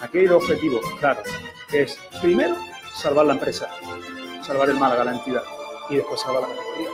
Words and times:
Aquí 0.00 0.18
hay 0.18 0.24
el 0.26 0.32
objetivo, 0.32 0.80
claro, 1.00 1.22
que 1.68 1.82
es 1.82 1.98
primero 2.20 2.54
salvar 2.94 3.26
la 3.26 3.32
empresa, 3.34 3.70
salvar 4.42 4.68
el 4.68 4.76
Málaga, 4.76 5.04
la 5.04 5.12
entidad, 5.12 5.42
y 5.88 5.96
después 5.96 6.20
salvar 6.20 6.42
la 6.42 6.48
categoría. 6.48 6.90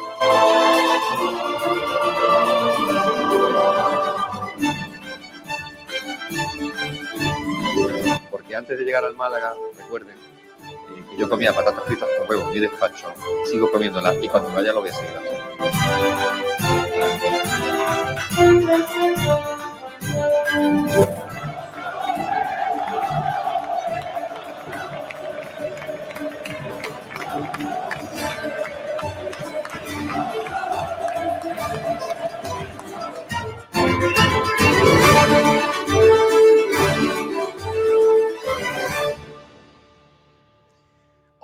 Porque 8.31 8.57
antes 8.57 8.79
de 8.79 8.85
llegar 8.85 9.05
al 9.05 9.17
Málaga, 9.17 9.55
recuerden, 9.77 10.17
eh, 10.17 11.05
que 11.11 11.17
yo 11.17 11.29
comía 11.29 11.53
patatas 11.53 11.85
fritas 11.85 12.09
con 12.19 12.31
huevo 12.31 12.51
mi 12.51 12.61
despacho, 12.61 13.13
sigo 13.51 13.71
comiéndolas 13.71 14.17
y 14.23 14.29
cuando 14.29 14.53
vaya 14.53 14.73
lo 14.73 14.81
voy 14.81 14.91
a 14.91 14.95
seguir. 14.95 15.13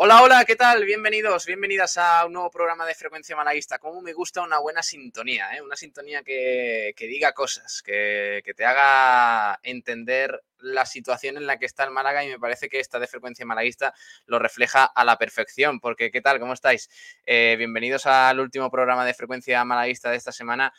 Hola, 0.08 0.22
hola, 0.22 0.44
¿qué 0.46 0.56
tal? 0.56 0.86
Bienvenidos, 0.86 1.44
bienvenidas 1.44 1.98
a 1.98 2.24
un 2.24 2.32
nuevo 2.32 2.50
programa 2.50 2.86
de 2.86 2.94
Frecuencia 2.94 3.36
Malaguista. 3.36 3.78
Como 3.78 4.00
me 4.00 4.14
gusta 4.14 4.40
una 4.40 4.58
buena 4.58 4.82
sintonía, 4.82 5.54
¿eh? 5.54 5.60
una 5.60 5.76
sintonía 5.76 6.22
que, 6.22 6.94
diga 6.98 7.34
cosas, 7.34 7.82
que, 7.82 8.40
que, 8.42 8.54
te 8.54 8.64
haga 8.64 9.60
entender 9.62 10.42
la 10.60 10.86
situación 10.86 11.36
en 11.36 11.46
la 11.46 11.58
que 11.58 11.66
está 11.66 11.84
el 11.84 11.90
Málaga 11.90 12.24
y 12.24 12.30
me 12.30 12.38
parece 12.38 12.70
que 12.70 12.80
esta 12.80 12.98
de 12.98 13.06
Frecuencia 13.06 13.44
Malaguista 13.44 13.92
lo 14.24 14.38
refleja 14.38 14.86
a 14.86 15.04
la 15.04 15.18
perfección. 15.18 15.78
Porque, 15.78 16.10
¿qué 16.10 16.22
tal? 16.22 16.40
¿Cómo 16.40 16.54
estáis? 16.54 16.88
Eh, 17.26 17.56
bienvenidos 17.58 18.06
al 18.06 18.40
último 18.40 18.70
programa 18.70 19.04
de 19.04 19.12
Frecuencia 19.12 19.62
Malaguista 19.66 20.10
de 20.10 20.16
esta 20.16 20.32
semana 20.32 20.72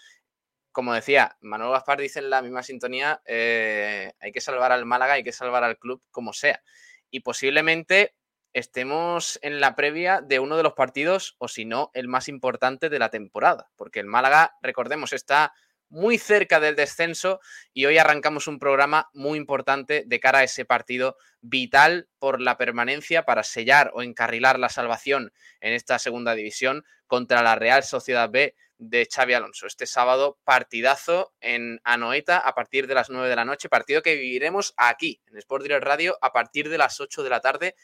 como 0.72 0.92
decía, 0.92 1.38
Manuel 1.42 1.72
Gaspar 1.72 2.02
dice 2.02 2.18
en 2.18 2.32
la 2.32 2.42
misma 2.42 2.64
sintonía, 2.64 3.22
eh, 3.26 4.12
hay 4.20 4.32
que 4.32 4.42
salvar 4.42 4.72
al 4.72 4.88
Málaga, 4.88 5.14
hay 5.14 5.24
que 5.24 5.32
salvar 5.32 5.64
al 5.64 5.78
club 5.78 6.02
como 6.10 6.34
sea. 6.34 6.64
Y 7.12 7.20
posiblemente 7.20 8.16
estemos 8.54 9.40
en 9.42 9.60
la 9.60 9.76
previa 9.76 10.22
de 10.22 10.40
uno 10.40 10.58
de 10.58 10.64
los 10.64 10.74
partidos, 10.74 11.36
o 11.38 11.48
si 11.48 11.66
no, 11.66 11.92
el 11.94 12.08
más 12.08 12.28
importante 12.28 12.90
de 12.90 13.00
la 13.00 13.10
temporada, 13.10 13.70
porque 13.76 14.00
el 14.00 14.06
Málaga, 14.06 14.58
recordemos, 14.62 15.14
está 15.14 15.54
muy 15.90 16.18
cerca 16.18 16.60
del 16.60 16.76
descenso 16.76 17.40
y 17.74 17.86
hoy 17.86 17.98
arrancamos 17.98 18.48
un 18.48 18.60
programa 18.60 19.10
muy 19.14 19.38
importante 19.38 20.04
de 20.06 20.20
cara 20.20 20.40
a 20.40 20.44
ese 20.44 20.64
partido 20.64 21.18
vital 21.42 22.08
por 22.20 22.42
la 22.42 22.58
permanencia 22.58 23.26
para 23.26 23.44
sellar 23.44 23.92
o 23.94 24.04
encarrilar 24.04 24.60
la 24.60 24.70
salvación 24.70 25.34
en 25.62 25.74
esta 25.74 25.98
segunda 26.00 26.36
división 26.36 26.86
contra 27.08 27.42
la 27.42 27.56
Real 27.56 27.84
Sociedad 27.84 28.30
B 28.30 28.56
de 28.78 29.08
Xavi 29.12 29.34
Alonso. 29.34 29.68
Este 29.68 29.86
sábado 29.86 30.40
partidazo 30.44 31.34
en 31.42 31.82
Anoeta 31.84 32.38
a 32.38 32.54
partir 32.54 32.88
de 32.88 32.94
las 32.94 33.10
9 33.10 33.28
de 33.28 33.36
la 33.36 33.46
noche, 33.46 33.68
partido 33.68 34.02
que 34.02 34.16
viviremos 34.16 34.74
aquí 34.78 35.22
en 35.28 35.38
Sport 35.38 35.64
Direct 35.64 35.84
Radio 35.84 36.18
a 36.22 36.32
partir 36.32 36.70
de 36.70 36.78
las 36.78 37.00
8 37.00 37.24
de 37.24 37.30
la 37.30 37.42
tarde 37.42 37.76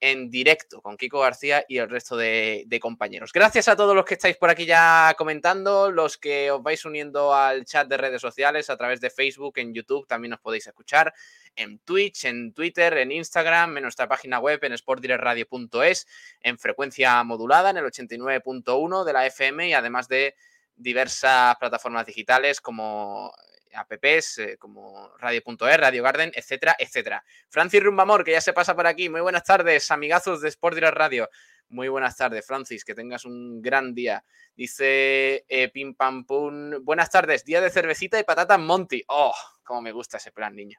en 0.00 0.30
directo 0.30 0.82
con 0.82 0.96
Kiko 0.96 1.20
García 1.20 1.64
y 1.68 1.78
el 1.78 1.88
resto 1.88 2.16
de, 2.16 2.66
compañeros. 2.80 3.32
Gracias 3.32 3.68
a 3.68 3.76
todos 3.76 3.94
los 3.94 4.04
que 4.04 4.14
estáis 4.14 4.36
por 4.36 4.50
aquí 4.50 4.66
ya 4.66 5.14
comentando, 5.16 5.90
los 5.90 6.18
que 6.18 6.50
os 6.50 6.62
vais 6.62 6.84
uniendo 6.84 7.34
al 7.34 7.64
chat 7.64 7.88
de 7.88 7.96
redes 7.96 8.20
sociales 8.20 8.68
a 8.68 8.76
través 8.76 9.00
de 9.00 9.10
Facebook, 9.10 9.58
en 9.58 9.72
YouTube, 9.72 10.06
también 10.06 10.34
os 10.34 10.40
podéis 10.40 10.66
escuchar, 10.66 11.14
en 11.56 11.78
Twitch, 11.78 12.24
en 12.24 12.52
Twitter, 12.52 12.98
en 12.98 13.12
Instagram, 13.12 13.76
en 13.76 13.84
nuestra 13.84 14.08
página 14.08 14.40
web, 14.40 14.58
en 14.62 14.76
sportdirectradio.es, 14.76 16.06
en 16.40 16.58
frecuencia 16.58 17.22
modulada, 17.22 17.70
en 17.70 17.78
el 17.78 17.84
89.1 17.84 19.04
de 19.04 19.12
la 19.12 19.26
FM 19.26 19.68
y 19.68 19.72
además 19.72 20.08
de 20.08 20.34
diversas 20.76 21.56
plataformas 21.56 22.06
digitales 22.06 22.60
como 22.60 23.32
apps 23.74 24.38
eh, 24.38 24.56
como 24.58 25.10
Radio.er, 25.18 25.80
Radio 25.80 26.02
Garden, 26.02 26.32
etcétera, 26.34 26.76
etcétera. 26.78 27.24
Francis 27.48 27.82
Rumbamor, 27.82 28.24
que 28.24 28.32
ya 28.32 28.40
se 28.40 28.52
pasa 28.52 28.74
por 28.74 28.86
aquí. 28.86 29.08
Muy 29.08 29.20
buenas 29.20 29.44
tardes, 29.44 29.90
amigazos 29.90 30.40
de 30.40 30.48
Sport 30.48 30.76
Direct 30.76 30.96
Radio. 30.96 31.28
Muy 31.68 31.88
buenas 31.88 32.16
tardes, 32.16 32.46
Francis, 32.46 32.84
que 32.84 32.94
tengas 32.94 33.24
un 33.24 33.60
gran 33.60 33.94
día. 33.94 34.24
Dice 34.54 35.44
eh, 35.48 35.68
Pim 35.72 35.94
Pam 35.94 36.24
Pum. 36.24 36.84
Buenas 36.84 37.10
tardes, 37.10 37.44
día 37.44 37.60
de 37.60 37.70
cervecita 37.70 38.18
y 38.18 38.24
patatas 38.24 38.58
Monty. 38.58 39.02
Oh, 39.08 39.34
cómo 39.64 39.82
me 39.82 39.92
gusta 39.92 40.18
ese 40.18 40.30
plan, 40.30 40.54
niño. 40.54 40.78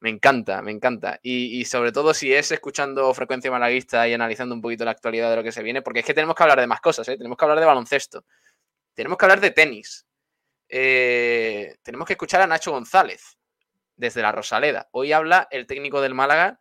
Me 0.00 0.10
encanta, 0.10 0.60
me 0.60 0.70
encanta. 0.70 1.18
Y, 1.22 1.60
y, 1.60 1.64
sobre 1.64 1.92
todo 1.92 2.12
si 2.12 2.34
es 2.34 2.50
escuchando 2.52 3.14
Frecuencia 3.14 3.50
Malaguista 3.50 4.06
y 4.08 4.12
analizando 4.12 4.54
un 4.54 4.60
poquito 4.60 4.84
la 4.84 4.90
actualidad 4.90 5.30
de 5.30 5.36
lo 5.36 5.42
que 5.42 5.52
se 5.52 5.62
viene, 5.62 5.82
porque 5.82 6.00
es 6.00 6.06
que 6.06 6.14
tenemos 6.14 6.34
que 6.34 6.42
hablar 6.42 6.60
de 6.60 6.66
más 6.66 6.80
cosas, 6.80 7.08
¿eh? 7.08 7.16
tenemos 7.16 7.38
que 7.38 7.44
hablar 7.44 7.60
de 7.60 7.66
baloncesto, 7.66 8.24
tenemos 8.92 9.16
que 9.16 9.24
hablar 9.24 9.40
de 9.40 9.50
tenis, 9.52 10.06
eh, 10.76 11.76
tenemos 11.84 12.04
que 12.04 12.14
escuchar 12.14 12.40
a 12.40 12.48
Nacho 12.48 12.72
González 12.72 13.38
desde 13.94 14.22
la 14.22 14.32
Rosaleda. 14.32 14.88
Hoy 14.90 15.12
habla 15.12 15.46
el 15.52 15.68
técnico 15.68 16.00
del 16.00 16.14
Málaga. 16.14 16.58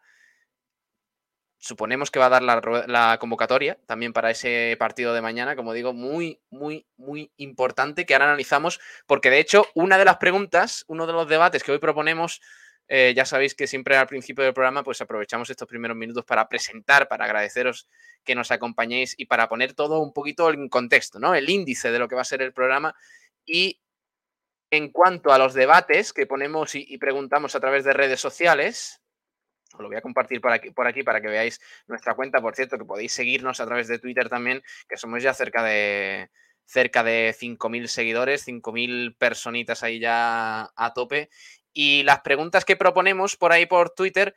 Suponemos 1.57 2.11
que 2.11 2.19
va 2.19 2.27
a 2.27 2.29
dar 2.29 2.43
la, 2.43 3.17
convocatoria 3.19 3.79
también 3.87 4.13
para 4.13 4.29
ese 4.29 4.75
partido 4.77 5.15
de 5.15 5.23
mañana, 5.23 5.55
como 5.55 5.73
digo, 5.73 5.93
muy, 5.93 6.39
muy, 6.51 6.85
muy 6.95 7.31
importante 7.37 8.05
que 8.05 8.13
ahora 8.13 8.25
analizamos, 8.25 8.79
porque 9.07 9.31
de 9.31 9.39
hecho 9.39 9.65
una 9.73 9.97
de 9.97 10.05
las 10.05 10.17
preguntas, 10.17 10.85
uno 10.87 11.07
de 11.07 11.13
los 11.13 11.27
debates 11.27 11.63
que 11.63 11.71
hoy 11.71 11.79
proponemos, 11.79 12.39
eh, 12.89 13.13
ya 13.15 13.25
sabéis 13.25 13.55
que 13.55 13.65
siempre 13.65 13.97
al 13.97 14.05
principio 14.05 14.43
del 14.43 14.53
programa 14.53 14.83
pues 14.83 15.01
aprovechamos 15.01 15.49
estos 15.49 15.67
primeros 15.67 15.97
minutos 15.97 16.23
para 16.23 16.47
presentar, 16.47 17.07
para 17.07 17.25
agradeceros 17.25 17.89
que 18.23 18.35
nos 18.35 18.51
acompañéis 18.51 19.15
y 19.17 19.25
para 19.25 19.49
poner 19.49 19.73
todo 19.73 20.01
un 20.01 20.13
poquito 20.13 20.51
en 20.51 20.69
contexto, 20.69 21.17
¿no? 21.17 21.33
El 21.33 21.49
índice 21.49 21.91
de 21.91 21.97
lo 21.97 22.07
que 22.07 22.13
va 22.13 22.21
a 22.21 22.25
ser 22.25 22.43
el 22.43 22.53
programa 22.53 22.93
y 23.45 23.79
en 24.73 24.89
cuanto 24.89 25.31
a 25.31 25.37
los 25.37 25.53
debates 25.53 26.13
que 26.13 26.25
ponemos 26.25 26.73
y, 26.73 26.97
preguntamos 26.97 27.53
a 27.53 27.59
través 27.59 27.83
de 27.83 27.93
redes 27.93 28.19
sociales, 28.19 29.03
os 29.71 29.79
lo 29.79 29.87
voy 29.87 29.97
a 29.97 30.01
compartir 30.01 30.41
por 30.41 30.51
aquí, 30.51 30.71
por 30.71 30.87
aquí 30.87 31.03
para 31.03 31.21
que 31.21 31.27
veáis 31.27 31.61
nuestra 31.85 32.15
cuenta, 32.15 32.41
por 32.41 32.55
cierto, 32.55 32.79
que 32.79 32.85
podéis 32.85 33.13
seguirnos 33.13 33.59
a 33.59 33.67
través 33.67 33.87
de 33.87 33.99
Twitter 33.99 34.29
también, 34.29 34.63
que 34.89 34.97
somos 34.97 35.21
ya 35.21 35.31
cerca 35.35 35.61
de 35.63 36.31
cerca 36.65 37.03
de 37.03 37.35
5.000 37.39 37.85
seguidores, 37.85 38.47
5.000 38.47 39.15
personitas 39.15 39.83
ahí 39.83 39.99
ya 39.99 40.71
a 40.75 40.93
tope. 40.95 41.29
Y 41.71 42.01
las 42.01 42.21
preguntas 42.21 42.65
que 42.65 42.75
proponemos 42.75 43.35
por 43.35 43.51
ahí 43.51 43.67
por 43.67 43.91
Twitter 43.91 44.33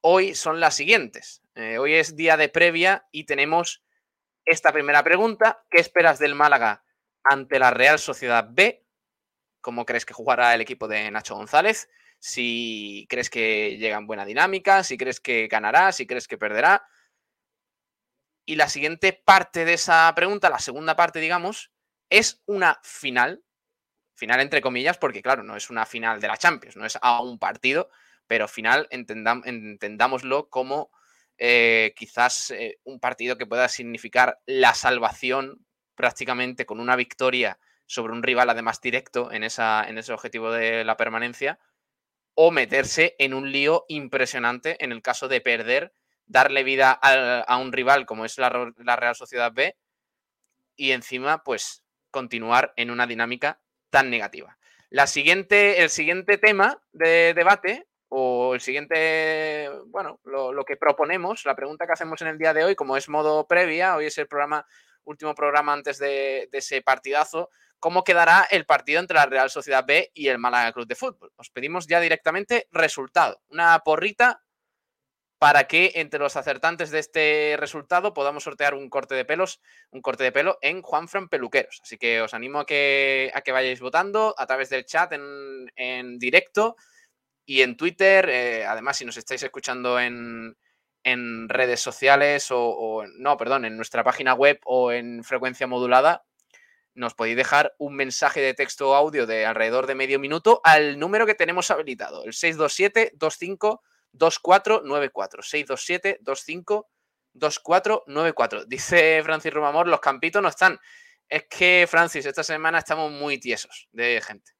hoy 0.00 0.34
son 0.34 0.60
las 0.60 0.74
siguientes. 0.76 1.42
Eh, 1.56 1.76
hoy 1.76 1.92
es 1.92 2.16
día 2.16 2.38
de 2.38 2.48
previa 2.48 3.06
y 3.10 3.24
tenemos 3.24 3.84
esta 4.46 4.72
primera 4.72 5.02
pregunta. 5.02 5.62
¿Qué 5.70 5.78
esperas 5.78 6.18
del 6.18 6.34
Málaga 6.34 6.84
ante 7.22 7.58
la 7.58 7.70
Real 7.70 7.98
Sociedad 7.98 8.48
B? 8.50 8.83
Cómo 9.64 9.86
crees 9.86 10.04
que 10.04 10.12
jugará 10.12 10.54
el 10.54 10.60
equipo 10.60 10.86
de 10.86 11.10
Nacho 11.10 11.34
González, 11.34 11.88
si 12.18 13.06
crees 13.08 13.30
que 13.30 13.78
llega 13.78 13.96
en 13.96 14.06
buena 14.06 14.26
dinámica, 14.26 14.84
si 14.84 14.98
crees 14.98 15.20
que 15.20 15.48
ganará, 15.48 15.90
si 15.90 16.06
crees 16.06 16.28
que 16.28 16.36
perderá. 16.36 16.86
Y 18.44 18.56
la 18.56 18.68
siguiente 18.68 19.14
parte 19.24 19.64
de 19.64 19.72
esa 19.72 20.12
pregunta, 20.14 20.50
la 20.50 20.58
segunda 20.58 20.94
parte, 20.96 21.18
digamos, 21.18 21.72
es 22.10 22.42
una 22.44 22.78
final, 22.82 23.42
final 24.14 24.40
entre 24.40 24.60
comillas, 24.60 24.98
porque 24.98 25.22
claro, 25.22 25.42
no 25.42 25.56
es 25.56 25.70
una 25.70 25.86
final 25.86 26.20
de 26.20 26.28
la 26.28 26.36
Champions, 26.36 26.76
no 26.76 26.84
es 26.84 26.98
a 27.00 27.22
un 27.22 27.38
partido, 27.38 27.88
pero 28.26 28.48
final 28.48 28.86
entendámoslo 28.90 30.50
como 30.50 30.90
eh, 31.38 31.94
quizás 31.96 32.50
eh, 32.50 32.80
un 32.84 33.00
partido 33.00 33.38
que 33.38 33.46
pueda 33.46 33.68
significar 33.70 34.40
la 34.44 34.74
salvación 34.74 35.64
prácticamente 35.94 36.66
con 36.66 36.80
una 36.80 36.96
victoria 36.96 37.58
sobre 37.86 38.12
un 38.12 38.22
rival 38.22 38.50
además 38.50 38.80
directo 38.80 39.32
en, 39.32 39.44
esa, 39.44 39.84
en 39.88 39.98
ese 39.98 40.12
objetivo 40.12 40.50
de 40.50 40.84
la 40.84 40.96
permanencia, 40.96 41.58
o 42.34 42.50
meterse 42.50 43.14
en 43.18 43.34
un 43.34 43.52
lío 43.52 43.84
impresionante 43.88 44.82
en 44.84 44.92
el 44.92 45.02
caso 45.02 45.28
de 45.28 45.40
perder, 45.40 45.92
darle 46.26 46.64
vida 46.64 46.98
a, 47.00 47.40
a 47.40 47.56
un 47.58 47.72
rival 47.72 48.06
como 48.06 48.24
es 48.24 48.38
la, 48.38 48.48
Real 48.48 49.14
Sociedad 49.14 49.52
B 49.52 49.76
y 50.76 50.92
encima 50.92 51.44
pues 51.44 51.84
continuar 52.10 52.72
en 52.76 52.90
una 52.90 53.06
dinámica 53.06 53.60
tan 53.90 54.10
negativa. 54.10 54.58
La 54.90 55.06
siguiente, 55.06 55.82
el 55.82 55.90
siguiente 55.90 56.38
tema 56.38 56.80
de 56.92 57.34
debate 57.34 57.86
o 58.08 58.54
el 58.54 58.60
siguiente, 58.60 59.68
bueno, 59.86 60.20
lo, 60.24 60.52
lo 60.52 60.64
que 60.64 60.76
proponemos, 60.76 61.44
la 61.44 61.56
pregunta 61.56 61.86
que 61.86 61.92
hacemos 61.92 62.20
en 62.22 62.28
el 62.28 62.38
día 62.38 62.54
de 62.54 62.64
hoy, 62.64 62.74
como 62.76 62.96
es 62.96 63.08
modo 63.08 63.46
previa, 63.46 63.96
hoy 63.96 64.06
es 64.06 64.18
el 64.18 64.28
programa, 64.28 64.66
último 65.04 65.34
programa 65.34 65.72
antes 65.72 65.98
de 65.98 66.48
ese 66.52 66.80
partidazo, 66.82 67.50
cómo 67.84 68.02
quedará 68.02 68.48
el 68.50 68.64
partido 68.64 68.98
entre 68.98 69.16
la 69.16 69.26
Real 69.26 69.50
Sociedad 69.50 69.84
B 69.86 70.10
y 70.14 70.28
el 70.28 70.38
Málaga 70.38 70.72
Club 70.72 70.86
de 70.86 70.94
Fútbol. 70.94 71.34
Os 71.36 71.50
pedimos 71.50 71.86
ya 71.86 72.00
directamente 72.00 72.66
resultado, 72.72 73.42
una 73.50 73.78
porrita 73.80 74.42
para 75.38 75.64
que 75.64 75.92
entre 75.96 76.18
los 76.18 76.34
acertantes 76.34 76.90
de 76.90 77.00
este 77.00 77.56
resultado 77.58 78.14
podamos 78.14 78.44
sortear 78.44 78.72
un 78.72 78.88
corte 78.88 79.14
de 79.14 79.26
pelos, 79.26 79.60
un 79.90 80.00
corte 80.00 80.24
de 80.24 80.32
pelo 80.32 80.56
en 80.62 80.80
Juanfran 80.80 81.28
Peluqueros. 81.28 81.80
Así 81.82 81.98
que 81.98 82.22
os 82.22 82.32
animo 82.32 82.60
a 82.60 82.64
que, 82.64 83.30
a 83.34 83.42
que 83.42 83.52
vayáis 83.52 83.80
votando 83.80 84.34
a 84.38 84.46
través 84.46 84.70
del 84.70 84.86
chat 84.86 85.12
en, 85.12 85.70
en 85.76 86.18
directo 86.18 86.76
Y 87.44 87.60
en 87.60 87.76
Twitter, 87.76 88.30
eh, 88.30 88.64
además, 88.64 88.96
si 88.96 89.04
nos 89.04 89.18
estáis 89.18 89.42
escuchando 89.42 90.00
en, 90.00 90.56
en 91.02 91.50
redes 91.50 91.80
sociales 91.80 92.50
o, 92.50 92.64
o, 92.64 93.06
no, 93.18 93.36
perdón, 93.36 93.66
en 93.66 93.76
nuestra 93.76 94.02
página 94.02 94.32
web 94.32 94.58
o 94.64 94.90
en 94.90 95.22
frecuencia 95.22 95.66
modulada, 95.66 96.24
nos 96.94 97.14
podéis 97.14 97.36
dejar 97.36 97.74
un 97.78 97.94
mensaje 97.96 98.40
de 98.40 98.54
texto 98.54 98.90
o 98.90 98.94
audio 98.94 99.26
de 99.26 99.46
alrededor 99.46 99.86
de 99.86 99.94
medio 99.94 100.18
minuto 100.18 100.60
al 100.64 100.98
número 100.98 101.26
que 101.26 101.34
tenemos 101.34 101.70
habilitado, 101.70 102.24
el 102.24 102.32
627-25-2494. 102.32 103.78
627-25-2494. 107.34 108.64
Dice 108.66 109.22
Francis 109.22 109.52
Romamor, 109.52 109.86
los 109.88 110.00
campitos 110.00 110.42
no 110.42 110.48
están. 110.48 110.78
Es 111.28 111.44
que, 111.44 111.86
Francis, 111.88 112.26
esta 112.26 112.44
semana 112.44 112.78
estamos 112.78 113.10
muy 113.10 113.38
tiesos 113.38 113.88
de 113.92 114.22
gente. 114.24 114.52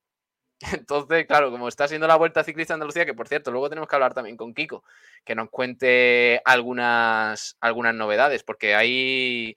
Entonces, 0.73 1.27
claro, 1.27 1.51
como 1.51 1.69
está 1.69 1.89
siendo 1.89 2.07
la 2.07 2.17
Vuelta 2.17 2.45
Ciclista 2.45 2.75
Andalucía, 2.75 3.05
que 3.05 3.15
por 3.15 3.29
cierto, 3.29 3.51
luego 3.51 3.69
tenemos 3.69 3.89
que 3.89 3.97
hablar 3.97 4.15
también 4.15 4.37
con 4.37 4.55
Kiko, 4.55 4.85
que 5.25 5.35
nos 5.35 5.51
cuente 5.51 6.41
algunas, 6.45 7.57
algunas 7.61 7.95
novedades, 7.95 8.43
porque 8.43 8.75
hay, 8.75 9.57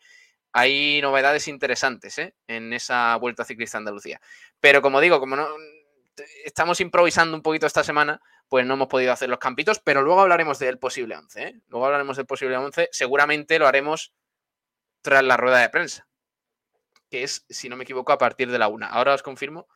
hay 0.58 1.02
novedades 1.02 1.48
interesantes 1.48 2.18
¿eh? 2.18 2.36
en 2.48 2.74
esa 2.74 3.16
Vuelta 3.18 3.46
Ciclista 3.46 3.78
Andalucía. 3.78 4.20
Pero 4.60 4.82
como 4.82 5.00
digo, 5.02 5.20
como 5.20 5.36
no 5.36 5.48
estamos 6.46 6.82
improvisando 6.82 7.36
un 7.36 7.44
poquito 7.44 7.68
esta 7.68 7.84
semana, 7.84 8.22
pues 8.48 8.66
no 8.66 8.74
hemos 8.74 8.88
podido 8.88 9.12
hacer 9.12 9.30
los 9.30 9.40
campitos, 9.40 9.80
pero 9.80 10.02
luego 10.02 10.22
hablaremos 10.22 10.58
del 10.60 10.80
posible 10.80 11.16
11. 11.16 11.44
¿eh? 11.44 11.62
Luego 11.68 11.86
hablaremos 11.86 12.18
del 12.18 12.26
posible 12.26 12.58
11. 12.58 12.90
Seguramente 12.92 13.60
lo 13.60 13.68
haremos 13.68 14.14
tras 15.02 15.24
la 15.24 15.38
rueda 15.38 15.60
de 15.60 15.70
prensa, 15.70 16.08
que 17.10 17.24
es, 17.24 17.46
si 17.50 17.70
no 17.70 17.78
me 17.78 17.84
equivoco, 17.84 18.12
a 18.12 18.18
partir 18.18 18.52
de 18.52 18.60
la 18.60 18.68
una. 18.68 18.88
Ahora 18.88 19.14
os 19.14 19.24
confirmo 19.24 19.68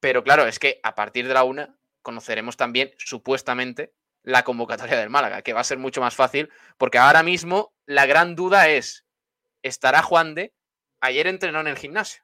pero 0.00 0.22
claro, 0.22 0.46
es 0.46 0.58
que 0.58 0.80
a 0.82 0.94
partir 0.94 1.26
de 1.26 1.34
la 1.34 1.44
una 1.44 1.76
conoceremos 2.02 2.56
también, 2.56 2.92
supuestamente, 2.98 3.94
la 4.22 4.44
convocatoria 4.44 4.98
del 4.98 5.10
Málaga, 5.10 5.42
que 5.42 5.52
va 5.52 5.60
a 5.60 5.64
ser 5.64 5.78
mucho 5.78 6.00
más 6.00 6.14
fácil, 6.14 6.50
porque 6.78 6.98
ahora 6.98 7.22
mismo 7.22 7.74
la 7.86 8.06
gran 8.06 8.36
duda 8.36 8.68
es, 8.68 9.05
¿estará 9.66 10.02
Juan 10.02 10.34
de? 10.34 10.54
Ayer 11.00 11.26
entrenó 11.26 11.60
en 11.60 11.66
el 11.68 11.78
gimnasio. 11.78 12.22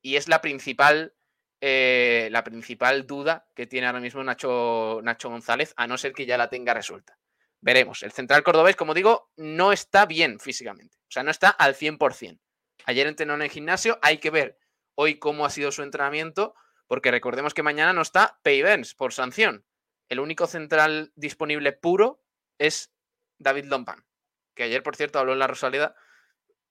Y 0.00 0.16
es 0.16 0.28
la 0.28 0.40
principal, 0.40 1.14
eh, 1.60 2.28
la 2.30 2.44
principal 2.44 3.06
duda 3.06 3.48
que 3.54 3.66
tiene 3.66 3.86
ahora 3.86 4.00
mismo 4.00 4.22
Nacho, 4.22 5.00
Nacho 5.02 5.30
González, 5.30 5.72
a 5.76 5.86
no 5.86 5.96
ser 5.96 6.12
que 6.12 6.26
ya 6.26 6.38
la 6.38 6.50
tenga 6.50 6.74
resuelta. 6.74 7.18
Veremos. 7.60 8.02
El 8.02 8.12
central 8.12 8.42
cordobés, 8.42 8.76
como 8.76 8.92
digo, 8.92 9.30
no 9.36 9.72
está 9.72 10.04
bien 10.04 10.38
físicamente. 10.38 10.98
O 11.02 11.10
sea, 11.10 11.22
no 11.22 11.30
está 11.30 11.48
al 11.48 11.74
100%. 11.74 12.38
Ayer 12.86 13.06
entrenó 13.06 13.34
en 13.34 13.42
el 13.42 13.50
gimnasio, 13.50 13.98
hay 14.02 14.18
que 14.18 14.30
ver 14.30 14.58
hoy 14.94 15.18
cómo 15.18 15.46
ha 15.46 15.50
sido 15.50 15.72
su 15.72 15.82
entrenamiento, 15.82 16.54
porque 16.86 17.10
recordemos 17.10 17.54
que 17.54 17.62
mañana 17.62 17.92
no 17.92 18.02
está 18.02 18.38
Payvens 18.42 18.94
por 18.94 19.12
sanción. 19.12 19.64
El 20.08 20.20
único 20.20 20.46
central 20.46 21.12
disponible 21.16 21.72
puro 21.72 22.22
es 22.58 22.92
David 23.38 23.64
Lompan, 23.64 24.04
que 24.54 24.64
ayer, 24.64 24.82
por 24.82 24.96
cierto, 24.96 25.18
habló 25.18 25.32
en 25.32 25.38
la 25.38 25.46
Rosaleda, 25.46 25.94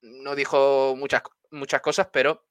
no 0.01 0.35
dijo 0.35 0.95
muchas, 0.97 1.23
muchas 1.51 1.81
cosas, 1.81 2.07
pero 2.11 2.45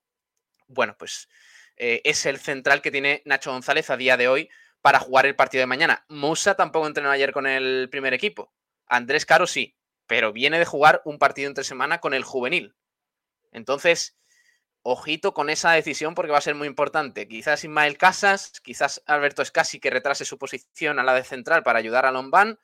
bueno, 0.69 0.97
pues 0.99 1.29
eh, 1.77 2.01
es 2.05 2.27
el 2.27 2.39
central 2.39 2.83
que 2.83 2.91
tiene 2.91 3.23
Nacho 3.25 3.53
González 3.53 3.91
a 3.91 3.97
día 3.97 4.17
de 4.17 4.29
hoy 4.29 4.51
para 4.81 4.99
jugar 4.99 5.27
el 5.27 5.37
partido 5.37 5.63
de 5.63 5.67
mañana. 5.67 6.05
Musa 6.09 6.55
tampoco 6.55 6.87
entrenó 6.87 7.11
ayer 7.11 7.33
con 7.33 7.47
el 7.47 7.89
primer 7.91 8.15
equipo. 8.15 8.53
Andrés 8.87 9.27
Caro 9.27 9.47
sí, 9.47 9.77
pero 10.07 10.33
viene 10.33 10.59
de 10.59 10.65
jugar 10.65 11.03
un 11.05 11.19
partido 11.19 11.49
entre 11.49 11.65
semana 11.65 11.99
con 11.99 12.15
el 12.15 12.25
juvenil. 12.25 12.75
Entonces, 13.53 14.17
ojito 14.83 15.35
con 15.35 15.51
esa 15.51 15.73
decisión 15.73 16.15
porque 16.15 16.33
va 16.33 16.39
a 16.39 16.43
ser 16.43 16.55
muy 16.55 16.67
importante. 16.67 17.29
Quizás 17.29 17.65
Ismael 17.65 17.99
Casas, 17.99 18.61
quizás 18.61 19.03
Alberto 19.07 19.43
Escasi 19.43 19.79
que 19.79 19.91
retrase 19.91 20.25
su 20.25 20.39
posición 20.39 20.99
a 20.99 21.05
la 21.05 21.15
de 21.15 21.25
central 21.25 21.63
para 21.63 21.79
ayudar 21.79 22.07
a 22.07 22.13
Lombán 22.13 22.59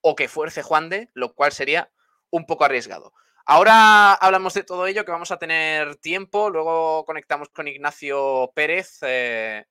o 0.00 0.16
que 0.16 0.28
fuerce 0.28 0.62
Juan 0.62 0.88
de, 0.88 1.10
lo 1.14 1.34
cual 1.34 1.52
sería 1.52 1.91
un 2.32 2.46
poco 2.46 2.64
arriesgado. 2.64 3.12
Ahora 3.44 4.14
hablamos 4.14 4.54
de 4.54 4.64
todo 4.64 4.86
ello, 4.86 5.04
que 5.04 5.12
vamos 5.12 5.30
a 5.30 5.36
tener 5.36 5.96
tiempo. 5.96 6.50
Luego 6.50 7.04
conectamos 7.04 7.48
con 7.50 7.68
Ignacio 7.68 8.52
Pérez 8.54 8.98
eh, 9.02 9.64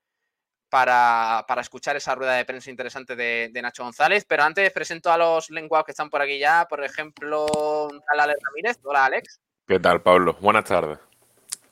para, 0.70 1.46
para, 1.48 1.62
escuchar 1.62 1.96
esa 1.96 2.16
rueda 2.16 2.34
de 2.34 2.46
prensa 2.46 2.70
interesante 2.70 3.16
de, 3.16 3.50
de, 3.52 3.62
Nacho 3.62 3.84
González. 3.84 4.26
Pero 4.28 4.44
antes 4.44 4.72
presento 4.72 5.12
a 5.12 5.18
los 5.18 5.50
lenguados 5.50 5.86
que 5.86 5.92
están 5.92 6.10
por 6.10 6.22
aquí 6.22 6.38
ya. 6.38 6.68
Por 6.70 6.84
ejemplo, 6.84 7.88
Alex 8.08 8.40
Ramírez. 8.44 8.80
Hola, 8.84 9.06
Alex. 9.06 9.40
¿Qué 9.68 9.80
tal, 9.80 10.02
Pablo? 10.02 10.38
Buenas 10.42 10.66
tardes. 10.66 11.00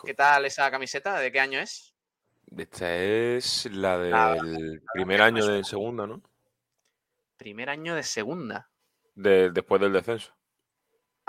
¿Qué 0.04 0.14
tal 0.14 0.46
esa 0.46 0.72
camiseta? 0.72 1.20
¿De 1.20 1.32
qué 1.32 1.40
año 1.40 1.60
es? 1.60 1.94
Esta 2.58 2.96
es 2.96 3.70
la 3.72 3.98
del 3.98 4.14
ah, 4.14 4.38
primer 4.94 5.22
año 5.22 5.46
de 5.46 5.64
segunda, 5.64 6.08
¿no? 6.08 6.22
Primer 7.38 7.70
año 7.70 7.94
de 7.94 8.04
segunda. 8.04 8.70
De, 9.16 9.52
después 9.52 9.82
del 9.82 9.94
descenso. 9.94 10.34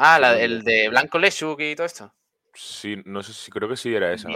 Ah, 0.02 0.18
la, 0.18 0.40
el 0.40 0.64
de 0.64 0.88
Blanco 0.88 1.18
Lechuk 1.18 1.60
y 1.60 1.76
todo 1.76 1.86
esto. 1.86 2.14
Sí, 2.54 2.96
no 3.04 3.22
sé 3.22 3.34
si 3.34 3.50
creo 3.50 3.68
que 3.68 3.76
sí 3.76 3.94
era 3.94 4.10
esa. 4.14 4.30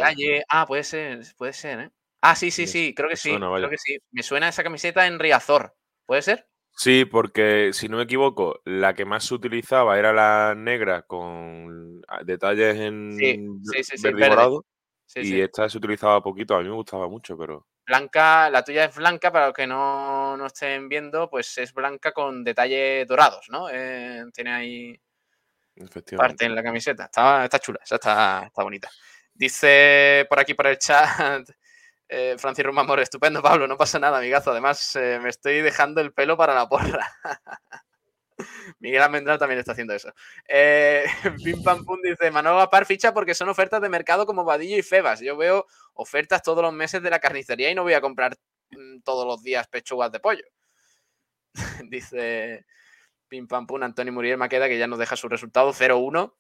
Ah, 0.51 0.67
puede 0.67 0.85
ser, 0.85 1.25
puede 1.39 1.55
ser, 1.55 1.81
¿eh? 1.81 1.91
Ah, 2.21 2.37
sí, 2.37 2.51
sí, 2.51 2.67
sí, 2.67 2.95
creo 2.95 3.09
que 3.09 3.17
sí. 3.17 3.31
Suena, 3.31 3.51
creo 3.57 3.71
que 3.71 3.79
sí. 3.79 3.97
Me 4.13 4.23
suena 4.23 4.49
esa 4.49 4.63
camiseta 4.63 5.07
en 5.07 5.19
Riazor. 5.19 5.75
¿Puede 6.05 6.21
ser? 6.21 6.47
Sí, 6.77 7.07
porque 7.07 7.71
si 7.73 7.89
no 7.89 7.97
me 7.97 8.03
equivoco, 8.03 8.61
la 8.67 8.93
que 8.93 9.07
más 9.07 9.25
se 9.25 9.35
utilizaba 9.35 9.99
era 9.99 10.13
la 10.13 10.55
negra 10.55 11.03
con 11.03 12.03
detalles 12.25 12.77
en 12.77 13.17
sí, 13.17 13.83
sí, 13.83 14.03
verde 14.03 14.27
y 14.27 14.29
dorado. 14.29 14.67
y 15.15 15.41
esta 15.41 15.69
se 15.71 15.79
utilizaba 15.79 16.23
poquito, 16.23 16.57
a 16.57 16.63
mí 16.63 16.69
me 16.69 16.75
gustaba 16.75 17.09
mucho, 17.09 17.39
pero... 17.39 17.67
Blanca, 17.87 18.51
la 18.51 18.63
tuya 18.65 18.87
es 18.87 18.97
blanca, 18.97 19.31
para 19.31 19.47
los 19.47 19.55
que 19.55 19.67
no, 19.67 20.37
no 20.37 20.47
estén 20.47 20.89
viendo, 20.89 21.31
pues 21.31 21.57
es 21.59 21.73
blanca 21.73 22.13
con 22.13 22.43
detalles 22.43 23.07
dorados, 23.07 23.47
¿no? 23.51 23.69
Eh, 23.71 24.25
tiene 24.33 24.53
ahí 24.53 25.01
parte 26.17 26.45
en 26.45 26.55
la 26.55 26.63
camiseta. 26.63 27.05
Está, 27.05 27.45
está 27.45 27.59
chula, 27.59 27.81
esa 27.83 27.97
está, 27.97 28.45
está 28.47 28.63
bonita. 28.63 28.91
Dice 29.33 30.27
por 30.29 30.39
aquí 30.39 30.55
por 30.55 30.67
el 30.69 30.79
chat 30.79 31.49
eh, 32.09 32.37
Francis 32.39 32.65
Romamor, 32.65 33.01
estupendo, 33.01 33.43
Pablo, 33.43 33.67
no 33.67 33.77
pasa 33.77 33.99
nada, 33.99 34.19
amigazo. 34.19 34.51
Además, 34.53 34.95
eh, 34.97 35.19
me 35.23 35.31
estoy 35.31 35.61
dejando 35.61 36.01
el 36.01 36.13
pelo 36.13 36.37
para 36.37 36.55
la 36.55 36.69
porra. 36.69 37.11
Miguel 38.81 39.03
Almendral 39.03 39.39
también 39.39 39.59
está 39.59 39.73
haciendo 39.73 39.95
eso. 39.95 40.13
Eh, 40.49 41.05
Pim 41.45 41.63
Pam 41.63 41.85
Pum 41.85 42.01
dice: 42.03 42.31
Manolo 42.31 42.69
Par 42.71 42.87
ficha 42.87 43.13
porque 43.13 43.35
son 43.35 43.49
ofertas 43.49 43.81
de 43.81 43.89
mercado 43.89 44.27
como 44.27 44.45
Vadillo 44.45 44.77
y 44.77 44.83
Febas. 44.83 45.21
Yo 45.21 45.37
veo 45.37 45.67
ofertas 45.95 46.43
todos 46.43 46.63
los 46.63 46.73
meses 46.73 47.03
de 47.03 47.11
la 47.11 47.19
carnicería 47.19 47.71
y 47.71 47.75
no 47.75 47.83
voy 47.83 47.95
a 47.95 48.01
comprar 48.01 48.37
mm, 48.71 49.01
todos 49.03 49.27
los 49.27 49.43
días 49.43 49.67
pechugas 49.69 50.13
de 50.13 50.21
pollo. 50.21 50.45
dice 51.89 52.65
Pim 53.35 53.49
Pam 53.49 53.67
Pum, 53.67 53.83
Antonio 53.83 54.13
Muriel 54.13 54.39
Maqueda, 54.39 54.69
que 54.69 54.79
ya 54.79 54.87
nos 54.87 55.01
deja 55.01 55.17
su 55.17 55.29
resultado 55.29 55.73
0-1 55.73 56.35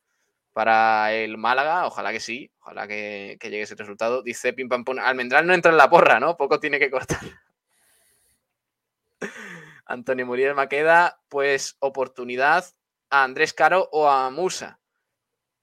para 0.53 1.13
el 1.13 1.37
Málaga. 1.37 1.89
Ojalá 1.89 2.13
que 2.13 2.21
sí, 2.21 2.53
ojalá 2.61 2.87
que, 2.87 3.37
llegue 3.43 3.63
ese 3.63 3.75
resultado. 3.75 4.23
Dice 4.23 4.53
Pim 4.53 4.69
Pam 4.69 4.85
Pum, 4.85 5.01
Almendral 5.01 5.45
no 5.45 5.55
entra 5.55 5.73
en 5.73 5.77
la 5.77 5.91
porra, 5.91 6.21
¿no? 6.21 6.37
Poco 6.37 6.61
tiene 6.61 6.79
que 6.79 6.93
cortar. 6.93 7.19
Antonio 9.87 10.25
Muriel 10.25 10.55
Maqueda, 10.55 11.21
pues 11.29 11.77
oportunidad 11.81 12.65
a 13.11 13.25
Andrés 13.25 13.53
Caro 13.53 13.89
o 13.91 14.09
a 14.09 14.31
Musa. 14.31 14.79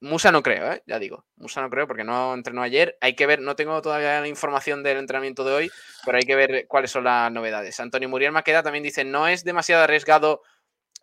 Musa 0.00 0.32
no 0.32 0.42
creo, 0.42 0.70
¿eh? 0.70 0.82
ya 0.84 0.98
digo. 0.98 1.24
Musa 1.36 1.62
no 1.62 1.70
creo 1.70 1.86
porque 1.86 2.04
no 2.04 2.34
entrenó 2.34 2.60
ayer. 2.60 2.98
Hay 3.00 3.14
que 3.16 3.24
ver, 3.24 3.40
no 3.40 3.56
tengo 3.56 3.80
todavía 3.80 4.20
la 4.20 4.28
información 4.28 4.82
del 4.82 4.98
entrenamiento 4.98 5.44
de 5.44 5.52
hoy, 5.54 5.70
pero 6.04 6.18
hay 6.18 6.24
que 6.24 6.36
ver 6.36 6.66
cuáles 6.68 6.90
son 6.90 7.04
las 7.04 7.32
novedades. 7.32 7.80
Antonio 7.80 8.10
Muriel 8.10 8.32
Maqueda 8.32 8.62
también 8.62 8.82
dice, 8.82 9.04
no 9.04 9.28
es 9.28 9.44
demasiado 9.44 9.84
arriesgado 9.84 10.42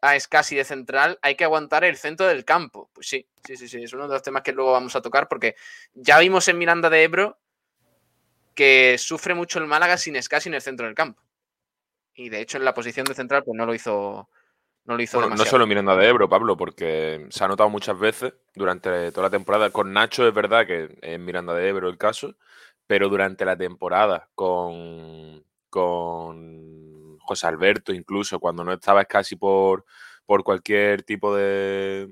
a 0.02 0.16
Escasi 0.16 0.56
de 0.56 0.64
central, 0.64 1.20
hay 1.22 1.36
que 1.36 1.44
aguantar 1.44 1.84
el 1.84 1.98
centro 1.98 2.28
del 2.28 2.46
campo. 2.46 2.90
Pues 2.94 3.08
sí, 3.08 3.28
sí, 3.44 3.58
sí, 3.58 3.68
sí, 3.68 3.84
es 3.84 3.94
uno 3.94 4.08
de 4.08 4.14
los 4.14 4.24
temas 4.24 4.44
que 4.44 4.52
luego 4.52 4.72
vamos 4.72 4.96
a 4.96 5.02
tocar 5.02 5.28
porque 5.28 5.56
ya 5.94 6.20
vimos 6.20 6.48
en 6.48 6.58
Miranda 6.58 6.90
de 6.90 7.04
Ebro 7.04 7.38
que 8.56 8.98
sufre 8.98 9.34
mucho 9.34 9.60
el 9.60 9.68
Málaga 9.68 9.98
sin 9.98 10.16
Escasi 10.16 10.50
en 10.50 10.56
el 10.56 10.62
centro 10.62 10.86
del 10.86 10.96
campo. 10.96 11.22
Y 12.14 12.30
de 12.30 12.42
hecho 12.42 12.58
en 12.58 12.66
la 12.66 12.74
posición 12.74 13.06
de 13.06 13.16
central 13.16 13.44
pues 13.44 13.56
no 13.56 13.66
lo 13.66 13.74
hizo 13.74 14.30
no 14.86 14.96
lo 14.96 15.04
hizo 15.04 15.20
bueno, 15.20 15.36
no 15.36 15.46
solo 15.46 15.68
Miranda 15.68 15.96
de 15.96 16.08
Ebro, 16.08 16.28
Pablo, 16.28 16.58
porque 16.58 17.28
se 17.30 17.44
ha 17.44 17.48
notado 17.48 17.70
muchas 17.70 17.98
veces 18.00 18.34
durante 18.56 19.12
toda 19.12 19.28
la 19.28 19.30
temporada. 19.32 19.70
Con 19.70 19.94
Nacho 19.94 20.28
es 20.28 20.34
verdad 20.34 20.66
que 20.66 20.98
es 21.02 21.20
Miranda 21.20 21.54
de 21.54 21.68
Ebro 21.70 21.90
el 21.90 21.98
caso, 21.98 22.36
pero 22.88 23.08
durante 23.08 23.46
la 23.46 23.56
temporada 23.56 24.30
con, 24.34 25.44
con 25.70 27.09
José 27.30 27.46
Alberto, 27.46 27.94
incluso 27.94 28.40
cuando 28.40 28.64
no 28.64 28.74
estaba 28.74 29.06
casi 29.06 29.36
por, 29.36 29.86
por 30.26 30.44
cualquier 30.44 31.04
tipo 31.04 31.36
de, 31.36 32.10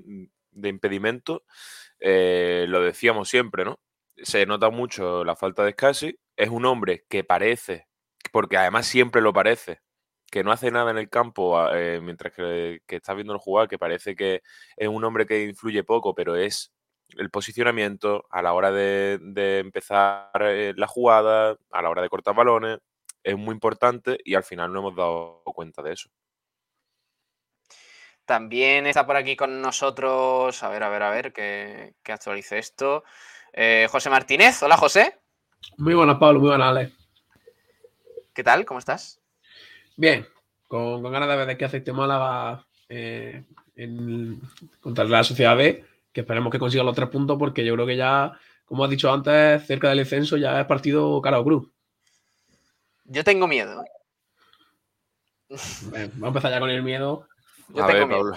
impedimento, 0.62 1.42
eh, 1.98 2.66
lo 2.68 2.80
decíamos 2.80 3.28
siempre, 3.28 3.64
¿no? 3.64 3.80
Se 4.16 4.46
nota 4.46 4.70
mucho 4.70 5.24
la 5.24 5.34
falta 5.34 5.64
de 5.64 5.72
Scassi. 5.72 6.16
Es 6.36 6.50
un 6.50 6.66
hombre 6.66 7.04
que 7.08 7.24
parece, 7.24 7.88
porque 8.30 8.56
además 8.56 8.86
siempre 8.86 9.20
lo 9.20 9.32
parece, 9.32 9.80
que 10.30 10.44
no 10.44 10.52
hace 10.52 10.70
nada 10.70 10.92
en 10.92 10.98
el 10.98 11.08
campo 11.08 11.68
eh, 11.74 12.00
mientras 12.00 12.32
que, 12.32 12.80
que 12.86 12.96
estás 12.96 13.16
viendo 13.16 13.36
jugar, 13.40 13.66
que 13.66 13.78
parece 13.78 14.14
que 14.14 14.42
es 14.76 14.88
un 14.88 15.02
hombre 15.02 15.26
que 15.26 15.42
influye 15.44 15.82
poco, 15.82 16.14
pero 16.14 16.36
es 16.36 16.72
el 17.16 17.30
posicionamiento 17.30 18.24
a 18.30 18.42
la 18.42 18.52
hora 18.52 18.70
de, 18.70 19.18
de 19.20 19.58
empezar 19.58 20.30
eh, 20.42 20.74
la 20.76 20.86
jugada, 20.86 21.56
a 21.72 21.82
la 21.82 21.90
hora 21.90 22.02
de 22.02 22.08
cortar 22.08 22.36
balones, 22.36 22.78
es 23.28 23.36
muy 23.36 23.52
importante 23.52 24.18
y 24.24 24.34
al 24.34 24.42
final 24.42 24.72
no 24.72 24.78
hemos 24.78 24.96
dado 24.96 25.42
cuenta 25.54 25.82
de 25.82 25.92
eso. 25.92 26.08
También 28.24 28.86
está 28.86 29.06
por 29.06 29.16
aquí 29.16 29.36
con 29.36 29.60
nosotros, 29.60 30.62
a 30.62 30.68
ver, 30.70 30.82
a 30.82 30.88
ver, 30.88 31.02
a 31.02 31.10
ver, 31.10 31.32
que, 31.32 31.94
actualice 32.06 32.58
esto. 32.58 33.04
Eh, 33.52 33.86
José 33.90 34.08
Martínez, 34.08 34.62
hola 34.62 34.78
José. 34.78 35.18
Muy 35.76 35.94
buenas, 35.94 36.16
Pablo, 36.16 36.40
muy 36.40 36.48
buenas, 36.48 36.68
Ale. 36.68 36.92
¿Qué 38.32 38.42
tal? 38.42 38.64
¿Cómo 38.64 38.78
estás? 38.78 39.20
Bien, 39.96 40.26
con, 40.66 41.02
ganas 41.02 41.28
de 41.28 41.36
ver 41.36 41.58
qué 41.58 41.66
hace 41.66 41.78
este 41.78 41.92
Málaga 41.92 42.66
eh, 42.88 43.44
contra 44.80 45.04
la 45.04 45.22
Sociedad 45.22 45.56
B, 45.56 45.84
que 46.12 46.20
esperemos 46.22 46.50
que 46.50 46.58
consiga 46.58 46.82
los 46.82 46.96
tres 46.96 47.10
puntos, 47.10 47.36
porque 47.38 47.64
yo 47.64 47.74
creo 47.74 47.86
que 47.86 47.96
ya, 47.96 48.38
como 48.64 48.84
has 48.84 48.90
dicho 48.90 49.12
antes, 49.12 49.66
cerca 49.66 49.90
del 49.90 49.98
descenso 49.98 50.38
ya 50.38 50.60
es 50.60 50.66
partido 50.66 51.20
cara 51.20 51.40
o 51.40 51.44
cruz. 51.44 51.68
Yo 53.08 53.24
tengo 53.24 53.46
miedo. 53.46 53.84
vamos 55.48 56.22
a 56.22 56.26
empezar 56.28 56.50
ya 56.50 56.60
con 56.60 56.70
el 56.70 56.82
miedo 56.82 57.26
a 57.76 57.86
ver, 57.86 58.08
Pablo. 58.08 58.36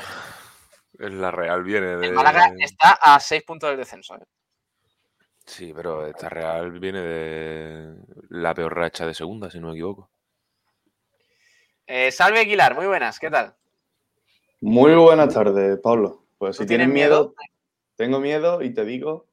La 0.93 1.31
Real 1.31 1.63
viene 1.63 1.97
de. 1.97 2.07
El 2.07 2.13
Málaga 2.13 2.53
está 2.59 2.91
a 3.01 3.19
seis 3.19 3.43
puntos 3.43 3.69
del 3.69 3.77
descenso. 3.77 4.15
¿eh? 4.15 4.23
Sí, 5.45 5.73
pero 5.75 6.05
esta 6.05 6.29
Real 6.29 6.79
viene 6.79 7.01
de 7.01 7.95
la 8.29 8.53
peor 8.53 8.75
racha 8.75 9.05
de 9.05 9.13
segunda, 9.13 9.49
si 9.49 9.59
no 9.59 9.67
me 9.67 9.73
equivoco. 9.73 10.09
Eh, 11.87 12.11
salve 12.11 12.39
Aguilar, 12.39 12.75
muy 12.75 12.85
buenas, 12.85 13.19
¿qué 13.19 13.29
tal? 13.29 13.55
Muy 14.61 14.93
buenas 14.93 15.33
tardes, 15.33 15.79
Pablo. 15.81 16.25
Pues 16.37 16.57
si 16.57 16.65
tienes 16.65 16.87
miedo, 16.87 17.33
tengo 17.95 18.19
miedo 18.19 18.61
y 18.61 18.73
te 18.73 18.85
digo 18.85 19.27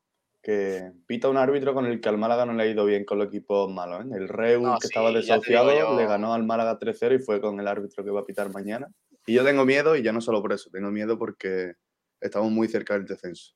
que 0.48 0.92
pita 1.06 1.28
un 1.28 1.36
árbitro 1.36 1.74
con 1.74 1.84
el 1.84 2.00
que 2.00 2.08
al 2.08 2.16
Málaga 2.16 2.46
no 2.46 2.54
le 2.54 2.62
ha 2.62 2.66
ido 2.66 2.86
bien 2.86 3.04
con 3.04 3.18
los 3.18 3.28
equipos 3.28 3.70
malos. 3.70 4.06
¿eh? 4.06 4.16
El 4.16 4.28
Reus, 4.28 4.78
que 4.80 4.86
estaba 4.86 5.12
desahuciado, 5.12 5.94
le 5.94 6.06
ganó 6.06 6.32
al 6.32 6.42
Málaga 6.42 6.78
3-0 6.78 7.16
y 7.16 7.18
fue 7.18 7.38
con 7.38 7.60
el 7.60 7.68
árbitro 7.68 8.02
que 8.02 8.10
va 8.10 8.20
a 8.20 8.24
pitar 8.24 8.50
mañana. 8.50 8.88
Y 9.26 9.34
yo 9.34 9.44
tengo 9.44 9.66
miedo, 9.66 9.94
y 9.94 10.02
ya 10.02 10.10
no 10.10 10.22
solo 10.22 10.40
por 10.40 10.54
eso, 10.54 10.70
tengo 10.70 10.90
miedo 10.90 11.18
porque 11.18 11.74
estamos 12.18 12.50
muy 12.50 12.66
cerca 12.66 12.94
del 12.94 13.04
descenso. 13.04 13.52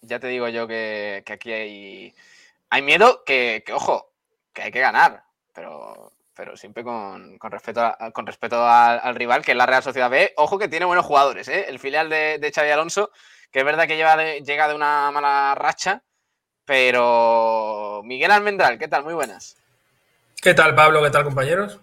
Ya 0.00 0.18
te 0.18 0.26
digo 0.26 0.48
yo 0.48 0.66
que, 0.66 1.22
aquí 1.24 1.52
hay, 1.52 2.14
hay 2.68 2.82
miedo 2.82 3.22
que, 3.24 3.62
ojo, 3.72 4.12
que 4.52 4.62
hay 4.62 4.72
que 4.72 4.80
ganar, 4.80 5.22
pero, 5.54 6.10
pero 6.34 6.56
siempre 6.56 6.82
con, 6.82 7.38
respeto, 7.40 7.94
con 8.12 8.26
respeto 8.26 8.56
al, 8.60 9.14
rival, 9.14 9.44
que 9.44 9.52
es 9.52 9.56
la 9.56 9.66
Real 9.66 9.84
Sociedad 9.84 10.10
B. 10.10 10.32
Ojo 10.36 10.58
que 10.58 10.66
tiene 10.66 10.84
buenos 10.84 11.06
jugadores, 11.06 11.46
¿eh? 11.46 11.66
el 11.68 11.78
filial 11.78 12.10
de, 12.10 12.38
de 12.40 12.50
Xavi 12.50 12.70
Alonso, 12.70 13.12
que 13.50 13.60
es 13.60 13.64
verdad 13.64 13.86
que 13.86 13.96
lleva 13.96 14.16
llega 14.38 14.68
de 14.68 14.74
una 14.74 15.10
mala 15.10 15.54
racha, 15.54 16.02
pero 16.64 18.02
Miguel 18.04 18.30
Almendral, 18.30 18.78
¿qué 18.78 18.88
tal? 18.88 19.04
Muy 19.04 19.14
buenas. 19.14 19.56
¿Qué 20.40 20.54
tal, 20.54 20.74
Pablo? 20.74 21.02
¿Qué 21.02 21.10
tal, 21.10 21.24
compañeros? 21.24 21.80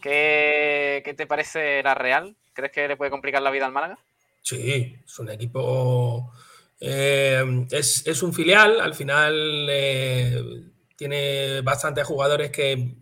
¿Qué, 0.00 1.14
te 1.16 1.26
parece 1.26 1.82
la 1.82 1.94
Real? 1.94 2.36
¿Crees 2.52 2.72
que 2.72 2.88
le 2.88 2.96
puede 2.96 3.10
complicar 3.10 3.42
la 3.42 3.50
vida 3.50 3.66
al 3.66 3.72
Málaga? 3.72 3.98
Sí, 4.42 4.96
es 5.04 5.18
un 5.18 5.30
equipo. 5.30 6.32
Eh, 6.80 7.66
es, 7.70 8.22
un 8.22 8.32
filial, 8.32 8.80
al 8.80 8.94
final 8.94 9.66
eh, 9.70 10.42
tiene 10.96 11.60
bastantes 11.62 12.06
jugadores 12.06 12.50
que 12.50 12.96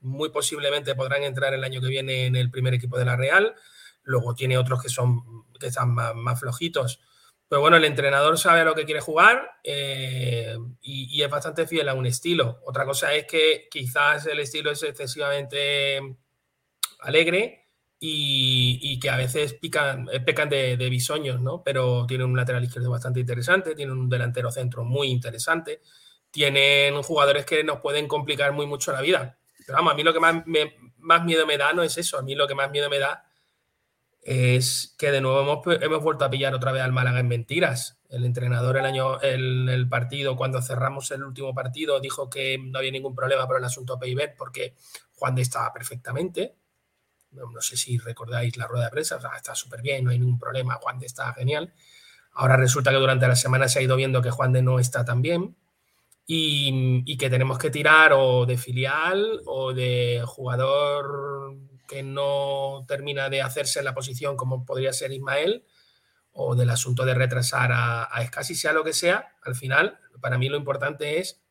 muy 0.00 0.30
posiblemente 0.30 0.94
podrán 0.94 1.22
entrar 1.22 1.54
el 1.54 1.64
año 1.64 1.80
que 1.80 1.88
viene 1.88 2.26
en 2.26 2.36
el 2.36 2.50
primer 2.50 2.74
equipo 2.74 2.98
de 2.98 3.04
la 3.04 3.16
Real. 3.16 3.54
Luego 4.02 4.34
tiene 4.34 4.58
otros 4.58 4.82
que 4.82 4.88
son 4.88 5.22
que 5.58 5.68
están 5.68 5.94
más, 5.94 6.40
flojitos. 6.40 7.00
Pero 7.52 7.60
bueno, 7.60 7.76
el 7.76 7.84
entrenador 7.84 8.38
sabe 8.38 8.60
a 8.60 8.64
lo 8.64 8.74
que 8.74 8.86
quiere 8.86 9.02
jugar 9.02 9.58
eh, 9.62 10.56
y, 10.80 11.22
es 11.22 11.28
bastante 11.28 11.66
fiel 11.66 11.86
a 11.90 11.92
un 11.92 12.06
estilo. 12.06 12.60
Otra 12.64 12.86
cosa 12.86 13.12
es 13.12 13.26
que 13.26 13.68
quizás 13.70 14.24
el 14.24 14.40
estilo 14.40 14.70
es 14.70 14.82
excesivamente 14.82 16.00
alegre 17.00 17.68
y, 18.00 18.98
que 18.98 19.10
a 19.10 19.18
veces 19.18 19.52
pican, 19.52 20.08
eh, 20.10 20.20
pecan 20.20 20.48
de, 20.48 20.76
bisoños, 20.88 21.42
¿no? 21.42 21.62
Pero 21.62 22.06
tienen 22.06 22.28
un 22.28 22.38
lateral 22.38 22.64
izquierdo 22.64 22.90
bastante 22.90 23.20
interesante, 23.20 23.74
tienen 23.74 23.98
un 23.98 24.08
delantero 24.08 24.50
centro 24.50 24.82
muy 24.84 25.08
interesante, 25.08 25.82
tienen 26.30 27.02
jugadores 27.02 27.44
que 27.44 27.62
nos 27.64 27.80
pueden 27.80 28.08
complicar 28.08 28.52
muy 28.52 28.64
mucho 28.64 28.92
la 28.92 29.02
vida. 29.02 29.38
Pero 29.66 29.76
vamos, 29.76 29.92
a 29.92 29.96
mí 29.96 30.02
lo 30.02 30.14
que 30.14 30.20
más 30.20 31.24
miedo 31.26 31.46
me 31.46 31.58
da 31.58 31.74
no 31.74 31.82
es 31.82 31.98
eso, 31.98 32.16
a 32.16 32.22
mí 32.22 32.34
lo 32.34 32.48
que 32.48 32.54
más 32.54 32.70
miedo 32.70 32.88
me 32.88 32.98
da 32.98 33.26
es 34.22 34.94
que 34.98 35.10
de 35.10 35.20
nuevo 35.20 35.40
hemos, 35.40 35.82
hemos 35.82 36.02
vuelto 36.02 36.24
a 36.24 36.30
pillar 36.30 36.54
otra 36.54 36.72
vez 36.72 36.82
al 36.82 36.92
Málaga 36.92 37.20
en 37.20 37.28
mentiras. 37.28 37.98
El 38.08 38.24
entrenador 38.24 38.76
el 38.76 38.84
año, 38.84 39.20
el, 39.20 39.86
partido, 39.88 40.36
cuando 40.36 40.62
cerramos 40.62 41.10
el 41.10 41.24
último 41.24 41.54
partido, 41.54 42.00
dijo 42.00 42.30
que 42.30 42.58
no 42.58 42.78
había 42.78 42.92
ningún 42.92 43.14
problema 43.14 43.46
por 43.46 43.58
el 43.58 43.64
asunto 43.64 43.98
PIB 43.98 44.36
porque 44.36 44.74
Juan 45.14 45.34
de 45.34 45.42
estaba 45.42 45.72
perfectamente 45.72 46.56
no 47.32 47.60
sé 47.60 47.76
si 47.76 47.98
recordáis 47.98 48.56
la 48.56 48.66
rueda 48.66 48.86
de 48.86 48.90
prensa, 48.90 49.18
está 49.36 49.54
súper 49.54 49.82
bien, 49.82 50.04
no 50.04 50.10
hay 50.10 50.18
ningún 50.18 50.38
problema, 50.38 50.78
Juan 50.80 50.98
de 50.98 51.06
está 51.06 51.32
genial. 51.34 51.72
Ahora 52.32 52.56
resulta 52.56 52.90
que 52.90 52.96
durante 52.96 53.28
la 53.28 53.36
semana 53.36 53.68
se 53.68 53.78
ha 53.78 53.82
ido 53.82 53.96
viendo 53.96 54.22
que 54.22 54.30
Juan 54.30 54.52
de 54.52 54.62
no 54.62 54.78
está 54.78 55.04
tan 55.04 55.22
bien 55.22 55.56
y, 56.26 57.16
que 57.16 57.30
tenemos 57.30 57.58
que 57.58 57.70
tirar 57.70 58.12
o 58.14 58.46
de 58.46 58.56
filial 58.56 59.42
o 59.46 59.72
de 59.72 60.22
jugador 60.26 61.56
que 61.92 62.02
no 62.02 62.84
termina 62.88 63.28
de 63.28 63.42
hacerse 63.42 63.80
en 63.80 63.84
la 63.84 63.94
posición 63.94 64.36
como 64.36 64.64
podría 64.64 64.92
ser 64.92 65.12
Ismael 65.12 65.64
o 66.32 66.54
del 66.54 66.70
asunto 66.70 67.04
de 67.04 67.14
retrasar 67.14 67.72
a, 67.72 68.08
a 68.10 68.22
Escasi, 68.22 68.54
sea 68.54 68.72
lo 68.72 68.84
que 68.84 68.94
sea, 68.94 69.36
al 69.42 69.54
final, 69.54 69.98
para 70.20 70.38
mí 70.38 70.48
lo 70.48 70.56
importante 70.56 71.18
es 71.18 71.42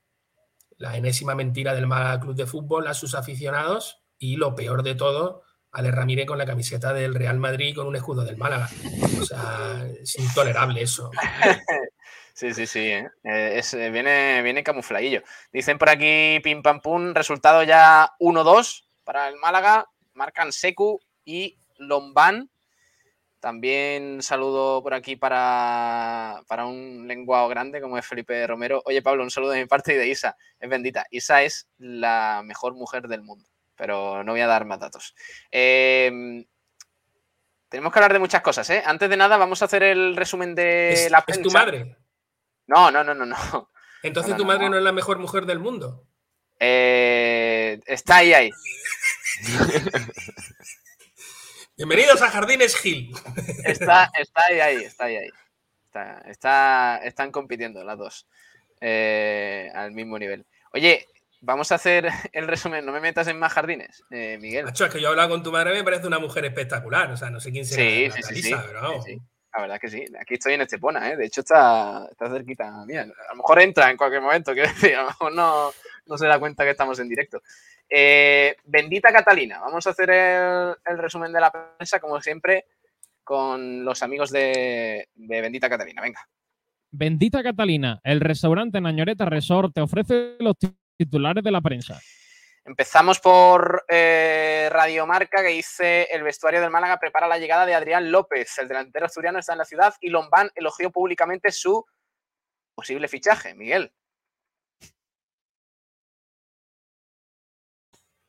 la 0.78 0.98
enésima 0.98 1.36
mentira 1.36 1.76
del 1.76 1.86
Málaga 1.86 2.20
Club 2.20 2.36
de 2.36 2.48
Fútbol 2.48 2.88
a 2.88 2.96
sus 2.96 3.14
aficionados 3.14 4.02
y 4.18 4.38
lo 4.38 4.56
peor 4.56 4.82
de 4.82 4.96
todo, 4.96 5.44
Ale 5.72 5.92
Ramírez 5.92 6.26
con 6.26 6.38
la 6.38 6.46
camiseta 6.46 6.94
del 6.94 7.14
Real 7.14 7.38
Madrid 7.38 7.76
con 7.76 7.88
un 7.88 7.96
escudo 7.96 8.26
del 8.26 8.38
Málaga. 8.38 8.70
O 9.22 9.26
sea, 9.26 9.88
es 10.02 10.18
intolerable 10.18 10.82
eso. 10.82 11.12
Sí, 12.34 12.54
sí, 12.54 12.66
sí. 12.66 12.80
¿eh? 12.80 13.10
Eh, 13.24 13.62
eh, 13.74 13.90
viene, 13.92 14.42
viene 14.42 14.64
camufladillo. 14.64 15.22
Dicen 15.52 15.78
por 15.78 15.90
aquí, 15.90 16.40
pim 16.42 16.64
pam 16.64 16.80
pum, 16.80 17.14
resultado 17.14 17.62
ya 17.64 18.14
1-2 18.20 18.86
para 19.04 19.28
el 19.28 19.36
Málaga. 19.36 19.88
Marcan 20.22 20.54
Secu 20.54 21.02
y 21.26 21.58
Lombán. 21.78 22.50
También 23.40 24.22
saludo 24.22 24.84
por 24.84 24.94
aquí 24.94 25.16
para, 25.16 26.44
para 26.48 26.68
un 26.68 27.08
lenguado 27.08 27.48
grande 27.48 27.82
como 27.82 27.98
es 27.98 28.06
Felipe 28.06 28.46
Romero. 28.46 28.84
Oye, 28.86 29.02
Pablo, 29.02 29.24
un 29.24 29.32
saludo 29.32 29.52
de 29.52 29.62
mi 29.62 29.66
parte 29.66 29.96
y 29.96 29.98
de 29.98 30.08
Isa. 30.08 30.38
Es 30.60 30.70
bendita. 30.70 31.08
Isa 31.10 31.42
es 31.42 31.68
la 31.80 32.44
mejor 32.46 32.76
mujer 32.76 33.08
del 33.08 33.24
mundo 33.24 33.52
pero 33.82 34.24
no 34.24 34.34
voy 34.34 34.42
a 34.42 34.46
dar 34.46 34.64
más 34.64 34.80
datos. 34.80 35.16
Em, 35.50 36.46
tenemos 37.68 37.92
que 37.92 37.98
hablar 37.98 38.14
de 38.14 38.20
muchas 38.20 38.44
cosas, 38.44 38.70
¿eh? 38.70 38.84
Antes 38.86 39.10
de 39.10 39.18
nada, 39.18 39.38
vamos 39.38 39.60
a 39.64 39.66
hacer 39.66 39.82
el 39.82 40.16
resumen 40.16 40.54
de 40.54 41.08
la 41.10 41.26
prensa. 41.26 41.42
¿Es 41.42 41.48
tu 41.48 41.52
madre? 41.52 41.98
No, 42.68 42.92
no, 42.92 43.04
no, 43.04 43.16
no, 43.16 43.26
no. 43.26 43.72
Entonces 44.04 44.38
tu 44.38 44.46
madre 44.46 44.70
no. 44.70 44.78
es 44.78 44.84
la 44.84 44.92
mejor 44.92 45.18
mujer 45.18 45.48
del 45.48 45.58
mundo. 45.58 46.06
Eh, 46.60 47.80
está 47.88 48.18
ahí, 48.18 48.34
ahí. 48.34 48.52
Bienvenidos 51.78 52.22
a 52.22 52.30
Jardines 52.30 52.76
Gil. 52.76 53.16
Está, 53.64 54.12
está 54.20 54.44
ahí, 54.50 54.60
ahí, 54.60 54.84
está 54.84 55.06
ahí, 55.06 55.16
ahí. 55.18 55.30
Está, 56.26 57.00
están 57.04 57.32
compitiendo 57.32 57.84
las 57.84 57.98
dos 57.98 58.28
eh, 58.80 59.70
al 59.74 59.92
mismo 59.92 60.20
nivel. 60.20 60.46
Oye, 60.74 61.08
Vamos 61.44 61.72
a 61.72 61.76
hacer 61.76 62.08
el 62.34 62.48
resumen. 62.48 62.86
No 62.86 62.92
me 62.92 63.00
metas 63.00 63.28
en 63.28 63.40
más 63.40 63.52
jardines, 63.52 64.04
eh, 64.12 64.38
Miguel. 64.40 64.66
Macho, 64.66 64.86
es 64.86 64.94
que 64.94 65.02
yo 65.02 65.08
he 65.08 65.10
hablado 65.10 65.30
con 65.30 65.42
tu 65.42 65.52
madre, 65.52 65.74
me 65.74 65.84
parece 65.84 66.06
una 66.06 66.20
mujer 66.20 66.46
espectacular. 66.46 67.12
O 67.12 67.18
sea, 67.18 67.32
no 67.32 67.40
sé 67.40 67.52
quién 67.52 67.66
será. 67.66 68.14
Sí, 68.14 68.22
sí, 68.22 68.44
sí, 68.44 68.56
pero 68.68 69.02
La 69.56 69.62
verdad 69.62 69.80
que 69.80 69.90
sí. 69.90 70.06
Aquí 70.20 70.36
estoy 70.36 70.54
en 70.54 70.62
Estepona, 70.62 71.10
¿eh? 71.10 71.18
De 71.18 71.26
hecho, 71.26 71.42
está, 71.42 72.08
está 72.12 72.30
cerquita 72.30 72.86
mía. 72.86 73.02
A 73.02 73.32
lo 73.32 73.38
mejor 73.38 73.60
entra 73.60 73.90
en 73.90 73.98
cualquier 73.98 74.22
momento, 74.22 74.54
quiero 74.54 74.70
decir. 74.70 74.96
A 74.96 75.02
lo 75.02 75.08
mejor 75.08 75.34
no, 75.34 75.72
no 76.12 76.18
se 76.18 76.28
da 76.28 76.40
cuenta 76.40 76.64
que 76.64 76.72
estamos 76.72 77.00
en 77.00 77.08
directo. 77.08 77.42
Eh, 77.90 78.56
bendita 78.66 79.12
Catalina. 79.12 79.60
Vamos 79.60 79.88
a 79.88 79.92
hacer 79.92 80.10
el, 80.12 80.98
resumen 80.98 81.32
de 81.32 81.40
la 81.40 81.52
prensa, 81.52 82.00
como 82.00 82.22
siempre, 82.22 82.66
con 83.24 83.86
los 83.86 84.04
amigos 84.04 84.30
de, 84.30 85.08
de 85.16 85.42
Bendita 85.42 85.70
Catalina. 85.70 86.02
Venga. 86.02 86.28
Bendita 86.92 87.42
Catalina, 87.42 88.02
el 88.04 88.20
restaurante 88.20 88.82
Nañoreta 88.82 89.24
Resort 89.24 89.74
te 89.74 89.80
ofrece 89.80 90.36
los 90.40 90.56
titulares 90.98 91.42
de 91.44 91.52
la 91.52 91.62
prensa. 91.62 92.02
Empezamos 92.66 93.20
por 93.20 93.86
eh, 93.88 94.70
Radio 94.70 95.08
Marca, 95.08 95.42
que 95.42 95.48
dice 95.48 96.04
el 96.12 96.24
vestuario 96.24 96.60
del 96.60 96.70
Málaga 96.70 97.00
prepara 97.00 97.28
la 97.28 97.40
llegada 97.40 97.66
de 97.66 97.74
Adrián 97.74 98.12
López. 98.12 98.58
El 98.58 98.68
delantero 98.68 99.06
asturiano 99.06 99.40
está 99.40 99.54
en 99.54 99.60
la 99.60 99.66
ciudad 99.66 99.96
y 100.02 100.10
Lombán 100.10 100.52
elogió 100.56 100.92
públicamente 100.92 101.52
su 101.52 101.86
posible 102.76 103.08
fichaje. 103.08 103.56
Miguel. 103.56 103.94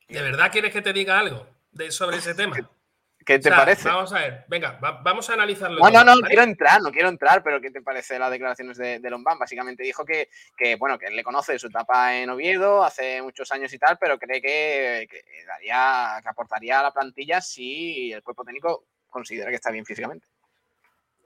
¿De 0.07 0.21
verdad 0.21 0.51
quieres 0.51 0.71
que 0.73 0.81
te 0.81 0.93
diga 0.93 1.19
algo 1.19 1.47
de, 1.71 1.91
sobre 1.91 2.17
ese 2.17 2.35
tema? 2.35 2.55
¿Qué 3.25 3.39
te 3.39 3.47
O 3.47 3.51
sea, 3.53 3.57
parece? 3.57 3.87
Vamos 3.87 4.11
a 4.11 4.19
ver, 4.19 4.43
venga, 4.49 4.77
va- 4.83 5.01
vamos 5.01 5.29
a 5.29 5.33
analizarlo. 5.33 5.79
No, 5.79 5.89
no, 5.89 6.03
no, 6.03 6.15
¿vale? 6.15 6.27
quiero 6.27 6.43
entrar, 6.43 6.81
no 6.81 6.91
quiero 6.91 7.07
entrar, 7.07 7.41
pero 7.41 7.61
¿qué 7.61 7.71
te 7.71 7.81
parece 7.81 8.19
las 8.19 8.29
declaraciones 8.29 8.77
de, 8.77 8.99
de 8.99 9.09
Lombán? 9.09 9.39
Básicamente 9.39 9.81
dijo 9.81 10.03
que, 10.03 10.27
que, 10.57 10.75
bueno, 10.75 10.99
que 10.99 11.05
él 11.05 11.15
le 11.15 11.23
conoce 11.23 11.53
de 11.53 11.59
su 11.59 11.67
etapa 11.67 12.17
en 12.17 12.29
Oviedo 12.29 12.83
hace 12.83 13.21
muchos 13.21 13.49
años 13.53 13.71
y 13.71 13.79
tal, 13.79 13.97
pero 13.97 14.19
cree 14.19 14.41
que, 14.41 15.07
que 15.09 15.23
daría, 15.47 16.19
que 16.21 16.27
aportaría 16.27 16.81
a 16.81 16.83
la 16.83 16.91
plantilla 16.91 17.39
si 17.39 18.11
el 18.11 18.21
cuerpo 18.23 18.43
técnico 18.43 18.87
considera 19.07 19.49
que 19.49 19.55
está 19.55 19.71
bien 19.71 19.85
físicamente. 19.85 20.27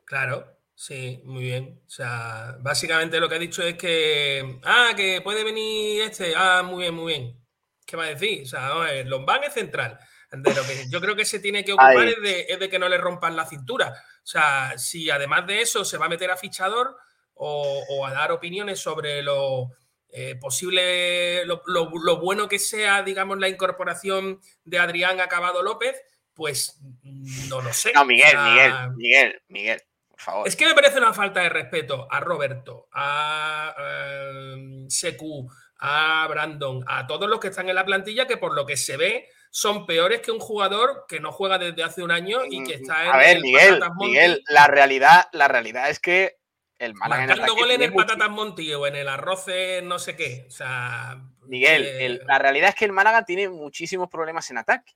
Claro, 0.06 0.46
sí, 0.76 1.20
muy 1.26 1.46
bien. 1.46 1.82
O 1.88 1.90
sea, 1.90 2.58
básicamente 2.60 3.20
lo 3.20 3.28
que 3.28 3.36
ha 3.36 3.40
dicho 3.40 3.64
es 3.64 3.76
que, 3.76 4.60
ah, 4.64 4.92
que 4.96 5.22
puede 5.22 5.44
venir 5.44 6.04
este, 6.04 6.34
ah, 6.36 6.62
muy 6.64 6.84
bien, 6.84 6.94
muy 6.94 7.14
bien. 7.14 7.47
¿Qué 7.88 7.96
va 7.96 8.04
a 8.04 8.08
decir? 8.10 8.44
O 8.44 8.46
sea, 8.46 9.04
Lombán 9.06 9.44
es 9.46 9.54
central. 9.54 9.98
De 10.30 10.54
lo 10.54 10.62
que 10.64 10.86
yo 10.90 11.00
creo 11.00 11.16
que 11.16 11.24
se 11.24 11.40
tiene 11.40 11.64
que 11.64 11.72
ocupar 11.72 11.96
es 12.10 12.22
de, 12.22 12.46
es 12.50 12.60
de 12.60 12.70
que 12.70 12.78
no 12.78 12.90
le 12.90 12.98
rompan 12.98 13.36
la 13.38 13.46
cintura. 13.46 13.94
O 14.22 14.26
sea, 14.28 14.74
si 14.78 15.10
además 15.10 15.48
de 15.48 15.62
eso 15.62 15.86
se 15.86 15.98
va 15.98 16.08
a 16.08 16.10
meter 16.10 16.30
a 16.30 16.36
fichador 16.38 16.98
o, 17.34 17.82
o 17.90 18.06
a 18.06 18.12
dar 18.12 18.34
opiniones 18.34 18.80
sobre 18.80 19.22
lo 19.24 19.70
eh, 20.10 20.36
posible, 20.36 21.46
lo, 21.46 21.62
lo- 21.66 21.90
lo 22.04 22.18
bueno 22.20 22.50
que 22.50 22.60
sea, 22.60 23.04
digamos, 23.04 23.40
la 23.40 23.48
incorporación 23.48 24.42
de 24.66 24.80
Adrián 24.80 25.22
Acabado 25.22 25.64
López, 25.64 25.96
pues 26.34 26.78
mm, 27.04 27.48
no 27.48 27.62
lo 27.62 27.72
sé. 27.72 27.94
No, 27.94 28.04
Miguel, 28.04 28.28
O 28.28 28.32
sea, 28.32 28.44
Miguel, 28.50 28.96
Miguel, 28.98 29.42
Miguel, 29.48 29.82
por 30.10 30.20
favor. 30.20 30.48
es 30.48 30.56
que 30.58 30.66
me 30.66 30.74
parece 30.74 30.98
una 30.98 31.14
falta 31.14 31.40
de 31.42 31.50
respeto 31.50 32.06
a 32.12 32.20
Roberto, 32.20 32.90
a 32.92 33.74
eh, 33.80 34.86
Secu, 34.90 35.50
a 35.80 36.26
Brandon, 36.30 36.84
a 36.88 37.06
todos 37.08 37.30
los 37.30 37.40
que 37.40 37.48
están 37.50 37.70
en 37.70 37.76
la 37.76 37.86
plantilla 37.86 38.26
que 38.28 38.38
por 38.38 38.54
lo 38.56 38.66
que 38.66 38.78
se 38.78 38.98
ve 38.98 39.30
son 39.52 39.86
peores 39.86 40.22
que 40.22 40.32
un 40.32 40.40
jugador 40.40 41.06
que 41.08 41.20
no 41.20 41.32
juega 41.32 41.58
desde 41.58 41.84
hace 41.84 42.04
un 42.04 42.12
año 42.12 42.40
y 42.50 42.64
que 42.64 42.76
está 42.76 43.06
en 43.06 43.12
A 43.12 43.18
ver, 43.18 43.38
el 43.38 43.42
Miguel, 43.42 44.44
la 44.50 44.68
realidad, 44.68 45.28
la 45.32 45.48
realidad 45.48 45.90
es 45.90 46.00
que 46.00 46.38
el 46.80 46.94
Málaga 46.94 47.26
marcando 47.28 47.56
gol 47.56 47.72
en 47.72 47.82
el 47.82 47.92
mucho- 47.92 48.06
Patatas 48.06 48.30
Monti 48.30 48.74
o 48.74 48.86
en 48.86 48.96
el 48.96 49.08
arroce 49.08 49.82
no 49.84 49.98
sé 49.98 50.16
qué. 50.16 50.46
O 50.48 50.52
sea, 50.52 51.18
Miguel, 51.48 51.84
eh, 51.86 52.06
el- 52.06 52.22
la 52.28 52.38
realidad 52.38 52.70
es 52.70 52.76
que 52.76 52.86
el 52.86 52.92
Málaga 52.92 53.26
tiene 53.26 53.50
muchísimos 53.50 54.10
problemas 54.10 54.50
en 54.52 54.60
ataque. 54.60 54.94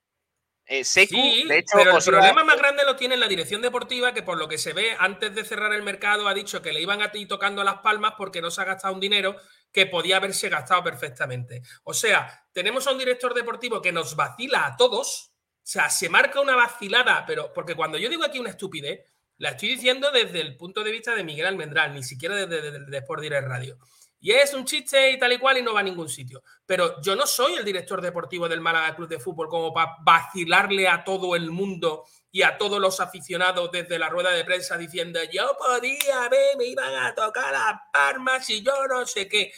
Eh, 0.65 0.84
Secu, 0.84 1.15
Sí, 1.15 1.44
de 1.48 1.60
hecho, 1.60 1.77
pero 1.77 1.98
el 1.98 2.03
problema 2.03 2.44
más 2.44 2.58
grande 2.58 2.84
lo 2.86 2.96
tiene 2.96 3.18
la 3.18 3.27
dirección 3.27 3.62
deportiva, 3.62 4.13
que 4.13 4.24
por 4.24 4.38
lo 4.38 4.48
que 4.48 4.58
se 4.58 4.74
ve, 4.74 4.96
antes 4.98 5.36
de 5.36 5.44
cerrar 5.44 5.74
el 5.74 5.84
mercado, 5.84 6.27
ha 6.27 6.34
dicho 6.34 6.62
que 6.62 6.72
le 6.72 6.82
iban 6.82 7.01
a 7.01 7.12
ir 7.13 7.27
tocando 7.27 7.63
las 7.63 7.80
palmas 7.80 8.13
porque 8.18 8.41
no 8.41 8.51
se 8.51 8.62
ha 8.62 8.65
gastado 8.65 8.94
un 8.94 9.00
dinero 9.00 9.36
que 9.72 9.86
podía 9.86 10.18
haberse 10.18 10.50
gastado 10.50 10.84
perfectamente. 10.84 11.62
O 11.84 11.94
sea, 11.94 12.46
tenemos 12.53 12.88
a 12.88 12.91
un 12.91 13.00
director 13.00 13.34
deportivo 13.34 13.82
que 13.82 13.91
nos 13.91 14.15
vacila 14.15 14.65
a 14.65 14.77
todos, 14.77 15.32
o 15.34 15.60
sea, 15.63 15.89
se 15.89 16.10
marca 16.10 16.41
una 16.41 16.56
vacilada, 16.56 17.25
pero 17.25 17.51
porque 17.53 17.75
cuando 17.75 17.98
yo 17.98 18.10
digo 18.10 18.24
aquí 18.24 18.39
una 18.39 18.50
estupidez, 18.51 19.01
la 19.38 19.50
estoy 19.50 19.70
diciendo 19.70 20.12
desde 20.12 20.39
el 20.39 20.56
punto 20.56 20.84
de 20.84 20.91
vista 20.91 21.15
de 21.15 21.24
Miguel 21.24 21.48
Almendral, 21.48 21.94
ni 21.94 22.03
siquiera 22.03 22.36
desde, 22.36 22.62
desde, 22.62 22.80
desde 22.80 22.98
Sport 22.98 23.22
Direct 23.24 23.48
Radio. 23.48 23.77
Y 24.24 24.32
es 24.32 24.54
un 24.54 24.66
chiste 24.66 25.10
y 25.12 25.18
tal 25.18 25.34
y 25.34 25.40
cual 25.40 25.58
y 25.58 25.63
no 25.63 25.74
va 25.74 25.80
a 25.80 25.84
ningún 25.84 26.08
sitio. 26.08 26.44
Pero 26.63 27.01
yo 27.01 27.16
no 27.16 27.25
soy 27.25 27.56
el 27.56 27.66
director 27.66 28.01
deportivo 28.01 28.48
del 28.48 28.62
Málaga 28.62 28.96
Club 28.96 29.10
de 29.10 29.20
Fútbol 29.20 29.50
como 29.50 29.74
para 29.74 29.98
vacilarle 30.01 30.88
a 30.88 31.04
todo 31.04 31.36
el 31.36 31.50
mundo 31.50 32.06
y 32.32 32.44
a 32.44 32.56
todos 32.56 32.80
los 32.80 33.00
aficionados 33.00 33.72
desde 33.72 33.98
la 33.98 34.10
rueda 34.10 34.30
de 34.32 34.46
prensa 34.46 34.78
diciendo 34.78 35.20
yo 35.32 35.58
podía 35.58 36.30
ver, 36.30 36.56
me 36.56 36.66
iban 36.66 36.94
a 36.96 37.16
tocar 37.16 37.51
las 37.51 37.82
palmas 37.92 38.48
y 38.51 38.62
yo 38.62 38.88
no 38.88 39.08
sé 39.08 39.28
qué. 39.28 39.51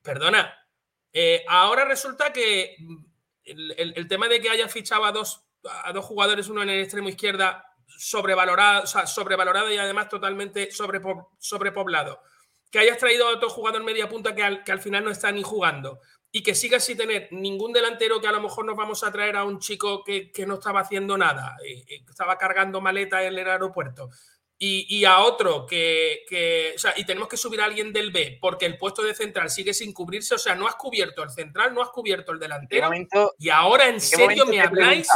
Perdona, 0.00 0.54
eh, 1.12 1.44
ahora 1.48 1.84
resulta 1.84 2.32
que 2.32 2.76
mm, 2.78 3.04
el, 3.46 4.06
tema 4.06 4.28
de 4.28 4.40
que 4.40 4.48
haya 4.48 4.68
fichado 4.68 5.06
a 5.06 5.12
dos, 5.12 5.44
a 5.64 5.92
dos 5.92 6.04
jugadores, 6.04 6.48
uno 6.48 6.62
en 6.62 6.70
el 6.70 6.82
extremo 6.82 7.08
izquierda, 7.08 7.64
sobrevalorado, 7.98 8.86
sobrevalorado 8.86 9.72
y 9.72 9.76
además 9.76 10.08
totalmente 10.08 10.70
sobrepo- 10.70 11.30
sobrepoblado 11.40 12.22
que 12.74 12.80
hayas 12.80 12.98
traído 12.98 13.28
a 13.28 13.30
otro 13.30 13.48
jugador 13.48 13.84
media 13.84 14.08
punta 14.08 14.34
que 14.34 14.42
al, 14.42 14.64
que 14.64 14.72
al 14.72 14.80
final 14.80 15.04
no 15.04 15.12
está 15.12 15.30
ni 15.30 15.44
jugando 15.44 16.00
y 16.32 16.42
que 16.42 16.56
sigas 16.56 16.84
sin 16.84 16.96
tener 16.98 17.28
ningún 17.30 17.72
delantero 17.72 18.20
que 18.20 18.26
a 18.26 18.32
lo 18.32 18.40
mejor 18.40 18.64
nos 18.66 18.76
vamos 18.76 19.04
a 19.04 19.12
traer 19.12 19.36
a 19.36 19.44
un 19.44 19.60
chico 19.60 20.02
que, 20.02 20.32
que 20.32 20.44
no 20.44 20.54
estaba 20.54 20.80
haciendo 20.80 21.16
nada, 21.16 21.56
eh, 21.64 21.84
eh, 21.86 22.04
que 22.04 22.10
estaba 22.10 22.36
cargando 22.36 22.80
maleta 22.80 23.22
en 23.22 23.38
el 23.38 23.48
aeropuerto. 23.48 24.10
Y, 24.58 24.86
y 24.88 25.04
a 25.04 25.20
otro 25.20 25.66
que, 25.66 26.24
que- 26.28 26.72
o 26.74 26.78
sea, 26.80 26.94
y 26.96 27.06
tenemos 27.06 27.28
que 27.28 27.36
subir 27.36 27.60
a 27.60 27.66
alguien 27.66 27.92
del 27.92 28.10
B 28.10 28.38
porque 28.40 28.66
el 28.66 28.76
puesto 28.76 29.04
de 29.04 29.14
central 29.14 29.50
sigue 29.50 29.72
sin 29.72 29.92
cubrirse, 29.92 30.34
o 30.34 30.38
sea, 30.38 30.56
no 30.56 30.66
has 30.66 30.74
cubierto 30.74 31.22
el 31.22 31.30
central, 31.30 31.72
no 31.74 31.80
has 31.80 31.90
cubierto 31.90 32.32
el 32.32 32.38
¿En 32.38 32.40
qué 32.40 32.44
delantero 32.44 32.86
momento, 32.86 33.34
y 33.38 33.50
ahora 33.50 33.86
en 33.88 34.00
serio 34.00 34.46
me 34.46 34.60
habláis, 34.60 35.06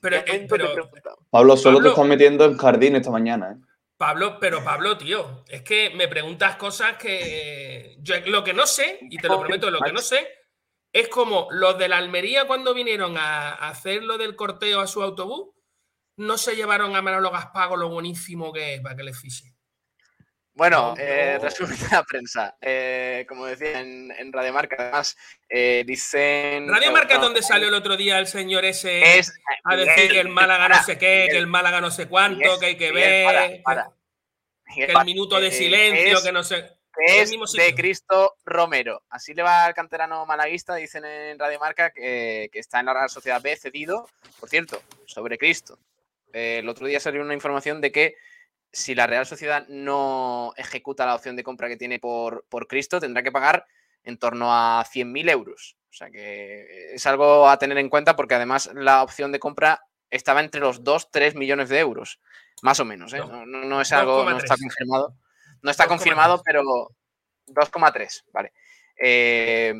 pero, 0.00 0.18
¿En 0.18 0.24
qué 0.24 0.36
eh, 0.36 0.46
pero? 0.48 0.90
Pablo, 1.28 1.56
solo 1.56 1.82
te 1.82 1.88
estás 1.88 2.06
metiendo 2.06 2.44
en 2.44 2.56
jardín 2.56 2.94
esta 2.94 3.10
mañana, 3.10 3.50
¿eh? 3.50 3.65
Pablo, 3.96 4.38
pero 4.38 4.62
Pablo, 4.62 4.98
tío, 4.98 5.44
es 5.48 5.62
que 5.62 5.90
me 5.90 6.06
preguntas 6.06 6.56
cosas 6.56 6.96
que 6.98 7.96
yo 8.00 8.14
lo 8.26 8.44
que 8.44 8.52
no 8.52 8.66
sé, 8.66 8.98
y 9.10 9.16
te 9.16 9.28
lo 9.28 9.40
prometo, 9.40 9.70
lo 9.70 9.80
que 9.80 9.92
no 9.92 10.00
sé, 10.00 10.28
es 10.92 11.08
como 11.08 11.48
los 11.50 11.78
de 11.78 11.88
la 11.88 11.96
Almería 11.96 12.46
cuando 12.46 12.74
vinieron 12.74 13.16
a, 13.16 13.50
a 13.50 13.68
hacer 13.70 14.02
lo 14.02 14.18
del 14.18 14.36
corteo 14.36 14.80
a 14.80 14.86
su 14.86 15.02
autobús, 15.02 15.54
no 16.18 16.38
se 16.38 16.56
llevaron 16.56 16.94
a 16.94 17.02
Manolo 17.02 17.30
Gaspago 17.30 17.76
lo 17.76 17.88
buenísimo 17.88 18.52
que 18.52 18.74
es 18.74 18.80
para 18.80 18.96
que 18.96 19.02
les 19.02 19.18
fiche. 19.18 19.55
Bueno, 20.56 20.94
No, 20.96 21.02
eh, 21.02 21.34
no. 21.36 21.44
resumen 21.44 21.78
de 21.78 21.86
la 21.92 22.02
prensa. 22.02 22.56
Eh, 22.62 23.26
como 23.28 23.44
decía 23.44 23.78
en, 23.78 24.10
en 24.10 24.32
Radio 24.32 24.54
Marca, 24.54 24.76
además, 24.78 25.14
eh, 25.50 25.84
dicen. 25.86 26.66
Radio 26.68 26.92
Marca 26.92 27.12
es 27.12 27.18
bueno, 27.18 27.24
donde 27.26 27.42
salió 27.42 27.68
el 27.68 27.74
otro 27.74 27.94
día 27.96 28.18
el 28.18 28.26
señor 28.26 28.64
ese 28.64 29.18
es, 29.18 29.32
a 29.64 29.76
decir 29.76 29.92
Miguel, 29.94 30.10
que 30.12 30.20
el 30.20 30.28
Málaga 30.30 30.68
no 30.70 30.82
sé 30.82 30.96
qué, 30.96 31.28
que 31.30 31.36
el 31.36 31.46
Málaga 31.46 31.80
no 31.82 31.90
sé 31.90 32.08
cuánto, 32.08 32.38
Miguel, 32.38 32.58
que 32.58 32.66
hay 32.66 32.76
que 32.78 32.90
ver, 32.90 33.24
para, 33.26 33.48
para. 33.62 33.90
que 34.74 34.84
el 34.86 35.04
minuto 35.04 35.38
de 35.40 35.48
Eh, 35.48 35.52
silencio, 35.52 36.16
es- 36.18 36.24
que 36.24 36.32
no 36.32 36.42
sé. 36.42 36.70
que 37.06 37.20
es 37.20 37.30
de. 37.30 37.74
Cristo 37.74 38.36
Romero. 38.46 39.02
Así 39.10 39.34
le 39.34 39.42
va 39.42 39.66
al 39.66 39.74
canterano 39.74 40.24
malaguista, 40.24 40.74
dicen 40.74 41.04
en 41.04 41.38
Radio 41.38 41.60
Marca, 41.60 41.90
que, 41.90 42.48
que 42.50 42.58
está 42.58 42.80
en 42.80 42.86
la 42.86 42.94
Real 42.94 43.10
Sociedad 43.10 43.42
B 43.42 43.54
cedido. 43.56 44.08
Por 44.40 44.48
cierto, 44.48 44.82
sobre 45.04 45.36
Cristo. 45.36 45.78
Eh, 46.32 46.60
el 46.60 46.68
otro 46.70 46.86
día 46.86 46.98
salió 46.98 47.20
una 47.20 47.34
información 47.34 47.82
de 47.82 47.92
que 47.92 48.14
si 48.76 48.94
la 48.94 49.06
Real 49.06 49.24
Sociedad 49.26 49.66
no 49.68 50.52
ejecuta 50.56 51.06
la 51.06 51.14
opción 51.14 51.34
de 51.34 51.42
compra 51.42 51.68
que 51.68 51.78
tiene 51.78 51.98
por, 51.98 52.44
por 52.50 52.66
Cristo, 52.66 53.00
tendrá 53.00 53.22
que 53.22 53.32
pagar 53.32 53.66
en 54.04 54.18
torno 54.18 54.52
a 54.52 54.84
100.000 54.84 55.30
euros. 55.30 55.76
O 55.90 55.92
sea 55.94 56.10
que 56.10 56.92
es 56.94 57.06
algo 57.06 57.48
a 57.48 57.58
tener 57.58 57.78
en 57.78 57.88
cuenta 57.88 58.14
porque 58.16 58.34
además 58.34 58.70
la 58.74 59.02
opción 59.02 59.32
de 59.32 59.38
compra 59.40 59.82
estaba 60.10 60.40
entre 60.40 60.60
los 60.60 60.84
2-3 60.84 61.34
millones 61.36 61.70
de 61.70 61.78
euros, 61.78 62.20
más 62.62 62.78
o 62.78 62.84
menos. 62.84 63.14
¿eh? 63.14 63.18
No, 63.18 63.26
No, 63.28 63.46
no- 63.46 63.64
no 63.64 63.80
es 63.80 63.90
algo, 63.92 64.24
no 64.28 64.36
está 64.36 64.54
2,3. 64.56 64.60
confirmado. 64.60 65.14
No 65.62 65.70
está 65.70 65.84
2,3. 65.84 65.88
confirmado, 65.88 66.42
pero 66.44 66.62
2,3, 67.46 68.24
vale. 68.32 68.52
Eh, 68.98 69.74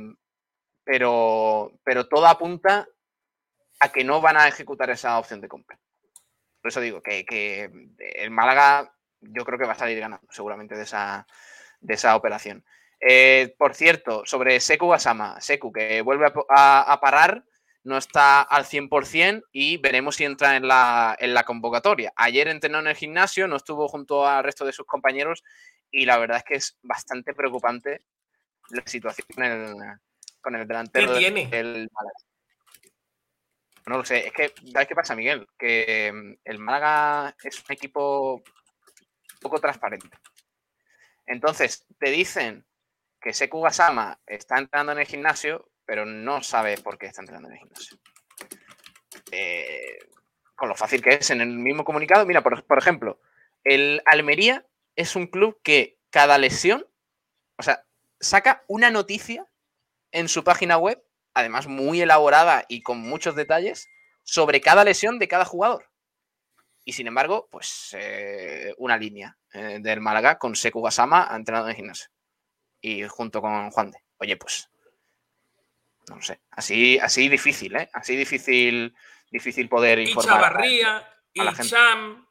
pero, 0.85 1.73
pero 1.85 2.09
todo 2.09 2.27
apunta 2.27 2.89
a 3.81 3.89
que 3.91 4.05
no 4.05 4.21
van 4.23 4.39
a 4.39 4.49
ejecutar 4.49 4.89
esa 4.91 5.19
opción 5.19 5.41
de 5.43 5.49
compra. 5.49 5.79
Por 6.67 6.71
eso 6.71 6.81
digo 6.81 7.01
que, 7.01 7.25
que 7.25 7.71
el 8.17 8.33
Málaga 8.33 8.93
yo 9.21 9.45
creo 9.45 9.57
que 9.57 9.67
va 9.67 9.75
a 9.75 9.79
salir 9.79 10.01
ganando 10.01 10.27
seguramente 10.31 10.75
de 10.75 10.83
esa, 10.83 11.25
de 11.79 11.95
esa 11.95 12.17
operación. 12.17 12.65
Eh, 12.99 13.55
por 13.57 13.77
cierto, 13.77 14.23
sobre 14.27 14.59
Seku 14.59 14.89
Gasama, 14.89 15.41
Seku 15.41 15.71
que 15.71 16.03
vuelve 16.03 16.27
a, 16.27 16.33
po- 16.33 16.45
a- 16.49 16.93
a 16.93 16.99
parar, 17.01 17.45
no 17.85 17.97
está 17.97 18.43
al 18.43 18.65
100% 18.65 19.45
y 19.53 19.77
veremos 19.77 20.17
si 20.17 20.25
entra 20.25 20.57
en 20.57 20.67
la, 20.67 21.15
en 21.21 21.35
la 21.35 21.45
convocatoria. 21.45 22.13
Ayer 22.17 22.49
entrenó 22.49 22.81
en 22.81 22.89
el 22.89 22.97
gimnasio, 22.97 23.47
no 23.47 23.55
estuvo 23.55 23.87
junto 23.87 24.27
al 24.27 24.43
resto 24.43 24.65
de 24.65 24.73
sus 24.73 24.87
compañeros 24.87 25.45
y 25.93 26.05
la 26.05 26.19
verdad 26.19 26.39
es 26.39 26.43
que 26.43 26.55
es 26.55 26.79
bastante 26.83 27.33
preocupante 27.33 28.03
la 28.71 28.83
situación 28.87 29.29
con 29.33 29.45
el, 29.45 29.77
con 30.41 30.57
el 30.57 30.67
delantero 30.67 31.13
¿Qué 31.13 31.19
tiene? 31.21 31.47
del 31.47 31.89
Málaga. 31.93 32.19
No 33.87 33.99
lo 33.99 34.05
sé, 34.05 34.27
es 34.27 34.33
que, 34.33 34.53
¿sabes 34.73 34.89
qué 34.89 34.95
pasa, 34.95 35.15
Miguel? 35.15 35.47
Que 35.57 36.13
mm, 36.13 36.41
el 36.45 36.59
Málaga 36.59 37.37
es 37.43 37.61
un 37.61 37.73
equipo 37.73 38.43
poco 39.41 39.61
transparente. 39.61 40.09
Entonces, 41.25 41.87
te 41.99 42.11
dicen 42.11 42.67
que 43.21 43.33
Seku 43.33 43.61
Gasama 43.61 44.21
está 44.27 44.59
entrenando 44.59 44.93
en 44.93 44.99
el 44.99 45.07
gimnasio, 45.07 45.71
pero 45.85 46.05
no 46.05 46.43
sabe 46.43 46.79
por 46.79 46.99
qué 46.99 47.07
está 47.07 47.23
entrenando 47.23 47.49
en 47.49 47.55
el 47.55 47.61
gimnasio. 47.61 47.99
Eh, 49.31 49.99
con 50.57 50.69
lo 50.69 50.75
fácil 50.75 51.03
que 51.03 51.15
es 51.15 51.31
en 51.31 51.41
el 51.41 51.49
mismo 51.49 51.85
comunicado. 51.85 52.27
Mira, 52.27 52.43
por, 52.43 52.65
por 52.65 52.79
ejemplo, 52.79 53.21
el 53.63 54.03
Almería 54.07 54.67
es 54.97 55.15
un 55.15 55.27
club 55.27 55.61
que 55.63 55.99
cada 56.11 56.39
lesión, 56.39 56.87
o 57.57 57.63
sea, 57.63 57.85
saca 58.19 58.65
una 58.67 58.91
noticia 58.91 59.47
en 60.11 60.29
su 60.29 60.43
página 60.43 60.79
web, 60.79 61.03
además 61.37 61.69
muy 61.69 62.01
elaborada 62.01 62.65
y 62.69 62.83
con 62.83 62.99
muchos 62.99 63.37
detalles, 63.37 63.89
sobre 64.25 64.61
cada 64.61 64.83
lesión 64.83 65.19
de 65.19 65.29
cada 65.29 65.45
jugador. 65.45 65.89
Y 66.85 66.93
sin 66.93 67.07
embargo, 67.07 67.49
pues 67.51 67.95
eh, 67.99 68.75
una 68.79 68.97
línea 68.97 69.37
eh, 69.53 69.79
del 69.81 70.01
Málaga 70.01 70.39
con 70.39 70.57
Seku 70.57 70.83
Gasama 70.83 71.29
ha 71.31 71.37
entrenado 71.37 71.69
en 71.69 71.77
gimnasio. 71.77 72.09
Y 72.81 73.05
junto 73.05 73.41
con 73.41 73.71
Juan 73.71 73.91
de. 73.91 73.99
Oye, 74.19 74.37
pues. 74.37 74.69
No 76.09 76.23
sé. 76.23 76.41
Así, 76.51 76.99
así 76.99 77.29
difícil, 77.29 77.77
¿eh? 77.77 77.91
Así 77.93 78.17
difícil 78.17 78.95
difícil 79.31 79.69
poder 79.69 79.99
Y 79.99 80.09
informar. 80.09 80.37
Chavarría, 80.37 81.09
y 81.33 81.41
a 81.41 81.45
la 81.45 81.55
gente. 81.55 81.71
Cham, 81.71 82.27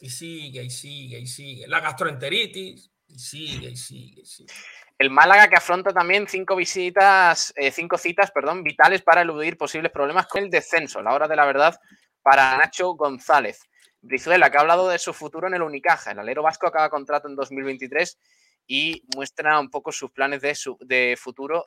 y 0.00 0.10
sigue, 0.10 0.62
y 0.62 0.70
sigue, 0.70 1.18
y 1.18 1.26
sigue. 1.26 1.66
La 1.66 1.80
gastroenteritis, 1.80 2.90
y 3.08 3.18
sigue, 3.18 3.70
y 3.70 3.76
sigue, 3.76 4.20
y 4.22 4.26
sigue. 4.26 4.52
El 4.98 5.10
Málaga 5.10 5.48
que 5.48 5.56
afronta 5.56 5.92
también 5.92 6.26
cinco 6.26 6.56
visitas, 6.56 7.52
eh, 7.56 7.70
cinco 7.70 7.98
citas, 7.98 8.30
perdón, 8.30 8.62
vitales 8.62 9.02
para 9.02 9.20
eludir 9.22 9.58
posibles 9.58 9.92
problemas 9.92 10.26
con 10.26 10.42
el 10.42 10.50
descenso. 10.50 11.02
La 11.02 11.12
hora 11.12 11.28
de 11.28 11.36
la 11.36 11.44
verdad 11.44 11.78
para 12.22 12.56
Nacho 12.56 12.94
González. 12.94 13.60
Brizuela, 14.00 14.50
que 14.50 14.56
ha 14.56 14.60
hablado 14.60 14.88
de 14.88 14.98
su 14.98 15.12
futuro 15.12 15.48
en 15.48 15.54
el 15.54 15.62
Unicaja. 15.62 16.12
El 16.12 16.18
alero 16.20 16.42
vasco 16.42 16.66
acaba 16.66 16.88
contrato 16.90 17.28
en 17.28 17.36
2023 17.36 18.18
y 18.66 19.02
muestra 19.14 19.58
un 19.60 19.68
poco 19.68 19.92
sus 19.92 20.10
planes 20.12 20.40
de, 20.40 20.54
su- 20.54 20.78
de 20.80 21.16
futuro, 21.20 21.66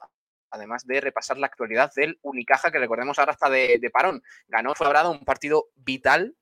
además 0.49 0.85
de 0.85 0.99
repasar 1.01 1.37
la 1.37 1.47
actualidad 1.47 1.91
del 1.95 2.17
Unicaja, 2.21 2.71
que 2.71 2.79
recordemos 2.79 3.19
ahora 3.19 3.33
está 3.33 3.49
de, 3.49 3.89
parón. 3.93 4.23
Ganó 4.47 4.73
Fuenlabrada 4.73 5.09
un 5.09 5.23
partido 5.25 5.67
vital 5.75 6.35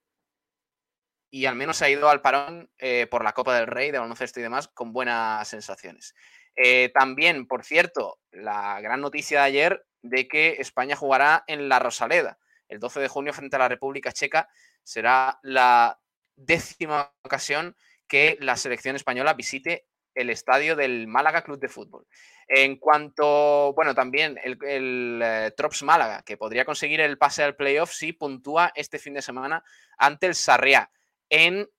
y 1.30 1.46
al 1.46 1.56
menos 1.56 1.82
ha 1.82 1.90
ido 1.90 2.10
al 2.10 2.22
parón 2.22 2.72
eh, 2.78 3.08
por 3.10 3.24
la 3.24 3.34
Copa 3.34 3.56
del 3.56 3.68
Rey 3.68 3.92
de 3.92 4.00
baloncesto 4.00 4.40
y 4.40 4.44
demás 4.44 4.68
con 4.70 4.94
buenas 4.94 5.48
sensaciones. 5.48 6.16
Eh, 6.58 6.92
también, 6.94 7.48
por 7.48 7.64
cierto, 7.64 8.20
la 8.32 8.82
gran 8.82 9.00
noticia 9.00 9.42
de 9.42 9.46
ayer 9.46 9.86
de 10.02 10.28
que 10.28 10.58
España 10.60 10.96
jugará 10.96 11.44
en 11.48 11.70
la 11.70 11.80
Rosaleda. 11.80 12.40
El 12.68 12.80
12 12.80 13.00
de 13.00 13.08
junio 13.08 13.34
frente 13.34 13.56
a 13.56 13.60
la 13.60 13.70
República 13.70 14.12
Checa 14.12 14.50
será 14.84 15.40
la 15.44 16.00
décima 16.36 17.14
ocasión 17.24 17.76
que 18.08 18.38
la 18.42 18.58
selección 18.58 18.96
española 18.96 19.34
visite 19.34 19.88
el 20.16 20.32
estadio 20.32 20.76
del 20.76 21.08
Málaga 21.08 21.44
Club 21.44 21.60
de 21.60 21.68
Fútbol. 21.68 22.08
En 22.48 22.78
cuanto, 22.78 23.74
bueno, 23.74 23.94
también 23.94 24.40
el, 24.44 24.58
el, 24.64 25.22
eh, 25.24 25.52
Trops 25.56 25.84
Málaga, 25.84 26.24
que 26.24 26.38
podría 26.38 26.66
conseguir 26.66 27.02
el 27.02 27.20
pase 27.20 27.44
al 27.44 27.56
playoff 27.56 27.92
si 27.92 28.14
puntúa 28.14 28.72
este 28.74 28.98
fin 28.98 29.14
de 29.14 29.22
semana 29.22 29.64
ante 29.98 30.26
el 30.26 30.34
Sarriá. 30.34 30.90
En 31.30 31.70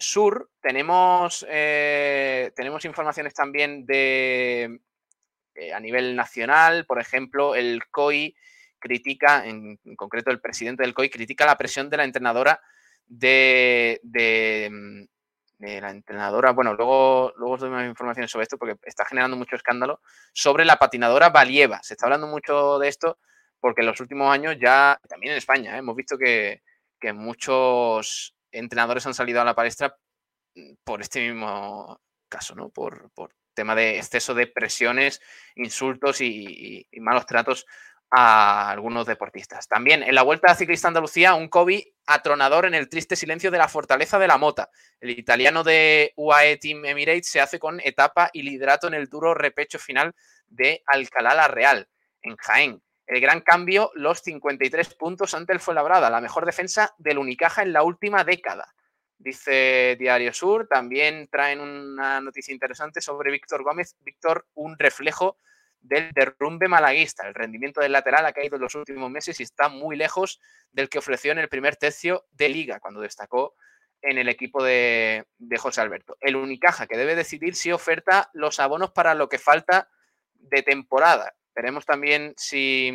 Sur 0.00 0.50
tenemos, 0.62 1.46
eh, 1.46 2.52
tenemos 2.56 2.86
informaciones 2.86 3.34
también 3.34 3.84
de 3.84 4.80
eh, 5.54 5.74
a 5.74 5.78
nivel 5.78 6.16
nacional, 6.16 6.86
por 6.86 6.98
ejemplo, 6.98 7.54
el 7.54 7.82
COI 7.90 8.34
critica, 8.78 9.44
en, 9.44 9.78
concreto 9.96 10.30
el 10.30 10.40
presidente 10.40 10.82
del 10.82 10.94
COI, 10.94 11.10
critica 11.10 11.44
la 11.44 11.58
presión 11.58 11.90
de 11.90 11.98
la 11.98 12.04
entrenadora 12.04 12.62
de, 13.06 14.00
de, 14.02 14.70
mm, 14.72 15.04
de 15.58 15.80
la 15.82 15.90
entrenadora, 15.90 16.52
bueno, 16.52 16.72
luego, 16.72 17.34
luego 17.36 17.54
os 17.56 17.60
doy 17.60 17.68
más 17.68 17.86
informaciones 17.86 18.30
sobre 18.30 18.44
esto 18.44 18.56
porque 18.56 18.76
está 18.84 19.04
generando 19.04 19.36
mucho 19.36 19.54
escándalo, 19.54 20.00
sobre 20.32 20.64
la 20.64 20.78
patinadora 20.78 21.28
Valieva. 21.28 21.82
Se 21.82 21.92
está 21.92 22.06
hablando 22.06 22.26
mucho 22.26 22.78
de 22.78 22.88
esto 22.88 23.18
porque 23.60 23.82
en 23.82 23.88
los 23.88 24.00
últimos 24.00 24.32
años 24.32 24.56
ya, 24.58 24.98
también 25.06 25.32
en 25.32 25.38
España, 25.38 25.74
¿eh? 25.76 25.80
hemos 25.80 25.94
visto 25.94 26.16
que, 26.16 26.62
que 26.98 27.12
muchos 27.12 28.34
entrenadores 28.52 29.06
han 29.06 29.14
salido 29.14 29.40
a 29.40 29.44
la 29.44 29.54
palestra 29.54 29.96
mm, 30.54 30.74
por 30.84 31.00
este 31.00 31.20
mismo 31.26 32.00
caso, 32.28 32.54
¿no? 32.54 32.70
Por, 32.70 33.10
por 33.12 33.34
tema 33.54 33.74
de 33.74 33.98
exceso 33.98 34.32
de 34.34 34.46
presiones, 34.46 35.20
insultos 35.54 36.20
y, 36.20 36.86
malos 37.00 37.26
tratos 37.26 37.66
a 38.10 38.70
algunos 38.70 39.06
deportistas. 39.06 39.68
También 39.68 40.02
en 40.02 40.14
la 40.14 40.22
Vuelta 40.22 40.54
Ciclista 40.54 40.88
Andalucía, 40.88 41.34
un 41.34 41.48
Kobe 41.48 41.92
atronador 42.06 42.64
en 42.64 42.74
el 42.74 42.88
triste 42.88 43.16
silencio 43.16 43.50
de 43.50 43.58
la 43.58 43.68
fortaleza 43.68 44.18
de 44.18 44.26
la 44.26 44.38
mota. 44.38 44.70
El 45.00 45.10
italiano 45.10 45.62
de 45.62 46.12
UAE 46.16 46.56
Team 46.56 46.86
Emirates 46.86 47.28
se 47.28 47.40
hace 47.40 47.58
con 47.58 47.80
etapa 47.80 48.30
y 48.32 48.42
liderato 48.42 48.88
en 48.88 48.94
el 48.94 49.08
duro 49.08 49.34
repecho 49.34 49.78
final 49.78 50.14
de 50.48 50.82
Alcalá 50.86 51.34
la 51.34 51.48
Real, 51.48 51.86
en 52.22 52.36
Jaén. 52.36 52.82
El 53.10 53.20
gran 53.20 53.40
cambio, 53.40 53.90
los 53.96 54.22
53 54.22 54.94
puntos 54.94 55.34
ante 55.34 55.52
el 55.52 55.58
Fuenlabrada, 55.58 56.10
la 56.10 56.20
mejor 56.20 56.46
defensa 56.46 56.94
del 56.96 57.18
Unicaja 57.18 57.62
en 57.62 57.72
la 57.72 57.82
última 57.82 58.22
década. 58.22 58.72
Dice 59.18 59.96
Diario 59.98 60.32
Sur, 60.32 60.68
también 60.68 61.26
traen 61.28 61.58
una 61.58 62.20
noticia 62.20 62.54
interesante 62.54 63.00
sobre 63.00 63.32
Víctor 63.32 63.64
Gómez. 63.64 63.96
Víctor, 64.04 64.46
un 64.54 64.78
reflejo 64.78 65.38
del 65.80 66.12
derrumbe 66.12 66.68
malaguista. 66.68 67.26
El 67.26 67.34
rendimiento 67.34 67.80
del 67.80 67.90
lateral 67.90 68.26
ha 68.26 68.32
caído 68.32 68.54
en 68.54 68.62
los 68.62 68.76
últimos 68.76 69.10
meses 69.10 69.40
y 69.40 69.42
está 69.42 69.68
muy 69.68 69.96
lejos 69.96 70.40
del 70.70 70.88
que 70.88 70.98
ofreció 70.98 71.32
en 71.32 71.38
el 71.38 71.48
primer 71.48 71.74
tercio 71.74 72.26
de 72.30 72.48
liga, 72.48 72.78
cuando 72.78 73.00
destacó 73.00 73.56
en 74.02 74.18
el 74.18 74.28
equipo 74.28 74.62
de, 74.62 75.26
de 75.36 75.58
José 75.58 75.80
Alberto. 75.80 76.16
El 76.20 76.36
Unicaja, 76.36 76.86
que 76.86 76.96
debe 76.96 77.16
decidir 77.16 77.56
si 77.56 77.72
oferta 77.72 78.30
los 78.34 78.60
abonos 78.60 78.92
para 78.92 79.16
lo 79.16 79.28
que 79.28 79.40
falta 79.40 79.88
de 80.34 80.62
temporada. 80.62 81.34
Veremos 81.54 81.84
también 81.84 82.34
si, 82.36 82.90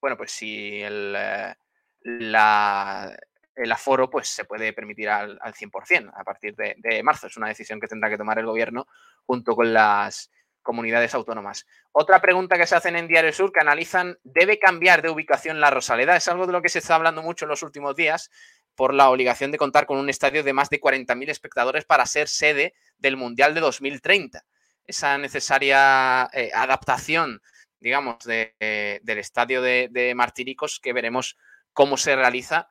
bueno, 0.00 0.16
pues 0.16 0.32
si 0.32 0.80
el, 0.82 1.14
eh, 1.16 1.54
el 2.02 3.72
aforo 3.72 4.10
pues, 4.10 4.28
se 4.28 4.44
puede 4.44 4.72
permitir 4.72 5.08
al, 5.08 5.38
al 5.40 5.54
100% 5.54 6.12
a 6.14 6.24
partir 6.24 6.54
de, 6.56 6.74
de 6.78 7.02
marzo. 7.02 7.26
Es 7.26 7.36
una 7.36 7.48
decisión 7.48 7.80
que 7.80 7.86
tendrá 7.86 8.08
que 8.10 8.18
tomar 8.18 8.38
el 8.38 8.46
gobierno 8.46 8.86
junto 9.26 9.54
con 9.54 9.72
las 9.72 10.30
comunidades 10.62 11.14
autónomas. 11.14 11.66
Otra 11.92 12.20
pregunta 12.20 12.56
que 12.56 12.66
se 12.66 12.76
hacen 12.76 12.96
en 12.96 13.08
Diario 13.08 13.32
Sur 13.32 13.52
que 13.52 13.60
analizan, 13.60 14.18
¿debe 14.22 14.58
cambiar 14.58 15.02
de 15.02 15.10
ubicación 15.10 15.60
la 15.60 15.70
Rosaleda? 15.70 16.16
Es 16.16 16.28
algo 16.28 16.46
de 16.46 16.52
lo 16.52 16.62
que 16.62 16.68
se 16.68 16.78
está 16.78 16.94
hablando 16.94 17.22
mucho 17.22 17.44
en 17.44 17.50
los 17.50 17.62
últimos 17.62 17.96
días 17.96 18.30
por 18.74 18.94
la 18.94 19.10
obligación 19.10 19.50
de 19.50 19.58
contar 19.58 19.86
con 19.86 19.98
un 19.98 20.08
estadio 20.08 20.42
de 20.42 20.52
más 20.52 20.70
de 20.70 20.80
40.000 20.80 21.28
espectadores 21.28 21.84
para 21.84 22.06
ser 22.06 22.28
sede 22.28 22.74
del 22.98 23.16
Mundial 23.16 23.54
de 23.54 23.60
2030. 23.60 24.44
Esa 24.90 25.18
necesaria 25.18 26.28
eh, 26.32 26.50
adaptación, 26.52 27.40
digamos, 27.78 28.18
de, 28.24 28.56
eh, 28.58 28.98
del 29.04 29.18
estadio 29.18 29.62
de, 29.62 29.88
de 29.88 30.16
Martiricos 30.16 30.80
que 30.80 30.92
veremos 30.92 31.36
cómo 31.72 31.96
se 31.96 32.16
realiza, 32.16 32.70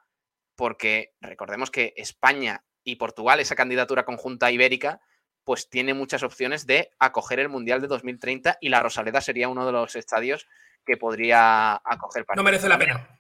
porque 0.57 1.13
recordemos 1.21 1.71
que 1.71 1.93
España 1.95 2.65
y 2.83 2.97
Portugal, 2.97 3.39
esa 3.39 3.55
candidatura 3.55 4.03
conjunta 4.03 4.51
ibérica, 4.51 4.99
pues 5.45 5.69
tiene 5.69 5.93
muchas 5.93 6.21
opciones 6.21 6.65
de 6.67 6.91
acoger 6.99 7.39
el 7.39 7.47
Mundial 7.47 7.79
de 7.79 7.87
2030 7.87 8.57
y 8.59 8.67
la 8.67 8.81
Rosaleda 8.81 9.21
sería 9.21 9.47
uno 9.47 9.65
de 9.65 9.71
los 9.71 9.95
estadios 9.95 10.45
que 10.85 10.97
podría 10.97 11.75
acoger 11.75 12.23
No 12.23 12.25
partidos. 12.25 12.43
merece 12.43 12.67
la 12.67 12.77
pena. 12.77 13.19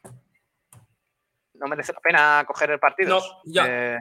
No 1.53 1.67
merece 1.67 1.93
la 1.93 2.01
pena 2.01 2.39
acoger 2.39 2.71
el 2.71 2.79
partido. 2.79 3.17
No, 3.17 3.41
ya. 3.45 3.65
Eh, 3.65 3.97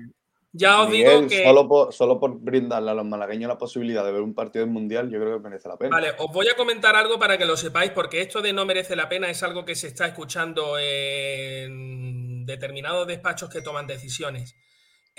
Ya 0.53 0.83
os 0.83 0.91
Miguel, 0.91 1.29
digo 1.29 1.29
que. 1.29 1.45
solo, 1.45 1.69
por, 1.69 1.93
solo 1.93 2.19
por 2.19 2.39
brindarle 2.41 2.91
a 2.91 2.95
los 2.95 3.05
malagueños 3.05 3.49
la 3.49 3.59
posibilidad 3.59 4.05
de 4.05 4.13
ver 4.13 4.23
un 4.23 4.35
partido 4.35 4.65
del 4.65 4.73
Mundial, 4.73 5.11
yo 5.11 5.21
creo 5.21 5.37
que 5.37 5.49
merece 5.49 5.69
la 5.69 5.77
pena. 5.77 5.97
Vale, 5.97 6.15
os 6.19 6.33
voy 6.33 6.49
a 6.49 6.57
comentar 6.57 6.97
algo 6.97 7.19
para 7.19 7.37
que 7.37 7.45
lo 7.45 7.57
sepáis, 7.57 7.91
porque 7.91 8.23
esto 8.23 8.41
de 8.41 8.53
no 8.53 8.65
merece 8.65 8.97
la 8.97 9.09
pena 9.09 9.29
es 9.29 9.43
algo 9.43 9.65
que 9.65 9.75
se 9.75 9.89
está 9.89 10.07
escuchando 10.07 10.79
en 10.79 12.47
determinados 12.47 13.07
despachos 13.07 13.51
que 13.51 13.61
toman 13.61 13.87
decisiones. 13.87 14.57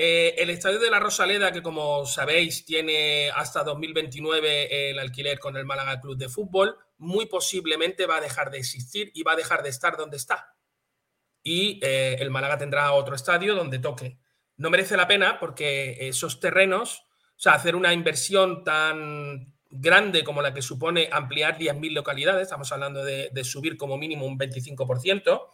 Eh, 0.01 0.35
el 0.41 0.49
estadio 0.49 0.79
de 0.79 0.89
la 0.89 0.99
Rosaleda, 0.99 1.51
que 1.51 1.61
como 1.61 2.05
sabéis 2.05 2.65
tiene 2.65 3.29
hasta 3.35 3.65
2029 3.65 4.91
el 4.91 4.97
alquiler 4.97 5.39
con 5.39 5.57
el 5.57 5.65
Málaga 5.65 5.99
Club 5.99 6.17
de 6.17 6.29
Fútbol, 6.29 6.77
muy 6.97 7.25
posiblemente 7.25 8.05
va 8.05 8.15
a 8.15 8.21
dejar 8.21 8.49
de 8.49 8.59
existir 8.59 9.11
y 9.13 9.23
va 9.23 9.33
a 9.33 9.35
dejar 9.35 9.61
de 9.61 9.67
estar 9.67 9.97
donde 9.97 10.15
está. 10.15 10.55
Y 11.43 11.81
eh, 11.83 12.15
el 12.19 12.31
Málaga 12.31 12.57
tendrá 12.57 12.93
otro 12.93 13.13
estadio 13.13 13.55
donde 13.55 13.79
toque. 13.79 14.19
No 14.59 14.69
merece 14.69 14.97
la 14.97 15.07
pena 15.07 15.39
porque 15.39 16.09
esos 16.09 16.41
terrenos, 16.41 17.05
o 17.29 17.39
sea, 17.39 17.53
hacer 17.53 17.77
una 17.77 17.93
inversión 17.93 18.65
tan 18.65 19.53
grande 19.69 20.25
como 20.25 20.41
la 20.41 20.53
que 20.53 20.61
supone 20.61 21.07
ampliar 21.13 21.57
10.000 21.57 21.93
localidades, 21.93 22.43
estamos 22.43 22.69
hablando 22.73 23.05
de, 23.05 23.31
subir 23.45 23.77
como 23.77 23.97
mínimo 23.97 24.25
un 24.25 24.37
25%, 24.37 25.47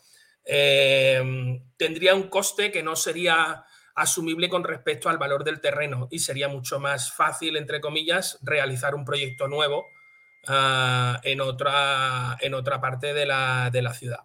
eh, 0.46 1.62
tendría 1.78 2.16
un 2.16 2.30
coste 2.30 2.72
que 2.72 2.82
no 2.82 2.96
sería 2.96 3.64
asumible 3.94 4.50
con 4.50 4.64
respecto 4.64 5.08
al 5.08 5.20
valor 5.20 5.44
del 5.44 5.62
terreno 5.62 6.08
y 6.10 6.18
sería 6.18 6.48
mucho 6.48 6.80
más 6.80 7.14
fácil, 7.14 7.58
entre 7.58 7.82
comillas, 7.82 8.40
realizar 8.42 8.96
un 8.96 9.06
proyecto 9.06 9.48
nuevo 9.48 9.86
uh, 10.48 11.20
en, 11.22 11.42
otra, 11.42 12.38
en 12.42 12.56
otra 12.56 12.82
parte 12.82 13.14
de 13.14 13.28
la, 13.28 13.70
de 13.72 13.84
la 13.84 13.94
ciudad. 13.94 14.22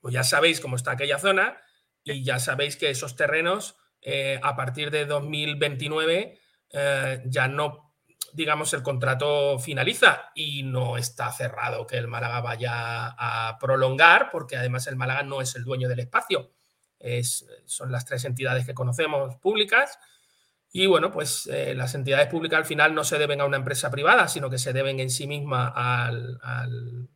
Pues 0.00 0.14
ya 0.14 0.24
sabéis 0.24 0.60
cómo 0.60 0.76
está 0.76 0.92
aquella 0.92 1.18
zona 1.18 1.60
y 2.04 2.22
ya 2.22 2.38
sabéis 2.38 2.76
que 2.76 2.90
esos 2.90 3.16
terrenos 3.16 3.76
eh, 4.02 4.38
a 4.42 4.54
partir 4.54 4.90
de 4.90 5.06
2029 5.06 6.38
eh, 6.70 7.22
ya 7.26 7.48
no, 7.48 7.94
digamos, 8.32 8.72
el 8.74 8.82
contrato 8.82 9.58
finaliza 9.58 10.30
y 10.34 10.62
no 10.62 10.96
está 10.98 11.32
cerrado 11.32 11.86
que 11.86 11.96
el 11.96 12.08
Málaga 12.08 12.40
vaya 12.40 13.14
a 13.16 13.58
prolongar 13.58 14.30
porque 14.30 14.56
además 14.56 14.86
el 14.86 14.96
Málaga 14.96 15.22
no 15.22 15.40
es 15.40 15.54
el 15.56 15.64
dueño 15.64 15.88
del 15.88 16.00
espacio. 16.00 16.52
Es, 16.98 17.46
son 17.64 17.92
las 17.92 18.04
tres 18.04 18.24
entidades 18.24 18.66
que 18.66 18.74
conocemos 18.74 19.36
públicas. 19.36 19.98
Y 20.72 20.86
bueno, 20.86 21.10
pues 21.12 21.46
eh, 21.46 21.74
las 21.74 21.94
entidades 21.94 22.26
públicas 22.26 22.58
al 22.58 22.64
final 22.64 22.94
no 22.94 23.04
se 23.04 23.18
deben 23.18 23.40
a 23.40 23.44
una 23.44 23.58
empresa 23.58 23.90
privada, 23.90 24.26
sino 24.26 24.50
que 24.50 24.58
se 24.58 24.72
deben 24.72 24.98
en 24.98 25.10
sí 25.10 25.26
misma 25.26 25.68
al, 25.68 26.40
al, 26.42 27.08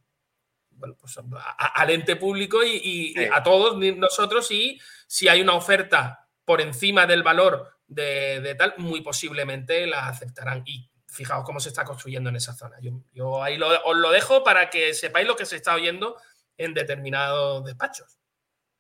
bueno, 0.79 0.97
pues 0.99 1.19
a, 1.19 1.67
al 1.67 1.91
ente 1.91 2.17
público 2.17 2.63
y, 2.63 2.71
y, 2.71 3.13
sí. 3.13 3.21
y, 3.21 3.25
a 3.25 3.43
todos 3.43 3.77
nosotros. 3.97 4.51
Y 4.51 4.81
si 5.07 5.29
hay 5.29 5.41
una 5.41 5.55
oferta 5.55 6.29
por 6.45 6.61
encima 6.61 7.07
del 7.07 7.23
valor 7.23 7.79
de, 7.87 8.41
de, 8.41 8.55
tal, 8.55 8.75
muy 8.79 9.01
posiblemente 9.01 9.87
la 9.87 10.09
aceptarán. 10.09 10.63
Y 10.65 10.89
fijaos 11.07 11.45
cómo 11.45 11.61
se 11.61 11.71
está 11.71 11.85
construyendo 11.85 12.31
en 12.31 12.37
esa 12.37 12.55
zona. 12.55 12.77
Yo, 12.81 13.03
yo 13.13 13.43
ahí 13.43 13.57
lo, 13.57 13.69
os 13.85 13.97
lo 13.97 14.11
dejo 14.11 14.45
para 14.45 14.71
que 14.71 14.95
sepáis 14.95 15.27
lo 15.27 15.37
que 15.37 15.47
se 15.47 15.57
está 15.57 15.75
oyendo 15.75 16.17
en 16.57 16.75
determinados 16.75 17.65
despachos. 17.65 18.19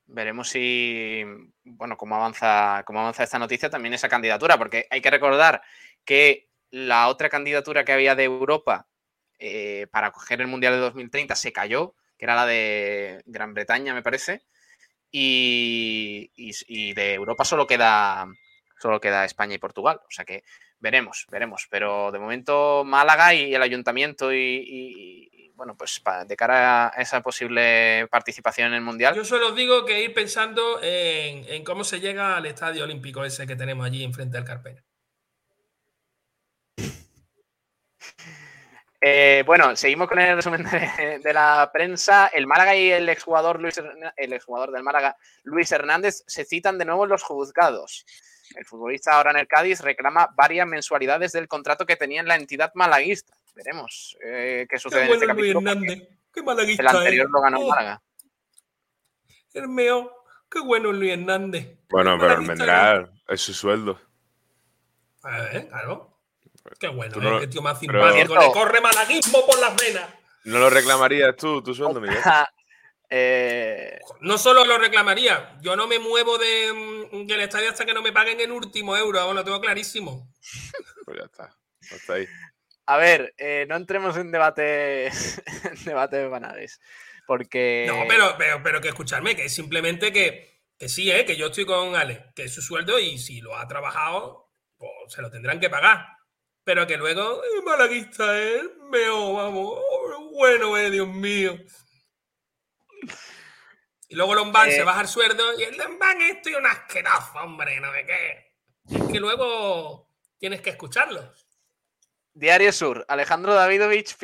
Veremos 0.07 0.49
si, 0.49 1.23
bueno, 1.65 1.97
cómo 1.97 2.17
avanza, 2.17 2.83
cómo 2.87 3.01
avanza 3.01 3.25
esta 3.25 3.39
noticia 3.39 3.69
también 3.69 3.93
esa 3.93 4.09
candidatura, 4.09 4.57
porque 4.57 4.87
hay 4.91 5.01
que 5.01 5.11
recordar 5.11 5.61
que 6.05 6.49
la 6.71 7.09
otra 7.09 7.29
candidatura 7.29 7.85
que 7.85 7.93
había 7.93 8.15
de 8.15 8.25
Europa 8.25 8.89
eh, 9.39 9.87
para 9.91 10.11
coger 10.11 10.41
el 10.41 10.47
Mundial 10.47 10.75
de 10.75 10.81
2030 10.81 11.35
se 11.35 11.53
cayó, 11.53 11.95
que 12.17 12.25
era 12.25 12.35
la 12.35 12.47
de 12.47 13.23
Gran 13.27 13.55
Bretaña, 13.55 13.95
me 13.95 14.03
parece, 14.03 14.43
y, 15.11 16.93
de 16.95 17.15
Europa 17.15 17.45
solo 17.45 17.67
queda, 17.67 18.27
solo 18.81 19.01
queda 19.01 19.25
España 19.25 19.55
y 19.55 19.59
Portugal. 19.59 20.01
O 20.07 20.11
sea 20.11 20.25
que 20.25 20.45
veremos, 20.81 21.27
veremos. 21.31 21.67
Pero 21.71 22.11
de 22.13 22.19
momento 22.19 22.85
Málaga 22.85 23.35
y 23.35 23.55
el 23.55 23.63
ayuntamiento 23.63 24.33
y, 24.33 25.53
bueno, 25.55 25.77
pues 25.77 26.01
de 26.27 26.37
cara 26.37 26.89
a 26.89 27.01
esa 27.03 27.21
posible 27.21 28.07
participación 28.11 28.69
en 28.69 28.75
el 28.75 28.81
Mundial. 28.81 29.15
Yo 29.15 29.25
solo 29.25 29.53
digo 29.53 29.85
que 29.85 30.03
ir 30.03 30.15
pensando 30.15 30.81
en, 30.83 31.65
cómo 31.65 31.85
se 31.85 32.01
llega 32.01 32.37
al 32.37 32.47
estadio 32.47 32.85
olímpico 32.85 33.25
ese 33.25 33.47
que 33.47 33.57
tenemos 33.57 33.87
allí 33.87 34.05
enfrente 34.05 34.37
del 34.37 34.47
Carpena. 34.47 34.85
Eh, 39.01 39.45
bueno, 39.47 39.77
seguimos 39.77 40.09
con 40.09 40.19
el 40.19 40.37
resumen 40.37 40.65
de, 41.23 41.33
la 41.33 41.71
prensa. 41.73 42.29
El 42.29 42.47
Málaga 42.47 42.75
y 42.75 42.91
el 42.91 43.09
exjugador 43.09 43.61
Luis 43.61 43.81
el 44.17 44.33
exjugador 44.33 44.73
del 44.73 44.83
Málaga, 44.83 45.17
Luis 45.45 45.71
Hernández, 45.71 46.25
se 46.27 46.45
citan 46.45 46.79
de 46.79 46.85
nuevo 46.85 47.05
en 47.05 47.11
los 47.11 47.23
juzgados. 47.23 48.05
El 48.57 48.65
futbolista 48.65 49.13
ahora 49.13 49.31
en 49.31 49.37
el 49.39 49.47
Cádiz 49.47 49.81
reclama 49.81 50.31
varias 50.35 50.67
mensualidades 50.67 51.33
del 51.33 51.49
contrato 51.49 51.87
que 51.87 51.97
tenía 51.97 52.21
en 52.21 52.29
la 52.29 52.37
entidad 52.37 52.73
malaguista. 52.75 53.35
Veremos 53.55 54.17
eh, 54.25 54.67
qué 54.69 54.79
sucede 54.79 55.05
en 55.05 55.13
este 55.13 55.27
capítulo. 55.27 55.59
Hernández. 55.59 56.09
Qué 56.33 56.43
malaguista. 56.43 56.83
El 56.83 56.89
anterior 56.89 57.31
lo 57.31 57.41
ganó 57.41 57.61
oh. 57.61 57.69
Málaga. 57.69 58.03
El 59.55 59.69
mío. 59.69 60.13
Qué 60.51 60.61
bueno 60.61 60.93
Luis 60.93 61.13
Hernández. 61.13 61.79
Bueno, 61.91 62.17
pero 62.19 62.43
vendrá, 62.43 63.11
es 63.29 63.41
su 63.41 63.53
sueldo. 63.53 64.01
A 65.23 65.43
ver, 65.43 65.69
claro. 65.69 66.18
Qué 66.79 66.89
bueno, 66.89 67.17
no, 67.17 67.41
eh, 67.41 67.47
tío 67.47 67.63
más 67.63 67.79
simpático. 67.79 68.35
Le 68.37 68.53
corre 68.53 68.81
malaguismo 68.81 69.47
por 69.47 69.59
las 69.59 69.77
venas. 69.77 70.09
¿No 70.45 70.59
lo 70.59 70.71
reclamarías 70.71 71.37
tú, 71.37 71.63
tu 71.63 71.75
sueldo, 71.75 72.01
Miguel? 72.01 72.19
Eh, 73.11 73.99
no 74.21 74.37
solo 74.37 74.67
lo 74.67 74.77
reclamaría, 74.77 75.57
yo 75.63 75.77
no 75.77 75.87
me 75.87 75.99
muevo 75.99 76.37
de, 76.37 77.09
mm, 77.11 77.27
del 77.27 77.41
estadio 77.41 77.71
hasta 77.71 77.87
que 77.87 77.95
no 77.95 78.03
me 78.03 78.13
paguen 78.13 78.39
el 78.39 78.53
último 78.53 78.95
euro, 78.97 79.33
lo 79.33 79.45
tengo 79.45 79.61
clarísimo. 79.61 80.31
Pues 81.07 81.19
ya 81.19 81.25
está, 81.25 81.57
está 81.81 82.13
ahí. 82.13 82.27
A 82.85 82.99
ver, 82.99 83.35
eh, 83.39 83.65
no 83.67 83.77
entremos 83.77 84.15
en 84.19 84.31
debate, 84.31 85.07
en 85.65 85.85
debate 85.85 86.29
banales, 86.29 86.81
porque... 87.27 87.87
No, 87.87 88.05
pero, 88.07 88.37
pero, 88.63 88.81
que 88.83 88.89
escucharme, 88.89 89.35
que 89.35 89.47
es 89.47 89.55
simplemente 89.55 90.13
que, 90.13 90.61
que 90.79 90.91
sí, 90.91 91.11
¿eh? 91.11 91.25
que 91.25 91.37
yo 91.37 91.47
estoy 91.47 91.65
con 91.65 91.97
Ale, 91.97 92.27
que 92.35 92.45
es 92.45 92.55
su 92.55 92.61
sueldo 92.61 92.99
y 92.99 93.17
si 93.17 93.41
lo 93.41 93.57
ha 93.57 93.67
trabajado, 93.67 94.51
pues 94.77 94.91
se 95.09 95.23
lo 95.23 95.31
tendrán 95.31 95.61
que 95.61 95.71
pagar. 95.71 96.18
Pero 96.69 96.87
que 96.87 96.99
luego, 96.99 97.41
malaguista, 97.65 98.39
¿eh? 98.39 98.61
Meo, 98.91 99.33
vamos, 99.33 99.79
bueno, 100.35 100.77
eh, 100.77 100.91
Dios 100.91 101.09
mío. 101.09 101.59
Y 104.07 104.15
luego 104.15 104.35
Lombán 104.35 104.71
se 104.71 104.81
eh. 104.81 104.85
baja 104.85 105.01
el 105.01 105.09
sueldo 105.09 105.59
y 105.59 105.63
el 105.63 105.79
Lombán 105.79 106.21
esto 106.21 106.51
y 106.51 106.55
un 106.57 106.67
asqueroso, 106.67 107.39
hombre, 107.43 107.81
no 107.81 107.91
sé 107.95 108.05
qué. 108.05 108.97
Es 108.99 109.11
que 109.11 109.19
luego 109.19 110.11
tienes 110.37 110.61
que 110.61 110.69
escucharlo. 110.69 111.33
Diario 112.35 112.71
Sur, 112.71 113.03
Alejandro 113.09 113.55
Davidovich 113.55 114.15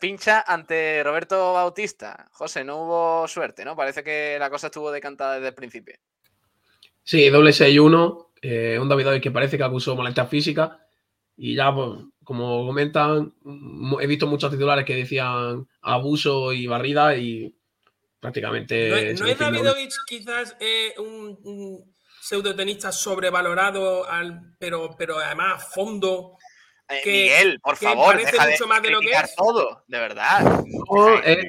pincha, 0.00 0.44
ante 0.44 1.04
Roberto 1.04 1.52
Bautista. 1.52 2.28
José, 2.32 2.64
no 2.64 2.82
hubo 2.82 3.28
suerte, 3.28 3.64
¿no? 3.64 3.76
Parece 3.76 4.02
que 4.02 4.38
la 4.40 4.50
cosa 4.50 4.66
estuvo 4.66 4.90
decantada 4.90 5.34
desde 5.34 5.50
el 5.50 5.54
principio. 5.54 5.94
Sí, 7.04 7.28
doble 7.28 7.52
6-1. 7.52 8.30
Eh, 8.42 8.76
un 8.80 8.88
Davidovich 8.88 9.22
que 9.22 9.30
parece 9.30 9.56
que 9.56 9.62
acusó 9.62 9.94
molestia 9.94 10.26
física. 10.26 10.80
Y 11.36 11.56
ya, 11.56 11.74
pues, 11.74 12.00
como 12.24 12.66
comentan, 12.66 13.32
he 14.00 14.06
visto 14.06 14.26
muchos 14.26 14.50
titulares 14.50 14.84
que 14.84 14.96
decían 14.96 15.66
abuso 15.80 16.52
y 16.52 16.66
barrida 16.66 17.16
y 17.16 17.54
prácticamente. 18.20 19.14
¿No, 19.14 19.26
es 19.26 19.38
Davidovich 19.38 19.94
quizás 20.06 20.56
eh, 20.60 20.94
un, 20.98 21.38
un 21.42 21.94
pseudotenista 22.20 22.92
sobrevalorado, 22.92 24.08
al, 24.08 24.54
pero, 24.58 24.94
pero 24.96 25.18
además 25.18 25.72
fondo? 25.74 26.36
Eh, 26.88 27.02
Miguel, 27.04 27.60
por 27.60 27.76
favor, 27.76 28.16
deja 28.16 28.48
mucho 28.48 28.66
más 28.66 28.82
de 28.82 28.90
lo 28.90 29.00
que 29.00 29.10
es. 29.10 29.34
todo, 29.34 29.84
de 29.86 29.98
verdad. 29.98 30.64
Eh, 31.24 31.48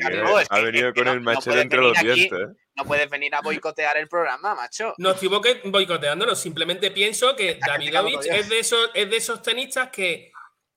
ha 0.50 0.60
venido 0.60 0.94
con 0.94 1.08
el 1.08 1.22
machete 1.22 1.62
entre 1.62 1.82
los 1.82 2.00
dientes. 2.00 2.50
No 2.76 2.86
puedes 2.86 3.10
venir 3.10 3.36
a 3.36 3.42
boicotear 3.42 3.98
el 3.98 4.08
programa, 4.08 4.56
macho. 4.56 4.96
No 4.98 5.12
estoy 5.12 5.30
boicoteándolo, 5.30 6.36
simplemente 6.36 6.90
pienso 6.90 7.36
que 7.36 7.60
Davidovich 7.66 8.26
es 8.26 8.50
de 8.50 8.60
esos, 8.60 8.90
es 8.94 9.10
de 9.10 9.18
esos 9.18 9.42
tenistas 9.44 9.90
que, 9.90 10.32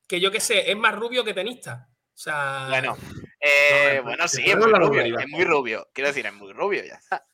que 0.07 0.21
yo 0.21 0.31
qué 0.31 0.41
sé, 0.41 0.71
es 0.71 0.77
más 0.77 0.95
rubio 0.95 1.25
que 1.25 1.33
tenista. 1.33 1.89
O 2.17 2.19
sea. 2.19 2.67
Bueno, 2.69 2.97
eh, 3.41 4.01
bueno, 4.03 4.27
sí, 4.27 4.43
es 4.47 4.57
muy, 4.57 4.73
rubio, 4.73 5.19
es 5.19 5.29
muy 5.29 5.45
rubio. 5.45 5.89
Quiero 5.93 6.09
decir, 6.09 6.27
es 6.27 6.33
muy 6.33 6.53
rubio, 6.53 6.85
ya 6.85 6.95
está. 6.95 7.27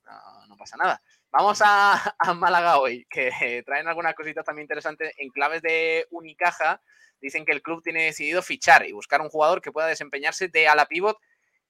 No, 0.49 0.57
pasa 0.57 0.77
nada. 0.77 1.03
Vamos 1.31 1.61
a, 1.65 2.15
Málaga 2.37 2.79
hoy, 2.79 3.07
que 3.09 3.31
traen 3.67 3.89
algunas 3.89 4.15
cositas 4.15 4.45
también 4.45 4.65
interesantes 4.65 5.13
en 5.17 5.31
claves 5.31 5.63
de 5.63 6.07
Unicaja. 6.11 6.81
Dicen 7.21 7.45
que 7.45 7.53
el 7.53 7.63
club 7.63 7.83
tiene 7.83 8.05
decidido 8.05 8.43
fichar 8.43 8.85
y 8.87 8.93
buscar 8.93 9.21
un 9.21 9.29
jugador 9.29 9.63
que 9.63 9.71
pueda 9.71 9.87
desempeñarse 9.87 10.49
de 10.49 10.67
ala 10.67 10.87
pivot 10.87 11.17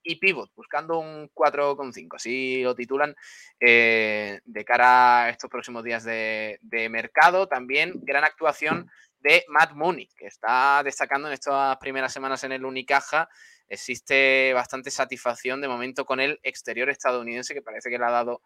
y 0.03 0.15
pivot, 0.15 0.51
buscando 0.55 0.99
un 0.99 1.29
4,5. 1.33 2.15
Así 2.15 2.61
lo 2.61 2.75
titulan 2.75 3.15
eh, 3.59 4.39
de 4.43 4.65
cara 4.65 5.23
a 5.23 5.29
estos 5.29 5.49
próximos 5.49 5.83
días 5.83 6.03
de, 6.03 6.59
mercado. 6.91 7.47
También 7.47 7.93
gran 8.03 8.23
actuación 8.23 8.89
de 9.19 9.45
Matt 9.47 9.71
Mooney, 9.73 10.09
que 10.17 10.27
está 10.27 10.81
destacando 10.83 11.27
en 11.27 11.33
estas 11.33 11.77
primeras 11.77 12.11
semanas 12.11 12.43
en 12.43 12.51
el 12.51 12.65
Unicaja. 12.65 13.29
Existe 13.67 14.51
bastante 14.53 14.91
satisfacción 14.91 15.61
de 15.61 15.67
momento 15.67 16.05
con 16.05 16.19
el 16.19 16.39
exterior 16.43 16.89
estadounidense, 16.89 17.53
que 17.53 17.61
parece 17.61 17.89
que 17.89 17.97
le 17.97 18.05
ha 18.05 18.11
dado 18.11 18.41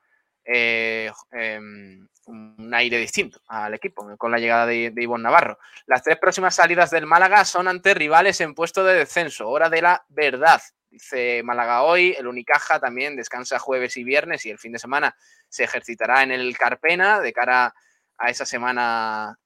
eh, 0.45 1.11
em, 1.31 2.07
un 2.27 2.73
aire 2.73 2.97
distinto 2.97 3.41
al 3.47 3.73
equipo 3.73 4.15
con 4.17 4.31
la 4.31 4.39
llegada 4.39 4.65
de, 4.65 4.91
de 4.91 5.03
Ivonne 5.03 5.23
Navarro. 5.23 5.59
Las 5.87 6.03
tres 6.03 6.17
próximas 6.17 6.55
salidas 6.55 6.91
del 6.91 7.05
Málaga 7.05 7.43
son 7.43 7.67
ante 7.67 7.93
rivales 7.93 8.39
en 8.39 8.53
puesto 8.53 8.83
de 8.83 8.93
descenso. 8.93 9.49
Hora 9.49 9.69
de 9.69 9.81
la 9.81 10.05
verdad. 10.07 10.61
Dice 10.89 11.43
Málaga 11.43 11.83
hoy, 11.83 12.15
el 12.17 12.27
Unicaja 12.27 12.79
también 12.79 13.15
descansa 13.15 13.59
jueves 13.59 13.97
y 13.97 14.03
viernes 14.03 14.45
y 14.45 14.51
el 14.51 14.57
fin 14.57 14.71
de 14.71 14.79
semana 14.79 15.15
se 15.49 15.63
ejercitará 15.63 16.23
en 16.23 16.31
el 16.31 16.57
Carpena 16.57 17.19
de 17.19 17.33
cara 17.33 17.73
a 18.17 18.29
esa 18.29 18.45
semana 18.45 19.37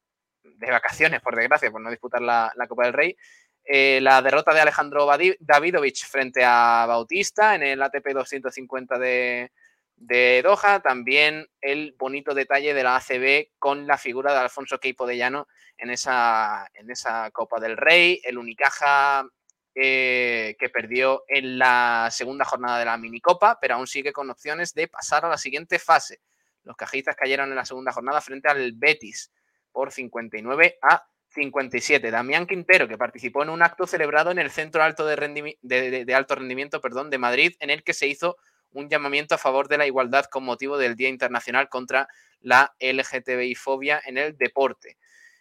de 0.44 0.72
vacaciones, 0.72 1.22
por 1.22 1.36
desgracia, 1.36 1.72
por 1.72 1.82
no 1.82 1.90
disputar 1.90 2.22
la, 2.22 2.54
Copa 2.68 2.86
del 2.86 2.94
Rey. 2.94 3.18
Eh, 3.64 4.00
la 4.02 4.22
derrota 4.22 4.54
de 4.54 4.62
Alejandro 4.62 5.08
Davidovich 5.40 6.06
frente 6.06 6.44
a 6.44 6.86
Bautista 6.88 7.56
en 7.56 7.64
el 7.64 7.82
ATP 7.82 8.14
250 8.14 8.98
de, 8.98 9.52
de 9.96 10.42
Doha. 10.44 10.80
También 10.82 11.48
el 11.62 11.96
bonito 11.98 12.34
detalle 12.34 12.74
de 12.74 12.84
la 12.84 12.96
ACB 12.96 13.50
con 13.60 13.88
la 13.88 13.98
figura 13.98 14.34
de 14.34 14.40
Alfonso 14.40 14.80
Queipo 14.80 15.06
de 15.06 15.18
Llano 15.18 15.48
en 15.78 15.92
esa, 15.92 16.70
en 16.74 16.90
esa 16.90 17.30
Copa 17.32 17.60
del 17.60 17.78
Rey. 17.78 18.20
El 18.24 18.38
Unicaja 18.38 19.26
eh, 19.74 20.56
que 20.60 20.70
perdió 20.70 21.24
en 21.28 21.58
la 21.58 22.10
segunda 22.12 22.44
jornada 22.44 22.78
de 22.80 22.86
la 22.86 22.98
minicopa, 22.98 23.58
pero 23.62 23.76
aún 23.76 23.88
sigue 23.88 24.12
con 24.12 24.30
opciones 24.30 24.74
de 24.74 24.88
pasar 24.88 25.24
a 25.24 25.30
la 25.30 25.38
siguiente 25.38 25.80
fase. 25.80 26.20
Los 26.64 26.76
cajistas 26.76 27.16
cayeron 27.16 27.50
en 27.50 27.56
la 27.56 27.66
segunda 27.66 27.92
jornada 27.92 28.20
frente 28.20 28.50
al 28.50 28.74
Betis 28.74 29.32
por 29.72 29.92
59 29.92 30.78
a 30.82 31.06
57. 31.30 32.12
Damián 32.12 32.46
Quintero, 32.46 32.88
que 32.88 32.98
participó 32.98 33.44
en 33.44 33.50
un 33.50 33.64
acto 33.64 33.88
celebrado 33.88 34.32
en 34.32 34.40
el 34.40 34.52
Centro 34.52 34.84
Alto 34.84 35.06
de, 35.06 36.14
Alto 36.14 36.36
Rendimiento 36.36 36.82
perdón, 36.82 37.10
de 37.10 37.18
Madrid, 37.18 37.56
en 37.60 37.70
el 37.70 37.84
que 37.84 37.94
se 37.94 38.08
hizo 38.08 38.38
un 38.74 38.90
llamamiento 38.90 39.36
a 39.36 39.38
favor 39.38 39.68
de 39.68 39.78
la 39.78 39.88
igualdad 39.88 40.26
con 40.26 40.44
motivo 40.44 40.78
del 40.78 40.96
Día 40.96 41.10
Internacional 41.10 41.70
contra 41.70 42.08
la 42.42 42.74
LGTBI-fobia 42.80 44.02
en 44.06 44.18
el 44.18 44.38
deporte. 44.38 44.98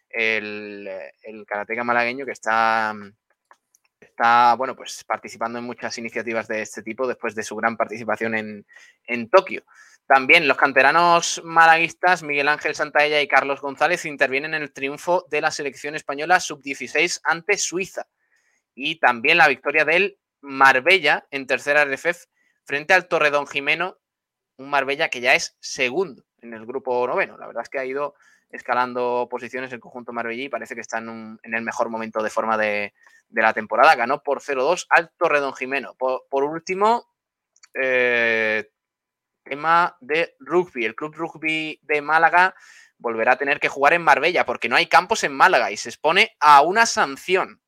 El, 0.08 0.88
el 1.22 1.46
karateka 1.46 1.84
malagueño 1.84 2.26
que 2.26 2.32
está, 2.32 2.94
está 4.20 4.54
bueno, 4.54 4.76
pues 4.76 5.02
participando 5.04 5.58
en 5.58 5.64
muchas 5.64 5.96
iniciativas 5.96 6.46
de 6.46 6.60
este 6.60 6.82
tipo 6.82 7.06
después 7.06 7.34
de 7.34 7.42
su 7.42 7.56
gran 7.56 7.78
participación 7.78 8.34
en, 8.34 8.66
en 9.04 9.30
Tokio. 9.30 9.64
También 10.06 10.46
los 10.46 10.58
canteranos 10.58 11.40
malaguistas 11.42 12.22
Miguel 12.22 12.48
Ángel 12.48 12.74
Santaella 12.74 13.22
y 13.22 13.28
Carlos 13.28 13.62
González 13.62 14.04
intervienen 14.04 14.52
en 14.52 14.62
el 14.62 14.72
triunfo 14.72 15.24
de 15.30 15.40
la 15.40 15.50
selección 15.50 15.94
española 15.94 16.38
sub-16 16.38 17.20
ante 17.24 17.56
Suiza. 17.56 18.08
Y 18.74 19.00
también 19.00 19.38
la 19.38 19.48
victoria 19.48 19.86
del 19.86 20.18
Marbella 20.42 21.26
en 21.30 21.46
tercera 21.46 21.86
RFF 21.86 22.26
frente 22.64 22.92
al 22.92 23.08
Torredón 23.08 23.46
Jimeno, 23.46 23.98
un 24.58 24.68
Marbella 24.68 25.08
que 25.08 25.22
ya 25.22 25.34
es 25.34 25.56
segundo 25.60 26.24
en 26.42 26.52
el 26.52 26.66
grupo 26.66 27.06
noveno. 27.06 27.38
La 27.38 27.46
verdad 27.46 27.62
es 27.62 27.70
que 27.70 27.78
ha 27.78 27.86
ido 27.86 28.14
escalando 28.50 29.28
posiciones 29.30 29.72
el 29.72 29.80
conjunto 29.80 30.12
Marbella 30.12 30.42
y 30.44 30.48
parece 30.48 30.74
que 30.74 30.80
está 30.80 30.98
en, 30.98 31.38
el 31.42 31.62
mejor 31.62 31.88
momento 31.88 32.22
de 32.22 32.30
forma 32.30 32.58
de, 32.58 32.92
la 33.30 33.52
temporada. 33.52 33.94
Ganó 33.94 34.22
por 34.22 34.40
0-2 34.40 34.86
al 34.90 35.10
Torredón 35.16 35.54
Jimeno. 35.54 35.94
Por, 35.94 36.44
último, 36.44 37.06
eh, 37.74 38.70
tema 39.44 39.96
de 40.00 40.36
rugby. 40.40 40.84
El 40.84 40.94
Club 40.94 41.14
Rugby 41.14 41.78
de 41.82 42.02
Málaga 42.02 42.54
volverá 42.98 43.32
a 43.32 43.38
tener 43.38 43.60
que 43.60 43.68
jugar 43.68 43.94
en 43.94 44.02
Marbella 44.02 44.44
porque 44.44 44.68
no 44.68 44.76
hay 44.76 44.86
campos 44.86 45.24
en 45.24 45.32
Málaga 45.32 45.70
y 45.70 45.76
se 45.76 45.88
expone 45.88 46.36
a 46.40 46.62
una 46.62 46.86
sanción. 46.86 47.62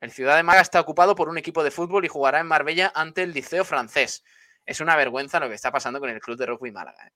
El 0.00 0.10
Ciudad 0.10 0.36
de 0.36 0.42
Málaga 0.42 0.62
está 0.62 0.80
ocupado 0.80 1.14
por 1.14 1.28
un 1.28 1.38
equipo 1.38 1.62
de 1.62 1.70
fútbol 1.70 2.04
y 2.04 2.08
jugará 2.08 2.40
en 2.40 2.46
Marbella 2.46 2.90
ante 2.94 3.22
el 3.22 3.32
Liceo 3.32 3.64
francés. 3.64 4.24
Es 4.64 4.80
una 4.80 4.96
vergüenza 4.96 5.40
lo 5.40 5.48
que 5.48 5.54
está 5.54 5.70
pasando 5.70 6.00
con 6.00 6.10
el 6.10 6.20
Club 6.20 6.38
de 6.38 6.46
Rugby 6.46 6.70
Málaga. 6.70 7.06
¿eh? 7.06 7.12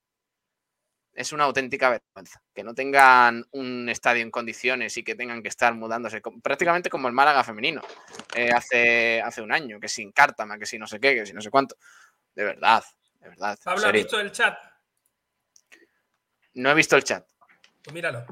Es 1.15 1.31
una 1.31 1.45
auténtica 1.45 1.89
vergüenza. 1.89 2.41
Que 2.53 2.63
no 2.63 2.75
tengan 2.75 3.45
un 3.51 3.87
estadio 3.89 4.21
en 4.21 4.29
condiciones 4.29 4.97
y 4.97 5.03
que 5.03 5.15
tengan 5.15 5.41
que 5.41 5.47
estar 5.47 5.73
mudándose 5.73 6.21
prácticamente 6.43 6.89
como 6.89 7.07
el 7.07 7.13
Málaga 7.13 7.43
femenino 7.43 7.81
eh, 8.35 8.51
hace, 8.51 9.21
hace 9.21 9.41
un 9.41 9.51
año, 9.51 9.79
que 9.79 9.87
sin 9.87 10.11
Cártama, 10.11 10.59
que 10.59 10.65
si 10.65 10.77
no 10.77 10.85
sé 10.85 10.99
qué, 10.99 11.15
que 11.15 11.25
si 11.25 11.33
no 11.33 11.41
sé 11.41 11.49
cuánto. 11.49 11.77
De 12.35 12.43
verdad, 12.43 12.83
de 13.21 13.29
verdad. 13.29 13.57
Pablo, 13.63 13.87
¿has 13.87 13.93
visto 13.93 14.19
el 14.19 14.31
chat? 14.31 14.57
No 16.55 16.69
he 16.69 16.73
visto 16.73 16.97
el 16.97 17.03
chat. 17.03 17.25
Pues 17.81 17.93
míralo. 17.93 18.25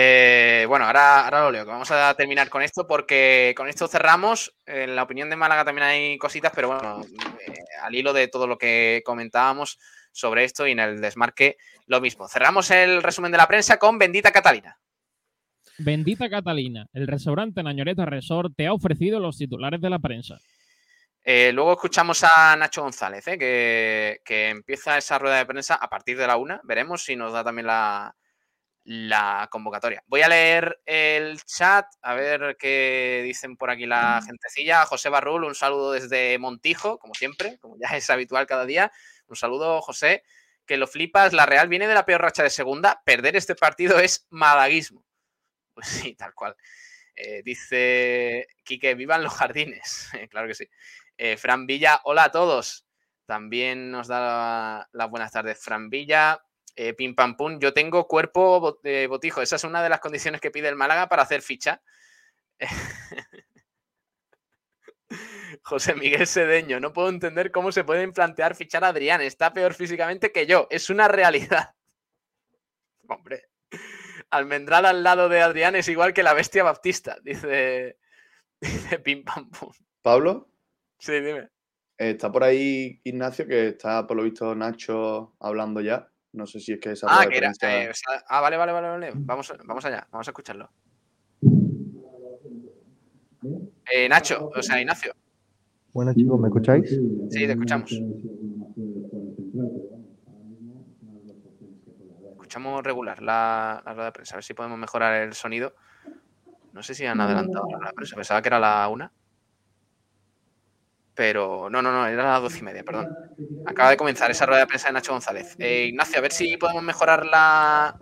Eh, 0.00 0.64
bueno, 0.68 0.84
ahora, 0.84 1.24
ahora 1.24 1.40
lo 1.42 1.50
leo, 1.50 1.64
que 1.64 1.72
vamos 1.72 1.90
a 1.90 2.14
terminar 2.14 2.48
con 2.48 2.62
esto 2.62 2.86
porque 2.86 3.52
con 3.56 3.68
esto 3.68 3.88
cerramos. 3.88 4.54
En 4.64 4.94
la 4.94 5.02
opinión 5.02 5.28
de 5.28 5.34
Málaga 5.34 5.64
también 5.64 5.88
hay 5.88 6.18
cositas, 6.18 6.52
pero 6.54 6.68
bueno, 6.68 7.00
eh, 7.44 7.54
al 7.82 7.96
hilo 7.96 8.12
de 8.12 8.28
todo 8.28 8.46
lo 8.46 8.58
que 8.58 9.02
comentábamos 9.04 9.76
sobre 10.12 10.44
esto 10.44 10.68
y 10.68 10.72
en 10.72 10.78
el 10.78 11.00
desmarque 11.00 11.56
lo 11.86 12.00
mismo. 12.00 12.28
Cerramos 12.28 12.70
el 12.70 13.02
resumen 13.02 13.32
de 13.32 13.38
la 13.38 13.48
prensa 13.48 13.76
con 13.76 13.98
Bendita 13.98 14.30
Catalina. 14.30 14.78
Bendita 15.78 16.30
Catalina, 16.30 16.86
el 16.92 17.08
restaurante 17.08 17.62
Nañoreta 17.64 18.04
Resort 18.04 18.52
te 18.56 18.68
ha 18.68 18.74
ofrecido 18.74 19.18
los 19.18 19.36
titulares 19.36 19.80
de 19.80 19.90
la 19.90 19.98
prensa. 19.98 20.38
Eh, 21.24 21.50
luego 21.52 21.72
escuchamos 21.72 22.22
a 22.22 22.54
Nacho 22.56 22.82
González, 22.82 23.24
que, 23.24 24.20
que 24.24 24.50
empieza 24.50 24.96
esa 24.96 25.18
rueda 25.18 25.38
de 25.38 25.46
prensa 25.46 25.74
a 25.74 25.88
partir 25.88 26.16
de 26.16 26.26
la 26.28 26.36
una. 26.36 26.60
Veremos 26.62 27.02
si 27.02 27.16
nos 27.16 27.32
da 27.32 27.42
también 27.42 27.66
la, 27.66 28.14
la 28.88 29.48
convocatoria. 29.50 30.02
Voy 30.06 30.22
a 30.22 30.28
leer 30.28 30.80
el 30.86 31.44
chat, 31.44 31.84
a 32.00 32.14
ver 32.14 32.56
qué 32.58 33.20
dicen 33.22 33.58
por 33.58 33.68
aquí 33.68 33.84
la 33.84 34.22
gentecilla. 34.24 34.86
José 34.86 35.10
Barrul, 35.10 35.44
un 35.44 35.54
saludo 35.54 35.92
desde 35.92 36.38
Montijo, 36.38 36.98
como 36.98 37.12
siempre, 37.12 37.58
como 37.58 37.76
ya 37.78 37.88
es 37.98 38.08
habitual 38.08 38.46
cada 38.46 38.64
día. 38.64 38.90
Un 39.26 39.36
saludo, 39.36 39.82
José, 39.82 40.24
que 40.64 40.78
lo 40.78 40.86
flipas. 40.86 41.34
La 41.34 41.44
Real 41.44 41.68
viene 41.68 41.86
de 41.86 41.92
la 41.92 42.06
peor 42.06 42.22
racha 42.22 42.42
de 42.42 42.48
segunda. 42.48 43.02
Perder 43.04 43.36
este 43.36 43.54
partido 43.54 43.98
es 44.00 44.26
malaguismo. 44.30 45.04
Pues 45.74 45.86
sí, 45.86 46.14
tal 46.14 46.34
cual. 46.34 46.56
Eh, 47.14 47.42
dice 47.44 48.48
Quique, 48.64 48.94
vivan 48.94 49.22
los 49.22 49.34
jardines. 49.34 50.08
claro 50.30 50.48
que 50.48 50.54
sí. 50.54 50.68
Eh, 51.18 51.36
Fran 51.36 51.66
Villa, 51.66 52.00
hola 52.04 52.24
a 52.24 52.32
todos. 52.32 52.86
También 53.26 53.92
nos 53.92 54.08
da 54.08 54.88
las 54.90 55.10
buenas 55.10 55.30
tardes, 55.30 55.62
Fran 55.62 55.88
Villa. 55.88 56.42
Eh, 56.76 56.94
pim 56.94 57.14
pam 57.14 57.36
pum, 57.36 57.58
yo 57.58 57.72
tengo 57.72 58.06
cuerpo 58.06 58.78
de 58.82 59.06
botijo. 59.06 59.42
Esa 59.42 59.56
es 59.56 59.64
una 59.64 59.82
de 59.82 59.88
las 59.88 60.00
condiciones 60.00 60.40
que 60.40 60.50
pide 60.50 60.68
el 60.68 60.76
Málaga 60.76 61.08
para 61.08 61.22
hacer 61.22 61.42
ficha. 61.42 61.82
José 65.62 65.94
Miguel 65.94 66.26
Sedeño, 66.26 66.80
no 66.80 66.92
puedo 66.92 67.08
entender 67.08 67.50
cómo 67.50 67.72
se 67.72 67.84
pueden 67.84 68.12
plantear 68.12 68.54
fichar 68.54 68.84
a 68.84 68.88
Adrián. 68.88 69.20
Está 69.20 69.52
peor 69.52 69.74
físicamente 69.74 70.32
que 70.32 70.46
yo. 70.46 70.66
Es 70.70 70.90
una 70.90 71.08
realidad. 71.08 71.74
Hombre. 73.08 73.48
Almendral 74.30 74.86
al 74.86 75.02
lado 75.02 75.28
de 75.28 75.40
Adrián 75.40 75.74
es 75.76 75.88
igual 75.88 76.12
que 76.12 76.22
la 76.22 76.34
bestia 76.34 76.62
baptista, 76.62 77.18
dice, 77.22 77.98
dice 78.60 78.98
Pim 78.98 79.24
Pam 79.24 79.50
Pum. 79.50 79.72
¿Pablo? 80.02 80.50
Sí, 80.98 81.12
dime. 81.20 81.48
Está 81.96 82.30
por 82.30 82.44
ahí 82.44 83.00
Ignacio, 83.04 83.46
que 83.46 83.68
está 83.68 84.06
por 84.06 84.16
lo 84.16 84.22
visto 84.22 84.54
Nacho 84.54 85.34
hablando 85.40 85.80
ya. 85.80 86.10
No 86.32 86.46
sé 86.46 86.60
si 86.60 86.72
es 86.72 86.80
que 86.80 86.92
esa. 86.92 87.06
Ah, 87.08 87.26
que 87.26 87.38
era, 87.38 87.52
eh, 87.62 87.90
ah, 88.28 88.40
vale, 88.40 88.56
vale, 88.56 88.72
vale, 88.72 88.88
vale. 88.88 89.12
Vamos, 89.14 89.52
vamos 89.64 89.84
allá, 89.84 90.06
vamos 90.10 90.28
a 90.28 90.30
escucharlo. 90.30 90.70
Eh, 93.90 94.08
Nacho, 94.08 94.50
o 94.54 94.62
sea, 94.62 94.80
Ignacio. 94.80 95.12
Buenas 95.92 96.14
chicos, 96.16 96.38
¿me 96.38 96.48
escucháis? 96.48 96.90
Sí, 96.90 97.46
te 97.46 97.52
escuchamos. 97.52 97.90
Escuchamos 102.32 102.82
regular 102.82 103.22
la, 103.22 103.82
la 103.84 103.92
rueda 103.94 104.06
de 104.06 104.12
prensa, 104.12 104.34
a 104.34 104.38
ver 104.38 104.44
si 104.44 104.54
podemos 104.54 104.78
mejorar 104.78 105.22
el 105.22 105.32
sonido. 105.32 105.74
No 106.72 106.82
sé 106.82 106.94
si 106.94 107.06
han 107.06 107.20
adelantado 107.20 107.66
la 107.82 107.92
prensa, 107.92 108.16
pensaba 108.16 108.42
que 108.42 108.48
era 108.48 108.60
la 108.60 108.88
una 108.88 109.10
pero 111.18 111.68
no, 111.68 111.82
no, 111.82 111.90
no, 111.90 112.06
era 112.06 112.22
las 112.22 112.42
doce 112.42 112.60
y 112.60 112.62
media, 112.62 112.84
perdón. 112.84 113.08
Acaba 113.66 113.90
de 113.90 113.96
comenzar 113.96 114.30
esa 114.30 114.46
rueda 114.46 114.60
de 114.60 114.68
prensa 114.68 114.86
de 114.86 114.92
Nacho 114.92 115.10
González. 115.10 115.56
Eh, 115.58 115.86
Ignacio, 115.88 116.16
a 116.16 116.20
ver 116.20 116.30
si 116.30 116.56
podemos 116.56 116.84
mejorar 116.84 117.26
la... 117.26 117.98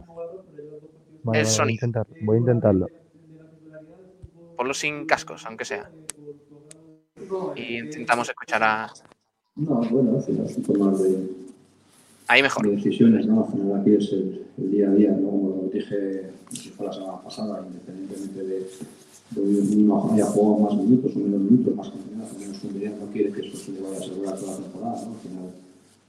el 1.33 1.47
sonido. 1.47 1.65
Voy 1.65 1.71
a, 1.71 1.73
intentar, 1.73 2.07
voy 2.21 2.37
a 2.37 2.41
intentarlo. 2.41 2.87
Ponlo 4.55 4.75
sin 4.75 5.07
cascos, 5.07 5.47
aunque 5.47 5.65
sea. 5.65 5.91
Y 7.55 7.79
intentamos 7.79 8.29
escuchar 8.29 8.63
a... 8.63 8.93
No, 9.55 9.77
bueno, 9.77 10.19
al 10.19 10.23
final 10.23 10.47
tomar 10.67 10.93
de... 10.97 11.27
Ahí 12.29 12.43
mejor. 12.43 12.67
De 12.69 12.77
decisiones, 12.77 13.27
¿no? 13.27 13.47
Al 13.47 13.51
final 13.51 13.81
aquí 13.81 13.95
es 13.95 14.13
el, 14.13 14.47
el 14.59 14.71
día 14.71 14.91
a 14.91 14.93
día, 14.93 15.13
¿no? 15.13 15.31
Como 15.31 15.63
lo 15.63 15.71
dije, 15.71 16.33
si 16.51 16.69
fue 16.69 16.85
la 16.85 16.93
semana 16.93 17.23
pasada, 17.23 17.65
independientemente 17.67 18.43
de 18.45 18.67
uno 19.35 20.11
haya 20.13 20.25
jugado 20.27 20.59
más 20.59 20.77
minutos 20.77 21.13
o 21.17 21.19
menos 21.19 21.41
minutos, 21.41 21.75
más 21.75 21.91
campeonatos, 21.91 22.39
menos 22.39 22.59
comunidad, 22.59 22.93
no 23.01 23.13
quiere 23.13 23.33
que 23.33 23.47
eso 23.47 23.57
se 23.57 23.73
le 23.73 23.81
vaya 23.81 23.97
a 23.97 24.01
asegurar 24.01 24.39
toda 24.39 24.53
la 24.53 24.59
temporada. 24.59 25.03
¿no? 25.05 25.13
Al 25.13 25.19
final 25.19 25.51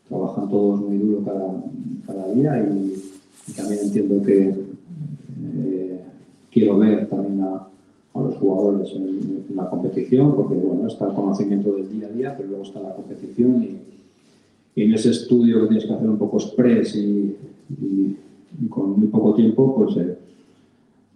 trabajan 0.07 0.49
todos 0.49 0.81
muy 0.81 0.97
duro 0.97 1.23
cada, 1.25 1.63
cada 2.05 2.33
día 2.33 2.69
y, 2.71 2.93
y, 3.47 3.51
también 3.53 3.79
entiendo 3.83 4.23
que 4.23 4.53
eh, 5.57 6.01
quiero 6.51 6.77
ver 6.77 7.07
también 7.09 7.41
a, 7.41 7.67
a 8.13 8.21
los 8.21 8.35
jugadores 8.35 8.91
en, 8.93 9.45
en, 9.49 9.55
la 9.55 9.69
competición, 9.69 10.35
porque 10.35 10.53
bueno, 10.53 10.87
está 10.87 11.07
el 11.07 11.13
conocimiento 11.13 11.71
del 11.71 11.89
día 11.89 12.07
a 12.07 12.11
día, 12.11 12.37
pero 12.37 12.49
luego 12.49 12.63
está 12.63 12.79
la 12.79 12.93
competición 12.93 13.63
y, 13.63 13.77
y 14.79 14.83
en 14.83 14.93
ese 14.93 15.09
estudio 15.09 15.61
que 15.61 15.67
tienes 15.67 15.85
que 15.85 15.93
hacer 15.93 16.07
un 16.07 16.19
poco 16.19 16.37
express 16.37 16.95
y, 16.95 17.35
y 18.61 18.67
con 18.69 18.99
muy 18.99 19.07
poco 19.07 19.33
tiempo, 19.33 19.75
pues 19.75 19.97
eh, 19.97 20.17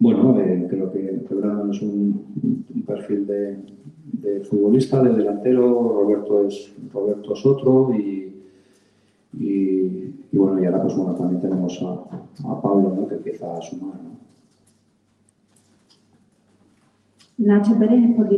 bueno, 0.02 0.36
eh, 0.40 0.66
creo 0.68 0.90
que 0.92 1.24
Brandon 1.30 1.70
es 1.70 1.80
un, 1.80 2.64
un 2.74 2.82
perfil 2.82 3.24
de, 3.24 3.56
de, 4.14 4.40
futbolista, 4.40 5.00
de 5.00 5.12
delantero, 5.14 5.62
Roberto 5.92 6.44
es, 6.44 6.74
Roberto 6.92 7.34
es 7.34 7.46
otro 7.46 7.94
y, 7.94 8.34
y, 9.38 10.14
y, 10.32 10.36
bueno, 10.36 10.60
y 10.60 10.66
ahora 10.66 10.82
pues 10.82 10.96
bueno, 10.96 11.14
también 11.14 11.40
tenemos 11.40 11.80
a, 11.82 12.50
a 12.50 12.60
Pablo 12.60 12.92
¿no? 12.96 13.06
que 13.06 13.14
empieza 13.14 13.56
a 13.56 13.62
sumar. 13.62 13.94
¿no? 14.02 14.10
Nacho 17.38 17.78
Pérez, 17.78 18.16
por. 18.16 18.28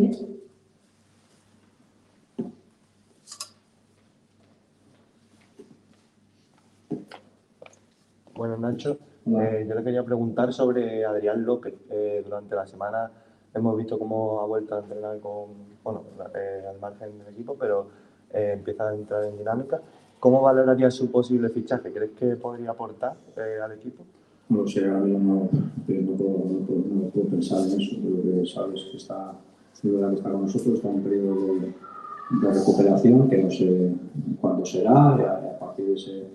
Bueno, 8.35 8.59
Nacho, 8.59 8.99
eh, 9.27 9.67
yo 9.69 9.75
le 9.75 9.83
quería 9.83 10.05
preguntar 10.05 10.53
sobre 10.53 11.05
Adrián 11.05 11.45
López. 11.45 11.75
Eh, 11.91 12.23
durante 12.25 12.55
la 12.55 12.67
semana 12.67 13.11
hemos 13.55 13.77
visto 13.77 13.99
cómo 13.99 14.41
ha 14.41 14.47
vuelto 14.47 14.75
a 14.75 14.81
entrenar 14.81 15.19
con, 15.21 15.51
bueno, 15.83 16.03
eh, 16.35 16.65
al 16.69 16.79
margen 16.81 17.19
del 17.19 17.29
equipo, 17.29 17.57
pero 17.59 17.87
eh, 18.33 18.53
empieza 18.55 18.89
a 18.89 18.95
entrar 18.95 19.25
en 19.25 19.39
dinámica. 19.39 19.81
¿Cómo 20.19 20.41
valoraría 20.43 20.91
su 20.91 21.11
posible 21.11 21.49
fichaje? 21.51 21.93
¿Crees 21.93 22.13
que 22.13 22.37
podría 22.37 22.71
aportar 22.71 23.15
eh, 23.37 23.59
al 23.63 23.73
equipo? 23.73 24.05
No 24.49 24.67
sé, 24.67 24.87
ahora 24.87 25.01
mismo 25.01 25.49
no, 25.53 26.01
no, 26.01 26.17
puedo, 26.17 26.31
no, 26.31 26.67
puedo, 26.67 26.81
no 26.81 27.09
puedo 27.11 27.27
pensar 27.29 27.61
en 27.61 27.81
eso, 27.81 27.97
pero 28.03 28.23
que 28.23 28.47
sabes 28.47 28.85
que 28.91 28.97
está, 28.97 29.33
que 29.81 29.89
está 29.89 30.31
con 30.31 30.43
nosotros, 30.43 30.75
está 30.75 30.89
en 30.89 30.95
un 30.97 31.03
periodo 31.03 31.55
de, 31.55 31.73
de 32.41 32.55
recuperación, 32.55 33.29
que 33.29 33.43
no 33.43 33.51
sé 33.51 33.93
cuándo 34.41 34.65
será, 34.67 35.17
y 35.19 35.23
a, 35.23 35.55
a 35.55 35.59
partir 35.59 35.87
de 35.87 35.95
ese 35.95 36.27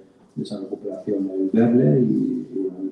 esa 0.41 0.59
recuperación 0.59 1.29
el 1.29 1.49
verle 1.51 2.01
y, 2.01 2.35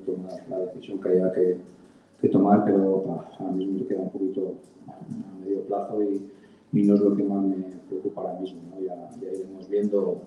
tomar 0.06 0.42
la 0.48 0.58
decisión 0.60 1.00
que 1.00 1.08
haya 1.10 1.32
que, 1.32 2.28
tomar, 2.28 2.64
pero 2.64 3.04
ahora 3.38 3.52
mismo 3.52 3.86
queda 3.86 4.00
un 4.00 4.10
poquito 4.10 4.54
a 4.86 5.44
medio 5.44 5.60
plazo 5.62 6.02
y, 6.02 6.82
no 6.82 6.94
es 6.94 7.00
lo 7.00 7.16
que 7.16 7.24
más 7.24 7.42
me 7.44 7.56
preocupa 7.88 8.22
ahora 8.22 8.40
mismo. 8.40 8.60
Ya, 8.86 9.10
iremos 9.20 9.68
viendo 9.68 10.22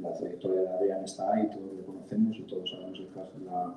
la 0.00 0.12
trayectoria 0.12 0.62
de 0.62 0.68
Adrián 0.68 1.04
está 1.04 1.32
ahí, 1.32 1.48
todos 1.48 1.72
lo 1.76 1.86
conocemos 1.86 2.36
y 2.38 2.42
todos 2.42 2.70
sabemos 2.70 2.98
el 2.98 3.08
caso, 3.08 3.32
la, 3.44 3.74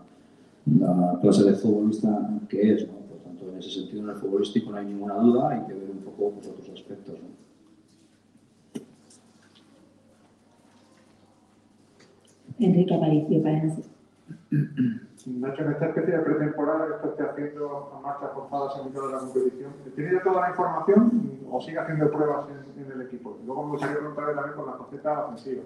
la 0.66 1.20
clase 1.20 1.44
de 1.44 1.54
futbolista 1.54 2.40
que 2.50 2.74
es. 2.74 2.88
¿no? 2.88 2.94
Por 2.94 3.18
tanto, 3.20 3.50
en 3.52 3.60
ese 3.60 3.70
sentido, 3.70 4.04
en 4.04 4.10
el 4.10 4.16
futbolístico 4.16 4.72
no 4.72 4.78
hay 4.78 4.86
ninguna 4.86 5.16
duda, 5.16 5.50
hay 5.50 5.66
que 5.68 5.74
ver 5.74 5.90
un 5.92 6.00
poco 6.00 6.32
pues, 6.32 6.48
otros 6.48 6.70
aspectos. 6.70 7.16
Enrique 12.66 12.96
Aparicio, 12.96 13.42
para 13.42 13.64
nosotros. 13.64 13.92
Nacho, 15.26 15.64
en 15.64 15.72
esta 15.72 15.86
especie 15.88 16.18
de 16.18 16.20
pretemporada 16.20 17.02
que 17.02 17.08
esté 17.08 17.24
haciendo 17.24 17.92
a 17.96 18.00
marchas 18.02 18.32
forzadas 18.34 18.80
en 18.80 18.86
mitad 18.88 19.02
de 19.02 19.14
la 19.14 19.20
competición, 19.20 19.72
¿tiene 19.96 20.12
ya 20.14 20.24
toda 20.24 20.42
la 20.42 20.50
información 20.50 21.40
o 21.50 21.62
sigue 21.62 21.80
haciendo 21.80 22.12
pruebas 22.12 22.46
en, 22.78 22.92
el 22.92 23.02
equipo? 23.02 23.38
Luego 23.46 23.64
me 23.64 23.72
gustaría 23.72 23.98
preguntarle 23.98 24.34
también 24.36 24.56
con 24.56 24.66
la 24.66 24.74
faceta 24.74 25.26
ofensiva. 25.26 25.64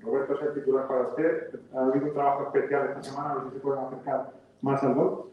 Roberto 0.00 0.34
es 0.34 0.42
el 0.42 0.54
titular 0.54 0.88
para 0.88 1.08
usted. 1.08 1.60
Ha 1.74 1.86
habido 1.86 2.06
un 2.06 2.12
trabajo 2.12 2.44
especial 2.44 2.88
esta 2.88 3.02
semana, 3.02 3.30
a 3.30 3.34
ver 3.34 3.44
si 3.44 3.54
se 3.54 3.60
pueden 3.60 3.84
acercar 3.84 4.32
más 4.62 4.82
al 4.82 4.94
gol. 4.94 5.24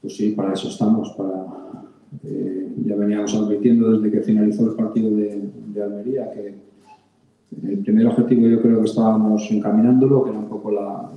Pues 0.00 0.16
sí, 0.16 0.30
para 0.32 0.52
eso 0.52 0.68
estamos. 0.68 1.10
Para, 1.16 1.46
eh, 2.22 2.74
ya 2.84 2.96
veníamos 2.96 3.34
advirtiendo 3.34 3.92
desde 3.92 4.10
que 4.10 4.22
finalizó 4.22 4.68
el 4.68 4.76
partido 4.76 5.10
de, 5.10 5.50
de 5.68 5.82
Almería 5.82 6.30
que 6.32 6.54
el 7.62 7.78
primer 7.78 8.06
objetivo 8.06 8.48
yo 8.48 8.60
creo 8.60 8.80
que 8.80 8.86
estábamos 8.86 9.50
encaminándolo, 9.50 10.24
que 10.24 10.30
era 10.30 10.38
un 10.38 10.48
poco 10.48 10.70
la, 10.70 11.10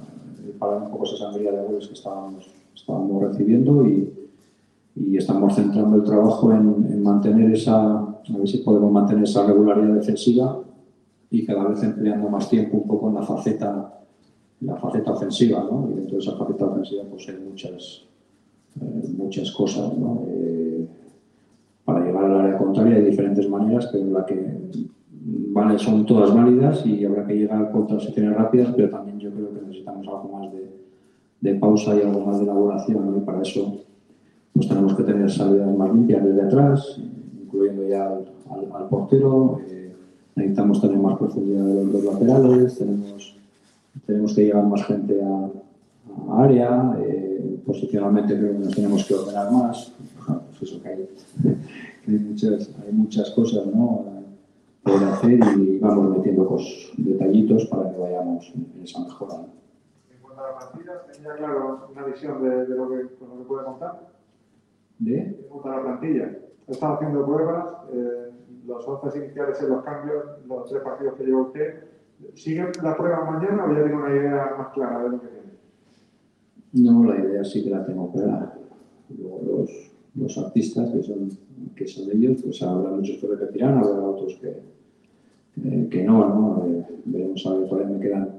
para 0.59 0.77
un 0.77 0.91
poco 0.91 1.05
esa 1.05 1.17
sangría 1.17 1.51
de 1.51 1.63
goles 1.63 1.87
que 1.87 1.93
estábamos, 1.93 2.49
estábamos 2.75 3.23
recibiendo 3.23 3.87
y, 3.87 4.13
y, 4.95 5.17
estamos 5.17 5.55
centrando 5.55 5.97
el 5.97 6.03
trabajo 6.03 6.51
en, 6.51 6.87
en, 6.91 7.03
mantener 7.03 7.51
esa, 7.51 7.99
a 7.99 8.37
ver 8.37 8.47
si 8.47 8.59
podemos 8.59 8.91
mantener 8.91 9.23
esa 9.23 9.45
regularidad 9.45 9.95
defensiva 9.95 10.59
y 11.29 11.45
cada 11.45 11.67
vez 11.67 11.83
empleando 11.83 12.29
más 12.29 12.49
tiempo 12.49 12.77
un 12.77 12.87
poco 12.87 13.09
en 13.09 13.15
la 13.15 13.21
faceta, 13.21 13.93
la 14.61 14.75
faceta 14.75 15.11
ofensiva, 15.11 15.59
¿no? 15.69 15.89
Y 15.91 15.95
dentro 15.95 16.17
de 16.17 16.23
esa 16.23 16.35
faceta 16.37 16.65
ofensiva 16.65 17.03
pues 17.09 17.27
hay 17.29 17.37
muchas, 17.37 18.05
eh, 18.81 19.13
muchas 19.17 19.51
cosas, 19.51 19.97
¿no? 19.97 20.23
Eh, 20.27 20.87
para 21.85 22.05
llegar 22.05 22.25
al 22.25 22.39
área 22.41 22.57
contraria 22.57 22.97
hay 22.97 23.05
diferentes 23.05 23.49
maneras, 23.49 23.89
pero 23.91 24.09
la 24.09 24.25
que 24.25 24.35
vale, 25.27 25.77
son 25.77 26.05
todas 26.05 26.33
válidas 26.33 26.85
y 26.85 27.03
habrá 27.03 27.25
que 27.25 27.35
llegar 27.35 27.71
con 27.71 27.87
transiciones 27.87 28.35
rápidas, 28.35 28.73
pero 28.75 28.89
también 28.89 29.19
yo 29.19 29.31
creo 29.31 29.53
que 29.53 29.61
necesitamos 29.61 30.07
algo 30.07 30.39
más 30.39 30.53
de, 30.53 30.69
de 31.41 31.55
pausa 31.55 31.95
y 31.95 32.01
algo 32.01 32.25
más 32.25 32.37
de 32.37 32.45
elaboración, 32.45 33.05
¿no? 33.05 33.17
y 33.17 33.21
para 33.21 33.41
eso 33.41 33.79
pues 34.53 34.67
tenemos 34.67 34.95
que 34.95 35.03
tener 35.03 35.29
salidas 35.29 35.75
más 35.75 35.93
limpias 35.93 36.23
desde 36.23 36.41
atrás, 36.41 36.99
incluyendo 37.43 37.87
ya 37.87 38.07
al, 38.07 38.25
al, 38.73 38.87
portero, 38.89 39.59
eh, 39.69 39.93
necesitamos 40.35 40.81
tener 40.81 40.97
más 40.97 41.17
profundidad 41.17 41.63
de 41.63 41.75
los 41.75 41.93
dos 41.93 42.03
laterales, 42.05 42.77
tenemos, 42.77 43.35
tenemos 44.05 44.33
que 44.33 44.45
llegar 44.45 44.65
más 44.65 44.83
gente 44.85 45.21
a, 45.21 46.33
a 46.33 46.43
área, 46.43 46.97
eh, 47.05 47.59
posicionalmente 47.65 48.35
creo 48.35 48.53
que 48.53 48.59
nos 48.59 48.75
tenemos 48.75 49.05
que 49.05 49.13
ordenar 49.13 49.51
más, 49.51 49.93
pues 50.25 50.71
eso 50.71 50.81
que 50.81 50.89
hay, 50.89 51.09
que 52.03 52.11
hay, 52.11 52.17
muchas, 52.17 52.71
hay 52.83 52.93
muchas 52.93 53.29
cosas, 53.31 53.67
¿no? 53.67 54.16
Poder 54.87 55.09
hacer 55.09 55.39
y 55.57 55.79
vamos 55.79 56.17
metiendo 56.17 56.47
pues, 56.47 56.91
detallitos 56.97 57.65
para 57.65 57.91
que 57.91 57.97
vayamos 57.97 58.53
en 58.55 58.83
esa 58.83 59.01
mejora. 59.01 59.45
En 60.09 60.21
cuanto 60.21 60.43
a 60.43 60.51
la 60.51 60.57
plantilla, 60.57 60.93
¿tenía 61.11 61.35
claro 61.35 61.89
una 61.91 62.05
visión 62.05 62.41
de, 62.41 62.65
de 62.65 62.75
lo, 62.75 62.89
que, 62.89 62.95
lo 62.95 63.37
que 63.37 63.43
puede 63.47 63.65
contar? 63.65 64.09
¿De? 64.99 65.19
En 65.19 65.47
cuanto 65.49 65.69
a 65.69 65.75
la 65.75 65.81
plantilla, 65.83 66.37
he 66.67 66.71
estado 66.71 66.93
haciendo 66.93 67.25
pruebas, 67.25 67.73
eh, 67.91 68.31
los 68.65 68.87
11 68.87 69.17
iniciales 69.17 69.61
en 69.61 69.69
los 69.69 69.83
cambios, 69.83 70.23
los 70.47 70.69
tres 70.69 70.81
partidos 70.81 71.15
que 71.15 71.25
lleva 71.25 71.41
usted. 71.41 71.83
¿Sigue 72.33 72.71
la 72.81 72.97
prueba 72.97 73.29
mañana 73.31 73.65
o 73.65 73.73
ya 73.73 73.83
tiene 73.83 73.95
una 73.95 74.09
idea 74.09 74.55
más 74.57 74.73
clara 74.73 75.03
de 75.03 75.09
lo 75.09 75.21
que 75.21 75.27
tiene? 75.27 76.91
No, 76.91 77.03
la 77.05 77.19
idea 77.19 77.43
sí 77.43 77.63
que 77.63 77.69
la 77.69 77.85
tengo 77.85 78.11
clara. 78.11 78.57
Luego 79.15 79.41
los, 79.45 79.91
los 80.15 80.37
artistas, 80.37 80.89
que 80.89 81.03
son, 81.03 81.29
que 81.75 81.87
son 81.87 82.09
ellos, 82.11 82.41
pues 82.43 82.61
habrá 82.63 82.89
muchos 82.89 83.17
que 83.17 83.27
repetirán, 83.27 83.77
habrá 83.77 84.01
otros 84.01 84.35
que, 84.41 84.76
eh, 85.65 85.87
que 85.89 86.03
no, 86.03 86.19
¿no? 86.19 86.65
Eh, 86.67 86.85
veremos 87.05 87.45
a 87.45 87.53
ver, 87.53 87.67
todavía 87.67 87.97
me 87.97 87.99
quedan, 87.99 88.29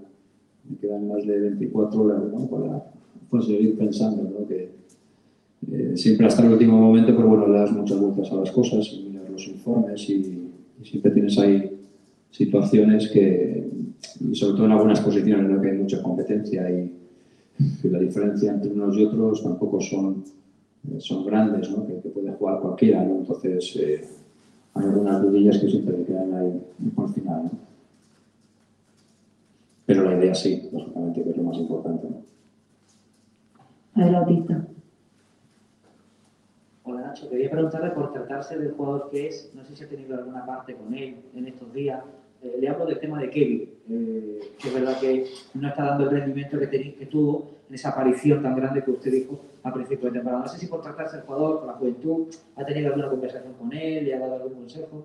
me 0.69 0.77
quedan 0.77 1.09
más 1.09 1.27
de 1.27 1.39
24 1.39 2.03
horas 2.03 2.23
¿no? 2.33 2.47
para 2.47 2.85
pues, 3.29 3.47
seguir 3.47 3.77
pensando, 3.77 4.23
¿no? 4.23 4.47
que 4.47 4.71
eh, 5.73 5.97
siempre 5.97 6.27
hasta 6.27 6.45
el 6.47 6.53
último 6.53 6.79
momento, 6.79 7.15
pero 7.17 7.29
bueno, 7.29 7.49
le 7.49 7.59
das 7.59 7.73
muchas 7.73 8.01
vueltas 8.01 8.31
a 8.33 8.37
las 8.37 8.51
cosas 8.53 8.89
y 8.93 9.09
miras 9.09 9.31
los 9.31 9.49
informes 9.49 10.09
y, 10.09 10.15
y 10.81 10.85
siempre 10.85 11.11
tienes 11.11 11.39
ahí 11.39 11.79
situaciones 12.31 13.11
que, 13.11 13.69
y 14.21 14.35
sobre 14.35 14.55
todo 14.55 14.67
en 14.67 14.73
algunas 14.73 15.01
posiciones 15.01 15.51
¿no? 15.51 15.61
que 15.61 15.71
hay 15.71 15.79
mucha 15.79 16.03
competencia 16.03 16.71
y 16.71 16.93
que 17.83 17.89
la 17.89 17.99
diferencia 17.99 18.53
entre 18.53 18.71
unos 18.71 18.97
y 18.97 19.05
otros 19.05 19.43
tampoco 19.43 19.81
son, 19.81 20.23
son 20.99 21.27
grandes, 21.27 21.69
¿no? 21.71 21.87
que, 21.87 21.99
que 22.01 22.09
puede 22.11 22.31
jugar 22.33 22.61
cualquiera, 22.61 23.03
¿no? 23.03 23.19
entonces 23.19 23.77
eh, 23.77 24.05
hay 24.79 24.85
algunas 24.85 25.23
dudillas 25.23 25.59
que 25.59 25.69
siempre 25.69 26.05
quedan 26.05 26.35
ahí 26.35 26.63
al 26.97 27.09
final. 27.09 27.45
¿no? 27.45 27.51
Pero 29.87 30.05
la 30.05 30.17
idea 30.19 30.35
sí, 30.35 30.69
lógicamente, 30.73 31.23
que 31.23 31.31
es 31.31 31.37
lo 31.37 31.43
más 31.43 31.57
importante. 31.57 32.07
¿no? 32.09 32.23
A 34.03 34.07
ver, 34.07 34.15
autista. 34.15 34.65
Hola 36.85 37.01
Nacho, 37.03 37.29
quería 37.29 37.51
preguntarle 37.51 37.91
por 37.91 38.13
tratarse 38.13 38.59
del 38.59 38.73
jugador 38.73 39.11
que 39.11 39.29
es, 39.29 39.51
no 39.55 39.65
sé 39.65 39.77
si 39.77 39.85
ha 39.85 39.89
tenido 39.89 40.17
alguna 40.17 40.47
parte 40.47 40.75
con 40.75 40.95
él 40.95 41.17
en 41.35 41.47
estos 41.47 41.73
días. 41.73 42.03
Eh, 42.43 42.57
le 42.61 42.69
hablo 42.69 42.87
del 42.87 43.01
tema 43.01 43.21
de 43.21 43.31
Kevin, 43.31 43.69
eh, 43.91 44.41
que 44.59 44.69
es 44.69 44.75
verdad 44.75 45.01
que 45.01 45.27
no 45.55 45.69
está 45.69 45.85
dando 45.85 46.05
el 46.05 46.11
rendimiento 46.11 46.59
que, 46.59 46.69
tenía, 46.69 46.95
que 46.95 47.07
tuvo 47.07 47.58
en 47.69 47.75
esa 47.75 47.91
aparición 47.91 48.43
tan 48.43 48.57
grande 48.57 48.83
que 48.83 48.91
usted 48.91 49.13
dijo 49.13 49.41
a 49.63 49.73
principio 49.73 50.07
de 50.07 50.13
temporada. 50.15 50.43
No 50.43 50.49
sé 50.49 50.59
si 50.59 50.67
por 50.67 50.81
tratarse 50.81 51.21
jugador, 51.21 51.59
por 51.59 51.67
la 51.67 51.75
juventud, 51.75 52.27
ha 52.57 52.65
tenido 52.65 52.89
alguna 52.89 53.11
conversación 53.11 53.53
con 53.55 53.73
él, 53.73 54.05
le 54.05 54.15
ha 54.15 54.19
dado 54.19 54.35
algún 54.35 54.55
consejo. 54.55 55.05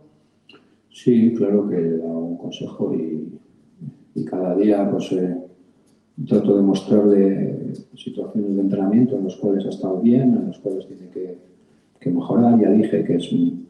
Sí, 0.90 1.34
claro 1.36 1.68
que 1.68 1.76
le 1.76 1.88
he 1.96 1.98
dado 1.98 2.20
un 2.20 2.38
consejo 2.38 2.94
y, 2.94 3.40
y 4.16 4.26
cada 4.26 4.56
día 4.56 4.90
pues, 4.90 5.12
eh, 5.12 5.38
trato 6.28 6.56
de 6.56 6.62
mostrarle 6.62 7.74
situaciones 7.96 8.56
de 8.56 8.62
entrenamiento 8.62 9.18
en 9.18 9.26
las 9.26 9.36
cuales 9.36 9.66
ha 9.66 9.70
estado 9.70 10.00
bien, 10.00 10.36
en 10.36 10.48
las 10.48 10.60
cuales 10.60 10.88
tiene 10.88 11.10
que, 11.10 11.38
que 12.00 12.10
mejorar. 12.12 12.60
Ya 12.62 12.70
dije 12.70 13.04
que 13.04 13.16
es 13.16 13.32
un, 13.34 13.68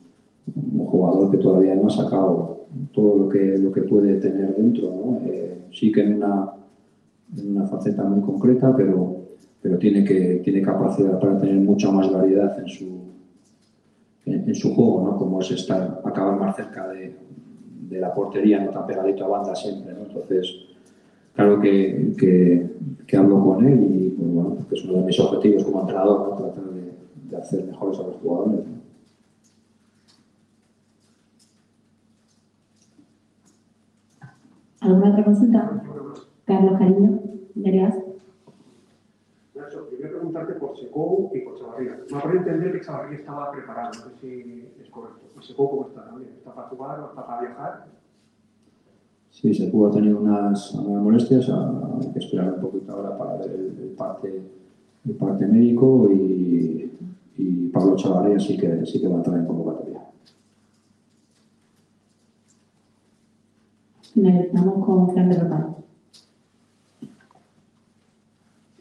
un, 0.55 0.85
jugador 0.85 1.31
que 1.31 1.37
todavía 1.37 1.75
no 1.75 1.87
ha 1.87 1.89
sacado 1.89 2.67
todo 2.91 3.17
lo 3.17 3.29
que, 3.29 3.57
lo 3.57 3.71
que 3.71 3.83
puede 3.83 4.15
tener 4.15 4.55
dentro. 4.55 4.89
¿no? 4.89 5.21
Eh, 5.25 5.57
sí 5.71 5.91
que 5.91 6.01
en 6.01 6.15
una, 6.15 6.51
en 7.37 7.57
una 7.57 7.67
faceta 7.67 8.03
muy 8.03 8.21
concreta, 8.21 8.75
pero, 8.75 9.17
pero 9.61 9.77
tiene, 9.77 10.03
que, 10.03 10.41
tiene 10.43 10.61
capacidad 10.61 11.19
para 11.19 11.39
tener 11.39 11.55
mucha 11.55 11.91
más 11.91 12.11
variedad 12.11 12.57
en 12.59 12.67
su, 12.67 13.03
en, 14.25 14.55
su 14.55 14.73
juego, 14.73 15.03
¿no? 15.05 15.17
como 15.17 15.41
es 15.41 15.51
estar, 15.51 16.01
acabar 16.03 16.39
más 16.39 16.55
cerca 16.55 16.87
de, 16.89 17.15
de 17.89 17.99
la 17.99 18.13
portería, 18.13 18.63
no 18.63 18.71
tan 18.71 18.85
pegadito 18.85 19.25
a 19.25 19.29
banda 19.29 19.55
siempre. 19.55 19.93
¿no? 19.93 20.05
Entonces, 20.05 20.53
claro 21.35 21.59
que, 21.59 22.13
que, 23.07 23.17
hablo 23.17 23.43
con 23.43 23.65
él 23.65 23.87
y 23.91 24.09
pues, 24.09 24.33
bueno, 24.33 24.57
que 24.67 24.75
es 24.75 24.85
uno 24.85 24.99
de 24.99 25.03
mis 25.03 25.19
objetivos 25.19 25.63
como 25.63 25.81
entrenador, 25.81 26.35
tratar 26.35 26.63
de, 26.63 27.37
hacer 27.37 27.63
mejores 27.65 27.99
a 27.99 28.03
los 28.03 28.15
jugadores. 28.17 28.61
¿Alguna 34.81 35.11
otra 35.11 35.23
consulta? 35.23 35.83
Carlos 36.45 36.77
Cariño, 36.77 37.19
Nereas. 37.55 37.95
Nacho, 39.55 39.89
quería 39.89 40.09
preguntarte 40.09 40.53
por 40.53 40.77
Secobo 40.77 41.31
y 41.33 41.39
por 41.39 41.57
Chavarría. 41.57 41.97
Me 42.11 42.19
parece 42.21 42.37
entender 42.37 42.73
que 42.73 42.81
Chavarría 42.81 43.17
estaba 43.17 43.51
preparado, 43.51 43.91
no 43.93 44.09
sé 44.09 44.15
si 44.19 44.69
es 44.81 44.89
correcto. 44.89 45.21
¿Y 45.39 45.43
Secobo 45.43 45.69
cómo 45.69 45.87
está 45.87 46.05
también? 46.05 46.31
¿Está 46.37 46.53
para 46.53 46.67
jugar 46.67 46.99
o 46.99 47.05
está 47.09 47.25
para 47.25 47.41
viajar? 47.41 47.85
Sí, 49.31 49.53
Secobo 49.53 49.87
ha 49.87 49.91
tenido 49.91 50.19
unas, 50.19 50.73
unas 50.73 51.01
molestias, 51.01 51.49
hay 51.49 52.11
que 52.11 52.19
esperar 52.19 52.53
un 52.53 52.61
poquito 52.61 52.91
ahora 52.91 53.17
para 53.17 53.37
ver 53.37 53.51
el, 53.51 53.77
el 53.81 53.89
parte, 53.95 54.41
el 55.05 55.15
parte 55.15 55.47
médico 55.47 56.09
y, 56.11 56.91
y 57.37 57.67
Pablo 57.69 57.95
Chavarría 57.95 58.39
sí 58.39 58.57
que, 58.57 58.85
sí 58.85 58.99
que 58.99 59.07
va 59.07 59.15
a 59.15 59.17
entrar 59.17 59.39
en 59.39 59.45
convocatoria. 59.45 60.01
Finalizamos 64.13 64.85
con 64.85 65.11
Fran 65.11 65.29
de. 65.29 65.82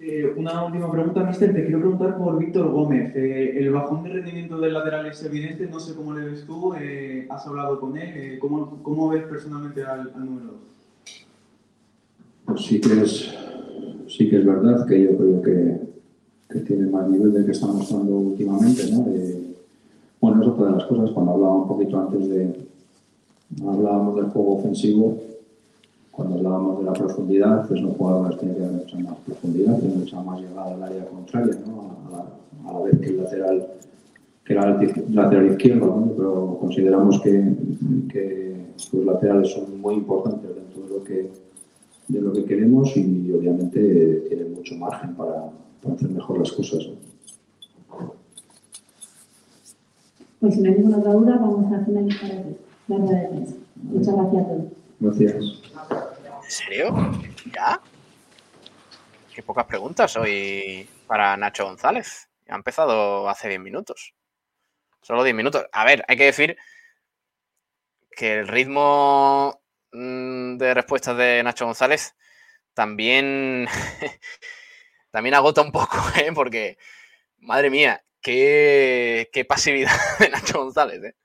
Eh, 0.04 0.34
una 0.36 0.64
última 0.64 0.90
pregunta, 0.90 1.22
Mister. 1.22 1.54
Te 1.54 1.62
quiero 1.62 1.78
preguntar 1.78 2.18
por 2.18 2.36
Víctor 2.36 2.72
Gómez. 2.72 3.14
Eh, 3.14 3.56
el 3.58 3.70
bajón 3.70 4.02
de 4.02 4.10
rendimiento 4.10 4.58
del 4.58 4.72
lateral 4.72 5.06
es 5.06 5.22
evidente, 5.22 5.68
no 5.68 5.78
sé 5.78 5.94
cómo 5.94 6.12
le 6.12 6.26
ves 6.26 6.44
tú, 6.44 6.74
eh, 6.74 7.24
has 7.30 7.46
hablado 7.46 7.78
con 7.78 7.96
él, 7.96 8.36
¿cómo, 8.40 8.82
¿cómo, 8.82 9.10
ves 9.10 9.22
personalmente 9.22 9.84
al, 9.84 10.10
al 10.12 10.26
número 10.26 10.46
2? 10.46 10.54
Pues 12.46 12.62
sí 12.62 12.80
que, 12.80 13.00
es, 13.00 13.32
sí 14.08 14.28
que 14.28 14.38
es 14.38 14.44
verdad 14.44 14.84
que 14.88 15.04
yo 15.04 15.16
creo 15.16 15.40
que, 15.40 15.80
que 16.50 16.58
tiene 16.60 16.90
más 16.90 17.08
nivel 17.08 17.32
del 17.32 17.44
que 17.44 17.52
está 17.52 17.68
mostrando 17.68 18.16
últimamente. 18.16 18.82
¿no? 18.90 19.06
bueno, 20.20 20.42
es 20.42 20.48
otra 20.48 20.66
de 20.66 20.72
las 20.72 20.84
cosas, 20.84 21.10
cuando 21.12 21.32
hablaba 21.32 21.54
un 21.58 21.68
poquito 21.68 22.00
antes 22.00 22.28
de, 22.28 22.66
hablábamos 23.64 24.16
del 24.16 24.30
juego 24.30 24.56
ofensivo, 24.56 25.16
cuando 26.12 26.36
hablábamos 26.36 26.78
de 26.78 26.84
la 26.84 26.92
profundidad, 26.92 27.66
pues 27.66 27.80
los 27.80 27.96
jugadores 27.96 28.38
tienen 28.38 28.56
que 28.56 28.62
dar 28.62 28.72
mucha 28.72 28.98
más 28.98 29.18
profundidad, 29.24 29.78
tienen 29.78 29.98
mucha 30.00 30.20
más 30.20 30.40
llegada 30.40 30.74
al 30.74 30.82
área 30.82 31.06
contraria, 31.06 31.56
¿no? 31.66 31.96
a, 32.06 32.12
la, 32.12 32.70
a 32.70 32.72
la 32.74 32.84
vez 32.84 33.00
que 33.00 33.08
el 33.08 33.16
lateral, 33.16 33.66
que 34.44 34.52
era 34.52 34.78
lateral 35.08 35.46
izquierdo, 35.46 35.86
¿no? 35.86 36.12
pero 36.14 36.58
consideramos 36.60 37.20
que, 37.20 37.52
los 38.92 39.04
laterales 39.04 39.52
son 39.52 39.80
muy 39.80 39.94
importantes 39.94 40.50
dentro 40.54 40.82
de 40.82 40.88
lo 40.88 41.04
que, 41.04 41.30
de 42.08 42.20
lo 42.20 42.32
que 42.32 42.44
queremos 42.44 42.94
y 42.96 43.32
obviamente 43.32 44.24
tiene 44.28 44.44
mucho 44.46 44.74
margen 44.76 45.14
para, 45.14 45.50
hacer 45.94 46.10
mejor 46.10 46.40
las 46.40 46.52
cosas. 46.52 46.88
Pues 50.40 50.54
si 50.54 50.60
no 50.60 50.68
hay 50.68 50.74
ninguna 50.76 50.98
otra 50.98 51.14
duda, 51.14 51.38
vamos 51.38 51.72
a 51.72 51.84
finalizar 51.84 52.32
aquí 52.32 52.56
la 52.88 52.98
de. 52.98 53.46
Muchas 53.82 54.14
gracias 54.14 54.42
a 54.44 54.48
todos. 54.48 54.81
¿En 55.04 56.42
serio? 56.46 56.94
¿Ya? 57.52 57.80
Qué 59.34 59.42
pocas 59.42 59.66
preguntas 59.66 60.16
hoy 60.16 60.88
para 61.08 61.36
Nacho 61.36 61.64
González. 61.64 62.28
Ha 62.48 62.54
empezado 62.54 63.28
hace 63.28 63.48
10 63.48 63.60
minutos. 63.60 64.14
Solo 65.00 65.24
10 65.24 65.34
minutos. 65.34 65.66
A 65.72 65.84
ver, 65.84 66.04
hay 66.06 66.16
que 66.16 66.26
decir 66.26 66.56
que 68.12 68.34
el 68.34 68.46
ritmo 68.46 69.60
mm, 69.90 70.58
de 70.58 70.74
respuestas 70.74 71.16
de 71.16 71.42
Nacho 71.42 71.64
González 71.66 72.14
también, 72.72 73.66
también 75.10 75.34
agota 75.34 75.62
un 75.62 75.72
poco, 75.72 75.96
¿eh? 76.16 76.30
porque, 76.32 76.78
madre 77.38 77.70
mía, 77.70 78.04
qué, 78.20 79.28
qué 79.32 79.44
pasividad 79.44 79.96
de 80.20 80.30
Nacho 80.30 80.62
González. 80.62 81.02
¿eh? 81.02 81.16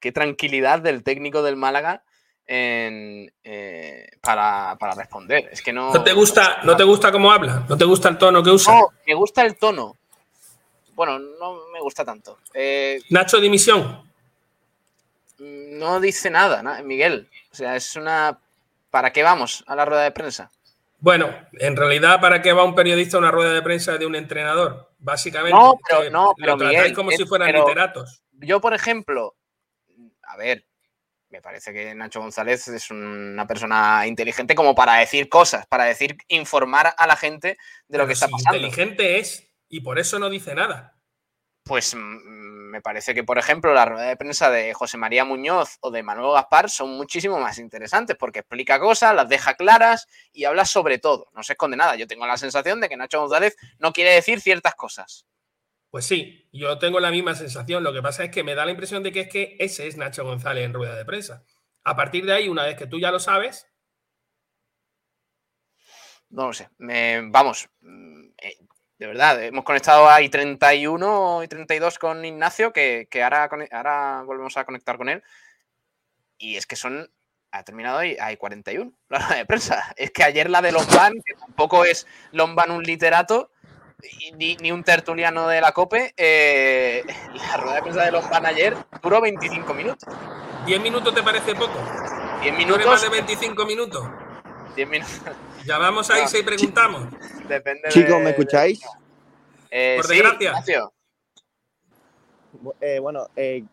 Qué 0.00 0.10
tranquilidad 0.10 0.80
del 0.80 1.04
técnico 1.04 1.44
del 1.44 1.54
Málaga 1.54 2.04
en, 2.50 3.30
eh, 3.44 4.08
para, 4.22 4.74
para 4.80 4.94
responder. 4.94 5.48
Es 5.52 5.60
que 5.62 5.72
no. 5.72 5.92
¿No 5.92 6.02
te 6.02 6.12
gusta, 6.14 6.60
no 6.64 6.76
te 6.76 6.82
gusta 6.82 7.12
cómo 7.12 7.30
habla? 7.30 7.64
¿No 7.68 7.76
te 7.76 7.84
gusta 7.84 8.08
el 8.08 8.16
tono 8.18 8.42
que 8.42 8.50
usa? 8.50 8.72
No, 8.74 8.88
me 9.06 9.14
gusta 9.14 9.42
el 9.44 9.56
tono. 9.58 9.94
Bueno, 10.94 11.18
no 11.18 11.58
me 11.72 11.80
gusta 11.80 12.04
tanto. 12.04 12.38
Eh, 12.54 13.00
Nacho, 13.10 13.38
dimisión. 13.38 14.02
no 15.38 16.00
dice 16.00 16.30
nada, 16.30 16.62
na- 16.62 16.82
Miguel. 16.82 17.28
O 17.52 17.54
sea, 17.54 17.76
es 17.76 17.94
una. 17.96 18.38
¿Para 18.90 19.12
qué 19.12 19.22
vamos 19.22 19.62
a 19.66 19.76
la 19.76 19.84
rueda 19.84 20.02
de 20.02 20.10
prensa? 20.12 20.50
Bueno, 21.00 21.28
en 21.52 21.76
realidad, 21.76 22.20
¿para 22.20 22.42
qué 22.42 22.52
va 22.52 22.64
un 22.64 22.74
periodista 22.74 23.18
a 23.18 23.20
una 23.20 23.30
rueda 23.30 23.52
de 23.52 23.62
prensa 23.62 23.96
de 23.98 24.06
un 24.06 24.16
entrenador? 24.16 24.90
Básicamente. 24.98 25.56
No, 25.56 25.74
pero- 25.88 26.02
que 26.02 26.10
no, 26.10 26.34
pero, 26.36 26.52
lo 26.52 26.58
tratáis 26.58 26.78
Miguel, 26.78 26.94
como 26.96 27.10
es- 27.10 27.18
si 27.18 27.26
fueran 27.26 27.52
literatos. 27.52 28.22
Yo, 28.40 28.60
por 28.60 28.72
ejemplo, 28.74 29.34
a 30.22 30.36
ver, 30.36 30.64
me 31.30 31.42
parece 31.42 31.72
que 31.72 31.94
Nacho 31.94 32.20
González 32.20 32.68
es 32.68 32.90
una 32.90 33.46
persona 33.46 34.06
inteligente 34.06 34.54
como 34.54 34.74
para 34.74 34.94
decir 34.94 35.28
cosas, 35.28 35.66
para 35.66 35.84
decir, 35.84 36.16
informar 36.28 36.94
a 36.96 37.06
la 37.06 37.16
gente 37.16 37.58
de 37.86 37.98
lo 37.98 38.06
que 38.06 38.14
está 38.14 38.28
pasando. 38.28 38.56
Inteligente 38.56 39.18
es 39.18 39.48
y 39.68 39.80
por 39.80 39.98
eso 39.98 40.18
no 40.18 40.30
dice 40.30 40.54
nada. 40.54 40.96
Pues 41.64 41.94
mm, 41.94 42.70
me 42.70 42.80
parece 42.80 43.14
que, 43.14 43.24
por 43.24 43.38
ejemplo, 43.38 43.74
la 43.74 43.84
rueda 43.84 44.08
de 44.08 44.16
prensa 44.16 44.50
de 44.50 44.72
José 44.72 44.96
María 44.96 45.24
Muñoz 45.24 45.76
o 45.80 45.90
de 45.90 46.02
Manuel 46.02 46.32
Gaspar 46.32 46.70
son 46.70 46.96
muchísimo 46.96 47.38
más 47.38 47.58
interesantes 47.58 48.16
porque 48.18 48.40
explica 48.40 48.80
cosas, 48.80 49.14
las 49.14 49.28
deja 49.28 49.54
claras 49.54 50.06
y 50.32 50.44
habla 50.44 50.64
sobre 50.64 50.98
todo. 50.98 51.28
No 51.34 51.42
se 51.42 51.52
esconde 51.52 51.76
nada. 51.76 51.96
Yo 51.96 52.06
tengo 52.06 52.26
la 52.26 52.38
sensación 52.38 52.80
de 52.80 52.88
que 52.88 52.96
Nacho 52.96 53.20
González 53.20 53.56
no 53.78 53.92
quiere 53.92 54.12
decir 54.12 54.40
ciertas 54.40 54.74
cosas. 54.74 55.26
Pues 55.90 56.04
sí, 56.06 56.48
yo 56.52 56.78
tengo 56.78 57.00
la 57.00 57.10
misma 57.10 57.34
sensación. 57.34 57.82
Lo 57.82 57.92
que 57.92 58.02
pasa 58.02 58.24
es 58.24 58.30
que 58.30 58.44
me 58.44 58.54
da 58.54 58.64
la 58.64 58.72
impresión 58.72 59.02
de 59.02 59.12
que 59.12 59.20
es 59.20 59.28
que 59.28 59.56
ese 59.58 59.86
es 59.86 59.96
Nacho 59.96 60.24
González 60.24 60.64
en 60.64 60.74
rueda 60.74 60.96
de 60.96 61.04
prensa. 61.04 61.44
A 61.84 61.96
partir 61.96 62.26
de 62.26 62.34
ahí, 62.34 62.48
una 62.48 62.64
vez 62.64 62.76
que 62.76 62.86
tú 62.86 62.98
ya 62.98 63.10
lo 63.10 63.20
sabes, 63.20 63.68
No 66.30 66.46
lo 66.48 66.52
sé. 66.52 66.68
Vamos, 67.30 67.68
mm, 67.80 68.28
eh, 68.42 68.56
de 68.98 69.06
verdad, 69.06 69.42
hemos 69.44 69.64
conectado 69.64 70.08
a 70.08 70.20
I31 70.20 71.44
y 71.44 71.48
32 71.48 71.98
con 71.98 72.24
Ignacio, 72.24 72.72
que, 72.72 73.08
que 73.10 73.22
ahora, 73.22 73.48
ahora 73.70 74.22
volvemos 74.26 74.56
a 74.56 74.64
conectar 74.64 74.98
con 74.98 75.08
él. 75.08 75.22
Y 76.38 76.56
es 76.56 76.66
que 76.66 76.76
son. 76.76 77.10
Ha 77.50 77.64
terminado 77.64 77.98
ahí, 77.98 78.16
hay 78.20 78.36
41 78.36 78.92
la 79.08 79.18
rueda 79.20 79.36
de 79.36 79.46
prensa. 79.46 79.82
Es 79.96 80.10
que 80.10 80.22
ayer 80.24 80.50
la 80.50 80.60
de 80.62 80.72
Lomban, 80.72 81.14
que 81.24 81.34
tampoco 81.34 81.84
es 81.84 82.06
Lomban 82.32 82.70
un 82.70 82.82
literato, 82.82 83.50
ni, 84.36 84.56
ni 84.56 84.72
un 84.72 84.82
tertuliano 84.84 85.48
de 85.48 85.60
la 85.60 85.72
COPE, 85.72 86.14
eh, 86.16 87.02
la 87.34 87.56
rueda 87.56 87.74
de 87.76 87.82
prensa 87.82 88.02
de 88.04 88.12
Lomban 88.12 88.46
ayer 88.46 88.76
duró 89.02 89.20
25 89.20 89.74
minutos. 89.74 90.08
¿10 90.66 90.80
minutos 90.82 91.14
te 91.14 91.22
parece 91.22 91.54
poco? 91.54 91.72
10 92.42 92.52
¿Dure 92.52 92.64
minutos. 92.64 92.86
más 92.86 93.02
de 93.02 93.08
25 93.08 93.66
minutos? 93.66 94.04
10 94.76 94.88
minutos. 94.88 95.14
Llamamos 95.64 96.10
a 96.10 96.20
Isa 96.20 96.38
y 96.38 96.42
preguntamos. 96.42 97.04
Depende 97.48 97.88
Chicos, 97.88 98.10
de- 98.18 98.18
¿me 98.24 98.30
escucháis? 98.30 98.80
Eh, 99.70 99.94
Por 99.96 100.06
sí, 100.06 100.14
desgracia. 100.14 100.48
Ignacio. 100.50 100.92
Bu- 102.62 102.74
eh, 102.80 102.98
bueno, 102.98 103.26
eh, 103.36 103.64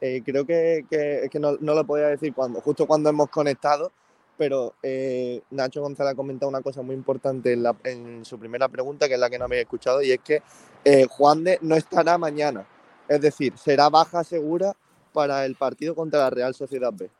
eh, 0.00 0.22
creo 0.24 0.46
que, 0.46 0.84
que- 0.88 1.28
que 1.30 1.38
no, 1.38 1.56
no 1.60 1.74
lo 1.74 1.84
podía 1.84 2.06
decir 2.08 2.32
cuando, 2.34 2.60
justo 2.60 2.86
cuando 2.86 3.10
hemos 3.10 3.28
conectado, 3.30 3.92
pero 4.38 4.74
eh, 4.82 5.42
Nacho 5.50 5.82
González 5.82 6.12
ha 6.12 6.16
comentado 6.16 6.48
una 6.48 6.62
cosa 6.62 6.80
muy 6.80 6.94
importante 6.94 7.52
en, 7.52 7.62
la- 7.64 7.76
en 7.84 8.24
su 8.24 8.38
primera 8.38 8.68
pregunta, 8.68 9.08
que 9.08 9.14
es 9.14 9.20
la 9.20 9.28
que 9.28 9.38
no 9.38 9.44
habéis 9.46 9.62
escuchado, 9.62 10.00
y 10.00 10.12
es 10.12 10.20
que 10.20 10.42
eh, 10.84 11.06
Juan 11.10 11.42
de 11.44 11.58
no 11.60 11.74
estará 11.74 12.16
mañana. 12.16 12.64
Es 13.08 13.20
decir, 13.20 13.58
será 13.58 13.88
baja 13.90 14.22
segura 14.24 14.74
para 15.12 15.44
el 15.44 15.56
partido 15.56 15.94
contra 15.94 16.20
la 16.20 16.30
Real 16.30 16.54
Sociedad 16.54 16.92
B. 16.92 17.10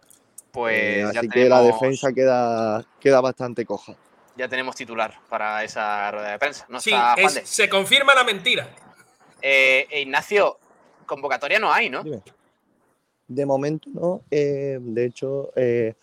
Pues 0.53 0.75
Eh, 0.79 1.11
ya 1.12 1.21
así 1.21 1.29
que 1.29 1.49
la 1.49 1.59
tenemos- 1.61 1.81
defensa 1.81 2.12
queda, 2.12 2.87
queda 3.01 3.21
bastante 3.21 3.66
coja. 3.66 3.95
ya 4.37 4.49
tenemos 4.49 4.77
titular 4.77 5.12
para 5.29 5.64
esa 5.64 6.11
rueda 6.12 6.31
de 6.31 6.39
prensa. 6.39 6.64
No 6.69 6.81
Sí, 6.81 6.91
está 6.91 7.14
es- 7.14 7.21
Juan 7.23 7.35
de. 7.35 7.47
se 7.47 7.69
confirma 7.69 8.14
la 8.14 8.23
mentira. 8.25 8.69
Eh, 9.43 9.87
eh, 9.91 10.01
Ignacio, 10.03 10.59
convocatoria 11.07 11.59
no 11.59 11.73
hay, 11.73 11.91
¿no? 11.91 12.03
De 13.27 13.45
momento 13.45 13.91
no. 13.93 14.23
eh, 14.31 14.79
de 14.81 15.05
hecho, 15.05 15.53
eh, 15.57 15.95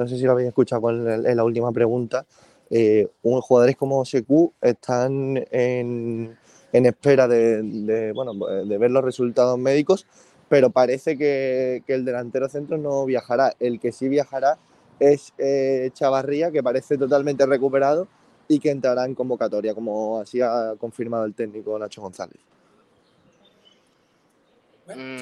no 0.00 0.08
sé 0.08 0.16
si 0.16 0.24
lo 0.24 0.32
habéis 0.32 0.48
escuchado 0.48 0.80
con 0.82 1.08
en 1.26 1.36
la 1.36 1.44
última 1.44 1.70
pregunta. 1.72 2.24
eh, 2.72 3.08
un- 3.22 3.40
jugadores 3.40 3.76
como 3.76 4.04
Secu 4.04 4.52
están 4.60 5.36
en, 5.50 6.36
en 6.72 6.86
espera 6.86 7.26
de, 7.28 7.62
de, 7.62 8.12
bueno, 8.12 8.32
de 8.64 8.78
ver 8.78 8.90
los 8.92 9.02
resultados 9.04 9.58
médicos, 9.58 10.06
pero 10.48 10.70
parece 10.70 11.18
que, 11.18 11.82
que 11.86 11.94
el 11.94 12.04
delantero 12.04 12.48
centro 12.48 12.78
no 12.78 13.04
viajará. 13.06 13.54
El 13.58 13.80
que 13.80 13.90
sí 13.92 14.08
viajará 14.08 14.56
es 15.00 15.32
eh, 15.38 15.90
Chavarría, 15.94 16.50
que 16.52 16.62
parece 16.62 16.96
totalmente 16.96 17.44
recuperado 17.44 18.06
y 18.48 18.58
que 18.60 18.70
entrará 18.70 19.04
en 19.04 19.14
convocatoria, 19.16 19.74
como 19.74 20.18
así 20.20 20.40
ha 20.40 20.74
confirmado 20.78 21.24
el 21.24 21.34
técnico 21.34 21.76
Nacho 21.78 22.02
González. 22.02 22.38
Mm, 24.86 25.18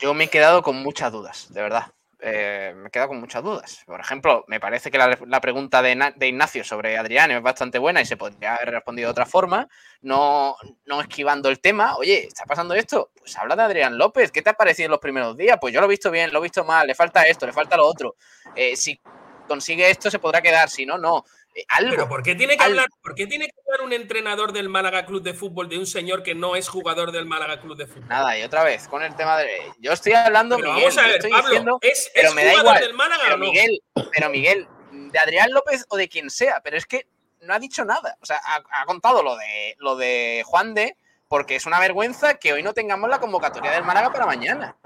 Yo 0.00 0.14
me 0.14 0.24
he 0.24 0.28
quedado 0.28 0.62
con 0.62 0.76
muchas 0.82 1.10
dudas, 1.12 1.48
de 1.52 1.60
verdad. 1.62 1.82
Eh, 2.20 2.72
me 2.76 2.88
he 2.88 2.90
quedado 2.90 3.08
con 3.08 3.20
muchas 3.20 3.42
dudas. 3.42 3.82
Por 3.86 4.00
ejemplo, 4.00 4.44
me 4.48 4.58
parece 4.58 4.90
que 4.90 4.98
la, 4.98 5.40
pregunta 5.40 5.82
de 5.82 6.26
Ignacio 6.26 6.64
sobre 6.64 6.98
Adrián 6.98 7.30
es 7.30 7.40
bastante 7.40 7.78
buena 7.78 8.00
y 8.00 8.06
se 8.06 8.16
podría 8.16 8.56
haber 8.56 8.70
respondido 8.70 9.06
de 9.06 9.12
otra 9.12 9.26
forma, 9.26 9.68
no, 10.00 10.56
no 10.84 11.00
esquivando 11.00 11.48
el 11.48 11.60
tema. 11.60 11.96
Oye, 11.96 12.26
¿está 12.26 12.44
pasando 12.44 12.74
esto? 12.74 13.10
Pues 13.16 13.36
habla 13.38 13.54
de 13.54 13.62
Adrián 13.62 13.96
López. 13.96 14.32
¿Qué 14.32 14.42
te 14.42 14.50
ha 14.50 14.54
parecido 14.54 14.86
en 14.86 14.92
los 14.92 15.00
primeros 15.00 15.36
días? 15.36 15.58
Pues 15.60 15.72
yo 15.72 15.80
lo 15.80 15.86
he 15.86 15.90
visto 15.90 16.10
bien, 16.10 16.32
lo 16.32 16.40
he 16.40 16.42
visto 16.42 16.64
mal, 16.64 16.86
le 16.86 16.94
falta 16.94 17.22
esto, 17.22 17.46
le 17.46 17.52
falta 17.52 17.76
lo 17.76 17.86
otro. 17.86 18.16
Eh, 18.54 18.74
si 18.74 19.00
consigue 19.46 19.88
esto, 19.88 20.10
se 20.10 20.18
podrá 20.18 20.42
quedar, 20.42 20.68
si 20.68 20.84
no, 20.84 20.98
no. 20.98 21.24
Eh, 21.58 21.64
algo. 21.70 21.90
Pero 21.90 22.08
¿por 22.08 22.22
qué 22.22 22.36
tiene 22.36 22.56
que 22.56 22.62
hablar? 22.62 22.88
¿Por 23.02 23.16
qué 23.16 23.26
tiene 23.26 23.46
que 23.46 23.54
hablar 23.66 23.84
un 23.84 23.92
entrenador 23.92 24.52
del 24.52 24.68
Málaga 24.68 25.04
Club 25.04 25.22
de 25.22 25.34
Fútbol 25.34 25.68
de 25.68 25.76
un 25.76 25.86
señor 25.86 26.22
que 26.22 26.36
no 26.36 26.54
es 26.54 26.68
jugador 26.68 27.10
del 27.10 27.26
Málaga 27.26 27.60
Club 27.60 27.76
de 27.76 27.88
Fútbol? 27.88 28.06
Nada, 28.06 28.38
y 28.38 28.44
otra 28.44 28.62
vez, 28.62 28.86
con 28.86 29.02
el 29.02 29.16
tema 29.16 29.36
de. 29.38 29.48
Yo 29.80 29.92
estoy 29.92 30.12
hablando, 30.12 30.56
Pero 30.56 30.74
Miguel, 30.74 30.84
vamos 30.84 30.98
a 30.98 31.06
ver, 31.06 31.14
estoy 31.16 31.30
Pablo, 31.32 31.48
diciendo, 31.48 31.78
¿es, 31.80 32.10
pero 32.14 32.28
es 32.28 32.34
me 32.34 32.44
da 32.44 32.50
jugador 32.50 32.66
igual. 32.76 32.82
del 32.82 32.94
Málaga 32.94 33.22
pero 33.24 33.34
o 33.34 33.38
no? 33.38 33.44
Miguel, 33.44 33.82
pero 34.12 34.30
Miguel, 34.30 34.68
de 34.92 35.18
Adrián 35.18 35.50
López 35.50 35.84
o 35.88 35.96
de 35.96 36.08
quien 36.08 36.30
sea, 36.30 36.60
pero 36.62 36.76
es 36.76 36.86
que 36.86 37.08
no 37.40 37.54
ha 37.54 37.58
dicho 37.58 37.84
nada. 37.84 38.16
O 38.20 38.26
sea, 38.26 38.40
ha, 38.44 38.62
ha 38.82 38.84
contado 38.84 39.24
lo 39.24 39.36
de 39.36 39.74
lo 39.78 39.96
de 39.96 40.44
Juan 40.46 40.74
de, 40.74 40.96
porque 41.26 41.56
es 41.56 41.66
una 41.66 41.80
vergüenza 41.80 42.34
que 42.34 42.52
hoy 42.52 42.62
no 42.62 42.72
tengamos 42.72 43.10
la 43.10 43.18
convocatoria 43.18 43.72
del 43.72 43.82
Málaga 43.82 44.12
para 44.12 44.26
mañana. 44.26 44.76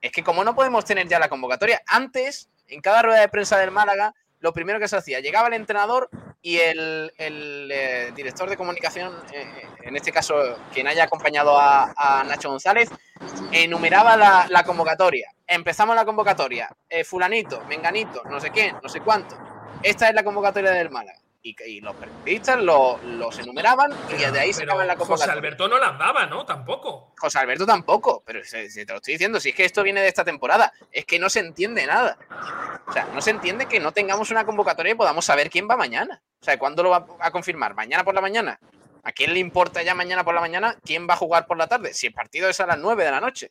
Es 0.00 0.10
que 0.10 0.24
como 0.24 0.42
no 0.42 0.56
podemos 0.56 0.84
tener 0.84 1.06
ya 1.06 1.20
la 1.20 1.28
convocatoria, 1.28 1.82
antes, 1.86 2.48
en 2.66 2.80
cada 2.80 3.02
rueda 3.02 3.20
de 3.20 3.28
prensa 3.28 3.58
del 3.58 3.70
Málaga, 3.70 4.12
lo 4.40 4.52
primero 4.52 4.80
que 4.80 4.88
se 4.88 4.96
hacía, 4.96 5.20
llegaba 5.20 5.48
el 5.48 5.54
entrenador 5.54 6.08
y 6.42 6.56
el, 6.56 7.12
eh, 7.18 8.12
director 8.14 8.48
de 8.48 8.56
comunicación, 8.56 9.14
eh, 9.32 9.46
en 9.82 9.96
este 9.96 10.10
caso 10.10 10.34
quien 10.72 10.86
haya 10.86 11.04
acompañado 11.04 11.58
a, 11.58 12.24
Nacho 12.26 12.48
González, 12.50 12.90
enumeraba 13.52 14.16
la, 14.16 14.64
convocatoria. 14.64 15.30
Empezamos 15.46 15.94
la 15.94 16.04
convocatoria. 16.04 16.68
eh, 16.88 17.04
fulanito, 17.04 17.62
menganito, 17.66 18.22
no 18.24 18.40
sé 18.40 18.50
quién, 18.50 18.76
no 18.82 18.88
sé 18.88 19.00
cuánto. 19.00 19.36
Esta 19.82 20.08
es 20.08 20.14
la 20.14 20.24
convocatoria 20.24 20.70
del 20.70 20.90
Málaga. 20.90 21.19
Y, 21.42 21.56
y 21.64 21.80
los 21.80 21.96
periodistas 21.96 22.60
lo- 22.60 22.98
los 23.02 23.38
enumeraban 23.38 23.90
y 24.10 24.30
de 24.30 24.38
ahí 24.40 24.52
se 24.52 24.64
acaba 24.64 24.84
la 24.84 24.92
José 24.94 25.06
convocatoria. 25.08 25.32
Alberto 25.38 25.68
no 25.68 25.78
las 25.78 25.98
daba, 25.98 26.26
¿no? 26.26 26.44
Tampoco. 26.44 27.14
José 27.18 27.38
Alberto 27.38 27.64
tampoco, 27.64 28.22
pero 28.26 28.44
si 28.44 28.84
te 28.84 28.92
lo 28.92 28.96
estoy 28.96 29.14
diciendo, 29.14 29.40
si 29.40 29.48
es 29.48 29.54
que 29.54 29.64
esto 29.64 29.82
viene 29.82 30.02
de 30.02 30.08
esta 30.08 30.22
temporada, 30.22 30.70
es 30.92 31.06
que 31.06 31.18
no 31.18 31.30
se 31.30 31.40
entiende 31.40 31.86
nada. 31.86 32.18
O 32.86 32.92
sea, 32.92 33.06
no 33.14 33.22
se 33.22 33.30
entiende 33.30 33.64
que 33.64 33.80
no 33.80 33.92
tengamos 33.92 34.30
una 34.30 34.44
convocatoria 34.44 34.92
y 34.92 34.96
podamos 34.96 35.24
saber 35.24 35.48
quién 35.48 35.66
va 35.66 35.78
mañana. 35.78 36.20
O 36.42 36.44
sea, 36.44 36.58
¿cuándo 36.58 36.82
lo 36.82 36.90
va 36.90 37.06
a 37.20 37.30
confirmar? 37.30 37.74
¿Mañana 37.74 38.04
por 38.04 38.14
la 38.14 38.20
mañana? 38.20 38.60
¿A 39.02 39.12
quién 39.12 39.32
le 39.32 39.38
importa 39.40 39.82
ya 39.82 39.94
mañana 39.94 40.24
por 40.24 40.34
la 40.34 40.42
mañana 40.42 40.76
quién 40.84 41.08
va 41.08 41.14
a 41.14 41.16
jugar 41.16 41.46
por 41.46 41.56
la 41.56 41.66
tarde? 41.68 41.94
Si 41.94 42.08
el 42.08 42.12
partido 42.12 42.50
es 42.50 42.60
a 42.60 42.66
las 42.66 42.76
9 42.78 43.02
de 43.02 43.10
la 43.10 43.20
noche. 43.22 43.50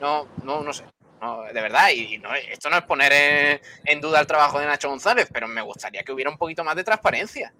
No, 0.00 0.26
no, 0.42 0.62
no 0.62 0.72
sé. 0.72 0.84
No, 1.20 1.42
de 1.42 1.52
verdad, 1.60 1.88
y, 1.94 2.14
y 2.14 2.18
no, 2.18 2.34
esto 2.34 2.70
no 2.70 2.76
es 2.78 2.82
poner 2.84 3.12
en, 3.12 3.60
en 3.84 4.00
duda 4.00 4.20
el 4.20 4.26
trabajo 4.26 4.58
de 4.58 4.66
Nacho 4.66 4.88
González, 4.88 5.28
pero 5.32 5.46
me 5.48 5.60
gustaría 5.62 6.02
que 6.02 6.12
hubiera 6.12 6.30
un 6.30 6.38
poquito 6.38 6.64
más 6.64 6.76
de 6.76 6.84
transparencia. 6.84 7.52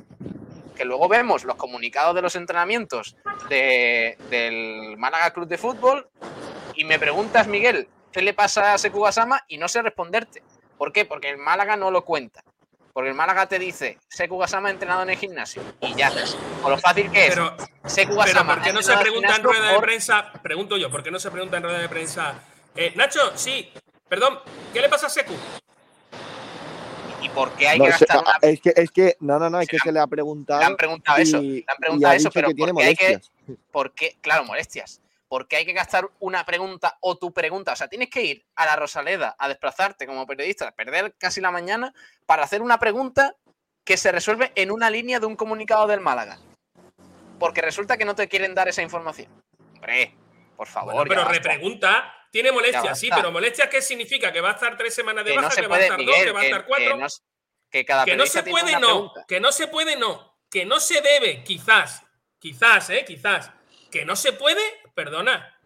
Que 0.77 0.85
luego 0.87 1.09
vemos 1.09 1.45
los 1.45 1.57
comunicados 1.57 2.15
de 2.15 2.23
los 2.23 2.35
entrenamientos 2.37 3.15
de- 3.51 4.17
del 4.31 4.97
Málaga 4.97 5.31
Club 5.33 5.47
de 5.47 5.59
Fútbol 5.59 6.09
y 6.75 6.85
me 6.85 6.99
preguntas, 6.99 7.47
Miguel, 7.47 7.87
¿qué 8.11 8.23
le 8.23 8.33
pasa 8.33 8.73
a 8.73 8.79
Seku 8.79 9.01
Gassama? 9.03 9.45
Y 9.49 9.59
no 9.59 9.69
sé 9.69 9.83
responderte. 9.83 10.43
¿Por 10.79 10.91
qué? 10.93 11.05
Porque 11.05 11.29
el 11.29 11.37
Málaga 11.37 11.77
no 11.77 11.91
lo 11.91 12.03
cuenta. 12.07 12.43
Porque 12.95 13.11
el 13.11 13.15
Málaga 13.15 13.47
te 13.47 13.59
dice, 13.59 13.99
Seku 14.09 14.39
Gassama 14.39 14.69
ha 14.69 14.73
entrenado 14.73 15.03
en 15.03 15.11
el 15.11 15.17
gimnasio. 15.19 15.63
Y 15.83 15.95
ya. 15.95 16.11
O 16.63 16.71
lo 16.71 16.79
fácil 16.79 17.11
que 17.11 17.27
es. 17.27 17.35
Pero, 17.35 17.55
Seku 17.85 18.13
Pero 18.13 18.21
Gassama 18.25 18.55
¿por 18.55 18.65
qué 18.65 18.73
no 18.73 18.83
se 18.83 18.97
pregunta 18.97 19.37
en 19.37 19.43
rueda 19.43 19.67
de 19.69 19.75
por- 19.75 19.85
prensa? 19.85 20.33
Pregunto 20.43 20.79
yo, 20.79 20.91
¿por 20.91 21.03
qué 21.03 21.11
no 21.11 21.19
se 21.21 21.31
pregunta 21.31 21.59
en 21.59 21.63
rueda 21.65 21.79
de 21.79 21.89
prensa? 21.91 22.35
Eh, 22.81 22.95
Nacho, 22.97 23.37
sí, 23.37 23.71
perdón, 24.09 24.39
¿qué 24.73 24.81
le 24.81 24.89
pasa 24.89 25.07
a 25.07 25.11
Secu? 25.11 25.35
¿Y 27.21 27.29
por 27.29 27.53
qué 27.53 27.69
hay 27.69 27.79
No, 27.79 27.85
que 27.85 27.93
se- 27.93 28.07
gastar 28.07 28.23
una 28.23 28.39
es 28.41 28.59
que, 28.63 28.73
es 28.75 28.91
que, 28.91 29.17
no, 29.21 29.39
no, 29.39 29.51
no, 29.51 29.61
es 29.61 29.69
que 29.69 29.79
se 29.79 29.93
le 29.93 30.01
ha 30.01 30.07
preguntado. 30.07 30.61
Le 30.61 30.65
han 30.67 30.77
preguntado 30.77 31.19
eso, 31.19 31.43
le 31.43 31.63
han 31.69 31.77
preguntado 31.79 32.13
ha 32.13 32.17
eso, 32.17 32.31
pero 32.31 32.49
que 32.49 32.55
tiene 32.55 32.73
¿por 32.73 32.81
qué 32.83 32.89
hay 32.89 32.97
que, 32.97 33.05
molestias. 33.09 33.33
por 33.71 33.93
qué- 33.93 34.17
claro, 34.23 34.45
molestias. 34.45 35.03
¿Por 35.29 35.47
qué 35.47 35.57
hay 35.57 35.67
que 35.67 35.75
gastar 35.75 36.09
una 36.21 36.47
pregunta 36.47 36.97
o 37.01 37.19
tu 37.19 37.35
pregunta? 37.35 37.75
O 37.75 37.77
sea, 37.77 37.87
tienes 37.89 38.09
que 38.09 38.23
ir 38.23 38.47
a 38.57 38.65
la 38.65 38.77
Rosaleda 38.77 39.37
a 39.39 39.47
desplazarte 39.49 40.07
como 40.07 40.27
periodista, 40.27 40.71
perder 40.73 41.15
casi 41.19 41.43
la 41.43 41.51
mañana 41.51 41.93
para 42.25 42.45
hacer 42.45 42.63
una 42.63 42.79
pregunta 42.79 43.37
que 43.85 43.99
se 43.99 44.11
resuelve 44.11 44.53
en 44.55 44.71
una 44.71 44.89
línea 44.89 45.21
de 45.21 45.27
un 45.27 45.37
comunicado 45.37 45.87
del 45.87 46.01
Málaga. 46.01 46.39
Porque 47.39 47.61
resulta 47.61 47.99
que 47.99 48.07
no 48.07 48.15
te 48.15 48.27
quieren 48.27 48.55
dar 48.55 48.69
esa 48.69 48.81
información. 48.81 49.29
Hombre, 49.75 50.15
por 50.57 50.67
favor. 50.67 50.95
Bueno, 50.95 51.09
pero 51.09 51.25
repregunta, 51.29 52.13
tiene 52.31 52.53
molestias, 52.53 52.99
sí, 52.99 53.11
pero 53.15 53.33
molestias, 53.33 53.69
¿qué 53.69 53.83
significa? 53.83 54.33
¿Que 54.33 54.41
va 54.41 54.51
a 54.51 54.55
estar 54.55 54.77
tres 54.77 54.95
semanas 54.95 55.25
de 55.25 55.33
Que 55.33 55.37
baja, 55.37 55.49
no 55.49 55.55
se 55.55 55.61
que 55.61 55.67
va 55.67 55.77
a 55.77 55.81
estar 55.81 56.05
dos, 56.05 56.17
que 56.17 56.31
va 56.33 56.41
a 56.41 56.45
estar 56.45 56.67
cuatro? 56.67 56.95
que 56.97 57.01
no, 57.01 57.07
que 57.71 57.85
cada 57.85 58.05
que 58.05 58.17
no 58.17 58.27
se 58.27 58.43
puede, 58.43 58.73
no. 58.75 58.81
pregunta. 58.89 59.25
Que 59.29 59.41
no 59.41 59.53
se 59.53 59.67
puede, 59.69 59.97
no. 59.97 60.39
Que 60.51 60.65
no 60.65 60.81
se 60.81 61.01
debe, 61.01 61.43
quizás. 61.45 62.03
Quizás, 62.39 62.91
¿eh? 62.91 63.05
Quizás. 63.07 63.51
Que 63.91 64.05
no 64.05 64.17
se 64.17 64.33
puede, 64.33 64.61
perdona. 64.95 65.61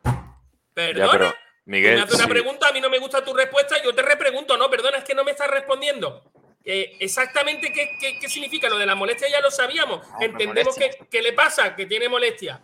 Perdona. 0.72 1.06
Ya, 1.06 1.12
pero, 1.12 1.34
Miguel, 1.66 1.96
me 1.96 2.02
haces 2.02 2.14
una 2.16 2.24
sí. 2.24 2.30
pregunta, 2.30 2.68
a 2.68 2.72
mí 2.72 2.80
no 2.80 2.90
me 2.90 2.98
gusta 2.98 3.24
tu 3.24 3.32
respuesta, 3.32 3.82
yo 3.82 3.94
te 3.94 4.02
repregunto, 4.02 4.56
no, 4.56 4.68
perdona, 4.68 4.98
es 4.98 5.04
que 5.04 5.14
no 5.14 5.24
me 5.24 5.30
estás 5.30 5.48
respondiendo. 5.50 6.30
Eh, 6.64 6.96
exactamente 7.00 7.72
qué, 7.72 7.90
qué- 8.00 8.18
qué 8.18 8.28
significa 8.28 8.68
lo 8.70 8.78
de 8.78 8.86
la 8.86 8.94
molestia 8.94 9.28
ya 9.28 9.40
lo 9.40 9.50
sabíamos. 9.50 10.00
pero 10.18 10.32
Entendemos 10.32 10.76
que, 10.76 10.90
que 11.10 11.22
le 11.22 11.32
pasa, 11.34 11.76
que 11.76 11.86
tiene 11.86 12.08
molestia. 12.08 12.60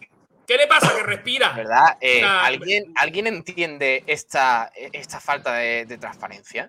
¿Qué 0.51 0.57
le 0.57 0.66
pasa? 0.66 0.92
Que 0.96 1.05
respira. 1.05 1.53
¿Verdad? 1.53 1.96
Eh, 2.01 2.24
¿alguien, 2.24 2.92
¿Alguien 2.96 3.28
entiende 3.28 4.03
esta, 4.09 4.72
esta 4.74 5.20
falta 5.20 5.55
de, 5.55 5.86
de 5.86 5.96
transparencia? 5.96 6.68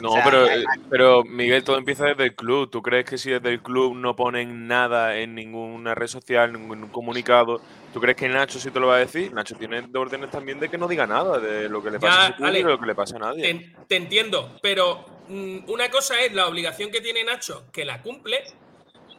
No, 0.00 0.08
O 0.08 0.12
sea, 0.14 0.24
pero, 0.24 0.42
hay- 0.42 0.64
pero 0.88 1.22
Miguel, 1.22 1.62
todo 1.62 1.78
empieza 1.78 2.06
desde 2.06 2.24
el 2.24 2.34
club. 2.34 2.68
¿Tú 2.68 2.82
crees 2.82 3.04
que 3.04 3.16
si 3.16 3.30
desde 3.30 3.50
el 3.50 3.62
club 3.62 3.94
no 3.94 4.16
ponen 4.16 4.66
nada 4.66 5.16
en 5.18 5.36
ninguna 5.36 5.94
red 5.94 6.08
social, 6.08 6.52
ningún 6.52 6.88
comunicado, 6.88 7.60
¿tú 7.94 8.00
crees 8.00 8.16
que 8.16 8.28
Nacho 8.28 8.58
sí 8.58 8.72
te 8.72 8.80
lo 8.80 8.88
va 8.88 8.96
a 8.96 8.98
decir? 8.98 9.32
Nacho 9.32 9.54
tiene 9.54 9.86
órdenes 9.94 10.32
también 10.32 10.58
de 10.58 10.68
que 10.68 10.76
no 10.76 10.88
diga 10.88 11.06
nada 11.06 11.38
de 11.38 11.68
lo 11.68 11.84
que 11.84 11.92
le 11.92 12.00
pasa 12.00 12.16
Ya, 12.16 12.22
a 12.22 12.24
ese 12.30 12.34
club 12.38 12.48
Ale, 12.48 12.58
y 12.58 12.62
de 12.64 12.70
lo 12.70 12.80
que 12.80 12.86
le 12.86 12.94
pasa 12.96 13.14
a 13.14 13.20
nadie. 13.20 13.42
Te, 13.54 13.72
te 13.86 13.94
entiendo, 13.94 14.58
pero 14.60 15.04
mm, 15.28 15.70
una 15.70 15.88
cosa 15.92 16.20
es 16.22 16.32
la 16.32 16.48
obligación 16.48 16.90
que 16.90 17.00
tiene 17.00 17.22
Nacho, 17.22 17.66
que 17.72 17.84
la 17.84 18.02
cumple, 18.02 18.42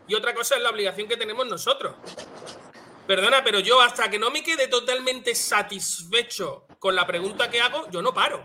y 0.10 0.14
otra 0.14 0.34
cosa 0.34 0.58
es 0.58 0.62
la 0.62 0.72
obligación 0.72 1.08
que 1.08 1.16
tenemos 1.16 1.48
nosotros. 1.48 1.96
Perdona, 3.12 3.44
pero 3.44 3.60
yo 3.60 3.82
hasta 3.82 4.10
que 4.10 4.18
no 4.18 4.32
me 4.32 4.42
quede 4.42 4.70
totalmente 4.70 5.36
satisfecho 5.36 6.66
con 6.80 6.96
la 6.96 7.06
pregunta 7.06 7.50
que 7.50 7.60
hago, 7.60 7.90
yo 7.92 8.02
no 8.02 8.14
paro. 8.14 8.42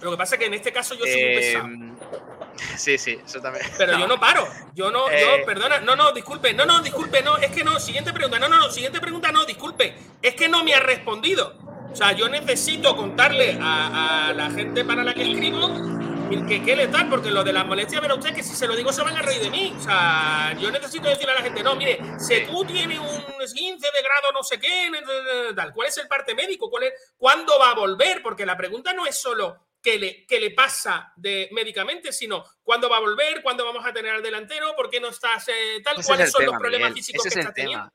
Lo 0.00 0.10
que 0.10 0.16
pasa 0.16 0.34
es 0.34 0.40
que 0.40 0.46
en 0.46 0.54
este 0.54 0.72
caso 0.72 0.94
yo 0.96 1.02
soy 1.04 1.12
Eh, 1.20 1.36
pesado. 1.36 1.68
Sí, 2.76 2.98
sí, 2.98 3.16
eso 3.24 3.40
también. 3.40 3.64
Pero 3.78 3.96
yo 3.96 4.08
no 4.08 4.18
paro. 4.18 4.44
Yo 4.74 4.90
no, 4.90 5.08
Eh. 5.08 5.20
yo, 5.20 5.46
perdona, 5.46 5.78
no, 5.78 5.94
no, 5.94 6.10
disculpe, 6.10 6.52
no, 6.52 6.66
no, 6.66 6.82
disculpe, 6.82 7.22
no, 7.22 7.36
es 7.36 7.52
que 7.52 7.62
no, 7.62 7.78
siguiente 7.78 8.12
pregunta, 8.12 8.40
no, 8.40 8.48
no, 8.48 8.56
no, 8.56 8.70
siguiente 8.72 9.00
pregunta, 9.00 9.30
no, 9.30 9.44
disculpe, 9.44 9.96
es 10.20 10.34
que 10.34 10.48
no 10.48 10.64
me 10.64 10.74
ha 10.74 10.80
respondido. 10.80 11.56
O 11.92 11.94
sea, 11.94 12.10
yo 12.10 12.28
necesito 12.28 12.96
contarle 12.96 13.56
a, 13.62 14.30
a 14.30 14.32
la 14.32 14.50
gente 14.50 14.84
para 14.84 15.04
la 15.04 15.14
que 15.14 15.30
escribo 15.30 15.68
que 16.28 16.62
qué 16.62 16.76
le 16.76 16.88
tal, 16.88 17.08
porque 17.08 17.30
lo 17.30 17.44
de 17.44 17.52
las 17.52 17.66
molestias, 17.66 18.00
verá 18.00 18.14
usted 18.14 18.34
que 18.34 18.42
si 18.42 18.54
se 18.54 18.66
lo 18.66 18.76
digo 18.76 18.92
se 18.92 19.02
van 19.02 19.16
a 19.16 19.22
reír 19.22 19.42
de 19.42 19.50
mí. 19.50 19.74
O 19.76 19.80
sea, 19.80 20.56
yo 20.58 20.70
necesito 20.70 21.08
decirle 21.08 21.32
a 21.32 21.36
la 21.36 21.42
gente, 21.42 21.62
no, 21.62 21.76
mire, 21.76 22.00
Secu 22.18 22.64
tiene 22.64 22.98
un 22.98 23.24
15 23.38 23.54
de 23.54 24.02
grado 24.02 24.32
no 24.32 24.42
sé 24.42 24.58
qué, 24.58 24.90
tal. 25.54 25.72
¿Cuál 25.72 25.88
es 25.88 25.98
el 25.98 26.08
parte 26.08 26.34
médico? 26.34 26.70
¿Cuál 26.70 26.84
es, 26.84 26.92
¿Cuándo 27.16 27.58
va 27.58 27.70
a 27.70 27.74
volver? 27.74 28.22
Porque 28.22 28.46
la 28.46 28.56
pregunta 28.56 28.92
no 28.92 29.06
es 29.06 29.16
solo 29.16 29.68
qué 29.82 29.98
le, 29.98 30.26
qué 30.26 30.40
le 30.40 30.50
pasa 30.50 31.12
de 31.16 31.48
médicamente, 31.52 32.12
sino 32.12 32.44
cuándo 32.62 32.88
va 32.88 32.96
a 32.96 33.00
volver, 33.00 33.42
cuándo 33.42 33.64
vamos 33.64 33.84
a 33.86 33.92
tener 33.92 34.14
al 34.14 34.22
delantero, 34.22 34.74
por 34.74 34.88
qué 34.88 35.00
no 35.00 35.08
estás 35.08 35.48
eh, 35.48 35.82
tal, 35.84 35.98
Ese 35.98 36.08
cuáles 36.08 36.30
son 36.30 36.40
tema, 36.40 36.52
los 36.52 36.60
problemas 36.60 36.90
Miguel, 36.90 37.04
físicos 37.04 37.26
ese 37.26 37.34
que 37.34 37.40
es 37.40 37.46
estás 37.46 37.54
teniendo. 37.54 37.92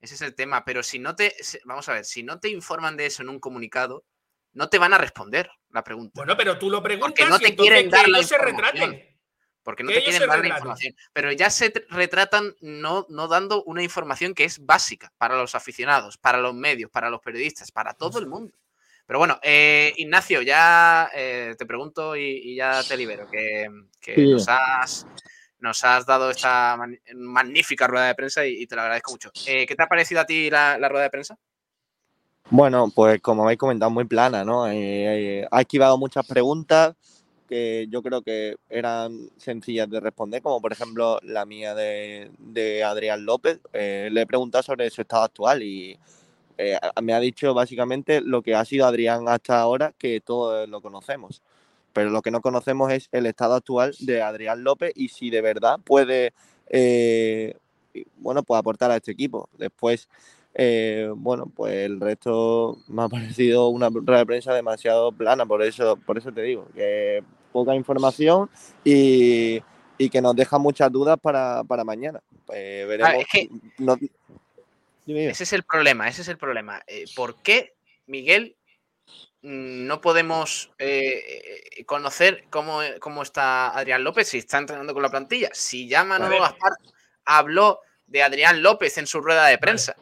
Ese 0.00 0.14
es 0.14 0.20
el 0.20 0.34
tema, 0.34 0.64
pero 0.64 0.82
si 0.82 0.98
no 0.98 1.16
te, 1.16 1.34
vamos 1.64 1.88
a 1.88 1.94
ver, 1.94 2.04
si 2.04 2.22
no 2.22 2.38
te 2.38 2.50
informan 2.50 2.96
de 2.96 3.06
eso 3.06 3.22
en 3.22 3.30
un 3.30 3.40
comunicado, 3.40 4.04
no 4.52 4.68
te 4.68 4.78
van 4.78 4.92
a 4.92 4.98
responder 4.98 5.50
la 5.74 5.84
pregunta. 5.84 6.12
Bueno, 6.14 6.36
pero 6.36 6.56
tú 6.58 6.70
lo 6.70 6.82
preguntas 6.82 7.10
Porque 7.10 7.26
no 7.30 7.38
te 7.38 7.54
quieren 7.56 7.90
que 7.90 7.96
dar 7.96 8.08
la 8.08 8.18
ellos 8.18 8.28
se 8.28 8.38
retraten. 8.38 9.10
Porque 9.62 9.82
no 9.82 9.88
que 9.88 9.96
te 9.96 10.04
quieren 10.04 10.28
dar 10.28 10.38
la 10.40 10.48
información. 10.48 10.94
Pero 11.12 11.32
ya 11.32 11.50
se 11.50 11.72
tr- 11.72 11.86
retratan 11.88 12.54
no, 12.60 13.06
no 13.08 13.28
dando 13.28 13.62
una 13.64 13.82
información 13.82 14.34
que 14.34 14.44
es 14.44 14.64
básica 14.64 15.12
para 15.18 15.36
los 15.36 15.54
aficionados, 15.54 16.16
para 16.16 16.38
los 16.38 16.54
medios, 16.54 16.90
para 16.90 17.10
los 17.10 17.20
periodistas, 17.20 17.72
para 17.72 17.92
todo 17.94 18.18
el 18.18 18.26
mundo. 18.26 18.54
Pero 19.06 19.18
bueno, 19.18 19.38
eh, 19.42 19.92
Ignacio, 19.96 20.42
ya 20.42 21.10
eh, 21.14 21.54
te 21.58 21.66
pregunto 21.66 22.14
y, 22.16 22.22
y 22.52 22.56
ya 22.56 22.82
te 22.84 22.96
libero, 22.96 23.26
que, 23.28 23.66
que 24.00 24.14
Sí. 24.14 24.28
nos, 24.28 24.46
has, 24.48 25.06
nos 25.58 25.82
has 25.84 26.06
dado 26.06 26.30
esta 26.30 26.76
man- 26.76 26.98
magnífica 27.14 27.86
rueda 27.86 28.06
de 28.06 28.14
prensa 28.14 28.46
y, 28.46 28.62
y 28.62 28.66
te 28.66 28.76
lo 28.76 28.82
agradezco 28.82 29.10
mucho. 29.12 29.30
Eh, 29.46 29.66
¿Qué 29.66 29.74
te 29.74 29.82
ha 29.82 29.86
parecido 29.88 30.20
a 30.20 30.24
ti 30.26 30.48
la, 30.50 30.78
la 30.78 30.88
rueda 30.88 31.04
de 31.04 31.10
prensa? 31.10 31.36
Bueno, 32.50 32.90
pues 32.94 33.20
como 33.22 33.44
habéis 33.44 33.58
comentado, 33.58 33.90
muy 33.90 34.04
plana, 34.04 34.44
¿no? 34.44 34.68
Eh, 34.68 35.40
eh, 35.40 35.48
ha 35.50 35.62
esquivado 35.62 35.96
muchas 35.96 36.26
preguntas 36.26 36.94
que 37.48 37.86
yo 37.90 38.02
creo 38.02 38.22
que 38.22 38.56
eran 38.68 39.30
sencillas 39.38 39.88
de 39.88 39.98
responder, 40.00 40.42
como 40.42 40.60
por 40.60 40.72
ejemplo 40.72 41.18
la 41.22 41.46
mía 41.46 41.74
de, 41.74 42.84
Adrián 42.84 43.24
López. 43.24 43.60
Eh, 43.72 44.08
le 44.12 44.22
he 44.22 44.26
preguntado 44.26 44.62
sobre 44.62 44.90
su 44.90 45.00
estado 45.00 45.24
actual 45.24 45.62
y 45.62 45.98
me 47.02 47.14
ha 47.14 47.20
dicho 47.20 47.54
básicamente 47.54 48.20
lo 48.20 48.42
que 48.42 48.54
ha 48.54 48.64
sido 48.64 48.86
Adrián 48.86 49.28
hasta 49.28 49.60
ahora, 49.60 49.94
que 49.98 50.20
todos 50.20 50.68
lo 50.68 50.80
conocemos. 50.82 51.42
Pero 51.94 52.10
lo 52.10 52.22
que 52.22 52.30
no 52.30 52.40
conocemos 52.42 52.92
es 52.92 53.08
el 53.12 53.26
estado 53.26 53.54
actual 53.54 53.94
de 54.00 54.22
Adrián 54.22 54.64
López 54.64 54.92
y 54.94 55.08
si 55.08 55.30
de 55.30 55.40
verdad 55.40 55.80
puede, 55.82 56.34
bueno, 58.18 58.42
pues 58.42 58.58
aportar 58.58 58.90
a 58.90 58.96
este 58.96 59.12
equipo. 59.12 59.48
Después, 59.58 60.08
eh, 60.54 61.10
bueno, 61.14 61.46
pues 61.54 61.74
el 61.74 62.00
resto 62.00 62.78
me 62.88 63.02
ha 63.02 63.08
parecido 63.08 63.68
una 63.68 63.88
rueda 63.90 64.18
de 64.18 64.26
prensa 64.26 64.54
demasiado 64.54 65.12
plana, 65.12 65.44
por 65.46 65.62
eso, 65.62 65.96
por 65.96 66.18
eso 66.18 66.32
te 66.32 66.42
digo, 66.42 66.68
que 66.74 67.22
poca 67.52 67.74
información 67.74 68.48
y, 68.84 69.62
y 69.98 70.10
que 70.10 70.20
nos 70.20 70.34
deja 70.34 70.58
muchas 70.58 70.90
dudas 70.90 71.18
para, 71.20 71.62
para 71.64 71.84
mañana. 71.84 72.20
Eh, 72.52 72.84
veremos. 72.88 73.12
Ah, 73.14 73.18
es 73.18 73.26
que- 73.30 73.48
no- 73.78 73.96
Dime, 75.06 75.20
dime. 75.20 75.32
Ese 75.32 75.44
es 75.44 75.52
el 75.52 75.64
problema, 75.64 76.08
ese 76.08 76.22
es 76.22 76.28
el 76.28 76.38
problema. 76.38 76.82
Eh, 76.86 77.04
¿Por 77.14 77.36
qué, 77.42 77.74
Miguel, 78.06 78.56
mm, 79.42 79.86
no 79.86 80.00
podemos 80.00 80.70
eh, 80.78 81.68
eh, 81.76 81.84
conocer 81.84 82.44
cómo, 82.48 82.80
cómo 83.00 83.22
está 83.22 83.68
Adrián 83.76 84.02
López 84.02 84.28
si 84.28 84.38
está 84.38 84.56
entrenando 84.58 84.94
con 84.94 85.02
la 85.02 85.10
plantilla? 85.10 85.50
Si 85.52 85.86
ya 85.88 86.04
Manolo. 86.04 86.40
Gaspar 86.40 86.72
habló 87.26 87.80
de 88.06 88.22
Adrián 88.22 88.62
López 88.62 88.96
en 88.96 89.06
su 89.06 89.20
rueda 89.20 89.46
de 89.46 89.58
prensa. 89.58 89.94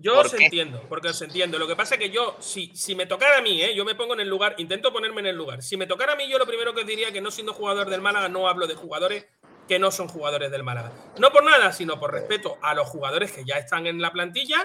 Yo 0.00 0.14
¿Por 0.14 0.26
os 0.26 0.32
qué? 0.34 0.44
entiendo, 0.44 0.80
porque 0.88 1.08
os 1.08 1.20
entiendo. 1.22 1.58
Lo 1.58 1.66
que 1.66 1.74
pasa 1.74 1.96
es 1.96 2.00
que 2.00 2.10
yo, 2.10 2.36
si, 2.38 2.70
si 2.74 2.94
me 2.94 3.06
tocara 3.06 3.38
a 3.38 3.42
mí, 3.42 3.60
¿eh? 3.62 3.74
yo 3.74 3.84
me 3.84 3.96
pongo 3.96 4.14
en 4.14 4.20
el 4.20 4.28
lugar, 4.28 4.54
intento 4.58 4.92
ponerme 4.92 5.20
en 5.20 5.26
el 5.26 5.36
lugar. 5.36 5.60
Si 5.62 5.76
me 5.76 5.86
tocara 5.86 6.12
a 6.12 6.16
mí, 6.16 6.28
yo 6.28 6.38
lo 6.38 6.46
primero 6.46 6.72
que 6.72 6.82
os 6.82 6.86
diría 6.86 7.10
que 7.12 7.20
no 7.20 7.32
siendo 7.32 7.52
jugador 7.52 7.90
del 7.90 8.00
Málaga, 8.00 8.28
no 8.28 8.48
hablo 8.48 8.68
de 8.68 8.76
jugadores 8.76 9.26
que 9.66 9.78
no 9.80 9.90
son 9.90 10.06
jugadores 10.08 10.50
del 10.52 10.62
Málaga. 10.62 10.92
No 11.18 11.32
por 11.32 11.42
nada, 11.44 11.72
sino 11.72 11.98
por 11.98 12.12
respeto 12.12 12.58
a 12.62 12.74
los 12.74 12.88
jugadores 12.88 13.32
que 13.32 13.44
ya 13.44 13.56
están 13.56 13.86
en 13.88 14.00
la 14.00 14.12
plantilla 14.12 14.64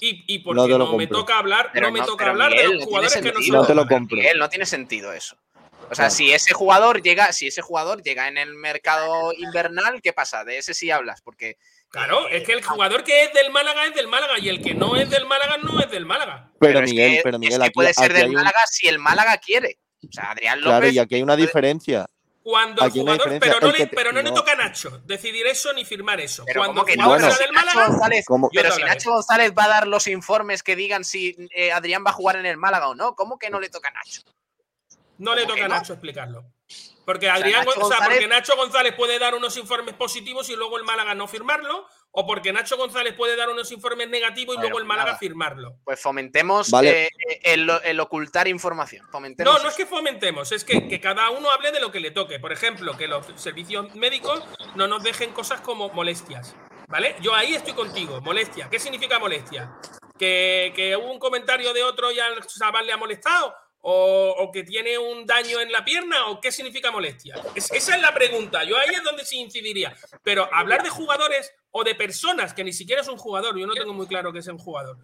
y, 0.00 0.24
y 0.26 0.40
porque 0.40 0.56
No 0.62 0.66
no, 0.66 0.72
te 0.74 0.90
lo 0.90 0.96
me 0.98 1.06
toca 1.06 1.38
hablar, 1.38 1.70
Pero 1.72 1.86
no 1.86 1.92
me 1.92 2.00
no- 2.00 2.06
toca 2.06 2.28
hablar 2.30 2.50
Miguel, 2.50 2.70
de 2.70 2.74
los 2.78 2.84
jugadores 2.84 3.14
que 3.16 3.32
no 3.32 3.40
son. 3.40 3.56
No 3.56 3.66
te 3.66 3.74
lo 3.76 3.82
Pero, 3.86 3.96
compro. 3.96 4.16
Miguel, 4.16 4.38
no 4.38 4.48
tiene 4.48 4.66
sentido 4.66 5.12
eso. 5.12 5.36
O 5.90 5.94
sea, 5.94 6.06
Claro. 6.06 6.10
si 6.10 6.32
ese 6.32 6.54
jugador 6.54 7.02
llega, 7.02 7.32
si 7.32 7.46
ese 7.46 7.62
jugador 7.62 8.02
llega 8.02 8.26
en 8.26 8.36
el 8.38 8.54
mercado 8.54 9.32
invernal, 9.32 10.00
¿qué 10.02 10.12
pasa? 10.12 10.42
De 10.44 10.58
ese 10.58 10.74
sí 10.74 10.90
hablas, 10.90 11.20
porque 11.22 11.56
Claro, 11.92 12.26
es 12.28 12.42
que 12.44 12.52
el 12.54 12.64
jugador 12.64 13.04
que 13.04 13.24
es 13.24 13.32
del 13.34 13.50
Málaga 13.52 13.84
es 13.86 13.94
del 13.94 14.08
Málaga 14.08 14.38
y 14.38 14.48
el 14.48 14.62
que 14.62 14.74
no 14.74 14.96
es 14.96 15.10
del 15.10 15.26
Málaga 15.26 15.58
no 15.58 15.78
es 15.78 15.90
del 15.90 16.06
Málaga. 16.06 16.50
Pero, 16.58 16.78
es 16.80 16.90
Miguel, 16.90 17.16
que- 17.16 17.20
pero 17.22 17.36
es 17.36 17.40
Miguel, 17.40 17.58
que 17.60 17.64
aquí, 17.66 17.72
puede 17.74 17.92
ser 17.92 18.10
aquí 18.12 18.20
del 18.20 18.28
un- 18.30 18.34
Málaga 18.36 18.58
si 18.70 18.88
el 18.88 18.98
Málaga 18.98 19.36
quiere. 19.36 19.78
O 20.02 20.10
sea, 20.10 20.30
Adrián 20.30 20.58
López. 20.60 20.70
Claro, 20.70 20.88
y 20.88 20.98
aquí 20.98 21.14
hay 21.16 21.22
una 21.22 21.36
diferencia. 21.36 22.06
Cuando 22.42 22.82
Aquí 22.82 22.98
jugador, 23.00 23.38
pero 23.38 23.60
no, 23.60 23.66
el 23.68 23.72
le, 23.72 23.78
que 23.78 23.86
te- 23.86 23.94
pero 23.96 24.10
no, 24.10 24.20
le 24.22 24.30
no. 24.30 24.34
toca 24.34 24.52
a 24.52 24.56
Nacho 24.56 24.98
decidir 25.04 25.46
eso 25.46 25.72
ni 25.74 25.84
firmar 25.84 26.18
eso. 26.20 26.44
Pero 26.44 26.60
Cuando 26.60 26.74
¿cómo 26.80 26.86
que 26.86 26.92
el 26.94 26.98
no? 26.98 27.04
jugador 27.04 27.20
Bueno. 27.26 27.36
Si 27.36 27.42
del 27.44 27.52
Nacho 27.54 27.66
Málaga, 27.66 27.88
González, 27.92 28.24
pero 28.52 28.72
si. 28.72 28.82
Nacho 28.82 29.10
González 29.12 29.52
va 29.56 29.64
a 29.64 29.68
dar 29.68 29.86
los 29.86 30.06
informes 30.08 30.62
que 30.64 30.74
digan 30.74 31.04
si 31.04 31.36
eh, 31.54 31.70
Adrián 31.70 32.02
va 32.04 32.10
a 32.10 32.14
jugar 32.14 32.34
en 32.36 32.46
el 32.46 32.56
Málaga 32.56 32.88
o 32.88 32.94
no, 32.96 33.14
¿cómo 33.14 33.38
que 33.38 33.48
no 33.48 33.60
le 33.60 33.68
toca 33.68 33.90
a 33.90 33.92
Nacho? 33.92 34.22
No 35.18 35.34
le 35.36 35.42
¿Cómo 35.42 35.50
toca 35.50 35.58
que 35.60 35.64
a 35.66 35.68
no? 35.68 35.74
Nacho 35.76 35.92
explicarlo. 35.92 36.44
Porque 37.04 37.26
sea, 37.26 37.34
Adrián, 37.34 37.64
Nacho 37.64 37.70
o 37.70 37.88
sea, 37.88 37.98
González- 37.98 38.08
porque 38.10 38.28
Nacho 38.28 38.56
González 38.56 38.94
puede 38.94 39.18
dar 39.18 39.34
unos 39.34 39.56
informes 39.56 39.94
positivos 39.94 40.48
y 40.50 40.56
luego 40.56 40.78
el 40.78 40.84
Málaga 40.84 41.14
no 41.14 41.26
firmarlo, 41.26 41.86
o 42.12 42.26
porque 42.26 42.52
Nacho 42.52 42.76
González 42.76 43.14
puede 43.14 43.36
dar 43.36 43.48
unos 43.48 43.72
informes 43.72 44.08
negativos 44.08 44.56
y 44.56 44.60
luego 44.60 44.78
el 44.78 44.84
Málaga 44.84 45.10
nada. 45.12 45.18
firmarlo. 45.18 45.76
Pues 45.84 46.00
fomentemos 46.00 46.70
Vale. 46.70 47.04
eh, 47.04 47.08
eh, 47.28 47.40
el, 47.44 47.70
el 47.84 48.00
ocultar 48.00 48.46
información. 48.48 49.06
Fomentemos 49.10 49.52
No, 49.54 49.62
no 49.62 49.68
es 49.68 49.74
que 49.74 49.86
fomentemos, 49.86 50.52
es 50.52 50.64
que, 50.64 50.86
que 50.88 51.00
cada 51.00 51.30
uno 51.30 51.50
hable 51.50 51.72
de 51.72 51.80
lo 51.80 51.90
que 51.90 52.00
le 52.00 52.10
toque. 52.10 52.38
Por 52.38 52.52
ejemplo, 52.52 52.96
que 52.96 53.08
los 53.08 53.26
servicios 53.36 53.94
médicos 53.94 54.44
no 54.74 54.86
nos 54.86 55.02
dejen 55.02 55.32
cosas 55.32 55.60
como 55.60 55.88
molestias. 55.90 56.54
¿Vale? 56.88 57.16
Yo 57.20 57.34
ahí 57.34 57.54
estoy 57.54 57.72
contigo. 57.72 58.20
Molestia. 58.20 58.68
¿Qué 58.70 58.78
significa 58.78 59.18
molestia? 59.18 59.72
¿Que, 60.18 60.74
que 60.76 60.94
hubo 60.94 61.10
un 61.10 61.18
comentario 61.18 61.72
de 61.72 61.82
otro 61.82 62.12
y 62.12 62.20
al 62.20 62.46
chaval 62.46 62.86
le 62.86 62.92
ha 62.92 62.98
molestado? 62.98 63.54
¿O, 63.84 64.34
o 64.38 64.52
que 64.52 64.62
tiene 64.62 64.96
un 64.96 65.26
daño 65.26 65.60
en 65.60 65.72
la 65.72 65.84
pierna? 65.84 66.26
¿O 66.28 66.40
qué 66.40 66.52
significa 66.52 66.92
molestia? 66.92 67.34
Es- 67.54 67.72
esa 67.72 67.96
es 67.96 68.00
la 68.02 68.14
pregunta. 68.14 68.62
Yo 68.62 68.76
ahí 68.78 68.90
es 68.94 69.02
donde 69.02 69.24
sí 69.24 69.38
incidiría. 69.40 69.92
Pero 70.22 70.48
hablar 70.54 70.84
de 70.84 70.88
jugadores 70.88 71.52
o 71.72 71.82
de 71.82 71.94
personas 71.96 72.54
que 72.54 72.62
ni 72.62 72.72
siquiera 72.72 73.02
es 73.02 73.08
un 73.08 73.16
jugador, 73.16 73.58
yo 73.58 73.66
no 73.66 73.74
tengo 73.74 73.92
muy 73.92 74.06
claro 74.06 74.32
que 74.32 74.38
es 74.38 74.46
un 74.46 74.58
jugador. 74.58 74.98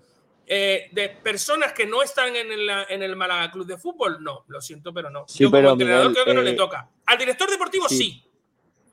eh, 0.50 0.88
de 0.92 1.10
personas 1.10 1.74
que 1.74 1.84
no 1.84 2.02
están 2.02 2.34
en 2.34 2.50
el, 2.50 2.70
en 2.88 3.02
el 3.02 3.16
Málaga 3.16 3.50
Club 3.50 3.66
de 3.66 3.76
Fútbol, 3.76 4.22
no, 4.24 4.44
lo 4.48 4.60
siento, 4.62 4.94
pero 4.94 5.10
no. 5.10 5.26
Sí, 5.28 5.42
Yo 5.42 5.50
pero, 5.50 5.68
como 5.70 5.72
entrenador 5.82 6.08
Miguel, 6.08 6.14
creo 6.24 6.24
que 6.24 6.34
no 6.34 6.40
eh, 6.40 6.52
le 6.52 6.56
toca. 6.56 6.88
Al 7.04 7.18
director 7.18 7.50
deportivo 7.50 7.86
sí. 7.88 7.98
sí, 7.98 8.30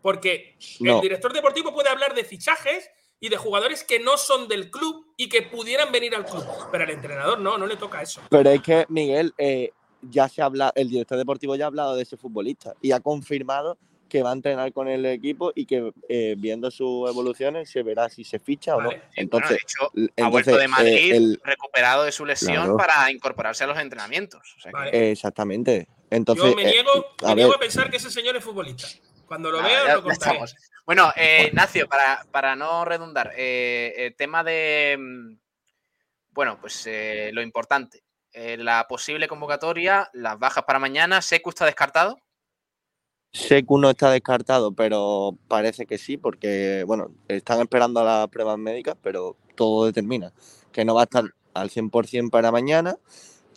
porque 0.01 0.57
No. 0.81 0.95
el 0.95 1.01
director 1.01 1.31
deportivo 1.31 1.73
puede 1.73 1.87
hablar 1.89 2.13
de 2.13 2.25
fichajes 2.25 2.89
y 3.25 3.29
de 3.29 3.37
jugadores 3.37 3.83
que 3.83 3.99
no 3.99 4.17
son 4.17 4.47
del 4.47 4.69
club 4.69 5.03
y 5.17 5.29
que 5.29 5.41
pudieran 5.41 5.91
venir 5.91 6.13
al 6.13 6.25
club, 6.25 6.45
pero 6.71 6.83
al 6.83 6.91
entrenador 6.91 7.39
no, 7.39 7.57
no 7.57 7.65
le 7.65 7.75
toca 7.75 7.99
eso. 8.03 8.21
Pero 8.29 8.51
es 8.51 8.61
que, 8.61 8.85
Miguel, 8.89 9.33
eh, 9.39 9.71
ya 10.03 10.29
se 10.29 10.43
habla, 10.43 10.71
el 10.75 10.89
director 10.91 11.17
deportivo 11.17 11.55
ya 11.55 11.65
ha 11.65 11.67
hablado 11.67 11.95
de 11.95 12.03
ese 12.03 12.17
futbolista 12.17 12.75
y 12.83 12.91
ha 12.91 12.99
confirmado 12.99 13.79
que 14.07 14.21
va 14.21 14.29
a 14.29 14.33
entrenar 14.33 14.71
con 14.73 14.87
el 14.87 15.03
equipo 15.07 15.51
y 15.55 15.65
que 15.65 15.91
eh, 16.07 16.35
viendo 16.37 16.69
sus 16.69 17.09
evoluciones 17.09 17.67
se 17.71 17.81
verá 17.81 18.07
si 18.09 18.23
se 18.23 18.37
ficha 18.37 18.75
o 18.75 18.81
no. 18.81 18.89
Bueno, 18.89 19.01
Entonces, 19.15 19.49
de 19.49 19.55
hecho, 19.55 19.91
l- 19.95 20.09
ha 20.23 20.29
vuelto 20.29 20.55
de 20.55 20.67
Madrid 20.67 21.11
eh, 21.11 21.17
el- 21.17 21.41
recuperado 21.43 22.03
de 22.03 22.11
su 22.11 22.23
lesión 22.27 22.53
Claro. 22.53 22.77
para 22.77 23.11
incorporarse 23.11 23.63
a 23.63 23.67
los 23.67 23.79
entrenamientos. 23.79 24.41
O 24.55 24.61
sea 24.61 24.71
que- 24.71 24.77
Vale. 24.77 24.91
eh, 24.95 25.11
exactamente. 25.11 25.87
Entonces, 26.11 26.45
Yo 26.45 26.55
me 26.55 26.61
eh, 26.61 26.65
niego, 26.73 26.91
a 27.23 27.29
me 27.29 27.35
niego 27.35 27.49
ver, 27.49 27.57
a 27.57 27.59
pensar 27.59 27.89
que 27.89 27.97
ese 27.97 28.11
señor 28.11 28.35
es 28.37 28.43
futbolista. 28.43 28.87
Cuando 29.25 29.49
lo 29.49 29.57
Nada, 29.63 29.69
vea, 29.69 29.87
ya- 29.87 29.95
lo 29.95 30.03
contaré. 30.03 30.35
estamos. 30.37 30.55
Bueno, 30.85 31.11
eh, 31.15 31.47
Ignacio, 31.49 31.87
para, 31.89 32.25
para 32.31 32.55
no 32.55 32.85
redundar, 32.85 33.33
eh, 33.37 33.93
el 33.97 34.15
tema 34.15 34.43
de. 34.43 34.97
mm, 34.99 35.37
Bueno, 36.31 36.59
pues 36.61 36.85
eh, 36.87 37.31
lo 37.33 37.41
importante. 37.41 38.03
eh, 38.33 38.57
la 38.57 38.87
posible 38.87 39.27
convocatoria, 39.27 40.09
las 40.13 40.37
bajas 40.39 40.63
para 40.65 40.79
mañana. 40.79 41.21
Secu 41.21 41.49
está 41.51 41.65
descartado. 41.65 42.19
Secu 43.33 43.77
no 43.79 43.89
está 43.91 44.11
descartado, 44.11 44.73
pero 44.73 45.37
parece 45.47 45.85
que 45.85 45.97
sí, 45.97 46.17
porque 46.17 46.83
bueno, 46.87 47.11
están 47.27 47.61
esperando 47.61 47.99
a 48.01 48.03
las 48.05 48.29
pruebas 48.29 48.57
médicas, 48.57 48.95
pero 49.03 49.37
todo 49.55 49.85
determina 49.87 50.33
que 50.71 50.85
no 50.85 50.95
va 50.95 51.01
a 51.01 51.05
estar 51.05 51.25
al 51.53 51.69
100% 51.69 52.29
para 52.31 52.51
mañana. 52.51 52.97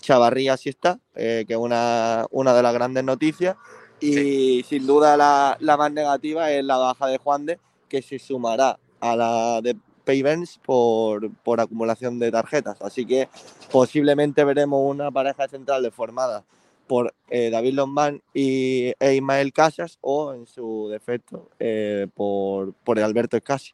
Chavarría 0.01 0.57
sí 0.57 0.69
está, 0.71 1.01
eh, 1.17 1.45
que 1.49 1.55
es 1.55 1.61
una, 1.61 2.27
una 2.31 2.55
de 2.55 2.63
las 2.63 2.75
grandes 2.75 3.05
noticias. 3.05 3.57
Y 4.01 4.63
sin 4.65 4.87
duda 4.87 5.17
la, 5.17 5.57
la 5.61 5.77
más 5.77 5.91
negativa 5.93 6.51
es 6.53 6.65
la 6.65 6.77
baja 6.77 7.07
de 7.09 7.19
Juan 7.19 7.47
de, 7.47 7.59
que 7.89 8.01
se 8.03 8.19
sumará 8.19 8.79
a 9.01 9.17
la 9.17 9.61
de 9.61 9.77
Payvens 10.05 10.59
por, 10.65 11.31
por 11.43 11.61
acumulación 11.61 12.19
de 12.19 12.31
tarjetas. 12.31 12.81
Así 12.81 13.05
que 13.05 13.29
posiblemente 13.71 14.45
veremos 14.45 14.81
una 14.85 15.11
pareja 15.11 15.49
central 15.49 15.91
formada 15.93 16.45
por 16.87 17.13
eh, 17.29 17.51
David 17.51 17.75
Lombán 17.75 18.23
y, 18.33 18.95
e 18.99 19.15
Ismael 19.15 19.53
Casas 19.53 19.99
o 20.01 20.33
en 20.33 20.47
su 20.47 20.89
defecto 20.91 21.51
eh, 21.59 22.07
por, 22.15 22.73
por 22.73 22.99
Alberto 22.99 23.37
Escasi. 23.37 23.73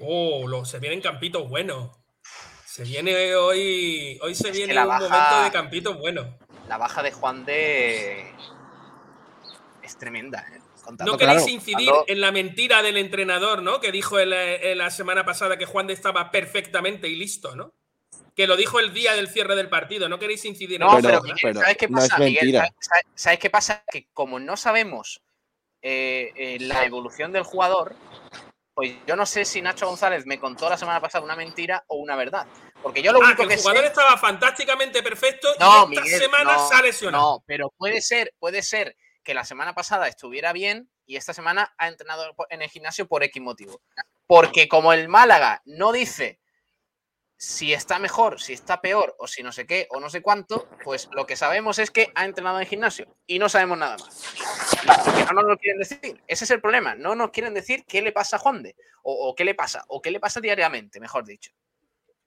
Oh, 0.00 0.46
lo, 0.46 0.64
se 0.64 0.78
vienen 0.78 1.00
campitos 1.00 1.48
buenos. 1.48 1.90
Se 2.66 2.84
viene 2.84 3.34
hoy. 3.34 4.18
Hoy 4.22 4.34
se 4.34 4.48
Es 4.48 4.56
viene 4.56 4.80
un 4.80 4.86
baja- 4.88 5.08
momento 5.08 5.44
de 5.44 5.50
campitos 5.50 5.98
buenos. 5.98 6.26
La 6.72 6.78
baja 6.78 7.02
de 7.02 7.12
Juan 7.12 7.44
de. 7.44 8.32
Es 9.82 9.98
tremenda. 9.98 10.42
¿eh? 10.50 10.58
Contando 10.82 11.12
No 11.12 11.18
queréis 11.18 11.42
claro, 11.42 11.52
incidir 11.52 11.92
en 12.06 12.20
la 12.22 12.32
mentira 12.32 12.80
del 12.80 12.96
entrenador, 12.96 13.62
¿no? 13.62 13.78
Que 13.78 13.92
dijo 13.92 14.18
el, 14.18 14.32
eh, 14.32 14.74
la 14.74 14.90
semana 14.90 15.22
pasada 15.26 15.58
que 15.58 15.66
Juan 15.66 15.86
de 15.86 15.92
estaba 15.92 16.30
perfectamente 16.30 17.08
y 17.08 17.16
listo, 17.16 17.54
¿no? 17.54 17.74
Que 18.34 18.46
lo 18.46 18.56
dijo 18.56 18.80
el 18.80 18.94
día 18.94 19.12
del 19.12 19.28
cierre 19.28 19.54
del 19.54 19.68
partido. 19.68 20.08
No 20.08 20.18
queréis 20.18 20.46
incidir 20.46 20.80
No, 20.80 20.96
en 20.96 21.02
pero, 21.02 21.18
eso, 21.18 21.26
¿no? 21.26 21.34
Miguel, 21.34 21.54
¿sabes 21.56 21.76
qué 21.76 21.88
no 21.88 21.98
es 21.98 22.08
pasa? 22.08 22.18
Miguel? 22.22 22.34
mentira. 22.40 22.60
¿sabes- 22.60 22.74
¿sabes, 22.80 23.04
sabes 23.16 23.38
qué 23.38 23.50
pasa? 23.50 23.84
Que 23.92 24.06
como 24.14 24.40
no 24.40 24.56
sabemos 24.56 25.20
eh, 25.82 26.32
eh, 26.34 26.56
la 26.58 26.86
evolución 26.86 27.32
del 27.32 27.42
jugador, 27.42 27.94
pues 28.72 28.94
yo 29.06 29.14
no 29.14 29.26
sé 29.26 29.44
si 29.44 29.60
Nacho 29.60 29.86
González 29.86 30.24
me 30.24 30.40
contó 30.40 30.70
la 30.70 30.78
semana 30.78 31.02
pasada 31.02 31.22
una 31.22 31.36
mentira 31.36 31.84
o 31.88 31.96
una 31.96 32.16
verdad. 32.16 32.46
Porque 32.82 33.02
yo 33.02 33.12
lo 33.12 33.20
Ah, 33.22 33.26
único 33.26 33.46
que 33.46 33.54
el 33.54 33.60
jugador 33.60 33.82
sé- 33.82 33.86
estaba 33.88 34.16
fantásticamente 34.18 35.02
perfecto 35.02 35.48
No, 35.60 35.86
y 35.88 35.94
esta 35.94 36.02
Miguel, 36.02 36.20
semana 36.20 36.52
no, 36.54 36.68
se 36.68 36.74
ha 36.74 36.82
lesionado. 36.82 37.24
No, 37.36 37.44
pero 37.46 37.70
puede 37.76 38.00
ser, 38.00 38.34
puede 38.38 38.62
ser 38.62 38.96
que 39.22 39.34
la 39.34 39.44
semana 39.44 39.74
pasada 39.74 40.08
estuviera 40.08 40.52
bien 40.52 40.90
y 41.06 41.16
esta 41.16 41.32
semana 41.34 41.74
ha 41.78 41.88
entrenado 41.88 42.34
en 42.50 42.62
el 42.62 42.68
gimnasio 42.70 43.06
por 43.06 43.22
X 43.22 43.40
motivo. 43.42 43.80
Porque 44.26 44.68
como 44.68 44.92
el 44.92 45.08
Málaga 45.08 45.62
no 45.64 45.92
dice 45.92 46.40
si 47.36 47.72
está 47.72 47.98
mejor, 47.98 48.40
si 48.40 48.52
está 48.52 48.80
peor 48.80 49.16
o 49.18 49.26
si 49.26 49.42
no 49.42 49.50
sé 49.50 49.66
qué 49.66 49.88
o 49.90 49.98
no 49.98 50.08
sé 50.10 50.22
cuánto, 50.22 50.68
pues 50.84 51.08
lo 51.12 51.26
que 51.26 51.34
sabemos 51.34 51.80
es 51.80 51.90
que 51.90 52.12
ha 52.14 52.24
entrenado 52.24 52.60
en 52.60 52.66
gimnasio 52.66 53.16
y 53.26 53.38
no 53.40 53.48
sabemos 53.48 53.78
nada 53.78 53.96
más. 53.98 54.22
Porque 55.04 55.24
no 55.24 55.32
nos 55.42 55.44
lo 55.50 55.56
quieren 55.58 55.78
decir. 55.80 56.22
Ese 56.28 56.44
es 56.44 56.50
el 56.52 56.60
problema. 56.60 56.94
No 56.94 57.14
nos 57.16 57.30
quieren 57.30 57.52
decir 57.52 57.84
qué 57.86 58.00
le 58.00 58.12
pasa 58.12 58.36
a 58.36 58.38
Juan 58.38 58.62
de 58.62 58.76
o, 59.02 59.28
o 59.28 59.34
qué 59.34 59.44
le 59.44 59.54
pasa 59.56 59.84
o 59.88 60.00
qué 60.00 60.10
le 60.12 60.20
pasa 60.20 60.40
diariamente, 60.40 61.00
mejor 61.00 61.24
dicho. 61.24 61.50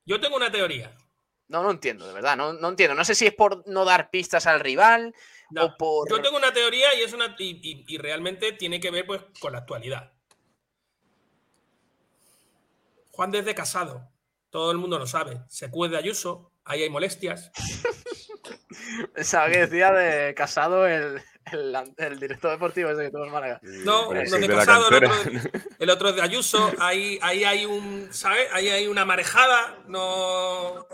Yo 0.05 0.19
tengo 0.19 0.35
una 0.35 0.51
teoría. 0.51 0.95
No, 1.47 1.61
no 1.63 1.71
entiendo, 1.71 2.07
de 2.07 2.13
verdad, 2.13 2.35
no, 2.37 2.53
no 2.53 2.69
entiendo. 2.69 2.95
No 2.95 3.05
sé 3.05 3.13
si 3.15 3.27
es 3.27 3.33
por 3.33 3.67
no 3.67 3.85
dar 3.85 4.09
pistas 4.09 4.47
al 4.47 4.59
rival 4.59 5.13
No, 5.51 5.65
o 5.65 5.77
por... 5.77 6.09
Yo 6.09 6.21
tengo 6.21 6.37
una 6.37 6.51
teoría 6.53 6.93
y 6.95 7.01
es 7.01 7.13
una 7.13 7.35
y, 7.37 7.59
y- 7.61 7.85
y 7.87 7.97
realmente 7.97 8.51
tiene 8.53 8.79
que 8.79 8.89
ver 8.91 9.05
pues 9.05 9.21
con 9.39 9.53
la 9.53 9.59
actualidad. 9.59 10.11
Juan 13.11 13.31
desde 13.31 13.55
casado, 13.55 14.11
todo 14.49 14.71
el 14.71 14.77
mundo 14.77 14.97
lo 14.99 15.07
sabe. 15.07 15.41
Se 15.47 15.67
de 15.67 15.97
Ayuso, 15.97 16.51
ahí 16.65 16.83
hay 16.83 16.89
molestias. 16.89 17.51
Pensaba 19.13 19.49
que 19.49 19.59
decía 19.67 19.91
de 19.91 20.33
Casado 20.33 20.85
el, 20.87 21.21
el, 21.51 21.75
el 21.97 22.19
director 22.19 22.51
deportivo 22.51 22.89
ese 22.89 23.03
que 23.03 23.11
tuvo 23.11 23.25
en 23.25 23.31
Málaga. 23.31 23.59
No, 23.61 24.05
Bueno, 24.07 24.21
no 24.23 24.29
sí, 24.29 24.41
de 24.41 24.47
casado, 24.47 24.89
el 24.89 25.05
otro, 25.05 25.11
el 25.79 25.89
otro 25.89 26.09
es 26.09 26.15
de 26.15 26.21
Ayuso, 26.21 26.71
ahí, 26.79 27.19
ahí 27.21 27.43
hay 27.43 27.65
un, 27.65 28.09
¿sabes? 28.11 28.47
Ahí 28.51 28.69
hay 28.69 28.87
una 28.87 29.05
marejada, 29.05 29.77
no. 29.87 30.87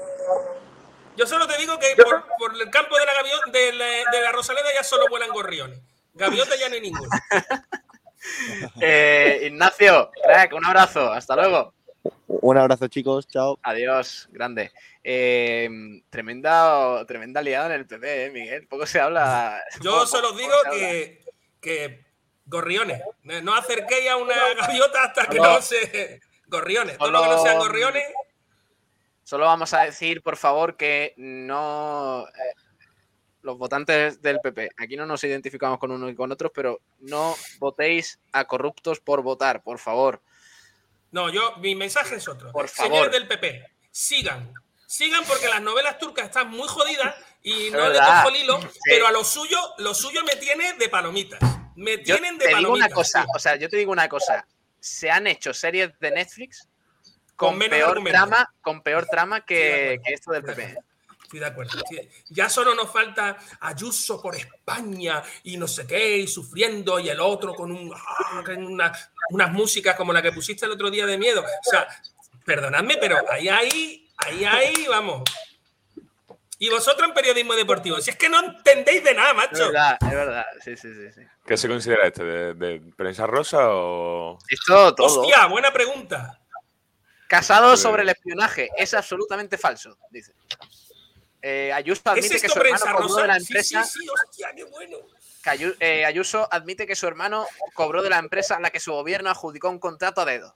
Yo 1.17 1.27
solo 1.27 1.47
te 1.47 1.57
digo 1.57 1.77
que 1.77 2.01
por, 2.01 2.25
por 2.39 2.59
el 2.59 2.69
campo 2.69 2.97
de 2.97 3.05
la 3.05 3.13
gaviota, 3.13 3.51
de 3.51 3.73
la, 3.73 3.85
de 4.11 4.21
la 4.21 4.31
Rosaleda 4.31 4.67
ya 4.73 4.83
solo 4.83 5.05
vuelan 5.09 5.29
gorriones. 5.29 5.79
Gaviota 6.13 6.55
ya 6.55 6.69
no 6.69 6.75
hay 6.75 6.81
ninguno. 6.81 7.09
Eh, 8.79 9.47
Ignacio, 9.47 10.11
crack, 10.23 10.53
un 10.53 10.63
abrazo, 10.63 11.11
hasta 11.11 11.35
luego. 11.35 11.73
Un 12.27 12.55
abrazo, 12.55 12.87
chicos. 12.87 13.27
Chao. 13.27 13.57
Adiós, 13.63 14.29
grande. 14.31 14.71
Eh, 15.03 15.69
tremenda, 16.09 17.05
tremenda 17.05 17.41
liada 17.41 17.67
en 17.67 17.71
el 17.73 17.87
PP, 17.87 18.25
eh, 18.25 18.31
Miguel. 18.31 18.67
Poco 18.67 18.85
se 18.85 18.99
habla. 18.99 19.61
Yo 19.81 19.91
poco- 19.93 20.05
solo 20.07 20.31
digo 20.33 20.53
que, 20.71 21.23
que 21.59 22.05
gorriones. 22.45 23.01
No 23.23 23.55
acerquéis 23.55 24.09
a 24.09 24.17
una 24.17 24.35
gaviota 24.53 25.03
hasta 25.05 25.25
que 25.27 25.37
Solo- 25.37 25.53
no 25.53 25.61
se. 25.61 26.21
Gorriones. 26.47 26.97
Todo 26.97 27.11
lo 27.11 27.21
que 27.21 27.27
no 27.27 27.31
solo- 27.37 27.43
sean 27.43 27.57
gorriones. 27.59 28.03
Solo 29.23 29.45
vamos 29.45 29.73
a 29.73 29.83
decir, 29.83 30.21
por 30.21 30.35
favor, 30.37 30.75
que 30.75 31.13
no. 31.17 32.25
eh, 32.27 32.53
los 33.43 33.57
votantes 33.57 34.21
del 34.21 34.39
PP, 34.39 34.69
aquí 34.77 34.95
no 34.95 35.07
nos 35.07 35.23
identificamos 35.23 35.79
con 35.79 35.89
unos 35.89 36.11
y 36.11 36.15
con 36.15 36.31
otros, 36.31 36.51
pero 36.53 36.79
no 36.99 37.35
votéis 37.57 38.19
a 38.33 38.45
corruptos 38.45 38.99
por 38.99 39.23
votar, 39.23 39.63
por 39.63 39.79
favor. 39.79 40.21
No, 41.11 41.27
yo, 41.31 41.55
mi 41.57 41.73
mensaje 41.73 42.15
es 42.17 42.27
otro. 42.27 42.51
Por 42.51 42.67
favor. 42.69 42.91
Señores 42.91 43.11
del 43.13 43.27
PP, 43.27 43.65
sigan. 43.89 44.53
Sigan 44.91 45.23
porque 45.23 45.47
las 45.47 45.61
novelas 45.61 45.97
turcas 45.97 46.25
están 46.25 46.49
muy 46.49 46.67
jodidas 46.67 47.15
y 47.43 47.69
no 47.71 47.89
le 47.89 47.97
cojo 47.97 48.27
el 48.29 48.35
hilo, 48.35 48.61
Sí. 48.61 48.67
pero 48.83 49.07
a 49.07 49.11
lo 49.11 49.23
suyo, 49.23 49.57
lo 49.77 49.93
suyo 49.93 50.21
me 50.25 50.35
tiene 50.35 50.73
de 50.73 50.89
palomitas. 50.89 51.39
Me 51.77 51.97
Yo 52.03 52.15
tienen 52.17 52.37
de 52.37 52.43
te 52.43 52.49
digo 52.49 52.61
palomitas. 52.63 52.87
una 52.87 52.95
cosa, 52.95 53.25
o 53.33 53.39
sea, 53.39 53.55
yo 53.55 53.69
te 53.69 53.77
digo 53.77 53.93
una 53.93 54.09
cosa. 54.09 54.45
Se 54.81 55.09
han 55.09 55.27
hecho 55.27 55.53
series 55.53 55.97
de 55.99 56.11
Netflix 56.11 56.67
Con 57.37 57.57
peor 57.57 58.03
trama, 58.03 58.53
con 58.61 58.81
peor 58.83 59.05
trama 59.05 59.45
que, 59.45 60.01
esto 60.05 60.31
del 60.33 60.43
PP. 60.43 60.75
Estoy 61.23 61.39
de 61.39 61.45
acuerdo. 61.45 61.81
Ya 62.29 62.49
solo 62.49 62.75
nos 62.75 62.91
falta 62.91 63.37
Ayuso 63.61 64.21
por 64.21 64.35
España 64.35 65.23
y 65.43 65.55
no 65.55 65.69
sé 65.69 65.87
qué, 65.87 66.17
y 66.17 66.27
sufriendo, 66.27 66.99
y 66.99 67.07
el 67.07 67.21
otro 67.21 67.55
con 67.55 67.71
un, 67.71 67.93
ah, 67.95 68.43
una- 68.57 68.91
unas 69.29 69.51
músicas 69.53 69.95
como 69.95 70.11
la 70.11 70.21
que 70.21 70.33
pusiste 70.33 70.65
el 70.65 70.71
otro 70.73 70.91
día 70.91 71.05
de 71.05 71.17
miedo. 71.17 71.41
O 71.43 71.69
sea, 71.69 71.87
perdonadme, 72.45 72.97
pero 72.97 73.17
ahí 73.31 73.47
hay, 73.47 74.10
ahí 74.25 74.45
hay, 74.45 74.85
vamos. 74.87 75.23
Y 76.57 76.69
vosotros 76.69 77.07
en 77.07 77.13
periodismo 77.15 77.55
deportivo. 77.55 77.99
Si 78.01 78.11
es 78.11 78.15
que 78.17 78.29
no 78.29 78.39
entendéis 78.39 79.03
de 79.03 79.15
nada, 79.15 79.33
macho. 79.33 79.53
Es 79.53 79.71
verdad, 79.71 79.97
es 80.01 80.11
verdad. 80.11 80.45
Sí, 80.63 80.77
sí, 80.77 80.93
sí. 80.93 81.11
sí. 81.11 81.21
¿Qué 81.45 81.57
se 81.57 81.67
considera 81.67 82.05
este? 82.05 82.23
¿De, 82.23 82.53
de 82.53 82.93
prensa 82.95 83.25
rosa 83.25 83.57
o...? 83.71 84.37
Esto 84.47 84.93
todo. 84.93 85.21
Hostia, 85.21 85.47
buena 85.47 85.73
pregunta. 85.73 86.39
Casado 87.27 87.75
sobre 87.77 88.03
el 88.03 88.09
espionaje. 88.09 88.69
Es 88.77 88.93
absolutamente 88.93 89.57
falso, 89.57 89.97
dice. 90.11 90.33
Eh, 91.41 91.73
Ayuso 91.73 92.01
¿Es 92.01 92.07
admite 92.07 92.39
que 92.39 92.45
esto 92.45 92.59
su 92.59 92.59
hermano 92.59 92.85
cobró 92.95 93.15
de 93.15 93.27
la? 93.27 93.39
Sí, 93.39 93.45
empresa. 93.47 93.83
sí, 93.83 93.99
sí, 93.99 94.07
hostia, 94.09 94.51
qué 94.55 94.63
bueno. 94.65 94.97
eh, 95.79 96.05
Ayuso 96.05 96.47
admite 96.51 96.85
que 96.85 96.95
su 96.95 97.07
hermano 97.07 97.47
cobró 97.73 98.03
de 98.03 98.11
la 98.11 98.19
empresa 98.19 98.57
a 98.57 98.59
la 98.59 98.69
que 98.69 98.79
su 98.79 98.91
gobierno 98.91 99.31
adjudicó 99.31 99.69
un 99.71 99.79
contrato 99.79 100.21
a 100.21 100.25
dedo. 100.25 100.55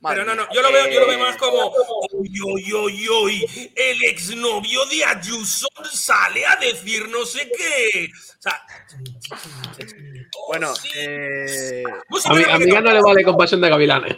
Madre 0.00 0.22
Pero 0.22 0.34
no, 0.34 0.44
no, 0.46 0.52
yo 0.52 0.62
lo 0.62 0.72
veo, 0.72 0.88
yo 0.88 1.00
lo 1.00 1.06
veo 1.06 1.18
Eh, 1.18 1.22
más 1.22 1.36
como. 1.36 1.74
Uy, 2.12 2.40
uy, 2.40 2.72
uy, 2.72 3.08
uy, 3.08 3.72
el 3.76 4.02
exnovio 4.04 4.86
de 4.86 5.04
Ayuso 5.04 5.68
sale 5.92 6.46
a 6.46 6.56
decir 6.56 7.06
no 7.08 7.26
sé 7.26 7.50
qué. 7.54 8.08
O 8.38 8.40
sea, 8.42 8.64
Bueno, 10.48 10.72
eh, 10.96 11.84
A 12.24 12.34
mi, 12.34 12.44
a 12.44 12.80
no 12.80 12.92
le 12.92 13.02
vale 13.02 13.24
compasión 13.24 13.60
de 13.60 13.68
gavilanes. 13.68 14.16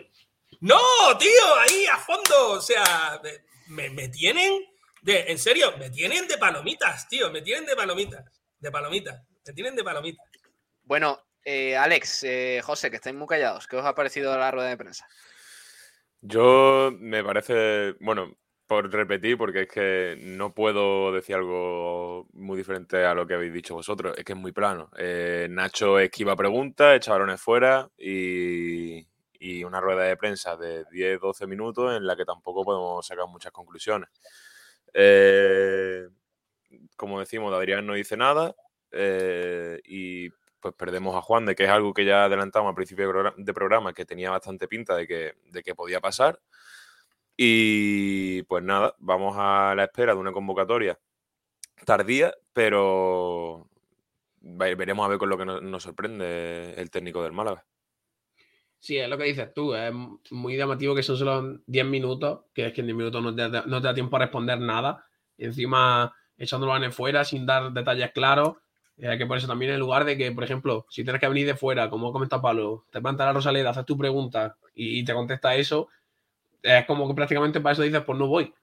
no, 0.60 0.78
tío, 1.18 1.54
ahí 1.58 1.86
a 1.86 1.98
fondo. 1.98 2.50
O 2.52 2.60
sea, 2.60 3.20
me, 3.66 3.90
me 3.90 4.08
tienen. 4.08 4.64
De, 5.02 5.24
en 5.32 5.38
serio, 5.38 5.76
me 5.78 5.90
tienen 5.90 6.28
de 6.28 6.38
palomitas, 6.38 7.08
tío. 7.08 7.28
Me 7.32 7.42
tienen 7.42 7.66
de 7.66 7.74
palomitas. 7.74 8.24
De 8.60 8.70
palomitas. 8.70 9.20
Me 9.44 9.52
tienen 9.52 9.74
de 9.74 9.82
palomitas. 9.82 10.24
bueno 10.84 11.20
eh, 11.44 11.76
Alex, 11.76 12.22
eh, 12.22 12.60
José, 12.62 12.88
que 12.88 12.96
estáis 12.96 13.16
muy 13.16 13.26
callados. 13.26 13.66
¿Qué 13.66 13.76
os 13.76 13.84
ha 13.84 13.96
parecido 13.96 14.38
la 14.38 14.52
rueda 14.52 14.68
de 14.68 14.76
prensa? 14.76 15.08
Yo 16.24 16.92
me 17.00 17.24
parece, 17.24 17.94
bueno, 18.00 18.36
por 18.68 18.90
repetir, 18.92 19.36
porque 19.36 19.62
es 19.62 19.68
que 19.68 20.16
no 20.20 20.54
puedo 20.54 21.12
decir 21.12 21.34
algo 21.34 22.28
muy 22.32 22.56
diferente 22.56 23.04
a 23.04 23.12
lo 23.12 23.26
que 23.26 23.34
habéis 23.34 23.52
dicho 23.52 23.74
vosotros, 23.74 24.16
es 24.16 24.24
que 24.24 24.32
es 24.32 24.38
muy 24.38 24.52
plano. 24.52 24.88
Eh, 24.96 25.48
Nacho 25.50 25.98
esquiva 25.98 26.36
preguntas, 26.36 26.96
echa 26.96 27.10
balones 27.12 27.40
fuera 27.40 27.90
y, 27.98 29.04
una 29.64 29.80
rueda 29.80 30.04
de 30.04 30.16
prensa 30.16 30.56
de 30.56 30.84
10-12 30.86 31.48
minutos 31.48 31.96
en 31.96 32.06
la 32.06 32.14
que 32.16 32.24
tampoco 32.24 32.64
podemos 32.64 33.04
sacar 33.04 33.26
muchas 33.26 33.50
conclusiones. 33.50 34.08
Eh, 34.94 36.06
como 36.96 37.18
decimos, 37.18 37.52
Adrián 37.52 37.84
no 37.84 37.94
dice 37.94 38.16
nada 38.16 38.54
eh, 38.92 39.80
y 39.84 40.30
pues 40.62 40.74
perdemos 40.74 41.14
a 41.16 41.20
Juan 41.20 41.44
de 41.44 41.54
que 41.54 41.64
es 41.64 41.70
algo 41.70 41.92
que 41.92 42.06
ya 42.06 42.24
adelantamos 42.24 42.70
al 42.70 42.74
principio 42.74 43.06
de 43.06 43.12
progra- 43.12 43.34
de 43.36 43.52
programa, 43.54 43.92
que 43.92 44.06
tenía 44.06 44.30
bastante 44.30 44.68
pinta 44.68 44.96
de 44.96 45.06
que, 45.06 45.34
de 45.50 45.62
que 45.62 45.74
podía 45.74 46.00
pasar. 46.00 46.40
Y 47.36 48.42
pues 48.44 48.62
nada, 48.62 48.94
vamos 48.98 49.34
a 49.38 49.74
la 49.76 49.84
espera 49.84 50.14
de 50.14 50.20
una 50.20 50.32
convocatoria 50.32 50.98
tardía, 51.84 52.32
pero 52.52 53.68
ve- 54.40 54.74
veremos 54.76 55.04
a 55.04 55.08
ver 55.08 55.18
con 55.18 55.28
lo 55.28 55.36
que 55.36 55.44
nos, 55.44 55.82
sorprende 55.82 56.74
el 56.76 56.90
técnico 56.90 57.22
del 57.22 57.32
Málaga. 57.32 57.64
Sí, 58.78 58.96
es 58.98 59.08
lo 59.08 59.16
que 59.18 59.24
dices 59.24 59.52
tú. 59.54 59.74
Es 59.74 59.92
muy 60.30 60.56
llamativo 60.56 60.94
que 60.94 61.02
son 61.02 61.16
solo 61.16 61.58
10 61.66 61.86
minutos, 61.86 62.44
que 62.54 62.66
es 62.66 62.72
que 62.72 62.80
en 62.82 62.88
10 62.88 62.96
minutos 62.96 63.22
no 63.22 63.34
te, 63.34 63.48
da- 63.48 63.94
tiempo 63.94 64.16
a 64.16 64.20
responder 64.20 64.60
nada. 64.60 65.04
Encima 65.38 66.14
echándolo 66.36 66.76
en 66.76 66.92
fuera 66.92 67.24
sin 67.24 67.46
dar 67.46 67.72
detalles 67.72 68.12
claros. 68.12 68.56
Eh, 69.04 69.18
que 69.18 69.26
por 69.26 69.36
eso 69.36 69.48
también 69.48 69.72
en 69.72 69.80
lugar 69.80 70.04
de 70.04 70.16
que, 70.16 70.30
por 70.30 70.44
ejemplo, 70.44 70.86
si 70.88 71.02
tienes 71.02 71.20
que 71.20 71.26
venir 71.26 71.44
de 71.44 71.56
fuera, 71.56 71.90
como 71.90 72.12
comenta 72.12 72.40
Pablo, 72.40 72.86
te 72.90 73.00
planta 73.00 73.24
la 73.24 73.32
Rosaleda, 73.32 73.70
haces 73.70 73.84
tu 73.84 73.98
pregunta 73.98 74.56
y, 74.76 75.00
y 75.00 75.04
te 75.04 75.12
contesta 75.12 75.56
eso, 75.56 75.88
es 76.62 76.86
como 76.86 77.08
que 77.08 77.14
prácticamente 77.14 77.60
para 77.60 77.72
eso 77.72 77.82
dices, 77.82 78.02
pues 78.06 78.16
no 78.16 78.28
voy. 78.28 78.54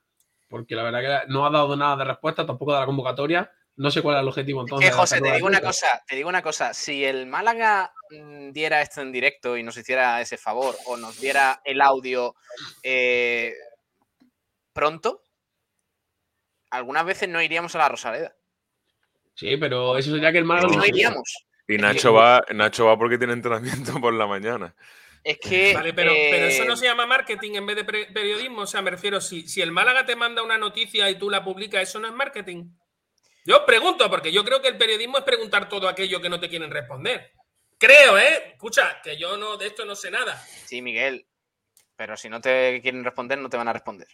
Porque 0.48 0.76
la 0.76 0.84
verdad 0.84 1.26
que 1.26 1.32
no 1.32 1.46
ha 1.46 1.50
dado 1.50 1.76
nada 1.76 1.98
de 1.98 2.06
respuesta, 2.06 2.46
tampoco 2.46 2.74
de 2.74 2.80
la 2.80 2.86
convocatoria. 2.86 3.52
No 3.76 3.92
sé 3.92 4.02
cuál 4.02 4.16
es 4.16 4.22
el 4.22 4.28
objetivo 4.30 4.62
entonces. 4.62 4.90
Que 4.90 4.96
José, 4.96 5.22
te 5.22 5.34
digo 5.34 5.48
una 5.48 5.62
cosa, 5.62 6.04
te 6.08 6.16
digo 6.16 6.30
una 6.30 6.42
cosa. 6.42 6.74
Si 6.74 7.04
el 7.04 7.28
Málaga 7.28 7.94
mm, 8.10 8.52
diera 8.52 8.82
esto 8.82 9.02
en 9.02 9.12
directo 9.12 9.58
y 9.58 9.64
nos 9.64 9.76
hiciera 9.76 10.22
ese 10.22 10.38
favor, 10.38 10.76
o 10.86 10.96
nos 10.96 11.20
diera 11.20 11.62
el 11.66 11.82
audio 11.82 12.36
eh, 12.82 13.54
pronto, 14.74 15.22
algunas 16.72 17.06
veces 17.06 17.28
no 17.28 17.42
iríamos 17.42 17.76
a 17.76 17.80
la 17.80 17.90
Rosaleda. 17.90 18.36
Sí, 19.40 19.56
pero 19.56 19.98
eso 19.98 20.12
sería 20.12 20.34
que 20.34 20.40
el 20.40 20.44
Málaga 20.44 20.68
No 20.68 20.80
no 20.80 20.86
iríamos. 20.86 21.46
Y 21.66 21.78
Nacho 21.78 22.12
va, 22.12 22.44
Nacho 22.54 22.88
va 22.88 22.98
porque 22.98 23.18
tiene 23.18 23.32
entrenamiento 23.32 23.94
por 24.02 24.14
la 24.14 24.28
mañana. 24.28 24.76
Es 25.24 25.38
que. 25.38 25.74
Vale, 25.74 25.94
pero, 25.94 26.12
pero 26.12 26.46
eso 26.48 26.64
eh, 26.64 26.66
no 26.66 26.76
se 26.76 26.86
llama 26.86 27.06
marketing 27.06 27.54
en 27.54 27.66
vez 27.66 27.78
de 27.78 27.86
periodismo. 27.86 28.64
O 28.64 28.68
sea, 28.68 28.82
me 28.82 28.92
refiero, 28.92 29.22
si, 29.22 29.48
si 29.48 29.62
el 29.62 29.72
Málaga 29.72 30.06
te 30.06 30.18
manda 30.18 30.44
una 30.44 30.58
noticia 30.58 31.10
y 31.10 31.16
tú 31.16 31.30
la 31.30 31.42
publicas, 31.42 31.84
¿eso 31.84 32.02
no 32.02 32.10
es 32.10 32.14
marketing? 32.14 32.66
Yo 33.46 33.66
pregunto, 33.66 34.10
porque 34.10 34.34
yo 34.34 34.44
creo 34.44 34.62
que 34.62 34.68
el 34.68 34.78
periodismo 34.78 35.20
es 35.20 35.24
preguntar 35.24 35.70
todo 35.70 35.88
aquello 35.88 36.20
que 36.20 36.30
no 36.30 36.40
te 36.40 36.50
quieren 36.50 36.70
responder. 36.70 37.32
Creo, 37.78 38.18
¿eh? 38.18 38.52
Escucha, 38.52 39.00
que 39.02 39.18
yo 39.18 39.38
no 39.38 39.56
de 39.56 39.68
esto 39.68 39.86
no 39.86 39.96
sé 39.96 40.12
nada. 40.12 40.36
Sí, 40.66 40.82
Miguel. 40.82 41.26
Pero 41.96 42.18
si 42.18 42.28
no 42.28 42.42
te 42.42 42.82
quieren 42.82 43.06
responder, 43.06 43.38
no 43.38 43.50
te 43.50 43.56
van 43.56 43.70
a 43.70 43.74
responder. 43.74 44.10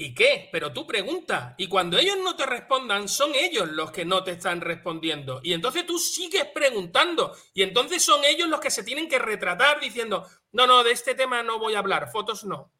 ¿Y 0.00 0.14
qué? 0.14 0.48
Pero 0.52 0.72
tú 0.72 0.86
pregunta. 0.86 1.56
Y 1.58 1.66
cuando 1.66 1.98
ellos 1.98 2.16
no 2.22 2.36
te 2.36 2.46
respondan, 2.46 3.08
son 3.08 3.34
ellos 3.34 3.68
los 3.68 3.90
que 3.90 4.04
no 4.04 4.22
te 4.22 4.30
están 4.30 4.60
respondiendo. 4.60 5.40
Y 5.42 5.52
entonces 5.52 5.84
tú 5.86 5.98
sigues 5.98 6.44
preguntando. 6.54 7.36
Y 7.52 7.64
entonces 7.64 8.00
son 8.04 8.24
ellos 8.24 8.48
los 8.48 8.60
que 8.60 8.70
se 8.70 8.84
tienen 8.84 9.08
que 9.08 9.18
retratar 9.18 9.80
diciendo, 9.80 10.24
no, 10.52 10.68
no, 10.68 10.84
de 10.84 10.92
este 10.92 11.16
tema 11.16 11.42
no 11.42 11.58
voy 11.58 11.74
a 11.74 11.80
hablar, 11.80 12.12
fotos 12.12 12.44
no. 12.44 12.72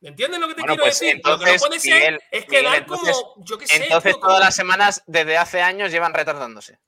¿Me 0.00 0.10
entiendes 0.10 0.38
lo 0.38 0.48
que 0.48 0.54
te 0.54 0.60
Bueno, 0.60 0.74
quiero 0.74 0.84
pues 0.84 1.00
decir? 1.00 1.16
lo 1.16 1.22
que 1.22 1.28
no 1.28 1.34
entonces, 1.34 1.62
puede 1.66 1.80
ser 1.80 1.94
Miguel, 1.94 2.20
es 2.30 2.46
Miguel, 2.46 2.62
quedar 2.62 2.76
entonces- 2.76 3.16
como, 3.16 3.44
yo 3.46 3.58
qué 3.58 3.66
sé. 3.66 3.76
Entonces, 3.84 4.12
como- 4.16 4.26
todas 4.26 4.40
las 4.40 4.54
semanas, 4.54 5.02
desde 5.06 5.38
hace 5.38 5.62
años, 5.62 5.90
llevan 5.90 6.12
retardándose. 6.12 6.78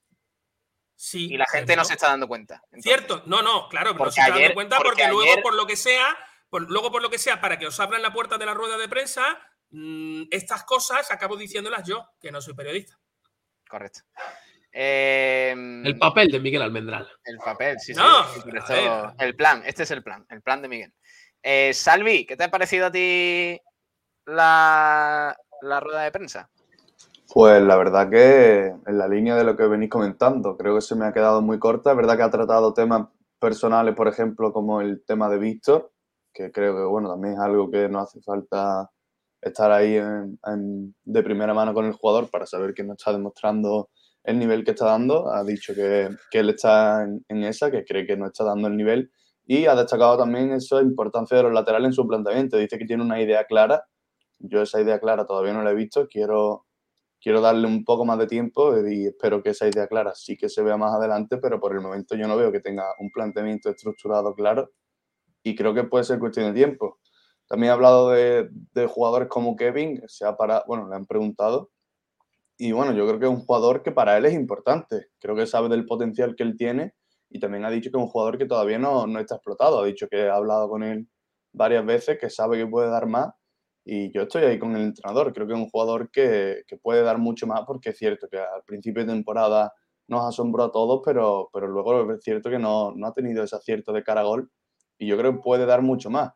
Sí, 0.95 1.29
Y 1.33 1.37
la 1.39 1.47
gente 1.47 1.77
no 1.77 1.85
se 1.87 1.95
está 1.95 2.09
dando 2.09 2.29
cuenta. 2.29 2.63
Cierto, 2.79 3.23
no, 3.25 3.41
no, 3.41 3.71
claro, 3.71 3.93
pero 3.93 3.99
Porque 4.05 4.09
no 4.09 4.13
se 4.13 4.21
está 4.21 4.39
dando 4.39 4.55
cuenta 4.55 4.77
porque 4.77 4.91
porque, 4.91 5.09
luego, 5.09 5.41
por 5.43 5.55
lo 5.55 5.67
que 5.67 5.77
sea, 5.77 6.15
por- 6.51 6.71
luego 6.71 6.91
por 6.91 7.03
lo 7.03 7.11
que 7.11 7.19
sea, 7.19 7.41
para 7.41 7.59
que 7.59 7.67
os 7.67 7.79
abran 7.81 8.03
la 8.03 8.13
puerta 8.13 8.39
de 8.39 8.47
la 8.47 8.55
rueda 8.55 8.77
de 8.79 8.89
prensa, 8.89 9.23
mm, 9.71 10.25
estas 10.31 10.65
cosas 10.65 11.11
acabo 11.11 11.37
diciéndolas 11.37 11.87
yo, 11.87 12.07
que 12.21 12.31
no 12.33 12.41
soy 12.41 12.55
periodista. 12.55 12.99
Correcto. 13.69 14.01
Eh, 14.73 15.53
El 15.85 15.99
papel 15.99 16.29
de 16.31 16.41
Miguel 16.41 16.63
Almendral. 16.63 17.09
El 17.25 17.39
papel, 17.39 17.79
sí, 17.81 17.95
sí. 17.95 18.01
No, 18.01 18.21
esto- 18.57 19.15
el 19.19 19.35
plan, 19.35 19.63
este 19.67 19.83
es 19.83 19.91
el 19.91 20.03
plan, 20.03 20.25
el 20.29 20.43
plan 20.43 20.63
de 20.63 20.69
Miguel. 20.69 20.95
Eh, 21.43 21.73
Salvi, 21.73 22.27
¿qué 22.27 22.37
te 22.37 22.45
ha 22.45 22.51
parecido 22.51 22.87
a 22.87 22.91
ti 22.91 23.59
la, 24.27 25.37
la 25.63 25.81
rueda 25.81 26.03
de 26.03 26.13
prensa? 26.13 26.51
Pues 27.33 27.63
la 27.63 27.77
verdad 27.77 28.09
que 28.11 28.67
en 28.87 28.99
la 28.99 29.07
línea 29.07 29.37
de 29.37 29.45
lo 29.45 29.57
que 29.57 29.67
venís 29.67 29.91
comentando, 29.91 30.57
creo 30.57 30.75
que 30.77 30.81
se 30.81 30.95
me 30.95 31.07
ha 31.07 31.13
quedado 31.13 31.43
muy 31.43 31.59
corta. 31.59 31.91
Es 31.91 31.97
verdad 31.97 32.17
que 32.17 32.23
ha 32.23 32.31
tratado 32.31 32.73
temas 32.73 33.09
personales, 33.39 33.95
por 33.95 34.09
ejemplo, 34.09 34.53
como 34.53 34.81
el 34.81 35.05
tema 35.05 35.29
de 35.29 35.39
Víctor, 35.39 35.93
que 36.39 36.53
creo 36.53 36.75
que 36.77 36.85
bueno, 36.85 37.11
también 37.11 37.35
es 37.35 37.41
algo 37.41 37.71
que 37.71 37.89
no 37.91 38.01
hace 38.01 38.21
falta 38.23 38.91
estar 39.43 39.71
ahí 39.73 39.97
en- 39.97 40.39
en- 40.47 40.95
de 41.05 41.23
primera 41.23 41.55
mano 41.55 41.75
con 41.75 41.87
el 41.87 41.93
jugador 41.95 42.31
para 42.31 42.47
saber 42.47 42.75
que 42.75 42.85
no 42.85 42.95
está 42.95 43.13
demostrando 43.13 43.91
el 44.25 44.39
nivel 44.39 44.65
que 44.65 44.73
está 44.73 44.87
dando. 44.87 45.31
Ha 45.33 45.45
dicho 45.45 45.75
que, 45.75 46.11
que 46.31 46.41
él 46.41 46.51
está 46.51 47.05
en, 47.05 47.25
en 47.29 47.45
esa, 47.45 47.71
que 47.71 47.85
cree 47.85 48.07
que 48.07 48.17
no 48.17 48.27
está 48.27 48.45
dando 48.45 48.69
el 48.69 48.77
nivel. 48.77 49.11
Y 49.47 49.67
ha 49.67 49.75
destacado 49.77 50.19
también 50.19 50.53
esa 50.53 50.83
importancia 50.83 51.37
de 51.39 51.45
los 51.45 51.53
laterales 51.55 51.89
en 51.89 51.93
su 51.95 52.07
planteamiento. 52.09 52.57
Dice 52.59 52.79
que 52.79 52.85
tiene 52.87 53.03
una 53.05 53.21
idea 53.23 53.45
clara. 53.45 53.85
Yo 54.41 54.63
esa 54.63 54.81
idea 54.81 55.01
clara 55.01 55.27
todavía 55.27 55.53
no 55.55 55.63
la 55.63 55.71
he 55.73 55.75
visto. 55.75 56.07
Quiero, 56.09 56.67
quiero 57.21 57.41
darle 57.41 57.67
un 57.69 57.85
poco 57.85 58.05
más 58.05 58.19
de 58.19 58.27
tiempo 58.27 58.77
y 58.89 59.07
espero 59.07 59.43
que 59.43 59.51
esa 59.51 59.69
idea 59.69 59.87
clara 59.89 60.15
sí 60.15 60.37
que 60.37 60.49
se 60.49 60.63
vea 60.63 60.77
más 60.77 60.95
adelante, 60.95 61.39
pero 61.39 61.61
por 61.61 61.73
el 61.75 61.81
momento 61.81 62.17
yo 62.17 62.29
no 62.29 62.37
veo 62.37 62.53
que 62.53 62.61
tenga 62.61 62.85
un 63.01 63.11
planteamiento 63.11 63.71
estructurado 63.71 64.35
claro 64.35 64.71
y 65.49 65.55
creo 65.57 65.75
que 65.75 65.85
puede 65.85 66.05
ser 66.05 66.19
cuestión 66.19 66.47
de 66.47 66.53
tiempo. 66.53 66.99
También 67.47 67.71
ha 67.71 67.75
hablado 67.75 68.11
de, 68.11 68.49
de 68.75 68.87
jugadores 68.87 69.29
como 69.29 69.57
Kevin, 69.57 70.03
se 70.07 70.27
ha 70.27 70.37
parado, 70.37 70.65
bueno, 70.67 70.89
le 70.89 70.97
han 70.97 71.07
preguntado 71.07 71.71
y 72.59 72.73
bueno, 72.73 72.93
yo 72.93 73.07
creo 73.07 73.21
que 73.21 73.27
es 73.27 73.31
un 73.31 73.45
jugador 73.47 73.83
que 73.83 73.93
para 73.93 74.19
él 74.19 74.27
es 74.27 74.35
importante, 74.35 75.07
creo 75.21 75.37
que 75.37 75.47
sabe 75.47 75.69
del 75.69 75.87
potencial 75.87 76.35
que 76.35 76.43
él 76.43 76.57
tiene 76.57 76.95
y 77.31 77.39
también 77.39 77.65
ha 77.65 77.71
dicho 77.71 77.91
que 77.91 77.97
es 77.97 78.03
un 78.03 78.11
jugador 78.11 78.37
que 78.37 78.47
todavía 78.47 78.79
no, 78.79 79.07
no 79.07 79.21
está 79.21 79.37
explotado, 79.37 79.81
ha 79.81 79.87
dicho 79.87 80.09
que 80.09 80.29
ha 80.29 80.35
hablado 80.35 80.69
con 80.69 80.83
él 80.83 81.09
varias 81.53 81.87
veces, 81.87 82.19
que 82.19 82.29
sabe 82.31 82.59
que 82.59 82.67
puede 82.67 82.91
dar 82.91 83.07
más 83.07 83.33
y 83.85 84.13
yo 84.13 84.23
estoy 84.23 84.43
ahí 84.45 84.59
con 84.59 84.77
el 84.77 84.83
entrenador. 84.83 85.33
Creo 85.33 85.47
que 85.47 85.55
es 85.55 85.59
un 85.59 85.71
jugador 85.71 86.11
que, 86.11 86.63
que 86.67 86.77
puede 86.77 87.03
dar 87.03 87.19
mucho 87.19 87.47
más 87.47 87.63
porque 87.67 87.91
es 87.91 87.99
cierto 87.99 88.29
que 88.29 88.39
al 88.39 88.63
principio 88.67 89.03
de 89.05 89.13
temporada 89.13 89.73
nos 90.09 90.27
asombró 90.27 90.65
a 90.65 90.73
todos, 90.73 91.01
pero, 91.05 91.49
pero 91.53 91.69
luego 91.69 92.13
es 92.13 92.23
cierto 92.23 92.51
que 92.51 92.59
no, 92.59 92.93
no 92.95 93.07
ha 93.07 93.15
tenido 93.15 93.45
ese 93.45 93.57
acierto 93.57 93.93
de 93.93 94.03
cara 94.03 94.23
a 94.23 94.25
gol 94.25 94.51
y 94.99 95.07
yo 95.07 95.17
creo 95.17 95.33
que 95.33 95.41
puede 95.41 95.67
dar 95.67 95.83
mucho 95.83 96.11
más. 96.11 96.33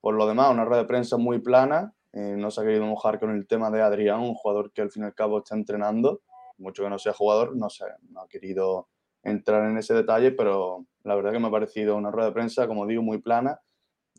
Por 0.00 0.14
lo 0.14 0.26
demás, 0.26 0.50
una 0.50 0.64
rueda 0.64 0.82
de 0.82 0.88
prensa 0.88 1.16
muy 1.16 1.40
plana. 1.40 1.92
eh, 2.12 2.34
no 2.38 2.50
se 2.50 2.60
ha 2.60 2.64
querido 2.64 2.86
mojar 2.86 3.18
con 3.20 3.30
el 3.30 3.46
tema 3.46 3.70
de 3.70 3.82
Adrián, 3.82 4.20
un 4.20 4.34
jugador 4.34 4.72
que 4.72 4.80
al 4.82 4.90
fin 4.90 5.02
y 5.02 5.06
al 5.06 5.14
cabo 5.14 5.38
está 5.38 5.54
entrenando. 5.54 6.22
Mucho 6.58 6.84
que 6.84 6.90
no 6.90 6.98
sea 6.98 7.12
jugador, 7.12 7.54
no 7.56 7.68
sé, 7.68 7.84
no 8.10 8.22
ha 8.22 8.28
querido 8.28 8.88
entrar 9.22 9.68
en 9.68 9.76
ese 9.76 9.92
detalle, 9.92 10.30
pero 10.32 10.86
la 11.02 11.14
verdad 11.16 11.32
que 11.32 11.38
me 11.38 11.48
ha 11.48 11.50
parecido 11.50 11.96
una 11.96 12.10
rueda 12.10 12.28
de 12.28 12.34
prensa, 12.34 12.66
como 12.66 12.86
digo, 12.86 13.02
muy 13.02 13.18
plana 13.18 13.60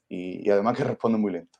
y, 0.07 0.45
y 0.47 0.51
además 0.51 0.77
que 0.77 0.83
responde 0.83 1.17
muy 1.17 1.31
lento. 1.31 1.56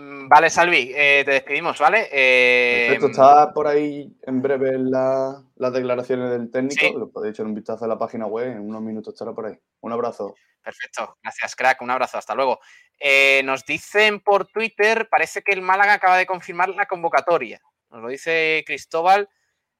Mm, 0.00 0.28
Vale, 0.28 0.48
Salvi, 0.48 0.92
eh, 0.94 1.22
te 1.24 1.32
despedimos, 1.32 1.78
¿vale? 1.78 2.08
Eh, 2.10 2.86
Perfecto, 2.88 3.08
está 3.10 3.52
por 3.52 3.66
ahí 3.66 4.16
en 4.22 4.40
breve 4.40 4.78
la- 4.78 5.42
las 5.56 5.72
declaraciones 5.72 6.30
del 6.30 6.50
técnico. 6.50 6.98
Lo 6.98 7.10
podéis 7.10 7.34
echar 7.34 7.44
un 7.46 7.54
vistazo 7.54 7.84
a 7.84 7.88
la 7.88 7.98
página 7.98 8.26
web. 8.26 8.46
En 8.48 8.60
unos 8.60 8.80
minutos 8.80 9.12
estará 9.12 9.32
por 9.34 9.46
ahí. 9.46 9.58
Un 9.80 9.92
abrazo. 9.92 10.34
Perfecto, 10.62 11.16
gracias, 11.22 11.54
crack. 11.56 11.82
Un 11.82 11.90
abrazo, 11.90 12.16
hasta 12.16 12.34
luego. 12.34 12.60
Eh, 12.98 13.42
nos 13.44 13.64
dicen 13.66 14.20
por 14.20 14.46
Twitter, 14.46 15.08
parece 15.10 15.42
que 15.42 15.52
el 15.52 15.62
Málaga 15.62 15.94
acaba 15.94 16.16
de 16.16 16.26
confirmar 16.26 16.68
la 16.70 16.86
convocatoria. 16.86 17.60
Nos 17.90 18.02
lo 18.02 18.08
dice 18.08 18.62
Cristóbal. 18.66 19.28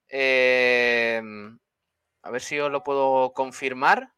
Eh, 0.08 1.22
a 2.22 2.30
ver 2.30 2.40
si 2.42 2.58
os 2.58 2.70
lo 2.70 2.82
puedo 2.82 3.32
confirmar. 3.32 4.12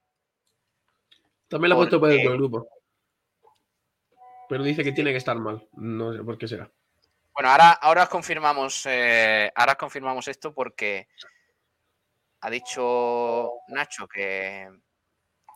También 1.48 1.68
lo 1.70 1.74
ha 1.76 1.78
puesto 1.78 2.00
por 2.00 2.11
el 2.11 2.28
grupo. 2.36 2.66
Pero 4.53 4.64
dice 4.64 4.84
que 4.84 4.92
tiene 4.92 5.12
que 5.12 5.16
estar 5.16 5.34
mal. 5.38 5.66
No 5.72 6.12
sé 6.14 6.22
por 6.22 6.36
qué 6.36 6.46
será. 6.46 6.70
Bueno, 7.32 7.48
ahora, 7.48 7.70
ahora 7.70 8.03
os 8.03 8.09
confirmamos. 8.11 8.84
eh, 8.84 9.50
ahora 9.55 9.72
os 9.72 9.78
confirmamos 9.78 10.28
esto 10.28 10.53
porque 10.53 11.09
ha 12.42 12.50
dicho 12.50 13.50
Nacho 13.68 14.07
que, 14.09 14.68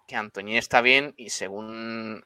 que 0.09 0.16
Antoñín 0.16 0.57
está 0.57 0.80
bien 0.80 1.12
y 1.18 1.28
según 1.28 2.24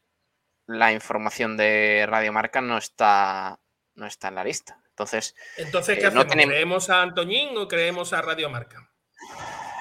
la 0.67 0.93
información 0.93 1.57
de 1.57 2.07
Radio 2.09 2.33
Marca 2.33 2.61
no 2.61 2.79
está, 2.79 3.59
no 3.97 4.07
está 4.07 4.29
en 4.29 4.35
la 4.37 4.45
lista. 4.45 4.79
Entonces, 4.91 5.35
Entonces, 5.57 5.99
¿qué 5.99 6.07
eh, 6.07 6.11
no 6.13 6.21
hacemos? 6.21 6.27
tenemos- 6.29 6.53
¿Creemos 6.55 6.91
a 6.91 7.03
Antoñín 7.03 7.59
o 7.59 7.67
creemos 7.67 8.13
a 8.13 8.23
Radio 8.23 8.49
Marca? 8.49 8.89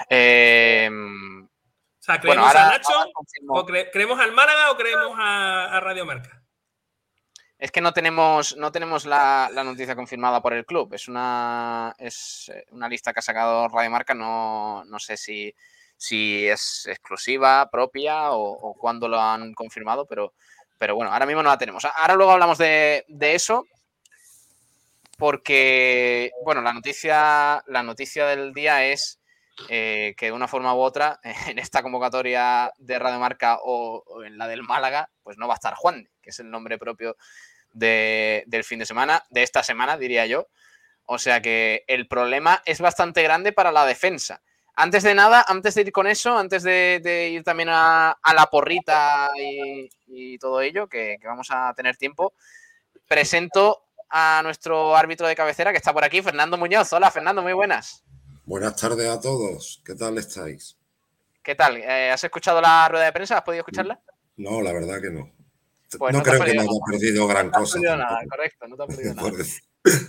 eh, 0.09 0.89
O 0.91 2.01
sea, 2.01 2.17
Bueno, 2.17 2.21
¿creemos 2.41 2.47
ahora- 2.47 2.67
a 2.67 2.71
Nacho? 2.71 2.93
ahora. 2.93 3.11
¿O 3.49 3.65
cre- 3.67 3.89
creemos 3.93 4.19
al 4.19 4.31
Málaga 4.31 4.71
o 4.71 4.75
creemos 4.77 5.15
a, 5.19 5.77
a 5.77 5.79
Radio 5.81 6.05
Marca? 6.07 6.38
Es 7.59 7.71
que 7.71 7.81
no 7.81 7.91
tenemos, 7.91 8.55
no 8.55 8.71
tenemos 8.71 9.05
la, 9.05 9.49
la 9.53 9.65
noticia 9.65 9.93
confirmada 9.93 10.41
por 10.41 10.53
el 10.53 10.65
club. 10.65 10.93
Es 10.93 11.09
una, 11.09 11.93
es 11.99 12.49
eh, 12.55 12.65
una 12.71 12.87
lista 12.87 13.11
que 13.11 13.19
ha 13.19 13.21
sacado 13.21 13.67
Radio 13.67 13.91
Marca. 13.91 14.13
No, 14.13 14.85
no 14.85 14.97
sé 14.97 15.17
si, 15.17 15.53
si 15.97 16.47
es 16.47 16.87
exclusiva, 16.87 17.69
propia 17.69 18.31
o, 18.31 18.49
o 18.49 18.73
cuándo 18.75 19.09
lo 19.09 19.19
han 19.19 19.53
confirmado, 19.53 20.05
pero, 20.05 20.33
pero 20.77 20.95
bueno, 20.95 21.11
ahora 21.11 21.25
mismo 21.25 21.43
no 21.43 21.49
la 21.49 21.57
tenemos. 21.57 21.83
Ahora 21.83 22.15
luego 22.15 22.31
hablamos 22.31 22.57
de, 22.57 23.03
de 23.09 23.35
eso. 23.35 23.65
Porque, 25.17 26.31
bueno, 26.45 26.61
la 26.61 26.71
noticia, 26.71 27.61
la 27.67 27.83
noticia 27.83 28.25
del 28.25 28.53
día 28.53 28.85
es 28.85 29.19
eh, 29.67 30.15
que 30.17 30.27
de 30.27 30.31
una 30.31 30.47
forma 30.47 30.73
u 30.73 30.79
otra, 30.79 31.19
en 31.49 31.59
esta 31.59 31.83
convocatoria 31.83 32.71
de 32.77 32.99
Radio 32.99 33.19
Marca 33.19 33.59
o, 33.61 34.01
o 34.05 34.23
en 34.23 34.37
la 34.37 34.47
del 34.47 34.63
Málaga, 34.63 35.09
pues 35.23 35.37
no 35.37 35.45
va 35.45 35.55
a 35.55 35.59
estar 35.59 35.73
Juan, 35.73 36.07
que 36.21 36.29
es 36.29 36.39
el 36.39 36.49
nombre 36.49 36.77
propio 36.77 37.17
de- 37.73 38.43
del 38.47 38.63
fin 38.63 38.79
de 38.79 38.85
semana, 38.85 39.23
de 39.29 39.43
esta 39.43 39.63
semana, 39.63 39.97
diría 39.97 40.25
yo. 40.25 40.47
O 41.05 41.17
sea 41.17 41.41
que 41.41 41.83
el 41.87 42.07
problema 42.07 42.61
es 42.65 42.79
bastante 42.81 43.23
grande 43.23 43.51
para 43.51 43.71
la 43.71 43.85
defensa. 43.85 44.41
Antes 44.75 45.03
de 45.03 45.13
nada, 45.15 45.43
antes 45.47 45.75
de 45.75 45.81
ir 45.81 45.91
con 45.91 46.07
eso, 46.07 46.37
antes 46.37 46.63
de, 46.63 47.01
de 47.03 47.29
ir 47.29 47.43
también 47.43 47.69
a, 47.69 48.11
a 48.11 48.33
la 48.33 48.45
porrita 48.45 49.29
y, 49.37 49.89
y 50.07 50.37
todo 50.37 50.61
ello, 50.61 50.87
que, 50.87 51.17
que 51.19 51.27
vamos 51.27 51.47
a 51.51 51.73
tener 51.73 51.97
tiempo, 51.97 52.33
presento 53.07 53.83
a 54.09 54.41
nuestro 54.43 54.95
árbitro 54.95 55.27
de 55.27 55.35
cabecera 55.35 55.71
que 55.71 55.77
está 55.77 55.93
por 55.93 56.03
aquí, 56.03 56.21
Fernando 56.21 56.57
Muñoz. 56.57 56.91
Hola, 56.93 57.11
Fernando, 57.11 57.41
muy 57.41 57.53
buenas. 57.53 58.03
Buenas 58.45 58.75
tardes 58.75 59.07
a 59.09 59.19
todos. 59.19 59.81
¿Qué 59.85 59.95
tal 59.95 60.17
estáis? 60.17 60.77
¿Qué 61.43 61.55
tal? 61.55 61.77
Eh, 61.77 62.11
¿Has 62.11 62.23
escuchado 62.23 62.61
la 62.61 62.87
rueda 62.89 63.05
de 63.05 63.13
prensa? 63.13 63.37
¿Has 63.37 63.43
podido 63.43 63.61
escucharla? 63.61 63.99
No, 64.37 64.61
la 64.61 64.71
verdad 64.73 65.01
que 65.01 65.09
no. 65.09 65.31
Pues 65.97 66.13
no, 66.13 66.19
no 66.19 66.23
creo 66.23 66.43
que 66.43 66.53
me 66.53 66.61
haya 66.61 66.69
perdido 66.85 67.27
gran 67.27 67.47
No 67.47 67.51
te 67.51 67.57
has 67.57 67.61
cosa. 67.63 67.73
perdido 67.73 67.97
nada, 67.97 68.19
correcto, 68.29 68.67
no 68.67 68.75
te 68.75 68.83
has 68.83 68.95
perdido 68.95 69.13
nada. 69.15 69.31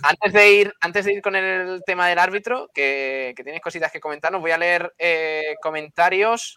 Antes 0.03 0.33
de 0.33 0.51
ir, 0.51 0.73
antes 0.81 1.05
de 1.05 1.13
ir 1.13 1.21
con 1.21 1.35
el 1.35 1.81
tema 1.85 2.07
del 2.07 2.19
árbitro, 2.19 2.69
que, 2.73 3.33
que 3.35 3.43
tienes 3.43 3.61
cositas 3.61 3.91
que 3.91 4.01
comentarnos, 4.01 4.41
voy 4.41 4.51
a 4.51 4.57
leer 4.57 4.93
eh, 4.97 5.55
comentarios. 5.61 6.55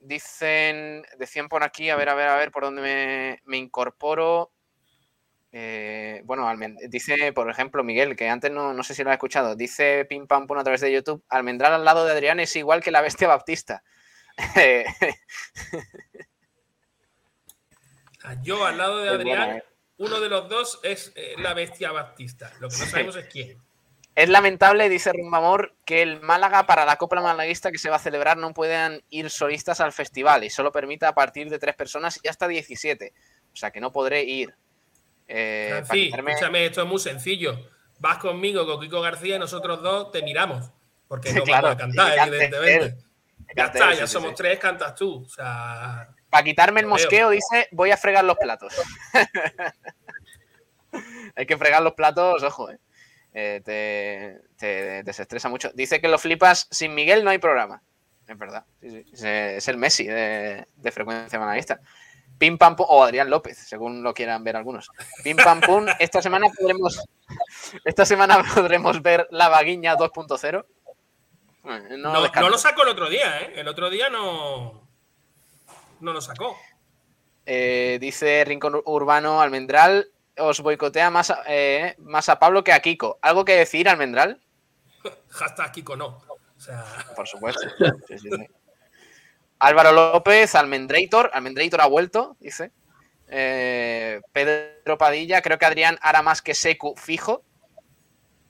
Dicen, 0.00 1.04
decían 1.18 1.48
por 1.48 1.62
aquí, 1.62 1.90
a 1.90 1.96
ver, 1.96 2.08
a 2.08 2.14
ver, 2.14 2.28
a 2.28 2.36
ver, 2.36 2.50
por 2.50 2.64
dónde 2.64 2.82
me, 2.82 3.40
me 3.44 3.58
incorporo. 3.58 4.52
Eh, 5.52 6.20
bueno, 6.24 6.50
dice, 6.88 7.32
por 7.32 7.50
ejemplo, 7.50 7.82
Miguel, 7.82 8.14
que 8.14 8.28
antes 8.28 8.50
no, 8.50 8.74
no 8.74 8.82
sé 8.82 8.94
si 8.94 9.02
lo 9.02 9.10
has 9.10 9.14
escuchado, 9.14 9.56
dice 9.56 10.04
Pim 10.04 10.26
Pam 10.26 10.46
Pum 10.46 10.58
a 10.58 10.64
través 10.64 10.82
de 10.82 10.92
YouTube, 10.92 11.24
Almendral 11.28 11.72
al 11.72 11.84
lado 11.84 12.04
de 12.04 12.12
Adrián 12.12 12.40
es 12.40 12.54
igual 12.56 12.82
que 12.82 12.90
la 12.90 13.00
bestia 13.00 13.28
baptista. 13.28 13.82
Yo 18.42 18.64
al 18.66 18.78
lado 18.78 18.98
de 18.98 19.16
buena, 19.16 19.42
Adrián, 19.44 19.56
eh. 19.58 19.64
uno 19.98 20.20
de 20.20 20.28
los 20.28 20.48
dos 20.48 20.80
es 20.82 21.12
eh, 21.16 21.34
la 21.38 21.54
bestia 21.54 21.92
baptista. 21.92 22.52
Lo 22.60 22.68
que 22.68 22.76
no 22.78 22.86
sabemos 22.86 23.16
es 23.16 23.26
quién. 23.26 23.62
Es 24.14 24.30
lamentable, 24.30 24.88
dice 24.88 25.12
Rumbamor, 25.12 25.74
que 25.84 26.00
el 26.00 26.20
Málaga 26.22 26.66
para 26.66 26.86
la 26.86 26.96
Copa 26.96 27.20
Malaguista 27.20 27.70
que 27.70 27.76
se 27.78 27.90
va 27.90 27.96
a 27.96 27.98
celebrar 27.98 28.38
no 28.38 28.54
puedan 28.54 29.02
ir 29.10 29.28
solistas 29.28 29.80
al 29.80 29.92
festival 29.92 30.42
y 30.42 30.48
solo 30.48 30.72
permita 30.72 31.08
a 31.08 31.14
partir 31.14 31.50
de 31.50 31.58
tres 31.58 31.74
personas 31.74 32.18
y 32.22 32.28
hasta 32.28 32.48
17. 32.48 33.12
O 33.52 33.56
sea 33.56 33.70
que 33.70 33.80
no 33.80 33.92
podré 33.92 34.22
ir. 34.24 34.54
Eh, 35.28 35.68
Francis, 35.70 36.12
quitarme- 36.14 36.30
escúchame, 36.32 36.64
esto 36.66 36.82
es 36.82 36.88
muy 36.88 36.98
sencillo. 36.98 37.68
Vas 37.98 38.16
conmigo, 38.18 38.64
con 38.66 38.80
Kiko 38.80 39.00
García 39.02 39.36
y 39.36 39.38
nosotros 39.38 39.82
dos 39.82 40.10
te 40.12 40.22
miramos. 40.22 40.70
Porque 41.08 41.32
no 41.34 41.42
Claro, 41.44 41.68
vamos 41.68 41.82
a 41.82 41.86
cantar, 41.86 42.28
evidentemente. 42.28 42.84
él. 42.86 42.96
Ya 43.54 43.64
está, 43.66 43.90
ya 43.90 43.96
sí, 44.00 44.06
sí, 44.06 44.12
somos 44.14 44.30
sí. 44.30 44.34
tres, 44.38 44.58
cantas 44.58 44.94
tú. 44.94 45.24
O 45.24 45.28
sea, 45.28 46.08
Para 46.30 46.44
quitarme 46.44 46.80
el 46.80 46.86
mosqueo, 46.86 47.30
dice, 47.30 47.68
voy 47.70 47.90
a 47.90 47.96
fregar 47.96 48.24
los 48.24 48.36
platos. 48.36 48.74
Hay 51.36 51.46
que 51.46 51.56
fregar 51.56 51.82
los 51.82 51.94
platos, 51.94 52.42
ojo, 52.42 52.70
eh. 52.70 52.78
Eh, 53.38 53.60
te, 53.64 54.40
te 54.56 55.02
desestresa 55.02 55.50
mucho. 55.50 55.70
Dice 55.74 56.00
que 56.00 56.08
lo 56.08 56.18
flipas, 56.18 56.68
sin 56.70 56.94
Miguel 56.94 57.22
no 57.22 57.28
hay 57.28 57.36
programa. 57.36 57.82
Es 58.26 58.38
verdad, 58.38 58.64
sí, 58.80 58.90
sí. 58.90 59.04
Es, 59.12 59.22
es 59.22 59.68
el 59.68 59.76
Messi 59.76 60.06
de, 60.06 60.66
de 60.74 60.90
frecuencia 60.90 61.38
manavista. 61.38 61.78
Pim 62.38 62.56
pam 62.56 62.76
pum, 62.76 62.86
o 62.88 63.04
Adrián 63.04 63.28
López, 63.28 63.58
según 63.58 64.02
lo 64.02 64.14
quieran 64.14 64.42
ver 64.42 64.56
algunos. 64.56 64.88
Pim 65.22 65.36
pam 65.36 65.60
pum, 65.60 65.86
esta 65.98 66.22
semana 66.22 66.46
podremos 66.48 67.06
esta 67.84 68.04
semana 68.04 68.42
podremos 68.54 69.02
ver 69.02 69.26
la 69.30 69.48
vaguiña 69.48 69.96
2.0. 69.96 70.64
Eh, 71.64 71.96
no, 71.98 72.12
lo 72.12 72.22
descarto. 72.22 72.46
no 72.46 72.50
lo 72.50 72.58
sacó 72.58 72.82
el 72.82 72.88
otro 72.88 73.08
día, 73.08 73.40
¿eh? 73.40 73.52
El 73.56 73.68
otro 73.68 73.90
día 73.90 74.08
no, 74.08 74.85
no 76.00 76.12
lo 76.12 76.20
sacó. 76.20 76.56
Eh, 77.44 77.98
dice 78.00 78.44
Rincón 78.44 78.82
Urbano 78.84 79.40
Almendral, 79.40 80.10
os 80.38 80.60
boicotea 80.60 81.10
más 81.10 81.30
a, 81.30 81.42
eh, 81.46 81.94
más 81.98 82.28
a 82.28 82.38
Pablo 82.38 82.64
que 82.64 82.72
a 82.72 82.80
Kiko. 82.80 83.18
¿Algo 83.22 83.44
que 83.44 83.56
decir, 83.56 83.88
Almendral? 83.88 84.42
Hashtag 85.28 85.72
Kiko 85.72 85.96
no. 85.96 86.06
O 86.06 86.60
sea, 86.60 86.84
Por 87.14 87.26
supuesto. 87.26 87.60
Sí, 88.08 88.18
sí, 88.18 88.28
sí. 88.30 88.46
Álvaro 89.58 89.92
López, 89.92 90.54
Almendrator. 90.54 91.30
Almendrator 91.32 91.80
ha 91.80 91.86
vuelto, 91.86 92.36
dice. 92.40 92.72
Eh, 93.28 94.20
Pedro 94.32 94.98
Padilla, 94.98 95.42
creo 95.42 95.58
que 95.58 95.66
Adrián 95.66 95.98
hará 96.02 96.22
más 96.22 96.42
que 96.42 96.54
Secu 96.54 96.94
fijo. 96.96 97.42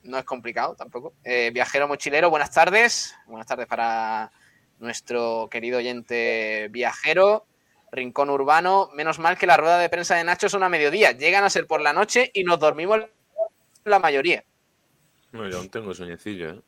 No 0.03 0.17
es 0.17 0.25
complicado 0.25 0.75
tampoco. 0.75 1.13
Eh, 1.23 1.51
viajero 1.53 1.87
mochilero, 1.87 2.29
buenas 2.29 2.51
tardes. 2.51 3.15
Buenas 3.25 3.47
tardes 3.47 3.67
para 3.67 4.31
nuestro 4.79 5.47
querido 5.51 5.77
oyente 5.79 6.67
viajero. 6.71 7.45
Rincón 7.91 8.29
Urbano, 8.29 8.89
menos 8.93 9.17
mal 9.17 9.37
que 9.37 9.47
la 9.47 9.55
rueda 9.55 9.77
de 9.79 9.87
prensa 9.89 10.15
de 10.15 10.23
Nacho 10.25 10.47
es 10.47 10.53
una 10.53 10.67
mediodía. 10.67 11.13
Llegan 11.13 11.43
a 11.45 11.49
ser 11.49 11.65
por 11.67 11.79
la 11.81 11.93
noche 11.93 12.29
y 12.33 12.43
nos 12.43 12.59
dormimos 12.59 12.99
la 13.85 13.99
mayoría. 13.99 14.43
No, 15.31 15.47
yo 15.49 15.57
aún 15.57 15.69
tengo 15.69 15.93
sueñecillo, 15.93 16.49
¿eh? 16.51 16.61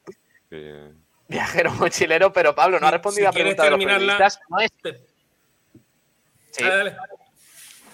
Que- 0.49 0.91
Viajero 1.28 1.72
mochilero, 1.74 2.32
pero 2.34 2.55
Pablo 2.55 2.80
no 2.80 2.88
ha 2.88 2.91
respondido 2.91 3.26
si 3.26 3.28
a 3.28 3.32
quieres 3.32 3.55
pregunta 3.55 3.64
de 3.66 3.70
los 3.72 3.86
periodistas. 3.86 4.39
No 4.49 4.60
es- 4.60 4.72
Sí. 6.51 6.64
Dale, 6.64 6.76
dale. 6.78 6.97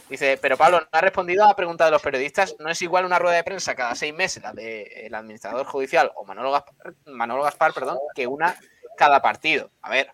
Dice, 0.10 0.38
pero 0.40 0.56
Pablo 0.56 0.80
no 0.80 0.88
ha 0.92 1.02
respondido 1.02 1.44
a 1.44 1.48
la 1.48 1.56
pregunta 1.56 1.84
de 1.86 1.92
los 1.92 2.02
periodistas. 2.02 2.56
No 2.60 2.70
es 2.70 2.80
igual 2.84 3.06
una 3.06 3.18
rueda 3.20 3.36
de 3.38 3.44
prensa 3.44 3.74
cada 3.76 3.96
seis 3.96 4.14
meses, 4.14 4.42
la 4.44 4.54
del 4.54 5.14
administrador 5.14 5.66
judicial 5.66 6.12
o 6.16 6.24
Manolo 6.26 6.52
Gaspar, 6.52 6.94
Manolo 7.08 7.44
Gaspar, 7.44 7.74
perdón, 7.74 7.98
que 8.14 8.28
una 8.28 8.56
cada 8.96 9.22
partido. 9.22 9.72
A 9.82 9.90
ver, 9.90 10.12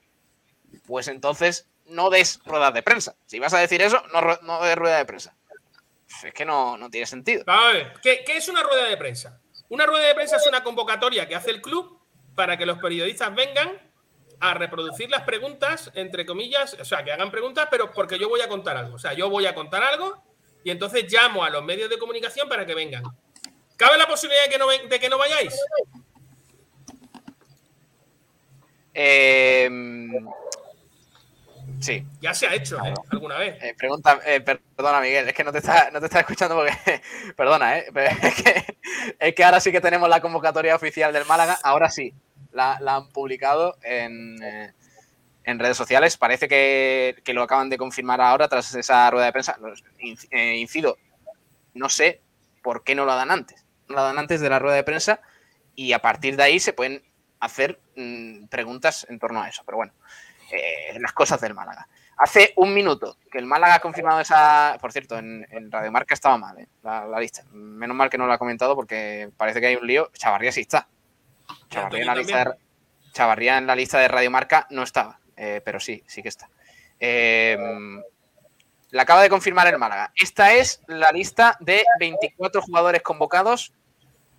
pues 0.86 1.08
entonces 1.08 1.68
no 1.86 2.10
des 2.10 2.40
ruedas 2.46 2.74
de 2.74 2.84
prensa. 2.84 3.16
Si 3.26 3.40
vas 3.40 3.54
a 3.54 3.60
decir 3.60 3.82
eso, 3.82 4.02
no, 4.14 4.22
no 4.42 4.64
des 4.64 4.76
rueda 4.76 4.98
de 4.98 5.06
prensa. 5.06 5.36
Es 6.24 6.34
que 6.34 6.46
no, 6.46 6.78
no 6.78 6.90
tiene 6.90 7.06
sentido. 7.06 7.44
A 7.48 7.72
ver, 7.74 7.94
¿qué, 8.02 8.24
es 8.28 8.48
una 8.48 8.64
rueda 8.64 8.86
de 8.86 8.98
prensa? 8.98 9.40
Una 9.70 9.86
rueda 9.86 10.08
de 10.08 10.16
prensa 10.16 10.38
es 10.38 10.48
una 10.48 10.64
convocatoria 10.64 11.28
que 11.28 11.36
hace 11.36 11.52
el 11.52 11.62
club 11.62 12.00
para 12.36 12.58
que 12.58 12.66
los 12.66 12.80
periodistas 12.80 13.34
vengan 13.34 13.80
a 14.40 14.54
reproducir 14.54 15.10
las 15.10 15.22
preguntas, 15.24 15.92
entre 15.94 16.26
comillas, 16.26 16.76
o 16.80 16.86
sea, 16.86 17.04
que 17.04 17.12
hagan 17.12 17.32
preguntas, 17.32 17.68
pero 17.70 17.92
porque 17.92 18.18
yo 18.18 18.28
voy 18.28 18.42
a 18.42 18.50
contar 18.50 18.76
algo. 18.76 18.96
O 18.96 19.00
sea, 19.00 19.14
yo 19.14 19.30
voy 19.30 19.46
a 19.46 19.56
contar 19.56 19.84
algo 19.84 20.24
y 20.64 20.72
entonces 20.72 21.12
llamo 21.12 21.44
a 21.44 21.50
los 21.50 21.64
medios 21.64 21.90
de 21.90 21.98
comunicación 21.98 22.50
para 22.50 22.66
que 22.66 22.76
vengan. 22.76 23.04
¿Cabe 23.78 23.98
la 23.98 24.08
posibilidad 24.08 24.44
de 24.44 24.50
que 24.50 24.58
no, 24.58 24.68
de 24.68 25.00
que 25.00 25.10
no 25.10 25.18
vayáis? 25.18 25.56
Eh, 28.94 29.70
Sí. 31.82 32.06
Ya 32.22 32.34
se 32.34 32.46
ha 32.46 32.54
hecho 32.54 32.78
¿eh? 32.86 32.94
alguna 33.10 33.38
vez. 33.38 33.58
Eh, 33.62 33.74
pregunta, 33.76 34.20
eh, 34.24 34.40
perdona, 34.40 35.02
Miguel, 35.02 35.28
es 35.28 35.34
que 35.34 35.44
no 35.44 35.52
te 35.52 35.58
está, 35.58 35.90
no 35.92 36.00
te 36.00 36.06
está 36.06 36.20
escuchando 36.20 36.56
porque. 36.56 37.02
perdona, 37.36 37.80
¿eh? 37.80 37.88
Pero 37.92 38.12
es, 38.22 38.44
que, 38.44 38.78
es 39.20 39.36
que 39.36 39.44
ahora 39.44 39.60
sí 39.60 39.72
que 39.72 39.82
tenemos 39.82 40.08
la 40.08 40.22
convocatoria 40.22 40.76
oficial 40.76 41.12
del 41.12 41.26
Málaga. 41.26 41.58
Ahora 41.64 41.90
sí, 41.90 42.14
la, 42.52 42.80
la 42.82 42.98
han 42.98 43.10
publicado 43.10 43.78
en, 43.82 44.42
eh, 44.44 44.74
en, 45.44 45.60
redes 45.60 45.76
sociales. 45.76 46.18
Parece 46.18 46.48
que, 46.48 47.20
que, 47.24 47.34
lo 47.34 47.42
acaban 47.42 47.70
de 47.70 47.80
confirmar 47.80 48.22
ahora 48.22 48.48
tras 48.48 48.76
esa 48.76 49.10
rueda 49.10 49.26
de 49.26 49.32
prensa. 49.32 49.58
Incido, 50.40 50.98
no 51.74 51.90
sé 51.90 52.22
por 52.62 52.84
qué 52.84 52.94
no 52.94 53.06
lo 53.06 53.16
dan 53.16 53.32
antes. 53.32 53.66
No 53.90 53.96
lo 53.96 54.04
dan 54.04 54.20
antes 54.20 54.40
de 54.40 54.50
la 54.50 54.60
rueda 54.60 54.76
de 54.76 54.84
prensa 54.84 55.20
y 55.76 55.94
a 55.94 56.00
partir 56.00 56.38
de 56.38 56.44
ahí 56.44 56.60
se 56.60 56.74
pueden 56.74 57.02
hacer 57.42 57.80
mmm, 57.96 58.46
preguntas 58.46 59.06
en 59.10 59.20
torno 59.20 59.42
a 59.42 59.50
eso. 59.50 59.64
Pero 59.66 59.78
bueno 59.78 59.94
eh, 60.52 60.98
las 61.00 61.14
cosas 61.14 61.40
del 61.42 61.54
Málaga. 61.54 61.88
Hace 62.18 62.54
un 62.58 62.74
minuto 62.74 63.18
que 63.32 63.38
el 63.38 63.46
Málaga 63.46 63.76
ha 63.76 63.80
confirmado 63.80 64.20
esa. 64.20 64.78
Por 64.80 64.92
cierto, 64.92 65.18
en, 65.18 65.48
en 65.50 65.72
Radio 65.72 65.92
Marca 65.92 66.14
estaba 66.14 66.38
mal 66.38 66.60
eh, 66.60 66.68
la, 66.84 67.06
la, 67.06 67.20
lista. 67.20 67.44
Menos 67.52 67.96
mal 67.96 68.10
que 68.10 68.18
no 68.18 68.28
lo 68.28 68.34
ha 68.34 68.38
comentado 68.38 68.76
porque 68.76 69.30
parece 69.38 69.60
que 69.60 69.68
hay 69.68 69.76
un 69.76 69.88
lío. 69.88 70.12
Chavarría 70.14 70.52
sí 70.52 70.62
está. 70.62 70.88
Chavarría 71.70 72.02
en 72.02 72.08
la, 72.08 72.16
lista 72.16 72.44
de, 72.44 72.52
Chavarría 73.14 73.58
en 73.58 73.68
la 73.68 73.76
lista 73.76 74.00
de 74.00 74.08
Radio 74.08 74.30
Marca 74.30 74.68
no 74.70 74.84
estaba, 74.84 75.20
eh, 75.36 75.62
pero 75.64 75.80
sí, 75.80 76.04
sí 76.06 76.22
que 76.22 76.30
está. 76.30 76.50
Eh, 77.00 77.58
la 78.92 79.04
acaba 79.04 79.22
de 79.22 79.30
confirmar 79.30 79.68
el 79.68 79.78
Málaga. 79.78 80.12
Esta 80.22 80.54
es 80.54 80.82
la 80.88 81.12
lista 81.12 81.58
de 81.62 81.84
24 82.00 82.62
jugadores 82.62 83.02
convocados 83.02 83.74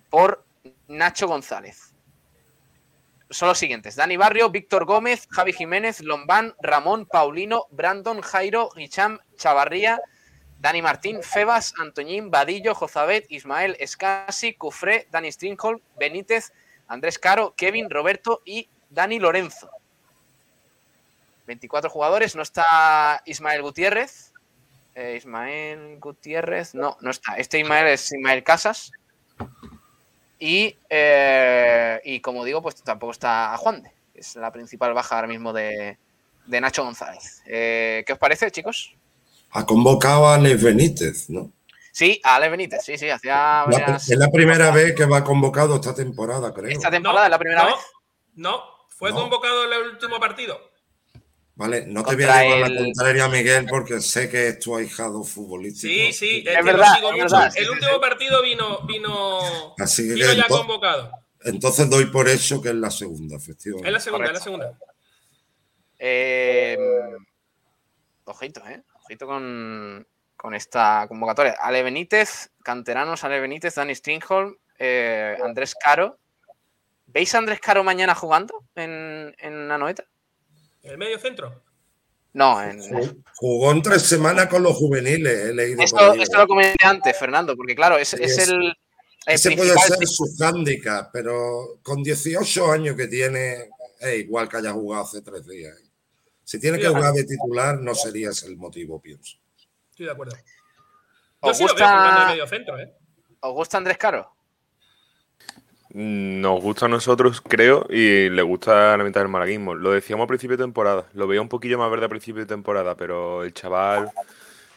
por 0.09 0.45
Nacho 0.87 1.27
González 1.27 1.92
son 3.33 3.49
los 3.49 3.57
siguientes: 3.57 3.95
Dani 3.95 4.17
Barrio, 4.17 4.49
Víctor 4.49 4.85
Gómez, 4.85 5.27
Javi 5.29 5.53
Jiménez, 5.53 6.01
Lombán, 6.01 6.55
Ramón, 6.61 7.05
Paulino, 7.05 7.65
Brandon, 7.71 8.21
Jairo, 8.21 8.69
Hicham, 8.75 9.19
Chavarría, 9.35 9.99
Dani 10.59 10.81
Martín, 10.81 11.21
Febas, 11.21 11.73
Antoñín, 11.77 12.31
Vadillo, 12.31 12.73
Jozabet, 12.73 13.25
Ismael, 13.29 13.75
Escasi, 13.79 14.53
Cufré, 14.53 15.07
Dani 15.11 15.29
Stringholm, 15.29 15.81
Benítez, 15.99 16.53
Andrés 16.87 17.19
Caro, 17.19 17.53
Kevin, 17.57 17.89
Roberto 17.89 18.41
y 18.45 18.69
Dani 18.89 19.19
Lorenzo. 19.19 19.69
24 21.47 21.89
jugadores, 21.89 22.35
no 22.35 22.41
está 22.41 23.21
Ismael 23.25 23.61
Gutiérrez. 23.61 24.33
Eh, 24.95 25.15
Ismael 25.17 25.99
Gutiérrez, 25.99 26.75
no, 26.75 26.97
no 27.01 27.09
está. 27.09 27.35
Este 27.37 27.59
Ismael 27.59 27.87
es 27.87 28.11
Ismael 28.13 28.43
Casas. 28.43 28.91
Y, 30.45 30.77
eh, 30.89 32.01
y, 32.03 32.19
como 32.19 32.43
digo, 32.43 32.61
pues 32.61 32.75
tampoco 32.83 33.13
está 33.13 33.55
Juan 33.55 33.81
de, 33.81 33.93
que 34.11 34.19
es 34.19 34.35
la 34.35 34.51
principal 34.51 34.93
baja 34.93 35.15
ahora 35.15 35.29
mismo 35.29 35.53
de, 35.53 35.97
de 36.45 36.59
Nacho 36.59 36.83
González. 36.83 37.41
Eh, 37.45 38.03
¿Qué 38.05 38.11
os 38.11 38.19
parece, 38.19 38.51
chicos? 38.51 38.93
Ha 39.51 39.65
convocado 39.65 40.27
a 40.27 40.35
Alex 40.35 40.61
Benítez, 40.61 41.29
¿no? 41.29 41.49
Sí, 41.93 42.19
a 42.25 42.35
Alex 42.35 42.51
Benítez, 42.51 42.83
sí, 42.83 42.97
sí, 42.97 43.09
hacía 43.09 43.63
varias... 43.67 44.09
Es 44.09 44.17
la 44.17 44.27
primera 44.27 44.69
vez 44.71 44.93
que 44.93 45.05
va 45.05 45.23
convocado 45.23 45.75
esta 45.75 45.95
temporada, 45.95 46.53
creo. 46.53 46.69
¿Esta 46.69 46.91
temporada 46.91 47.21
no, 47.21 47.25
es 47.27 47.31
la 47.31 47.39
primera 47.39 47.63
no, 47.63 47.67
vez? 47.67 47.85
No, 48.35 48.63
fue 48.89 49.11
no. 49.11 49.21
convocado 49.21 49.63
en 49.63 49.71
el 49.71 49.91
último 49.91 50.19
partido. 50.19 50.59
Vale, 51.55 51.85
no 51.85 52.03
te 52.03 52.15
voy 52.15 52.23
a 52.23 52.41
llevar 52.41 52.71
el... 52.71 52.75
la 52.75 52.81
contraria, 52.81 53.27
Miguel, 53.27 53.67
porque 53.69 53.99
sé 53.99 54.27
que 54.27 54.49
es 54.49 54.59
tu 54.59 54.75
ahijado 54.75 55.23
futbolístico. 55.23 55.93
Sí, 55.93 56.11
sí, 56.11 56.43
es, 56.45 56.57
es 56.57 56.65
verdad, 56.65 56.95
es 56.95 57.23
verdad. 57.23 57.53
El 57.55 57.69
último 57.69 58.01
partido 58.01 58.41
vino, 58.41 58.81
vino, 58.87 59.75
Así 59.77 60.07
que 60.07 60.15
vino 60.15 60.33
ya 60.33 60.47
convocado. 60.47 61.11
Entonces 61.43 61.89
doy 61.89 62.05
por 62.05 62.27
eso 62.27 62.61
que 62.61 62.69
es 62.69 62.75
la 62.75 62.89
segunda, 62.89 63.35
efectivamente. 63.35 63.87
Es 63.87 63.93
la 63.93 63.99
segunda, 63.99 64.27
Correcto. 64.27 64.39
es 64.39 64.39
la 64.39 64.43
segunda. 64.43 64.79
Eh, 65.99 66.77
ojito, 68.25 68.65
¿eh? 68.67 68.81
Ojito 69.03 69.27
con, 69.27 70.07
con, 70.35 70.55
esta 70.55 71.05
convocatoria. 71.07 71.55
Ale 71.59 71.83
Benítez, 71.83 72.49
canteranos, 72.63 73.23
Ale 73.23 73.39
Benítez, 73.39 73.75
Dani 73.75 73.93
Stringholm, 73.93 74.57
eh, 74.79 75.37
Andrés 75.43 75.75
Caro. 75.75 76.17
¿Veis 77.05 77.35
a 77.35 77.37
Andrés 77.37 77.59
Caro 77.59 77.83
mañana 77.83 78.15
jugando 78.15 78.65
en, 78.75 79.35
en 79.37 79.71
Anoeta? 79.71 80.05
¿El 80.83 80.97
medio 80.97 81.17
centro? 81.17 81.63
No, 82.33 82.61
en... 82.61 83.23
jugó 83.35 83.71
en 83.71 83.81
tres 83.81 84.03
semanas 84.03 84.47
con 84.47 84.63
los 84.63 84.75
juveniles. 84.75 85.49
He 85.49 85.53
leído 85.53 85.81
esto, 85.81 86.13
esto 86.13 86.37
lo 86.37 86.47
comenté 86.47 86.85
antes, 86.85 87.17
Fernando, 87.17 87.55
porque 87.55 87.75
claro, 87.75 87.97
es, 87.97 88.09
sí, 88.09 88.17
es, 88.19 88.37
es 88.37 88.49
el. 88.49 88.63
el 88.63 88.75
ese 89.25 89.51
puede 89.55 89.73
ser 89.77 90.07
su 90.07 90.35
hándicap, 90.39 91.11
pero 91.13 91.79
con 91.83 92.03
18 92.03 92.71
años 92.71 92.95
que 92.97 93.07
tiene, 93.07 93.69
es 93.99 94.19
igual 94.19 94.49
que 94.49 94.57
haya 94.57 94.73
jugado 94.73 95.03
hace 95.03 95.21
tres 95.21 95.47
días. 95.47 95.75
Si 96.43 96.59
tiene 96.59 96.79
que 96.79 96.87
jugar 96.87 97.13
de 97.13 97.23
titular, 97.23 97.79
no 97.79 97.95
sería 97.95 98.31
ese 98.31 98.47
el 98.47 98.57
motivo, 98.57 98.99
pienso. 98.99 99.37
Estoy 99.91 100.07
de 100.07 100.11
acuerdo. 100.11 100.35
Yo 100.35 101.49
¿Os 101.49 101.57
sí 101.57 101.63
gusta... 101.63 101.79
lo 101.79 101.87
veo 101.87 101.97
jugando 101.97 102.19
de 102.19 102.31
medio 102.31 102.47
centro, 102.47 102.79
¿eh? 102.79 102.93
¿Os 103.39 103.53
gusta 103.53 103.77
Andrés 103.77 103.97
Caro? 103.97 104.35
Nos 105.93 106.59
gusta 106.59 106.87
a 106.87 106.89
nosotros, 106.89 107.39
creo, 107.39 107.85
y 107.87 108.27
le 108.27 108.41
gusta 108.41 108.97
la 108.97 109.03
mitad 109.03 109.21
del 109.21 109.29
malaguismo. 109.29 109.75
Lo 109.75 109.91
decíamos 109.91 110.23
a 110.23 110.27
principio 110.27 110.57
de 110.57 110.63
temporada. 110.63 111.07
Lo 111.13 111.27
veía 111.27 111.39
un 111.39 111.49
poquillo 111.49 111.77
más 111.77 111.91
verde 111.91 112.07
a 112.07 112.09
principio 112.09 112.41
de 112.41 112.47
temporada, 112.47 112.95
pero 112.95 113.43
el 113.43 113.53
chaval 113.53 114.11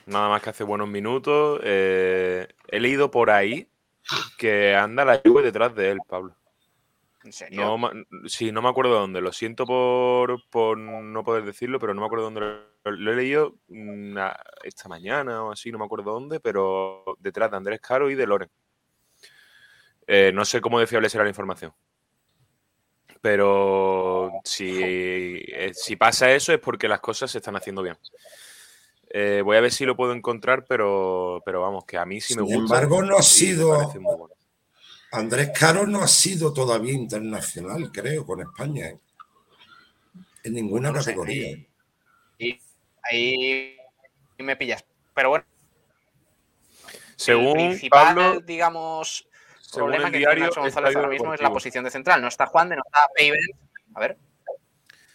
nada 0.04 0.28
más 0.28 0.42
que 0.42 0.50
hace 0.50 0.62
buenos 0.62 0.88
minutos. 0.88 1.60
Eh, 1.64 2.46
he 2.68 2.80
leído 2.80 3.10
por 3.10 3.30
ahí 3.30 3.66
que 4.36 4.74
anda 4.74 5.06
la 5.06 5.22
lluvia 5.22 5.42
detrás 5.42 5.74
de 5.74 5.92
él, 5.92 5.98
Pablo. 6.06 6.36
¿En 7.24 7.32
serio? 7.32 7.78
No, 7.78 7.90
sí, 8.28 8.52
no 8.52 8.60
me 8.60 8.68
acuerdo 8.68 8.92
de 8.92 9.00
dónde. 9.00 9.20
Lo 9.22 9.32
siento 9.32 9.64
por, 9.64 10.46
por, 10.50 10.76
no 10.76 11.24
poder 11.24 11.44
decirlo, 11.44 11.80
pero 11.80 11.94
no 11.94 12.02
me 12.02 12.06
acuerdo 12.08 12.28
de 12.28 12.34
dónde 12.34 12.60
lo, 12.84 12.90
lo 12.90 13.12
he 13.12 13.16
leído 13.16 13.54
una, 13.68 14.36
esta 14.62 14.86
mañana 14.90 15.44
o 15.44 15.50
así, 15.50 15.72
no 15.72 15.78
me 15.78 15.86
acuerdo 15.86 16.12
dónde, 16.12 16.40
pero 16.40 17.16
detrás 17.20 17.50
de 17.50 17.56
Andrés 17.56 17.80
Caro 17.80 18.10
y 18.10 18.14
de 18.14 18.26
Loren. 18.26 18.50
Eh, 20.06 20.30
no 20.32 20.44
sé 20.44 20.60
cómo 20.60 20.78
de 20.78 20.86
fiable 20.86 21.08
será 21.08 21.24
la 21.24 21.30
información. 21.30 21.72
Pero 23.20 24.30
si, 24.44 24.78
eh, 24.80 25.72
si, 25.74 25.96
pasa 25.96 26.30
eso 26.32 26.52
es 26.52 26.60
porque 26.60 26.86
las 26.86 27.00
cosas 27.00 27.30
se 27.30 27.38
están 27.38 27.56
haciendo 27.56 27.82
bien. 27.82 27.96
Eh, 29.10 29.42
voy 29.44 29.56
a 29.56 29.60
ver 29.60 29.72
si 29.72 29.84
lo 29.84 29.96
puedo 29.96 30.12
encontrar, 30.12 30.64
pero, 30.68 31.42
pero 31.44 31.62
vamos, 31.62 31.84
que 31.84 31.96
a 31.96 32.04
mí 32.04 32.20
sí 32.20 32.34
me 32.34 32.42
Sin 32.42 32.60
gusta. 32.60 32.76
Sin 32.76 32.84
embargo, 32.84 33.02
no 33.02 33.16
ha 33.16 33.22
sido. 33.22 33.90
Bueno. 34.00 34.34
Andrés 35.12 35.50
Caro 35.58 35.86
no 35.86 36.02
ha 36.02 36.08
sido 36.08 36.52
todavía 36.52 36.92
internacional, 36.92 37.90
creo, 37.90 38.26
con 38.26 38.42
España. 38.42 38.88
¿eh? 38.88 38.98
En 40.44 40.54
ninguna 40.54 40.90
no 40.90 40.98
categoría. 40.98 41.56
Sé, 41.56 41.68
ahí, 42.38 42.60
ahí, 43.10 43.76
me 44.38 44.56
pillas. 44.56 44.84
Pero 45.14 45.30
bueno. 45.30 45.44
Según 47.16 47.58
el 47.58 47.68
principal, 47.70 48.14
Pablo, 48.14 48.40
digamos, 48.40 49.26
problema 49.76 50.06
el 50.06 50.12
que 50.12 50.18
diario, 50.18 50.34
tiene 50.34 50.48
Nacho 50.48 50.60
González 50.60 50.96
ahora 50.96 51.08
mismo 51.08 51.34
es 51.34 51.40
la 51.40 51.52
posición 51.52 51.84
de 51.84 51.90
central. 51.90 52.20
No 52.20 52.28
está 52.28 52.46
Juan 52.46 52.68
de, 52.68 52.76
no 52.76 52.82
está 52.84 53.00
Peiben. 53.14 53.40
A 53.94 54.00
ver. 54.00 54.16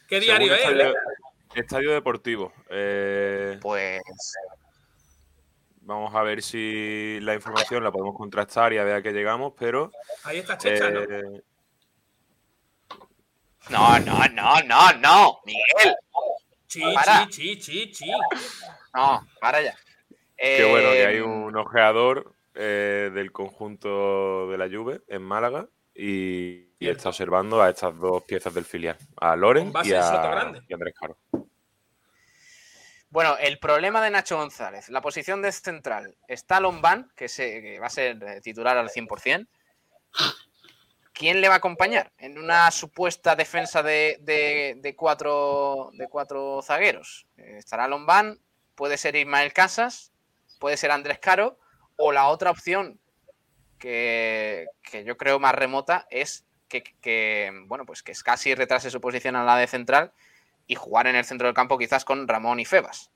¿Qué 0.08 0.20
diario 0.20 0.54
es? 0.54 0.62
Estadio, 0.62 0.94
estadio, 1.56 1.92
Deportivo. 1.92 2.54
Eh, 2.70 3.58
pues. 3.62 4.02
Vamos 5.84 6.14
a 6.16 6.22
ver 6.22 6.42
si 6.42 7.20
la 7.22 7.34
información 7.34 7.84
la 7.84 7.92
podemos 7.92 8.16
contrastar 8.16 8.72
y 8.72 8.78
a 8.78 8.84
ver 8.84 8.96
a 8.96 9.02
qué 9.02 9.12
llegamos, 9.12 9.54
pero. 9.58 9.92
Ahí 10.24 10.38
está 10.40 10.58
Checha, 10.58 10.90
eh, 10.90 11.42
¿no? 13.70 14.00
No, 14.00 14.28
no, 14.30 14.62
no, 14.62 14.94
no, 14.94 15.40
Miguel. 15.46 15.96
Sí, 16.68 16.82
para. 16.94 17.28
sí, 17.30 17.62
sí, 17.62 17.92
sí. 17.94 18.12
No, 18.94 19.28
para 19.40 19.62
ya. 19.62 19.76
Qué 20.38 20.66
bueno 20.70 20.92
que 20.92 21.06
hay 21.06 21.20
un 21.20 21.56
ojeador 21.56 22.34
eh, 22.54 23.12
del 23.14 23.32
conjunto 23.32 24.50
de 24.50 24.58
la 24.58 24.68
Juve 24.70 25.02
en 25.08 25.22
Málaga 25.22 25.68
y, 25.94 26.68
y, 26.80 26.90
está 26.90 27.10
observando 27.10 27.62
a 27.62 27.70
estas 27.70 27.98
dos 27.98 28.24
piezas 28.24 28.54
del 28.54 28.66
filial, 28.66 28.98
a 29.18 29.36
Loren 29.36 29.72
y 29.84 29.94
a, 29.94 30.54
y 30.68 30.74
Andrés 30.74 30.96
Caro. 31.00 31.18
Bueno, 33.10 33.36
el 33.40 33.60
problema 33.60 34.02
de 34.02 34.10
Nacho 34.10 34.38
González, 34.38 34.90
la 34.90 35.02
posición 35.02 35.42
de 35.42 35.52
central, 35.52 36.16
está 36.28 36.62
Lombán, 36.62 37.12
que, 37.16 37.28
se, 37.28 37.62
que 37.62 37.80
va 37.80 37.88
a 37.88 37.90
ser 37.90 38.42
titular 38.42 38.78
al 38.78 38.90
100%. 38.90 39.48
¿Quién 41.14 41.42
le 41.42 41.50
va 41.50 41.56
a 41.56 41.58
acompañar 41.58 42.12
en 42.18 42.38
una 42.38 42.72
supuesta 42.72 43.36
defensa 43.36 43.84
de, 43.84 44.18
de, 44.22 44.76
de 44.78 44.96
cuatro, 44.96 45.92
de 45.94 46.08
cuatro 46.08 46.62
zagueros? 46.64 47.28
Estará 47.36 47.88
Lombán, 47.88 48.40
puede 48.76 48.98
ser 48.98 49.16
Ismael 49.16 49.54
Casas, 49.54 50.12
puede 50.58 50.78
ser 50.78 50.92
Andrés 50.92 51.20
Caro, 51.20 51.60
o 52.02 52.12
la 52.12 52.28
otra 52.28 52.52
opción 52.52 53.00
que, 53.78 54.68
que 54.82 55.04
yo 55.04 55.18
creo 55.18 55.40
más 55.40 55.56
remota 55.56 56.08
es 56.10 56.46
que, 56.68 56.84
que, 56.84 57.52
bueno, 57.66 57.86
pues 57.86 58.02
que 58.02 58.14
casi 58.24 58.56
retrase 58.56 58.90
su 58.90 59.02
posición 59.02 59.36
a 59.36 59.44
la 59.44 59.58
de 59.58 59.68
central 59.68 60.12
y 60.68 60.76
jugar 60.76 61.08
en 61.08 61.16
el 61.16 61.26
centro 61.26 61.48
del 61.48 61.56
campo 61.56 61.78
quizás 61.78 62.06
con 62.06 62.28
Ramón 62.28 62.60
y 62.60 62.66
Febas. 62.66 63.12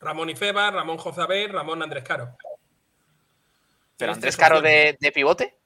Ramón 0.00 0.30
y 0.30 0.36
Febas, 0.36 0.72
Ramón 0.72 0.98
Jozabé, 0.98 1.48
Ramón 1.48 1.82
Andrés 1.82 2.04
Caro. 2.04 2.36
¿Pero 3.96 4.12
Andrés 4.12 4.36
Caro 4.36 4.60
de, 4.60 4.96
de, 5.00 5.12
pivote? 5.12 5.58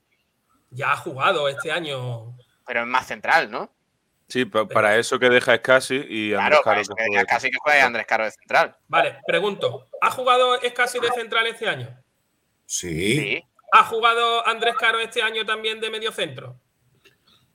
Ya 0.71 0.93
ha 0.93 0.97
jugado 0.97 1.49
este 1.49 1.71
año. 1.71 2.35
Pero 2.67 2.81
es 2.81 2.87
más 2.87 3.07
central, 3.07 3.51
¿no? 3.51 3.71
Sí, 4.33 4.47
pa- 4.47 4.67
para 4.67 4.97
eso 4.97 5.19
que 5.19 5.29
deja 5.29 5.53
Escasi 5.57 5.95
y 6.09 6.33
Andrés 6.33 6.39
Claro, 6.39 6.55
Caro 6.57 6.65
para 6.65 6.81
eso 6.81 6.95
que 6.95 7.51
que 7.51 7.57
juegue 7.63 7.81
Andrés 7.83 8.07
Caro 8.07 8.25
de 8.25 8.31
central. 8.31 8.77
Vale, 8.89 9.19
pregunto. 9.27 9.89
¿Ha 10.01 10.11
jugado 10.11 10.59
Escasi 10.63 10.99
de 11.01 11.11
central 11.11 11.47
este 11.49 11.69
año? 11.69 11.95
Sí, 12.65 13.45
¿Ha 13.73 13.85
jugado 13.85 14.47
Andrés 14.47 14.75
Caro 14.77 15.01
este 15.01 15.21
año 15.21 15.45
también 15.45 15.81
de 15.83 15.91
medio 15.91 16.13
centro? 16.13 16.57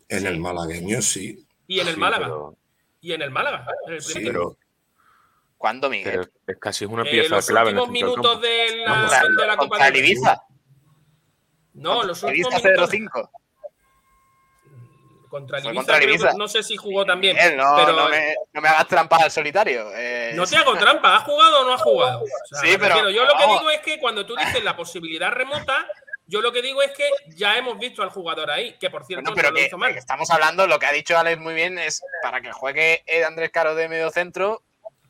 en 0.09 0.27
el 0.27 0.39
malagueño 0.39 1.01
sí. 1.01 1.47
¿Y 1.65 1.79
en 1.79 1.87
el 1.87 1.95
Sí, 1.95 1.99
Málaga? 1.99 2.25
pero- 2.27 2.55
¿Y 3.01 3.11
en 3.13 3.21
el 3.23 3.31
Málaga? 3.31 3.65
En 3.87 3.93
el 3.95 4.01
Sí, 4.03 4.13
primer 4.13 4.33
pero, 4.33 4.57
¿Cuándo, 5.57 5.89
Miguel? 5.89 6.11
pero 6.11 6.31
Escasi 6.45 6.85
es 6.85 6.91
una 6.91 7.01
Eh, 7.03 7.09
pieza 7.11 7.35
los 7.37 7.47
clave 7.47 7.71
en 7.71 7.77
el 7.77 7.81
últimos 7.81 8.11
minutos 8.17 8.41
de 8.41 8.83
la, 8.85 9.23
de 9.41 9.47
la 9.47 9.57
Copa 9.57 9.89
Rey. 9.89 9.99
Ibiza. 9.99 10.43
No, 11.73 12.03
los 12.03 12.21
últimos 12.21 12.53
minutos 12.63 12.89
0-5. 12.91 13.29
Contra 15.27 15.57
el 15.59 15.65
Ibiza, 15.65 15.75
contra 15.79 15.95
el 15.97 16.01
creo 16.03 16.13
Ibiza. 16.15 16.31
que- 16.31 16.37
no 16.37 16.47
sé 16.47 16.63
si 16.63 16.75
jugó 16.77 17.05
también. 17.05 17.35
Miguel, 17.35 17.57
no, 17.57 17.75
pero 17.77 17.93
no, 17.93 18.09
me, 18.09 18.35
no 18.53 18.61
me 18.61 18.67
hagas 18.69 18.87
trampas 18.87 19.21
al 19.23 19.31
solitario. 19.31 19.89
eh, 19.95 20.31
no 20.35 20.45
te 20.45 20.55
hago 20.57 20.75
trampa. 20.77 21.15
¿Ha 21.15 21.19
jugado 21.19 21.61
o 21.61 21.65
no 21.65 21.73
ha 21.73 21.77
jugado? 21.77 22.21
O 22.23 22.27
sea, 22.49 22.59
Sí, 22.61 22.77
pero- 22.77 22.87
refiero, 22.95 23.09
yo 23.09 23.25
lo 23.25 23.33
que 23.37 23.47
digo 23.47 23.69
es 23.71 23.79
que 23.81 23.99
cuando 23.99 24.25
tú 24.25 24.35
dices 24.35 24.63
la 24.63 24.75
posibilidad 24.75 25.31
remota, 25.31 25.87
yo 26.25 26.41
lo 26.41 26.51
que 26.51 26.61
digo 26.61 26.81
es 26.81 26.91
que 26.91 27.07
ya 27.35 27.57
hemos 27.57 27.79
visto 27.79 28.03
al 28.03 28.09
jugador 28.09 28.51
ahí, 28.51 28.77
que 28.79 28.89
por 28.89 29.05
cierto 29.05 29.31
Bueno, 29.31 29.41
no 29.43 29.49
lo 29.51 29.55
que, 29.55 29.65
hizo 29.67 29.77
mal. 29.77 29.93
que 29.93 29.99
estamos 29.99 30.29
hablando, 30.29 30.67
lo 30.67 30.77
que 30.79 30.85
ha 30.85 30.91
dicho 30.91 31.17
Alex 31.17 31.39
muy 31.39 31.53
bien 31.53 31.77
es 31.79 32.01
para 32.21 32.41
que 32.41 32.51
juegue 32.51 33.03
Andrés 33.25 33.49
Caro 33.51 33.75
de 33.75 33.87
medio 33.87 34.09
centro, 34.11 34.63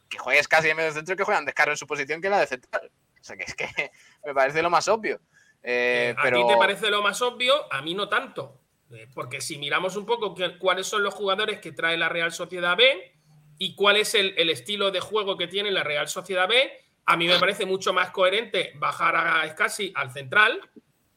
que 0.09 0.19
juegues 0.19 0.47
casi 0.47 0.67
de 0.67 0.75
medio 0.75 0.91
centro 0.93 1.15
que 1.15 1.23
juegue 1.23 1.39
Andrés 1.39 1.55
Caro 1.55 1.71
en 1.71 1.77
su 1.77 1.87
posición 1.87 2.21
que 2.21 2.29
la 2.29 2.39
de 2.39 2.47
central. 2.47 2.91
O 3.19 3.23
sea 3.23 3.35
que 3.35 3.43
es 3.43 3.55
que 3.55 3.67
me 4.25 4.33
parece 4.33 4.61
lo 4.61 4.69
más 4.69 4.87
obvio. 4.87 5.19
Eh, 5.63 6.13
A 6.17 6.21
pero 6.21 6.37
ti 6.37 6.47
te 6.53 6.55
parece 6.57 6.89
lo 6.89 7.01
más 7.01 7.19
obvio, 7.21 7.65
a 7.73 7.81
mí 7.81 7.93
no 7.95 8.07
tanto. 8.07 8.59
Eh, 8.91 9.07
Porque 9.13 9.41
si 9.41 9.57
miramos 9.57 9.95
un 9.95 10.05
poco 10.05 10.35
cuáles 10.59 10.87
son 10.87 11.03
los 11.03 11.13
jugadores 11.13 11.59
que 11.59 11.71
trae 11.71 11.97
la 11.97 12.09
Real 12.09 12.31
Sociedad 12.31 12.77
B 12.77 13.13
y 13.57 13.75
cuál 13.75 13.97
es 13.97 14.15
el, 14.15 14.49
estilo 14.49 14.91
de 14.91 14.99
juego 14.99 15.37
que 15.37 15.47
tiene 15.47 15.71
la 15.71 15.83
Real 15.83 16.07
Sociedad 16.07 16.47
B, 16.47 16.71
a 17.05 17.17
mí 17.17 17.27
me 17.27 17.39
parece 17.39 17.65
mucho 17.65 17.93
más 17.93 18.11
coherente 18.11 18.73
bajar 18.75 19.15
a 19.15 19.45
Escasi 19.45 19.91
al 19.95 20.11
central, 20.11 20.59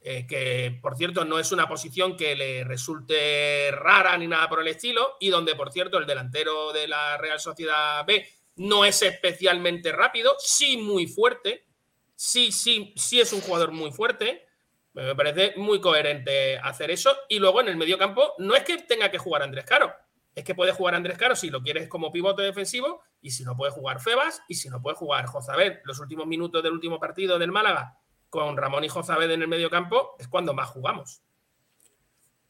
eh, 0.02 0.26
que 0.26 0.78
por 0.80 0.96
cierto 0.96 1.24
no 1.24 1.38
es 1.38 1.52
una 1.52 1.68
posición 1.68 2.16
que 2.16 2.34
le 2.34 2.64
resulte 2.64 3.70
rara 3.72 4.16
ni 4.16 4.26
nada 4.26 4.48
por 4.48 4.60
el 4.60 4.68
estilo, 4.68 5.16
y 5.20 5.28
donde 5.28 5.54
por 5.54 5.72
cierto 5.72 5.98
el 5.98 6.06
delantero 6.06 6.72
de 6.72 6.88
la 6.88 7.18
Real 7.18 7.38
Sociedad 7.38 8.04
B 8.06 8.26
no 8.56 8.84
es 8.84 9.02
especialmente 9.02 9.92
rápido, 9.92 10.34
sí 10.38 10.76
muy 10.76 11.06
fuerte, 11.06 11.66
sí, 12.14 12.52
sí, 12.52 12.92
sí 12.96 13.20
es 13.20 13.32
un 13.32 13.40
jugador 13.40 13.72
muy 13.72 13.92
fuerte. 13.92 14.46
Me 14.92 15.14
parece 15.14 15.54
muy 15.56 15.80
coherente 15.80 16.58
hacer 16.58 16.90
eso. 16.90 17.16
Y 17.28 17.38
luego 17.38 17.60
en 17.60 17.68
el 17.68 17.76
medio 17.76 17.98
campo, 17.98 18.34
no 18.38 18.54
es 18.54 18.64
que 18.64 18.78
tenga 18.78 19.10
que 19.10 19.18
jugar 19.18 19.42
Andrés 19.42 19.64
Caro. 19.64 19.92
Es 20.34 20.44
que 20.44 20.54
puede 20.54 20.72
jugar 20.72 20.94
Andrés 20.94 21.18
Caro 21.18 21.36
si 21.36 21.50
lo 21.50 21.62
quieres 21.62 21.88
como 21.88 22.12
pivote 22.12 22.42
defensivo 22.42 23.02
y 23.20 23.30
si 23.30 23.44
no 23.44 23.56
puede 23.56 23.72
jugar 23.72 24.00
Febas 24.00 24.42
y 24.48 24.54
si 24.54 24.68
no 24.68 24.80
puede 24.80 24.96
jugar 24.96 25.26
Jozabed. 25.26 25.78
Los 25.84 26.00
últimos 26.00 26.26
minutos 26.26 26.62
del 26.62 26.72
último 26.72 26.98
partido 26.98 27.38
del 27.38 27.52
Málaga 27.52 27.98
con 28.28 28.56
Ramón 28.56 28.84
y 28.84 28.88
Jozabed 28.88 29.30
en 29.30 29.42
el 29.42 29.48
medio 29.48 29.70
campo 29.70 30.14
es 30.18 30.28
cuando 30.28 30.54
más 30.54 30.68
jugamos. 30.68 31.22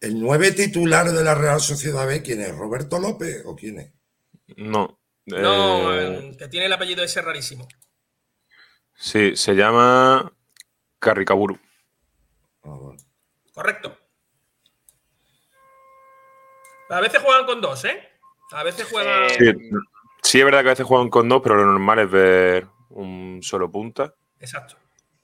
El 0.01 0.21
nueve 0.21 0.53
titular 0.53 1.11
de 1.11 1.25
la 1.25 1.35
Real 1.35 1.61
Sociedad 1.61 2.07
B, 2.07 2.23
¿quién 2.23 2.41
es? 2.41 2.55
¿Roberto 2.55 2.99
López 2.99 3.43
o 3.45 3.55
quién 3.55 3.81
es? 3.81 3.93
No. 4.57 4.99
No, 5.27 5.95
eh, 5.95 6.31
eh, 6.33 6.37
que 6.37 6.49
tiene 6.49 6.67
el 6.67 6.73
apellido 6.73 7.05
ese 7.05 7.23
rarísimo. 7.23 7.69
sí, 8.95 9.37
se 9.37 9.55
llama 9.55 10.33
Carricaburu. 10.99 11.59
Correcto. 13.53 13.97
A 16.91 17.01
veces 17.01 17.23
juegan 17.23 17.47
con 17.47 17.61
dos, 17.61 17.85
¿eh? 17.85 18.09
A 18.53 18.63
veces 18.65 18.89
juegan. 18.91 19.31
Sí, 19.31 19.53
sí, 20.23 20.39
es 20.41 20.45
verdad 20.45 20.61
que 20.63 20.69
a 20.69 20.73
veces 20.73 20.87
juegan 20.87 21.09
con 21.09 21.29
dos, 21.29 21.41
pero 21.43 21.55
lo 21.57 21.65
normal 21.67 22.01
es 22.01 22.11
ver 22.11 22.67
un 22.91 23.41
solo 23.43 23.71
punta. 23.71 24.13
Exacto. 24.41 24.77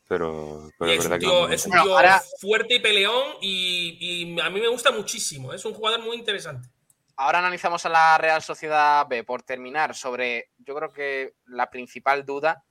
Pero, 0.09 0.69
es 0.69 0.73
es 0.79 0.81
un 0.81 1.11
verdad 1.11 1.11
que 1.17 1.19
tío, 1.19 1.47
no- 1.47 1.49
es 1.53 1.65
un 1.67 1.71
Bueno, 1.71 1.85
tío 1.85 1.97
ahora- 1.97 2.23
fuerte 2.41 2.75
y 2.77 2.79
peleón 2.79 3.25
y, 3.41 4.35
y 4.37 4.41
a 4.41 4.49
mí 4.51 4.61
me 4.61 4.69
gusta 4.69 4.93
muchísimo. 4.93 5.53
Es 5.53 5.65
un 5.65 5.75
jugador 5.75 6.01
muy 6.03 6.17
interesante. 6.17 6.69
ahora 7.17 7.39
analizamos 7.41 7.85
a 7.87 7.89
la 7.89 8.19
Real 8.19 8.43
Sociedad 8.43 9.07
B 9.09 9.25
por 9.25 9.43
terminar 9.43 9.95
sobre, 9.97 10.51
yo 10.59 10.75
creo 10.77 10.93
que 10.93 11.35
la 11.47 11.69
principal 11.71 12.25
duda 12.27 12.63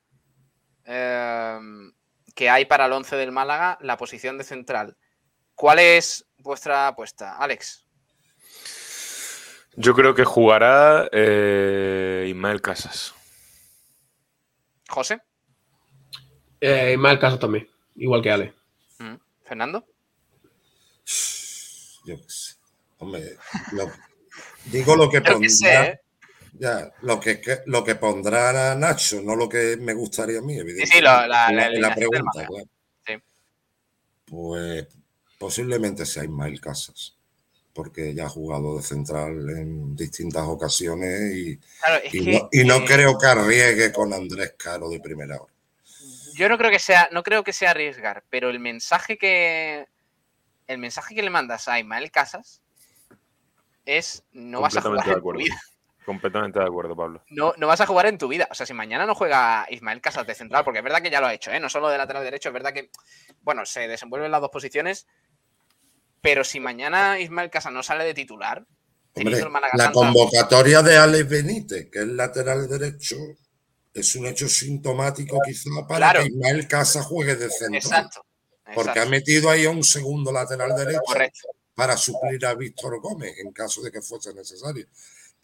eh, 0.86 1.60
que 2.36 2.50
hay 2.50 2.66
para 2.66 2.86
el 2.86 2.92
11 2.92 3.16
del 3.16 3.32
Málaga, 3.32 3.78
la 3.82 3.98
posición 3.98 4.38
de 4.38 4.44
central. 4.44 4.98
¿Cuál 5.56 5.80
es 5.80 6.26
vuestra 6.38 6.88
apuesta, 6.90 7.38
Alex? 7.38 7.86
Yo 9.78 9.94
creo 9.94 10.14
que 10.14 10.24
jugará 10.26 11.08
eh, 11.12 12.26
Ismael 12.30 12.62
Casas. 12.62 13.14
José, 14.88 15.20
Eh, 16.62 16.92
Ismael 16.94 17.20
Casas 17.20 17.40
también, 17.40 17.70
igual 17.96 18.22
que 18.22 18.32
Ale. 18.32 18.54
Mm. 19.00 19.16
Fernando. 19.44 19.86
Yo 22.06 22.16
qué 22.18 22.24
sé. 22.30 22.56
Hombre, 22.98 23.38
lo- 23.74 23.92
digo 24.66 24.96
lo 24.96 25.10
que 25.10 25.22
sé, 25.50 25.74
¿eh? 25.84 26.00
Ya, 26.58 26.92
lo 27.02 27.20
que, 27.20 27.42
que- 27.42 27.62
lo 27.66 27.84
que 27.84 27.96
pondrá 27.96 28.76
Nacho, 28.76 29.22
no 29.22 29.36
lo 29.36 29.50
que 29.50 29.78
me 29.78 29.94
gustaría 29.94 30.40
a 30.40 30.42
mí, 30.42 30.54
evidentemente. 30.58 30.96
sí, 30.96 31.02
la- 31.02 31.96
pregunta, 31.96 32.32
claro. 32.48 32.54
Sí. 33.06 33.14
Pues 34.26 34.88
posiblemente 35.38 36.06
sea 36.06 36.24
Ismael 36.24 36.60
Casas, 36.62 37.16
porque 37.74 38.14
ya 38.14 38.26
ha 38.26 38.30
jugado 38.30 38.78
de 38.78 38.84
central 38.84 39.50
en 39.50 39.96
distintas 39.96 40.44
ocasiones 40.48 41.36
y, 41.36 41.58
Claro, 41.58 42.04
y 42.12 42.24
que, 42.24 42.32
no, 42.32 42.50
y 42.52 42.64
no 42.64 42.76
eh, 42.78 42.86
creo 42.88 43.18
que 43.18 43.26
arriesgue 43.28 43.92
con 43.92 44.14
Andrés 44.14 44.54
Caro 44.58 44.90
de 44.90 45.00
primera 45.00 45.36
hora. 45.42 45.54
Yo 46.36 46.50
no 46.50 46.58
creo 46.58 46.72
que 46.72 46.80
sea, 46.80 47.08
no 47.12 47.24
creo 47.24 47.44
que 47.44 47.54
sea 47.54 47.72
arriesgar, 47.72 48.24
pero 48.30 48.50
el 48.50 48.60
mensaje 48.60 49.18
que 49.18 49.88
el 50.68 50.78
mensaje 50.80 51.14
que 51.16 51.22
le 51.22 51.30
mandas 51.30 51.68
a 51.68 51.80
Ismael 51.80 52.12
Casas 52.12 52.62
es 53.86 54.24
no 54.32 54.62
vas 54.62 54.76
a 54.76 54.82
jugar 54.82 55.04
de 55.06 55.12
en 55.12 55.14
tu 55.14 55.20
acuerdo. 55.20 55.40
vida. 55.40 55.56
Completamente 56.06 56.60
de 56.60 56.66
acuerdo, 56.66 56.96
Pablo. 56.96 57.24
No, 57.30 57.54
no 57.58 57.68
vas 57.68 57.82
a 57.82 57.88
jugar 57.88 58.06
en 58.06 58.18
tu 58.20 58.28
vida. 58.28 58.48
O 58.52 58.54
sea, 58.54 58.66
si 58.66 58.74
mañana 58.74 59.06
no 59.06 59.16
juega 59.16 59.66
Ismael 59.70 60.02
Casas 60.02 60.28
de 60.28 60.36
central, 60.36 60.64
porque 60.64 60.80
es 60.80 60.84
verdad 60.84 61.02
que 61.02 61.10
ya 61.10 61.20
lo 61.20 61.28
ha 61.28 61.34
hecho, 61.34 61.52
¿eh? 61.52 61.60
no 61.60 61.68
solo 61.68 61.90
de 61.90 61.98
lateral 61.98 62.24
derecho, 62.24 62.50
es 62.50 62.54
verdad 62.54 62.74
que, 62.74 62.92
bueno, 63.42 63.66
se 63.66 63.88
desenvuelve 63.88 64.28
en 64.28 64.32
las 64.32 64.42
dos 64.42 64.52
posiciones, 64.52 65.08
pero 66.22 66.44
si 66.44 66.60
mañana 66.60 67.20
Ismael 67.20 67.50
Casas 67.50 67.74
no 67.74 67.82
sale 67.82 68.04
de 68.04 68.14
titular, 68.14 68.66
Hombre, 69.18 69.42
la 69.74 69.92
convocatoria 69.94 70.82
de 70.82 70.98
Alex 70.98 71.30
Benítez, 71.30 71.90
que 71.90 72.00
es 72.00 72.08
lateral 72.08 72.68
derecho, 72.68 73.16
es 73.94 74.14
un 74.16 74.26
hecho 74.26 74.50
sintomático 74.50 75.40
quizá 75.46 75.70
para 75.88 76.12
Claro. 76.12 76.22
que 76.22 76.28
Ismael 76.28 76.68
Casa 76.68 77.02
juegue 77.02 77.36
de 77.38 77.50
central. 77.50 77.76
Exacto. 77.76 78.26
Porque 78.74 78.90
exacto. 78.90 79.02
ha 79.02 79.06
metido 79.06 79.50
ahí 79.50 79.66
a 79.66 79.70
un 79.70 79.84
segundo 79.84 80.34
lateral 80.34 80.76
derecho 80.76 81.00
Correcto. 81.06 81.48
para 81.74 81.96
suplir 81.96 82.46
a 82.46 82.56
Víctor 82.56 83.00
Gómez 83.00 83.36
en 83.38 83.54
caso 83.54 83.82
de 83.82 83.92
que 83.92 84.02
fuese 84.02 84.34
necesario. 84.34 84.86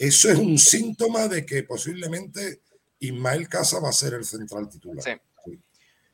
Eso 0.02 0.32
es 0.32 0.40
un 0.40 0.58
síntoma 0.58 1.28
de 1.28 1.46
que 1.46 1.62
posiblemente 1.62 2.62
Ismael 2.98 3.48
Casa 3.48 3.80
va 3.80 3.90
a 3.90 3.94
ser 3.94 4.16
el 4.16 4.26
central 4.26 4.68
titular. 4.68 5.04
Sí. 5.04 5.12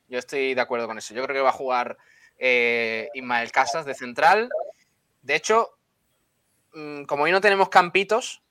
Yo 0.09 0.19
estoy 0.19 0.53
de 0.53 0.59
acuerdo 0.59 0.87
con 0.87 0.97
eso. 0.97 1.13
Yo 1.13 1.23
creo 1.23 1.33
que 1.33 1.41
va 1.41 1.51
a 1.51 1.53
jugar 1.53 1.97
eh, 2.37 3.07
Ismael 3.13 3.49
Casas 3.53 3.85
de 3.85 3.95
central. 3.95 4.49
De 5.21 5.35
hecho, 5.35 5.69
mm, 6.73 7.03
como 7.03 7.23
hoy 7.23 7.31
no 7.31 7.39
tenemos 7.39 7.69
campitos, 7.69 8.43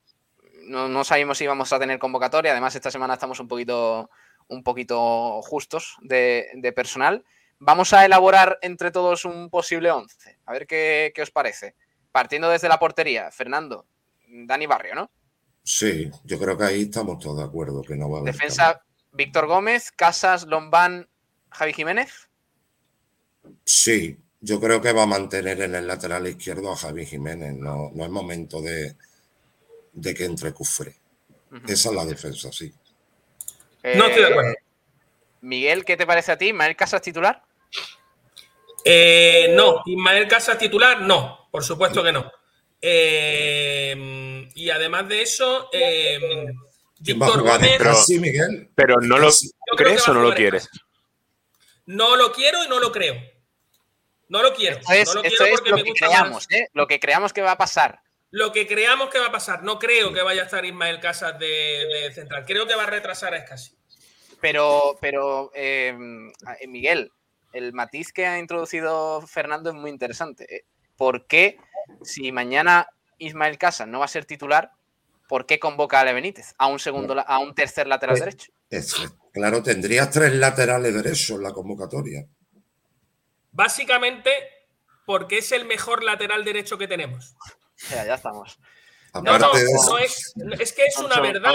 no, 0.63 0.89
no 0.89 1.05
sabemos 1.05 1.37
si 1.37 1.47
vamos 1.47 1.71
a 1.71 1.79
tener 1.79 1.99
convocatoria. 1.99 2.53
Además, 2.53 2.75
esta 2.75 2.91
semana 2.91 3.13
estamos 3.13 3.39
un 3.39 3.47
poquito, 3.47 4.09
un 4.49 4.63
poquito 4.63 5.43
justos 5.43 5.97
de, 6.01 6.49
de 6.55 6.73
personal. 6.73 7.27
Vamos 7.59 7.93
a 7.93 8.07
elaborar 8.07 8.59
entre 8.63 8.91
todos 8.91 9.27
un 9.27 9.51
posible 9.51 9.91
11. 9.91 10.39
A 10.47 10.53
ver 10.55 10.67
qué, 10.67 11.13
qué 11.15 11.21
os 11.21 11.31
parece. 11.31 11.75
Partiendo 12.11 12.49
desde 12.49 12.71
la 12.71 12.79
portería, 12.79 13.31
Fernando, 13.31 13.87
Dani 14.29 14.67
Barrio, 14.67 14.95
¿no? 14.95 15.11
Sí, 15.67 16.09
yo 16.23 16.39
creo 16.39 16.57
que 16.57 16.63
ahí 16.63 16.83
estamos 16.83 17.19
todos 17.19 17.39
de 17.39 17.43
acuerdo 17.43 17.83
que 17.83 17.97
no 17.97 18.09
va 18.09 18.19
a 18.19 18.21
haber 18.21 18.33
Defensa, 18.33 18.85
Víctor 19.11 19.49
Gómez, 19.49 19.91
Casas, 19.91 20.47
Lombán, 20.47 21.09
Javi 21.51 21.73
Jiménez. 21.73 22.29
Sí, 23.65 24.17
yo 24.41 24.61
creo 24.61 24.81
que 24.81 24.93
va 24.93 25.03
a 25.03 25.07
mantener 25.07 25.61
en 25.61 25.75
el 25.75 25.89
lateral 25.89 26.25
izquierdo 26.29 26.71
a 26.71 26.77
Javi 26.77 27.05
Jiménez. 27.05 27.57
No, 27.57 27.91
no 27.93 28.05
es 28.05 28.11
momento 28.11 28.63
de, 28.63 28.95
de 29.93 30.15
que 30.15 30.25
entre 30.25 30.53
Cufre. 30.53 31.01
Esa 31.67 31.89
es 31.89 31.95
la 31.97 32.05
defensa, 32.05 32.53
sí. 32.53 32.73
No 33.83 34.07
estoy 34.07 34.23
de 34.23 34.29
acuerdo. 34.29 34.53
Eh, 34.53 34.59
Miguel, 35.41 35.85
¿qué 35.85 35.97
te 35.97 36.07
parece 36.07 36.31
a 36.31 36.39
ti? 36.39 36.53
¿Mael 36.53 36.77
Casas 36.77 37.03
titular? 37.03 37.43
Eh, 38.85 39.53
no, 39.57 39.83
Ismael 39.85 40.29
Casas 40.29 40.59
titular, 40.59 41.01
no, 41.01 41.49
por 41.51 41.65
supuesto 41.65 42.05
que 42.05 42.13
no. 42.13 42.31
Eh, 42.81 44.26
y 44.57 44.71
además 44.71 45.07
de 45.07 45.21
eso, 45.21 45.69
eh, 45.71 46.19
¿Quién 47.05 47.21
va 47.21 47.27
a 47.27 47.29
Víctor 47.29 47.43
jugar 47.43 47.61
de 47.61 47.67
Gómez 47.69 47.83
casi, 47.83 48.19
Miguel? 48.19 48.71
Pero 48.75 49.01
no 49.03 49.19
lo 49.19 49.31
crees 49.77 50.09
o 50.09 50.15
no 50.15 50.23
lo 50.23 50.35
quieres. 50.35 50.69
no 51.85 52.17
lo 52.17 52.33
quiero 52.33 52.65
y 52.65 52.69
no 52.69 52.81
lo 52.81 52.91
creo. 52.91 53.17
No 54.29 54.43
lo 54.43 54.55
quiero. 54.55 54.79
Esto 54.79 54.93
es, 54.93 55.09
no 55.09 55.15
lo 55.17 55.23
esto 55.25 55.45
quiero 55.45 55.55
es 55.55 55.61
porque 55.61 55.71
lo 55.71 55.77
me 55.77 55.83
que 55.85 55.91
gusta 55.91 56.07
creamos, 56.07 56.33
más. 56.33 56.51
¿eh? 56.51 56.69
Lo 56.73 56.87
que 56.87 56.99
creamos 56.99 57.33
que 57.35 57.43
va 57.43 57.53
a 57.53 57.59
pasar. 57.59 58.01
lo 58.31 58.51
que 58.51 58.67
creamos 58.67 59.11
que 59.11 59.19
va 59.19 59.27
a 59.27 59.33
pasar. 59.33 59.63
No 59.63 59.79
creo 59.79 60.13
que 60.15 60.23
vaya 60.23 60.41
a 60.41 60.45
estar 60.47 60.65
Ismael 60.65 61.01
Casas 61.01 61.39
de, 61.39 61.47
de 61.47 62.13
central. 62.15 62.45
Creo 62.47 62.67
que 62.67 62.75
va 62.75 62.85
a 62.85 62.91
retrasar 62.91 63.35
a 63.35 63.37
Escasi. 63.37 63.77
Pero, 64.41 64.97
pero 65.03 65.53
eh, 65.55 65.95
eh, 66.61 66.67
Miguel, 66.67 67.13
el 67.53 67.75
matiz 67.75 68.11
que 68.11 68.27
ha 68.27 68.39
introducido 68.39 69.21
Fernando 69.27 69.69
es 69.69 69.77
muy 69.77 69.91
interesante. 69.91 70.65
¿Por 70.97 71.27
qué, 71.27 71.59
si 72.03 72.33
mañana 72.33 72.89
Ismael 73.19 73.59
Casas 73.59 73.89
no 73.89 73.99
va 74.01 74.05
a 74.05 74.09
ser 74.09 74.25
titular, 74.25 74.73
¿por 75.29 75.47
qué 75.47 75.59
convoca 75.59 75.99
a 75.99 76.01
Ale 76.03 76.13
Benítez 76.13 76.55
a 76.59 76.67
un 76.67 76.79
segundo, 76.79 77.23
a 77.27 77.39
un 77.39 77.55
tercer 77.55 77.87
lateral 77.87 78.15
Pues, 78.19 78.25
derecho? 78.25 78.53
Es- 78.71 78.95
claro, 79.33 79.63
tendrías 79.63 80.11
tres 80.11 80.33
laterales 80.35 80.95
derechos 80.95 81.31
en 81.37 81.43
la 81.43 81.53
convocatoria. 81.53 82.27
Básicamente 83.53 84.31
porque 85.07 85.39
es 85.39 85.53
el 85.53 85.65
mejor 85.67 86.03
lateral 86.03 86.45
derecho 86.45 86.79
que 86.79 86.89
tenemos. 86.89 87.35
Ya, 87.91 88.07
ya 88.07 88.15
estamos. 88.15 88.59
No, 89.13 89.21
no, 89.39 89.53
no 89.53 89.99
es, 89.99 90.33
es 90.59 90.73
que 90.73 90.87
es 90.87 90.97
una 90.97 91.21
verdad. 91.21 91.53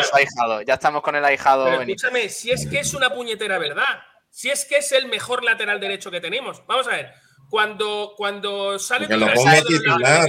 Ya 0.68 0.76
estamos 0.76 1.02
con 1.02 1.16
el 1.16 1.26
ahijado 1.26 1.66
Pero 1.66 1.80
Benítez. 1.80 2.04
escúchame, 2.04 2.30
si 2.30 2.52
es 2.52 2.68
que 2.68 2.80
es 2.80 2.94
una 2.94 3.12
puñetera 3.12 3.58
verdad, 3.58 4.04
si 4.30 4.52
es 4.52 4.64
que 4.66 4.78
es 4.78 4.92
el 4.92 5.08
mejor 5.08 5.44
lateral 5.44 5.80
derecho 5.80 6.12
que 6.12 6.22
tenemos. 6.22 6.64
Vamos 6.68 6.88
a 6.88 6.92
ver, 6.92 7.14
cuando, 7.52 8.14
cuando 8.16 8.80
sale 8.80 9.08
que 9.10 9.18
lo 9.18 9.28
ponga 9.34 9.62
titular, 9.62 10.28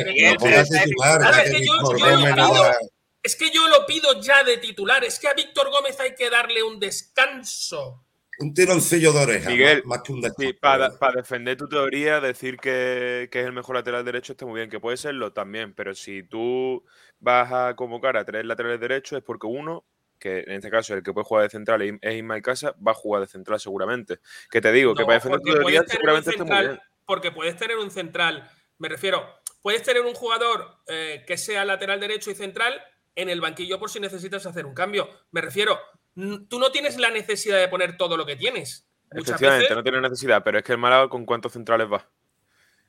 es 3.22 3.36
que 3.36 3.50
yo- 3.50 3.68
lo 3.68 3.86
pido- 3.86 4.20
ya 4.20 4.42
de 4.42 4.58
titular. 4.58 5.04
Es 5.04 5.18
que 5.20 5.28
a 5.28 5.34
Víctor 5.34 5.70
Gómez 5.70 5.98
hay 6.00 6.14
que 6.16 6.28
darle 6.28 6.62
un 6.64 6.80
descanso. 6.80 8.04
un 8.38 8.52
tironcillo 8.54 9.12
de 9.12 9.20
oreja, 9.20 9.50
Miguel, 9.50 9.82
más, 9.84 9.98
más 9.98 10.02
que 10.04 10.12
un 10.12 10.20
descanso. 10.20 10.50
Sí, 10.50 10.52
para, 10.54 10.98
para 10.98 11.20
defender 11.20 11.56
tu 11.56 11.68
teoría, 11.68 12.18
decir 12.20 12.56
que, 12.56 13.28
que 13.30 13.40
es 13.40 13.46
el 13.46 13.52
mejor 13.52 13.76
lateral 13.76 14.04
derecho 14.04 14.32
está 14.32 14.44
muy 14.46 14.56
bien, 14.58 14.68
que 14.68 14.80
puede 14.80 14.96
serlo 14.96 15.32
también, 15.32 15.74
pero 15.74 15.94
si 15.94 16.24
tú 16.24 16.84
vas 17.20 17.52
a 17.52 17.76
convocar 17.76 18.16
a 18.16 18.24
tres 18.24 18.44
laterales 18.44 18.80
derechos 18.80 19.18
es 19.18 19.22
porque 19.24 19.46
uno, 19.46 19.84
que 20.18 20.40
en 20.40 20.52
este 20.52 20.70
caso 20.70 20.94
el 20.94 21.04
que 21.04 21.12
puede 21.12 21.24
jugar 21.24 21.44
de 21.44 21.50
central 21.50 21.82
es 21.82 22.14
Ismael 22.16 22.42
Casa, 22.42 22.74
va 22.84 22.90
a 22.92 22.94
jugar 22.94 23.20
de 23.22 23.28
central 23.28 23.60
seguramente. 23.60 24.18
Que 24.50 24.60
te 24.60 24.72
digo, 24.72 24.94
que 24.94 25.04
para 25.04 25.14
defender 25.18 25.40
tu 25.40 25.52
teoría 25.52 25.84
seguramente 25.86 26.30
esté 26.30 26.42
muy 26.44 26.58
bien. 26.58 26.80
Porque 27.06 27.32
puedes 27.32 27.56
tener 27.56 27.76
un 27.76 27.90
central, 27.90 28.50
me 28.78 28.88
refiero, 28.88 29.26
puedes 29.62 29.82
tener 29.82 30.02
un 30.02 30.14
jugador 30.14 30.78
eh, 30.86 31.24
que 31.26 31.36
sea 31.36 31.64
lateral 31.64 32.00
derecho 32.00 32.30
y 32.30 32.34
central 32.34 32.82
en 33.14 33.28
el 33.28 33.40
banquillo 33.40 33.78
por 33.78 33.90
si 33.90 34.00
necesitas 34.00 34.46
hacer 34.46 34.66
un 34.66 34.74
cambio. 34.74 35.08
Me 35.30 35.40
refiero, 35.40 35.78
tú 36.14 36.58
no 36.58 36.70
tienes 36.72 36.98
la 36.98 37.10
necesidad 37.10 37.58
de 37.58 37.68
poner 37.68 37.96
todo 37.96 38.16
lo 38.16 38.26
que 38.26 38.36
tienes. 38.36 38.88
Efectivamente, 39.10 39.64
veces 39.64 39.76
no 39.76 39.82
tiene 39.82 40.00
necesidad, 40.00 40.42
pero 40.42 40.58
es 40.58 40.64
que 40.64 40.72
el 40.72 40.78
Málaga 40.78 41.08
con 41.08 41.26
cuántos 41.26 41.52
centrales 41.52 41.90
va. 41.90 42.08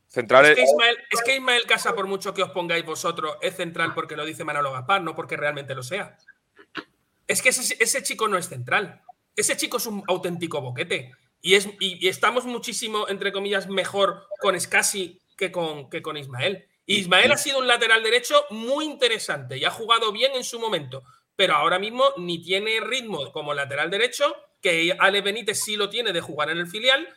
Centrales. 0.07 0.51
es 0.51 0.55
que, 0.57 0.63
Ismael, 0.63 0.97
es 1.09 1.23
que 1.23 1.35
Ismael 1.35 1.63
Casa, 1.65 1.95
por 1.95 2.07
mucho 2.07 2.33
que 2.33 2.43
os 2.43 2.51
pongáis 2.51 2.85
vosotros, 2.85 3.37
es 3.41 3.55
central 3.55 3.93
porque 3.93 4.15
lo 4.15 4.25
dice 4.25 4.43
Manolo 4.43 4.71
Gaspar, 4.71 5.01
no 5.01 5.15
porque 5.15 5.35
realmente 5.35 5.73
lo 5.75 5.83
sea. 5.83 6.17
Es 7.27 7.41
que 7.41 7.49
ese, 7.49 7.75
ese 7.79 8.03
chico 8.03 8.27
no 8.27 8.37
es 8.37 8.47
central. 8.47 9.01
Ese 9.35 9.57
chico 9.57 9.77
es 9.77 9.85
un 9.87 10.03
auténtico 10.07 10.61
boquete. 10.61 11.11
Y, 11.45 11.55
es, 11.55 11.67
y, 11.81 12.03
y 12.03 12.07
estamos 12.07 12.45
muchísimo, 12.45 13.07
entre 13.09 13.33
comillas, 13.33 13.67
mejor 13.67 14.25
con 14.39 14.59
Scassi 14.59 15.19
que 15.37 15.51
con, 15.51 15.89
que 15.89 16.01
con 16.01 16.15
Ismael. 16.15 16.65
Ismael 16.85 17.33
ha 17.33 17.37
sido 17.37 17.59
un 17.59 17.67
lateral 17.67 18.01
derecho 18.01 18.45
muy 18.49 18.85
interesante 18.85 19.57
y 19.57 19.65
ha 19.65 19.69
jugado 19.69 20.13
bien 20.13 20.31
en 20.35 20.45
su 20.45 20.57
momento. 20.57 21.03
Pero 21.35 21.55
ahora 21.55 21.79
mismo 21.79 22.05
ni 22.17 22.41
tiene 22.41 22.79
ritmo 22.79 23.29
como 23.33 23.53
lateral 23.53 23.91
derecho, 23.91 24.33
que 24.61 24.95
Ale 24.97 25.21
Benítez 25.21 25.61
sí 25.61 25.75
lo 25.75 25.89
tiene 25.89 26.13
de 26.13 26.21
jugar 26.21 26.49
en 26.49 26.59
el 26.59 26.67
filial, 26.67 27.07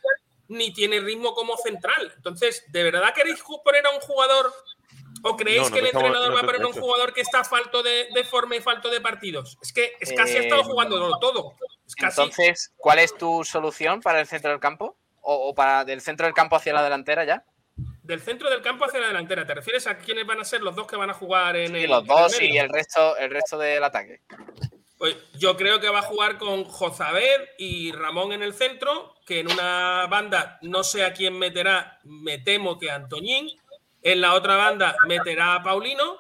ni 0.48 0.72
tiene 0.72 0.98
ritmo 0.98 1.32
como 1.32 1.56
central. 1.56 2.12
Entonces, 2.16 2.64
¿de 2.72 2.82
verdad 2.82 3.14
queréis 3.14 3.40
poner 3.64 3.86
a 3.86 3.90
un 3.90 4.00
jugador 4.00 4.52
o 5.22 5.36
creéis 5.36 5.62
No, 5.62 5.68
no 5.68 5.74
que 5.74 5.80
el 5.80 5.86
entrenador 5.86 6.28
no 6.28 6.34
va 6.34 6.40
a 6.40 6.44
poner 6.44 6.64
un 6.66 6.72
jugador 6.72 7.12
que 7.12 7.20
está 7.20 7.44
falto 7.44 7.82
de, 7.82 8.08
de 8.14 8.24
forma 8.24 8.56
y 8.56 8.60
falto 8.60 8.90
de 8.90 9.00
partidos? 9.00 9.56
Es 9.62 9.72
que 9.72 9.92
es 10.00 10.12
casi 10.12 10.36
ha 10.36 10.40
Eh, 10.40 10.44
estado 10.44 10.64
jugando 10.64 11.18
todo. 11.18 11.54
Es 11.86 11.94
casi. 11.94 12.20
Entonces, 12.20 12.72
¿cuál 12.76 12.98
es 12.98 13.16
tu 13.16 13.44
solución 13.44 14.00
para 14.00 14.20
el 14.20 14.26
centro 14.26 14.50
del 14.50 14.60
campo? 14.60 14.96
¿O, 15.20 15.48
o 15.48 15.54
para 15.54 15.84
del 15.84 16.00
centro 16.00 16.26
del 16.26 16.34
campo 16.34 16.56
hacia 16.56 16.72
la 16.72 16.82
delantera 16.82 17.24
ya? 17.24 17.44
Del 18.02 18.20
centro 18.20 18.48
del 18.48 18.62
campo 18.62 18.84
hacia 18.84 19.00
la 19.00 19.08
delantera, 19.08 19.44
¿te 19.44 19.54
refieres 19.54 19.86
a 19.86 19.98
quiénes 19.98 20.24
van 20.26 20.40
a 20.40 20.44
ser 20.44 20.62
los 20.62 20.74
dos 20.76 20.86
que 20.86 20.96
van 20.96 21.10
a 21.10 21.14
jugar 21.14 21.56
en 21.56 21.74
Sí, 21.74 21.84
el 21.84 21.90
los 21.90 22.06
dos 22.06 22.40
y 22.40 22.56
el 22.56 22.68
resto, 22.68 23.16
el 23.16 23.30
resto 23.30 23.58
del 23.58 23.82
ataque. 23.82 24.22
Pues 24.98 25.14
yo 25.34 25.56
creo 25.58 25.78
que 25.78 25.90
va 25.90 25.98
a 25.98 26.02
jugar 26.02 26.38
con 26.38 26.64
Jozabed 26.64 27.48
y 27.58 27.92
Ramón 27.92 28.32
en 28.32 28.42
el 28.42 28.54
centro, 28.54 29.14
que 29.26 29.40
en 29.40 29.52
una 29.52 30.06
banda 30.06 30.58
no 30.62 30.82
sé 30.84 31.04
a 31.04 31.12
quién 31.12 31.38
meterá, 31.38 31.98
me 32.04 32.38
temo 32.38 32.78
que 32.78 32.90
Antoñín. 32.90 33.50
En 34.12 34.20
la 34.20 34.34
otra 34.34 34.56
banda 34.56 34.96
meterá 35.08 35.54
a 35.56 35.62
Paulino. 35.62 36.16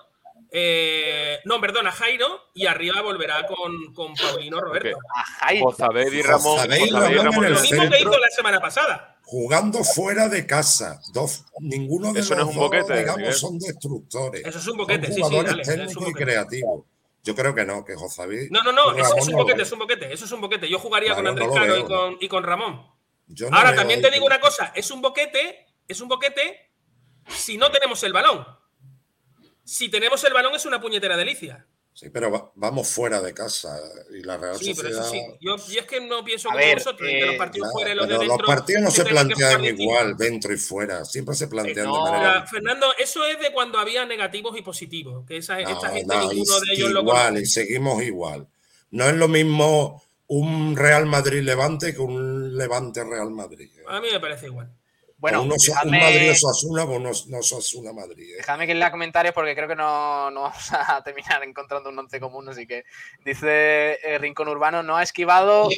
eh, 0.50 1.38
no, 1.44 1.60
perdón, 1.60 1.86
a 1.86 1.92
Jairo. 1.92 2.50
Y 2.54 2.66
arriba 2.66 3.02
volverá 3.02 3.46
con, 3.46 3.92
con 3.94 4.14
Paulino 4.14 4.60
Roberto. 4.60 4.96
A 5.14 5.24
Jairo. 5.24 5.66
Jozabed 5.66 6.12
y 6.12 6.22
Ramón. 6.22 6.56
Jozabed 6.58 6.76
y 6.86 6.90
Ramón 6.90 7.14
Ramón 7.24 7.44
en 7.46 7.52
Lo 7.52 7.56
el 7.58 7.62
mismo 7.62 7.82
que 7.82 7.88
centro. 7.96 7.98
hizo 8.10 8.18
la 8.18 8.28
semana 8.30 8.60
pasada. 8.60 9.18
Jugando 9.24 9.82
fuera 9.84 10.28
de 10.28 10.46
casa. 10.46 11.00
Dos, 11.12 11.44
ninguno 11.60 12.12
de 12.12 12.20
Eso 12.20 12.34
no 12.36 12.42
los 12.42 12.50
es 12.50 12.54
un 12.56 12.60
dos, 12.60 12.70
boquete, 12.70 12.98
digamos, 12.98 13.18
Miguel. 13.18 13.34
son 13.34 13.58
destructores. 13.58 14.46
Eso 14.46 14.58
es 14.58 14.66
un 14.68 14.76
boquete, 14.76 15.06
Son 15.06 15.14
sí, 15.14 15.20
sí, 15.20 15.22
jugadores 15.22 15.50
dale, 15.50 15.62
es 15.62 15.68
un 15.68 15.74
técnicos 15.86 16.08
y 16.08 16.12
creativos. 16.14 16.84
Yo 17.24 17.34
creo 17.34 17.54
que 17.54 17.64
no, 17.64 17.84
que 17.84 17.96
Josaví. 17.96 18.48
No, 18.50 18.62
no, 18.62 18.70
no, 18.72 18.96
y 18.96 19.00
eso 19.00 19.10
Ramón 19.10 19.18
es 19.18 19.26
un 19.26 19.32
no 19.32 19.38
lo 19.38 19.42
boquete, 19.44 19.62
es 19.62 19.72
un 19.72 19.78
boquete. 19.80 20.12
Eso 20.12 20.24
es 20.26 20.32
un 20.32 20.40
boquete. 20.40 20.68
Yo 20.68 20.78
jugaría 20.78 21.08
Claro, 21.14 21.22
con 21.22 21.26
Andrés 21.28 21.48
no 21.48 21.54
lo 21.54 21.60
Caro 21.60 21.72
veo, 21.74 21.82
y, 21.82 21.86
con, 21.88 22.16
y 22.20 22.28
con 22.28 22.42
Ramón. 22.44 22.86
Yo 23.26 23.50
no 23.50 23.56
Ahora, 23.56 23.74
también 23.74 24.00
te 24.00 24.08
que- 24.08 24.14
digo 24.14 24.26
una 24.26 24.38
cosa, 24.40 24.70
es 24.76 24.88
un 24.92 25.02
boquete, 25.02 25.66
es 25.88 26.00
un 26.00 26.06
boquete 26.08 26.65
si 27.28 27.56
no 27.56 27.70
tenemos 27.70 28.02
el 28.02 28.12
balón. 28.12 28.46
Si 29.64 29.88
tenemos 29.88 30.22
el 30.24 30.32
balón 30.32 30.54
es 30.54 30.64
una 30.66 30.80
puñetera 30.80 31.16
delicia. 31.16 31.66
Sí, 31.92 32.10
pero 32.10 32.30
va- 32.30 32.52
vamos 32.56 32.88
fuera 32.88 33.22
de 33.22 33.32
casa. 33.32 33.74
Y 34.12 34.22
la 34.22 34.36
Real 34.36 34.58
Sí, 34.58 34.74
pero 34.76 34.88
eso 34.90 35.02
Sociedad. 35.02 35.28
sí. 35.30 35.38
Yo, 35.40 35.56
yo 35.56 35.80
es 35.80 35.86
que 35.86 35.98
no 35.98 36.22
pienso 36.22 36.48
como 36.48 36.58
ver, 36.58 36.76
vosotros, 36.76 37.08
en 37.08 37.16
que 37.16 37.22
eh, 37.22 37.26
los 37.26 37.36
partidos 37.36 37.68
Claro, 37.68 37.72
fuera 37.72 37.90
y 37.92 37.96
los 37.96 38.06
de 38.08 38.18
dentro. 38.18 38.36
los 38.36 38.46
partidos 38.46 38.82
no 38.82 38.90
se 38.90 39.04
plantean 39.06 39.64
igual, 39.64 40.16
dentro 40.16 40.52
y 40.52 40.58
fuera. 40.58 41.04
Siempre 41.06 41.34
se 41.34 41.48
plantean 41.48 41.86
no, 41.86 42.04
de 42.04 42.10
manera. 42.10 42.46
Fernando, 42.46 42.86
eso 42.98 43.24
es 43.24 43.40
de 43.40 43.50
cuando 43.50 43.78
había 43.78 44.04
negativos 44.04 44.56
y 44.58 44.62
positivos. 44.62 45.26
Que 45.26 45.38
esa, 45.38 45.58
No, 45.62 45.70
esta 45.70 45.88
gente, 45.90 46.14
no, 46.14 46.28
ninguno 46.32 46.60
de 46.60 46.72
ellos 46.74 46.90
lo 46.90 47.00
igual, 47.00 47.38
y 47.38 47.46
seguimos 47.46 48.02
igual. 48.02 48.46
No 48.90 49.06
es 49.08 49.14
lo 49.16 49.26
mismo 49.28 50.02
un 50.26 50.76
Real 50.76 51.06
Madrid-Levante 51.06 51.94
que 51.94 52.00
un 52.00 52.58
Levante-Real 52.58 53.30
Madrid. 53.30 53.70
A 53.88 54.00
mí 54.02 54.08
me 54.12 54.20
parece 54.20 54.46
igual. 54.46 54.70
Bueno, 55.18 55.42
uno, 55.42 55.54
so- 55.58 55.72
un 55.72 55.78
dejadme- 55.92 56.00
Madrid-Osasuna 56.00 56.84
o 56.84 56.96
uno 56.96 57.10
no 57.28 57.38
Osasuna-Madrid. 57.38 58.32
¿eh? 58.34 58.36
Dejadme 58.38 58.66
que 58.66 58.74
lea 58.74 58.90
comentarios 58.90 59.34
porque 59.34 59.54
creo 59.54 59.66
que 59.68 59.74
no, 59.76 60.30
no 60.30 60.42
vamos 60.42 60.72
a 60.72 61.02
terminar 61.04 61.42
encontrando 61.42 61.88
un 61.90 61.98
once 61.98 62.20
común. 62.20 62.48
Así 62.48 62.66
que 62.66 62.84
dice 63.24 63.98
eh, 64.02 64.18
Rincón 64.18 64.48
Urbano: 64.48 64.82
no 64.82 64.96
ha 64.96 65.02
esquivado 65.02 65.68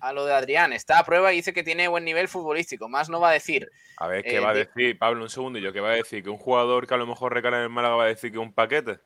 a 0.00 0.12
lo 0.12 0.24
de 0.24 0.32
Adrián. 0.32 0.72
Está 0.72 0.98
a 0.98 1.04
prueba 1.04 1.32
y 1.32 1.36
dice 1.36 1.52
que 1.52 1.62
tiene 1.62 1.88
buen 1.88 2.04
nivel 2.04 2.28
futbolístico. 2.28 2.88
Más 2.88 3.08
no 3.10 3.20
va 3.20 3.30
a 3.30 3.32
decir. 3.34 3.68
A 3.98 4.06
ver, 4.06 4.22
¿qué 4.22 4.36
Eh, 4.36 4.40
va 4.40 4.50
a 4.50 4.54
decir? 4.54 4.96
Pablo, 4.98 5.24
un 5.24 5.30
segundo. 5.30 5.58
¿Yo 5.58 5.72
qué 5.72 5.80
va 5.80 5.90
a 5.90 5.96
decir? 5.96 6.22
¿Que 6.22 6.30
un 6.30 6.38
jugador 6.38 6.86
que 6.86 6.94
a 6.94 6.98
lo 6.98 7.06
mejor 7.06 7.34
recala 7.34 7.58
en 7.58 7.64
el 7.64 7.68
Málaga 7.70 7.96
va 7.96 8.04
a 8.04 8.08
decir 8.08 8.30
que 8.32 8.38
un 8.38 8.52
paquete? 8.54 9.00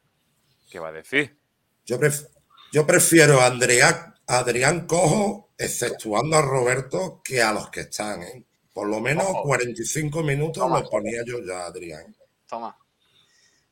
¿Qué 0.71 0.79
va 0.79 0.89
a 0.89 0.93
decir? 0.93 1.37
Yo, 1.85 1.99
pref- 1.99 2.29
yo 2.73 2.87
prefiero 2.87 3.41
a 3.41 3.47
Andrea- 3.47 4.15
a 4.27 4.39
Adrián 4.39 4.87
Cojo, 4.87 5.53
exceptuando 5.59 6.37
a 6.37 6.43
Roberto, 6.43 7.21
que 7.25 7.43
a 7.43 7.53
los 7.53 7.71
que 7.71 7.81
están. 7.81 8.23
¿eh? 8.23 8.45
Por 8.73 8.89
lo 8.89 9.01
menos 9.01 9.27
45 9.43 10.23
minutos 10.23 10.69
los 10.71 10.89
ponía 10.89 11.23
yo 11.27 11.39
ya, 11.47 11.67
Adrián. 11.67 12.15
Toma. 12.47 12.77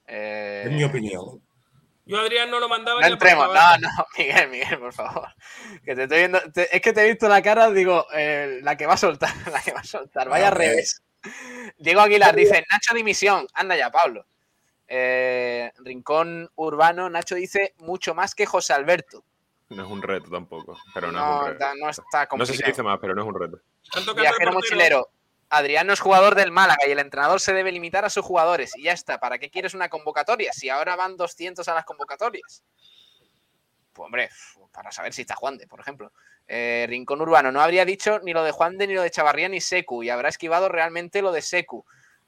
Eh, 0.07 0.65
Es 0.67 0.73
mi 0.73 0.85
opinión. 0.85 1.43
Yo 2.07 2.19
a 2.19 2.23
Adrián 2.23 2.51
no 2.51 2.59
lo 2.59 2.69
mandaba 2.69 3.01
No 3.01 3.07
entremos, 3.07 3.47
no, 3.47 3.79
no, 3.79 3.89
Miguel, 4.19 4.49
Miguel, 4.51 4.79
por 4.81 4.93
favor. 4.93 5.29
Que 5.85 5.95
te 5.95 6.03
estoy 6.05 6.19
viendo. 6.19 6.41
te- 6.53 6.75
es 6.75 6.83
que 6.83 6.93
te 6.93 7.03
he 7.05 7.09
visto 7.11 7.29
la 7.29 7.41
cara, 7.41 7.71
digo, 7.71 8.07
eh, 8.13 8.59
la 8.63 8.77
que 8.77 8.87
va 8.87 8.95
a 8.95 8.99
soltar, 8.99 9.31
la 9.53 9.61
que 9.63 9.73
va 9.73 9.81
a 9.81 9.85
soltar. 9.85 10.29
Vaya 10.29 10.49
A 10.49 10.51
ver. 10.51 10.59
revés. 10.71 11.03
Diego 11.79 12.01
Aguilar 12.01 12.35
dice, 12.35 12.65
Nacho 12.71 12.95
dimisión. 12.95 13.47
Anda 13.55 13.77
ya, 13.77 13.91
Pablo. 13.91 14.27
Eh, 14.89 15.71
Rincón 15.79 16.51
Urbano, 16.57 17.09
Nacho 17.11 17.37
dice 17.37 17.75
mucho 17.79 18.15
más 18.15 18.35
que 18.35 18.45
José 18.47 18.73
Alberto. 18.73 19.25
No 19.71 19.85
es 19.85 19.91
un 19.91 20.03
reto 20.03 20.31
tampoco. 20.31 20.79
Pero 20.93 21.11
no, 21.13 21.19
es 21.19 21.25
No, 21.25 21.41
un 21.41 21.47
reto. 21.47 21.65
no 21.81 21.91
está 21.91 22.29
No 22.37 22.47
sé 22.47 22.55
si 22.55 22.63
dice 22.63 22.83
más, 22.83 22.99
pero 23.01 23.15
no 23.15 23.23
es 23.23 23.29
un 23.29 23.35
reto. 23.41 23.59
Viajero 24.15 24.53
mochilero. 24.53 25.09
Adrián 25.49 25.87
no 25.87 25.93
es 25.93 26.01
jugador 26.01 26.35
del 26.37 26.53
Málaga 26.53 26.87
y 26.87 26.93
el 26.93 26.99
entrenador 27.01 27.41
se 27.41 27.53
debe 27.53 27.73
limitar 27.73 28.05
a 28.05 28.11
sus 28.11 28.25
jugadores. 28.25 28.77
Y 28.77 28.85
ya 28.85 28.93
está. 28.93 29.19
¿Para 29.19 29.39
qué 29.39 29.51
quieres 29.51 29.75
una 29.75 29.89
convocatoria? 29.89 30.53
Si 30.53 30.69
ahora 30.69 30.95
van 30.97 31.17
200 31.17 31.67
a 31.69 31.75
las 31.75 31.85
convocatorias. 31.85 32.63
Pues 33.93 34.07
hombre, 34.07 34.31
para 34.73 34.93
saber 34.93 35.13
si 35.13 35.23
está 35.23 35.35
Juan 35.35 35.59
de, 35.59 35.67
por 35.67 35.81
ejemplo. 35.81 36.13
Eh, 36.47 36.87
Rincón 36.89 37.21
Urbano 37.21 37.51
no 37.53 37.61
habría 37.61 37.85
dicho 37.85 38.21
ni 38.25 38.33
lo 38.33 38.43
de 38.45 38.53
Juan 38.53 38.77
de, 38.79 38.87
ni 38.87 38.95
lo 38.95 39.03
de 39.03 39.11
Chavarría, 39.11 39.49
ni 39.49 39.61
Secu. 39.61 40.03
Y 40.03 40.11
habrá 40.11 40.29
esquivado 40.29 40.69
realmente 40.69 41.23
lo 41.23 41.33
de 41.33 41.43
Secu. 41.43 41.85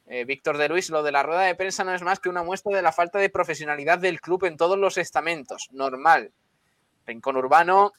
Eh, 0.07 0.25
Víctor 0.25 0.59
de 0.59 0.69
Luis, 0.69 0.91
lo 0.91 1.03
de 1.05 1.13
la 1.13 1.23
rueda 1.23 1.43
de 1.43 1.55
prensa 1.55 1.85
no 1.85 1.95
es 1.95 2.03
más 2.03 2.19
que 2.19 2.29
una 2.29 2.43
muestra 2.43 2.75
de 2.75 2.83
la 2.83 2.93
falta 2.93 3.19
de 3.21 3.31
profesionalidad 3.31 3.99
del 3.99 4.21
club 4.21 4.45
en 4.45 4.57
todos 4.57 4.77
los 4.79 4.99
estamentos. 4.99 5.69
Normal. 5.71 6.33
Rincón 7.07 7.37
Urbano 7.37 7.93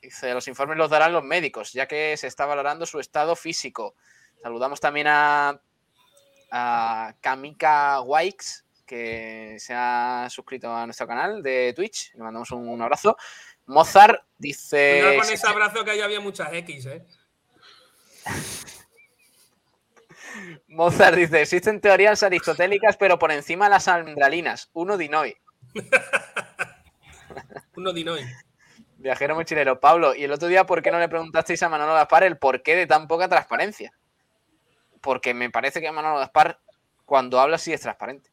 dice, 0.00 0.32
los 0.32 0.48
informes 0.48 0.78
los 0.78 0.90
darán 0.90 1.12
los 1.12 1.24
médicos, 1.24 1.72
ya 1.72 1.86
que 1.86 2.16
se 2.16 2.26
está 2.26 2.46
valorando 2.46 2.86
su 2.86 3.00
estado 3.00 3.36
físico. 3.36 3.94
Saludamos 4.42 4.80
también 4.80 5.06
a, 5.08 5.60
a 6.50 7.14
Kamika 7.20 8.00
Wikes, 8.00 8.64
que 8.86 9.56
se 9.58 9.74
ha 9.74 10.26
suscrito 10.30 10.74
a 10.74 10.86
nuestro 10.86 11.06
canal 11.06 11.42
de 11.42 11.72
Twitch. 11.74 12.14
Le 12.14 12.22
mandamos 12.22 12.50
un, 12.50 12.68
un 12.68 12.82
abrazo. 12.82 13.16
Mozart 13.66 14.24
dice. 14.38 15.00
Cuidado 15.00 15.20
con 15.20 15.32
ese 15.32 15.46
abrazo 15.46 15.84
que 15.84 15.90
ahí 15.92 16.00
había 16.00 16.20
muchas 16.20 16.52
X, 16.52 16.86
¿eh? 16.86 17.06
Mozart 20.68 21.16
dice: 21.16 21.42
existen 21.42 21.80
teorías 21.80 22.22
aristotélicas, 22.22 22.96
pero 22.96 23.18
por 23.18 23.30
encima 23.30 23.68
las 23.68 23.86
almendralinas. 23.86 24.70
Uno 24.72 24.96
Dinoy. 24.96 25.36
Uno 27.76 27.92
Dinoy. 27.92 28.24
Viajero 29.00 29.34
mochilero. 29.34 29.80
Pablo, 29.80 30.14
¿y 30.14 30.24
el 30.24 30.32
otro 30.32 30.48
día 30.48 30.66
por 30.66 30.82
qué 30.82 30.90
no 30.90 30.98
le 30.98 31.08
preguntasteis 31.08 31.62
a 31.62 31.70
Manolo 31.70 31.94
Gaspar 31.94 32.22
el 32.22 32.36
porqué 32.36 32.76
de 32.76 32.86
tan 32.86 33.08
poca 33.08 33.28
transparencia? 33.28 33.94
Porque 35.00 35.32
me 35.32 35.48
parece 35.48 35.80
que 35.80 35.90
Manolo 35.90 36.18
Gaspar, 36.18 36.60
cuando 37.06 37.40
habla, 37.40 37.56
sí 37.56 37.72
es 37.72 37.80
transparente. 37.80 38.30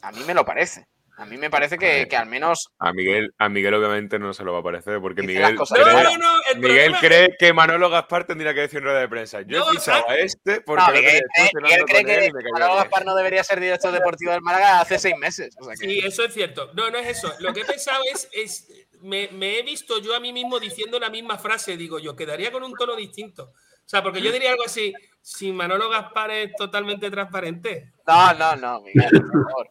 A 0.00 0.12
mí 0.12 0.20
me 0.26 0.32
lo 0.32 0.46
parece. 0.46 0.88
A 1.20 1.26
mí 1.26 1.36
me 1.36 1.50
parece 1.50 1.76
que, 1.76 2.08
que 2.08 2.16
al 2.16 2.26
menos 2.26 2.70
A 2.78 2.92
Miguel, 2.92 3.34
a 3.36 3.48
Miguel 3.50 3.74
obviamente 3.74 4.18
no 4.18 4.32
se 4.32 4.42
lo 4.42 4.54
va 4.54 4.60
a 4.60 4.62
parecer 4.62 5.00
porque 5.00 5.22
Miguel, 5.22 5.54
cosas 5.54 5.78
cree, 5.78 5.90
claras. 5.92 6.12
No, 6.14 6.18
no, 6.18 6.40
el 6.50 6.58
Miguel 6.60 6.94
cree 6.98 7.36
que 7.38 7.52
Manolo 7.52 7.90
Gaspar 7.90 8.24
tendría 8.24 8.54
que 8.54 8.60
decir 8.60 8.78
en 8.78 8.84
rueda 8.84 9.00
de 9.00 9.08
prensa. 9.08 9.42
Yo 9.42 9.58
No, 9.58 9.70
he 9.70 9.76
fichado 9.76 10.08
a 10.08 10.16
este 10.16 10.62
porque 10.62 10.82
No, 10.82 10.92
Miguel, 10.92 11.20
cenando 11.34 11.60
Miguel 11.62 11.84
cree 11.84 12.20
que 12.30 12.50
Manolo. 12.52 12.74
Gaspar 12.76 13.04
no 13.04 13.14
debería 13.14 13.44
ser 13.44 13.60
director 13.60 13.92
deportivo 13.92 14.32
del 14.32 14.40
Málaga 14.40 14.80
hace 14.80 14.98
seis 14.98 15.14
meses. 15.18 15.54
O 15.60 15.64
sea 15.64 15.74
que- 15.74 15.86
Sí, 15.86 15.98
eso 16.02 16.24
es 16.24 16.32
cierto. 16.32 16.70
No, 16.72 16.90
no 16.90 16.96
es 16.98 17.06
eso. 17.08 17.30
Lo 17.40 17.52
que 17.52 17.60
he 17.60 17.64
pensado 17.66 18.02
es, 18.12 18.28
es 18.32 18.66
me, 19.02 19.28
me 19.32 19.58
he 19.58 19.62
visto 19.62 20.00
yo 20.00 20.14
a 20.16 20.20
mí 20.20 20.32
mismo 20.32 20.58
diciendo 20.58 20.98
la 20.98 21.10
misma 21.10 21.36
frase, 21.38 21.76
digo 21.76 21.98
yo, 21.98 22.16
quedaría 22.16 22.50
con 22.50 22.62
un 22.62 22.72
tono 22.74 22.96
distinto. 22.96 23.52
O 23.52 23.88
sea, 23.90 24.02
porque 24.02 24.22
yo 24.22 24.30
diría 24.32 24.52
algo 24.52 24.64
así, 24.64 24.94
si 25.20 25.52
Manolo 25.52 25.90
Gaspar 25.90 26.30
es 26.30 26.52
totalmente 26.56 27.10
transparente. 27.10 27.92
No, 28.06 28.32
no, 28.34 28.56
no, 28.56 28.80
Miguel, 28.80 29.10
por 29.10 29.44
favor. 29.44 29.68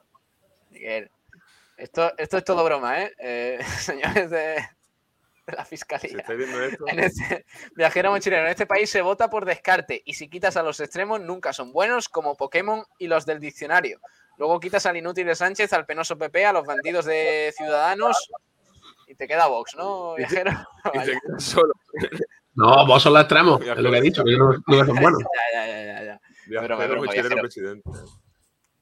Miguel. 0.71 1.09
Esto, 1.79 2.11
esto 2.17 2.37
es 2.37 2.43
todo 2.43 2.63
broma, 2.63 3.01
¿eh? 3.03 3.13
Eh, 3.19 3.59
señores 3.79 4.29
de, 4.29 4.37
de 5.47 5.55
la 5.55 5.63
fiscalía. 5.63 6.09
Si 6.09 6.17
estáis 6.17 6.37
viendo 6.37 6.61
esto, 6.61 6.83
En 6.87 6.99
este, 6.99 7.45
viajero 7.75 8.11
mochilero, 8.11 8.43
en 8.43 8.49
este 8.49 8.67
país 8.67 8.89
se 8.89 9.01
vota 9.01 9.29
por 9.29 9.45
descarte 9.45 10.01
y 10.05 10.13
si 10.13 10.27
quitas 10.29 10.57
a 10.57 10.63
los 10.63 10.79
extremos 10.81 11.21
nunca 11.21 11.53
son 11.53 11.71
buenos 11.71 12.09
como 12.09 12.35
Pokémon 12.35 12.83
y 12.97 13.07
los 13.07 13.25
del 13.25 13.39
diccionario. 13.39 14.01
Luego 14.37 14.59
quitas 14.59 14.85
al 14.85 14.97
inútil 14.97 15.27
de 15.27 15.35
Sánchez, 15.35 15.71
al 15.73 15.85
penoso 15.85 16.17
PP, 16.17 16.45
a 16.45 16.53
los 16.53 16.65
bandidos 16.65 17.05
de 17.05 17.53
Ciudadanos 17.55 18.29
y 19.07 19.15
te 19.15 19.27
queda 19.27 19.47
Vox, 19.47 19.75
¿no, 19.75 20.15
viajero? 20.15 20.51
y 20.93 20.99
te 20.99 21.19
quedas 21.21 21.43
solo. 21.43 21.73
No, 22.55 22.85
vos 22.85 23.01
son 23.01 23.13
los 23.13 23.21
extremos, 23.21 23.61
es 23.61 23.77
lo 23.77 23.89
que 23.91 23.97
he 23.97 24.01
dicho, 24.01 24.23
que 24.23 24.37
no, 24.37 24.51
no 24.67 24.85
son 24.85 24.95
buenos. 24.97 25.21
Ya, 25.53 25.65
ya, 25.65 25.67
ya, 25.67 25.85
ya, 25.85 26.03
ya. 26.03 26.21
Viajero 26.45 26.75
Broma, 26.75 26.87
broma, 26.87 27.05
mochilero 27.05 27.29
viajero. 27.29 27.41
presidente. 27.41 27.89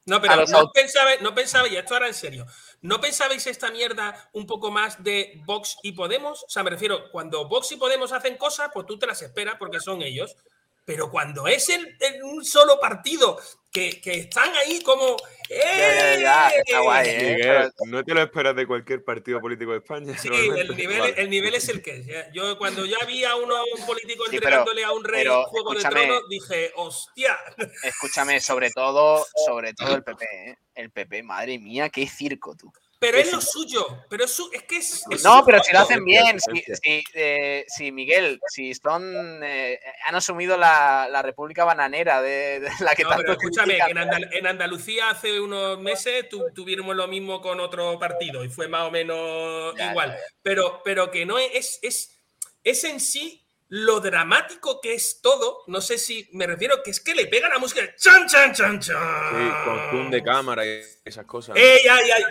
No, 0.08 0.22
pero 0.22 0.46
no 0.46 0.72
pensabais, 0.72 1.20
no 1.20 1.34
pensabais, 1.34 1.72
y 1.72 1.76
esto 1.76 1.92
ahora 1.94 2.08
en 2.08 2.14
serio, 2.14 2.46
¿no 2.80 3.00
pensabais 3.00 3.46
esta 3.46 3.70
mierda 3.70 4.30
un 4.32 4.46
poco 4.46 4.70
más 4.70 5.02
de 5.02 5.40
Vox 5.44 5.76
y 5.82 5.92
Podemos? 5.92 6.44
O 6.44 6.48
sea, 6.48 6.62
me 6.62 6.70
refiero, 6.70 7.10
cuando 7.10 7.48
Vox 7.48 7.72
y 7.72 7.76
Podemos 7.76 8.12
hacen 8.12 8.36
cosas, 8.36 8.70
pues 8.72 8.86
tú 8.86 8.98
te 8.98 9.06
las 9.06 9.22
esperas 9.22 9.56
porque 9.58 9.80
son 9.80 10.02
ellos. 10.02 10.36
Pero 10.84 11.10
cuando 11.10 11.46
es 11.46 11.68
en 11.68 12.22
un 12.22 12.44
solo 12.44 12.80
partido 12.80 13.38
que, 13.78 14.00
que 14.00 14.14
están 14.20 14.50
ahí 14.56 14.82
como. 14.82 15.16
Ya, 15.48 15.56
ya, 15.56 16.20
ya, 16.20 16.48
está 16.50 16.80
guay, 16.80 17.08
¿eh? 17.08 17.34
Miguel, 17.36 17.72
no 17.86 18.04
te 18.04 18.12
lo 18.12 18.20
esperas 18.22 18.54
de 18.54 18.66
cualquier 18.66 19.02
partido 19.02 19.40
político 19.40 19.70
de 19.72 19.78
España. 19.78 20.16
Sí, 20.18 20.28
el 20.28 20.76
nivel, 20.76 21.00
Vale. 21.00 21.14
el 21.16 21.30
nivel 21.30 21.54
es 21.54 21.68
el 21.70 21.80
que 21.80 21.96
es. 21.96 22.06
Yo 22.34 22.58
cuando 22.58 22.84
ya 22.84 22.98
vi 23.06 23.24
a 23.24 23.34
uno, 23.36 23.56
a 23.56 23.62
un 23.62 23.86
político 23.86 24.24
Sí, 24.24 24.38
pero- 24.38 24.58
entregándole 24.58 24.84
a 24.84 24.92
un 24.92 25.04
rey 25.04 25.22
pero 25.22 25.44
Juego 25.44 25.72
de. 25.74 25.80
Tronos, 25.80 26.22
dije, 26.28 26.72
hostia. 26.76 27.38
Escúchame, 27.82 28.40
sobre 28.40 28.70
todo, 28.70 29.24
sobre 29.46 29.72
todo 29.72 29.94
el 29.94 30.02
PP, 30.02 30.24
¿eh? 30.24 30.58
El 30.74 30.90
PP, 30.90 31.22
madre 31.22 31.58
mía, 31.58 31.88
qué 31.88 32.06
circo 32.06 32.54
tú. 32.54 32.70
Pero 33.00 33.18
es 33.18 33.32
lo 33.32 33.40
suyo. 33.40 33.86
Pero 34.10 34.24
es, 34.24 34.32
su- 34.32 34.50
es 34.52 34.62
que 34.64 34.78
es. 34.78 35.04
es 35.10 35.22
No, 35.22 35.38
su 35.38 35.44
pero 35.46 35.62
si 35.62 35.72
lo 35.72 35.78
hacen 35.80 36.04
bien, 36.04 36.38
si, 36.40 36.64
si, 36.82 37.04
eh, 37.14 37.64
si, 37.68 37.92
Miguel, 37.92 38.40
si 38.48 38.74
son 38.74 39.40
eh, 39.44 39.78
han 40.06 40.16
asumido 40.16 40.56
la, 40.56 41.06
la 41.08 41.22
República 41.22 41.64
Bananera 41.64 42.20
de, 42.20 42.58
de 42.60 42.70
la 42.80 42.96
que 42.96 43.04
No, 43.04 43.10
tanto 43.10 43.22
pero 43.22 43.32
escúchame, 43.34 43.76
en, 43.78 43.96
Andal- 43.98 44.28
en 44.32 44.46
Andalucía 44.48 45.10
hace 45.10 45.40
unos 45.40 45.78
meses 45.78 46.28
tu- 46.28 46.50
tuvimos 46.52 46.96
lo 46.96 47.06
mismo 47.06 47.40
con 47.40 47.60
otro 47.60 47.98
partido 48.00 48.42
y 48.44 48.48
fue 48.48 48.66
más 48.66 48.82
o 48.88 48.90
menos 48.90 49.74
Ya, 49.76 49.90
igual. 49.90 50.10
ya, 50.10 50.16
ya. 50.16 50.22
Pero, 50.42 50.82
pero 50.84 51.10
que 51.12 51.24
no 51.24 51.38
es, 51.38 51.78
es, 51.82 52.18
es 52.64 52.82
en 52.82 52.98
sí 52.98 53.44
lo 53.68 54.00
dramático 54.00 54.80
que 54.80 54.94
es 54.94 55.20
todo. 55.22 55.62
No 55.68 55.80
sé 55.80 55.98
si 55.98 56.28
me 56.32 56.46
refiero 56.48 56.82
que 56.82 56.90
es 56.90 56.98
que 57.00 57.14
le 57.14 57.26
pega 57.26 57.48
la 57.48 57.58
música. 57.60 57.82
¡Chan, 57.96 58.26
chan, 58.26 58.52
chan, 58.54 58.80
chan! 58.80 58.96
Sí, 58.96 59.64
con 59.64 59.90
zoom 59.90 60.10
de 60.10 60.22
cámara 60.22 60.66
y 60.66 60.80
esas 61.04 61.26
cosas. 61.26 61.54
¿no? 61.54 61.60
¡Ey, 61.60 61.78
ay, 61.88 62.10
ay! 62.10 62.22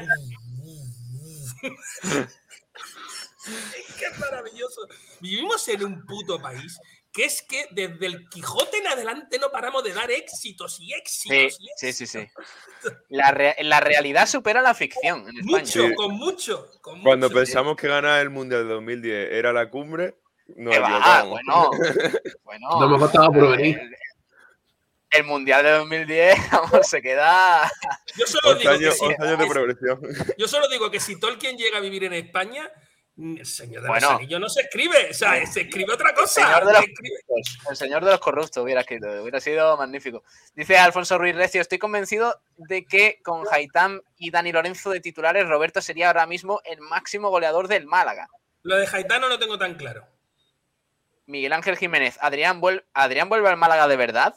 ¡Qué 3.97 4.09
maravilloso! 4.19 4.81
Vivimos 5.21 5.67
en 5.69 5.85
un 5.85 6.05
puto 6.05 6.39
país 6.41 6.79
que 7.13 7.23
es 7.25 7.41
que 7.41 7.65
desde 7.71 8.05
el 8.05 8.29
Quijote 8.29 8.77
en 8.77 8.87
adelante 8.87 9.39
no 9.39 9.49
paramos 9.49 9.83
de 9.83 9.91
dar 9.93 10.11
éxitos 10.11 10.79
y 10.79 10.93
éxitos. 10.93 11.55
Sí, 11.57 11.63
y 11.63 11.69
sí, 11.77 11.93
sí, 11.93 12.05
sí. 12.05 12.27
La, 13.09 13.31
re- 13.31 13.55
la 13.61 13.79
realidad 13.79 14.27
supera 14.27 14.61
la 14.61 14.75
ficción 14.75 15.21
en 15.27 15.37
España. 15.39 15.59
Mucho, 15.63 15.87
Sí. 15.87 15.95
con 15.95 16.11
mucho, 16.15 16.69
con 16.81 17.01
Cuando 17.01 17.27
mucho. 17.29 17.39
pensamos 17.39 17.75
que 17.75 17.87
ganar 17.87 18.21
el 18.21 18.29
Mundial 18.29 18.67
de 18.67 18.73
2010 18.75 19.29
era 19.31 19.51
la 19.51 19.67
cumbre, 19.69 20.15
Que 20.55 20.77
va, 20.79 21.23
bueno, 21.23 21.71
bueno. 22.43 22.69
No 22.81 22.87
me 22.89 22.99
costaba 22.99 23.27
por 23.31 23.57
venir. 23.57 23.79
El, 25.09 25.23
Mundial 25.23 25.63
de 25.63 25.71
2010, 25.71 26.37
vamos, 26.51 26.87
se 26.87 27.01
queda. 27.01 27.71
Yo 28.17 28.25
solo, 28.27 28.49
11 28.55 28.59
digo 28.59 28.71
que 28.71 28.85
años, 28.85 28.97
si, 28.97 29.05
11 29.05 29.23
años 29.23 29.39
de 29.39 29.47
progresión. 29.47 30.01
yo 30.37 30.47
solo 30.47 30.67
digo 30.67 30.91
que 30.91 30.99
si 30.99 31.19
Tolkien 31.19 31.57
llega 31.57 31.77
a 31.77 31.81
vivir 31.81 32.03
en 32.03 32.13
España, 32.13 32.69
mm, 33.15 33.37
el 33.37 33.45
Señor 33.45 33.83
de 33.83 33.87
Bueno. 33.87 34.11
los 34.11 34.19
Anillos 34.19 34.39
no 34.41 34.49
se 34.49 34.61
escribe, 34.61 35.09
o 35.09 35.13
sea, 35.13 35.45
se 35.45 35.61
escribe 35.61 35.93
otra 35.93 36.09
El 36.09 36.15
cosa. 36.15 36.41
señor, 36.45 36.65
de 36.65 36.73
los 36.73 36.81
se 36.83 36.91
escribe- 36.91 37.19
corruptos, 37.27 37.57
el 37.69 37.75
señor 37.77 38.05
de 38.05 38.11
los 38.11 38.19
corruptos 38.19 38.63
hubiera 38.63 38.81
escrito, 38.81 39.07
hubiera 39.21 39.39
sido 39.39 39.77
magnífico. 39.77 40.23
Dice 40.55 40.77
Alfonso 40.77 41.17
Ruiz 41.17 41.35
Recio, 41.35 41.61
estoy 41.61 41.77
convencido 41.79 42.39
de 42.57 42.85
que 42.85 43.19
con 43.23 43.43
Haitán 43.51 44.01
y 44.17 44.29
Dani 44.31 44.51
Lorenzo 44.51 44.89
de 44.91 44.99
titulares, 44.99 45.47
Roberto 45.47 45.81
sería 45.81 46.07
ahora 46.07 46.25
mismo 46.27 46.61
el 46.65 46.81
máximo 46.81 47.29
goleador 47.29 47.67
del 47.67 47.85
Málaga. 47.87 48.27
Lo 48.63 48.75
de 48.75 48.85
Jaitano 48.87 49.21
no 49.21 49.29
lo 49.29 49.39
tengo 49.39 49.57
tan 49.57 49.75
claro. 49.75 50.05
Miguel 51.25 51.53
Ángel 51.53 51.77
Jiménez, 51.77 52.17
¿Adrián, 52.21 52.61
vuel- 52.61 52.85
¿Adrián 52.93 53.29
vuelve 53.29 53.49
al 53.49 53.57
Málaga 53.57 53.87
de 53.87 53.95
verdad? 53.97 54.35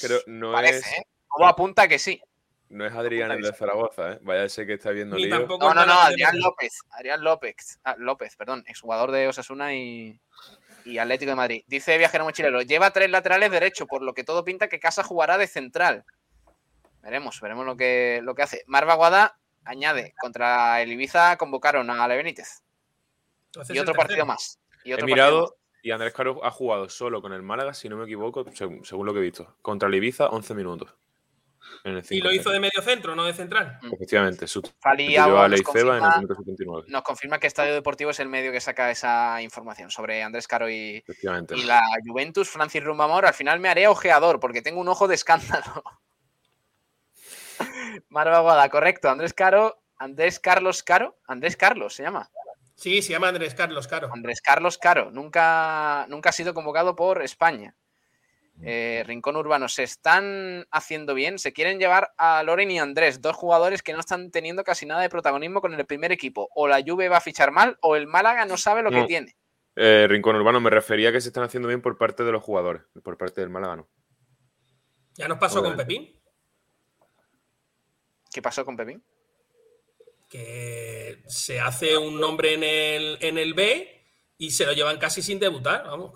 Pero 0.00 0.18
no 0.26 0.52
Parece, 0.52 0.78
es, 0.78 0.86
¿eh? 0.86 1.02
Todo 1.36 1.46
apunta 1.46 1.88
que 1.88 1.98
sí. 1.98 2.20
no 2.68 2.86
es 2.86 2.92
Adrián 2.92 3.30
el 3.32 3.42
de 3.42 3.52
Zaragoza, 3.52 4.12
¿eh? 4.12 4.18
Vaya 4.22 4.44
a 4.44 4.48
ser 4.48 4.66
que 4.66 4.74
está 4.74 4.90
viendo 4.90 5.16
lío. 5.16 5.46
No, 5.46 5.74
no, 5.74 5.86
no, 5.86 6.00
Adrián. 6.00 6.38
López. 6.38 6.78
Adrián 6.90 7.22
López. 7.22 7.80
ah, 7.84 7.96
López, 7.98 8.36
perdón, 8.36 8.64
exjugador 8.66 9.10
de 9.10 9.28
Osasuna 9.28 9.74
y, 9.74 10.20
y 10.84 10.98
Atlético 10.98 11.30
de 11.30 11.36
Madrid. 11.36 11.64
Dice 11.66 11.98
Viajero 11.98 12.24
Mochilero, 12.24 12.62
lleva 12.62 12.90
tres 12.90 13.10
laterales 13.10 13.50
derecho, 13.50 13.86
por 13.86 14.02
lo 14.02 14.14
que 14.14 14.24
todo 14.24 14.44
pinta 14.44 14.68
que 14.68 14.80
Casa 14.80 15.02
jugará 15.02 15.38
de 15.38 15.46
central. 15.46 16.04
Veremos, 17.02 17.40
veremos 17.40 17.64
lo 17.64 17.76
que, 17.76 18.20
lo 18.22 18.34
que 18.34 18.42
hace. 18.42 18.64
Marva 18.66 18.94
Guada 18.94 19.38
añade, 19.64 20.14
contra 20.20 20.82
el 20.82 20.92
Ibiza 20.92 21.36
convocaron 21.36 21.88
a 21.90 22.04
Ale 22.04 22.16
Benítez. 22.16 22.62
Entonces 23.46 23.74
Y 23.74 23.78
otro 23.78 23.94
partido 23.94 24.26
más. 24.26 24.58
Y 24.84 24.90
He 24.90 24.94
otro 24.94 25.06
partido 25.06 25.16
mirado 25.16 25.56
y 25.82 25.90
Andrés 25.90 26.12
Caro 26.12 26.44
ha 26.44 26.50
jugado 26.50 26.88
solo 26.88 27.22
con 27.22 27.32
el 27.32 27.42
Málaga, 27.42 27.74
si 27.74 27.88
no 27.88 27.96
me 27.96 28.04
equivoco, 28.04 28.44
según, 28.52 28.84
según 28.84 29.06
lo 29.06 29.12
que 29.12 29.20
he 29.20 29.22
visto. 29.22 29.56
Contra 29.62 29.88
el 29.88 29.94
Ibiza, 29.94 30.26
11 30.28 30.54
minutos. 30.54 30.94
En 31.84 31.96
el 31.96 32.04
Y 32.10 32.20
lo 32.20 32.30
5-0. 32.30 32.34
hizo 32.34 32.50
de 32.50 32.60
medio 32.60 32.82
centro, 32.82 33.14
no 33.14 33.24
de 33.24 33.32
central. 33.32 33.78
Efectivamente, 33.92 34.46
su 34.46 34.60
Fali 34.80 35.04
sustituyó 35.04 35.22
Agua 35.22 35.44
a 35.44 35.48
nos 35.48 35.58
Leiceba 35.60 35.98
en 35.98 36.04
el 36.04 36.10
confirma- 36.10 36.16
minuto 36.16 36.34
79. 36.34 36.84
Nos 36.88 37.02
confirma 37.02 37.38
que 37.38 37.46
Estadio 37.46 37.74
Deportivo 37.74 38.10
es 38.10 38.20
el 38.20 38.28
medio 38.28 38.50
que 38.50 38.60
saca 38.60 38.90
esa 38.90 39.40
información 39.42 39.90
sobre 39.90 40.22
Andrés 40.22 40.48
Caro 40.48 40.68
y, 40.68 40.96
Efectivamente. 40.96 41.56
y 41.56 41.62
la 41.62 41.82
Juventus, 42.06 42.48
Francis 42.50 42.82
Rumbamor. 42.82 43.24
Al 43.26 43.34
final 43.34 43.60
me 43.60 43.68
haré 43.68 43.86
ojeador 43.88 44.40
porque 44.40 44.62
tengo 44.62 44.80
un 44.80 44.88
ojo 44.88 45.06
de 45.06 45.14
escándalo. 45.14 45.84
Marva 48.08 48.40
Guada, 48.40 48.68
correcto. 48.68 49.08
Andrés 49.10 49.34
Caro, 49.34 49.80
Andrés 49.98 50.40
Carlos 50.40 50.82
Caro, 50.82 51.18
Andrés 51.26 51.56
Carlos 51.56 51.94
se 51.94 52.02
llama. 52.02 52.30
Sí, 52.80 53.02
se 53.02 53.12
llama 53.12 53.28
Andrés 53.28 53.54
Carlos 53.54 53.86
Caro. 53.86 54.08
Andrés 54.10 54.40
Carlos 54.40 54.78
Caro, 54.78 55.10
nunca, 55.10 56.06
nunca 56.08 56.30
ha 56.30 56.32
sido 56.32 56.54
convocado 56.54 56.96
por 56.96 57.20
España. 57.20 57.76
Eh, 58.62 59.04
Rincón 59.06 59.36
Urbano, 59.36 59.68
se 59.68 59.82
están 59.82 60.66
haciendo 60.70 61.12
bien, 61.12 61.38
se 61.38 61.52
quieren 61.52 61.78
llevar 61.78 62.14
a 62.16 62.42
Loren 62.42 62.70
y 62.70 62.78
Andrés, 62.78 63.20
dos 63.20 63.36
jugadores 63.36 63.82
que 63.82 63.92
no 63.92 64.00
están 64.00 64.30
teniendo 64.30 64.64
casi 64.64 64.86
nada 64.86 65.02
de 65.02 65.10
protagonismo 65.10 65.60
con 65.60 65.74
el 65.74 65.84
primer 65.84 66.10
equipo. 66.10 66.48
O 66.54 66.68
la 66.68 66.82
Juve 66.82 67.10
va 67.10 67.18
a 67.18 67.20
fichar 67.20 67.50
mal 67.50 67.76
o 67.82 67.96
el 67.96 68.06
Málaga 68.06 68.46
no 68.46 68.56
sabe 68.56 68.82
lo 68.82 68.90
que 68.90 69.04
tiene. 69.04 69.36
Eh, 69.76 70.06
Rincón 70.08 70.36
Urbano, 70.36 70.58
me 70.62 70.70
refería 70.70 71.10
a 71.10 71.12
que 71.12 71.20
se 71.20 71.28
están 71.28 71.44
haciendo 71.44 71.68
bien 71.68 71.82
por 71.82 71.98
parte 71.98 72.24
de 72.24 72.32
los 72.32 72.42
jugadores, 72.42 72.80
por 73.04 73.18
parte 73.18 73.42
del 73.42 73.50
Málaga, 73.50 73.76
¿no? 73.76 73.90
Ya 75.16 75.28
nos 75.28 75.36
pasó 75.36 75.62
con. 75.62 75.76
Pepín, 75.76 76.18
¿Qué 78.32 78.40
pasó 78.40 78.64
con 78.64 78.74
Pepín? 78.74 79.04
Que 80.30 81.22
se 81.26 81.60
hace 81.60 81.98
un 81.98 82.18
nombre 82.18 82.54
en 82.54 82.64
el, 82.64 83.18
en 83.20 83.36
el 83.36 83.52
B 83.52 84.06
y 84.38 84.52
se 84.52 84.64
lo 84.64 84.72
llevan 84.72 84.98
casi 84.98 85.20
sin 85.20 85.38
debutar. 85.38 85.84
Vamos, 85.84 86.12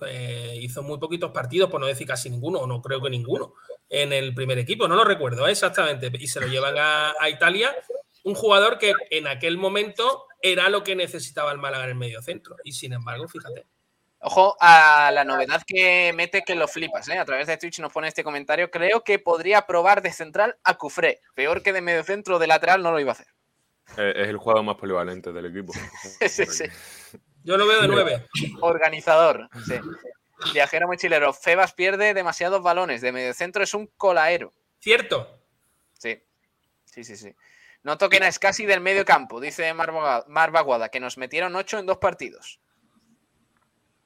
hizo 0.55 0.82
muy 0.82 0.99
poquitos 0.99 1.32
partidos, 1.32 1.69
por 1.69 1.81
no 1.81 1.86
decir 1.86 2.07
casi 2.07 2.31
ninguno, 2.31 2.61
o 2.61 2.66
no 2.66 2.81
creo 2.81 3.03
que 3.03 3.11
ninguno. 3.11 3.55
en 3.89 4.12
el 4.12 4.35
primer 4.35 4.59
equipo, 4.59 4.89
no 4.89 4.97
lo 4.97 5.05
recuerdo 5.05 5.47
exactamente, 5.47 6.11
y 6.19 6.27
se 6.27 6.41
lo 6.41 6.47
llevan 6.47 6.77
a, 6.78 7.15
a 7.19 7.28
Italia, 7.28 7.74
un 8.24 8.35
jugador 8.35 8.78
que 8.78 8.93
en 9.11 9.27
aquel 9.27 9.59
momento 9.59 10.27
era 10.41 10.69
lo 10.69 10.82
que 10.82 10.97
necesitaba 10.97 11.53
el 11.53 11.59
Málaga 11.59 11.85
en 11.85 11.91
el 11.91 11.97
medio 11.97 12.23
centro, 12.23 12.57
y 12.65 12.73
sin 12.73 12.93
embargo, 12.93 13.28
fíjate. 13.28 13.66
Ojo 14.27 14.57
a 14.59 15.11
la 15.12 15.23
novedad 15.23 15.62
que 15.66 16.15
mete 16.15 16.45
que 16.45 16.55
lo 16.55 16.66
flipas, 16.66 17.07
¿eh? 17.09 17.19
A 17.19 17.27
través 17.27 17.47
de 17.47 17.59
Twitch 17.59 17.81
nos 17.81 17.93
pone 17.93 18.09
este 18.09 18.24
comentario. 18.24 18.70
Creo 18.70 19.05
que 19.05 19.19
podría 19.19 19.66
probar 19.66 20.01
de 20.01 20.12
central 20.12 20.57
a 20.65 20.78
Cufré. 20.78 21.20
Peor 21.35 21.62
que 21.62 21.74
de 21.74 21.82
medio 21.82 22.03
centro 22.05 22.39
de 22.39 22.47
lateral 22.47 22.82
no 22.82 22.91
lo 22.91 23.01
iba 23.01 23.11
a 23.11 23.12
hacer. 23.12 23.27
Eh, 23.97 24.12
Es 24.16 24.28
el 24.28 24.36
jugador 24.39 24.65
más 24.65 24.77
polivalente 24.77 25.32
del 25.32 25.47
equipo. 25.47 25.73
Sí, 26.28 26.47
sí. 26.47 26.65
Yo 27.43 27.56
lo 27.56 27.66
veo 27.66 27.82
de 27.82 27.89
nueve. 27.89 28.27
Organizador. 28.61 29.48
sí. 29.66 29.74
Viajero 30.52 30.86
mochilero. 30.89 31.32
Febas 31.32 31.73
pierde 31.73 32.12
demasiados 32.12 32.62
balones. 32.62 33.01
De 33.01 33.12
medio 33.12 33.32
centro 33.35 33.62
es 33.62 33.73
un 33.73 33.86
colaero. 33.97 34.52
Cierto. 34.81 35.40
Sí. 35.93 36.23
Sí, 36.85 37.05
sí, 37.05 37.16
sí. 37.16 37.35
No 37.82 37.97
toquen 37.98 38.23
a 38.24 38.32
Scassi 38.32 38.66
del 38.66 38.81
medio 38.81 39.05
campo, 39.05 39.40
dice 39.40 39.73
Mar 39.74 39.90
Boga- 39.93 40.24
Mar 40.27 40.51
Baguada, 40.51 40.89
que 40.90 41.01
nos 41.01 41.19
metieron 41.19 41.55
ocho 41.55 41.78
en 41.78 41.86
dos 41.86 41.98
partidos. 41.98 42.61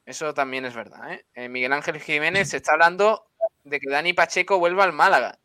Eso 0.04 0.32
también 0.34 0.64
es 0.64 0.74
verdad. 0.74 1.12
¿eh? 1.12 1.24
Eh, 1.34 1.48
Miguel 1.48 1.72
Ángel 1.72 2.00
Jiménez 2.00 2.50
se 2.50 2.56
está 2.58 2.72
hablando 2.72 3.30
de 3.64 3.78
que 3.80 3.90
Dani 3.90 4.12
Pacheco 4.14 4.58
vuelva 4.58 4.84
al 4.84 4.92
Málaga. 4.92 5.38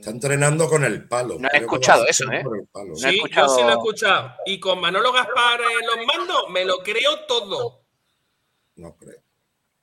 Está 0.00 0.12
entrenando 0.12 0.66
con 0.66 0.82
el 0.82 1.06
palo. 1.06 1.36
No 1.38 1.46
he 1.52 1.58
escuchado 1.58 2.06
eso, 2.06 2.24
¿eh? 2.32 2.40
por 2.42 2.58
el 2.58 2.66
palo. 2.68 2.94
No 2.98 3.08
he 3.08 3.12
Sí, 3.12 3.20
yo 3.30 3.48
sí 3.48 3.60
lo 3.60 3.68
he 3.68 3.72
escuchado. 3.72 4.32
Y 4.46 4.58
con 4.58 4.80
Manolo 4.80 5.12
Gaspar 5.12 5.60
en 5.60 5.86
los 5.86 6.06
mandos, 6.06 6.48
me 6.48 6.64
lo 6.64 6.78
creo 6.78 7.26
todo. 7.28 7.82
No 8.76 8.96
creo. 8.96 9.18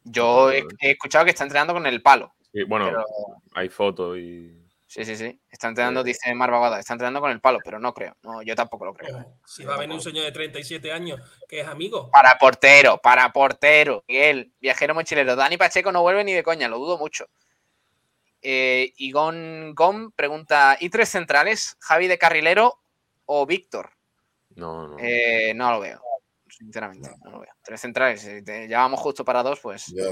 Yo 0.03 0.51
he, 0.51 0.65
he 0.79 0.91
escuchado 0.91 1.23
que 1.23 1.29
está 1.31 1.43
entrenando 1.43 1.73
con 1.73 1.85
el 1.85 2.01
palo. 2.01 2.33
Sí, 2.51 2.63
bueno, 2.63 2.85
Pero- 2.87 3.05
hay 3.53 3.69
fotos 3.69 4.17
y. 4.17 4.57
Sí, 4.87 5.05
sí, 5.05 5.15
sí. 5.15 5.39
Está 5.51 5.67
entrenando, 5.67 6.01
dice 6.03 6.33
Mar 6.33 6.49
Baguada, 6.49 6.79
está 6.79 6.93
entrenando 6.93 7.19
con 7.21 7.29
el 7.29 7.39
palo, 7.41 7.59
pero 7.63 7.77
no 7.77 7.93
creo. 7.93 8.15
No, 8.23 8.41
yo 8.41 8.55
tampoco 8.55 8.85
lo 8.85 8.93
creo. 8.95 9.19
¿eh? 9.19 9.25
Si 9.45 9.65
va 9.65 9.75
a 9.75 9.77
venir 9.77 9.93
un 9.93 10.01
señor 10.01 10.25
de 10.25 10.31
37 10.31 10.91
años 10.91 11.19
que 11.47 11.59
es 11.59 11.67
amigo. 11.67 12.09
Para 12.09 12.37
portero, 12.39 12.97
para 12.97 13.31
portero. 13.31 14.03
Miguel, 14.07 14.51
viajero 14.59 14.95
mochilero. 14.95 15.35
Dani 15.35 15.57
Pacheco 15.57 15.91
no 15.91 16.01
vuelve 16.01 16.23
ni 16.23 16.33
de 16.33 16.41
coña, 16.41 16.67
lo 16.69 16.79
dudo 16.79 16.97
mucho. 16.97 17.27
Eh, 18.41 18.93
Igon 18.97 19.73
Gom 19.75 20.11
pregunta: 20.11 20.77
¿y 20.79 20.89
tres 20.89 21.09
centrales? 21.09 21.75
¿Javi 21.79 22.07
de 22.07 22.17
carrilero 22.17 22.79
o 23.25 23.45
Víctor? 23.45 23.91
No, 24.55 24.87
no. 24.87 24.97
Eh, 24.99 25.53
no 25.55 25.71
lo 25.71 25.79
veo, 25.79 26.01
sinceramente, 26.49 27.09
no 27.23 27.31
lo 27.31 27.39
veo. 27.41 27.51
Tres 27.63 27.81
centrales, 27.81 28.25
eh, 28.25 28.41
te- 28.43 28.67
ya 28.67 28.79
vamos 28.79 28.99
justo 28.99 29.23
para 29.25 29.43
dos, 29.43 29.59
pues. 29.59 29.85
Ya. 29.87 30.05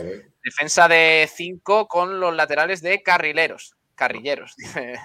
Defensa 0.44 0.88
de 0.88 1.30
cinco 1.34 1.88
con 1.88 2.20
los 2.20 2.36
laterales 2.36 2.82
de 2.82 3.02
carrileros. 3.02 3.76
Carrilleros, 3.96 4.56
dice 4.58 5.00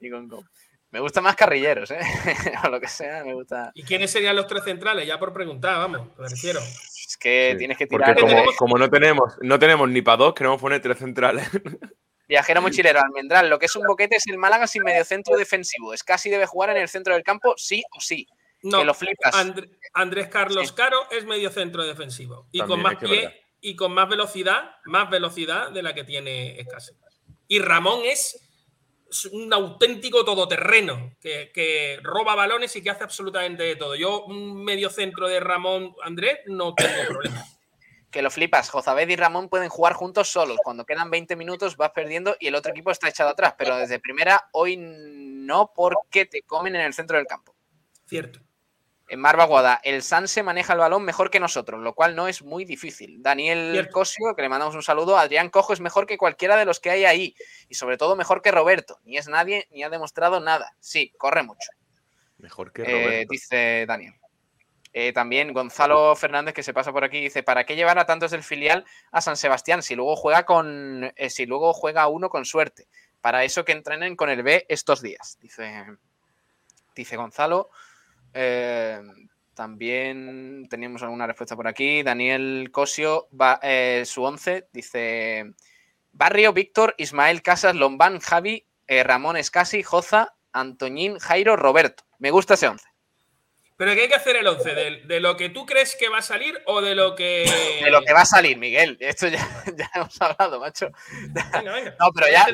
Igon 0.00 0.28
Gom. 0.28 0.44
Me 0.90 1.00
gusta 1.00 1.22
más 1.22 1.36
carrilleros, 1.36 1.90
¿eh? 1.90 2.00
o 2.64 2.68
lo 2.68 2.78
que 2.80 2.88
sea, 2.88 3.24
me 3.24 3.32
gusta. 3.32 3.70
¿Y 3.74 3.82
quiénes 3.82 4.10
serían 4.10 4.36
los 4.36 4.46
tres 4.46 4.62
centrales? 4.64 5.06
Ya 5.06 5.18
por 5.18 5.32
preguntar, 5.32 5.78
vamos, 5.78 6.08
me 6.18 6.28
refiero. 6.28 6.60
Es 6.60 7.16
que 7.18 7.54
tienes 7.56 7.78
que 7.78 7.86
Porque 7.86 8.12
tirar. 8.14 8.44
como, 8.44 8.52
como 8.58 8.76
no 8.78 8.90
tenemos, 8.90 9.34
no 9.40 9.58
tenemos 9.58 9.88
ni 9.88 10.02
para 10.02 10.18
dos, 10.18 10.34
queremos 10.34 10.60
poner 10.60 10.82
tres 10.82 10.98
centrales. 10.98 11.48
Viajero 12.32 12.62
mochilero, 12.62 12.98
Almendral. 13.00 13.50
Lo 13.50 13.58
que 13.58 13.66
es 13.66 13.76
un 13.76 13.86
boquete 13.86 14.16
es 14.16 14.26
el 14.26 14.38
Málaga 14.38 14.66
sin 14.66 14.82
mediocentro 14.82 15.36
defensivo. 15.36 15.92
Es 15.92 16.02
casi 16.02 16.30
debe 16.30 16.46
jugar 16.46 16.70
en 16.70 16.78
el 16.78 16.88
centro 16.88 17.12
del 17.12 17.22
campo, 17.22 17.52
sí 17.58 17.82
o 17.94 18.00
sí. 18.00 18.26
No, 18.62 18.78
que 18.78 18.84
lo 18.86 18.94
flipas. 18.94 19.34
Andr- 19.34 19.68
Andrés 19.92 20.28
Carlos 20.28 20.72
Caro 20.72 21.10
es 21.10 21.26
medio 21.26 21.50
centro 21.50 21.84
defensivo. 21.84 22.46
Y 22.52 22.58
También, 22.60 22.80
con 22.80 22.82
más 22.82 22.96
pie 23.02 23.16
verdad. 23.22 23.34
y 23.60 23.76
con 23.76 23.92
más 23.92 24.08
velocidad, 24.08 24.76
más 24.86 25.10
velocidad 25.10 25.70
de 25.72 25.82
la 25.82 25.92
que 25.94 26.04
tiene 26.04 26.58
Escase. 26.58 26.94
Y 27.48 27.58
Ramón 27.58 28.00
es 28.04 28.48
un 29.30 29.52
auténtico 29.52 30.24
todoterreno 30.24 31.16
que, 31.20 31.50
que 31.52 31.98
roba 32.02 32.34
balones 32.34 32.74
y 32.76 32.82
que 32.82 32.88
hace 32.88 33.04
absolutamente 33.04 33.62
de 33.62 33.76
todo. 33.76 33.94
Yo, 33.94 34.24
un 34.24 34.64
medio 34.64 34.88
centro 34.88 35.28
de 35.28 35.38
Ramón 35.38 35.94
Andrés, 36.02 36.38
no 36.46 36.74
tengo 36.74 36.94
problema. 37.08 37.44
Que 38.12 38.22
lo 38.22 38.30
flipas. 38.30 38.68
Jozabed 38.70 39.08
y 39.08 39.16
Ramón 39.16 39.48
pueden 39.48 39.68
jugar 39.70 39.94
juntos 39.94 40.28
solos. 40.30 40.58
Cuando 40.62 40.84
quedan 40.84 41.10
20 41.10 41.34
minutos 41.34 41.76
vas 41.76 41.90
perdiendo 41.90 42.36
y 42.38 42.46
el 42.48 42.54
otro 42.54 42.70
equipo 42.70 42.90
está 42.92 43.08
echado 43.08 43.30
atrás. 43.30 43.54
Pero 43.58 43.76
desde 43.76 43.98
primera, 43.98 44.48
hoy 44.52 44.76
no 44.78 45.72
porque 45.74 46.26
te 46.26 46.42
comen 46.42 46.76
en 46.76 46.82
el 46.82 46.94
centro 46.94 47.16
del 47.16 47.26
campo. 47.26 47.56
Cierto. 48.06 48.40
En 49.08 49.18
Marva 49.20 49.44
Guada, 49.44 49.80
el 49.82 50.02
Sanse 50.02 50.42
maneja 50.42 50.72
el 50.74 50.78
balón 50.78 51.04
mejor 51.04 51.30
que 51.30 51.40
nosotros, 51.40 51.80
lo 51.82 51.94
cual 51.94 52.14
no 52.14 52.28
es 52.28 52.42
muy 52.42 52.64
difícil. 52.64 53.22
Daniel 53.22 53.70
Cierto. 53.72 53.92
Cosio, 53.92 54.34
que 54.36 54.42
le 54.42 54.48
mandamos 54.48 54.74
un 54.74 54.82
saludo, 54.82 55.18
Adrián 55.18 55.50
Cojo 55.50 55.72
es 55.74 55.80
mejor 55.80 56.06
que 56.06 56.16
cualquiera 56.16 56.56
de 56.56 56.64
los 56.64 56.80
que 56.80 56.90
hay 56.90 57.04
ahí 57.04 57.34
y 57.68 57.74
sobre 57.74 57.98
todo 57.98 58.16
mejor 58.16 58.40
que 58.40 58.50
Roberto. 58.52 59.00
Ni 59.04 59.18
es 59.18 59.28
nadie 59.28 59.66
ni 59.70 59.82
ha 59.82 59.90
demostrado 59.90 60.40
nada. 60.40 60.74
Sí, 60.80 61.12
corre 61.18 61.42
mucho. 61.42 61.68
Mejor 62.38 62.72
que 62.72 62.82
Eh, 62.82 63.04
Roberto. 63.04 63.28
dice 63.32 63.84
Daniel. 63.86 64.14
Eh, 64.94 65.12
también 65.12 65.52
Gonzalo 65.54 66.14
Fernández, 66.16 66.54
que 66.54 66.62
se 66.62 66.74
pasa 66.74 66.92
por 66.92 67.04
aquí, 67.04 67.20
dice: 67.20 67.42
¿Para 67.42 67.64
qué 67.64 67.76
llevar 67.76 67.98
a 67.98 68.06
tantos 68.06 68.30
del 68.30 68.42
filial 68.42 68.84
a 69.10 69.20
San 69.20 69.36
Sebastián 69.36 69.82
si 69.82 69.94
luego 69.94 70.16
juega 70.16 70.44
con. 70.44 71.10
eh, 71.16 71.30
si 71.30 71.46
luego 71.46 71.72
juega 71.72 72.06
uno 72.08 72.28
con 72.28 72.44
suerte? 72.44 72.88
Para 73.20 73.44
eso 73.44 73.64
que 73.64 73.72
entrenen 73.72 74.16
con 74.16 74.28
el 74.28 74.42
B 74.42 74.66
estos 74.68 75.00
días. 75.00 75.38
Dice, 75.40 75.86
dice 76.94 77.16
Gonzalo. 77.16 77.70
Eh, 78.34 79.00
también 79.54 80.66
teníamos 80.68 81.02
alguna 81.02 81.26
respuesta 81.26 81.56
por 81.56 81.68
aquí. 81.68 82.02
Daniel 82.02 82.70
Cosio, 82.72 83.28
va, 83.38 83.60
su 84.04 84.22
11, 84.22 84.68
dice: 84.72 85.54
Barrio, 86.12 86.52
Víctor, 86.52 86.94
Ismael 86.98 87.42
Casas, 87.42 87.74
Lombán, 87.76 88.18
Javi, 88.18 88.66
Ramón 88.88 89.36
Escasi, 89.38 89.82
Joza, 89.82 90.34
Antoñín, 90.52 91.18
Jairo, 91.18 91.56
Roberto. 91.56 92.04
Me 92.18 92.30
gusta 92.30 92.54
ese 92.54 92.68
11. 92.68 92.91
Pero 93.82 93.96
¿qué 93.96 94.02
hay 94.02 94.08
que 94.08 94.14
hacer 94.14 94.36
el 94.36 94.46
11? 94.46 94.74
¿De, 94.76 95.02
de 95.06 95.18
lo 95.18 95.36
que 95.36 95.48
tú 95.48 95.66
crees 95.66 95.96
que 95.96 96.08
va 96.08 96.18
a 96.18 96.22
salir 96.22 96.56
o 96.66 96.80
de 96.80 96.94
lo 96.94 97.16
que. 97.16 97.80
De 97.82 97.90
lo 97.90 98.00
que 98.02 98.12
va 98.12 98.20
a 98.20 98.24
salir, 98.24 98.56
Miguel. 98.56 98.96
Esto 99.00 99.26
ya, 99.26 99.40
ya 99.76 99.90
hemos 99.96 100.22
hablado, 100.22 100.60
macho. 100.60 100.92
Venga, 101.52 101.72
venga. 101.72 101.96
No, 101.98 102.12
pero 102.14 102.28
ya. 102.30 102.46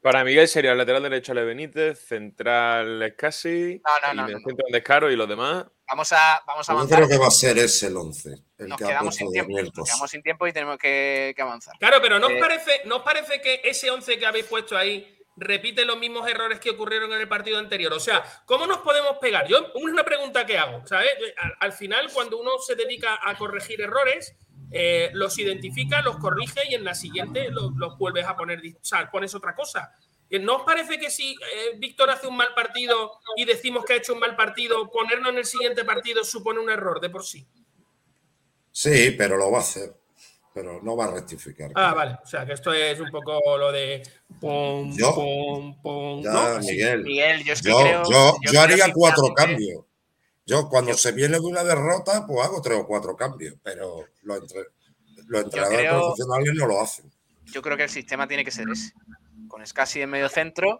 para 0.00 0.24
Miguel 0.24 0.48
sería 0.48 0.72
el 0.72 0.78
lateral 0.78 1.02
derecho 1.02 1.32
Ale 1.32 1.44
Benítez, 1.44 1.98
central 1.98 3.02
Escasi, 3.02 3.82
No, 3.84 4.06
no, 4.06 4.14
y 4.14 4.16
no, 4.16 4.22
medio 4.22 4.38
no, 4.38 4.44
centro 4.48 4.66
Descaro 4.72 5.10
y 5.10 5.16
los 5.16 5.28
demás. 5.28 5.66
Vamos 5.88 6.10
a, 6.12 6.42
vamos 6.46 6.66
a 6.70 6.72
Yo 6.72 6.78
avanzar. 6.78 6.98
creo 7.00 7.08
que 7.10 7.18
va 7.18 7.26
a 7.26 7.30
ser 7.30 7.58
ese 7.58 7.88
el 7.88 7.96
11, 7.98 8.30
el 8.56 8.68
Nos 8.68 8.78
que 8.78 8.86
quedamos 8.86 9.14
sin 9.14 9.30
tiempo. 9.30 9.60
Nos 9.60 9.86
quedamos 9.86 10.10
sin 10.10 10.22
tiempo 10.22 10.46
y 10.46 10.52
tenemos 10.54 10.78
que, 10.78 11.34
que 11.36 11.42
avanzar. 11.42 11.74
Claro, 11.78 11.98
pero 12.00 12.18
¿no 12.18 12.28
os 12.28 12.32
Eh, 12.32 12.38
parece, 12.40 12.80
¿no 12.86 12.96
os 12.96 13.02
parece 13.02 13.42
que 13.42 13.60
ese 13.62 13.90
11 13.90 14.18
que 14.18 14.24
habéis 14.24 14.46
puesto 14.46 14.74
ahí 14.74 15.15
repite 15.36 15.84
los 15.84 15.98
mismos 15.98 16.28
errores 16.28 16.60
que 16.60 16.70
ocurrieron 16.70 17.12
en 17.12 17.20
el 17.20 17.28
partido 17.28 17.58
anterior? 17.58 17.92
O 17.92 18.00
sea, 18.00 18.24
¿cómo 18.44 18.66
nos 18.66 18.78
podemos 18.78 19.18
pegar? 19.18 19.46
Yo, 19.46 19.72
una 19.74 20.04
pregunta 20.04 20.46
que 20.46 20.58
hago, 20.58 20.86
¿sabes? 20.86 21.10
Al, 21.36 21.56
al 21.60 21.72
final, 21.72 22.10
cuando 22.12 22.38
uno 22.38 22.52
se 22.58 22.74
dedica 22.74 23.18
a 23.22 23.36
corregir 23.36 23.80
errores, 23.80 24.36
eh, 24.70 25.10
los 25.12 25.38
identifica, 25.38 26.02
los 26.02 26.16
corrige 26.18 26.60
y 26.68 26.74
en 26.74 26.84
la 26.84 26.94
siguiente 26.94 27.50
los, 27.50 27.96
vuelves 27.98 28.26
a 28.26 28.36
poner, 28.36 28.60
o 28.60 28.84
sea, 28.84 29.10
pones 29.10 29.34
otra 29.34 29.54
cosa. 29.54 29.92
Eh, 30.28 30.40
¿No 30.40 30.56
os 30.56 30.62
parece 30.64 30.98
que 30.98 31.08
si 31.08 31.32
eh, 31.34 31.76
Víctor 31.76 32.10
hace 32.10 32.26
un 32.26 32.36
mal 32.36 32.52
partido 32.54 33.12
y 33.36 33.44
decimos 33.44 33.84
que 33.84 33.92
ha 33.92 33.96
hecho 33.96 34.14
un 34.14 34.20
mal 34.20 34.34
partido, 34.34 34.90
ponerlo 34.90 35.30
en 35.30 35.38
el 35.38 35.44
siguiente 35.44 35.84
partido 35.84 36.24
supone 36.24 36.58
un 36.58 36.68
error 36.68 37.00
de 37.00 37.10
por 37.10 37.24
sí? 37.24 37.46
Sí, 38.72 39.12
pero 39.12 39.36
lo 39.36 39.50
va 39.50 39.58
a 39.58 39.60
hacer. 39.60 39.94
Pero 40.56 40.80
no 40.82 40.96
va 40.96 41.04
a 41.04 41.10
rectificar. 41.10 41.70
Ah, 41.74 41.92
vale. 41.92 42.16
O 42.24 42.26
sea, 42.26 42.46
que 42.46 42.54
esto 42.54 42.72
es 42.72 42.98
un 42.98 43.10
poco 43.10 43.58
lo 43.58 43.70
de. 43.70 44.02
Pum, 44.40 44.90
Yo- 44.96 45.14
pum, 45.14 45.82
pum, 45.82 46.22
Ya, 46.22 46.30
¿no? 46.32 46.58
Miguel. 46.60 47.02
Miguel, 47.02 47.44
yo 47.44 47.52
es 47.52 47.60
que 47.60 47.68
yo, 47.68 47.78
creo- 47.78 48.02
yo- 48.04 48.10
yo 48.10 48.36
yo 48.40 48.50
creo 48.52 48.60
haría 48.62 48.92
cuatro 48.94 49.34
cambios. 49.34 49.84
Yo 50.46 50.66
cuando 50.70 50.94
se 50.94 51.12
viene 51.12 51.34
de 51.38 51.44
una 51.44 51.62
derrota, 51.62 52.26
pues 52.26 52.42
hago 52.42 52.62
tres 52.62 52.78
o 52.78 52.86
cuatro 52.86 53.14
cambios, 53.14 53.54
pero 53.62 54.06
los, 54.22 54.38
entre- 54.38 54.64
los 55.26 55.42
entrenadores 55.44 55.80
creo- 55.80 56.00
profesionales 56.00 56.54
no 56.54 56.66
lo 56.66 56.80
hacen. 56.80 57.12
Yo 57.44 57.60
creo 57.60 57.76
que 57.76 57.82
el 57.82 57.90
sistema 57.90 58.26
tiene 58.26 58.42
que 58.42 58.50
ser 58.50 58.66
ese. 58.72 58.94
Con 59.48 59.64
Scassi 59.66 60.00
en 60.00 60.08
medio 60.08 60.30
centro, 60.30 60.78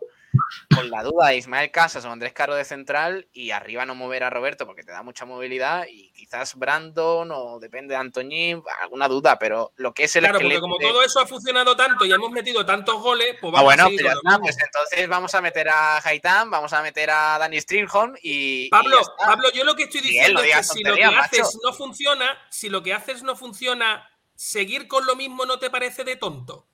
con 0.74 0.90
la 0.90 1.02
duda 1.02 1.28
de 1.28 1.36
Ismael 1.36 1.70
Casas 1.70 2.04
o 2.04 2.10
Andrés 2.10 2.32
Caro 2.32 2.54
de 2.54 2.64
central 2.64 3.28
y 3.32 3.50
arriba 3.50 3.86
no 3.86 3.94
mover 3.94 4.24
a 4.24 4.30
Roberto 4.30 4.66
porque 4.66 4.82
te 4.82 4.92
da 4.92 5.02
mucha 5.02 5.24
movilidad 5.24 5.86
y 5.90 6.12
quizás 6.12 6.54
Brandon 6.56 7.30
o 7.32 7.58
depende 7.60 7.94
de 7.94 8.00
Antoñín, 8.00 8.62
alguna 8.82 9.08
duda, 9.08 9.38
pero 9.38 9.72
lo 9.76 9.92
que 9.94 10.04
es 10.04 10.16
el 10.16 10.22
Claro, 10.24 10.38
porque 10.40 10.60
como 10.60 10.78
de- 10.78 10.86
todo 10.86 11.02
eso 11.02 11.20
ha 11.20 11.26
funcionado 11.26 11.76
tanto 11.76 12.04
y 12.04 12.12
hemos 12.12 12.30
metido 12.30 12.64
tantos 12.66 13.00
goles, 13.00 13.36
pues 13.40 13.50
Ah, 13.54 13.62
vamos 13.62 13.64
bueno, 13.64 13.82
a 13.82 13.86
seguir 13.86 14.02
pues 14.02 14.38
pues 14.40 14.56
entonces 14.64 15.08
vamos 15.08 15.34
a 15.34 15.40
meter 15.40 15.68
a 15.68 15.98
Haitán, 16.06 16.50
vamos 16.50 16.72
a 16.72 16.82
meter 16.82 17.10
a 17.10 17.38
Danny 17.38 17.60
Stringholm 17.60 18.14
y. 18.22 18.68
Pablo, 18.70 18.98
y. 19.00 19.24
Pablo, 19.24 19.48
yo 19.52 19.64
lo 19.64 19.74
que 19.74 19.84
estoy 19.84 20.00
diciendo 20.00 20.42
es 20.42 20.56
que 20.56 20.62
si 20.64 20.82
lo 20.84 20.94
que 20.94 21.04
haces 21.04 21.58
no 21.62 21.72
funciona, 21.72 22.38
si 22.50 22.68
lo 22.68 22.82
que 22.82 22.92
haces 22.94 23.22
no 23.22 23.36
funciona, 23.36 24.08
seguir 24.34 24.88
con 24.88 25.06
lo 25.06 25.16
mismo 25.16 25.46
no 25.46 25.58
te 25.58 25.70
parece 25.70 26.04
de 26.04 26.16
tonto. 26.16 26.66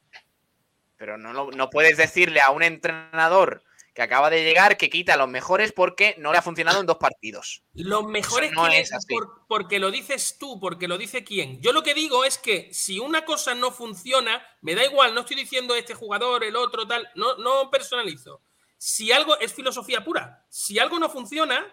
Pero 1.03 1.19
no, 1.19 1.33
lo- 1.33 1.51
no 1.51 1.69
puedes 1.69 1.97
decirle 1.97 2.41
a 2.41 2.53
un 2.53 2.63
entrenador 2.63 3.65
que 3.93 4.03
acaba 4.03 4.31
de 4.31 4.45
llegar, 4.45 4.77
que 4.77 4.89
quita 4.89 5.15
a 5.15 5.17
los 5.17 5.29
mejores 5.29 5.73
porque 5.73 6.15
no 6.19 6.31
le 6.31 6.39
ha 6.39 6.43
funcionado 6.43 6.79
en 6.79 6.87
dos 6.87 6.99
partidos. 6.99 7.65
Los 7.75 8.05
mejores 8.07 8.53
no 8.53 8.69
es 8.69 8.93
así. 8.93 9.13
por- 9.13 9.45
porque 9.49 9.81
lo 9.81 9.91
dices 9.91 10.37
tú, 10.39 10.61
porque 10.61 10.87
lo 10.87 10.97
dice 10.99 11.25
quién. 11.25 11.61
Yo 11.61 11.73
lo 11.73 11.83
que 11.83 11.95
digo 11.95 12.25
es 12.25 12.39
que 12.39 12.73
si 12.73 13.01
una 13.01 13.25
cosa 13.25 13.53
no 13.57 13.73
funciona, 13.73 14.47
me 14.61 14.77
da 14.77 14.85
igual, 14.85 15.13
no 15.13 15.23
estoy 15.23 15.35
diciendo 15.35 15.75
este 15.75 15.95
jugador, 15.95 16.45
el 16.45 16.55
otro, 16.55 16.87
tal, 16.87 17.09
no, 17.17 17.37
no 17.39 17.69
personalizo. 17.69 18.41
Si 18.79 19.11
algo 19.11 19.37
es 19.41 19.53
filosofía 19.53 20.05
pura, 20.05 20.47
si 20.51 20.79
algo 20.79 21.01
no 21.01 21.11
funciona, 21.11 21.67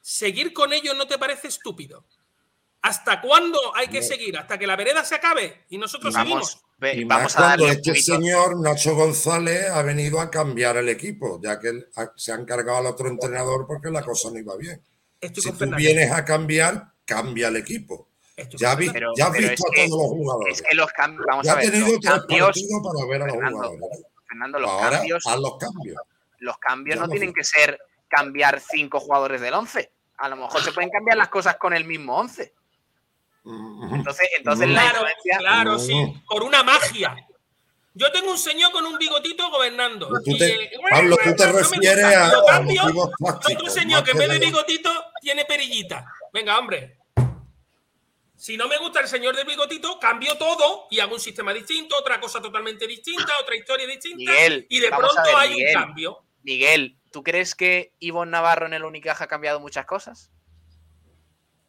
seguir 0.00 0.52
con 0.52 0.72
ello 0.72 0.92
no 0.94 1.06
te 1.06 1.18
parece 1.18 1.46
estúpido. 1.46 2.04
¿Hasta 2.82 3.20
cuándo 3.20 3.58
hay 3.74 3.88
que 3.88 4.02
seguir? 4.02 4.36
¿Hasta 4.38 4.58
que 4.58 4.66
la 4.66 4.76
vereda 4.76 5.04
se 5.04 5.16
acabe? 5.16 5.64
Y 5.70 5.78
nosotros 5.78 6.14
seguimos. 6.14 6.62
Y 6.94 7.04
más 7.04 7.34
cuando 7.34 7.66
este 7.68 7.94
señor 7.96 8.60
Nacho 8.60 8.94
González 8.94 9.70
ha 9.70 9.82
venido 9.82 10.20
a 10.20 10.30
cambiar 10.30 10.76
el 10.76 10.88
equipo, 10.88 11.40
ya 11.42 11.58
que 11.58 11.86
se 12.16 12.32
ha 12.32 12.34
encargado 12.36 12.78
al 12.78 12.86
otro 12.86 13.08
entrenador 13.08 13.66
porque 13.66 13.90
la 13.90 14.02
cosa 14.02 14.30
no 14.30 14.38
iba 14.38 14.54
bien. 14.56 14.80
Estoy 15.20 15.42
si 15.42 15.50
tú 15.50 15.56
Fernando. 15.56 15.78
vienes 15.78 16.12
a 16.12 16.24
cambiar, 16.24 16.88
cambia 17.04 17.48
el 17.48 17.56
equipo. 17.56 18.06
Ya, 18.58 18.74
vi- 18.74 18.90
Pero- 18.90 19.12
ya 19.16 19.28
has 19.28 19.32
visto 19.32 19.64
a 19.66 19.74
que- 19.74 19.86
todos 19.88 20.02
los 20.02 20.10
jugadores. 20.10 20.56
Es 20.60 20.62
que 20.68 20.74
los 20.76 20.92
cambios, 20.92 21.24
vamos 21.26 21.46
ya 21.46 21.52
a 21.52 21.54
ha 21.54 21.58
ver, 21.58 21.70
tenido 21.70 21.86
los 21.88 22.00
tres 22.00 22.12
cambios, 22.12 22.46
partidos 22.46 22.82
para 22.84 23.06
ver 23.10 23.22
a 23.22 23.26
los 23.26 23.34
Fernando, 23.34 23.58
jugadores. 23.58 24.02
Fernando, 24.28 24.58
los 24.60 24.70
Ahora 24.70 24.90
cambios, 24.98 25.26
haz 25.26 25.38
los 25.40 25.56
cambios. 25.58 25.96
los 26.40 26.58
cambios 26.58 26.96
Ya 26.96 27.02
no 27.02 27.08
tienen 27.08 27.32
que 27.32 27.42
ser 27.44 27.80
cambiar 28.08 28.60
cinco 28.60 29.00
jugadores 29.00 29.40
del 29.40 29.54
11. 29.54 29.90
A 30.18 30.28
lo 30.28 30.36
mejor 30.36 30.62
se 30.62 30.72
pueden 30.72 30.90
cambiar 30.90 31.16
las 31.16 31.28
cosas 31.28 31.56
con 31.56 31.72
el 31.72 31.84
mismo 31.86 32.16
11. 32.18 32.52
Entonces, 33.92 34.28
entonces 34.38 34.68
la 34.68 34.80
Claro, 34.80 34.98
influencia- 35.06 35.38
claro, 35.38 35.78
sí. 35.78 36.22
Por 36.28 36.42
una 36.42 36.62
magia. 36.62 37.14
Yo 37.94 38.12
tengo 38.12 38.30
un 38.30 38.36
señor 38.38 38.72
con 38.72 38.84
un 38.84 38.98
bigotito 38.98 39.48
gobernando. 39.50 40.08
Tú 40.22 40.32
y, 40.32 40.38
te- 40.38 40.64
eh, 40.64 40.70
Pablo, 40.90 41.16
tú 41.16 41.34
te 41.34 41.46
no 41.46 41.52
me 41.54 41.58
refieres 41.60 42.04
gusta. 42.04 42.26
a- 42.26 42.32
Lo 42.32 42.40
a 42.42 42.46
cambio, 42.52 42.82
Otro 43.54 43.70
señor 43.70 44.04
que 44.04 44.10
en 44.10 44.18
vez 44.18 44.28
de 44.28 44.38
bigotito 44.38 44.90
tiene 45.22 45.44
perillita. 45.46 46.06
Venga, 46.32 46.58
hombre. 46.58 46.98
Si 48.36 48.56
no 48.58 48.68
me 48.68 48.76
gusta 48.76 49.00
el 49.00 49.08
señor 49.08 49.34
del 49.34 49.46
bigotito, 49.46 49.98
cambio 49.98 50.36
todo 50.36 50.88
y 50.90 51.00
hago 51.00 51.14
un 51.14 51.20
sistema 51.20 51.54
distinto, 51.54 51.96
otra 51.96 52.20
cosa 52.20 52.40
totalmente 52.42 52.86
distinta, 52.86 53.32
otra 53.40 53.56
historia 53.56 53.86
distinta. 53.86 54.30
Miguel, 54.30 54.66
y 54.68 54.78
de 54.78 54.88
pronto 54.88 55.14
ver, 55.24 55.34
hay 55.36 55.50
Miguel. 55.54 55.76
un 55.76 55.82
cambio. 55.82 56.18
Miguel, 56.42 56.98
¿tú 57.10 57.22
crees 57.22 57.54
que 57.54 57.94
Ivonne 57.98 58.32
Navarro 58.32 58.66
en 58.66 58.74
el 58.74 58.84
Unicaja 58.84 59.24
ha 59.24 59.28
cambiado 59.28 59.58
muchas 59.58 59.86
cosas? 59.86 60.30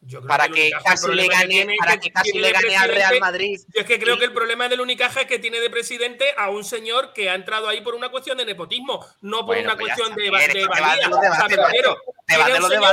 Yo 0.00 0.20
creo 0.20 0.28
Para 0.28 0.48
que 0.48 0.70
casi 0.84 1.08
le 1.12 1.22
que 1.22 1.28
gane, 1.28 1.46
tiene 1.48 1.76
para 1.78 1.92
que 1.94 2.00
que 2.08 2.12
casi 2.12 2.30
tiene 2.32 2.46
le 2.46 2.52
gane 2.52 2.76
al 2.76 2.88
Real 2.88 3.18
Madrid. 3.20 3.60
Yo 3.74 3.80
es 3.80 3.86
que 3.86 3.98
creo 3.98 4.16
que 4.18 4.24
el 4.26 4.32
problema 4.32 4.68
del 4.68 4.80
Unicaja 4.80 5.22
es 5.22 5.26
que 5.26 5.38
tiene 5.40 5.58
de 5.60 5.70
presidente 5.70 6.24
a 6.36 6.50
un 6.50 6.64
señor 6.64 7.12
que 7.12 7.28
ha 7.28 7.34
entrado 7.34 7.68
ahí 7.68 7.80
por 7.80 7.94
una 7.96 8.08
cuestión 8.10 8.38
de 8.38 8.44
nepotismo, 8.44 9.04
no 9.22 9.38
por 9.38 9.46
Bueno, 9.56 9.72
una 9.72 9.76
pues 9.76 9.94
cuestión 9.94 10.14
de, 10.16 10.30
Miguel, 10.30 10.52
de 10.52 10.66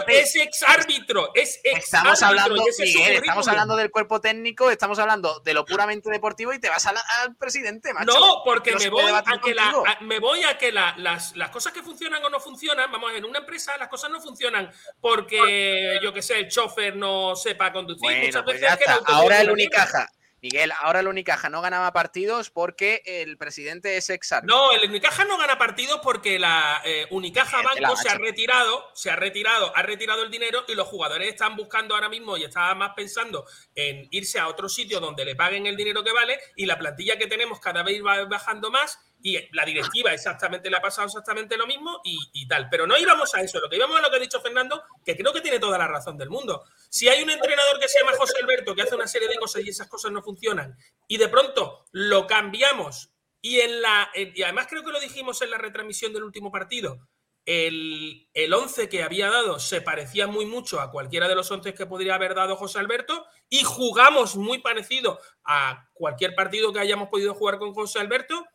es 0.08 0.36
ex 0.36 0.64
árbitro, 0.64 1.32
es 1.36 1.60
ex 1.64 1.86
Estamos 1.86 2.22
hablando, 2.24 2.64
es 2.68 2.80
Miguel, 2.80 3.14
estamos 3.16 3.48
hablando 3.48 3.76
del 3.76 3.92
cuerpo 3.92 4.22
técnico, 4.22 4.72
estamos 4.72 4.98
hablando 5.00 5.40
de 5.42 5.54
lo 5.54 5.66
puramente 5.66 6.10
deportivo 6.10 6.54
y 6.54 6.60
te 6.60 6.70
vas 6.70 6.86
la- 6.86 7.04
al 7.22 7.36
presidente, 7.36 7.94
macho. 7.94 8.18
No, 8.18 8.42
porque 8.44 8.72
No 8.72 8.80
me 8.80 8.90
voy, 8.90 9.12
a 9.12 9.24
que, 9.44 9.54
la, 9.54 9.64
contigo. 9.64 9.84
a- 9.88 10.00
me 10.02 10.20
voy 10.20 10.44
a 10.44 10.58
que 10.58 10.72
la- 10.72 10.96
las, 10.98 11.36
las 11.36 11.50
cosas 11.50 11.74
que 11.74 11.84
funcionan 11.84 12.24
o 12.24 12.30
no 12.30 12.40
funcionan, 12.40 12.92
vamos, 12.92 13.12
en 13.14 13.26
una 13.26 13.40
empresa 13.40 13.76
las 13.78 13.90
cosas 13.90 14.10
no 14.10 14.22
funcionan 14.22 14.72
porque, 15.02 16.00
yo 16.02 16.14
que 16.14 16.22
sé, 16.22 16.40
el 16.40 16.50
chofer 16.50 16.95
no 16.96 17.36
sepa 17.36 17.72
conducir. 17.72 18.02
Bueno, 18.02 18.26
Muchas 18.26 18.44
pues 18.44 18.62
veces 18.62 18.80
ya 18.86 18.94
está. 18.94 19.14
Ahora 19.14 19.42
el. 19.42 19.52
Unicaja. 19.52 20.10
Miguel, 20.46 20.72
ahora 20.80 21.00
el 21.00 21.08
Unicaja 21.08 21.50
no 21.50 21.60
ganaba 21.60 21.92
partidos 21.92 22.52
porque 22.52 23.02
el 23.04 23.36
presidente 23.36 23.98
es 23.98 24.12
ex 24.12 24.32
árbitro. 24.32 24.56
No, 24.56 24.72
el 24.74 24.88
Unicaja 24.88 25.26
no 25.26 25.40
gana 25.40 25.58
partidos 25.58 26.02
porque 26.04 26.38
la 26.38 26.84
eh, 26.86 27.08
Unicaja 27.10 27.64
la 27.64 27.74
Banco 27.74 27.96
se 27.96 28.10
ha 28.10 28.16
retirado, 28.20 28.86
se 28.94 29.10
ha 29.10 29.16
retirado, 29.16 29.76
ha 29.76 29.82
retirado 29.82 30.22
el 30.22 30.30
dinero 30.30 30.64
y 30.68 30.76
los 30.76 30.88
jugadores 30.88 31.30
están 31.30 31.56
buscando 31.56 31.96
ahora 31.96 32.10
mismo 32.10 32.38
y 32.38 32.44
estaban 32.44 32.78
más 32.78 32.92
pensando 32.96 33.48
en 33.74 34.08
irse 34.12 34.38
a 34.38 34.48
otro 34.48 34.70
sitio 34.70 35.00
donde 35.00 35.26
le 35.26 35.36
paguen 35.36 35.66
el 35.66 35.76
dinero 35.76 36.04
que 36.04 36.12
vale 36.12 36.38
y 36.56 36.68
la 36.68 36.78
plantilla 36.78 37.18
que 37.18 37.26
tenemos 37.26 37.60
cada 37.60 37.82
vez 37.82 38.06
va 38.06 38.24
bajando 38.26 38.70
más 38.70 39.00
y 39.26 39.40
la 39.54 39.66
directiva 39.66 40.14
exactamente 40.14 40.70
le 40.70 40.78
ha 40.78 40.82
pasado 40.82 41.08
exactamente 41.08 41.58
lo 41.58 41.66
mismo 41.66 42.00
y, 42.04 42.48
tal. 42.48 42.70
Pero 42.70 42.86
no 42.86 42.96
íbamos 42.96 43.34
a 43.34 43.42
eso, 43.42 43.60
lo 43.60 43.68
que 43.68 43.78
íbamos 43.78 43.98
a 43.98 44.02
lo 44.04 44.12
que 44.12 44.18
ha 44.18 44.20
dicho 44.20 44.40
Fernando, 44.40 44.84
que 45.04 45.18
creo 45.18 45.34
que 45.34 45.42
tiene 45.42 45.58
toda 45.58 45.80
la 45.80 45.88
razón 45.88 46.16
del 46.16 46.30
mundo. 46.30 46.64
Si 46.92 47.10
hay 47.10 47.24
un 47.24 47.32
entrenador 47.32 47.80
que 47.80 47.88
se 47.88 48.00
llama 48.00 48.16
José 48.16 48.34
Alberto 48.44 48.76
que 48.76 48.84
hace 48.84 48.94
una 48.94 49.08
serie 49.08 49.28
de 49.28 49.38
cosas 49.38 49.66
y 49.66 49.70
esas 49.70 49.88
cosas 49.88 50.12
no 50.12 50.22
funcionan 50.22 50.78
y 51.08 51.18
de 51.18 51.28
pronto 51.28 51.86
lo 51.92 52.28
cambiamos 52.28 53.10
y 53.42 53.62
en 53.62 53.82
la 53.82 54.12
y 54.14 54.44
además 54.44 54.68
creo 54.70 54.84
que 54.84 54.92
lo 54.92 55.00
dijimos 55.00 55.42
en 55.42 55.50
la 55.50 55.58
retransmisión 55.58 56.14
del 56.14 56.24
último 56.24 56.52
partido. 56.52 57.00
El, 57.46 58.30
el 58.36 58.54
11 58.54 58.90
que 58.90 59.02
había 59.02 59.32
dado 59.32 59.60
se 59.60 59.82
parecía 59.82 60.28
muy 60.28 60.46
mucho 60.46 60.80
a 60.80 60.92
cualquiera 60.92 61.28
de 61.28 61.34
los 61.34 61.50
11 61.50 61.74
que 61.74 61.88
podría 61.88 62.14
haber 62.14 62.36
dado 62.36 62.56
José 62.58 62.78
Alberto 62.78 63.26
y 63.50 63.64
jugamos 63.64 64.36
muy 64.36 64.60
parecido 64.60 65.20
a 65.44 65.90
cualquier 65.94 66.36
partido 66.36 66.72
que 66.72 66.80
hayamos 66.80 67.10
podido 67.10 67.34
jugar 67.34 67.58
con 67.58 67.74
José 67.74 68.00
Alberto. 68.00 68.46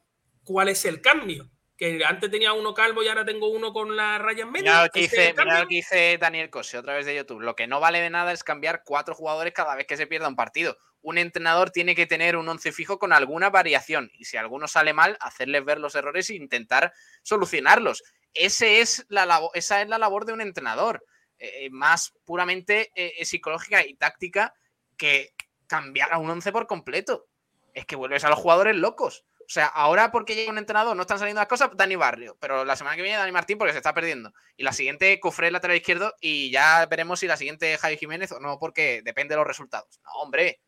¿Cuál 0.44 0.68
es 0.68 0.84
el 0.84 1.00
cambio? 1.00 1.50
Que 1.76 2.02
antes 2.04 2.30
tenía 2.30 2.52
uno 2.52 2.74
calvo 2.74 3.02
y 3.02 3.08
ahora 3.08 3.24
tengo 3.24 3.48
uno 3.48 3.72
con 3.72 3.96
la 3.96 4.18
raya 4.18 4.42
en 4.42 4.52
medio. 4.52 4.64
Mira 4.64 4.84
lo, 4.84 4.90
que 4.90 5.04
¿Ese 5.04 5.16
es 5.16 5.28
dice, 5.30 5.44
mira 5.44 5.60
lo 5.60 5.68
que 5.68 5.74
dice 5.74 6.18
Daniel 6.18 6.50
Cose 6.50 6.76
otra 6.76 6.94
vez 6.94 7.06
de 7.06 7.16
YouTube. 7.16 7.40
Lo 7.40 7.56
que 7.56 7.66
no 7.66 7.80
vale 7.80 8.00
de 8.00 8.10
nada 8.10 8.32
es 8.32 8.44
cambiar 8.44 8.82
cuatro 8.84 9.14
jugadores 9.14 9.54
cada 9.54 9.74
vez 9.74 9.86
que 9.86 9.96
se 9.96 10.06
pierda 10.06 10.28
un 10.28 10.36
partido. 10.36 10.76
Un 11.02 11.16
entrenador 11.16 11.70
tiene 11.70 11.94
que 11.94 12.06
tener 12.06 12.36
un 12.36 12.48
once 12.48 12.72
fijo 12.72 12.98
con 12.98 13.14
alguna 13.14 13.48
variación 13.48 14.10
y 14.12 14.26
si 14.26 14.36
alguno 14.36 14.68
sale 14.68 14.92
mal, 14.92 15.16
hacerles 15.20 15.64
ver 15.64 15.78
los 15.78 15.94
errores 15.94 16.28
e 16.28 16.34
intentar 16.34 16.92
solucionarlos. 17.22 18.02
Ese 18.34 18.80
es 18.80 19.06
la 19.08 19.40
esa 19.54 19.80
es 19.80 19.88
la 19.88 19.98
labor 19.98 20.26
de 20.26 20.34
un 20.34 20.42
entrenador, 20.42 21.02
eh, 21.38 21.64
eh, 21.64 21.70
más 21.70 22.12
puramente 22.26 22.90
eh, 22.94 23.24
psicológica 23.24 23.84
y 23.86 23.94
táctica 23.94 24.52
que 24.98 25.32
cambiar 25.66 26.12
a 26.12 26.18
un 26.18 26.28
once 26.28 26.52
por 26.52 26.66
completo. 26.66 27.26
Es 27.72 27.86
que 27.86 27.96
vuelves 27.96 28.24
a 28.24 28.28
los 28.28 28.38
jugadores 28.38 28.76
locos. 28.76 29.24
O 29.51 29.52
sea, 29.52 29.66
ahora 29.66 30.12
porque 30.12 30.36
llega 30.36 30.52
un 30.52 30.59
entrenador 30.59 30.94
no 30.94 31.02
están 31.02 31.18
saliendo 31.18 31.40
las 31.40 31.48
cosas, 31.48 31.70
Dani 31.74 31.97
Barrio, 31.97 32.36
pero 32.39 32.64
la 32.64 32.77
semana 32.77 32.94
que 32.94 33.02
viene 33.02 33.18
Dani 33.18 33.32
Martín 33.32 33.59
porque 33.59 33.72
se 33.72 33.78
está 33.78 33.93
perdiendo. 33.93 34.32
Y 34.56 34.62
la 34.62 34.72
siguiente 34.72 35.18
Cufré 35.18 35.51
lateral 35.51 35.77
izquierdo 35.77 36.14
y 36.20 36.52
ya 36.52 36.86
veremos 36.86 37.18
si 37.18 37.27
la 37.27 37.36
siguiente 37.36 37.77
Javi 37.77 37.97
Jiménez 37.97 38.31
o 38.31 38.39
no, 38.39 38.60
porque 38.60 39.02
depende 39.05 39.32
de 39.35 39.39
los 39.39 39.47
resultados. 39.48 39.98
No, 40.05 40.12
hombre, 40.22 40.60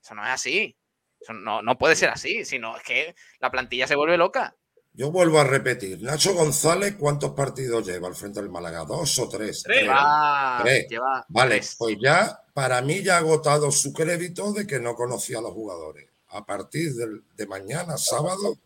eso 0.00 0.14
no 0.14 0.22
es 0.22 0.30
así. 0.30 0.78
Eso 1.20 1.32
no, 1.32 1.62
no 1.62 1.76
puede 1.78 1.96
ser 1.96 2.10
así, 2.10 2.44
sino 2.44 2.76
es 2.76 2.84
que 2.84 3.16
la 3.40 3.50
plantilla 3.50 3.88
se 3.88 3.96
vuelve 3.96 4.16
loca. 4.16 4.54
Yo 4.92 5.10
vuelvo 5.10 5.40
a 5.40 5.44
repetir. 5.44 6.00
Nacho 6.00 6.32
González, 6.32 6.94
¿cuántos 6.96 7.32
partidos 7.32 7.84
lleva 7.88 8.06
al 8.06 8.14
frente 8.14 8.40
del 8.40 8.50
Málaga? 8.50 8.84
¿Dos 8.84 9.18
o 9.18 9.28
tres? 9.28 9.64
Tres. 9.64 9.82
Lleva- 9.82 10.60
Tres. 10.62 10.86
lleva 10.88 11.26
vale, 11.28 11.56
tres. 11.56 11.74
pues 11.76 11.96
ya, 12.00 12.38
para 12.54 12.80
mí 12.82 13.02
ya 13.02 13.16
ha 13.16 13.18
agotado 13.18 13.72
su 13.72 13.92
crédito 13.92 14.52
de 14.52 14.64
que 14.64 14.78
no 14.78 14.94
conocía 14.94 15.38
a 15.38 15.42
los 15.42 15.52
jugadores. 15.54 16.07
A 16.30 16.44
partir 16.44 16.92
de, 17.36 17.46
mañana, 17.46 17.96
sábado, 17.96 18.58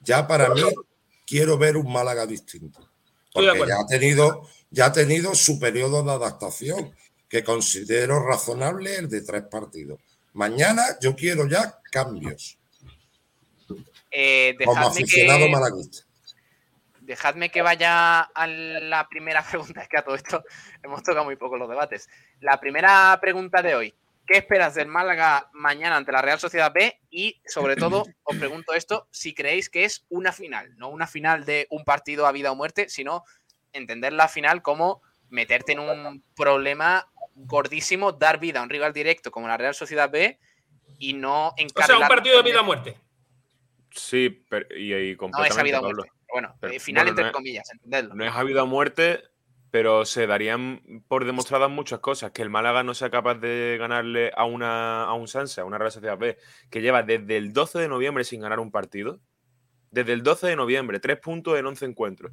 ya 0.00 0.26
para 0.26 0.48
mí 0.50 0.62
quiero 1.26 1.58
ver 1.58 1.76
un 1.76 1.92
Málaga 1.92 2.26
distinto. 2.26 2.88
Porque 3.32 3.58
ya 3.66 3.80
ha 3.80 3.86
tenido, 3.86 4.48
ya 4.70 4.86
ha 4.86 4.92
tenido 4.92 5.34
su 5.34 5.58
periodo 5.58 6.02
de 6.02 6.12
adaptación, 6.12 6.94
que 7.28 7.42
considero 7.44 8.22
razonable 8.26 8.96
el 8.96 9.08
de 9.08 9.22
tres 9.22 9.42
partidos. 9.50 10.00
Mañana 10.34 10.82
yo 11.00 11.14
quiero 11.16 11.46
ya 11.48 11.78
cambios, 11.90 12.58
Eh, 14.10 14.54
como 14.64 14.88
aficionado 14.88 15.46
que, 15.46 15.50
malaguista. 15.50 16.04
dejadme 17.00 17.50
que 17.50 17.62
vaya 17.62 18.20
a 18.20 18.46
la 18.46 19.08
primera 19.08 19.42
pregunta. 19.50 19.82
Es 19.82 19.88
que 19.88 19.98
a 19.98 20.04
todo 20.04 20.14
esto 20.14 20.44
hemos 20.82 21.02
tocado 21.02 21.24
muy 21.24 21.36
poco 21.36 21.56
los 21.56 21.68
debates. 21.68 22.08
La 22.40 22.60
primera 22.60 23.18
pregunta 23.20 23.62
de 23.62 23.74
hoy. 23.74 23.94
¿Qué 24.26 24.38
esperas 24.38 24.74
del 24.74 24.86
Málaga 24.88 25.50
mañana 25.52 25.96
ante 25.96 26.12
la 26.12 26.22
Real 26.22 26.38
Sociedad 26.38 26.72
B? 26.72 26.98
Y 27.10 27.40
sobre 27.46 27.76
todo, 27.76 28.04
os 28.24 28.36
pregunto 28.36 28.72
esto, 28.74 29.08
si 29.10 29.34
creéis 29.34 29.68
que 29.68 29.84
es 29.84 30.06
una 30.08 30.32
final, 30.32 30.76
no 30.76 30.88
una 30.88 31.06
final 31.06 31.44
de 31.44 31.66
un 31.70 31.84
partido 31.84 32.26
a 32.26 32.32
vida 32.32 32.52
o 32.52 32.54
muerte, 32.54 32.88
sino 32.88 33.24
entender 33.72 34.12
la 34.12 34.28
final 34.28 34.62
como 34.62 35.02
meterte 35.28 35.72
en 35.72 35.80
un 35.80 36.22
problema 36.36 37.06
gordísimo, 37.34 38.12
dar 38.12 38.38
vida 38.38 38.60
a 38.60 38.62
un 38.62 38.68
rival 38.68 38.92
directo 38.92 39.30
como 39.30 39.48
la 39.48 39.56
Real 39.56 39.74
Sociedad 39.74 40.10
B 40.10 40.38
y 40.98 41.14
no 41.14 41.48
O 41.48 41.82
sea, 41.82 41.98
un 41.98 42.06
partido 42.06 42.36
de 42.36 42.42
vida 42.42 42.60
o 42.60 42.64
muerte. 42.64 42.96
Sí, 43.90 44.44
pero, 44.48 44.66
y, 44.76 44.92
y 44.94 44.96
No 44.96 45.00
es 45.04 45.16
a 45.16 45.18
completamente, 45.18 45.62
vida 45.64 45.80
o 45.80 45.82
muerte. 45.82 46.10
Bueno, 46.30 46.54
Pero, 46.60 46.72
eh, 46.72 46.80
final 46.80 47.04
bueno, 47.04 47.10
entre 47.10 47.22
no 47.24 47.28
es- 47.28 47.34
comillas, 47.34 47.70
entendedlo. 47.72 48.14
No 48.14 48.24
es 48.24 48.32
a 48.34 48.42
vida 48.42 48.62
o 48.62 48.66
muerte, 48.66 49.22
pero 49.72 50.04
se 50.04 50.26
darían 50.26 51.02
por 51.08 51.24
demostradas 51.24 51.70
muchas 51.70 51.98
cosas. 52.00 52.30
Que 52.32 52.42
el 52.42 52.50
Málaga 52.50 52.82
no 52.82 52.92
sea 52.92 53.08
capaz 53.08 53.36
de 53.36 53.78
ganarle 53.80 54.30
a, 54.36 54.44
una, 54.44 55.04
a 55.04 55.14
un 55.14 55.26
Sanse, 55.26 55.62
a 55.62 55.64
una 55.64 55.78
Real 55.78 55.90
Sociedad 55.90 56.18
B, 56.18 56.36
que 56.70 56.82
lleva 56.82 57.02
desde 57.02 57.38
el 57.38 57.54
12 57.54 57.78
de 57.78 57.88
noviembre 57.88 58.22
sin 58.24 58.42
ganar 58.42 58.60
un 58.60 58.70
partido. 58.70 59.18
Desde 59.90 60.12
el 60.12 60.22
12 60.22 60.48
de 60.48 60.56
noviembre, 60.56 61.00
tres 61.00 61.18
puntos 61.18 61.58
en 61.58 61.64
11 61.64 61.86
encuentros. 61.86 62.32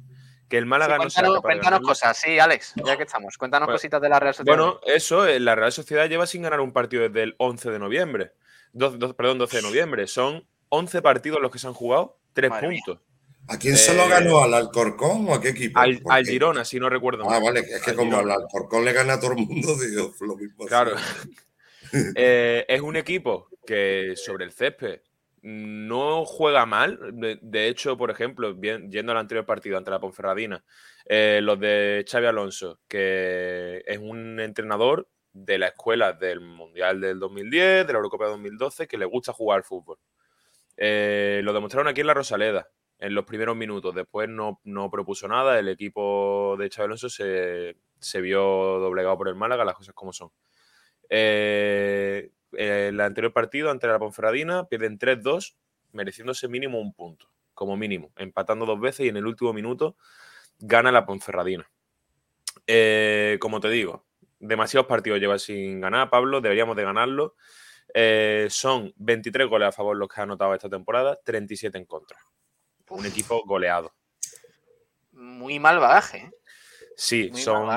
Que 0.50 0.58
el 0.58 0.66
Málaga 0.66 0.96
Sí, 0.98 1.04
no 1.04 1.10
sea 1.10 1.22
cuéntanos 1.22 1.36
capaz 1.38 1.48
de 1.48 1.54
cuéntanos 1.54 1.64
ganarle. 1.64 1.86
cosas, 1.86 2.18
sí, 2.18 2.38
Alex, 2.38 2.74
ya 2.84 2.96
que 2.98 3.04
estamos. 3.04 3.38
Cuéntanos 3.38 3.66
Bueno, 3.66 3.76
cositas 3.76 4.02
de 4.02 4.08
la 4.10 4.20
Real 4.20 4.34
Sociedad. 4.34 4.58
Bueno, 4.58 4.80
eso, 4.84 5.26
eh, 5.26 5.40
la 5.40 5.54
Real 5.54 5.72
Sociedad 5.72 6.08
lleva 6.10 6.26
sin 6.26 6.42
ganar 6.42 6.60
un 6.60 6.74
partido 6.74 7.04
desde 7.04 7.22
el 7.22 7.36
11 7.38 7.70
de 7.70 7.78
noviembre. 7.78 8.32
Perdón, 9.16 9.38
12 9.38 9.56
de 9.56 9.62
noviembre. 9.62 10.06
Son 10.08 10.46
11 10.68 11.00
partidos 11.00 11.40
los 11.40 11.50
que 11.50 11.58
se 11.58 11.66
han 11.66 11.74
jugado, 11.74 12.18
3 12.34 12.50
Madre 12.50 12.68
mía. 12.68 12.80
¿A 13.52 13.58
quién 13.58 13.76
se 13.76 13.94
lo 13.94 14.04
Eh, 14.04 14.08
ganó? 14.08 14.42
¿Al 14.42 14.54
Alcorcón 14.54 15.26
o 15.28 15.34
a 15.34 15.40
qué 15.40 15.48
equipo? 15.50 15.78
Al, 15.78 16.00
al 16.08 16.24
Girona, 16.26 16.64
si 16.64 16.78
no 16.78 16.88
recuerdo 16.88 17.24
Ah, 17.24 17.30
mal. 17.40 17.42
vale, 17.42 17.60
es 17.60 17.82
que 17.82 17.90
Al 17.90 17.96
como 17.96 18.16
al. 18.18 18.30
Alcorcón 18.30 18.84
le 18.84 18.92
gana 18.92 19.14
a 19.14 19.20
todo 19.20 19.32
el 19.32 19.38
mundo, 19.38 19.74
digo, 19.80 20.14
lo 20.20 20.36
mismo. 20.36 20.66
Claro. 20.66 20.92
Eh, 22.14 22.64
es 22.68 22.80
un 22.82 22.94
equipo 22.94 23.48
que 23.66 24.12
sobre 24.14 24.44
el 24.44 24.52
césped 24.52 25.00
no 25.42 26.24
juega 26.24 26.64
mal. 26.64 27.00
De, 27.14 27.40
de 27.42 27.66
hecho, 27.66 27.96
por 27.96 28.12
ejemplo, 28.12 28.54
bien- 28.54 28.92
yendo 28.92 29.10
al 29.10 29.18
anterior 29.18 29.44
partido 29.44 29.76
ante 29.76 29.90
la 29.90 29.98
Ponferradina, 29.98 30.62
eh, 31.06 31.40
los 31.42 31.58
de 31.58 32.04
Xavi 32.08 32.26
Alonso, 32.26 32.78
que 32.86 33.82
es 33.84 33.98
un 33.98 34.38
entrenador 34.38 35.08
de 35.32 35.58
la 35.58 35.66
escuela 35.68 36.12
del 36.12 36.38
Mundial 36.40 37.00
del 37.00 37.18
2010, 37.18 37.86
de 37.88 37.92
la 37.92 37.96
Eurocopa 37.98 38.26
de 38.26 38.30
2012, 38.32 38.86
que 38.86 38.96
le 38.98 39.06
gusta 39.06 39.32
jugar 39.32 39.56
al 39.58 39.64
fútbol. 39.64 39.98
Eh, 40.76 41.40
lo 41.42 41.52
demostraron 41.52 41.88
aquí 41.88 42.02
en 42.02 42.06
la 42.06 42.14
Rosaleda, 42.14 42.68
en 43.00 43.14
los 43.14 43.24
primeros 43.24 43.56
minutos. 43.56 43.94
Después 43.94 44.28
no, 44.28 44.60
no 44.64 44.90
propuso 44.90 45.26
nada. 45.26 45.58
El 45.58 45.68
equipo 45.68 46.56
de 46.58 46.70
Alonso 46.76 47.08
se, 47.08 47.76
se 47.98 48.20
vio 48.20 48.40
doblegado 48.40 49.16
por 49.18 49.28
el 49.28 49.34
Málaga, 49.34 49.64
las 49.64 49.74
cosas 49.74 49.94
como 49.94 50.12
son. 50.12 50.30
Eh, 51.08 52.30
el 52.52 53.00
anterior 53.00 53.32
partido 53.32 53.70
ante 53.70 53.86
la 53.86 53.98
Ponferradina 53.98 54.68
pierden 54.68 54.98
3-2, 54.98 55.56
mereciéndose 55.92 56.46
mínimo 56.46 56.80
un 56.80 56.92
punto, 56.92 57.30
como 57.54 57.76
mínimo, 57.76 58.12
empatando 58.16 58.66
dos 58.66 58.80
veces 58.80 59.06
y 59.06 59.08
en 59.08 59.16
el 59.16 59.26
último 59.26 59.52
minuto 59.52 59.96
gana 60.58 60.92
la 60.92 61.06
Ponferradina. 61.06 61.70
Eh, 62.66 63.38
como 63.40 63.60
te 63.60 63.70
digo, 63.70 64.04
demasiados 64.38 64.86
partidos 64.86 65.20
lleva 65.20 65.38
sin 65.38 65.80
ganar, 65.80 66.10
Pablo, 66.10 66.40
deberíamos 66.40 66.76
de 66.76 66.84
ganarlo. 66.84 67.34
Eh, 67.94 68.46
son 68.50 68.92
23 68.96 69.48
goles 69.48 69.68
a 69.68 69.72
favor 69.72 69.96
los 69.96 70.08
que 70.08 70.20
ha 70.20 70.24
anotado 70.24 70.54
esta 70.54 70.68
temporada, 70.68 71.18
37 71.24 71.78
en 71.78 71.86
contra. 71.86 72.18
Un 72.90 73.06
equipo 73.06 73.42
goleado. 73.46 73.92
Muy 75.12 75.58
mal 75.58 75.78
bagaje. 75.78 76.18
¿eh? 76.18 76.30
Sí, 76.96 77.30
Muy 77.32 77.40
son 77.40 77.68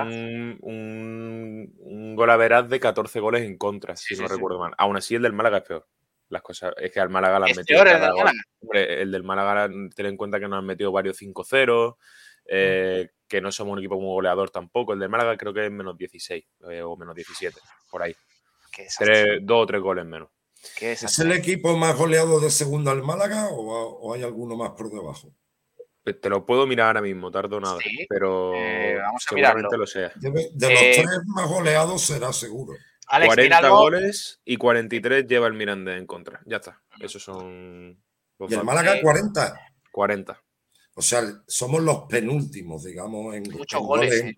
un, 0.61 1.73
un 1.79 2.15
gol 2.15 2.29
a 2.29 2.35
veraz 2.35 2.67
de 2.67 2.79
14 2.79 3.19
goles 3.21 3.43
en 3.43 3.57
contra, 3.57 3.95
si 3.95 4.15
Sí, 4.15 4.21
no 4.21 4.27
sí, 4.27 4.33
recuerdo 4.33 4.59
mal. 4.59 4.73
Aún 4.77 4.97
así, 4.97 5.15
el 5.15 5.21
del 5.21 5.33
Málaga 5.33 5.59
es 5.59 5.63
peor. 5.63 5.87
Las 6.27 6.41
cosas, 6.41 6.73
es 6.77 6.91
que 6.91 6.99
al 6.99 7.09
Málaga 7.09 7.39
le 7.39 7.51
han 7.51 7.55
metido. 7.55 7.83
peor 7.83 7.95
el 7.95 8.01
del. 8.01 8.11
Hombre, 8.59 9.01
el 9.01 9.11
del 9.11 9.23
Málaga, 9.23 9.69
ten 9.95 10.07
en 10.07 10.17
cuenta 10.17 10.39
que 10.39 10.47
nos 10.47 10.59
han 10.59 10.65
metido 10.65 10.91
varios 10.91 11.21
5-0, 11.21 11.97
eh, 12.47 13.11
que 13.27 13.39
no 13.39 13.51
somos 13.51 13.73
un 13.73 13.79
equipo 13.79 13.95
muy 13.95 14.09
goleador 14.13 14.49
tampoco. 14.49 14.93
El 14.93 14.99
del 14.99 15.09
Málaga 15.09 15.37
creo 15.37 15.53
que 15.53 15.65
es 15.67 15.71
menos 15.71 15.97
16 15.97 16.43
eh, 16.69 16.81
o 16.81 16.97
menos 16.97 17.15
17, 17.15 17.57
por 17.89 18.03
ahí. 18.03 18.15
Tres, 18.97 19.39
dos 19.41 19.63
o 19.63 19.65
tres 19.67 19.81
goles 19.81 20.05
menos. 20.05 20.29
Qué 20.77 20.93
¿Es 20.93 21.19
el 21.19 21.31
equipo 21.31 21.75
más 21.77 21.95
goleado 21.97 22.39
de 22.39 22.49
segunda 22.49 22.91
al 22.91 23.03
Málaga 23.03 23.49
o, 23.49 23.57
o 23.99 24.13
hay 24.13 24.23
alguno 24.23 24.55
más 24.55 24.71
por 24.71 24.89
debajo? 24.91 25.33
Te 26.03 26.29
lo 26.29 26.45
puedo 26.45 26.67
mirar 26.67 26.87
ahora 26.87 27.01
mismo, 27.01 27.31
tardo 27.31 27.59
nada, 27.61 27.77
Sí, 27.81 28.05
pero 28.09 28.53
eh, 28.55 28.97
vamos 29.01 29.23
a 29.25 29.29
seguramente 29.29 29.59
mirarlo. 29.59 29.77
lo 29.77 29.87
sea. 29.87 30.11
Debe- 30.15 30.49
de 30.53 30.69
los 30.69 30.81
Eh, 30.81 30.91
tres 30.95 31.19
más 31.27 31.47
goleados 31.47 32.01
será 32.01 32.33
seguro. 32.33 32.73
Alex, 33.07 33.27
40 33.35 33.57
míralo. 33.57 33.77
goles 33.77 34.41
y 34.43 34.57
43 34.57 35.25
lleva 35.27 35.47
el 35.47 35.53
Mirandés 35.53 35.97
en 35.97 36.05
contra. 36.07 36.41
Ya 36.45 36.57
está. 36.57 36.81
Esos 36.99 37.23
son 37.23 38.01
los 38.39 38.51
Y 38.51 38.55
el. 38.55 38.63
Málaga 38.63 38.97
eh, 38.97 39.01
40. 39.01 39.59
40. 39.91 40.41
O 40.95 41.01
sea, 41.01 41.21
somos 41.47 41.81
los 41.81 42.01
penúltimos, 42.09 42.83
digamos, 42.83 43.33
en, 43.35 43.43
Muchos 43.43 43.79
en 43.81 43.85
goles, 43.87 44.09
goles 44.21 44.31
eh. 44.31 44.33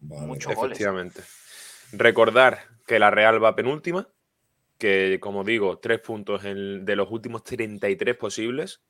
Vale, 0.00 0.26
Muchos 0.26 0.54
goles. 0.54 0.72
Efectivamente. 0.72 1.22
Recordar 1.92 2.64
que 2.86 2.98
la 2.98 3.10
Real 3.10 3.42
va 3.42 3.54
penúltima, 3.54 4.08
que 4.82 5.20
como 5.20 5.44
digo, 5.44 5.78
tres 5.78 6.00
puntos 6.00 6.42
de 6.42 6.96
los 6.96 7.08
últimos 7.08 7.44
33 7.44 8.16
posibles. 8.16 8.82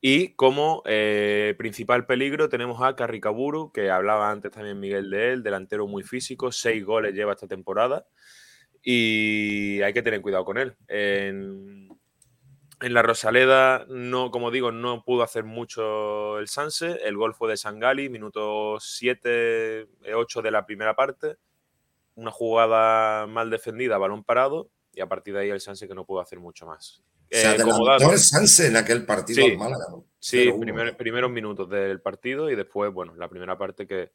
Y 0.00 0.34
como 0.34 0.82
eh, 0.84 1.54
principal 1.56 2.06
peligro 2.06 2.48
tenemos 2.48 2.82
a 2.82 2.96
Carricaburu, 2.96 3.70
que 3.70 3.88
hablaba 3.88 4.32
antes 4.32 4.50
también 4.50 4.80
Miguel 4.80 5.08
de 5.10 5.32
él, 5.32 5.44
delantero 5.44 5.86
muy 5.86 6.02
físico, 6.02 6.50
seis 6.50 6.84
goles 6.84 7.14
lleva 7.14 7.34
esta 7.34 7.46
temporada. 7.46 8.08
Y 8.82 9.80
hay 9.82 9.92
que 9.92 10.02
tener 10.02 10.22
cuidado 10.22 10.44
con 10.44 10.58
él. 10.58 10.76
En, 10.88 11.88
en 12.80 12.92
la 12.92 13.02
Rosaleda, 13.02 13.86
no, 13.88 14.32
como 14.32 14.50
digo, 14.50 14.72
no 14.72 15.04
pudo 15.04 15.22
hacer 15.22 15.44
mucho 15.44 16.40
el 16.40 16.48
Sanse. 16.48 16.98
El 17.04 17.16
gol 17.16 17.32
fue 17.32 17.48
de 17.48 17.56
Sangali, 17.56 18.08
minuto 18.08 18.80
7, 18.80 19.86
8 20.16 20.42
de 20.42 20.50
la 20.50 20.66
primera 20.66 20.96
parte. 20.96 21.36
Una 22.16 22.32
jugada 22.32 23.28
mal 23.28 23.50
defendida, 23.50 23.98
balón 23.98 24.24
parado. 24.24 24.68
Y 24.96 25.00
a 25.00 25.06
partir 25.06 25.34
de 25.34 25.40
ahí 25.42 25.50
el 25.50 25.60
Sanse 25.60 25.86
que 25.86 25.94
no 25.94 26.04
pudo 26.04 26.20
hacer 26.20 26.40
mucho 26.40 26.66
más. 26.66 27.04
Eh, 27.30 27.44
adelantó 27.46 27.84
dato- 27.84 28.12
el 28.12 28.18
Sanse 28.18 28.66
en 28.68 28.76
aquel 28.76 29.04
partido 29.06 29.44
Sí, 29.44 29.52
al 29.52 29.58
Málaga. 29.58 29.84
¿no? 29.90 30.04
Sí, 30.18 30.46
0-1. 30.46 30.60
primer- 30.60 30.96
primeros 30.96 31.30
minutos 31.30 31.68
del 31.70 32.00
partido 32.00 32.50
y 32.50 32.56
después, 32.56 32.92
bueno, 32.92 33.14
la 33.14 33.28
primera 33.28 33.56
parte 33.58 33.86
que 33.86 34.10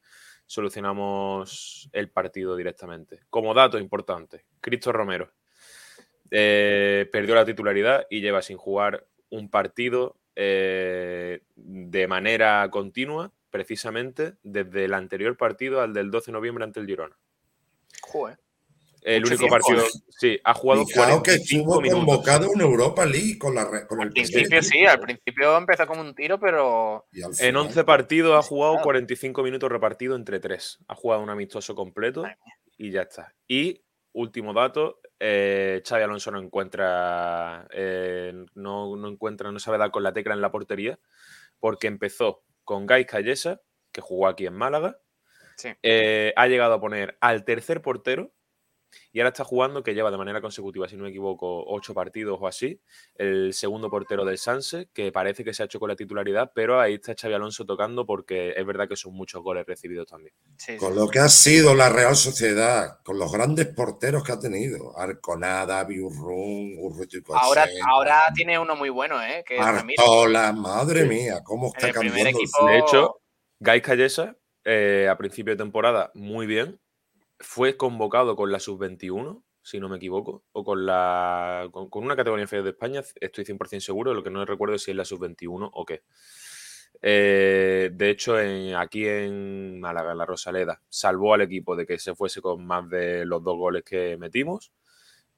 solucionamos 0.45 1.90
el 1.94 2.10
partido 2.10 2.56
directamente. 2.56 3.20
Como 3.30 3.53
dato 3.53 3.78
importante, 3.78 4.45
Cristo 4.60 4.91
Romero 4.91 5.32
eh, 6.32 7.08
perdió 7.12 7.36
la 7.36 7.45
titularidad 7.45 8.08
y 8.10 8.22
lleva 8.22 8.41
sin 8.41 8.58
jugar 8.58 9.06
un 9.30 9.49
partido 9.49 10.18
eh, 10.36 11.41
de 11.56 12.08
manera 12.08 12.68
continua, 12.72 13.32
precisamente 13.49 14.36
desde 14.44 14.86
el 14.86 14.94
anterior 14.94 15.36
partido 15.36 15.82
al 15.82 15.94
del 15.94 16.10
12 16.10 16.28
de 16.28 16.34
noviembre 16.34 16.64
ante 16.64 16.80
el 16.80 16.88
Girona. 16.88 17.18
Joder. 18.02 18.40
El 19.03 19.26
único 19.26 19.38
tiempo, 19.38 19.56
partido, 19.56 19.84
¿eh? 19.84 19.90
sí, 20.10 20.40
ha 20.44 20.53
jugado 20.53 20.86
Fijaos 20.86 21.07
que 21.07 21.11
45 21.32 21.60
estuvo 21.61 21.82
minutos. 21.82 22.06
convocado 22.06 22.48
en 22.53 22.61
Europa 22.61 23.06
League 23.06 23.38
con, 23.40 23.56
la, 23.56 23.88
con 23.88 23.99
el 24.02 24.07
Al 24.07 24.14
principio 24.14 24.61
sí, 24.61 24.86
al 24.86 24.99
principio 24.99 25.57
empezó 25.57 25.88
como 25.88 26.02
un 26.02 26.14
tiro, 26.14 26.40
pero 26.40 27.07
En 27.14 27.34
final- 27.34 27.57
11 27.68 27.84
partidos 27.84 28.38
ha 28.38 28.48
jugado 28.48 28.73
Claro. 28.73 28.84
45 28.86 29.41
minutos 29.44 29.72
repartidos 29.72 30.18
entre 30.19 30.40
tres. 30.40 30.78
Ha 30.88 30.95
jugado 30.95 31.22
un 31.23 31.30
amistoso 31.30 31.73
completo 31.73 32.26
y 32.78 32.91
ya 32.91 33.02
está. 33.02 33.34
Y 33.48 33.82
último 34.14 34.53
dato, 34.53 34.99
eh, 35.19 35.82
Xavi 35.88 36.03
Alonso 36.03 36.30
no 36.32 36.40
encuentra, 36.40 37.68
eh, 37.72 38.34
no, 38.56 38.95
no 38.95 39.07
encuentra, 39.07 39.52
no 39.52 39.60
sabe 39.60 39.78
dar 39.78 39.90
con 39.91 40.03
la 40.03 40.14
tecla 40.14 40.34
en 40.34 40.41
la 40.41 40.52
portería, 40.52 40.99
porque 41.60 41.88
empezó 41.88 42.44
con 42.64 42.86
Gais 42.86 43.07
Callesa, 43.07 43.61
que 43.91 44.02
jugó 44.02 44.28
aquí 44.28 44.45
en 44.45 44.53
Málaga, 44.53 44.99
sí. 45.57 45.69
eh, 45.82 46.34
ha 46.36 46.48
llegado 46.48 46.73
a 46.73 46.82
poner 46.82 47.18
al 47.22 47.45
tercer 47.45 47.82
portero 47.82 48.32
y 49.11 49.19
ahora 49.19 49.30
está 49.30 49.43
jugando, 49.43 49.84
que 49.84 49.93
lleva 49.93 50.11
de 50.11 50.18
manera 50.18 50.41
consecutiva, 50.41 50.88
si 50.88 50.95
no 50.97 51.03
me 51.03 51.09
equivoco, 51.09 51.63
ocho 51.68 51.93
partidos 51.93 52.38
o 52.41 52.47
así, 52.47 52.80
el 53.15 53.53
segundo 53.53 53.89
portero 53.89 54.26
del 54.26 54.38
Sanse, 54.38 54.89
que 54.93 55.11
parece 55.11 55.43
que 55.43 55.53
se 55.53 55.63
ha 55.63 55.65
hecho 55.65 55.80
con 55.80 55.89
la 55.89 55.95
titularidad, 55.95 56.51
pero 56.53 56.80
ahí 56.80 56.95
está 56.95 57.15
Xavi 57.19 57.34
Alonso 57.34 57.65
tocando 57.65 58.05
porque 58.05 58.53
es 58.55 58.65
verdad 58.65 58.88
que 58.88 58.95
son 58.95 59.13
muchos 59.13 59.41
goles 59.41 59.65
recibidos 59.65 60.07
también. 60.07 60.34
sí, 60.57 60.73
sí, 60.73 60.77
Con 60.77 60.95
lo 60.95 61.07
que 61.07 61.19
ha 61.19 61.30
sido 61.30 61.76
la 61.76 61.89
Real 61.89 62.15
Sociedad, 62.15 62.99
con 63.03 63.18
los 63.18 63.31
grandes 63.31 63.68
porteros 63.68 64.23
que 64.23 64.31
ha 64.31 64.39
tenido, 64.39 64.97
Arconada, 64.97 65.84
Biurrun, 65.84 66.76
Urruti 66.80 67.22
Ahora, 67.34 67.65
ahora 67.88 68.22
tiene 68.35 68.57
uno 68.59 68.76
muy 68.76 68.89
bueno, 68.89 69.22
¿eh? 69.22 69.43
Que. 69.45 69.57
Artola, 69.59 70.51
madre 70.53 71.03
Sí. 71.03 71.07
mía, 71.09 71.41
cómo 71.43 71.68
está 71.68 71.88
el 71.88 71.93
primer 71.93 72.09
cambiando 72.09 72.39
el 72.39 72.43
equipo- 72.45 72.65
De 72.65 72.77
hecho, 72.80 73.22
Gais 73.59 73.81
Callesa, 73.81 74.35
eh, 74.65 75.07
a 75.09 75.18
principio 75.18 75.53
de 75.53 75.57
temporada, 75.57 76.11
muy 76.13 76.45
bien. 76.45 76.80
Fue 77.41 77.77
convocado 77.77 78.35
con 78.35 78.51
la 78.51 78.59
sub-21, 78.59 79.43
si 79.61 79.80
no 79.80 79.89
me 79.89 79.97
equivoco, 79.97 80.43
o 80.53 80.63
con 80.63 80.85
la 80.85 81.69
con, 81.72 81.89
una 81.93 82.15
categoría 82.15 82.43
inferior 82.43 82.63
de 82.63 82.72
España, 82.72 83.01
estoy 83.19 83.45
100% 83.45 83.80
seguro, 83.80 84.13
lo 84.13 84.23
que 84.23 84.30
no 84.30 84.45
recuerdo 84.45 84.76
es 84.76 84.84
si 84.84 84.91
es 84.91 84.97
la 84.97 85.05
sub-21 85.05 85.69
o 85.73 85.85
qué. 85.85 86.03
Eh, 87.01 87.89
de 87.93 88.09
hecho, 88.09 88.35
aquí 88.77 89.07
en 89.07 89.80
Málaga, 89.80 90.13
la 90.15 90.26
Rosaleda, 90.26 90.81
salvó 90.89 91.34
al 91.34 91.41
equipo 91.41 91.76
de 91.76 91.85
que 91.85 91.97
se 91.99 92.15
fuese 92.15 92.41
con 92.41 92.65
más 92.65 92.89
de 92.89 93.26
los 93.26 93.43
dos 93.43 93.57
goles 93.57 93.84
que 93.84 94.18
metimos. 94.18 94.72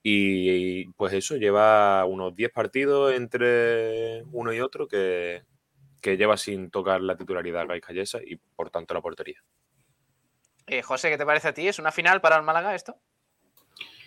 Y 0.04 0.88
pues 0.94 1.14
eso, 1.14 1.38
lleva 1.38 2.06
unos 2.06 2.36
10 2.36 2.52
partidos 2.52 3.14
entre 3.14 4.24
uno 4.34 4.54
y 4.54 4.60
otro 4.60 4.88
que, 4.88 5.44
que 6.02 6.18
lleva 6.18 6.38
sin 6.38 6.70
tocar 6.70 7.02
la 7.02 7.16
titularidad 7.18 7.68
Gais 7.68 7.82
Callesa 7.82 8.20
y 8.24 8.36
por 8.36 8.70
tanto 8.70 8.94
la 8.94 9.02
portería. 9.02 9.42
Eh, 10.68 10.82
José, 10.82 11.10
¿qué 11.10 11.18
te 11.18 11.26
parece 11.26 11.50
a 11.50 11.54
ti? 11.54 11.68
¿Es 11.68 11.80
una 11.80 11.92
final 11.92 12.22
para 12.22 12.38
el 12.38 12.44
Málaga 12.44 12.76
esto? 12.76 12.96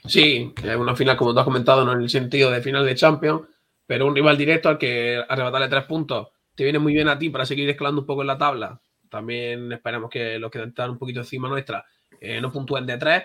Sí, 0.07 0.53
es 0.63 0.77
una 0.77 0.95
final, 0.95 1.17
como 1.17 1.33
tú 1.33 1.41
has 1.41 1.45
comentado, 1.45 1.85
no 1.85 1.93
en 1.93 2.03
el 2.03 2.11
sentido 2.11 2.51
de 2.51 2.63
final 2.63 2.87
de 2.87 2.95
Champions, 2.95 3.43
pero 3.87 4.07
un 4.07 4.15
rival 4.15 4.37
directo 4.37 4.69
al 4.69 4.79
que 4.79 5.23
arrebatarle 5.29 5.69
tres 5.69 5.85
puntos 5.85 6.29
te 6.55 6.65
viene 6.65 6.79
muy 6.79 6.93
bien 6.93 7.09
a 7.09 7.19
ti 7.19 7.29
para 7.29 7.45
seguir 7.45 7.69
escalando 7.69 8.01
un 8.01 8.07
poco 8.07 8.23
en 8.23 8.29
la 8.29 8.39
tabla. 8.39 8.81
También 9.11 9.73
esperemos 9.73 10.11
que 10.11 10.39
los 10.39 10.51
que 10.51 10.63
están 10.63 10.91
un 10.91 10.99
poquito 10.99 11.21
encima 11.21 11.49
nuestra 11.49 11.85
eh, 12.21 12.41
no 12.41 12.51
puntúen 12.51 12.87
de 12.87 12.97
tres 12.97 13.25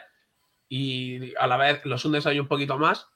y 0.68 1.36
a 1.36 1.48
la 1.48 1.58
vez 1.58 1.86
los 1.86 2.04
hundes 2.04 2.26
ahí 2.26 2.40
un 2.40 2.48
poquito 2.48 2.78
más, 2.78 3.08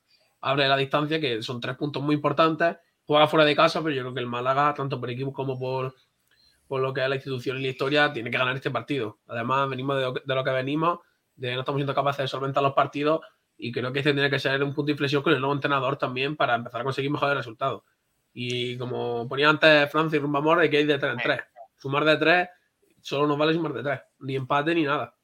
abre 0.42 0.68
la 0.68 0.78
distancia, 0.78 1.20
que 1.20 1.42
son 1.42 1.60
tres 1.60 1.76
puntos 1.76 2.04
muy 2.04 2.16
importantes. 2.16 2.78
Juega 3.06 3.28
fuera 3.28 3.46
de 3.46 3.56
casa, 3.56 3.84
pero 3.84 3.96
yo 3.96 4.02
creo 4.02 4.14
que 4.14 4.20
el 4.20 4.28
Málaga, 4.28 4.74
tanto 4.74 5.00
por 5.00 5.10
equipo 5.10 5.32
como 5.32 5.60
por, 5.60 5.96
por 6.68 6.82
lo 6.82 6.94
que 6.94 7.04
es 7.04 7.10
la 7.10 7.16
institución 7.16 7.58
y 7.58 7.62
la 7.62 7.68
historia, 7.70 8.12
tiene 8.14 8.32
que 8.32 8.38
ganar 8.38 8.56
este 8.56 8.72
partido. 8.72 9.20
Además, 9.28 9.70
venimos 9.70 9.98
de 9.98 10.02
lo, 10.04 10.14
que- 10.14 10.22
de 10.26 10.44
que 10.44 10.50
venimos, 10.52 11.00
de 11.36 11.54
no 11.54 11.60
estamos 11.62 11.80
siendo 11.80 11.94
capaces 11.94 12.24
de 12.24 12.28
solventar 12.28 12.64
los 12.64 12.74
partidos 12.74 13.22
y 13.58 13.72
creo 13.72 13.92
que 13.94 14.00
este 14.00 14.14
tiene 14.14 14.30
que 14.30 14.40
ser 14.40 14.62
un 14.64 14.74
punto 14.74 14.88
de 14.88 14.92
inflexión 14.94 15.22
con 15.24 15.34
el 15.34 15.40
nuevo 15.40 15.54
entrenador 15.54 15.98
también 15.98 16.36
para 16.36 16.56
empezar 16.56 16.82
a 16.82 16.84
conseguir 16.84 17.12
mejores 17.12 17.38
resultados. 17.38 17.84
Y 18.34 18.78
como 18.78 19.28
ponía 19.30 19.50
antes 19.50 19.90
Francis 19.92 20.22
Rumbamor, 20.22 20.60
hay 20.60 20.70
que 20.70 20.82
ir 20.82 20.88
de 20.88 20.98
3 20.98 21.14
en 21.14 21.20
3. 21.20 21.40
Sumar 21.78 22.04
de 22.04 22.18
3 22.18 22.50
solo 23.02 23.28
nos 23.28 23.38
vale 23.38 23.54
sumar 23.54 23.74
de 23.74 23.84
3. 23.84 24.02
Ni 24.20 24.36
empate 24.36 24.76
ni 24.76 24.84
nada. 24.84 25.16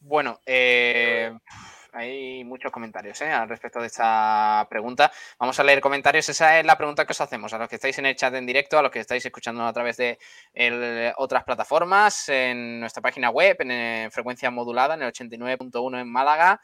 Bueno, 0.00 0.38
eh, 0.46 1.36
hay 1.92 2.44
muchos 2.44 2.70
comentarios 2.70 3.20
¿eh? 3.20 3.30
al 3.30 3.48
respecto 3.48 3.80
de 3.80 3.86
esta 3.86 4.66
pregunta. 4.68 5.10
Vamos 5.38 5.58
a 5.58 5.64
leer 5.64 5.80
comentarios. 5.80 6.28
Esa 6.28 6.58
es 6.58 6.66
la 6.66 6.76
pregunta 6.76 7.04
que 7.04 7.12
os 7.12 7.20
hacemos 7.20 7.52
a 7.52 7.58
los 7.58 7.68
que 7.68 7.76
estáis 7.76 7.98
en 7.98 8.06
el 8.06 8.16
chat 8.16 8.34
en 8.34 8.46
directo, 8.46 8.78
a 8.78 8.82
los 8.82 8.90
que 8.90 9.00
estáis 9.00 9.24
escuchando 9.24 9.64
a 9.66 9.72
través 9.72 9.96
de 9.96 10.18
otras 11.16 11.44
plataformas, 11.44 12.28
en 12.28 12.80
nuestra 12.80 13.02
página 13.02 13.30
web, 13.30 13.56
en, 13.60 13.70
eh, 13.70 14.08
frecuencia 14.10 14.50
modulada, 14.50 14.94
en 14.94 15.02
el 15.02 15.12
89.1 15.12 16.00
en 16.00 16.10
Málaga. 16.10 16.60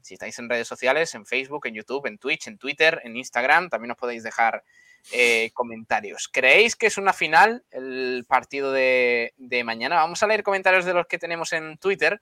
Si 0.00 0.14
estáis 0.14 0.38
en 0.38 0.48
redes 0.48 0.66
sociales, 0.66 1.14
en 1.14 1.26
Facebook, 1.26 1.66
en 1.66 1.74
YouTube, 1.74 2.06
en 2.06 2.18
Twitch, 2.18 2.48
en 2.48 2.58
Twitter, 2.58 3.00
en 3.04 3.16
Instagram, 3.16 3.68
también 3.68 3.92
os 3.92 3.96
podéis 3.96 4.22
dejar 4.24 4.64
eh, 5.12 5.50
comentarios. 5.54 6.28
¿Creéis 6.28 6.76
que 6.76 6.86
es 6.86 6.98
una 6.98 7.12
final 7.12 7.64
el 7.70 8.24
partido 8.26 8.72
de 8.72 9.62
mañana? 9.64 9.96
Vamos 9.96 10.22
a 10.22 10.26
leer 10.26 10.42
comentarios 10.42 10.84
de 10.84 10.94
los 10.94 11.06
que 11.06 11.18
tenemos 11.18 11.52
en 11.52 11.78
Twitter. 11.78 12.20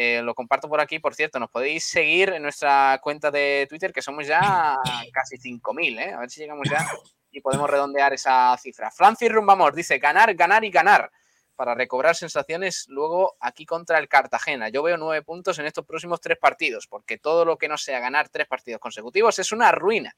Eh, 0.00 0.22
lo 0.22 0.32
comparto 0.32 0.68
por 0.68 0.80
aquí, 0.80 1.00
por 1.00 1.16
cierto, 1.16 1.40
nos 1.40 1.50
podéis 1.50 1.84
seguir 1.84 2.28
en 2.28 2.40
nuestra 2.40 3.00
cuenta 3.02 3.32
de 3.32 3.66
Twitter, 3.68 3.92
que 3.92 4.00
somos 4.00 4.28
ya 4.28 4.76
casi 5.12 5.38
5.000, 5.38 5.98
¿eh? 5.98 6.12
A 6.12 6.20
ver 6.20 6.30
si 6.30 6.40
llegamos 6.40 6.68
ya 6.70 6.86
y 7.32 7.40
podemos 7.40 7.68
redondear 7.68 8.12
esa 8.12 8.56
cifra. 8.58 8.92
Francis 8.92 9.32
Rumbamor 9.32 9.74
dice, 9.74 9.98
ganar, 9.98 10.32
ganar 10.36 10.64
y 10.64 10.70
ganar 10.70 11.10
para 11.56 11.74
recobrar 11.74 12.14
sensaciones 12.14 12.86
luego 12.86 13.36
aquí 13.40 13.66
contra 13.66 13.98
el 13.98 14.06
Cartagena. 14.06 14.68
Yo 14.68 14.84
veo 14.84 14.96
nueve 14.96 15.24
puntos 15.24 15.58
en 15.58 15.66
estos 15.66 15.84
próximos 15.84 16.20
tres 16.20 16.38
partidos, 16.38 16.86
porque 16.86 17.18
todo 17.18 17.44
lo 17.44 17.58
que 17.58 17.66
no 17.66 17.76
sea 17.76 17.98
ganar 17.98 18.28
tres 18.28 18.46
partidos 18.46 18.80
consecutivos 18.80 19.36
es 19.40 19.50
una 19.50 19.72
ruina. 19.72 20.16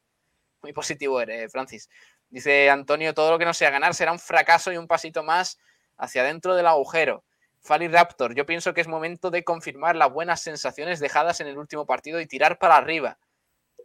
Muy 0.61 0.75
positivo 0.75 1.23
eres, 1.23 1.51
Francis. 1.51 1.89
Dice 2.29 2.69
Antonio, 2.69 3.15
todo 3.15 3.31
lo 3.31 3.39
que 3.39 3.47
no 3.47 3.55
sea 3.55 3.71
ganar 3.71 3.95
será 3.95 4.13
un 4.13 4.19
fracaso 4.19 4.71
y 4.75 4.77
un 4.77 4.87
pasito 4.87 5.23
más 5.23 5.59
hacia 5.97 6.23
dentro 6.23 6.55
del 6.55 6.67
agujero. 6.67 7.25
Fali 7.63 7.89
Raptor, 7.89 8.35
yo 8.35 8.47
pienso 8.47 8.73
que 8.73 8.81
es 8.81 8.89
momento 8.89 9.31
de 9.31 9.45
confirmar 9.45 9.95
las 9.95 10.13
buenas 10.13 10.41
sensaciones 10.41 10.99
dejadas 10.99 11.41
en 11.41 11.47
el 11.47 11.59
último 11.59 11.87
partido 11.87 12.21
y 12.21 12.27
tirar 12.27 12.59
para 12.59 12.77
arriba. 12.77 13.19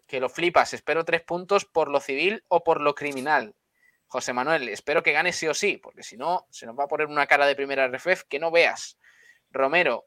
Que 0.07 0.19
lo 0.19 0.29
flipas, 0.29 0.73
espero 0.73 1.03
tres 1.03 1.21
puntos 1.21 1.65
por 1.65 1.89
lo 1.89 1.99
civil 1.99 2.43
o 2.47 2.63
por 2.63 2.79
lo 2.79 2.95
criminal. 2.95 3.55
José 4.07 4.33
Manuel, 4.33 4.69
espero 4.69 5.03
que 5.03 5.11
gane 5.11 5.33
sí 5.33 5.47
o 5.47 5.53
sí, 5.53 5.77
porque 5.77 6.03
si 6.03 6.15
no, 6.15 6.47
se 6.49 6.65
nos 6.65 6.77
va 6.77 6.85
a 6.85 6.87
poner 6.87 7.07
una 7.07 7.27
cara 7.27 7.45
de 7.47 7.55
primera 7.55 7.87
RFF 7.87 8.23
que 8.29 8.39
no 8.39 8.51
veas. 8.51 8.97
Romero, 9.49 10.05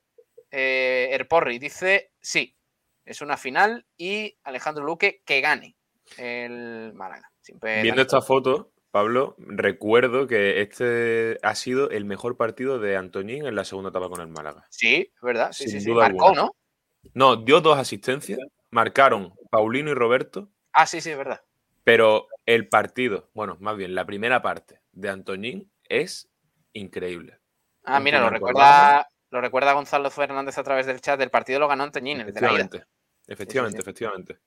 eh, 0.50 1.08
Erporri, 1.12 1.58
dice 1.58 2.12
sí, 2.20 2.56
es 3.04 3.20
una 3.20 3.36
final 3.36 3.86
y 3.96 4.38
Alejandro 4.44 4.84
Luque 4.84 5.22
que 5.24 5.40
gane 5.40 5.76
el 6.16 6.92
Málaga. 6.94 7.30
Viendo 7.82 8.02
esta 8.02 8.20
foto, 8.20 8.72
Pablo, 8.90 9.36
recuerdo 9.38 10.26
que 10.26 10.60
este 10.62 11.38
ha 11.42 11.54
sido 11.54 11.90
el 11.90 12.04
mejor 12.04 12.36
partido 12.36 12.78
de 12.78 12.96
Antoñín 12.96 13.46
en 13.46 13.54
la 13.54 13.64
segunda 13.64 13.90
etapa 13.90 14.08
con 14.08 14.20
el 14.20 14.28
Málaga. 14.28 14.66
Sí, 14.70 15.12
verdad. 15.20 15.52
Sí, 15.52 15.68
sí, 15.68 15.80
sí. 15.80 15.90
Marcó, 15.90 16.34
¿no? 16.34 16.54
No, 17.14 17.36
dio 17.36 17.60
dos 17.60 17.78
asistencias. 17.78 18.38
Marcaron 18.70 19.34
Paulino 19.50 19.90
y 19.90 19.94
Roberto. 19.94 20.50
Ah, 20.72 20.86
sí, 20.86 21.00
sí, 21.00 21.10
es 21.10 21.18
verdad. 21.18 21.42
Pero 21.84 22.28
el 22.46 22.68
partido, 22.68 23.30
bueno, 23.34 23.56
más 23.60 23.76
bien 23.76 23.94
la 23.94 24.04
primera 24.04 24.42
parte 24.42 24.80
de 24.92 25.08
Antoñín 25.08 25.70
es 25.88 26.28
increíble. 26.72 27.38
Ah, 27.84 28.00
mira, 28.00 28.20
lo 28.20 28.30
recuerda, 28.30 29.08
lo 29.30 29.40
recuerda 29.40 29.72
Gonzalo 29.72 30.10
Fernández 30.10 30.58
a 30.58 30.64
través 30.64 30.86
del 30.86 31.00
chat. 31.00 31.18
del 31.18 31.30
partido 31.30 31.60
lo 31.60 31.68
ganó 31.68 31.84
Antoñín, 31.84 32.20
el 32.20 32.32
de 32.32 32.40
la 32.40 32.68
Efectivamente, 33.26 33.80
efectivamente. 33.80 34.38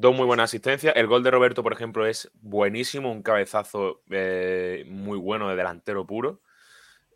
Dos 0.00 0.14
muy 0.14 0.26
buenas 0.26 0.50
asistencias. 0.50 0.94
El 0.94 1.08
gol 1.08 1.24
de 1.24 1.32
Roberto, 1.32 1.64
por 1.64 1.72
ejemplo, 1.72 2.06
es 2.06 2.30
buenísimo, 2.34 3.10
un 3.10 3.20
cabezazo 3.20 4.00
eh, 4.10 4.84
muy 4.86 5.18
bueno 5.18 5.48
de 5.48 5.56
delantero 5.56 6.06
puro. 6.06 6.40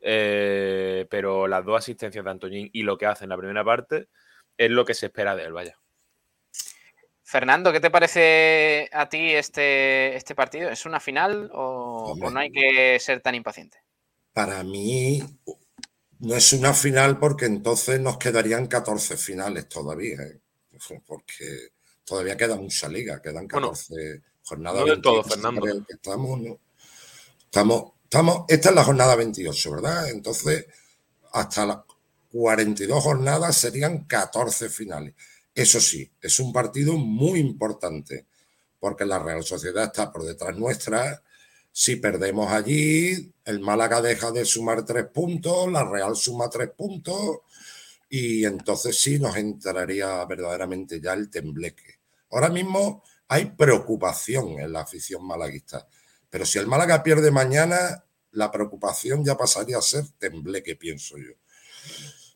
Eh, 0.00 1.06
pero 1.08 1.46
las 1.46 1.64
dos 1.64 1.78
asistencias 1.78 2.24
de 2.24 2.30
Antoñín 2.32 2.70
y 2.72 2.82
lo 2.82 2.98
que 2.98 3.06
hace 3.06 3.24
en 3.24 3.30
la 3.30 3.36
primera 3.36 3.64
parte 3.64 4.08
es 4.56 4.68
lo 4.68 4.84
que 4.84 4.94
se 4.94 5.06
espera 5.06 5.36
de 5.36 5.44
él, 5.44 5.52
vaya. 5.52 5.78
Fernando, 7.22 7.70
¿qué 7.70 7.78
te 7.78 7.92
parece 7.92 8.90
a 8.92 9.08
ti 9.08 9.30
este, 9.30 10.16
este 10.16 10.34
partido? 10.34 10.68
¿Es 10.68 10.84
una 10.84 10.98
final 10.98 11.52
o, 11.54 12.16
o 12.20 12.30
no 12.32 12.40
hay 12.40 12.50
que 12.50 12.98
ser 12.98 13.20
tan 13.20 13.36
impaciente? 13.36 13.78
Para 14.32 14.64
mí 14.64 15.22
no 16.18 16.34
es 16.34 16.52
una 16.52 16.74
final 16.74 17.20
porque 17.20 17.44
entonces 17.44 18.00
nos 18.00 18.18
quedarían 18.18 18.66
14 18.66 19.16
finales 19.16 19.68
todavía. 19.68 20.20
¿eh? 20.20 20.40
Porque 21.06 21.70
todavía 22.04 22.36
queda 22.36 22.56
mucha 22.56 22.88
liga, 22.88 23.20
quedan 23.20 23.46
14 23.46 24.22
jornadas. 24.44 24.86
No 24.86 25.00
todo, 25.00 25.24
Fernando. 25.24 25.66
Estamos, 25.88 26.40
estamos, 27.44 27.92
estamos, 28.04 28.44
esta 28.48 28.68
es 28.70 28.74
la 28.74 28.84
jornada 28.84 29.16
28, 29.16 29.70
¿verdad? 29.70 30.10
Entonces, 30.10 30.66
hasta 31.32 31.66
las 31.66 31.78
42 32.32 33.02
jornadas 33.02 33.56
serían 33.56 34.04
14 34.04 34.68
finales. 34.68 35.14
Eso 35.54 35.80
sí, 35.80 36.10
es 36.20 36.40
un 36.40 36.52
partido 36.52 36.94
muy 36.96 37.38
importante, 37.40 38.26
porque 38.80 39.04
la 39.04 39.18
Real 39.18 39.44
Sociedad 39.44 39.84
está 39.84 40.10
por 40.10 40.24
detrás 40.24 40.56
nuestra. 40.56 41.22
Si 41.70 41.96
perdemos 41.96 42.50
allí, 42.50 43.32
el 43.44 43.60
Málaga 43.60 44.00
deja 44.00 44.30
de 44.30 44.44
sumar 44.44 44.84
tres 44.84 45.06
puntos, 45.06 45.70
la 45.70 45.84
Real 45.84 46.16
suma 46.16 46.48
tres 46.48 46.70
puntos 46.70 47.40
y 48.14 48.44
entonces 48.44 48.98
sí 49.00 49.18
nos 49.18 49.38
entraría 49.38 50.22
verdaderamente 50.26 51.00
ya 51.00 51.14
el 51.14 51.30
tembleque. 51.30 52.00
Ahora 52.30 52.50
mismo 52.50 53.02
hay 53.26 53.46
preocupación 53.46 54.60
en 54.60 54.70
la 54.70 54.82
afición 54.82 55.26
malaguista, 55.26 55.88
pero 56.28 56.44
si 56.44 56.58
el 56.58 56.66
Málaga 56.66 57.02
pierde 57.02 57.30
mañana, 57.30 58.04
la 58.32 58.50
preocupación 58.50 59.24
ya 59.24 59.38
pasaría 59.38 59.78
a 59.78 59.80
ser 59.80 60.04
tembleque, 60.18 60.76
pienso 60.76 61.16
yo. 61.16 61.32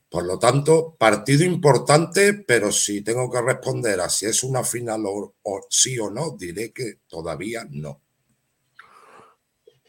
Por 0.09 0.25
lo 0.25 0.39
tanto, 0.39 0.97
partido 0.99 1.45
importante, 1.45 2.33
pero 2.33 2.73
si 2.73 3.03
tengo 3.03 3.31
que 3.31 3.43
responder 3.43 4.01
a 4.01 4.09
si 4.09 4.25
es 4.25 4.45
una 4.45 4.65
final 4.65 5.03
o, 5.05 5.35
sí 5.69 5.99
o 5.99 6.09
no, 6.09 6.39
diré 6.39 6.73
que 6.73 7.01
todavía 7.07 7.67
no. 7.69 8.01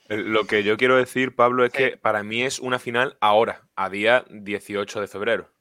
Lo 0.09 0.45
que 0.47 0.65
yo 0.65 0.75
quiero 0.75 0.97
decir, 0.97 1.33
Pablo, 1.33 1.63
es 1.63 1.71
que 1.71 1.95
para 1.95 2.23
mí 2.23 2.43
es 2.43 2.59
una 2.59 2.77
final 2.77 3.17
ahora, 3.21 3.69
a 3.77 3.89
día 3.89 4.25
18 4.29 4.99
de 4.99 5.07
febrero. 5.07 5.56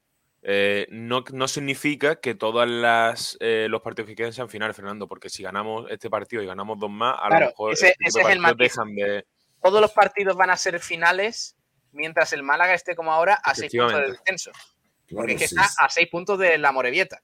Eh, 0.48 0.86
no, 0.90 1.48
significa 1.48 2.20
que 2.20 2.36
todos 2.36 2.64
eh, 3.40 3.66
los 3.68 3.82
partidos 3.82 4.08
que 4.08 4.14
queden 4.14 4.32
sean 4.32 4.48
finales, 4.48 4.76
Fernando, 4.76 5.08
porque 5.08 5.28
si 5.28 5.42
ganamos 5.42 5.90
este 5.90 6.08
partido 6.08 6.40
y 6.40 6.46
ganamos 6.46 6.78
dos 6.78 6.88
más, 6.88 7.16
a 7.20 7.28
lo 7.30 7.46
mejor 7.46 7.72
ese, 7.72 7.96
es 7.98 8.14
el 8.14 8.40
dejan 8.56 8.94
de... 8.94 9.26
Todos 9.60 9.80
los 9.80 9.90
partidos 9.90 10.36
van 10.36 10.50
a 10.50 10.56
ser 10.56 10.78
finales 10.78 11.56
mientras 11.90 12.32
el 12.32 12.44
Málaga 12.44 12.74
esté 12.74 12.94
como 12.94 13.12
ahora 13.12 13.34
a 13.34 13.56
seis 13.56 13.72
puntos 13.72 14.00
del 14.00 14.12
descenso. 14.12 14.52
porque 15.10 15.32
es 15.32 15.38
que 15.38 15.44
está 15.46 15.68
a 15.78 15.90
seis 15.90 16.08
puntos 16.08 16.38
de 16.38 16.58
la 16.58 16.70
Morevieta. 16.70 17.20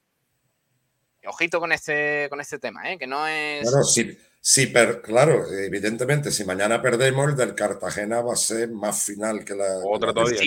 Ojito 1.25 1.61
con 1.61 1.71
este, 1.71 2.27
con 2.29 2.41
este 2.41 2.59
tema, 2.59 2.91
¿eh? 2.91 2.99
que 2.99 3.07
no 3.07 3.25
es. 3.29 3.63
Claro, 3.63 3.85
sí, 3.85 4.19
sí, 4.43 4.73
claro, 5.03 5.51
evidentemente, 5.51 6.31
si 6.31 6.45
mañana 6.45 6.83
perdemos, 6.83 7.31
el 7.31 7.37
del 7.37 7.55
Cartagena 7.55 8.21
va 8.21 8.35
a 8.35 8.37
ser 8.37 8.71
más 8.71 9.05
final 9.05 9.45
que 9.45 9.55
la. 9.55 9.79
Otra 9.85 10.13
todavía. 10.13 10.39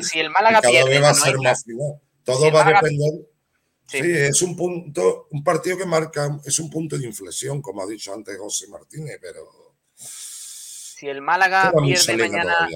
Si, 0.00 0.18
el 0.18 0.30
Málaga 0.30 0.60
pierde. 0.60 0.98
va 0.98 1.10
a 1.10 1.14
ser 1.14 1.38
más 1.38 1.62
final. 1.62 2.00
Todo 2.24 2.50
va 2.50 2.66
a 2.66 2.72
depender. 2.72 3.12
Sí. 3.86 4.00
es 4.02 4.42
un 4.42 4.54
punto, 4.54 5.28
un 5.30 5.42
partido 5.42 5.78
que 5.78 5.86
marca, 5.86 6.38
es 6.44 6.58
un 6.58 6.68
punto 6.68 6.98
de 6.98 7.06
inflexión, 7.06 7.62
como 7.62 7.82
ha 7.82 7.86
dicho 7.86 8.12
antes 8.12 8.36
José 8.36 8.66
Martínez, 8.68 9.18
pero. 9.20 9.76
Si 9.94 11.08
el 11.08 11.22
Málaga 11.22 11.72
pierde 11.80 12.16
mañana. 12.16 12.68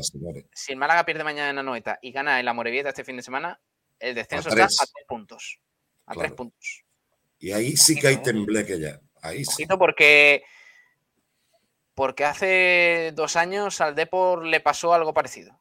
si 0.53 0.73
el 0.73 0.79
Málaga 0.79 1.05
pierde 1.05 1.25
mañana 1.25 1.51
en 1.51 1.59
Anoeta 1.59 1.99
y 2.01 2.13
gana 2.13 2.39
en 2.39 2.47
la 2.47 2.53
Morevieta 2.53 2.91
este 2.91 3.05
fin 3.05 3.17
de 3.17 3.23
semana, 3.23 3.61
el 3.99 4.15
descenso 4.15 4.49
está 4.49 4.65
a 4.65 4.69
tres 4.69 5.07
puntos. 5.09 5.59
A 6.07 6.15
tres 6.15 6.33
puntos. 6.33 6.85
Y 7.39 7.51
ahí 7.51 7.77
sí 7.77 7.99
que 7.99 8.07
hay 8.07 8.23
tembleque 8.23 8.79
ya. 8.79 9.01
Ahí 9.23 9.45
sí. 9.45 9.67
porque, 9.79 10.45
porque 11.95 12.25
hace 12.25 13.13
dos 13.15 13.37
años 13.37 13.81
al 13.81 13.95
Depor 13.95 14.45
le 14.45 14.61
pasó 14.61 14.93
algo 14.93 15.15
parecido. 15.15 15.59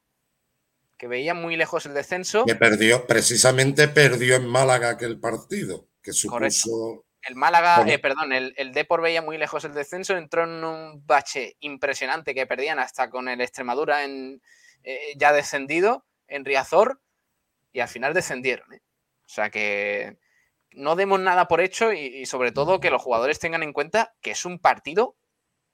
Que 0.98 1.08
veía 1.08 1.34
muy 1.34 1.56
lejos 1.56 1.86
el 1.86 1.94
descenso. 1.94 2.46
Que 2.46 2.56
perdió, 2.56 3.08
precisamente 3.08 3.88
perdió 3.88 4.36
en 4.36 4.48
Málaga 4.48 4.90
aquel 4.90 5.20
partido. 5.20 5.88
Que 6.02 6.12
supuso. 6.12 7.06
El 7.24 7.36
Málaga, 7.36 7.86
eh, 7.88 8.00
perdón, 8.00 8.34
el, 8.34 8.54
el 8.58 8.74
Depor 8.74 9.02
veía 9.02 9.22
muy 9.22 9.38
lejos 9.38 9.64
el 9.64 9.74
descenso, 9.74 10.18
entró 10.18 10.44
en 10.44 10.64
un 10.64 11.06
bache 11.06 11.56
impresionante 11.60 12.34
que 12.34 12.48
perdían 12.48 12.80
hasta 12.80 13.12
con 13.12 13.30
el 13.30 13.42
Extremadura 13.42 14.04
en, 14.04 14.42
eh, 14.84 15.14
ya 15.18 15.32
descendido 15.32 16.06
en 16.28 16.46
Riazor 16.46 17.00
y 17.72 17.80
al 17.80 17.88
final 17.88 18.14
descendieron. 18.14 18.74
¿eh? 18.74 18.82
O 19.26 19.30
sea 19.30 19.50
que 19.50 20.18
no 20.74 20.96
demos 20.96 21.20
nada 21.20 21.48
por 21.48 21.62
hecho 21.62 21.94
y, 21.94 22.26
sobre 22.26 22.52
todo 22.52 22.80
que 22.80 22.90
los 22.90 23.02
jugadores 23.02 23.40
tengan 23.40 23.64
en 23.64 23.74
cuenta 23.74 24.16
que 24.22 24.32
es 24.32 24.46
un 24.46 24.60
partido 24.60 25.18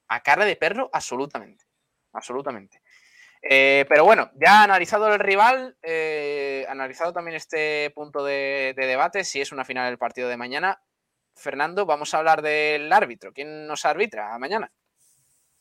a 0.07 0.23
cara 0.23 0.45
de 0.45 0.55
perro 0.55 0.89
absolutamente. 0.93 1.65
Absolutamente. 2.13 2.81
Eh, 3.41 3.85
pero 3.87 4.03
bueno, 4.03 4.31
ya 4.35 4.63
analizado 4.63 5.13
el 5.13 5.19
rival, 5.19 5.77
eh, 5.83 6.65
analizado 6.69 7.13
también 7.13 7.35
este 7.35 7.91
punto 7.91 8.23
de, 8.23 8.73
debate, 8.75 9.23
si 9.23 9.41
es 9.41 9.51
una 9.51 9.65
final 9.65 9.89
del 9.89 9.99
partido 9.99 10.27
de 10.27 10.37
mañana, 10.37 10.81
Fernando, 11.35 11.85
vamos 11.85 12.13
a 12.13 12.17
hablar 12.17 12.41
del 12.41 12.91
árbitro. 12.91 13.31
¿Quién 13.31 13.67
nos 13.67 13.85
arbitra 13.85 14.37
mañana? 14.39 14.71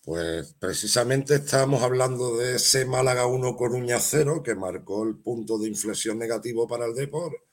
Pues 0.02 0.54
precisamente 0.54 1.34
estábamos 1.34 1.82
hablando 1.82 2.36
de 2.36 2.56
ese 2.56 2.86
Málaga 2.86 3.26
1 3.26 3.56
Coruña 3.56 3.98
0 3.98 4.42
que 4.42 4.54
marcó 4.54 5.02
el 5.02 5.16
punto 5.16 5.58
de 5.58 5.68
inflexión 5.68 6.18
negativo 6.18 6.66
para 6.66 6.86
el 6.86 6.94
Depor. 6.94 7.46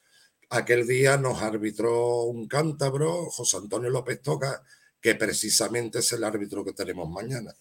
Aquel 0.54 0.86
día 0.86 1.18
nos 1.18 1.42
arbitró 1.42 2.26
un 2.26 2.48
cántabro, 2.48 3.26
José 3.32 3.58
Antonio 3.58 3.90
López 3.90 4.22
Toca, 4.22 4.62
que 5.02 5.16
precisamente 5.16 5.98
es 5.98 6.14
el 6.14 6.24
árbitro 6.24 6.64
que 6.64 6.74
tenemos 6.74 7.10
mañana. 7.10 7.56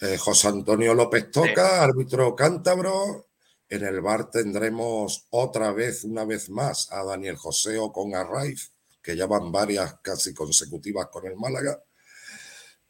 Eh, 0.00 0.16
José 0.16 0.48
Antonio 0.48 0.94
López 0.94 1.30
Toca, 1.30 1.82
árbitro 1.82 2.34
cántabro. 2.34 3.26
En 3.68 3.84
el 3.84 4.00
bar 4.00 4.30
tendremos 4.30 5.26
otra 5.28 5.72
vez, 5.72 6.04
una 6.04 6.24
vez 6.24 6.48
más, 6.48 6.90
a 6.90 7.04
Daniel 7.04 7.36
José 7.36 7.76
con 7.92 8.14
Arraiz, 8.14 8.72
que 9.02 9.14
ya 9.14 9.26
van 9.26 9.52
varias 9.52 9.98
casi 10.00 10.32
consecutivas 10.32 11.08
con 11.08 11.26
el 11.26 11.36
Málaga. 11.36 11.82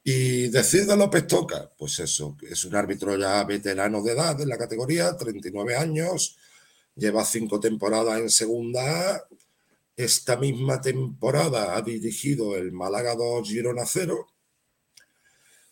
Y 0.04 0.50
decir 0.50 0.86
de 0.86 0.96
López 0.96 1.26
Toca, 1.26 1.68
pues 1.76 1.98
eso, 1.98 2.36
es 2.48 2.64
un 2.64 2.76
árbitro 2.76 3.16
ya 3.18 3.42
veterano 3.42 4.00
de 4.04 4.12
edad 4.12 4.40
en 4.40 4.50
la 4.50 4.56
categoría, 4.56 5.16
39 5.16 5.74
años, 5.74 6.36
lleva 6.96 7.24
cinco 7.24 7.60
temporadas 7.60 8.20
en 8.20 8.30
segunda 8.30 9.14
A. 9.14 9.28
Esta 9.96 10.36
misma 10.36 10.80
temporada 10.80 11.76
ha 11.76 11.82
dirigido 11.82 12.56
el 12.56 12.72
Málaga 12.72 13.14
2 13.14 13.48
Girona 13.48 13.84
0. 13.86 14.26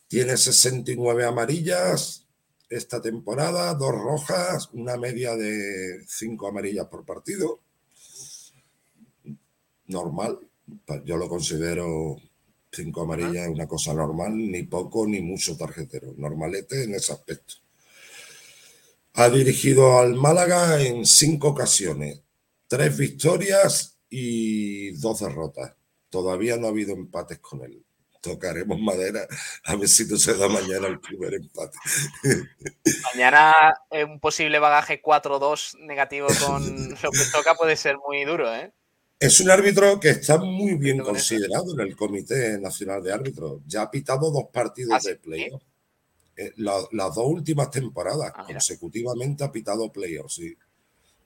Tiene 0.09 0.37
69 0.37 1.25
amarillas 1.25 2.27
esta 2.69 3.01
temporada, 3.03 3.75
dos 3.75 3.93
rojas, 3.93 4.71
una 4.73 4.97
media 4.97 5.37
de 5.37 6.05
cinco 6.07 6.49
amarillas 6.49 6.87
por 6.87 7.05
partido. 7.05 7.61
Normal, 9.87 10.39
yo 11.05 11.17
lo 11.17 11.29
considero 11.29 12.17
Cinco 12.75 13.03
amarillas 13.03 13.49
una 13.49 13.67
cosa 13.67 13.93
normal, 13.93 14.35
ni 14.35 14.63
poco 14.63 15.07
ni 15.07 15.21
mucho 15.21 15.55
tarjetero. 15.59 16.15
Normalete 16.17 16.85
en 16.85 16.95
ese 16.95 17.13
aspecto. 17.13 17.57
Ha 19.15 19.29
dirigido 19.29 19.99
al 19.99 20.15
Málaga 20.15 20.81
en 20.81 21.05
cinco 21.05 21.49
ocasiones, 21.49 22.23
tres 22.67 22.97
victorias 22.97 23.99
y 24.09 24.93
dos 24.93 25.21
derrotas. 25.21 25.75
Todavía 26.09 26.57
no 26.57 26.67
ha 26.67 26.71
habido 26.71 26.95
empates 26.95 27.39
con 27.39 27.63
él. 27.63 27.85
Tocaremos 28.21 28.79
madera 28.79 29.27
a 29.65 29.75
ver 29.75 29.89
si 29.89 30.07
no 30.07 30.17
se 30.17 30.35
da 30.37 30.49
mañana 30.49 30.87
el 30.87 31.01
primer 31.01 31.35
empate. 31.35 31.77
Mañana 33.15 33.53
un 33.91 34.21
posible 34.21 34.61
bagaje 34.61 35.03
4-2 35.03 35.79
negativo 35.81 36.29
con 36.47 36.91
lo 37.03 37.11
que 37.11 37.25
toca 37.33 37.55
puede 37.55 37.77
ser 37.77 37.97
muy 37.99 38.25
duro, 38.25 38.55
¿eh? 38.55 38.73
Es 39.23 39.39
un 39.39 39.51
árbitro 39.51 40.01
que 40.01 40.11
está 40.11 40.37
muy 40.37 40.75
bien 40.75 40.99
considerado 40.99 41.75
en 41.75 41.81
el 41.81 41.95
Comité 41.95 42.59
Nacional 42.59 43.05
de 43.05 43.13
Árbitros. 43.13 43.61
Ya 43.67 43.83
ha 43.83 43.91
pitado 43.91 44.33
dos 44.33 44.47
partidos 44.53 44.95
¿Ah, 44.95 45.09
de 45.09 45.15
playoff. 45.15 45.63
Eh, 46.47 46.53
la- 46.57 46.87
las 46.93 47.15
dos 47.15 47.27
últimas 47.27 47.71
temporadas 47.71 48.33
consecutivamente 48.55 49.45
ha 49.45 49.53
pitado 49.53 49.91
playoff, 49.93 50.33
sí. 50.33 50.57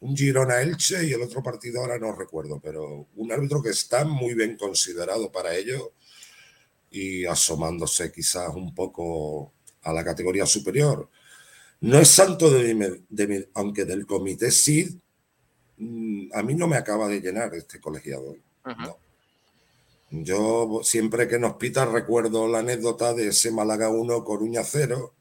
Un 0.00 0.16
Girona 0.16 0.60
Elche 0.60 1.04
y 1.06 1.12
el 1.12 1.22
otro 1.22 1.42
partido 1.42 1.80
ahora 1.80 1.98
no 1.98 2.12
recuerdo, 2.14 2.60
pero 2.60 3.06
un 3.16 3.32
árbitro 3.32 3.62
que 3.62 3.70
está 3.70 4.04
muy 4.04 4.34
bien 4.34 4.56
considerado 4.56 5.32
para 5.32 5.54
ello 5.56 5.92
y 6.90 7.24
asomándose 7.24 8.12
quizás 8.12 8.48
un 8.54 8.74
poco 8.74 9.52
a 9.82 9.92
la 9.92 10.04
categoría 10.04 10.44
superior. 10.46 11.08
No 11.80 11.98
es 11.98 12.08
santo 12.08 12.50
de 12.50 12.74
mi, 12.74 12.86
de 13.08 13.26
mi- 13.26 13.44
aunque 13.54 13.84
del 13.84 14.06
comité 14.06 14.50
sí, 14.50 14.98
mm, 15.78 16.28
a 16.34 16.42
mí 16.42 16.54
no 16.54 16.66
me 16.66 16.76
acaba 16.76 17.08
de 17.08 17.20
llenar 17.20 17.54
este 17.54 17.80
colegiado. 17.80 18.36
No. 18.86 18.98
Yo 20.10 20.80
siempre 20.84 21.26
que 21.28 21.38
nos 21.38 21.56
pita 21.56 21.84
recuerdo 21.84 22.46
la 22.48 22.60
anécdota 22.60 23.12
de 23.12 23.28
ese 23.28 23.50
Málaga 23.50 23.90
1 23.90 24.24
Coruña 24.24 24.62
0, 24.64 25.14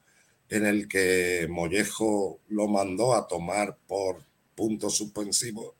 en 0.49 0.65
el 0.65 0.87
que 0.87 1.47
Mollejo 1.49 2.39
lo 2.49 2.67
mandó 2.67 3.15
a 3.15 3.27
tomar 3.27 3.77
por 3.87 4.17
punto 4.55 4.89
suspensivo 4.89 5.75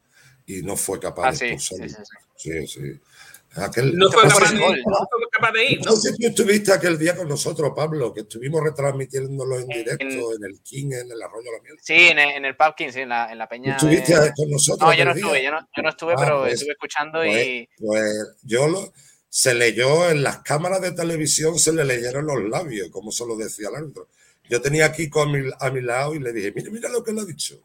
y 0.48 0.62
no 0.64 0.76
fue 0.76 1.00
capaz 1.00 1.28
Ah, 1.28 1.32
de 1.32 1.38
expulsarlo. 1.54 1.88
sí, 1.88 1.96
Sí, 2.38 2.68
sí. 2.68 3.00
Aquel, 3.58 3.96
No 3.96 4.12
fue 4.12 4.24
capaz 4.24 4.50
sé- 4.50 4.56
de 4.58 4.62
ir, 4.70 4.84
no 4.86 4.98
fue 5.10 5.30
capaz 5.32 5.52
de 5.54 5.66
ir, 5.66 5.80
¿no? 5.86 5.92
no 5.92 5.96
sé 5.98 6.14
si 6.14 6.26
estuviste 6.26 6.74
aquel 6.74 6.98
día 7.00 7.16
con 7.16 7.30
nosotros, 7.30 7.72
Pablo, 7.76 8.14
que 8.14 8.22
estuvimos 8.22 8.62
retransmitiéndolo 8.62 9.60
en 9.60 9.68
directo 9.68 10.34
en 10.36 10.44
el 10.44 10.62
King, 10.62 10.88
en 10.92 11.12
el 11.12 11.22
Arroyo 11.22 11.52
de 11.52 11.58
la 11.58 11.64
Miel. 11.64 11.78
Sí, 11.82 11.94
en 12.08 12.20
el, 12.20 12.30
en 12.32 12.46
el 12.46 12.58
Pubkin, 12.58 12.92
sí, 12.92 13.00
en 13.02 13.10
la, 13.10 13.32
en 13.32 13.38
la 13.38 13.48
peña. 13.48 13.76
¿Estuviste 13.78 14.20
de- 14.20 14.34
con 14.34 14.50
nosotros 14.50 14.90
No, 14.90 14.94
yo 14.94 15.06
no 15.06 15.14
día? 15.14 15.24
estuve, 15.24 15.44
yo 15.44 15.52
no, 15.52 15.60
yo 15.76 15.84
no 15.84 15.90
estuve, 15.90 16.14
Ah, 16.14 16.20
pero 16.20 16.40
pues- 16.42 16.54
estuve 16.56 16.72
escuchando 16.74 17.20
pues, 17.20 17.48
y. 17.48 17.70
pues 17.80 18.36
yo 18.44 18.68
lo, 18.68 18.92
se 19.30 19.54
leyó 19.54 20.10
en 20.10 20.22
las 20.24 20.40
cámaras 20.40 20.82
de 20.82 20.92
televisión, 20.92 21.58
se 21.58 21.72
le 21.72 21.86
leyeron 21.86 22.26
los 22.26 22.44
labios, 22.50 22.90
como 22.90 23.12
se 23.12 23.26
lo 23.26 23.38
decía 23.38 23.70
el 23.70 23.76
árbitro. 23.76 24.10
Yo 24.50 24.62
tenía 24.62 24.86
aquí 24.86 25.10
con 25.10 25.32
mi- 25.32 25.50
a 25.60 25.70
mi 25.72 25.82
lado 25.82 26.14
y 26.14 26.20
le 26.20 26.34
dije, 26.34 26.52
mira, 26.54 26.70
mira 26.72 26.90
lo 26.90 27.04
que 27.04 27.14
le 27.14 27.22
ha 27.22 27.26
dicho. 27.26 27.58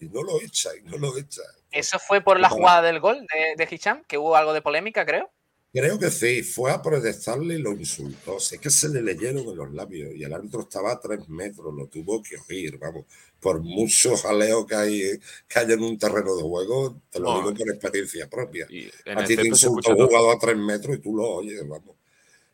Y 0.00 0.06
no 0.08 0.22
lo 0.22 0.40
echa, 0.42 0.70
y 0.76 0.82
no 0.82 0.98
lo 0.98 1.16
echa. 1.16 1.40
¿Eso 1.72 1.98
fue 1.98 2.20
por 2.20 2.38
la 2.38 2.48
jugada 2.50 2.82
del 2.82 3.00
gol 3.00 3.26
de, 3.32 3.54
de 3.64 3.68
Hicham? 3.74 4.02
Que 4.04 4.18
hubo 4.18 4.36
algo 4.36 4.52
de 4.52 4.60
polémica, 4.62 5.06
creo. 5.06 5.30
Creo 5.72 5.98
que 5.98 6.10
sí, 6.10 6.42
fue 6.42 6.70
a 6.70 6.80
protestarle 6.80 7.56
y 7.56 7.58
lo 7.58 7.72
insultó. 7.72 8.40
Sé 8.40 8.58
que 8.58 8.70
se 8.70 8.88
le 8.88 9.02
leyeron 9.02 9.46
en 9.46 9.56
los 9.56 9.72
labios 9.74 10.14
y 10.14 10.24
el 10.24 10.32
árbitro 10.32 10.62
estaba 10.62 10.92
a 10.92 11.00
tres 11.00 11.28
metros, 11.28 11.74
lo 11.74 11.86
tuvo 11.86 12.22
que 12.22 12.36
oír, 12.48 12.78
vamos. 12.78 13.04
Por 13.38 13.60
mucho 13.60 14.16
jaleo 14.16 14.66
que 14.66 14.74
hay, 14.74 15.20
que 15.46 15.58
hay 15.58 15.72
en 15.72 15.82
un 15.82 15.98
terreno 15.98 16.34
de 16.34 16.42
juego, 16.42 17.02
te 17.10 17.20
lo 17.20 17.26
No, 17.26 17.38
digo 17.38 17.54
por 17.58 17.68
experiencia 17.68 18.28
propia. 18.28 18.66
A 19.14 19.24
ti 19.24 19.36
te 19.36 19.46
insulta 19.46 19.90
un 19.92 20.06
jugador 20.06 20.34
a 20.34 20.38
tres 20.38 20.56
metros 20.56 20.96
y 20.96 21.00
tú 21.00 21.14
lo 21.14 21.24
oyes, 21.24 21.60
vamos. 21.68 21.96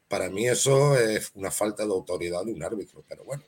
Para 0.08 0.28
mí 0.28 0.48
eso 0.48 0.98
es 0.98 1.30
una 1.34 1.50
falta 1.50 1.86
de 1.86 1.92
autoridad 1.92 2.44
de 2.44 2.52
un 2.52 2.62
árbitro, 2.62 3.04
pero 3.08 3.24
bueno, 3.24 3.44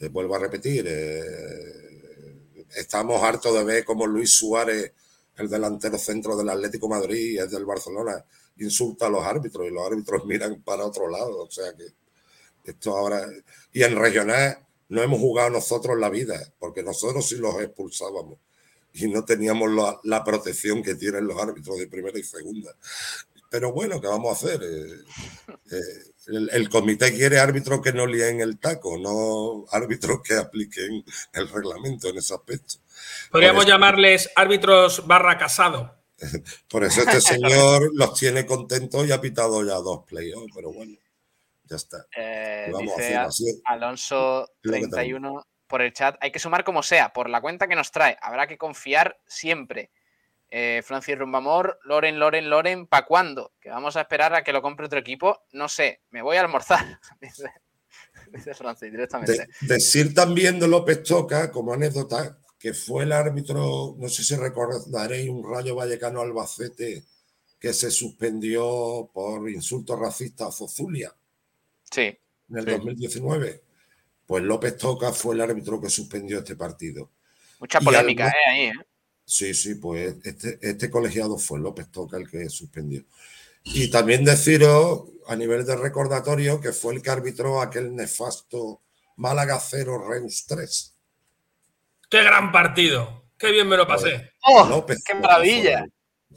eh, 0.00 0.08
vuelvo 0.08 0.36
a 0.36 0.38
repetir, 0.38 0.84
eh, 0.86 2.66
estamos 2.76 3.22
hartos 3.22 3.54
de 3.54 3.64
ver 3.64 3.84
cómo 3.84 4.06
Luis 4.06 4.36
Suárez, 4.36 4.92
el 5.36 5.48
delantero 5.48 5.98
centro 5.98 6.36
del 6.36 6.48
Atlético 6.48 6.88
Madrid 6.88 7.32
y 7.32 7.38
es 7.38 7.50
del 7.50 7.64
Barcelona, 7.64 8.24
insulta 8.58 9.06
a 9.06 9.10
los 9.10 9.24
árbitros 9.24 9.66
y 9.66 9.70
los 9.70 9.86
árbitros 9.86 10.24
miran 10.26 10.62
para 10.62 10.86
otro 10.86 11.08
lado. 11.08 11.42
O 11.42 11.50
sea 11.50 11.72
que 11.74 11.86
esto 12.70 12.96
ahora. 12.96 13.26
Y 13.72 13.82
en 13.82 13.96
regional 13.96 14.58
no 14.88 15.02
hemos 15.02 15.20
jugado 15.20 15.50
nosotros 15.50 15.98
la 15.98 16.10
vida, 16.10 16.52
porque 16.58 16.82
nosotros 16.82 17.26
sí 17.26 17.36
los 17.36 17.60
expulsábamos 17.60 18.38
y 18.94 19.08
no 19.08 19.24
teníamos 19.24 19.70
la 20.02 20.22
protección 20.22 20.82
que 20.82 20.94
tienen 20.94 21.26
los 21.26 21.40
árbitros 21.40 21.78
de 21.78 21.86
primera 21.86 22.18
y 22.18 22.22
segunda. 22.22 22.74
Pero 23.52 23.70
bueno, 23.72 24.00
¿qué 24.00 24.06
vamos 24.08 24.30
a 24.30 24.46
hacer? 24.46 24.60
Eh, 24.62 25.54
eh, 25.70 26.12
el, 26.28 26.48
el 26.52 26.68
comité 26.70 27.12
quiere 27.14 27.38
árbitros 27.38 27.82
que 27.82 27.92
no 27.92 28.06
líen 28.06 28.40
el 28.40 28.58
taco, 28.58 28.96
no 28.98 29.66
árbitros 29.70 30.22
que 30.22 30.34
apliquen 30.34 31.04
el 31.34 31.48
reglamento 31.48 32.08
en 32.08 32.16
ese 32.16 32.32
aspecto. 32.34 32.76
Podríamos 33.30 33.64
eso- 33.64 33.72
llamarles 33.72 34.30
árbitros 34.34 35.06
barra 35.06 35.36
casado. 35.36 35.94
Por 36.68 36.84
eso 36.84 37.02
este 37.02 37.20
señor 37.20 37.90
los 37.94 38.14
tiene 38.18 38.46
contentos 38.46 39.06
y 39.06 39.12
ha 39.12 39.20
pitado 39.20 39.62
ya 39.64 39.74
dos 39.74 40.04
playoffs, 40.06 40.50
pero 40.54 40.72
bueno, 40.72 40.96
ya 41.64 41.76
está. 41.76 42.06
Eh, 42.16 42.64
¿Qué 42.66 42.72
vamos 42.72 42.92
a 42.92 42.96
hacer? 43.02 43.16
Así- 43.18 43.62
Alonso 43.66 44.44
es 44.44 44.48
lo 44.62 44.72
que 44.72 44.78
31 44.88 45.46
por 45.66 45.82
el 45.82 45.92
chat. 45.92 46.16
Hay 46.20 46.30
que 46.32 46.38
sumar 46.38 46.64
como 46.64 46.82
sea, 46.82 47.12
por 47.12 47.28
la 47.28 47.40
cuenta 47.42 47.68
que 47.68 47.74
nos 47.76 47.90
trae. 47.90 48.16
Habrá 48.22 48.46
que 48.46 48.56
confiar 48.56 49.18
siempre. 49.26 49.90
Eh, 50.54 50.82
Francis 50.84 51.16
Rumbamor, 51.18 51.78
Loren, 51.84 52.18
Loren, 52.18 52.50
Loren, 52.50 52.86
¿pa' 52.86 53.06
cuándo? 53.06 53.52
Que 53.58 53.70
vamos 53.70 53.96
a 53.96 54.02
esperar 54.02 54.34
a 54.34 54.44
que 54.44 54.52
lo 54.52 54.60
compre 54.60 54.84
otro 54.84 54.98
equipo. 54.98 55.44
No 55.52 55.66
sé, 55.66 56.02
me 56.10 56.20
voy 56.20 56.36
a 56.36 56.42
almorzar, 56.42 57.00
dice, 57.22 57.44
dice 58.30 58.52
Francis 58.54 58.90
directamente. 58.90 59.32
De- 59.32 59.48
decir 59.74 60.12
también 60.12 60.60
de 60.60 60.68
López 60.68 61.02
Toca, 61.04 61.50
como 61.50 61.72
anécdota, 61.72 62.38
que 62.58 62.74
fue 62.74 63.04
el 63.04 63.12
árbitro, 63.12 63.94
no 63.98 64.08
sé 64.10 64.22
si 64.22 64.36
recordaréis, 64.36 65.30
un 65.30 65.42
Rayo 65.50 65.74
Vallecano 65.74 66.20
Albacete 66.20 67.02
que 67.58 67.72
se 67.72 67.90
suspendió 67.90 69.08
por 69.14 69.48
insultos 69.48 69.98
racistas 69.98 70.48
a 70.48 70.52
Zozulia 70.52 71.14
Sí. 71.90 72.02
en 72.50 72.56
el 72.58 72.64
Sí. 72.66 72.70
2019. 72.72 73.62
Pues 74.26 74.42
López 74.44 74.76
Toca 74.76 75.12
fue 75.12 75.34
el 75.34 75.40
árbitro 75.40 75.80
que 75.80 75.88
suspendió 75.88 76.38
este 76.40 76.56
partido. 76.56 77.10
Mucha 77.58 77.78
Y 77.80 77.84
polémica, 77.84 78.24
además- 78.24 78.36
¿eh? 78.46 78.50
Ahí, 78.50 78.60
¿eh? 78.66 78.72
Sí, 79.32 79.54
sí, 79.54 79.76
pues 79.76 80.14
este, 80.24 80.58
este 80.60 80.90
colegiado 80.90 81.38
fue 81.38 81.58
López 81.58 81.90
Toca 81.90 82.18
el 82.18 82.28
que 82.28 82.50
suspendió. 82.50 83.02
Y 83.64 83.90
también 83.90 84.26
deciros, 84.26 85.04
a 85.26 85.34
nivel 85.34 85.64
de 85.64 85.74
recordatorio, 85.74 86.60
que 86.60 86.74
fue 86.74 86.92
el 86.92 87.00
que 87.02 87.08
arbitró 87.08 87.62
aquel 87.62 87.96
nefasto 87.96 88.82
Málaga 89.16 89.58
0 89.58 90.06
Reus 90.06 90.44
3. 90.46 90.94
¡Qué 92.10 92.22
gran 92.22 92.52
partido! 92.52 93.24
¡Qué 93.38 93.50
bien 93.52 93.66
me 93.70 93.78
lo 93.78 93.86
pasé! 93.86 94.32
¡Oh! 94.42 94.66
López 94.66 95.02
¡Qué 95.02 95.14
maravilla! 95.14 95.86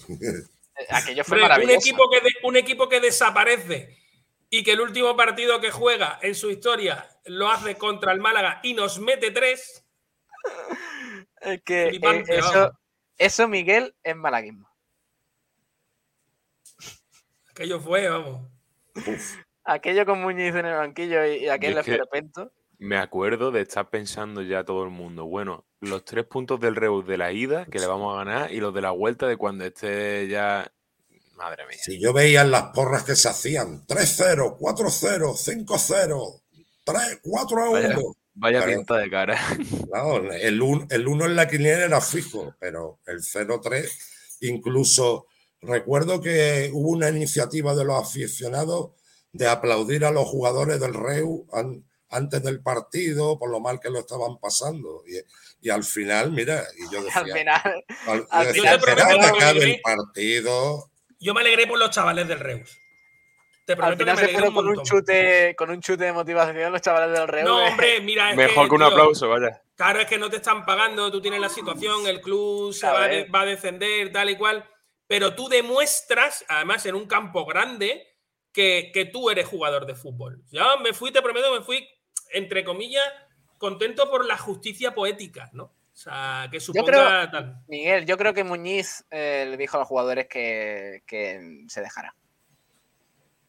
Eh, 0.07 0.43
Aquello 0.89 1.25
fue 1.25 1.35
un, 1.35 1.41
maravilloso. 1.43 1.77
equipo 1.77 2.09
que 2.09 2.21
de- 2.21 2.47
un 2.47 2.55
equipo 2.55 2.87
que 2.87 3.01
desaparece 3.01 3.97
y 4.49 4.63
que 4.63 4.71
el 4.71 4.79
último 4.79 5.17
partido 5.17 5.59
que 5.59 5.69
juega 5.69 6.17
en 6.21 6.33
su 6.33 6.49
historia 6.49 7.09
lo 7.25 7.51
hace 7.51 7.75
contra 7.75 8.13
el 8.13 8.21
Málaga 8.21 8.61
y 8.63 8.73
nos 8.73 8.99
mete 8.99 9.31
tres. 9.31 9.83
Es 11.41 11.61
que 11.63 11.87
eh, 11.89 12.23
eso. 12.29 12.71
Eso, 13.17 13.47
Miguel, 13.47 13.95
es 14.03 14.15
malaguismo. 14.15 14.69
Aquello 17.49 17.79
fue, 17.79 18.07
vamos. 18.07 18.47
Aquello 19.63 20.05
con 20.05 20.21
Muñiz 20.21 20.53
en 20.55 20.65
el 20.65 20.75
banquillo 20.75 21.25
y, 21.25 21.45
y 21.45 21.49
aquel 21.49 21.77
esperpento. 21.77 22.51
Me 22.77 22.97
acuerdo 22.97 23.51
de 23.51 23.61
estar 23.61 23.89
pensando 23.89 24.41
ya 24.41 24.63
todo 24.63 24.83
el 24.83 24.89
mundo, 24.89 25.25
bueno, 25.25 25.65
los 25.79 26.03
tres 26.03 26.25
puntos 26.25 26.59
del 26.59 26.75
Reus 26.75 27.07
de 27.07 27.17
la 27.17 27.31
ida 27.31 27.65
que 27.65 27.79
le 27.79 27.87
vamos 27.87 28.13
a 28.13 28.23
ganar 28.23 28.51
y 28.51 28.59
los 28.59 28.73
de 28.73 28.81
la 28.81 28.91
vuelta 28.91 29.27
de 29.27 29.37
cuando 29.37 29.65
esté 29.65 30.27
ya... 30.27 30.71
Madre 31.35 31.65
mía. 31.67 31.77
Si 31.81 31.99
yo 31.99 32.13
veía 32.13 32.41
en 32.41 32.51
las 32.51 32.71
porras 32.73 33.03
que 33.03 33.15
se 33.15 33.27
hacían 33.27 33.85
3-0, 33.85 34.57
4-0, 34.57 35.65
5-0, 35.65 36.41
3, 36.85 37.19
4 37.23 37.61
a 37.61 37.69
1. 37.69 38.15
Vaya, 38.35 38.61
Pero- 38.63 38.77
pinta 38.77 38.97
de 38.97 39.09
cara. 39.09 39.37
Claro, 39.89 40.31
el 40.33 40.61
1 40.61 40.87
el 40.91 41.07
uno 41.07 41.25
en 41.25 41.35
la 41.35 41.47
quiniela 41.47 41.85
era 41.85 42.01
fijo, 42.01 42.53
pero 42.59 42.99
el 43.07 43.21
0-3, 43.21 43.89
incluso 44.41 45.27
recuerdo 45.61 46.21
que 46.21 46.69
hubo 46.73 46.89
una 46.89 47.09
iniciativa 47.09 47.73
de 47.75 47.85
los 47.85 48.01
aficionados 48.01 48.91
de 49.31 49.47
aplaudir 49.47 50.05
a 50.05 50.11
los 50.11 50.25
jugadores 50.27 50.79
del 50.79 50.93
Reu 50.93 51.47
an- 51.53 51.83
antes 52.09 52.43
del 52.43 52.61
partido 52.61 53.37
por 53.39 53.49
lo 53.49 53.59
mal 53.59 53.79
que 53.79 53.89
lo 53.89 53.99
estaban 53.99 54.37
pasando. 54.39 55.03
Y, 55.07 55.67
y 55.67 55.69
al 55.69 55.83
final, 55.83 56.31
mira, 56.31 56.63
y 56.77 56.93
yo 56.93 57.03
decía, 57.03 57.21
Al 57.21 57.31
final, 57.31 57.85
al- 58.07 58.27
al 58.29 58.45
final 58.47 58.53
decía, 58.53 58.69
te 58.71 58.75
"Esperad 58.77 59.07
prometo 59.07 59.33
que 59.33 59.39
que 59.39 59.43
acabe 59.45 59.59
me 59.65 59.71
el 59.75 59.81
partido. 59.81 60.91
Yo 61.19 61.33
me 61.33 61.41
alegré 61.41 61.67
por 61.67 61.79
los 61.79 61.89
chavales 61.89 62.27
del 62.27 62.39
Reus. 62.39 62.77
Te 63.65 63.73
al 63.73 63.77
prometo 63.79 63.97
que 63.97 64.03
final 64.03 64.15
me 64.15 64.21
se 64.27 64.31
fueron 64.33 64.53
con 64.53 64.67
un 64.67 64.83
chute, 64.83 65.55
con 65.55 65.69
un 65.71 65.81
chute 65.81 66.03
de 66.05 66.13
motivación 66.13 66.71
los 66.71 66.81
chavales 66.81 67.17
del 67.17 67.27
Reus. 67.27 67.49
No, 67.49 67.57
de- 67.59 67.65
hombre, 67.65 68.01
mira, 68.01 68.29
es 68.29 68.37
Mejor 68.37 68.67
que 68.69 68.75
un 68.75 68.79
tío, 68.81 68.87
aplauso, 68.87 69.27
vaya. 69.29 69.61
Claro, 69.75 69.99
es 70.01 70.05
que 70.07 70.17
no 70.19 70.29
te 70.29 70.35
están 70.37 70.65
pagando, 70.65 71.11
tú 71.11 71.19
tienes 71.19 71.39
la 71.41 71.49
situación, 71.49 72.05
el 72.05 72.21
club 72.21 72.73
se 72.73 72.85
A 72.85 72.93
va 72.93 73.03
a, 73.05 73.07
ver. 73.07 73.25
de- 73.25 73.31
va 73.31 73.41
a 73.41 73.45
descender, 73.45 74.11
tal 74.11 74.29
y 74.29 74.37
cual, 74.37 74.69
pero 75.07 75.33
tú 75.33 75.49
demuestras, 75.49 76.45
además 76.47 76.85
en 76.85 76.95
un 76.95 77.07
campo 77.07 77.45
grande, 77.45 78.07
que, 78.53 78.91
que 78.93 79.05
tú 79.05 79.29
eres 79.29 79.47
jugador 79.47 79.85
de 79.85 79.95
fútbol. 79.95 80.41
Ya 80.51 80.77
me 80.77 80.93
fui, 80.93 81.11
te 81.11 81.21
prometo, 81.21 81.51
me 81.51 81.61
fui, 81.61 81.85
entre 82.33 82.63
comillas, 82.63 83.03
contento 83.57 84.09
por 84.09 84.25
la 84.25 84.37
justicia 84.37 84.93
poética, 84.93 85.49
¿no? 85.53 85.63
O 85.65 85.97
sea, 85.97 86.47
que 86.51 86.59
Yo 86.59 86.65
suponga 86.65 86.91
creo, 86.91 87.31
tal. 87.31 87.55
Miguel, 87.67 88.05
yo 88.05 88.17
creo 88.17 88.33
que 88.33 88.43
Muñiz 88.43 89.05
eh, 89.11 89.45
le 89.49 89.57
dijo 89.57 89.77
a 89.77 89.79
los 89.79 89.87
jugadores 89.87 90.27
que, 90.27 91.01
que 91.07 91.63
se 91.67 91.81
dejara. 91.81 92.13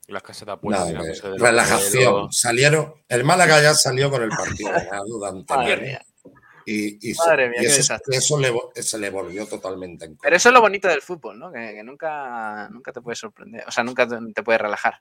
Las 0.09 0.23
casas 0.23 0.41
de 0.47 0.47
Nada, 0.69 0.85
apuestas. 0.85 1.23
de 1.23 1.29
los 1.31 1.41
relajación. 1.41 2.15
pelos. 2.15 2.39
Salieron, 2.39 2.95
el 3.09 3.25
Málaga 3.25 3.61
ya 3.61 3.75
salió 3.75 4.11
con 4.11 4.23
el 4.23 4.29
partido 4.31 4.71
ganado. 4.71 5.45
Y, 6.69 7.11
y 7.11 7.15
Madre 7.15 7.49
mía, 7.49 7.63
y 7.63 7.67
eso, 7.67 7.77
desastre. 7.77 8.17
eso 8.17 8.39
le, 8.41 8.53
se 8.83 8.99
le 8.99 9.11
volvió 9.11 9.47
totalmente 9.47 10.05
en 10.05 10.11
contra. 10.13 10.27
Pero 10.27 10.37
eso 10.37 10.49
es 10.49 10.53
lo 10.53 10.61
bonito 10.61 10.89
del 10.89 11.01
fútbol, 11.01 11.39
¿no? 11.39 11.53
Que, 11.53 11.75
que 11.75 11.83
nunca, 11.85 12.69
nunca 12.71 12.93
te 12.93 13.01
puedes 13.01 13.21
sorprender, 13.21 13.65
o 13.69 13.71
sea, 13.71 13.85
nunca 13.85 14.09
te, 14.09 14.17
te 14.35 14.43
puedes 14.43 14.61
relajar 14.61 15.01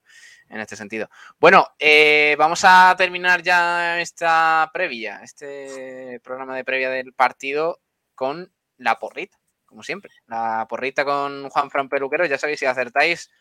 en 0.50 0.60
este 0.60 0.76
sentido. 0.76 1.10
Bueno, 1.40 1.68
eh, 1.80 2.36
vamos 2.38 2.62
a 2.66 2.94
terminar 2.96 3.42
ya 3.42 4.00
esta 4.00 4.70
previa, 4.72 5.22
este 5.24 6.20
programa 6.24 6.56
de 6.56 6.64
previa 6.64 6.92
del 6.92 7.14
partido 7.14 7.82
con 8.14 8.54
la 8.78 9.00
porrita, 9.00 9.38
como 9.66 9.82
siempre. 9.82 10.12
La 10.28 10.68
porrita 10.70 11.04
con 11.04 11.50
Juan 11.50 11.72
Fran 11.72 11.90
Peluquero, 11.90 12.28
ya 12.28 12.38
sabéis, 12.38 12.60
si 12.60 12.68
acertáis 12.68 13.32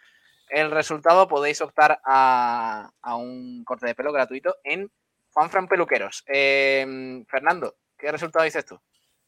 el 0.49 0.71
resultado 0.71 1.29
podéis 1.29 1.61
optar 1.61 2.01
a, 2.05 2.91
a 3.01 3.17
un 3.17 3.65
corte 3.65 3.87
de 3.87 3.95
pelo 3.95 4.13
gratuito 4.13 4.57
en 4.65 4.91
Juan 5.33 5.51
Fran 5.51 5.69
Peluqueros. 5.69 6.25
Eh, 6.27 7.25
Fernando, 7.29 7.77
¿qué 7.99 8.11
resultado 8.13 8.45
dices 8.45 8.65
tú? 8.65 8.81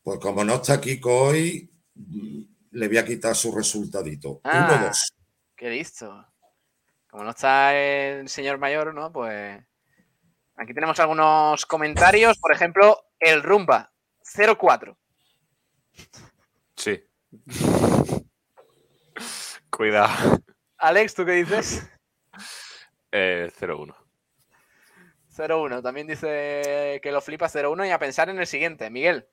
Pues 0.02 0.20
como 0.20 0.44
no 0.44 0.54
está 0.54 0.80
Kiko 0.80 1.28
hoy, 1.28 1.68
le 2.70 2.88
voy 2.88 2.98
a 2.98 3.04
quitar 3.04 3.34
su 3.34 3.54
resultadito. 3.54 4.40
Ah. 4.44 4.90
1-2. 4.90 5.12
Qué 5.56 5.70
listo. 5.70 6.26
Como 7.08 7.24
no 7.24 7.30
está 7.30 7.76
el 7.76 8.28
señor 8.28 8.58
mayor, 8.58 8.94
¿no? 8.94 9.10
Pues 9.10 9.60
aquí 10.56 10.74
tenemos 10.74 11.00
algunos 11.00 11.66
comentarios. 11.66 12.38
Por 12.38 12.52
ejemplo, 12.52 13.06
el 13.18 13.42
Rumba 13.42 13.90
04. 14.58 14.96
Sí. 16.76 17.02
Cuidado. 19.70 20.40
Alex, 20.78 21.14
¿tú 21.14 21.24
qué 21.24 21.32
dices? 21.32 21.86
Eh, 23.12 23.50
0-1. 23.58 23.94
01. 25.38 25.80
También 25.82 26.06
dice 26.06 27.00
que 27.02 27.10
lo 27.12 27.22
flipa 27.22 27.48
01 27.48 27.86
y 27.86 27.90
a 27.90 27.98
pensar 27.98 28.28
en 28.28 28.38
el 28.38 28.46
siguiente. 28.46 28.90
Miguel. 28.90 29.26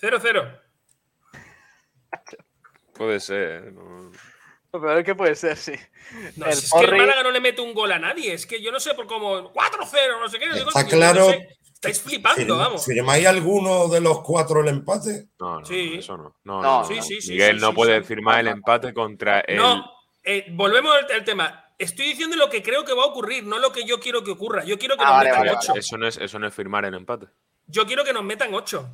0-0. 0.00 0.60
Puede 2.94 3.20
ser. 3.20 3.66
¿eh? 3.66 3.70
no- 3.72 4.10
Lo 4.72 4.80
peor 4.80 4.98
es 4.98 5.04
que 5.04 5.14
puede 5.14 5.36
ser, 5.36 5.56
sí. 5.56 5.74
No, 6.36 6.46
El 6.46 6.54
si 6.54 6.64
es 6.66 6.72
que 6.72 6.84
el 6.86 6.96
Málaga 6.96 7.22
no 7.22 7.30
le 7.30 7.40
mete 7.40 7.60
un 7.60 7.74
gol 7.74 7.92
a 7.92 7.98
nadie. 8.00 8.32
Es 8.32 8.46
que 8.46 8.60
yo 8.60 8.72
no 8.72 8.80
sé 8.80 8.94
por 8.94 9.06
cómo. 9.06 9.52
4-0, 9.52 10.18
no 10.20 10.28
sé 10.28 10.38
qué. 10.40 10.48
no 10.48 10.54
sé 10.54 10.60
Está 10.62 10.86
claro. 10.86 11.20
no 11.26 11.30
sé. 11.30 11.48
Estáis 11.90 12.02
flipando, 12.02 12.56
vamos. 12.56 12.84
¿Firmáis 12.84 13.26
alguno 13.26 13.88
de 13.88 14.00
los 14.00 14.20
cuatro 14.22 14.60
el 14.60 14.68
empate? 14.68 15.28
No, 15.38 15.60
no, 15.60 15.66
Sí. 15.66 15.94
eso 15.98 16.16
no. 16.16 16.36
No, 16.44 16.60
No, 16.60 16.62
no, 16.62 16.78
no, 16.80 16.84
sí, 16.86 16.96
no. 16.96 17.02
sí, 17.02 17.20
sí, 17.20 17.32
Miguel 17.32 17.56
sí, 17.56 17.60
no 17.62 17.68
sí, 17.70 17.74
puede 17.74 18.00
sí. 18.00 18.04
firmar 18.06 18.40
el 18.40 18.48
empate 18.48 18.92
contra 18.94 19.40
el. 19.40 19.56
No, 19.56 19.84
eh, 20.22 20.46
volvemos 20.52 20.94
al, 20.96 21.10
al 21.12 21.24
tema. 21.24 21.60
Estoy 21.78 22.06
diciendo 22.06 22.36
lo 22.36 22.48
que 22.48 22.62
creo 22.62 22.84
que 22.84 22.94
va 22.94 23.02
a 23.02 23.06
ocurrir, 23.06 23.44
no 23.44 23.58
lo 23.58 23.72
que 23.72 23.84
yo 23.84 23.98
quiero 23.98 24.22
que 24.22 24.30
ocurra. 24.30 24.64
Yo 24.64 24.78
quiero 24.78 24.96
que 24.96 25.02
Ah, 25.04 25.08
nos 25.08 25.16
vale, 25.16 25.30
metan 25.30 25.46
vale, 25.46 25.58
8. 25.60 25.72
Eso 25.76 25.98
no, 25.98 26.06
es, 26.06 26.16
eso 26.18 26.38
no 26.38 26.46
es 26.46 26.54
firmar 26.54 26.84
el 26.84 26.94
empate. 26.94 27.26
Yo 27.66 27.84
quiero 27.86 28.04
que 28.04 28.12
nos 28.12 28.22
metan 28.22 28.54
8. 28.54 28.88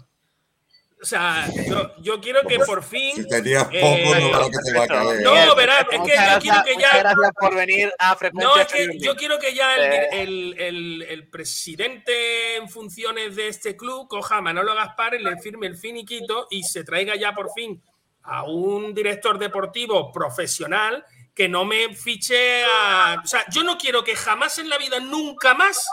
O 1.02 1.06
sea, 1.06 1.47
yo, 1.66 1.93
yo 1.98 2.20
quiero 2.20 2.43
que 2.47 2.59
por 2.59 2.82
fin. 2.82 3.16
Si 3.16 3.27
tenías 3.27 3.66
eh, 3.72 3.81
poco, 3.81 4.20
no 4.20 4.31
vale 4.31 4.51
que 4.51 4.59
te 4.70 4.78
va 4.78 4.85
a 4.85 4.86
caer. 4.86 5.22
No, 5.22 5.55
verás, 5.55 5.86
es 5.90 6.01
que 6.01 6.14
yo 6.14 6.39
quiero 6.40 6.62
que 6.64 6.74
ya. 6.78 6.98
gracias 6.98 7.31
por 7.40 7.55
venir 7.55 7.93
a 7.98 8.18
No, 8.35 8.56
es 8.59 8.66
que 8.66 8.78
Firme. 8.85 8.98
yo 8.98 9.16
quiero 9.16 9.39
que 9.39 9.55
ya 9.55 9.77
el, 9.77 9.93
Eh. 9.93 10.09
el- 10.22 10.55
el- 10.59 11.02
el 11.09 11.28
presidente 11.31 12.56
en 12.56 12.68
funciones 12.68 13.35
de 13.36 13.48
este 13.48 13.77
club 13.77 14.09
coja 14.09 14.36
a 14.36 14.40
Manolo 14.43 14.74
Gaspar 14.74 15.14
y 15.14 15.22
le 15.22 15.36
firme 15.39 15.66
el 15.68 15.77
finiquito 15.77 16.47
y 16.51 16.62
se 16.64 16.85
traiga 16.85 17.16
ya 17.16 17.32
por 17.32 17.51
fin 17.52 17.82
a 18.22 18.43
un 18.44 18.93
director 18.94 19.39
deportivo 19.39 20.12
profesional 20.12 21.05
que 21.35 21.48
no 21.48 21.64
me 21.64 21.94
fiche 21.94 22.62
a... 22.64 23.22
O 23.24 23.27
sea, 23.27 23.44
yo 23.51 23.62
no 23.64 23.78
quiero 23.78 24.05
que 24.05 24.14
jamás 24.16 24.59
en 24.59 24.68
la 24.68 24.77
vida, 24.77 25.01
nunca 25.01 25.55
más, 25.55 25.86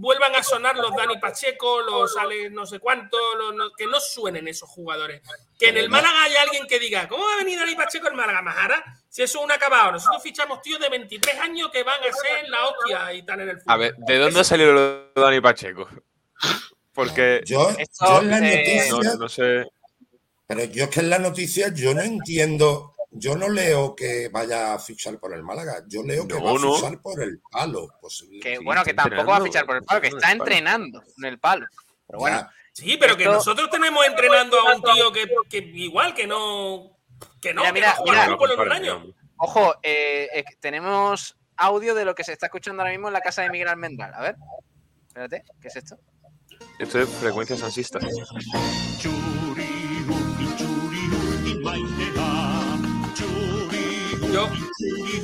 vuelvan 0.00 0.34
a 0.36 0.42
sonar 0.42 0.76
los 0.76 0.94
Dani 0.94 1.18
Pacheco, 1.18 1.80
los 1.80 2.16
Ale 2.16 2.50
no 2.50 2.64
sé 2.66 2.78
cuánto, 2.78 3.16
los 3.36 3.54
no- 3.54 3.72
que 3.76 3.86
no 3.86 3.98
suenen 4.00 4.46
esos 4.48 4.68
jugadores. 4.68 5.22
Que 5.58 5.68
en 5.70 5.76
el 5.76 5.88
Málaga 5.88 6.22
haya 6.22 6.42
alguien 6.42 6.66
que 6.66 6.78
diga, 6.78 7.08
¿cómo 7.08 7.24
va 7.24 7.34
a 7.34 7.38
venir 7.38 7.58
Dani 7.58 7.74
Pacheco 7.74 8.06
al 8.06 8.14
Málaga? 8.14 8.42
Majara, 8.42 8.84
si 9.08 9.22
eso 9.22 9.38
es 9.38 9.44
un 9.44 9.50
acabado. 9.52 9.92
Nosotros 9.92 10.22
fichamos 10.22 10.62
tíos 10.62 10.78
de 10.80 10.88
23 10.88 11.38
años 11.40 11.70
que 11.72 11.82
van 11.82 12.00
a 12.00 12.12
ser 12.12 12.48
la 12.48 12.66
hostia 12.66 13.12
y 13.12 13.22
tal 13.26 13.40
en 13.40 13.48
el 13.50 13.58
fútbol. 13.60 13.72
A 13.74 13.76
ver, 13.76 13.94
¿de 13.96 14.18
dónde 14.18 14.40
ha 14.40 14.44
salido 14.44 14.72
lo 14.72 14.80
de 14.80 15.10
Dani 15.16 15.40
Pacheco? 15.40 15.88
Porque. 16.92 17.42
Yo, 17.44 17.68
en 17.70 18.30
la 18.30 18.38
eh, 18.38 18.86
No, 18.90 18.96
noticia, 18.96 19.14
no 19.18 19.28
sé. 19.28 19.66
pero 20.46 20.64
yo 20.64 20.84
es 20.84 20.90
que 20.90 21.00
en 21.00 21.10
la 21.10 21.18
noticia 21.18 21.72
yo 21.74 21.94
no 21.94 22.00
entiendo, 22.02 22.94
yo 23.10 23.36
no 23.36 23.48
leo 23.48 23.94
que 23.96 24.28
vaya 24.28 24.74
a 24.74 24.78
fichar 24.78 25.18
por 25.18 25.32
el 25.34 25.42
Málaga, 25.42 25.82
yo 25.88 26.02
leo 26.02 26.26
que 26.28 26.34
No, 26.34 26.44
va 26.44 26.50
a 26.52 26.76
fichar 26.76 27.00
por 27.00 27.22
el 27.22 27.40
palo. 27.50 27.88
Que 28.42 28.56
Sí, 28.58 28.64
bueno, 28.64 28.84
que 28.84 28.94
tampoco 28.94 29.30
va 29.30 29.36
a 29.38 29.42
fichar 29.42 29.64
por 29.66 29.76
el 29.76 29.82
palo, 29.82 30.00
que 30.00 30.08
está 30.08 30.30
entrenando 30.32 31.02
en 31.16 31.24
el 31.24 31.38
palo. 31.38 31.66
Pero 32.06 32.18
bueno, 32.18 32.36
Ya, 32.38 32.50
Sí, 32.72 32.96
pero 32.96 33.16
que 33.16 33.24
Esto- 33.24 33.34
nosotros 33.34 33.70
tenemos 33.70 34.06
entrenando 34.06 34.56
a 34.60 34.76
un 34.76 34.82
tío 34.82 35.10
que, 35.10 35.26
que 35.50 35.58
igual 35.58 36.14
que 36.14 36.28
no. 36.28 36.96
Que 37.40 37.52
no, 37.52 37.62
Mira, 37.62 37.72
que 37.72 37.74
mira, 37.80 37.88
no 37.90 37.96
juega 37.96 38.12
mira. 38.12 38.24
al 38.24 38.30
fútbol 38.30 38.50
en 38.50 38.52
un 38.52 38.56
comparen, 38.58 38.82
año. 38.84 38.96
hombre. 38.98 39.14
ojo, 39.38 39.74
eh, 39.82 40.28
eh, 40.32 40.44
tenemos 40.60 41.36
audio 41.56 41.94
de 41.96 42.04
lo 42.04 42.14
que 42.14 42.22
se 42.22 42.32
está 42.34 42.46
escuchando 42.46 42.82
ahora 42.82 42.92
mismo 42.92 43.08
en 43.08 43.14
la 43.14 43.20
casa 43.20 43.42
de 43.42 43.50
Miguel 43.50 43.66
Almendral. 43.66 44.14
A 44.14 44.20
ver, 44.20 44.36
espérate, 45.08 45.42
¿qué 45.60 45.66
es 45.68 45.74
esto? 45.76 45.98
Esto 46.78 47.00
es 47.00 47.08
frecuencia 47.08 47.56
sansista. 47.56 47.98
Yo 54.38 54.48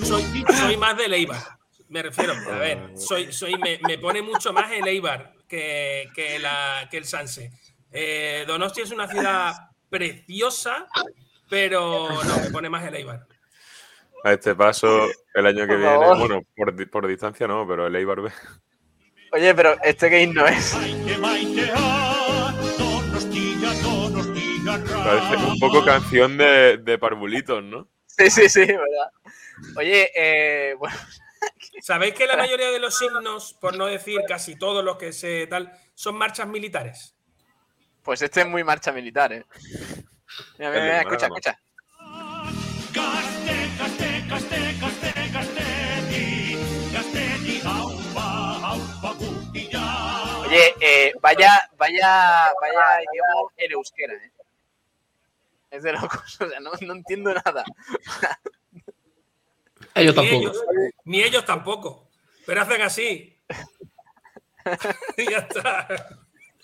soy, 0.05 0.45
soy 0.59 0.77
más 0.77 0.97
de 0.97 1.05
Eibar. 1.05 1.41
Me 1.89 2.03
refiero, 2.03 2.33
a 2.33 2.59
ver, 2.59 2.91
soy, 2.97 3.33
soy, 3.33 3.57
me, 3.59 3.79
me 3.87 3.97
pone 3.99 4.23
mucho 4.23 4.53
más 4.53 4.73
el 4.73 4.89
Eibar 4.89 5.35
que, 5.47 6.09
que, 6.17 6.41
la, 6.41 6.89
que 6.91 6.97
el 6.97 7.05
Sanse. 7.05 7.53
Eh, 7.93 8.43
Donosti 8.45 8.81
es 8.81 8.91
una 8.91 9.07
ciudad 9.07 9.55
preciosa, 9.89 10.89
pero 11.49 12.09
no, 12.25 12.39
me 12.43 12.51
pone 12.51 12.69
más 12.69 12.85
el 12.89 12.97
Eibar. 12.97 13.25
A 14.25 14.33
este 14.33 14.55
paso, 14.57 15.07
el 15.35 15.47
año 15.47 15.65
que 15.69 15.77
viene, 15.77 15.97
bueno, 16.17 16.43
por, 16.57 16.75
di- 16.75 16.87
por 16.87 17.07
distancia 17.07 17.47
no, 17.47 17.69
pero 17.69 17.87
el 17.87 17.95
Eibar 17.95 18.21
B. 18.21 18.33
Oye, 19.31 19.55
pero 19.55 19.77
este 19.85 20.09
game 20.09 20.35
no 20.35 20.45
es. 20.47 20.77
Parece 25.05 25.37
un 25.37 25.59
poco 25.61 25.85
canción 25.85 26.37
de, 26.37 26.79
de 26.79 26.99
parvulitos, 26.99 27.63
¿no? 27.63 27.89
Sí, 28.17 28.31
sí, 28.31 28.49
sí, 28.49 28.61
verdad. 28.67 29.11
Oye, 29.77 30.11
eh, 30.15 30.75
bueno. 30.79 30.97
¿Sabéis 31.83 32.15
que 32.15 32.27
la 32.27 32.37
mayoría 32.37 32.71
de 32.71 32.79
los 32.79 32.97
signos, 32.97 33.55
por 33.61 33.77
no 33.77 33.87
decir 33.87 34.21
casi 34.27 34.57
todos 34.57 34.85
los 34.85 34.97
que 34.97 35.13
se 35.13 35.47
tal, 35.47 35.73
son 35.95 36.17
marchas 36.17 36.47
militares? 36.47 37.15
Pues 38.03 38.23
este 38.23 38.43
es 38.43 38.47
muy 38.47 38.63
marcha 38.63 38.93
militar, 38.93 39.33
¿eh? 39.33 39.45
Mira, 40.59 40.71
mira, 40.71 40.83
mira 40.83 41.01
escucha, 41.01 41.27
escucha. 41.27 41.59
Oye, 50.47 50.75
eh, 50.81 51.13
vaya, 51.21 51.69
vaya, 51.77 52.53
vaya, 52.61 52.83
digamos, 53.13 53.53
el 53.57 53.73
euskera, 53.73 54.15
¿eh? 54.15 54.34
Es 55.75 55.83
de 55.83 55.93
locos, 55.93 56.37
o 56.41 56.49
sea, 56.49 56.61
no, 56.61 56.71
no 56.81 56.93
entiendo 56.95 57.35
nada. 57.35 57.65
Ellos 59.95 60.15
Ni 60.17 60.23
tampoco. 60.23 60.41
ellos, 60.41 60.65
ni 61.05 61.23
ellos 61.23 61.45
tampoco. 61.45 62.09
Pero 62.47 62.63
hacen 62.63 62.83
así. 62.83 63.39
y 65.17 65.31
ya 65.31 65.39
está. 65.39 65.87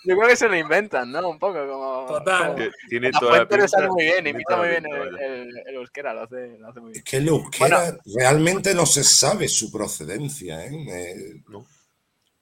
Yo 0.05 0.16
creo 0.16 0.28
que 0.28 0.37
se 0.37 0.49
lo 0.49 0.57
inventan, 0.57 1.12
¿no? 1.12 1.28
Un 1.28 1.39
poco 1.39 1.55
como. 1.66 2.07
Total. 2.07 2.73
Tiene 2.89 3.11
La 3.12 3.20
toda 3.20 3.45
la 3.45 3.57
le 3.57 3.69
sale 3.69 3.87
pinta- 3.89 3.93
muy 3.93 4.05
bien, 4.05 4.27
imita 4.27 4.57
muy 4.57 4.69
bien 4.69 4.82
pinta, 4.85 4.99
el, 5.03 5.19
el- 5.19 5.59
el 5.66 5.74
euskera, 5.74 6.15
lo 6.15 6.23
hace, 6.23 6.57
lo 6.59 6.69
hace 6.69 6.81
muy 6.81 6.93
bien. 6.93 7.05
Que 7.05 7.16
el 7.19 7.28
euskera 7.28 7.99
realmente 8.16 8.74
no 8.74 8.87
se 8.87 9.05
sabe 9.05 9.47
su 9.49 9.70
procedencia. 9.70 10.65
¿eh? 10.65 10.70
Eh, 10.89 11.43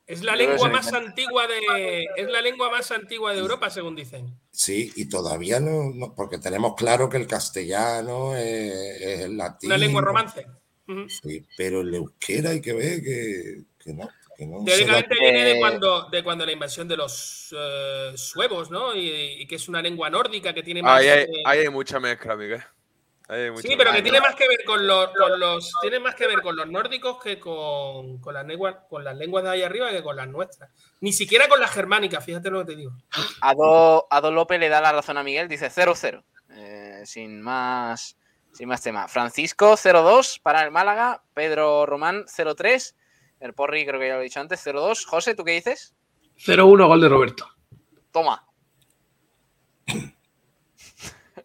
Es 0.08 0.22
la 0.24 0.34
lengua 0.34 0.68
más 0.70 0.92
antigua 0.92 1.46
de. 1.46 2.06
Es 2.16 2.28
la 2.30 2.40
lengua 2.40 2.70
más 2.70 2.90
antigua 2.90 3.32
de 3.34 3.40
Europa, 3.40 3.68
según 3.70 3.94
dicen. 3.94 4.34
sí, 4.50 4.90
y 4.96 5.08
todavía 5.08 5.60
no, 5.60 5.90
no- 5.94 6.14
porque 6.14 6.38
tenemos 6.38 6.74
claro 6.76 7.08
que 7.08 7.18
el 7.18 7.26
castellano 7.26 8.34
es, 8.34 8.72
es 9.00 9.20
el 9.20 9.36
latín. 9.36 9.68
Una 9.70 9.76
lengua 9.78 10.00
romance. 10.02 10.46
Sí, 11.08 11.44
pero 11.56 11.82
el 11.82 11.94
euskera 11.94 12.50
hay 12.50 12.62
que 12.62 12.72
ver 12.72 13.02
que, 13.02 13.62
que 13.78 13.92
no. 13.92 14.08
Que 14.36 14.46
no 14.46 14.64
Teóricamente 14.64 15.16
viene 15.20 15.44
de 15.44 15.58
cuando, 15.58 16.08
de 16.10 16.22
cuando 16.22 16.46
la 16.46 16.52
invasión 16.52 16.86
de 16.88 16.96
los 16.96 17.52
eh, 17.58 18.12
suevos, 18.16 18.70
¿no? 18.70 18.94
Y, 18.94 19.10
y 19.42 19.46
que 19.46 19.56
es 19.56 19.68
una 19.68 19.82
lengua 19.82 20.08
nórdica 20.08 20.54
que 20.54 20.62
tiene 20.62 20.80
más. 20.82 21.00
Ahí 21.00 21.08
hay, 21.08 21.24
eh, 21.24 21.42
ahí 21.44 21.58
hay 21.60 21.68
mucha 21.68 21.98
mezcla, 22.00 22.36
Miguel. 22.36 22.62
Sí, 23.60 23.74
pero 23.76 23.92
que 23.92 24.00
tiene 24.02 24.20
más 24.20 24.34
que 24.34 24.48
ver 24.48 24.64
con 24.64 24.86
los, 24.86 25.08
con 25.08 25.38
los- 25.38 25.70
tiene 25.82 26.00
más 26.00 26.14
que 26.14 26.26
ver 26.26 26.40
con 26.40 26.56
los 26.56 26.66
nórdicos 26.68 27.22
que 27.22 27.38
con, 27.38 28.18
con 28.20 28.32
las 28.32 28.46
lenguas, 28.46 28.76
con 28.88 29.04
las 29.04 29.14
lenguas 29.16 29.44
de 29.44 29.50
ahí 29.50 29.62
arriba 29.62 29.90
que 29.90 30.02
con 30.02 30.16
las 30.16 30.26
nuestras. 30.28 30.70
Ni 31.00 31.12
siquiera 31.12 31.46
con 31.48 31.60
las 31.60 31.70
germánicas, 31.70 32.24
fíjate 32.24 32.48
lo 32.50 32.60
que 32.60 32.72
te 32.72 32.76
digo. 32.76 32.92
Ado, 33.42 34.06
Ado 34.10 34.30
López 34.32 34.58
le 34.58 34.70
da 34.70 34.80
la 34.80 34.92
razón 34.92 35.18
a 35.18 35.22
Miguel, 35.22 35.46
dice 35.48 35.68
0-0. 35.70 36.24
eh, 36.50 37.02
sin 37.04 37.42
más 37.42 38.16
sin 38.52 38.66
más 38.66 38.80
tema. 38.82 39.06
Francisco 39.08 39.74
0-2 39.76 40.40
para 40.40 40.64
el 40.64 40.70
Málaga. 40.70 41.22
Pedro 41.34 41.84
Román 41.86 42.24
0-3. 42.24 42.94
El 43.40 43.52
Porri 43.52 43.84
creo 43.86 44.00
que 44.00 44.08
ya 44.08 44.14
lo 44.14 44.20
he 44.20 44.24
dicho 44.24 44.40
antes, 44.40 44.66
0-2. 44.66 45.04
José, 45.04 45.34
¿tú 45.34 45.44
qué 45.44 45.52
dices? 45.52 45.94
0-1 46.38 46.86
gol 46.88 47.00
de 47.00 47.08
Roberto. 47.10 47.46
Toma. 48.10 48.44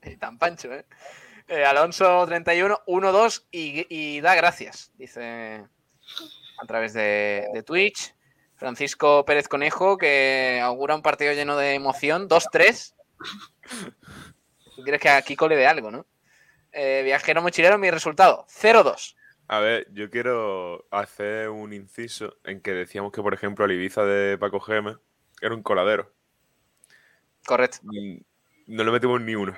y 0.01 0.15
tan 0.17 0.37
pancho, 0.39 0.73
¿eh? 0.73 0.85
Eh, 1.53 1.63
Alonso 1.65 2.25
31, 2.25 2.81
1-2 2.87 3.45
y, 3.51 3.85
y 3.87 4.21
da 4.21 4.33
gracias, 4.33 4.91
dice 4.95 5.63
a 6.59 6.65
través 6.65 6.93
de, 6.93 7.47
de 7.53 7.61
Twitch. 7.61 8.15
Francisco 8.55 9.23
Pérez 9.23 9.47
Conejo, 9.47 9.95
que 9.99 10.59
augura 10.63 10.95
un 10.95 11.03
partido 11.03 11.31
lleno 11.33 11.55
de 11.55 11.75
emoción, 11.75 12.27
2-3. 12.27 12.95
Tú 14.75 14.81
quieres 14.83 14.99
que 14.99 15.09
a 15.09 15.21
Kiko 15.21 15.47
le 15.47 15.55
dé 15.55 15.67
algo, 15.67 15.91
¿no? 15.91 16.07
Eh, 16.71 17.01
viajero 17.03 17.43
mochilero, 17.43 17.77
mi 17.77 17.91
resultado, 17.91 18.47
0-2. 18.49 19.15
A 19.47 19.59
ver, 19.59 19.85
yo 19.91 20.09
quiero 20.09 20.87
hacer 20.89 21.49
un 21.49 21.71
inciso 21.71 22.37
en 22.45 22.61
que 22.61 22.71
decíamos 22.71 23.11
que, 23.11 23.21
por 23.21 23.35
ejemplo, 23.35 23.65
el 23.65 23.73
Ibiza 23.73 24.03
de 24.05 24.39
Paco 24.39 24.59
Gémez 24.59 24.97
era 25.39 25.53
un 25.53 25.61
coladero. 25.61 26.11
Correcto. 27.45 27.77
Mm, 27.83 28.17
No 28.67 28.83
le 28.83 28.91
metimos 28.91 29.21
ni 29.21 29.35
uno. 29.35 29.55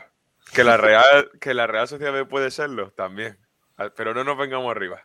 Que 0.53 0.63
la 0.63 0.77
Real, 0.77 1.31
que 1.39 1.53
la 1.53 1.67
Real 1.67 1.87
Sociedad 1.87 2.13
B 2.13 2.25
puede 2.25 2.51
serlo, 2.51 2.91
también. 2.91 3.39
Ah, 3.77 3.89
Pero 3.95 4.13
no 4.13 4.23
nos 4.23 4.37
vengamos 4.37 4.71
arriba. 4.71 5.01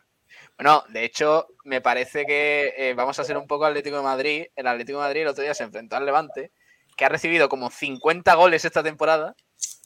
Bueno, 0.57 0.83
de 0.89 1.03
hecho, 1.03 1.47
me 1.63 1.81
parece 1.81 2.25
que 2.25 2.73
eh, 2.77 2.93
vamos 2.93 3.19
a 3.19 3.23
ser 3.23 3.37
un 3.37 3.47
poco 3.47 3.65
Atlético 3.65 3.97
de 3.97 4.03
Madrid. 4.03 4.45
El 4.55 4.67
Atlético 4.67 4.99
de 4.99 5.05
Madrid 5.05 5.21
el 5.21 5.27
otro 5.27 5.43
día 5.43 5.53
se 5.53 5.63
enfrentó 5.63 5.95
al 5.95 6.05
Levante, 6.05 6.51
que 6.95 7.05
ha 7.05 7.09
recibido 7.09 7.49
como 7.49 7.69
50 7.69 8.33
goles 8.35 8.63
esta 8.63 8.83
temporada 8.83 9.35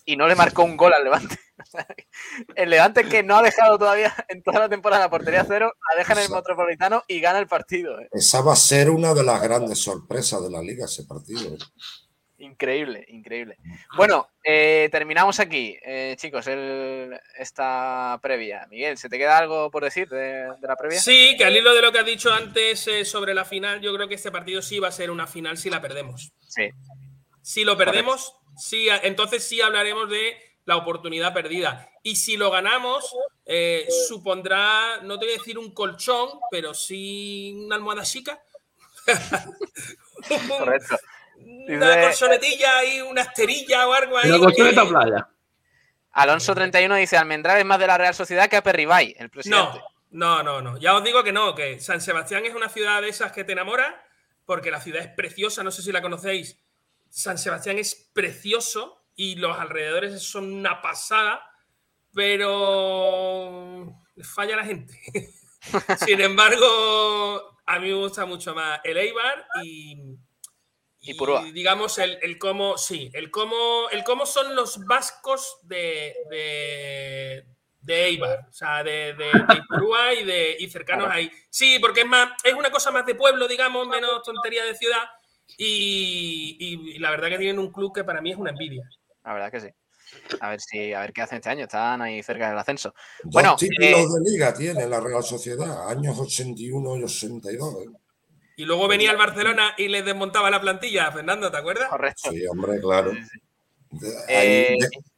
y 0.06 0.18
no 0.18 0.27
le 0.27 0.36
marcó 0.36 0.64
un 0.64 0.77
gol 0.77 0.94
al 0.94 1.03
Levante. 1.03 1.40
El 2.56 2.69
Levante 2.69 3.06
que 3.06 3.23
no 3.23 3.38
ha 3.38 3.41
dejado 3.41 3.77
todavía 3.77 4.14
en 4.27 4.44
toda 4.44 4.60
la 4.60 4.69
temporada 4.69 5.03
la 5.03 5.10
portería 5.10 5.45
cero, 5.48 5.73
la 5.90 5.98
deja 5.98 6.14
en 6.14 6.19
el 6.19 6.30
Metropolitano 6.30 7.03
y 7.07 7.19
gana 7.19 7.40
el 7.40 7.48
partido. 7.48 7.99
¿eh? 7.99 8.10
Esa 8.11 8.41
va 8.41 8.53
a 8.53 8.57
ser 8.57 8.90
una 8.90 9.14
de 9.14 9.23
las 9.23 9.41
grandes 9.41 9.82
sorpresas 9.82 10.44
de 10.44 10.52
la 10.52 10.61
liga, 10.61 10.86
ese 10.86 11.06
partido. 11.06 11.57
Increíble, 12.38 13.06
increíble. 13.07 13.57
Bueno, 13.95 14.28
eh, 14.44 14.90
terminamos 14.91 15.40
aquí, 15.40 15.78
eh, 15.82 16.16
chicos, 16.18 16.45
el- 16.48 17.18
esta 17.38 18.20
previa. 18.22 18.68
Miguel, 18.70 18.98
¿se 18.98 19.07
te 19.07 19.18
queda 19.18 19.38
algo 19.38 19.72
por 19.72 19.84
decir 19.86 20.10
de, 20.10 20.49
de 20.60 20.68
la 20.68 20.76
previa? 20.76 20.99
Sí, 20.99 21.36
que 21.38 21.45
al 21.45 21.56
hilo 21.56 21.74
de 21.74 21.82
lo 21.82 21.94
que 21.94 21.99
has 21.99 22.06
dicho 22.06 22.34
antes 22.34 22.88
eh, 22.88 23.06
sobre 23.06 23.34
la 23.34 23.45
final, 23.45 23.80
yo 23.80 23.94
creo 23.95 24.10
que 24.10 24.16
este 24.16 24.32
partido 24.32 24.62
sí 24.62 24.80
va 24.80 24.90
a 24.90 24.91
ser 24.91 25.12
una 25.12 25.28
final 25.28 25.57
si 25.57 25.70
la 25.70 25.82
perdemos. 25.82 26.34
Sí. 26.48 26.70
Si 27.41 27.64
lo 27.64 27.78
perdemos, 27.78 28.34
sí, 28.57 28.88
entonces 29.03 29.44
sí 29.48 29.62
hablaremos 29.62 30.10
de 30.10 30.36
la 30.66 30.76
oportunidad 30.76 31.34
perdida. 31.34 31.90
Y 32.03 32.18
si 32.18 32.36
lo 32.36 32.52
ganamos, 32.52 33.16
eh, 33.45 33.88
supondrá, 34.10 34.98
no 35.03 35.18
te 35.20 35.26
voy 35.26 35.36
a 35.36 35.38
decir 35.38 35.57
un 35.57 35.72
colchón, 35.72 36.28
pero 36.52 36.74
sí 36.74 37.53
una 37.56 37.76
almohada 37.76 38.03
chica. 38.03 38.41
Correcto. 40.60 40.98
Una 41.46 42.02
colchonetilla 42.02 42.84
y 42.86 43.02
una 43.02 43.22
esterilla 43.22 43.88
o 43.88 43.94
algo 43.94 44.18
ahí. 44.18 44.30
Una 44.30 44.40
colchoneta 44.40 44.84
que- 44.84 44.90
playa. 44.90 45.30
Alonso 46.12 46.56
31 46.56 46.96
dice 46.96 47.18
Almendral 47.18 47.58
es 47.60 47.66
más 47.66 47.78
de 47.78 47.88
la 47.88 47.98
Real 47.98 48.16
Sociedad 48.16 48.50
que 48.50 48.56
a 48.56 48.64
Perribay, 48.64 49.16
el 49.20 49.30
presidente. 49.30 49.80
No, 50.12 50.42
no, 50.42 50.44
no, 50.44 50.62
no. 50.62 50.78
Ya 50.78 50.96
os 50.96 51.04
digo 51.04 51.24
que 51.24 51.34
no, 51.34 51.54
que 51.54 51.80
San 51.82 52.00
Sebastián 52.00 52.46
es 52.46 52.56
una 52.56 52.70
ciudad 52.70 53.02
de 53.02 53.10
esas 53.10 53.34
que 53.34 53.44
te 53.44 53.52
enamora, 53.52 54.02
porque 54.46 54.72
la 54.72 54.80
ciudad 54.80 55.02
es 55.02 55.10
preciosa, 55.10 55.62
no 55.62 55.72
sé 55.72 55.82
si 55.82 55.92
la 55.92 56.02
conocéis. 56.02 56.58
San 57.10 57.38
Sebastián 57.38 57.78
es 57.80 58.10
precioso 58.14 59.04
y 59.16 59.36
los 59.36 59.58
alrededores 59.60 60.24
son 60.24 60.54
una 60.54 60.82
pasada, 60.82 61.42
pero 62.14 63.94
falla 64.24 64.56
la 64.56 64.64
gente. 64.64 64.98
Sin 66.06 66.22
embargo, 66.22 67.60
a 67.66 67.80
mí 67.80 67.90
me 67.90 67.96
gusta 67.96 68.26
mucho 68.26 68.56
más 68.56 68.80
el 68.84 68.98
Eibar 68.98 69.48
y, 69.64 70.16
Y 71.06 71.14
Purúa. 71.14 71.44
digamos 71.53 71.98
el, 71.99 72.18
el 72.22 72.38
cómo, 72.38 72.77
sí, 72.77 73.10
el 73.14 73.30
cómo, 73.32 73.90
el 73.91 74.03
cómo 74.03 74.26
son 74.26 74.56
los 74.56 74.84
vascos 74.86 75.60
de, 75.64 76.15
de, 76.30 77.45
de 77.82 78.06
Eibar, 78.06 78.48
o 78.49 78.53
sea, 78.53 78.84
de, 78.84 79.14
de, 79.14 79.26
de 79.26 79.56
Ipurúa 79.57 80.14
y, 80.14 80.23
de, 80.26 80.56
y 80.60 80.69
cercanos 80.69 81.07
ahí. 81.11 81.32
Sí, 81.49 81.77
porque 81.80 82.02
es 82.02 82.07
más, 82.07 82.32
es 82.44 82.53
una 82.53 82.72
cosa 82.72 82.91
más 82.91 83.06
de 83.06 83.15
pueblo, 83.15 83.48
digamos, 83.48 83.88
menos 83.88 84.23
tontería 84.23 84.64
de 84.65 84.76
ciudad. 84.76 85.03
Y, 85.57 86.57
y 86.60 86.99
la 86.99 87.11
verdad 87.11 87.30
que 87.30 87.38
tienen 87.38 87.60
un 87.60 87.72
club 87.72 87.94
que 87.94 88.03
para 88.03 88.19
mí 88.22 88.32
es 88.32 88.38
una 88.38 88.49
envidia. 88.49 88.84
La 89.23 89.34
verdad 89.34 89.52
que 89.52 89.61
sí. 89.61 89.68
A 90.40 90.49
ver 90.49 90.60
si, 90.61 90.94
a 90.94 91.02
ver 91.02 91.14
qué 91.14 91.22
hacen 91.22 91.38
este 91.38 91.49
año. 91.49 91.64
Están 91.64 92.02
ahí 92.02 92.22
cerca 92.23 92.49
del 92.49 92.57
ascenso. 92.57 92.94
Dos 93.23 93.34
Bueno, 93.34 93.56
títulos 93.56 93.90
eh, 93.90 94.06
de 94.23 94.32
liga 94.32 94.53
tiene 94.53 94.88
la 94.88 94.99
Real 94.99 95.23
Sociedad, 95.23 95.90
años 95.90 96.18
81 96.19 96.98
y 96.98 97.03
82. 97.03 97.73
¿eh? 97.76 97.88
Y 98.57 98.64
luego 98.65 98.88
venía 98.88 99.11
el 99.11 99.18
Barcelona 99.18 99.73
y 99.77 99.88
les 99.90 100.06
desmontaba 100.06 100.49
la 100.49 100.61
plantilla, 100.61 101.11
Fernando, 101.11 101.52
¿te 101.52 101.57
acuerdas? 101.57 101.90
Correcto. 101.90 102.32
Sí, 102.32 102.45
hombre, 102.48 102.80
claro. 102.80 103.11
De- 103.11 104.10
Eh, 104.30 104.77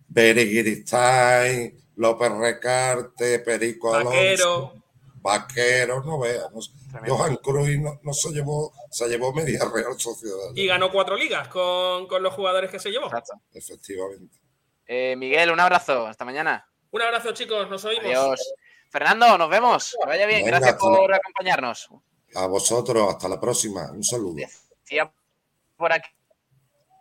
Bereguiristain, 0.09 1.77
López 1.97 2.31
Recarte, 2.31 3.39
Perico 3.39 3.93
Alonso, 3.93 4.11
Vaquero. 4.11 4.73
Vaquero, 5.22 6.03
no 6.03 6.19
veas. 6.19 6.51
no 6.53 6.61
sé. 6.61 6.72
Johan 7.05 7.35
Cruyff 7.38 7.80
no, 7.80 7.99
no 8.01 8.14
se 8.14 8.30
llevó, 8.31 8.73
se 8.89 9.07
llevó 9.07 9.34
media 9.34 9.59
Real 9.73 9.99
Sociedad. 9.99 10.51
Y 10.55 10.65
ganó 10.68 10.91
cuatro 10.91 11.15
ligas 11.15 11.47
con, 11.49 12.07
con 12.07 12.23
los 12.23 12.34
jugadores 12.34 12.72
que 12.72 12.80
se 12.80 12.89
llevó. 12.91 13.09
Efectivamente. 13.53 14.39
eh, 14.88 15.15
Miguel, 15.18 15.51
un 15.51 15.59
abrazo. 15.59 16.07
Hasta 16.07 16.23
mañana. 16.26 16.68
Un 16.91 17.01
abrazo, 17.01 17.34
chicos. 17.34 17.69
Nos 17.69 17.84
oímos. 17.85 18.05
Adiós. 18.05 18.53
Fernando, 18.89 19.38
nos 19.38 19.49
vemos. 19.49 19.95
Que 20.01 20.07
vaya 20.07 20.26
bien. 20.26 20.45
Venga, 20.45 20.59
Gracias 20.59 20.80
por 20.80 21.14
acompañarnos. 21.14 21.89
A 22.38 22.45
vosotros, 22.45 23.09
hasta 23.09 23.27
la 23.27 23.39
próxima. 23.39 23.91
Un 23.91 24.03
saludo. 24.03 24.35
Por 25.76 25.91
aquí. 25.91 26.09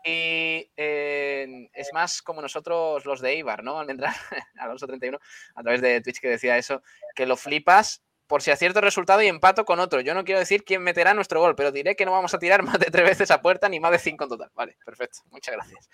eh, 0.05 1.69
es 1.75 1.91
más 1.93 2.23
como 2.23 2.41
nosotros 2.41 3.05
los 3.05 3.21
de 3.21 3.37
Ibar, 3.37 3.63
¿no? 3.63 3.79
Almendral, 3.79 4.15
Alonso 4.59 4.87
31, 4.87 5.19
a 5.55 5.63
través 5.63 5.83
de 5.83 6.01
Twitch 6.01 6.21
que 6.21 6.29
decía 6.29 6.57
eso, 6.57 6.83
que 7.15 7.27
lo 7.27 7.37
flipas 7.37 8.03
por 8.27 8.43
si 8.43 8.51
acierto 8.51 8.79
el 8.79 8.85
resultado 8.85 9.23
y 9.23 9.29
empato 9.29 9.65
con 9.65 9.79
otro. 9.79 10.01
Yo 10.01 10.15
no 10.15 10.25
quiero 10.25 10.41
decir 10.41 10.65
quién 10.65 10.83
meterá 10.83 11.13
nuestro 11.15 11.41
gol, 11.41 11.55
pero 11.55 11.71
diré 11.71 11.97
que 11.97 12.05
no 12.07 12.13
vamos 12.13 12.33
a 12.35 12.39
tirar 12.39 12.63
más 12.63 12.79
de 12.79 12.87
tres 12.87 13.05
veces 13.05 13.31
a 13.31 13.43
puerta 13.43 13.69
ni 13.69 13.79
más 13.79 13.93
de 13.93 13.99
cinco 13.99 14.25
en 14.25 14.31
total. 14.31 14.51
Vale, 14.55 14.77
perfecto. 14.85 15.19
Muchas 15.31 15.55
gracias. 15.55 15.91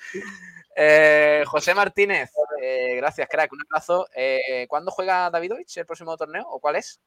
Eh, 0.76 1.42
José 1.46 1.74
Martínez, 1.74 2.30
eh, 2.62 2.94
gracias, 2.96 3.28
crack. 3.28 3.52
Un 3.52 3.60
abrazo. 3.68 4.06
Eh, 4.14 4.66
¿Cuándo 4.68 4.90
juega 4.90 5.30
Davidovich 5.30 5.76
el 5.78 5.86
próximo 5.86 6.16
torneo 6.16 6.44
o 6.48 6.60
cuál 6.60 6.76
es? 6.76 7.00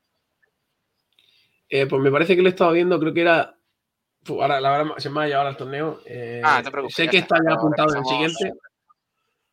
Eh, 1.69 1.85
pues 1.87 2.01
me 2.01 2.11
parece 2.11 2.35
que 2.35 2.41
lo 2.41 2.47
he 2.47 2.51
estado 2.51 2.71
viendo, 2.71 2.99
creo 2.99 3.13
que 3.13 3.21
era. 3.21 3.57
Ahora, 4.27 4.59
la 4.59 4.71
verdad, 4.71 4.93
se 4.97 5.09
me 5.09 5.21
ha 5.21 5.27
llevado 5.27 5.49
al 5.49 5.57
torneo. 5.57 6.01
Eh, 6.05 6.41
Ah, 6.43 6.61
te 6.63 6.71
preocupes, 6.71 6.95
sé 6.95 7.07
que 7.07 7.17
está, 7.17 7.37
ya 7.43 7.53
apuntado 7.53 7.91
en 7.91 7.97
el 7.97 8.05
siguiente. 8.05 8.53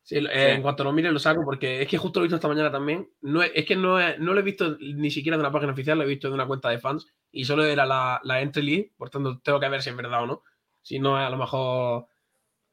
Sí, 0.01 0.17
eh. 0.17 0.53
En 0.53 0.61
cuanto 0.61 0.83
lo 0.83 0.91
mire, 0.91 1.11
lo 1.11 1.19
saco, 1.19 1.43
porque 1.45 1.81
es 1.81 1.87
que 1.87 1.97
justo 1.97 2.19
lo 2.19 2.25
he 2.25 2.27
visto 2.27 2.35
esta 2.35 2.47
mañana 2.49 2.71
también. 2.71 3.09
No, 3.21 3.41
es 3.41 3.65
que 3.65 3.75
no, 3.75 3.97
no 4.17 4.33
lo 4.33 4.39
he 4.39 4.43
visto 4.43 4.77
ni 4.79 5.09
siquiera 5.11 5.37
de 5.37 5.41
una 5.41 5.51
página 5.51 5.71
oficial, 5.71 5.97
lo 5.97 6.03
he 6.03 6.07
visto 6.07 6.27
de 6.27 6.33
una 6.33 6.45
cuenta 6.47 6.69
de 6.69 6.79
fans 6.79 7.07
y 7.31 7.45
solo 7.45 7.63
era 7.65 7.85
la, 7.85 8.19
la 8.23 8.41
entry 8.41 8.63
league, 8.63 8.91
por 8.97 9.09
tanto, 9.09 9.39
tengo 9.39 9.59
que 9.59 9.69
ver 9.69 9.81
si 9.81 9.91
es 9.91 9.95
verdad 9.95 10.23
o 10.23 10.27
no. 10.27 10.43
si 10.81 10.99
no 10.99 11.17
es 11.19 11.25
a 11.25 11.29
lo 11.29 11.37
mejor 11.37 12.07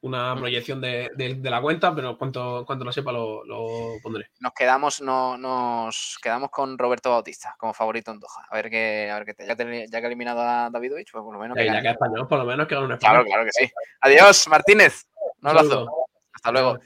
una 0.03 0.35
proyección 0.35 0.81
de, 0.81 1.11
de- 1.15 1.35
de 1.35 1.51
la 1.51 1.61
cuenta, 1.61 1.95
pero 1.95 2.17
cuanto, 2.17 2.65
cuanto 2.67 2.85
lo 2.87 2.93
sepa 2.93 3.13
lo, 3.13 3.45
lo 3.45 3.67
pondré. 4.03 4.31
Nos 4.41 4.53
quedamos, 4.55 5.01
no, 5.03 5.37
nos 5.37 6.19
quedamos 6.23 6.51
con 6.51 6.79
Roberto 6.79 7.11
Bautista 7.11 7.55
como 7.59 7.75
favorito 7.75 8.11
en 8.11 8.19
Doha. 8.21 8.47
A 8.49 8.55
ver 8.57 8.71
qué, 8.71 9.11
a 9.11 9.17
ver 9.17 9.27
qué 9.27 9.35
te- 9.35 9.47
ya, 9.47 9.55
que- 9.57 9.87
ya 9.91 10.01
que 10.01 10.07
ha 10.07 10.09
eliminado 10.09 10.41
a 10.41 10.71
Davidovich, 10.71 11.13
pues 11.13 11.23
por 11.23 11.35
lo 11.35 11.41
menos 11.41 11.55
Ya, 11.57 11.63
que 11.63 11.67
ya 11.67 11.73
gane. 11.75 11.83
que 11.83 11.89
es 11.89 11.95
español, 11.95 12.27
por 12.29 12.39
lo 12.39 12.45
menos 12.47 12.67
que 12.67 12.75
haga 12.75 12.85
un 12.85 12.97
Claro, 12.97 13.19
español. 13.21 13.27
claro 13.27 13.45
que 13.45 13.53
sí. 13.53 13.73
Adiós, 14.01 14.49
Martínez. 14.49 15.07
Un 15.43 15.49
abrazo. 15.49 15.87
Hasta 16.33 16.51
luego. 16.53 16.79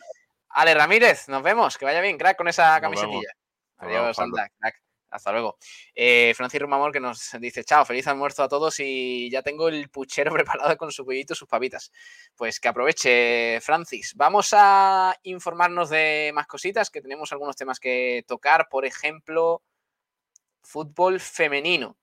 Ale 0.48 0.74
Ramírez, 0.74 1.28
nos 1.28 1.42
vemos. 1.42 1.78
Que 1.78 1.84
vaya 1.84 2.00
bien, 2.00 2.18
crack, 2.18 2.36
con 2.36 2.48
esa 2.48 2.80
camisetilla. 2.80 3.30
Adiós, 3.78 4.18
anda, 4.18 4.48
crack. 4.58 4.80
Hasta 5.14 5.30
luego. 5.30 5.58
Eh, 5.94 6.32
Francis 6.36 6.60
Rumamor 6.60 6.90
que 6.90 6.98
nos 6.98 7.30
dice, 7.40 7.62
chao, 7.62 7.84
feliz 7.84 8.04
almuerzo 8.08 8.42
a 8.42 8.48
todos 8.48 8.80
y 8.80 9.30
ya 9.30 9.42
tengo 9.42 9.68
el 9.68 9.88
puchero 9.88 10.32
preparado 10.34 10.76
con 10.76 10.90
su 10.90 11.04
pollito 11.04 11.34
y 11.34 11.36
sus 11.36 11.46
papitas. 11.46 11.92
Pues 12.34 12.58
que 12.58 12.66
aproveche, 12.66 13.60
Francis. 13.60 14.14
Vamos 14.16 14.52
a 14.52 15.14
informarnos 15.22 15.90
de 15.90 16.32
más 16.34 16.48
cositas, 16.48 16.90
que 16.90 17.00
tenemos 17.00 17.30
algunos 17.30 17.54
temas 17.54 17.78
que 17.78 18.24
tocar. 18.26 18.68
Por 18.68 18.84
ejemplo, 18.84 19.62
fútbol 20.62 21.20
femenino 21.20 21.96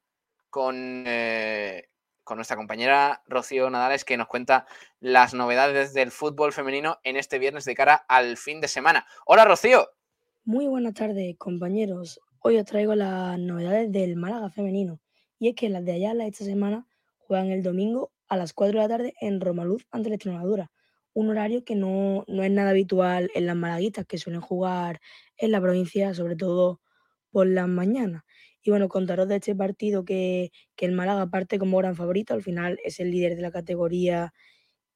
con, 0.50 1.04
eh, 1.06 1.90
con 2.24 2.38
nuestra 2.38 2.56
compañera 2.56 3.24
Rocío 3.28 3.70
Nadales 3.70 4.06
que 4.06 4.16
nos 4.16 4.28
cuenta 4.28 4.68
las 5.02 5.34
novedades 5.34 5.94
del 5.94 6.12
fútbol 6.12 6.54
femenino 6.54 7.02
en 7.04 7.18
este 7.18 7.40
viernes 7.40 7.66
de 7.66 7.76
cara 7.76 8.06
al 8.08 8.38
fin 8.38 8.62
de 8.62 8.70
semana. 8.70 9.06
Hola 9.26 9.44
Rocío. 9.44 9.90
Muy 10.46 10.66
buenas 10.68 10.94
tardes, 10.94 11.36
compañeros. 11.38 12.22
Hoy 12.44 12.58
os 12.58 12.66
traigo 12.66 12.96
las 12.96 13.38
novedades 13.38 13.92
del 13.92 14.16
Málaga 14.16 14.50
femenino. 14.50 15.00
Y 15.38 15.50
es 15.50 15.56
que 15.56 15.70
las 15.70 15.86
de 15.86 15.92
Ayala 15.92 16.26
esta 16.26 16.44
semana 16.44 16.88
juegan 17.20 17.52
el 17.52 17.62
domingo 17.62 18.12
a 18.28 18.36
las 18.36 18.52
4 18.54 18.80
de 18.80 18.88
la 18.88 18.90
tarde 18.90 19.14
en 19.22 19.40
Romaluz 19.40 19.86
ante 19.92 20.10
la 20.10 20.16
Extremadura. 20.16 20.72
Un 21.14 21.30
horario 21.30 21.64
que 21.64 21.76
no, 21.76 22.24
no 22.28 22.42
es 22.42 22.50
nada 22.50 22.72
habitual 22.72 23.30
en 23.36 23.46
las 23.46 23.56
malaguitas 23.56 24.08
que 24.08 24.18
suelen 24.18 24.42
jugar 24.42 25.02
en 25.38 25.52
la 25.52 25.62
provincia, 25.62 26.16
sobre 26.16 26.36
todo 26.36 26.82
por 27.30 27.46
las 27.46 27.68
mañanas. 27.68 28.24
Y 28.64 28.72
bueno, 28.72 28.90
contaros 28.90 29.28
de 29.28 29.36
este 29.36 29.54
partido 29.54 30.04
que, 30.04 30.52
que 30.76 30.88
el 30.88 30.94
Málaga 30.94 31.30
parte 31.30 31.60
como 31.60 31.78
gran 31.78 31.96
favorito. 31.96 32.34
Al 32.34 32.42
final 32.42 32.80
es 32.84 33.00
el 33.00 33.12
líder 33.12 33.36
de 33.36 33.44
la 33.44 33.52
categoría 33.52 34.34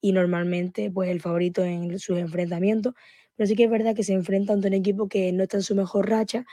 y 0.02 0.14
normalmente 0.14 0.90
pues 0.90 1.12
el 1.12 1.22
favorito 1.22 1.64
en 1.64 2.00
sus 2.00 2.18
enfrentamientos. 2.18 2.96
Pero 3.36 3.46
sí 3.46 3.56
que 3.56 3.66
es 3.66 3.70
verdad 3.70 3.96
que 3.96 4.04
se 4.04 4.14
enfrenta 4.14 4.54
ante 4.54 4.68
un 4.70 4.74
equipo 4.74 5.08
que 5.08 5.32
no 5.32 5.44
está 5.44 5.58
en 5.58 5.64
su 5.64 5.76
mejor 5.76 6.10
racha 6.10 6.44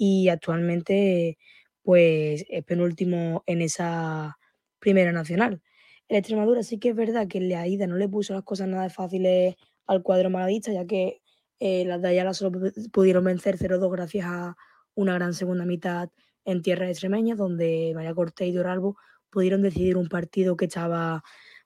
y 0.00 0.30
actualmente 0.30 1.36
pues 1.82 2.46
es 2.48 2.64
penúltimo 2.64 3.42
en 3.46 3.60
esa 3.60 4.38
primera 4.78 5.12
nacional. 5.12 5.62
El 6.08 6.16
Extremadura 6.16 6.62
sí 6.62 6.78
que 6.78 6.90
es 6.90 6.96
verdad 6.96 7.28
que 7.28 7.38
la 7.40 7.66
ida 7.68 7.86
no 7.86 7.96
le 7.96 8.08
puso 8.08 8.32
las 8.32 8.42
cosas 8.44 8.68
nada 8.68 8.88
fáciles 8.88 9.56
al 9.86 10.02
cuadro 10.02 10.30
malaguista, 10.30 10.72
ya 10.72 10.86
que 10.86 11.20
eh, 11.60 11.84
las 11.84 12.00
de 12.00 12.34
solo 12.34 12.52
pu- 12.58 12.90
pudieron 12.92 13.24
vencer 13.24 13.58
0-2 13.58 13.92
gracias 13.92 14.24
a 14.26 14.56
una 14.94 15.14
gran 15.14 15.34
segunda 15.34 15.66
mitad 15.66 16.08
en 16.46 16.62
tierra 16.62 16.88
extremeña, 16.88 17.34
donde 17.36 17.92
María 17.94 18.14
Cortés 18.14 18.48
y 18.48 18.52
Doralbo 18.52 18.96
pudieron 19.30 19.60
decidir 19.60 19.98
un 19.98 20.08
partido 20.08 20.56
que 20.56 20.64
estaba 20.64 21.22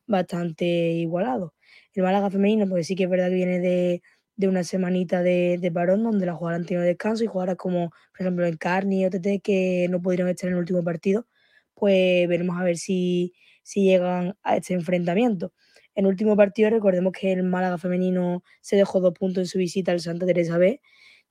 bastante 0.07 0.65
igualado. 0.67 1.55
El 1.95 2.03
Málaga 2.03 2.31
femenino, 2.31 2.69
pues 2.69 2.87
sí 2.89 2.97
que 2.97 3.05
es 3.05 3.11
verdad 3.11 3.29
que 3.29 3.35
viene 3.37 3.61
de, 3.61 4.03
de 4.37 4.49
una 4.49 4.65
semanita 4.65 5.23
de, 5.23 5.59
de 5.61 5.73
parón 5.73 6.03
donde 6.03 6.27
las 6.27 6.37
jugadoras 6.37 6.61
han 6.61 6.67
tenido 6.67 6.85
descanso 6.85 7.25
y 7.25 7.27
jugadoras 7.29 7.57
como, 7.57 7.91
por 7.91 8.21
ejemplo, 8.21 8.47
el 8.47 8.59
Carni 8.59 9.03
y 9.03 9.07
OTT 9.07 9.43
que 9.43 9.87
no 9.91 10.03
pudieron 10.03 10.29
estar 10.29 10.49
en 10.49 10.55
el 10.55 10.61
último 10.61 10.83
partido, 10.83 11.27
pues 11.75 12.29
veremos 12.29 12.59
a 12.59 12.65
ver 12.65 12.77
si, 12.79 13.35
si 13.63 13.85
llegan 13.85 14.37
a 14.43 14.57
este 14.57 14.75
enfrentamiento. 14.75 15.53
En 15.95 16.07
el 16.07 16.11
último 16.11 16.37
partido 16.37 16.71
recordemos 16.71 17.13
que 17.13 17.33
el 17.33 17.45
Málaga 17.45 17.79
femenino 17.79 18.43
se 18.61 18.77
dejó 18.77 19.01
dos 19.01 19.15
puntos 19.15 19.43
en 19.43 19.47
su 19.47 19.59
visita 19.59 19.93
al 19.93 20.01
Santa 20.01 20.27
Teresa 20.27 20.59
B, 20.59 20.81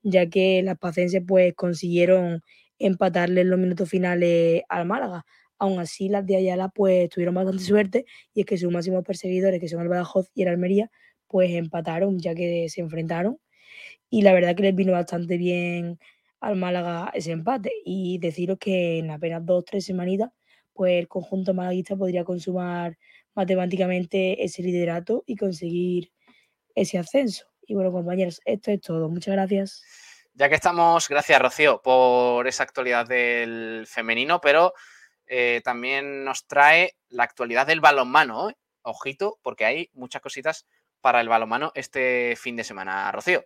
ya 0.04 0.30
que 0.30 0.62
las 0.64 0.78
pacenses 0.78 1.22
pues 1.28 1.54
consiguieron 1.56 2.42
empatarle 2.80 3.42
en 3.42 3.50
los 3.50 3.60
minutos 3.60 3.90
finales 3.90 4.64
al 4.70 4.86
Málaga. 4.86 5.26
Aún 5.60 5.80
así, 5.80 6.10
las 6.10 6.26
de 6.26 6.38
Ayala 6.38 6.70
pues 6.70 7.10
tuvieron 7.10 7.36
bastante 7.36 7.64
suerte 7.64 8.06
y 8.34 8.42
es 8.42 8.46
que 8.46 8.58
sus 8.58 8.72
máximos 8.72 9.04
perseguidores, 9.04 9.60
que 9.60 9.68
son 9.70 9.82
el 9.82 9.90
Badajoz 9.90 10.30
y 10.34 10.44
el 10.44 10.50
Almería, 10.50 10.92
pues 11.34 11.50
empataron 11.50 12.20
ya 12.20 12.36
que 12.36 12.70
se 12.70 12.82
enfrentaron 12.82 13.40
y 14.08 14.22
la 14.22 14.34
verdad 14.34 14.56
que 14.56 14.62
les 14.62 14.76
vino 14.76 14.92
bastante 14.92 15.36
bien 15.38 15.98
al 16.40 16.58
Málaga 16.58 17.10
ese 17.16 17.32
empate 17.32 17.72
y 17.84 18.20
deciros 18.20 18.60
que 18.60 19.00
en 19.00 19.10
apenas 19.10 19.44
dos 19.44 19.62
o 19.62 19.64
tres 19.64 19.84
semanitas 19.84 20.30
pues 20.74 20.94
el 20.94 21.08
conjunto 21.08 21.56
malaguista 21.56 21.96
podría 21.96 22.24
consumar 22.24 23.00
matemáticamente 23.34 24.44
ese 24.44 24.62
liderato 24.62 25.24
y 25.26 25.36
conseguir 25.36 26.12
ese 26.76 27.00
ascenso. 27.00 27.48
Y 27.66 27.74
bueno, 27.74 27.92
compañeros, 27.92 28.40
esto 28.46 28.70
es 28.70 28.82
todo. 28.82 29.10
Muchas 29.10 29.34
gracias. 29.34 29.84
Ya 30.36 30.50
que 30.50 30.56
estamos, 30.56 31.10
gracias 31.10 31.42
Rocío 31.42 31.82
por 31.82 32.46
esa 32.48 32.62
actualidad 32.62 33.08
del 33.08 33.86
femenino, 33.88 34.40
pero 34.40 34.74
eh, 35.26 35.62
también 35.64 36.24
nos 36.26 36.46
trae 36.46 36.96
la 37.10 37.24
actualidad 37.24 37.66
del 37.66 37.82
balonmano. 37.82 38.52
¿eh? 38.52 38.56
Ojito, 38.84 39.40
porque 39.42 39.66
hay 39.66 39.90
muchas 39.94 40.22
cositas 40.22 40.68
para 41.04 41.20
el 41.20 41.28
balonmano 41.28 41.72
este 41.76 42.36
fin 42.38 42.56
de 42.56 42.64
semana. 42.64 43.12
Rocío. 43.12 43.44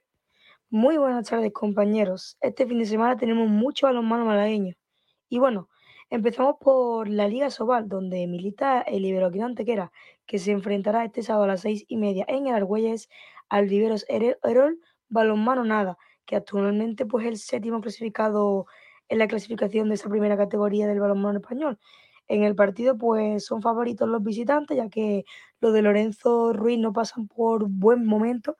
Muy 0.69 0.97
buenas 0.97 1.27
tardes, 1.27 1.51
compañeros. 1.51 2.37
Este 2.39 2.67
fin 2.67 2.77
de 2.77 2.85
semana 2.85 3.17
tenemos 3.17 3.49
mucho 3.49 3.87
balonmano 3.87 4.25
malagueño. 4.25 4.75
Y 5.27 5.39
bueno, 5.39 5.67
empezamos 6.11 6.57
por 6.61 7.09
la 7.09 7.27
Liga 7.27 7.49
Sobal, 7.49 7.89
donde 7.89 8.27
milita 8.27 8.81
el 8.81 9.03
Iberoquino 9.05 9.47
Antequera, 9.47 9.91
que 10.27 10.37
se 10.37 10.51
enfrentará 10.51 11.03
este 11.03 11.23
sábado 11.23 11.45
a 11.45 11.47
las 11.47 11.61
seis 11.61 11.83
y 11.87 11.97
media 11.97 12.25
en 12.27 12.45
el 12.47 12.53
Argüelles 12.53 13.09
al 13.49 13.67
Riveros 13.69 14.05
Ere- 14.07 14.37
Erol 14.43 14.79
Balonmano 15.09 15.63
Nada, 15.63 15.97
que 16.25 16.35
actualmente 16.35 17.05
pues, 17.07 17.25
es 17.25 17.31
el 17.31 17.37
séptimo 17.37 17.81
clasificado 17.81 18.67
en 19.09 19.17
la 19.17 19.27
clasificación 19.27 19.89
de 19.89 19.95
esa 19.95 20.09
primera 20.09 20.37
categoría 20.37 20.85
del 20.85 20.99
balonmano 20.99 21.39
español. 21.39 21.79
En 22.29 22.43
el 22.43 22.55
partido 22.55 22.97
pues 22.97 23.45
son 23.45 23.61
favoritos 23.61 24.09
los 24.09 24.21
visitantes, 24.21 24.75
ya 24.75 24.89
que 24.89 25.23
los 25.61 25.73
de 25.73 25.81
Lorenzo 25.81 26.53
Ruiz 26.53 26.79
no 26.79 26.93
pasan 26.93 27.27
por 27.27 27.67
buen 27.69 28.05
momento 28.05 28.57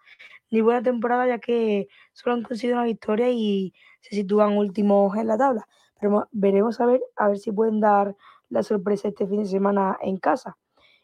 ni 0.52 0.62
buena 0.62 0.82
temporada, 0.84 1.28
ya 1.28 1.40
que 1.40 1.88
solo 2.14 2.36
han 2.36 2.44
conseguido 2.44 2.78
una 2.78 2.86
victoria 2.86 3.30
y 3.30 3.74
se 4.02 4.16
sitúan 4.16 4.58
últimos 4.58 5.16
en 5.18 5.28
la 5.28 5.38
tabla. 5.38 5.68
Pero 6.00 6.12
mo- 6.12 6.28
veremos 6.32 6.80
a 6.80 6.86
ver, 6.86 7.02
a 7.18 7.28
ver 7.30 7.38
si 7.40 7.52
pueden 7.52 7.80
dar 7.82 8.16
la 8.50 8.64
sorpresa 8.64 9.10
este 9.10 9.28
fin 9.28 9.40
de 9.44 9.46
semana 9.48 9.98
en 10.02 10.18
casa. 10.18 10.58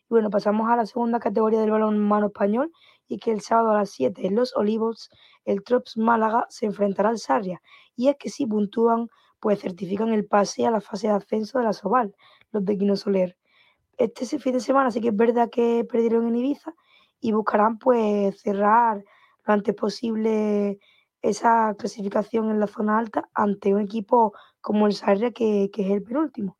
Y 0.04 0.08
bueno, 0.10 0.30
pasamos 0.30 0.70
a 0.70 0.76
la 0.76 0.86
segunda 0.86 1.20
categoría 1.20 1.60
del 1.62 1.72
balonmano 1.72 2.28
español 2.28 2.72
y 3.08 3.18
que 3.20 3.32
el 3.32 3.42
sábado 3.42 3.72
a 3.72 3.76
las 3.80 3.90
7 3.92 4.28
en 4.28 4.36
Los 4.36 4.56
Olivos 4.56 5.10
el 5.46 5.64
Trops 5.64 5.98
Málaga 5.98 6.46
se 6.50 6.66
enfrentará 6.68 7.10
al 7.10 7.18
Sarria. 7.20 7.62
Y 7.96 8.08
es 8.10 8.16
que 8.18 8.30
si 8.30 8.46
puntúan, 8.46 9.10
pues 9.40 9.60
certifican 9.62 10.14
el 10.14 10.26
pase 10.26 10.66
a 10.66 10.72
la 10.72 10.82
fase 10.82 11.08
de 11.08 11.14
ascenso 11.14 11.58
de 11.60 11.66
la 11.66 11.74
Soval, 11.74 12.16
los 12.52 12.64
de 12.66 12.78
Quino 12.78 12.96
Soler. 12.96 13.38
Este 13.98 14.26
fin 14.40 14.54
de 14.54 14.60
semana 14.60 14.92
sí 14.92 15.02
que 15.02 15.10
es 15.10 15.16
verdad 15.16 15.50
que 15.50 15.86
perdieron 15.90 16.28
en 16.28 16.36
Ibiza 16.36 16.74
y 17.20 17.32
buscarán 17.32 17.78
pues 17.78 18.42
cerrar 18.42 19.04
lo 19.46 19.54
antes 19.54 19.76
posible 19.76 20.80
esa 21.22 21.74
clasificación 21.78 22.50
en 22.50 22.60
la 22.60 22.68
zona 22.68 22.98
alta 22.98 23.30
ante 23.34 23.74
un 23.74 23.82
equipo 23.82 24.34
como 24.62 24.88
el 24.88 24.94
Sarria 24.94 25.32
que, 25.32 25.70
que 25.72 25.84
es 25.84 25.92
el 25.92 26.04
penúltimo. 26.04 26.58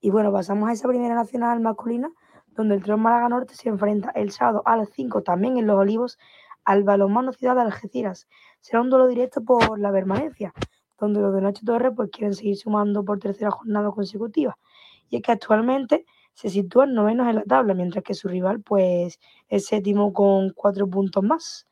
Y 0.00 0.10
bueno, 0.10 0.32
pasamos 0.32 0.68
a 0.68 0.72
esa 0.72 0.88
primera 0.88 1.14
nacional 1.14 1.60
masculina 1.60 2.10
donde 2.48 2.76
el 2.76 2.82
Tron 2.82 3.00
Málaga 3.00 3.28
Norte 3.28 3.54
se 3.54 3.68
enfrenta 3.68 4.10
el 4.10 4.30
sábado 4.30 4.62
a 4.66 4.76
las 4.76 4.90
5 4.90 5.22
también 5.22 5.56
en 5.56 5.66
Los 5.66 5.78
Olivos 5.78 6.18
al 6.64 6.84
Balonmano 6.84 7.32
Ciudad 7.32 7.54
de 7.54 7.62
Algeciras. 7.62 8.28
Será 8.60 8.80
un 8.80 8.90
duelo 8.90 9.06
directo 9.06 9.42
por 9.42 9.78
la 9.78 9.92
permanencia, 9.92 10.52
donde 10.98 11.20
los 11.20 11.34
de 11.34 11.40
Nacho 11.40 11.64
Torres 11.64 11.92
pues 11.94 12.10
quieren 12.10 12.34
seguir 12.34 12.56
sumando 12.56 13.04
por 13.04 13.18
tercera 13.18 13.50
jornada 13.50 13.90
consecutiva. 13.90 14.56
Y 15.08 15.16
es 15.16 15.22
que 15.22 15.32
actualmente 15.32 16.06
se 16.34 16.50
sitúan 16.50 16.94
novenos 16.94 17.28
en 17.28 17.36
la 17.36 17.44
tabla, 17.44 17.74
mientras 17.74 18.04
que 18.04 18.14
su 18.14 18.28
rival 18.28 18.60
pues 18.60 19.20
es 19.48 19.66
séptimo 19.66 20.12
con 20.12 20.50
cuatro 20.50 20.88
puntos 20.88 21.22
más. 21.22 21.68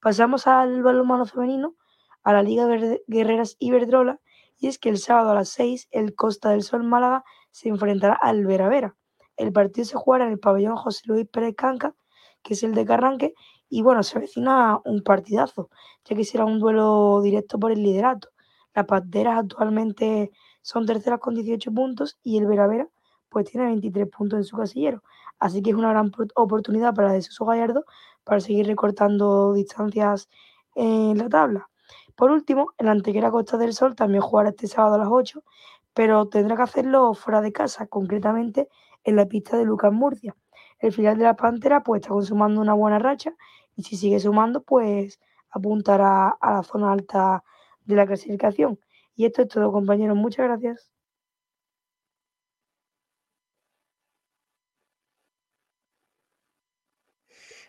Pasamos 0.00 0.46
al 0.46 0.82
balonmano 0.82 1.26
femenino, 1.26 1.74
a 2.22 2.32
la 2.32 2.42
Liga 2.42 2.66
Guerreras 3.06 3.56
Iberdrola, 3.58 4.20
y 4.58 4.68
es 4.68 4.78
que 4.78 4.88
el 4.88 4.98
sábado 4.98 5.30
a 5.30 5.34
las 5.34 5.50
6 5.50 5.88
el 5.90 6.14
Costa 6.14 6.50
del 6.50 6.62
Sol 6.62 6.82
Málaga 6.82 7.24
se 7.50 7.68
enfrentará 7.68 8.14
al 8.14 8.46
Vera 8.46 8.68
Vera. 8.68 8.96
El 9.36 9.52
partido 9.52 9.84
se 9.84 9.96
jugará 9.96 10.24
en 10.24 10.32
el 10.32 10.38
pabellón 10.38 10.76
José 10.76 11.02
Luis 11.06 11.26
Pérez 11.28 11.54
Canca, 11.54 11.94
que 12.42 12.54
es 12.54 12.62
el 12.62 12.74
de 12.74 12.86
Carranque, 12.86 13.34
y 13.68 13.82
bueno, 13.82 14.02
se 14.02 14.16
avecina 14.16 14.80
un 14.84 15.02
partidazo, 15.02 15.68
ya 16.04 16.16
que 16.16 16.24
será 16.24 16.44
un 16.46 16.58
duelo 16.58 17.20
directo 17.20 17.58
por 17.58 17.72
el 17.72 17.82
liderato. 17.82 18.30
Las 18.74 18.86
Panteras 18.86 19.38
actualmente 19.38 20.30
son 20.62 20.86
terceras 20.86 21.20
con 21.20 21.34
18 21.34 21.72
puntos 21.72 22.18
y 22.22 22.38
el 22.38 22.46
Vera 22.46 22.66
Vera 22.66 22.88
pues 23.36 23.50
tiene 23.50 23.66
23 23.66 24.08
puntos 24.08 24.38
en 24.38 24.44
su 24.44 24.56
casillero. 24.56 25.02
Así 25.38 25.60
que 25.60 25.68
es 25.68 25.76
una 25.76 25.90
gran 25.90 26.10
oportunidad 26.36 26.94
para 26.94 27.12
De 27.12 27.20
Suso 27.20 27.44
Gallardo 27.44 27.84
para 28.24 28.40
seguir 28.40 28.66
recortando 28.66 29.52
distancias 29.52 30.30
en 30.74 31.18
la 31.18 31.28
tabla. 31.28 31.68
Por 32.14 32.30
último, 32.30 32.72
el 32.78 32.88
Antequera 32.88 33.30
Costa 33.30 33.58
del 33.58 33.74
Sol 33.74 33.94
también 33.94 34.22
jugará 34.22 34.48
este 34.48 34.68
sábado 34.68 34.94
a 34.94 34.98
las 35.00 35.08
8, 35.10 35.44
pero 35.92 36.28
tendrá 36.28 36.56
que 36.56 36.62
hacerlo 36.62 37.12
fuera 37.12 37.42
de 37.42 37.52
casa, 37.52 37.86
concretamente 37.86 38.70
en 39.04 39.16
la 39.16 39.26
pista 39.26 39.58
de 39.58 39.66
Lucas 39.66 39.92
Murcia. 39.92 40.34
el 40.78 40.94
filial 40.94 41.18
de 41.18 41.24
la 41.24 41.36
Pantera 41.36 41.82
pues 41.82 42.00
está 42.00 42.14
consumando 42.14 42.62
una 42.62 42.72
buena 42.72 42.98
racha 42.98 43.34
y 43.74 43.82
si 43.82 43.98
sigue 43.98 44.18
sumando 44.18 44.62
pues 44.62 45.20
apuntará 45.50 46.30
a 46.40 46.52
la 46.52 46.62
zona 46.62 46.90
alta 46.90 47.44
de 47.84 47.96
la 47.96 48.06
clasificación. 48.06 48.80
Y 49.14 49.26
esto 49.26 49.42
es 49.42 49.48
todo 49.48 49.70
compañeros, 49.72 50.16
muchas 50.16 50.46
gracias. 50.46 50.95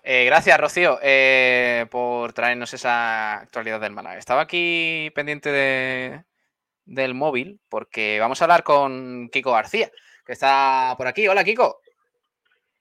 Eh, 0.09 0.23
gracias, 0.23 0.57
Rocío, 0.57 0.99
eh, 1.03 1.85
por 1.91 2.31
traernos 2.31 2.73
esa 2.73 3.41
actualidad 3.41 3.81
del 3.81 3.91
Málaga. 3.91 4.17
Estaba 4.17 4.43
aquí 4.43 5.11
pendiente 5.13 5.51
de, 5.51 6.23
del 6.85 7.13
móvil 7.13 7.59
porque 7.67 8.17
vamos 8.17 8.39
a 8.39 8.45
hablar 8.45 8.63
con 8.63 9.27
Kiko 9.27 9.51
García, 9.51 9.91
que 10.25 10.31
está 10.31 10.95
por 10.97 11.07
aquí. 11.07 11.27
Hola, 11.27 11.43
Kiko. 11.43 11.81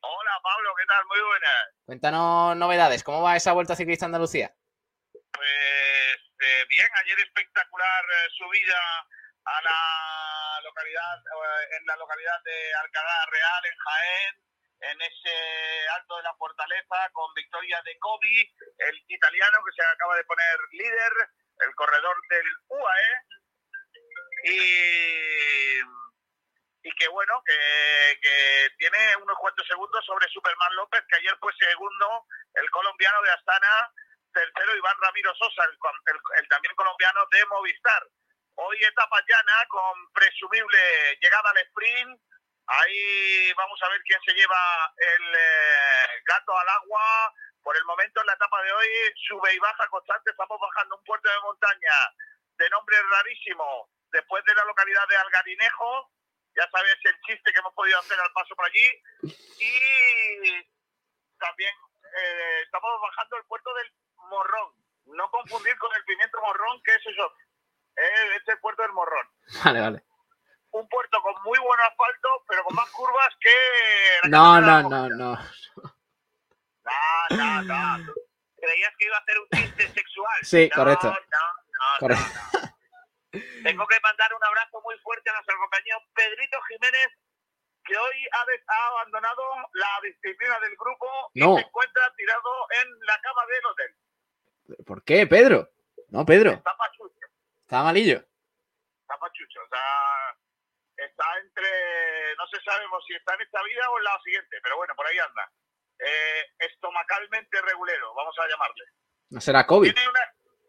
Hola, 0.03 0.41
Pablo, 0.41 0.71
¿qué 0.79 0.87
tal? 0.87 1.05
Muy 1.07 1.21
buenas. 1.21 1.65
Cuéntanos 1.85 2.57
novedades. 2.57 3.03
¿Cómo 3.03 3.23
va 3.23 3.35
esa 3.35 3.55
vuelta 3.55 3.75
ciclista 3.75 4.05
a 4.05 4.07
Andalucía? 4.07 4.55
Pues 5.11 6.17
eh, 6.39 6.65
bien, 6.69 6.89
ayer 6.95 7.19
espectacular 7.19 8.05
subida 8.39 8.79
a 9.47 9.63
la 9.63 10.61
localidad, 10.63 11.19
en 11.77 11.87
la 11.87 11.97
localidad 11.97 12.41
de 12.45 12.75
Alcalá 12.85 13.27
Real, 13.33 13.67
en 13.67 13.79
Jaén, 13.79 14.47
en 14.81 15.01
ese 15.01 15.89
alto 15.95 16.17
de 16.17 16.23
la 16.23 16.35
fortaleza, 16.35 17.11
con 17.13 17.33
victoria 17.35 17.81
de 17.83 17.99
Kobe, 17.99 18.53
el 18.79 19.05
italiano 19.09 19.59
que 19.65 19.73
se 19.73 19.87
acaba 19.89 20.17
de 20.17 20.25
poner 20.25 20.59
líder, 20.73 21.13
el 21.61 21.75
corredor 21.75 22.17
del 22.29 22.47
UAE, 22.69 23.13
y, 24.45 25.81
y 26.83 26.93
que 26.95 27.09
bueno, 27.09 27.43
que, 27.45 28.19
que 28.21 28.71
tiene 28.79 29.17
unos 29.17 29.39
cuantos 29.39 29.67
segundos 29.67 30.05
sobre 30.05 30.29
Superman 30.29 30.77
López, 30.77 31.03
que 31.09 31.17
ayer 31.17 31.37
fue 31.41 31.53
segundo, 31.59 32.27
el 32.55 32.71
colombiano 32.71 33.23
de 33.23 33.31
Astana, 33.31 33.93
tercero 34.33 34.77
Iván 34.77 34.97
Ramiro 35.01 35.35
Sosa, 35.35 35.65
el, 35.65 35.71
el, 36.15 36.21
el 36.37 36.49
también 36.49 36.75
colombiano 36.75 37.27
de 37.31 37.47
Movistar. 37.47 38.07
Hoy 38.59 38.83
etapa 38.85 39.23
llana 39.29 39.67
con 39.69 40.13
presumible 40.13 41.19
llegada 41.21 41.51
al 41.51 41.59
sprint. 41.59 42.21
Ahí 42.67 43.53
vamos 43.53 43.81
a 43.83 43.89
ver 43.89 44.03
quién 44.03 44.21
se 44.25 44.35
lleva 44.35 44.93
el 44.97 45.35
eh, 45.35 46.07
gato 46.27 46.57
al 46.59 46.69
agua. 46.69 47.33
Por 47.63 47.77
el 47.77 47.85
momento 47.85 48.21
en 48.21 48.27
la 48.27 48.35
etapa 48.35 48.63
de 48.63 48.73
hoy 48.73 48.89
sube 49.29 49.55
y 49.55 49.59
baja 49.59 49.87
constante. 49.89 50.31
Estamos 50.31 50.59
bajando 50.61 50.97
un 50.97 51.05
puerto 51.05 51.29
de 51.29 51.41
montaña 51.41 51.95
de 52.59 52.71
nombre 52.71 52.97
rarísimo 53.11 53.91
después 54.11 54.45
de 54.45 54.55
la 54.55 54.65
localidad 54.65 55.07
de 55.09 55.17
Algarinejo. 55.17 56.11
Ya 56.57 56.69
sabes 56.71 56.97
el 57.05 57.21
chiste 57.21 57.53
que 57.53 57.59
hemos 57.59 57.75
podido 57.75 57.99
hacer 57.99 58.19
al 58.19 58.33
paso 58.33 58.55
por 58.57 58.67
allí. 58.67 58.89
Y 59.23 60.69
también 61.39 61.75
eh, 62.19 62.63
estamos 62.65 62.91
bajando 63.01 63.37
el 63.37 63.45
puerto 63.45 63.75
del 63.75 63.93
Morrón. 64.31 64.73
No 65.07 65.31
confundir 65.31 65.77
con 65.79 65.95
el 65.95 66.05
pimiento 66.05 66.41
morrón, 66.41 66.83
que 66.83 66.95
es 66.95 67.07
eso. 67.07 67.33
Es 67.95 68.37
este 68.37 68.57
puerto 68.57 68.83
del 68.83 68.93
Morrón. 68.93 69.29
Vale, 69.65 69.81
vale. 69.81 70.05
Un 70.71 70.89
puerto 70.89 71.21
con 71.23 71.35
muy 71.45 71.59
buen 71.59 71.81
asfalto, 71.81 72.29
pero 72.49 72.65
con 72.65 72.77
más 72.77 72.91
curvas 72.91 73.35
que... 73.41 74.29
No, 74.29 74.61
no, 74.61 74.83
no, 74.83 75.09
no. 75.09 75.39
No, 76.87 77.37
no, 77.37 77.63
no. 77.63 78.15
¿Creías 78.57 78.93
que 78.99 79.07
iba 79.07 79.17
a 79.17 79.21
hacer 79.21 79.39
un 79.39 79.49
chiste 79.51 79.89
sexual? 79.89 80.39
Sí, 80.43 80.69
No, 80.71 80.77
correcto. 80.77 81.09
No, 81.09 81.15
no, 81.15 81.99
Correcto. 82.01 82.77
Tengo 83.63 83.87
que 83.87 84.01
mandar 84.01 84.33
un 84.35 84.45
abrazo 84.45 84.81
muy 84.83 84.97
fuerte 84.99 85.29
a 85.31 85.35
nuestro 85.35 85.59
compañero 85.59 85.99
Pedrito 86.15 86.59
Jiménez, 86.69 87.09
que 87.85 87.97
hoy 87.97 88.29
ha, 88.33 88.87
abandonado 88.89 89.43
la 89.75 90.01
disciplina 90.03 90.59
del 90.61 90.77
grupo 90.77 91.07
y 91.35 91.41
se 91.41 91.67
encuentra 91.67 92.15
tirado 92.17 92.51
en 92.83 93.01
la 93.07 93.21
cama 93.21 93.43
del 93.47 93.67
hotel. 93.67 94.85
¿Por 94.85 95.05
qué, 95.05 95.27
Pedro? 95.27 95.69
No, 96.09 96.25
Pedro. 96.25 96.53
Está 96.53 96.77
pachucho, 96.77 97.27
Está 97.63 97.83
malillo. 97.83 98.25
está 99.03 99.19
pachucho. 99.19 99.61
O 99.65 99.69
sea, 99.69 100.37
está 101.07 101.25
entre, 101.39 102.37
no 102.37 102.47
sé 102.49 102.61
sabemos 102.65 103.03
si 103.07 103.15
está 103.15 103.35
en 103.35 103.41
esta 103.43 103.63
vida 103.63 103.89
o 103.91 103.99
en 103.99 104.05
la 104.05 104.21
siguiente, 104.23 104.59
pero 104.63 104.77
bueno, 104.77 104.95
por 104.95 105.07
ahí 105.07 105.19
anda. 105.19 105.51
Eh, 105.99 106.45
estomacalmente 106.59 107.61
regulero, 107.63 108.15
vamos 108.15 108.35
a 108.39 108.47
llamarle. 108.49 108.85
No 109.31 109.41
será 109.41 109.67
COVID. 109.67 109.93
Tiene 109.95 110.09
una, 110.09 110.21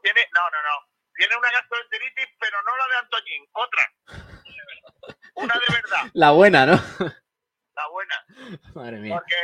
tiene, 0.02 0.28
no, 0.34 0.42
no, 0.50 0.62
no. 0.64 0.88
Tiene 1.16 1.36
una 1.36 1.52
gastroenteritis, 1.52 2.28
pero 2.40 2.62
no 2.64 2.78
la 2.78 2.88
de 2.88 2.98
Antoñín, 2.98 3.46
otra. 3.54 3.92
Una 5.36 5.54
de 5.54 5.74
verdad, 5.76 6.02
La 6.14 6.32
buena, 6.32 6.66
¿no? 6.66 6.74
la 7.76 7.88
buena. 7.90 8.26
Madre 8.74 8.98
mía. 8.98 9.16
Porque 9.16 9.36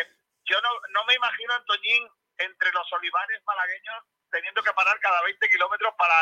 yo 0.45 0.59
no, 0.61 0.69
no 0.89 1.05
me 1.05 1.13
imagino 1.13 1.53
a 1.53 1.57
Antoñín 1.57 2.07
entre 2.39 2.71
los 2.71 2.91
olivares 2.93 3.39
malagueños 3.45 4.03
teniendo 4.31 4.63
que 4.63 4.73
parar 4.73 4.99
cada 4.99 5.21
20 5.21 5.49
kilómetros 5.49 5.93
para 5.95 6.15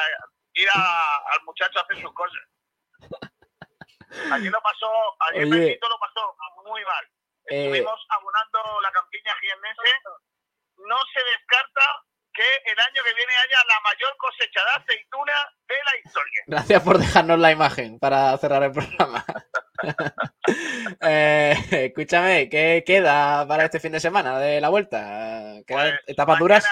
ir 0.55 0.67
a- 0.73 1.17
al 1.33 1.43
muchacho 1.43 1.79
a 1.79 1.83
hacer 1.83 2.01
sus 2.01 2.13
cosas. 2.13 2.41
Allí 4.31 4.49
lo 4.49 4.61
pasó, 4.61 4.91
ayer 5.29 5.43
Oye. 5.43 5.51
Pedrito 5.51 5.89
lo 5.89 5.99
pasó 5.99 6.35
muy 6.63 6.83
mal. 6.83 7.05
Eh, 7.47 7.65
Estuvimos 7.65 8.05
abonando 8.09 8.81
la 8.81 8.91
campiña 8.91 9.33
jiennense. 9.39 9.91
No 10.77 10.97
se 11.13 11.23
descarta 11.23 11.81
que 12.33 12.71
el 12.71 12.79
año 12.79 13.03
que 13.03 13.13
viene 13.13 13.33
haya 13.35 13.63
la 13.67 13.79
mayor 13.81 14.15
cosecha 14.17 14.63
de 14.63 14.71
aceituna 14.71 15.33
de 15.67 15.75
la 15.83 15.97
historia. 15.97 16.43
Gracias 16.47 16.83
por 16.83 16.97
dejarnos 16.97 17.39
la 17.39 17.51
imagen 17.51 17.99
para 17.99 18.37
cerrar 18.37 18.63
el 18.63 18.71
programa. 18.71 19.25
Eh, 21.01 21.55
escúchame, 21.89 22.47
¿qué 22.47 22.83
queda 22.85 23.47
para 23.47 23.65
este 23.65 23.79
fin 23.79 23.91
de 23.91 23.99
semana 23.99 24.37
de 24.37 24.61
la 24.61 24.69
vuelta? 24.69 25.57
¿Quedan 25.65 25.97
etapas 26.05 26.37
duras? 26.37 26.63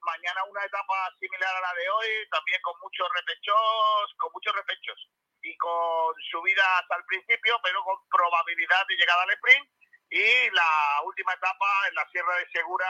Mañana 0.00 0.40
una 0.50 0.64
etapa 0.64 0.94
similar 1.20 1.54
a 1.54 1.60
la 1.60 1.74
de 1.74 1.88
hoy, 1.90 2.08
también 2.32 2.60
con 2.62 2.74
muchos 2.80 3.06
repechos, 3.14 4.14
con 4.18 4.32
muchos 4.32 4.52
repechos 4.52 5.08
y 5.44 5.56
con 5.58 6.14
subidas 6.30 6.82
al 6.90 7.04
principio, 7.04 7.60
pero 7.62 7.82
con 7.84 7.96
probabilidad 8.08 8.86
de 8.88 8.96
llegada 8.96 9.22
al 9.22 9.30
sprint. 9.30 9.68
Y 10.10 10.50
la 10.50 11.00
última 11.04 11.32
etapa 11.34 11.66
en 11.88 11.94
la 11.94 12.08
Sierra 12.10 12.36
de 12.36 12.48
Segura, 12.50 12.86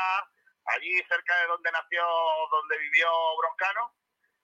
allí 0.67 1.03
cerca 1.09 1.37
de 1.41 1.47
donde 1.47 1.71
nació, 1.73 2.05
donde 2.51 2.79
vivió 2.79 3.11
Broncano, 3.39 3.95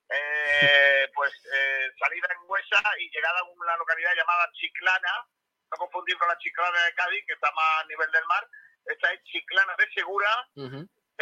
eh, 0.09 1.09
pues 1.15 1.32
eh, 1.55 1.93
salida 1.99 2.28
en 2.32 2.49
Huesa 2.49 2.82
y 2.99 3.11
llegada 3.11 3.41
a 3.41 3.45
una 3.45 3.77
localidad 3.77 4.15
llamada 4.15 4.51
Chiclana, 4.53 5.27
no 5.70 5.78
confundir 5.78 6.19
con 6.19 6.28
la 6.28 6.39
Chiclana 6.39 6.85
de 6.85 6.95
Cádiz, 6.95 7.24
que 7.27 7.35
está 7.35 7.51
más 7.53 7.81
a 7.82 7.87
nivel 7.87 8.11
del 8.11 8.24
mar, 8.27 8.47
esta 8.87 9.12
es 9.12 9.23
Chiclana 9.24 9.74
de 9.78 9.89
Segura, 9.93 10.49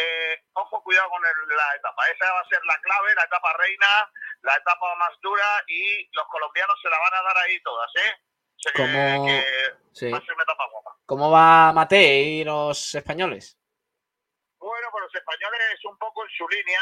eh, 0.01 0.43
ojo, 0.53 0.83
cuidado 0.83 1.11
con 1.11 1.25
el- 1.27 1.57
la 1.57 1.75
etapa. 1.75 2.07
Esa 2.09 2.33
va 2.33 2.41
a 2.41 2.49
ser 2.49 2.65
la 2.65 2.79
clave, 2.81 3.15
la 3.17 3.25
etapa 3.25 3.53
reina, 3.59 4.11
la 4.43 4.55
etapa 4.55 4.95
más 4.97 5.11
dura 5.21 5.63
y 5.67 6.09
los 6.13 6.27
colombianos 6.29 6.79
se 6.83 6.89
la 6.89 6.99
van 6.99 7.15
a 7.15 7.23
dar 7.23 7.39
ahí 7.39 7.61
todas, 7.63 7.91
¿eh? 7.97 8.13
O 8.21 8.61
sea 8.61 8.73
que- 8.73 8.83
¿Cómo, 8.83 9.27
que 9.27 9.45
sí. 9.93 10.11
va 10.11 10.19
a 10.19 10.21
ser 10.23 10.35
una 10.35 10.43
etapa 10.43 10.65
guapa. 10.71 10.97
¿Cómo 11.07 11.31
va 11.31 11.73
Mate 11.73 12.03
y 12.21 12.45
los 12.45 12.95
españoles? 12.95 13.57
Bueno, 14.59 14.89
pues 14.91 15.03
los 15.05 15.15
españoles 15.15 15.85
un 15.85 15.97
poco 15.99 16.25
en 16.25 16.31
su 16.37 16.49
línea, 16.49 16.81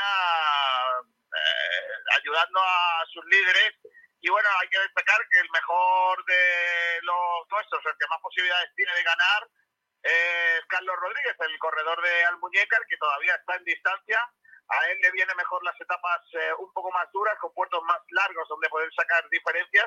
eh, 1.33 2.17
ayudando 2.19 2.61
a 2.61 3.05
sus 3.13 3.25
líderes. 3.27 3.75
Y 4.21 4.31
bueno, 4.31 4.49
hay 4.61 4.69
que 4.69 4.79
destacar 4.81 5.21
que 5.31 5.39
el 5.39 5.51
mejor 5.51 6.25
de 6.25 7.01
los 7.03 7.49
nuestros, 7.51 7.85
el 7.87 7.93
que 7.99 8.09
más 8.09 8.21
posibilidades 8.21 8.71
tiene 8.75 8.93
de 8.95 9.03
ganar, 9.03 9.49
es 10.03 10.65
Carlos 10.69 10.97
Rodríguez, 10.99 11.37
el 11.39 11.59
corredor 11.59 12.03
de 12.03 12.25
Almuñécar, 12.25 12.81
que 12.89 12.97
todavía 12.97 13.35
está 13.35 13.57
en 13.57 13.65
distancia. 13.65 14.21
A 14.69 14.91
él 14.91 14.99
le 15.01 15.11
vienen 15.13 15.37
mejor 15.37 15.63
las 15.65 15.81
etapas 15.81 16.21
eh, 16.33 16.53
un 16.59 16.73
poco 16.73 16.91
más 16.93 17.11
duras, 17.13 17.39
con 17.39 17.53
puertos 17.55 17.83
más 17.85 17.99
largos 18.11 18.49
donde 18.49 18.69
poder 18.69 18.93
sacar 18.95 19.29
diferencias. 19.31 19.87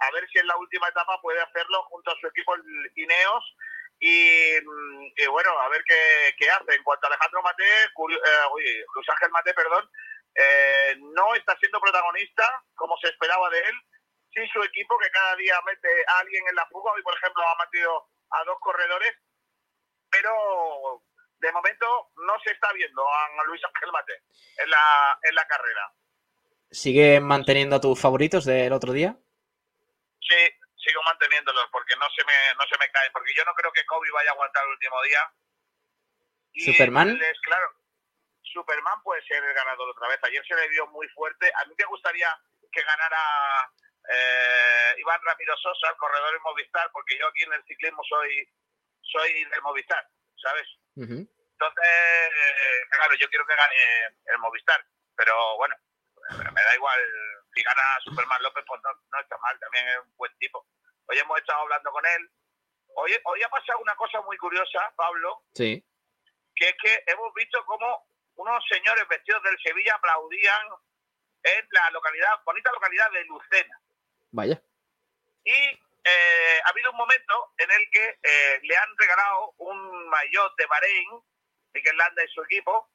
A 0.00 0.10
ver 0.12 0.28
si 0.30 0.38
en 0.38 0.46
la 0.46 0.56
última 0.56 0.88
etapa 0.88 1.20
puede 1.20 1.40
hacerlo 1.40 1.82
junto 1.84 2.10
a 2.10 2.16
su 2.20 2.26
equipo 2.26 2.54
el 2.54 2.92
Ineos. 2.96 3.56
Y, 3.98 4.52
mm, 4.64 5.04
y 5.16 5.26
bueno, 5.26 5.50
a 5.60 5.68
ver 5.68 5.82
qué, 5.84 6.34
qué 6.38 6.50
hace. 6.50 6.74
En 6.74 6.82
cuanto 6.82 7.06
a 7.06 7.10
Alejandro 7.10 7.42
Mate, 7.42 7.64
curio- 7.94 8.20
eh, 8.24 8.84
Ángel 9.08 9.30
Mate, 9.30 9.54
perdón, 9.54 9.90
eh, 10.34 10.96
no 11.00 11.34
está 11.34 11.56
siendo 11.58 11.80
protagonista 11.80 12.64
como 12.74 12.96
se 12.98 13.08
esperaba 13.08 13.50
de 13.50 13.58
él. 13.60 13.74
Sí, 14.32 14.46
su 14.52 14.62
equipo 14.62 14.98
que 14.98 15.10
cada 15.10 15.36
día 15.36 15.60
mete 15.66 15.88
a 16.06 16.18
alguien 16.20 16.46
en 16.48 16.54
la 16.54 16.66
fuga. 16.68 16.92
Hoy, 16.92 17.02
por 17.02 17.14
ejemplo, 17.14 17.42
ha 17.46 17.64
metido 17.64 18.08
a 18.30 18.44
dos 18.44 18.58
corredores 18.60 19.14
pero 20.10 21.02
de 21.40 21.52
momento 21.52 22.10
no 22.16 22.34
se 22.44 22.50
está 22.52 22.72
viendo 22.72 23.02
a 23.08 23.44
Luis 23.46 23.62
Ángel 23.64 23.92
Mate 23.92 24.22
en 24.58 24.70
la, 24.70 25.18
en 25.22 25.34
la 25.34 25.46
carrera. 25.46 25.92
¿Sigues 26.70 27.20
manteniendo 27.20 27.76
a 27.76 27.80
tus 27.80 28.00
favoritos 28.00 28.44
del 28.44 28.72
otro 28.72 28.92
día? 28.92 29.16
Sí, 30.20 30.36
sigo 30.76 31.02
manteniéndolos 31.02 31.66
porque 31.72 31.96
no 31.96 32.06
se 32.14 32.24
me, 32.24 32.32
no 32.56 32.64
se 32.70 32.78
me 32.78 32.88
caen, 32.90 33.10
porque 33.12 33.34
yo 33.34 33.44
no 33.44 33.54
creo 33.54 33.72
que 33.72 33.84
Kobe 33.86 34.10
vaya 34.12 34.30
a 34.30 34.32
aguantar 34.34 34.62
el 34.64 34.70
último 34.70 35.02
día. 35.02 35.32
Y 36.52 36.72
¿Superman? 36.72 37.18
les- 37.18 37.40
claro, 37.40 37.66
Superman 38.42 39.02
puede 39.02 39.22
ser 39.26 39.42
el 39.42 39.54
ganador 39.54 39.88
otra 39.88 40.08
vez. 40.08 40.20
Ayer 40.22 40.44
se 40.46 40.54
le 40.54 40.68
vio 40.68 40.86
muy 40.88 41.08
fuerte. 41.08 41.50
A 41.60 41.64
mí 41.66 41.74
me 41.76 41.84
gustaría 41.86 42.28
que 42.72 42.82
ganara 42.82 43.72
eh, 44.12 44.94
Iván 44.98 45.20
Ramiro 45.24 45.56
Sosa, 45.56 45.90
el 45.90 45.96
corredor 45.96 46.34
en 46.34 46.42
Movistar, 46.42 46.90
porque 46.92 47.18
yo 47.18 47.26
aquí 47.28 47.42
en 47.44 47.52
el 47.52 47.64
ciclismo 47.64 48.02
soy 48.08 48.48
soy 49.02 49.44
del 49.44 49.62
Movistar. 49.62 50.06
¿sabes? 50.36 50.66
Entonces, 51.04 51.84
eh, 51.86 52.86
claro, 52.90 53.14
yo 53.16 53.28
quiero 53.28 53.46
que 53.46 53.56
gane 53.56 53.74
el 54.26 54.38
Movistar, 54.38 54.84
pero 55.16 55.56
bueno, 55.56 55.74
me 56.54 56.62
da 56.62 56.74
igual. 56.74 57.00
Si 57.54 57.62
gana 57.62 57.82
Superman 58.04 58.42
López, 58.42 58.64
pues 58.66 58.80
no, 58.84 58.90
no 59.10 59.20
está 59.20 59.36
mal, 59.38 59.58
también 59.58 59.88
es 59.88 59.98
un 59.98 60.16
buen 60.16 60.36
tipo. 60.38 60.66
Hoy 61.06 61.18
hemos 61.18 61.38
estado 61.40 61.60
hablando 61.60 61.90
con 61.90 62.04
él. 62.06 62.30
Hoy, 62.94 63.18
hoy 63.24 63.42
ha 63.42 63.48
pasado 63.48 63.78
una 63.80 63.94
cosa 63.96 64.20
muy 64.22 64.36
curiosa, 64.36 64.92
Pablo, 64.96 65.42
Sí. 65.54 65.84
que 66.54 66.68
es 66.68 66.74
que 66.82 67.02
hemos 67.06 67.32
visto 67.34 67.64
cómo 67.66 68.06
unos 68.36 68.64
señores 68.68 69.06
vestidos 69.08 69.42
del 69.42 69.58
Sevilla 69.60 69.94
aplaudían 69.96 70.66
en 71.42 71.66
la 71.72 71.90
localidad, 71.90 72.40
bonita 72.44 72.70
localidad 72.72 73.10
de 73.10 73.24
Lucena. 73.24 73.80
Vaya. 74.32 74.62
Y 75.44 75.80
eh, 76.04 76.60
ha 76.64 76.68
habido 76.70 76.90
un 76.90 76.96
momento 76.96 77.52
en 77.58 77.70
el 77.70 77.90
que 77.90 78.18
eh, 78.22 78.60
le 78.62 78.76
han 78.76 78.88
regalado 78.96 79.54
un 79.58 80.08
maillot 80.08 80.56
de 80.56 80.66
Bahrein, 80.66 81.08
Mikel 81.74 81.96
Landa 81.96 82.24
y 82.24 82.28
su 82.28 82.42
equipo, 82.42 82.90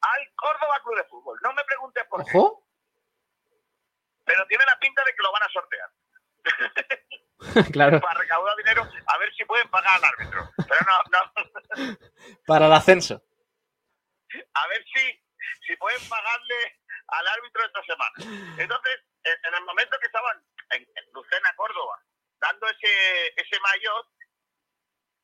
al 0.00 0.34
Córdoba 0.34 0.80
Club 0.82 0.96
de 0.96 1.04
Fútbol. 1.04 1.38
No 1.42 1.52
me 1.52 1.64
preguntes 1.64 2.04
por 2.08 2.24
qué, 2.24 2.36
Ojo. 2.36 2.64
pero 4.24 4.46
tiene 4.46 4.64
la 4.66 4.78
pinta 4.78 5.04
de 5.04 5.12
que 5.12 5.22
lo 5.22 5.32
van 5.32 5.42
a 5.42 5.48
sortear. 5.48 5.90
claro. 7.72 8.00
Para 8.00 8.20
recaudar 8.20 8.56
dinero, 8.56 8.88
a 9.06 9.18
ver 9.18 9.34
si 9.34 9.44
pueden 9.44 9.68
pagar 9.70 9.96
al 9.96 10.04
árbitro. 10.04 10.50
Pero 10.56 10.80
no, 10.86 10.96
no. 11.12 11.98
Para 12.46 12.66
el 12.66 12.72
ascenso. 12.72 13.22
a 14.54 14.68
ver 14.68 14.84
si, 14.94 15.24
si 15.66 15.76
pueden 15.76 16.08
pagarle 16.08 16.80
al 17.08 17.26
árbitro 17.26 17.64
esta 17.64 17.82
semana. 17.84 18.14
Entonces, 18.58 19.00
en, 19.24 19.36
en 19.44 19.54
el 19.54 19.64
momento 19.64 19.98
que 20.00 20.06
estaban 20.06 20.42
en, 20.70 20.82
en 20.82 21.12
Lucena, 21.12 21.52
Córdoba, 21.56 22.02
dando 22.40 22.66
ese, 22.68 23.28
ese 23.36 23.60
maillot, 23.60 24.06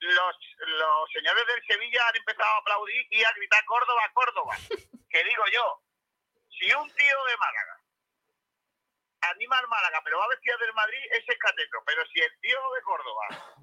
los, 0.00 0.36
los 0.58 1.10
señores 1.12 1.46
del 1.46 1.66
Sevilla 1.66 2.08
han 2.08 2.16
empezado 2.16 2.50
a 2.50 2.58
aplaudir 2.58 3.06
y 3.10 3.24
a 3.24 3.32
gritar 3.32 3.64
Córdoba, 3.64 4.10
Córdoba. 4.12 4.56
Que 5.14 5.22
digo 5.22 5.44
yo, 5.52 5.80
si 6.58 6.72
un 6.72 6.90
tío 6.90 7.24
de 7.26 7.36
Málaga 7.36 7.78
anima 9.30 9.58
al 9.58 9.68
Málaga, 9.68 10.00
pero 10.04 10.18
va 10.18 10.26
vestido 10.28 10.58
del 10.58 10.74
Madrid, 10.74 10.98
ese 11.12 11.32
es 11.32 11.38
cateto. 11.38 11.78
Pero 11.86 12.02
si 12.12 12.20
el 12.20 12.40
tío 12.40 12.58
de 12.74 12.82
Córdoba 12.82 13.54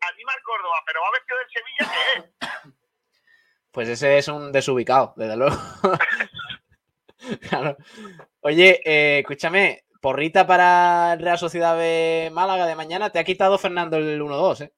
anima 0.00 0.32
al 0.32 0.42
Córdoba, 0.42 0.82
pero 0.86 1.02
va 1.02 1.10
vestido 1.10 1.38
del 1.38 1.50
Sevilla, 1.50 1.92
¿qué 1.92 2.18
es? 2.18 2.74
Pues 3.72 3.88
ese 3.88 4.18
es 4.18 4.26
un 4.26 4.50
desubicado, 4.50 5.12
desde 5.16 5.36
luego. 5.36 5.56
Claro. 7.48 7.76
Oye, 8.40 8.80
eh, 8.82 9.18
escúchame, 9.18 9.84
porrita 10.00 10.46
para 10.46 11.16
Real 11.16 11.38
Sociedad 11.38 11.76
de 11.76 12.30
Málaga 12.32 12.66
de 12.66 12.74
mañana. 12.74 13.10
Te 13.10 13.18
ha 13.18 13.24
quitado 13.24 13.58
Fernando 13.58 13.96
el 13.96 14.20
1-2, 14.20 14.62
¿eh? 14.64 14.72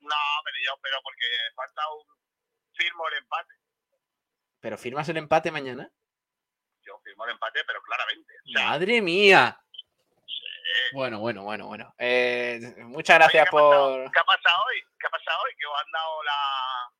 No, 0.00 0.16
pero 0.44 0.56
yo, 0.64 0.72
pero 0.82 0.96
porque 1.02 1.26
falta 1.54 1.82
un 1.92 2.06
firmo 2.74 3.08
el 3.08 3.18
empate. 3.18 3.54
Pero 4.60 4.78
firmas 4.78 5.08
el 5.08 5.16
empate 5.16 5.50
mañana. 5.50 5.90
Yo 6.82 6.98
firmo 7.04 7.24
el 7.24 7.32
empate, 7.32 7.60
pero 7.66 7.80
claramente. 7.82 8.34
¡Madre 8.54 9.00
mía! 9.02 9.56
Bueno, 10.92 11.18
bueno, 11.18 11.42
bueno, 11.42 11.66
bueno. 11.66 11.94
Eh, 11.98 12.60
muchas 12.78 13.18
gracias 13.18 13.48
por. 13.50 14.10
¿Qué 14.12 14.18
ha 14.18 14.24
pasado 14.24 14.64
hoy? 14.66 14.80
¿Qué 14.98 15.06
ha 15.06 15.10
pasado 15.10 15.38
hoy? 15.44 15.52
Que 15.58 15.66
os 15.66 15.74
han 15.80 15.90
dado 15.92 16.22
la, 16.22 16.92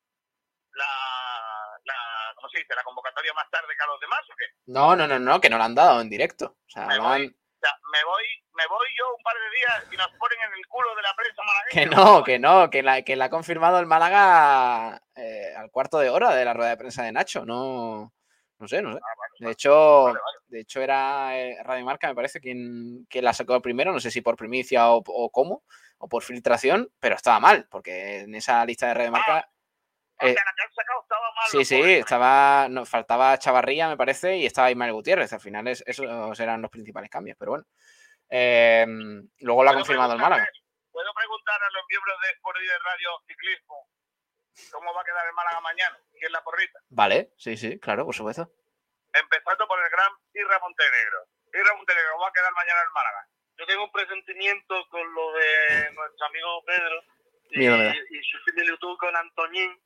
la, 0.73 1.79
la, 1.85 2.35
¿cómo 2.35 2.49
se 2.49 2.59
dice? 2.59 2.75
La 2.75 2.83
convocatoria 2.83 3.33
más 3.35 3.49
tarde 3.51 3.69
que 3.77 3.83
a 3.85 3.87
los 3.87 4.01
demás, 4.01 4.21
¿o 4.31 4.35
qué? 4.37 4.45
No, 4.67 4.97
no, 4.97 5.07
no, 5.07 5.19
no, 5.19 5.41
que 5.41 5.51
no 5.51 5.59
lo 5.59 5.65
han 5.65 5.75
dado 5.75 6.01
en 6.01 6.09
directo. 6.11 6.57
O 6.67 6.71
sea, 6.71 6.87
voy, 6.87 6.97
han- 7.27 7.37
sea, 7.61 7.73
me 7.93 8.05
voy, 8.05 8.25
me 8.55 8.67
voy 8.67 8.87
yo 8.99 9.05
un 9.17 9.23
par 9.23 9.35
de 9.35 9.57
días 9.57 9.93
y 9.93 9.97
nos 9.97 10.09
ponen 10.19 10.39
en 10.49 10.59
el 10.59 10.67
culo 10.67 10.95
de 10.97 11.03
la 11.03 11.15
prensa 11.15 11.43
Que 11.71 11.87
malagueña. 11.87 11.97
no, 11.97 12.25
que 12.25 12.39
no, 12.39 12.71
que 12.71 12.83
la, 12.83 13.03
que 13.03 13.17
la 13.17 13.27
ha 13.27 13.31
confirmado 13.31 13.79
el 13.79 13.87
Málaga 13.87 15.03
eh, 15.15 15.55
al 15.57 15.71
cuarto 15.71 15.99
de 15.99 16.11
hora 16.11 16.35
de 16.35 16.45
la 16.45 16.55
rueda 16.55 16.71
de 16.71 16.77
prensa 16.77 17.03
de 17.03 17.13
Nacho. 17.13 17.45
No, 17.45 18.13
no 18.59 18.69
sé, 18.69 18.83
no 18.83 18.93
sé. 18.95 19.01
De 19.39 19.51
hecho, 19.53 20.13
de 20.49 20.61
hecho 20.61 20.81
era 20.83 21.39
eh, 21.39 21.57
Radio 21.63 21.85
Marca, 21.85 22.09
me 22.09 22.15
parece, 22.15 22.41
quien, 22.41 23.07
quien 23.09 23.25
la 23.25 23.33
sacó 23.33 23.61
primero. 23.63 23.93
No 23.93 24.01
sé 24.01 24.11
si 24.11 24.21
por 24.21 24.37
primicia 24.37 24.91
o, 24.91 25.03
o 25.07 25.31
cómo, 25.31 25.63
o 25.99 26.09
por 26.09 26.23
filtración, 26.23 26.91
pero 27.01 27.17
estaba 27.17 27.41
mal, 27.41 27.67
porque 27.71 28.21
en 28.21 28.35
esa 28.35 28.65
lista 28.65 28.89
de 28.89 28.95
Radio 28.95 29.13
Marca. 29.13 29.51
Eh, 30.21 30.37
sí, 31.51 31.65
sí, 31.65 31.81
estaba. 31.95 32.69
No, 32.69 32.85
faltaba 32.85 33.39
Chavarría, 33.39 33.89
me 33.89 33.97
parece, 33.97 34.37
y 34.37 34.47
estaba 34.47 34.71
Ismael 34.71 34.93
Gutiérrez. 34.93 35.33
Al 35.33 35.41
final 35.41 35.67
es- 35.69 35.83
esos 35.87 36.41
eran 36.41 36.63
los 36.63 36.71
principales 36.71 37.11
cambios, 37.11 37.37
pero 37.39 37.53
bueno. 37.53 37.65
Eh, 38.29 38.87
luego 39.41 39.65
lo 39.65 39.71
ha 39.71 39.75
confirmado 39.75 40.13
el 40.15 40.21
Málaga. 40.21 40.47
¿Puedo 40.93 41.13
preguntar 41.15 41.61
a 41.63 41.71
los 41.71 41.83
miembros 41.89 42.17
de 42.23 42.31
Sport 42.31 42.59
y 42.63 42.67
de 42.67 42.79
Radio 42.79 43.11
Ciclismo 43.27 43.89
cómo 44.73 44.93
va 44.95 45.01
a 45.01 45.05
quedar 45.05 45.27
el 45.27 45.33
Málaga 45.33 45.61
mañana? 45.61 45.97
¿Quién 46.13 46.25
es 46.27 46.31
la 46.33 46.43
porrita? 46.45 46.79
Vale, 46.91 47.31
sí, 47.37 47.57
sí, 47.57 47.79
claro, 47.81 48.05
por 48.05 48.15
supuesto. 48.15 48.51
Empezando 49.13 49.67
por 49.67 49.79
el 49.83 49.91
gran 49.91 50.13
Irra 50.35 50.59
Montenegro. 50.61 51.27
Irra 51.53 51.75
Montenegro, 51.77 52.13
¿cómo 52.13 52.23
va 52.25 52.29
a 52.29 52.33
quedar 52.33 52.53
mañana 52.53 52.81
el 52.83 52.91
Málaga? 52.93 53.27
Yo 53.59 53.67
tengo 53.67 53.85
un 53.85 53.93
presentimiento 53.93 54.75
con 54.91 55.15
lo 55.15 55.33
de 55.33 55.93
nuestro 55.93 56.27
amigo 56.27 56.63
Pedro 56.65 57.03
y, 57.51 57.67
y 57.67 58.23
su 58.23 58.39
similitud 58.45 58.97
con 58.99 59.15
Antoñín. 59.17 59.77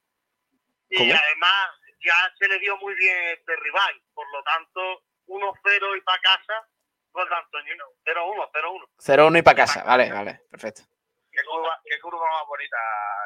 Y 0.91 0.97
¿Cómo? 0.99 1.15
además 1.15 1.71
ya 2.05 2.33
se 2.39 2.49
le 2.49 2.59
dio 2.59 2.77
muy 2.79 2.95
bien 2.95 3.17
este 3.39 3.57
rival. 3.57 4.03
Por 4.13 4.31
lo 4.31 4.43
tanto, 4.43 5.03
1-0 5.27 5.97
y 5.97 6.01
para 6.03 6.21
casa, 6.21 6.69
gol 7.13 7.29
de 7.29 7.35
Antoñín. 7.35 7.79
0-1, 8.05 8.51
0-1. 8.53 8.89
0-1 8.99 9.39
y 9.39 9.43
para 9.43 9.57
casa. 9.57 9.83
Vale, 9.85 10.13
vale, 10.13 10.41
perfecto. 10.51 10.83
Qué 11.31 11.43
curva, 11.45 11.81
qué 11.85 11.99
curva 12.01 12.31
más 12.31 12.47
bonita, 12.47 12.77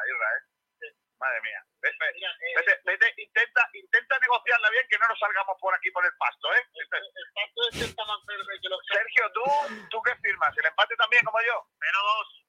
Irra, 0.07 0.27
¿eh? 0.37 0.95
Madre 1.19 1.41
mía. 1.41 1.61
Ve- 1.81 1.91
ve- 1.99 2.13
Vete, 2.55 2.79
vete, 2.85 3.13
intenta, 3.21 3.69
intenta 3.73 4.17
negociarla 4.19 4.69
bien, 4.71 4.85
que 4.89 4.97
no 4.97 5.07
nos 5.07 5.19
salgamos 5.19 5.57
por 5.59 5.75
aquí 5.75 5.91
por 5.91 6.03
el 6.05 6.11
pasto, 6.17 6.53
¿eh? 6.55 6.63
El 6.73 6.87
pasto 6.89 7.61
es 7.71 7.81
está 7.89 8.05
más 8.05 8.25
verde 8.25 8.59
que 8.61 8.69
los... 8.69 8.79
Sergio, 8.87 9.31
¿tú, 9.33 9.43
¿tú 9.89 10.01
qué 10.01 10.15
firmas? 10.23 10.57
¿El 10.57 10.65
empate 10.65 10.95
también, 10.95 11.23
como 11.25 11.37
yo? 11.41 11.67
0-2. 11.77 12.45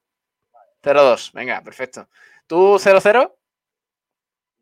0-2, 0.83 1.31
venga, 1.33 1.61
perfecto. 1.61 2.07
¿Tú 2.47 2.75
0-0? 2.79 3.35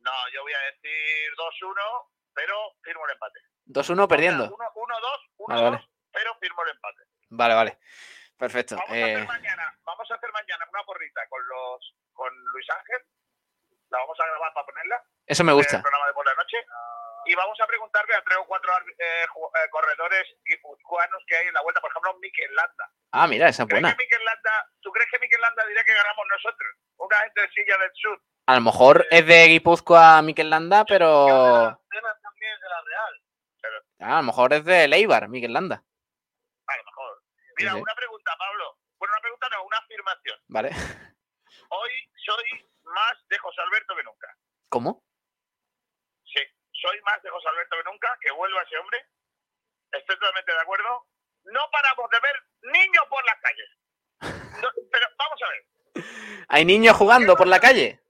No, 0.09 0.29
yo 0.33 0.41
voy 0.41 0.53
a 0.53 0.59
decir 0.71 1.31
2-1, 1.37 2.09
pero 2.33 2.55
firmo 2.81 3.05
el 3.05 3.11
empate. 3.13 3.39
2-1 3.67 4.07
perdiendo. 4.07 4.45
1-2, 4.45 4.53
1-2, 5.37 5.47
Vale, 5.47 5.61
vale. 5.69 5.89
pero 6.11 6.35
firmo 6.39 6.63
el 6.63 6.69
empate. 6.71 7.03
Vale, 7.29 7.53
vale. 7.53 7.79
Perfecto. 8.37 8.75
Vamos 8.75 8.91
a 8.91 8.97
Eh, 8.97 9.13
hacer 9.15 9.27
mañana, 9.27 9.77
vamos 9.83 10.09
a 10.09 10.15
hacer 10.15 10.31
mañana 10.31 10.65
una 10.71 10.83
porrita 10.83 11.21
con 11.29 11.45
los 11.47 11.95
con 12.13 12.33
Luis 12.53 12.65
Ángel. 12.71 13.05
La 13.91 13.99
vamos 13.99 14.17
a 14.19 14.25
grabar 14.25 14.53
para 14.53 14.65
ponerla. 14.65 15.03
Eso 15.27 15.43
me 15.43 15.51
en 15.51 15.57
gusta. 15.57 15.75
El 15.77 15.81
programa 15.83 16.07
de 16.07 16.13
por 16.13 16.25
la 16.25 16.33
noche. 16.35 16.57
Y 17.25 17.35
vamos 17.35 17.59
a 17.61 17.67
preguntarle 17.67 18.15
a 18.15 18.23
tres 18.23 18.37
o 18.39 18.45
cuatro 18.47 18.71
eh, 18.97 19.23
eh, 19.25 19.69
corredores 19.69 20.25
guipuzcoanos 20.45 21.21
que 21.27 21.35
hay 21.35 21.47
en 21.47 21.53
la 21.53 21.61
vuelta, 21.61 21.81
por 21.81 21.91
ejemplo, 21.91 22.17
Mikel 22.19 22.55
Landa. 22.55 22.89
Ah, 23.11 23.27
mira, 23.27 23.49
esa 23.49 23.63
es 23.63 23.69
¿Crees 23.69 23.81
buena. 23.83 23.95
que 23.97 24.17
Landa, 24.23 24.69
¿Tú 24.81 24.91
crees 24.91 25.09
que 25.11 25.19
Mikel 25.19 25.41
Landa 25.41 25.65
dirá 25.67 25.83
que 25.83 25.93
ganamos 25.93 26.25
nosotros? 26.31 26.69
Una 26.97 27.17
gente 27.19 27.41
de 27.41 27.49
Silla 27.49 27.77
del 27.77 27.91
Sur. 27.93 28.21
A 28.49 28.55
lo 28.55 28.61
mejor 28.61 29.05
es 29.11 29.27
de 29.27 29.45
Guipúzcoa 29.45 30.23
Miquel 30.23 30.49
Landa, 30.49 30.83
pero. 30.83 31.05
A 31.07 31.79
también 32.19 32.59
de 32.59 32.69
la 32.69 32.81
Real. 32.81 33.21
Pero, 33.61 34.15
lo 34.15 34.23
mejor 34.23 34.53
es 34.53 34.65
de 34.65 34.87
Leibar, 34.87 35.29
Miquel 35.29 35.53
Landa. 35.53 35.83
a 36.65 36.77
lo 36.77 36.83
mejor. 36.83 37.21
Mira, 37.59 37.73
sí. 37.73 37.77
una 37.79 37.93
pregunta, 37.93 38.31
Pablo. 38.39 38.79
Bueno, 38.97 39.13
una 39.13 39.21
pregunta 39.21 39.49
no, 39.51 39.63
una 39.65 39.77
afirmación. 39.77 40.39
Vale. 40.47 40.69
Hoy 41.69 41.91
soy 42.25 42.65
más 42.85 43.13
de 43.29 43.37
José 43.37 43.61
Alberto 43.61 43.95
que 43.95 44.03
nunca. 44.03 44.35
¿Cómo? 44.69 45.03
Sí, 46.25 46.41
soy 46.71 46.99
más 47.01 47.21
de 47.21 47.29
José 47.29 47.49
Alberto 47.49 47.75
que 47.77 47.91
nunca, 47.91 48.17
que 48.19 48.31
vuelva 48.31 48.63
ese 48.63 48.77
hombre. 48.79 49.05
Estoy 49.91 50.15
totalmente 50.15 50.53
de 50.53 50.59
acuerdo. 50.59 51.05
No 51.43 51.61
paramos 51.71 52.09
de 52.09 52.19
ver 52.19 52.73
niños 52.73 53.05
por 53.11 53.23
las 53.25 53.39
calles. 53.41 53.69
No, 54.59 54.69
pero 54.91 55.05
vamos 55.19 55.39
a 55.43 55.49
ver, 55.49 55.65
¿Hay 56.49 56.65
niños 56.65 56.97
jugando 56.97 57.35
por 57.35 57.45
la 57.45 57.59
calle? 57.59 58.01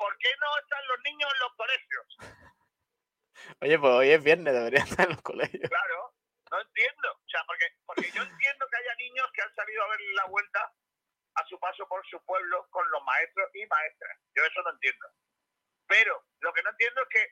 ¿Por 0.00 0.16
qué 0.18 0.30
no 0.40 0.48
están 0.64 0.86
los 0.88 0.98
niños 1.04 1.28
en 1.34 1.40
los 1.40 1.52
colegios? 1.60 2.06
Oye, 3.60 3.78
pues 3.78 3.92
hoy 3.92 4.10
es 4.10 4.22
viernes, 4.24 4.52
debería 4.54 4.80
estar 4.80 5.04
en 5.06 5.12
los 5.12 5.22
colegios. 5.22 5.68
Claro, 5.68 6.14
no 6.50 6.60
entiendo. 6.60 7.08
O 7.12 7.28
sea, 7.28 7.44
porque, 7.46 7.66
porque 7.86 8.10
yo 8.12 8.22
entiendo 8.22 8.66
que 8.70 8.76
haya 8.76 8.94
niños 8.96 9.28
que 9.34 9.42
han 9.42 9.54
salido 9.54 9.82
a 9.84 9.88
ver 9.88 10.00
la 10.16 10.24
vuelta 10.26 10.72
a 11.34 11.46
su 11.46 11.58
paso 11.60 11.86
por 11.88 12.04
su 12.08 12.22
pueblo 12.24 12.66
con 12.70 12.90
los 12.90 13.02
maestros 13.04 13.48
y 13.54 13.66
maestras. 13.66 14.18
Yo 14.34 14.44
eso 14.44 14.62
no 14.62 14.70
entiendo. 14.70 15.06
Pero 15.86 16.24
lo 16.40 16.52
que 16.52 16.62
no 16.62 16.70
entiendo 16.70 17.02
es 17.02 17.08
que 17.08 17.22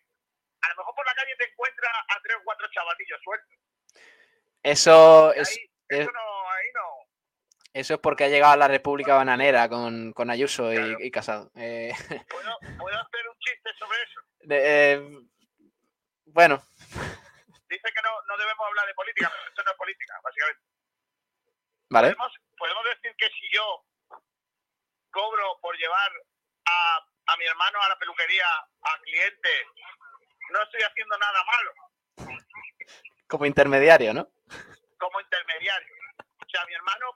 a 0.62 0.68
lo 0.70 0.76
mejor 0.76 0.94
por 0.94 1.06
la 1.06 1.14
calle 1.14 1.34
te 1.36 1.44
encuentras 1.50 1.92
a 2.08 2.20
tres 2.22 2.36
o 2.36 2.44
cuatro 2.44 2.68
chavatillos 2.70 3.20
sueltos. 3.22 3.58
Eso 4.62 5.32
es, 5.34 5.48
Ahí, 5.48 5.70
es- 5.88 6.00
eso 6.00 6.12
no, 6.12 6.50
ahí 6.50 6.66
no. 6.74 7.07
Eso 7.80 7.94
es 7.94 8.00
porque 8.00 8.24
ha 8.24 8.28
llegado 8.28 8.52
a 8.52 8.56
la 8.56 8.68
República 8.68 9.14
Bananera 9.14 9.68
con, 9.68 10.12
con 10.12 10.30
Ayuso 10.30 10.72
y, 10.72 10.96
y 11.06 11.10
Casado. 11.10 11.50
Eh, 11.56 11.92
¿Puedo, 12.30 12.58
¿Puedo 12.78 12.96
hacer 12.98 13.28
un 13.28 13.38
chiste 13.38 13.70
sobre 13.78 14.02
eso? 14.02 14.20
de- 14.40 14.92
eh, 14.92 15.18
bueno, 16.26 16.62
Dice 17.68 17.88
que 17.94 18.02
no, 18.02 18.10
no 18.26 18.36
debemos 18.38 18.66
hablar 18.66 18.86
de 18.86 18.94
política, 18.94 19.30
pero 19.30 19.48
esto 19.48 19.62
no 19.62 19.70
es 19.72 19.76
política, 19.76 20.14
básicamente. 20.24 20.62
vale. 21.90 22.08
¿Podemos, 22.14 22.32
podemos 22.56 22.84
decir 22.84 23.14
que 23.18 23.28
si 23.28 23.48
yo 23.54 23.84
cobro 25.10 25.58
por 25.60 25.76
llevar 25.76 26.10
a 26.66 27.00
a 27.30 27.36
mi 27.36 27.44
hermano 27.44 27.78
a 27.82 27.88
la 27.90 27.98
peluquería, 27.98 28.46
a 28.82 28.98
clientes, 29.02 29.66
no 30.50 30.62
estoy 30.62 30.80
haciendo 30.80 31.18
nada 31.18 31.44
malo 31.44 31.72
Como 33.28 33.44
intermediario, 33.44 34.14
¿no? 34.14 34.26
como 34.98 35.20
intermediario. 35.20 35.94
O 36.18 36.48
sea, 36.50 36.64
mi 36.64 36.72
hermano, 36.74 37.12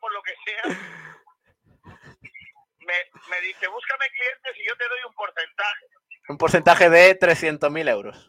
me, 2.81 2.95
me 3.31 3.41
dice, 3.41 3.67
búscame 3.69 4.07
clientes 4.11 4.57
y 4.57 4.69
yo 4.69 4.77
te 4.77 4.89
doy 4.89 4.99
un 5.07 5.15
porcentaje. 5.15 5.87
Un 6.29 6.39
porcentaje 6.39 6.91
de 6.91 7.19
300.000 7.19 7.89
euros. 7.89 8.29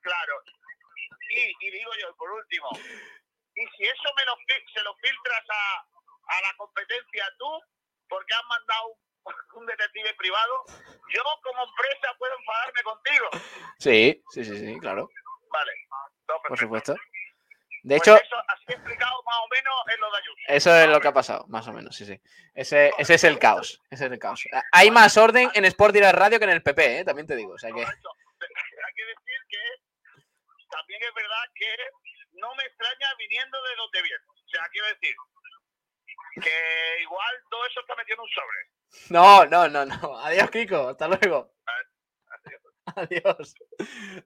Claro. 0.00 0.34
Y, 1.30 1.66
y 1.66 1.70
digo 1.70 1.90
yo, 2.00 2.14
por 2.16 2.30
último, 2.30 2.70
y 3.56 3.66
si 3.76 3.84
eso 3.84 4.08
me 4.16 4.24
lo, 4.24 4.36
se 4.72 4.82
lo 4.82 4.94
filtras 4.96 5.44
a, 5.48 5.80
a 5.80 6.40
la 6.42 6.54
competencia 6.56 7.24
tú, 7.38 7.60
porque 8.08 8.34
has 8.34 8.44
mandado 8.48 8.88
un, 8.88 8.96
un 9.60 9.66
detective 9.66 10.14
privado, 10.14 10.64
yo 11.08 11.22
como 11.42 11.64
empresa 11.64 12.14
puedo 12.18 12.36
enfadarme 12.38 12.82
contigo. 12.82 13.30
Sí, 13.78 14.22
sí, 14.30 14.44
sí, 14.44 14.58
sí, 14.58 14.78
claro, 14.80 15.08
Vale. 15.50 15.72
No, 16.28 16.34
por 16.48 16.58
supuesto. 16.58 16.94
De 17.86 17.98
Pues 17.98 18.08
hecho, 18.08 18.16
eso, 18.16 18.36
así 18.48 18.64
explicado 18.66 19.22
más 19.22 19.36
o 19.38 19.48
menos 19.48 19.74
es 19.86 19.98
lo 20.00 20.10
de 20.10 20.18
Ayuso. 20.18 20.42
eso 20.48 20.74
es 20.74 20.88
lo 20.88 21.00
que 21.00 21.06
ha 21.06 21.12
pasado, 21.12 21.46
más 21.46 21.68
o 21.68 21.72
menos, 21.72 21.94
sí, 21.94 22.04
sí. 22.04 22.20
Ese, 22.52 22.90
ese 22.98 23.14
es 23.14 23.22
el 23.22 23.38
caos, 23.38 23.80
ese 23.90 24.06
es 24.06 24.10
el 24.10 24.18
caos. 24.18 24.42
Hay 24.72 24.90
más 24.90 25.16
orden 25.16 25.48
en 25.54 25.64
Sport 25.66 25.94
y 25.94 26.00
la 26.00 26.10
Radio 26.10 26.40
que 26.40 26.46
en 26.46 26.50
el 26.50 26.64
PP, 26.64 26.98
¿eh? 26.98 27.04
también 27.04 27.28
te 27.28 27.36
digo. 27.36 27.52
O 27.52 27.58
sea 27.58 27.70
que... 27.70 27.80
Hay 27.86 28.94
que 28.96 29.04
decir 29.04 29.38
que 29.48 30.66
también 30.68 31.00
es 31.00 31.14
verdad 31.14 31.44
que 31.54 31.76
no 32.32 32.52
me 32.56 32.64
extraña 32.64 33.06
viniendo 33.18 33.56
de 33.62 33.76
donde 33.76 34.02
viene. 34.02 34.24
O 34.26 34.48
sea, 34.48 34.62
quiero 34.72 34.88
decir 34.88 35.14
que 36.42 37.02
igual 37.02 37.36
todo 37.48 37.66
eso 37.66 37.80
está 37.80 37.94
metido 37.94 38.16
en 38.16 38.20
un 38.20 38.28
sobre. 38.30 38.58
No, 39.10 39.46
no, 39.46 39.68
no, 39.68 39.86
no. 39.86 40.18
Adiós, 40.18 40.50
Kiko. 40.50 40.88
Hasta 40.88 41.06
luego. 41.06 41.55
Adiós. 42.94 43.54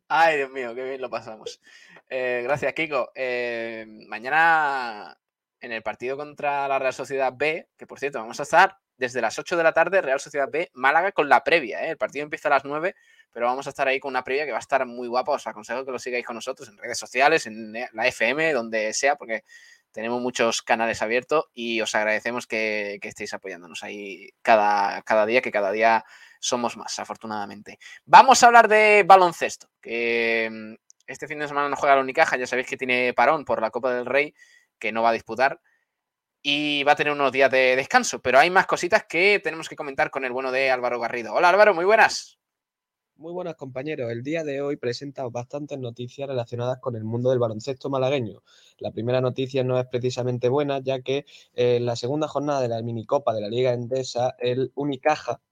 Ay, 0.09 0.39
Dios 0.39 0.51
mío, 0.51 0.75
qué 0.75 0.85
bien 0.85 1.01
lo 1.01 1.11
pasamos. 1.11 1.61
Eh, 2.09 2.41
gracias, 2.45 2.73
Kiko. 2.75 3.11
Eh, 3.15 3.87
mañana 4.09 5.19
en 5.61 5.73
el 5.73 5.83
partido 5.83 6.17
contra 6.17 6.69
la 6.69 6.79
Real 6.79 6.93
Sociedad 6.93 7.33
B, 7.35 7.69
que 7.77 7.87
por 7.87 7.99
cierto, 7.99 8.19
vamos 8.19 8.41
a 8.41 8.45
estar 8.45 8.79
desde 8.97 9.23
las 9.23 9.39
8 9.39 9.57
de 9.57 9.63
la 9.63 9.73
tarde, 9.73 10.03
Real 10.03 10.21
Sociedad 10.21 10.49
B, 10.51 10.71
Málaga 10.75 11.13
con 11.13 11.29
la 11.29 11.43
previa. 11.43 11.85
¿eh? 11.87 11.91
El 11.91 11.97
partido 11.97 12.23
empieza 12.23 12.49
a 12.49 12.53
las 12.53 12.65
9, 12.65 12.95
pero 13.33 13.47
vamos 13.47 13.67
a 13.67 13.71
estar 13.71 13.89
ahí 13.89 13.99
con 13.99 14.11
una 14.11 14.25
previa 14.25 14.45
que 14.45 14.53
va 14.53 14.59
a 14.59 14.61
estar 14.61 14.85
muy 14.85 15.09
guapa. 15.09 15.33
Os 15.33 15.47
aconsejo 15.47 15.85
que 15.85 15.93
lo 15.93 15.99
sigáis 15.99 16.27
con 16.27 16.37
nosotros 16.37 16.69
en 16.69 16.77
redes 16.77 16.99
sociales, 16.99 17.47
en 17.47 17.73
la 17.73 18.07
FM, 18.07 18.53
donde 18.53 18.93
sea, 18.93 19.17
porque 19.17 19.45
tenemos 19.91 20.21
muchos 20.21 20.63
canales 20.63 21.03
abiertos 21.03 21.47
y 21.55 21.81
os 21.81 21.95
agradecemos 21.95 22.47
que, 22.47 22.99
que 23.01 23.09
estéis 23.09 23.33
apoyándonos 23.33 23.83
ahí 23.83 24.31
cada, 24.43 25.03
cada 25.03 25.27
día, 25.27 25.41
que 25.41 25.51
cada 25.51 25.73
día 25.73 26.05
somos 26.41 26.77
más, 26.77 26.99
afortunadamente. 26.99 27.79
Vamos 28.05 28.43
a 28.43 28.47
hablar 28.47 28.67
de 28.67 29.05
baloncesto, 29.07 29.69
mm, 29.85 30.75
este 31.07 31.29
fin 31.29 31.39
de 31.39 31.49
semana 31.49 31.69
no 31.69 31.77
juega 31.77 31.97
la 31.97 32.03
Unicaja, 32.03 32.37
ya 32.37 32.47
sabéis 32.47 32.67
que 32.67 32.77
tiene 32.77 33.13
parón 33.15 33.45
por 33.45 33.61
la 33.61 33.71
Copa 33.71 33.95
del 33.95 34.07
Rey, 34.07 34.35
que 34.79 34.91
no 34.91 35.03
va 35.03 35.11
a 35.11 35.13
disputar, 35.13 35.61
y 36.43 36.83
va 36.85 36.93
a 36.93 36.97
tener 36.97 37.13
unos 37.13 37.33
días 37.33 37.51
de 37.51 37.77
descanso, 37.77 38.21
pero 38.21 38.39
hay 38.39 38.51
más 38.51 38.67
cositas 38.67 39.05
que 39.05 39.41
tenemos 39.45 39.69
que 39.69 39.77
comentar 39.77 40.11
con 40.11 40.25
el 40.25 40.33
bueno 40.33 40.51
de 40.51 40.71
Álvaro 40.71 40.99
Garrido. 40.99 41.35
Hola 41.35 41.51
Álvaro, 41.51 41.75
muy 41.75 41.85
buenas. 41.85 42.39
Muy 43.17 43.35
buenas 43.35 43.57
compañeros. 43.57 44.11
El 44.11 44.23
día 44.23 44.45
de 44.45 44.63
hoy 44.63 44.77
presenta 44.77 45.29
bastantes 45.29 45.79
noticias 45.79 46.27
relacionadas 46.27 46.79
con 46.79 46.97
el 46.97 47.05
mundo 47.05 47.29
del 47.29 47.39
baloncesto 47.39 47.91
malagueño. 47.91 48.43
La 48.79 48.93
primera 48.93 49.21
noticia 49.21 49.63
no 49.63 49.79
es 49.79 49.85
precisamente 49.89 50.49
buena, 50.49 50.79
ya 50.79 51.03
que 51.03 51.27
eh, 51.53 51.77
en 51.77 51.85
la 51.85 51.97
segunda 51.97 52.29
jornada 52.29 52.63
de 52.63 52.69
la 52.69 52.81
minicopa 52.81 53.35
de 53.35 53.43
la 53.43 53.49
Liga 53.49 53.75
Endesa, 53.75 54.37
el 54.39 54.73
Unicaja 54.75 55.43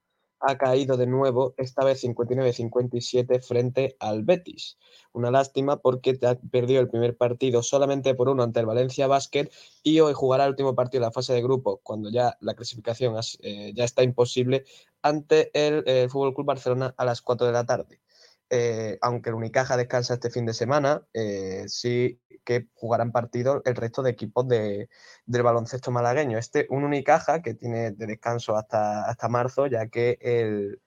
ha 0.40 0.56
caído 0.56 0.96
de 0.96 1.06
nuevo, 1.06 1.54
esta 1.56 1.84
vez 1.84 2.02
59-57 2.04 3.40
frente 3.40 3.96
al 3.98 4.22
Betis. 4.22 4.78
Una 5.12 5.30
lástima 5.30 5.78
porque 5.78 6.18
perdido 6.50 6.80
el 6.80 6.88
primer 6.88 7.16
partido 7.16 7.62
solamente 7.62 8.14
por 8.14 8.28
uno 8.28 8.42
ante 8.42 8.60
el 8.60 8.66
Valencia 8.66 9.06
Basket 9.06 9.50
y 9.82 10.00
hoy 10.00 10.12
jugará 10.14 10.44
el 10.44 10.50
último 10.50 10.74
partido 10.74 11.00
de 11.00 11.06
la 11.06 11.12
fase 11.12 11.32
de 11.32 11.42
grupo 11.42 11.80
cuando 11.82 12.10
ya 12.10 12.36
la 12.40 12.54
clasificación 12.54 13.14
eh, 13.40 13.72
ya 13.74 13.84
está 13.84 14.02
imposible 14.02 14.64
ante 15.02 15.50
el, 15.54 15.82
eh, 15.86 16.08
Fútbol 16.08 16.34
Club 16.34 16.46
Barcelona 16.46 16.94
a 16.96 17.04
las 17.04 17.22
4 17.22 17.46
de 17.46 17.52
la 17.52 17.64
tarde. 17.64 18.00
Eh, 18.50 18.98
aunque 19.02 19.30
el 19.30 19.34
Unicaja 19.36 19.76
descansa 19.76 20.14
este 20.14 20.30
fin 20.30 20.46
de 20.46 20.54
semana, 20.54 21.02
eh, 21.12 21.64
sí 21.68 22.20
que 22.44 22.68
jugarán 22.74 23.12
partido 23.12 23.60
el 23.66 23.74
resto 23.76 24.02
de 24.02 24.10
equipos 24.10 24.48
de- 24.48 24.88
del 25.26 25.42
baloncesto 25.42 25.90
malagueño. 25.90 26.38
Este, 26.38 26.66
un 26.70 26.84
Unicaja 26.84 27.42
que 27.42 27.54
tiene 27.54 27.90
de 27.92 28.06
descanso 28.06 28.56
hasta, 28.56 29.04
hasta 29.04 29.28
marzo, 29.28 29.66
ya 29.66 29.88
que 29.88 30.18
el, 30.22 30.80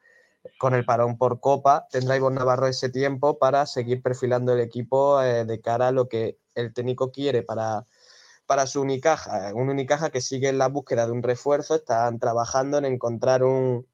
con 0.57 0.73
el 0.73 0.85
parón 0.85 1.17
por 1.17 1.39
Copa 1.39 1.87
tendrá 1.91 2.15
Ivonne 2.17 2.37
Navarro 2.39 2.67
ese 2.67 2.89
tiempo 2.89 3.37
para 3.37 3.65
seguir 3.65 4.01
perfilando 4.01 4.53
el 4.53 4.59
equipo 4.61 5.21
eh, 5.21 5.45
de 5.45 5.61
cara 5.61 5.89
a 5.89 5.91
lo 5.91 6.07
que 6.07 6.39
el 6.55 6.73
técnico 6.73 7.11
quiere 7.11 7.43
para, 7.43 7.85
para 8.47 8.67
su 8.67 8.81
Unicaja. 8.81 9.53
Un 9.53 9.69
Unicaja 9.69 10.09
que 10.09 10.21
sigue 10.21 10.49
en 10.49 10.57
la 10.57 10.67
búsqueda 10.67 11.05
de 11.05 11.11
un 11.11 11.23
refuerzo, 11.23 11.75
están 11.75 12.19
trabajando 12.19 12.77
en 12.79 12.85
encontrar 12.85 13.43
un, 13.43 13.87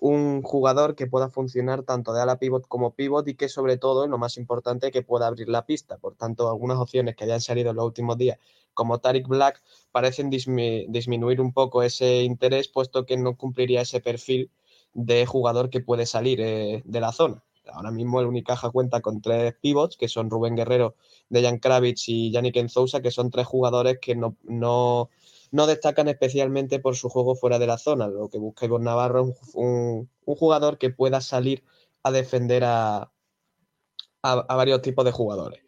un 0.00 0.42
jugador 0.42 0.94
que 0.94 1.06
pueda 1.06 1.28
funcionar 1.28 1.82
tanto 1.82 2.12
de 2.12 2.20
ala 2.22 2.38
pivot 2.38 2.66
como 2.68 2.94
pivot 2.94 3.26
y 3.28 3.34
que 3.34 3.48
sobre 3.48 3.76
todo, 3.76 4.06
lo 4.06 4.18
más 4.18 4.36
importante, 4.36 4.90
que 4.90 5.02
pueda 5.02 5.26
abrir 5.26 5.48
la 5.48 5.66
pista. 5.66 5.98
Por 5.98 6.14
tanto, 6.16 6.48
algunas 6.48 6.78
opciones 6.78 7.16
que 7.16 7.24
hayan 7.24 7.40
salido 7.40 7.70
en 7.70 7.76
los 7.76 7.86
últimos 7.86 8.18
días, 8.18 8.38
como 8.74 8.98
Tariq 8.98 9.28
Black, 9.28 9.62
parecen 9.92 10.30
dismi- 10.30 10.86
disminuir 10.88 11.40
un 11.40 11.52
poco 11.52 11.82
ese 11.82 12.22
interés, 12.22 12.68
puesto 12.68 13.06
que 13.06 13.16
no 13.16 13.36
cumpliría 13.36 13.82
ese 13.82 14.00
perfil 14.00 14.50
de 14.92 15.26
jugador 15.26 15.70
que 15.70 15.80
puede 15.80 16.06
salir 16.06 16.40
eh, 16.40 16.82
de 16.84 17.00
la 17.00 17.12
zona. 17.12 17.42
Ahora 17.72 17.90
mismo 17.90 18.20
el 18.20 18.26
Unicaja 18.26 18.70
cuenta 18.70 19.00
con 19.00 19.22
tres 19.22 19.54
pivots, 19.60 19.96
que 19.96 20.08
son 20.08 20.28
Rubén 20.28 20.54
Guerrero, 20.54 20.96
Dejan 21.30 21.58
Kravitz 21.58 22.08
y 22.08 22.30
Yannick 22.30 22.56
Enzousa, 22.56 23.00
que 23.00 23.10
son 23.10 23.30
tres 23.30 23.46
jugadores 23.46 23.98
que 24.00 24.14
no, 24.14 24.36
no 25.54 25.68
destacan 25.68 26.08
especialmente 26.08 26.80
por 26.80 26.96
su 26.96 27.08
juego 27.08 27.36
fuera 27.36 27.60
de 27.60 27.68
la 27.68 27.78
zona. 27.78 28.08
Lo 28.08 28.28
que 28.28 28.38
busca 28.38 28.66
Ivonne 28.66 28.86
Navarro 28.86 29.20
es 29.28 29.54
un, 29.54 30.10
un- 30.26 30.36
jugador 30.36 30.78
que 30.78 30.90
pueda 30.90 31.20
salir 31.20 31.62
a 32.02 32.10
defender 32.10 32.64
a, 32.64 33.12
a- 34.22 34.56
varios 34.56 34.82
tipos 34.82 35.04
de 35.04 35.12
jugadores. 35.12 35.60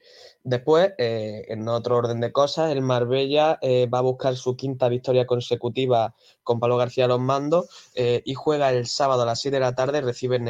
Después, 0.42 0.92
eh, 0.98 1.44
en 1.48 1.68
otro 1.68 1.96
orden 1.96 2.20
de 2.20 2.32
cosas, 2.32 2.72
el 2.72 2.82
Marbella 2.82 3.58
eh, 3.62 3.86
va 3.86 3.98
a 3.98 4.02
buscar 4.02 4.34
su 4.36 4.56
quinta 4.56 4.88
victoria 4.88 5.24
consecutiva 5.24 6.14
con 6.42 6.58
Pablo 6.58 6.76
García 6.76 7.04
a 7.04 7.08
los 7.08 7.20
mandos 7.20 7.66
eh, 7.94 8.22
y 8.24 8.34
juega 8.34 8.72
el 8.72 8.86
sábado 8.88 9.22
a 9.22 9.26
las 9.26 9.40
7 9.40 9.56
de 9.56 9.60
la 9.60 9.74
tarde, 9.76 10.00
recibe 10.00 10.36
en 10.36 10.48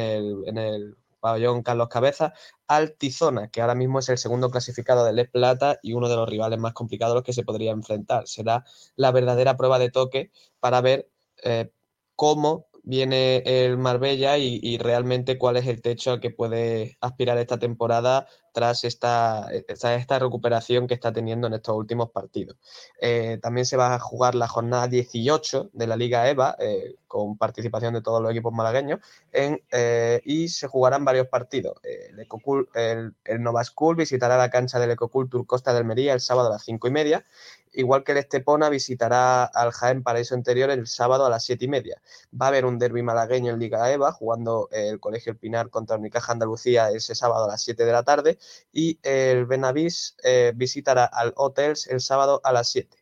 el 0.57 0.95
pabellón 1.19 1.63
Carlos 1.63 1.89
Cabeza 1.89 2.33
al 2.67 2.93
Tizona, 2.93 3.49
que 3.49 3.61
ahora 3.61 3.75
mismo 3.75 3.99
es 3.99 4.09
el 4.09 4.17
segundo 4.17 4.49
clasificado 4.49 5.05
del 5.05 5.15
Les 5.15 5.29
Plata 5.29 5.79
y 5.81 5.93
uno 5.93 6.09
de 6.09 6.15
los 6.15 6.29
rivales 6.29 6.59
más 6.59 6.73
complicados 6.73 7.13
a 7.13 7.15
los 7.15 7.23
que 7.23 7.33
se 7.33 7.43
podría 7.43 7.71
enfrentar. 7.71 8.27
Será 8.27 8.65
la 8.95 9.11
verdadera 9.11 9.57
prueba 9.57 9.79
de 9.79 9.91
toque 9.91 10.31
para 10.59 10.81
ver 10.81 11.09
eh, 11.43 11.71
cómo 12.15 12.67
viene 12.83 13.43
el 13.45 13.77
Marbella 13.77 14.37
y, 14.37 14.59
y 14.63 14.77
realmente 14.77 15.37
cuál 15.37 15.57
es 15.57 15.67
el 15.67 15.81
techo 15.81 16.11
al 16.11 16.19
que 16.21 16.31
puede 16.31 16.97
aspirar 17.01 17.37
esta 17.37 17.59
temporada 17.59 18.27
tras 18.57 18.85
esta, 18.85 19.49
esta, 19.51 19.93
esta 19.93 20.17
recuperación 20.17 20.87
que 20.87 20.95
está 20.95 21.13
teniendo 21.13 21.45
en 21.45 21.53
estos 21.53 21.75
últimos 21.77 22.09
partidos. 22.09 22.57
Eh, 22.99 23.37
también 23.39 23.67
se 23.67 23.77
va 23.77 23.93
a 23.93 23.99
jugar 23.99 24.33
la 24.33 24.47
jornada 24.47 24.87
18 24.87 25.69
de 25.73 25.85
la 25.85 25.95
Liga 25.95 26.27
EVA, 26.27 26.55
eh, 26.57 26.95
con 27.07 27.37
participación 27.37 27.93
de 27.93 28.01
todos 28.01 28.19
los 28.19 28.31
equipos 28.31 28.51
malagueños, 28.51 28.99
en, 29.31 29.61
eh, 29.71 30.21
y 30.25 30.47
se 30.47 30.65
jugarán 30.65 31.05
varios 31.05 31.27
partidos. 31.27 31.75
El, 31.83 32.17
Ecocul- 32.17 32.67
el, 32.73 33.13
el 33.25 33.43
Nova 33.43 33.63
School 33.63 33.95
visitará 33.95 34.37
la 34.37 34.49
cancha 34.49 34.79
del 34.79 34.89
Ecocultur 34.89 35.45
Costa 35.45 35.71
del 35.71 35.83
Almería 35.83 36.13
el 36.13 36.19
sábado 36.19 36.47
a 36.47 36.53
las 36.53 36.63
5 36.63 36.87
y 36.87 36.91
media, 36.91 37.25
igual 37.73 38.03
que 38.03 38.13
el 38.13 38.17
Estepona 38.17 38.69
visitará 38.69 39.43
al 39.45 39.71
Jaén 39.71 40.01
Paraíso 40.01 40.35
Interior 40.35 40.71
el 40.71 40.87
sábado 40.87 41.27
a 41.27 41.29
las 41.29 41.43
7 41.43 41.65
y 41.65 41.67
media. 41.67 42.01
Va 42.33 42.47
a 42.47 42.49
haber 42.49 42.65
un 42.65 42.79
derby 42.79 43.03
malagueño 43.03 43.53
en 43.53 43.59
Liga 43.59 43.91
EVA, 43.91 44.11
jugando 44.11 44.67
el 44.71 44.99
Colegio 44.99 45.31
El 45.31 45.37
Pinar 45.37 45.69
contra 45.69 45.97
Unicaja 45.97 46.31
Andalucía 46.31 46.89
ese 46.89 47.13
sábado 47.13 47.45
a 47.45 47.47
las 47.49 47.61
7 47.61 47.85
de 47.85 47.91
la 47.91 48.01
tarde, 48.03 48.39
y 48.71 48.99
el 49.03 49.45
Benavís 49.45 50.15
eh, 50.23 50.53
visitará 50.55 51.05
al 51.05 51.33
Hotels 51.35 51.87
el 51.87 52.01
sábado 52.01 52.41
a 52.43 52.51
las 52.51 52.69
7. 52.69 52.97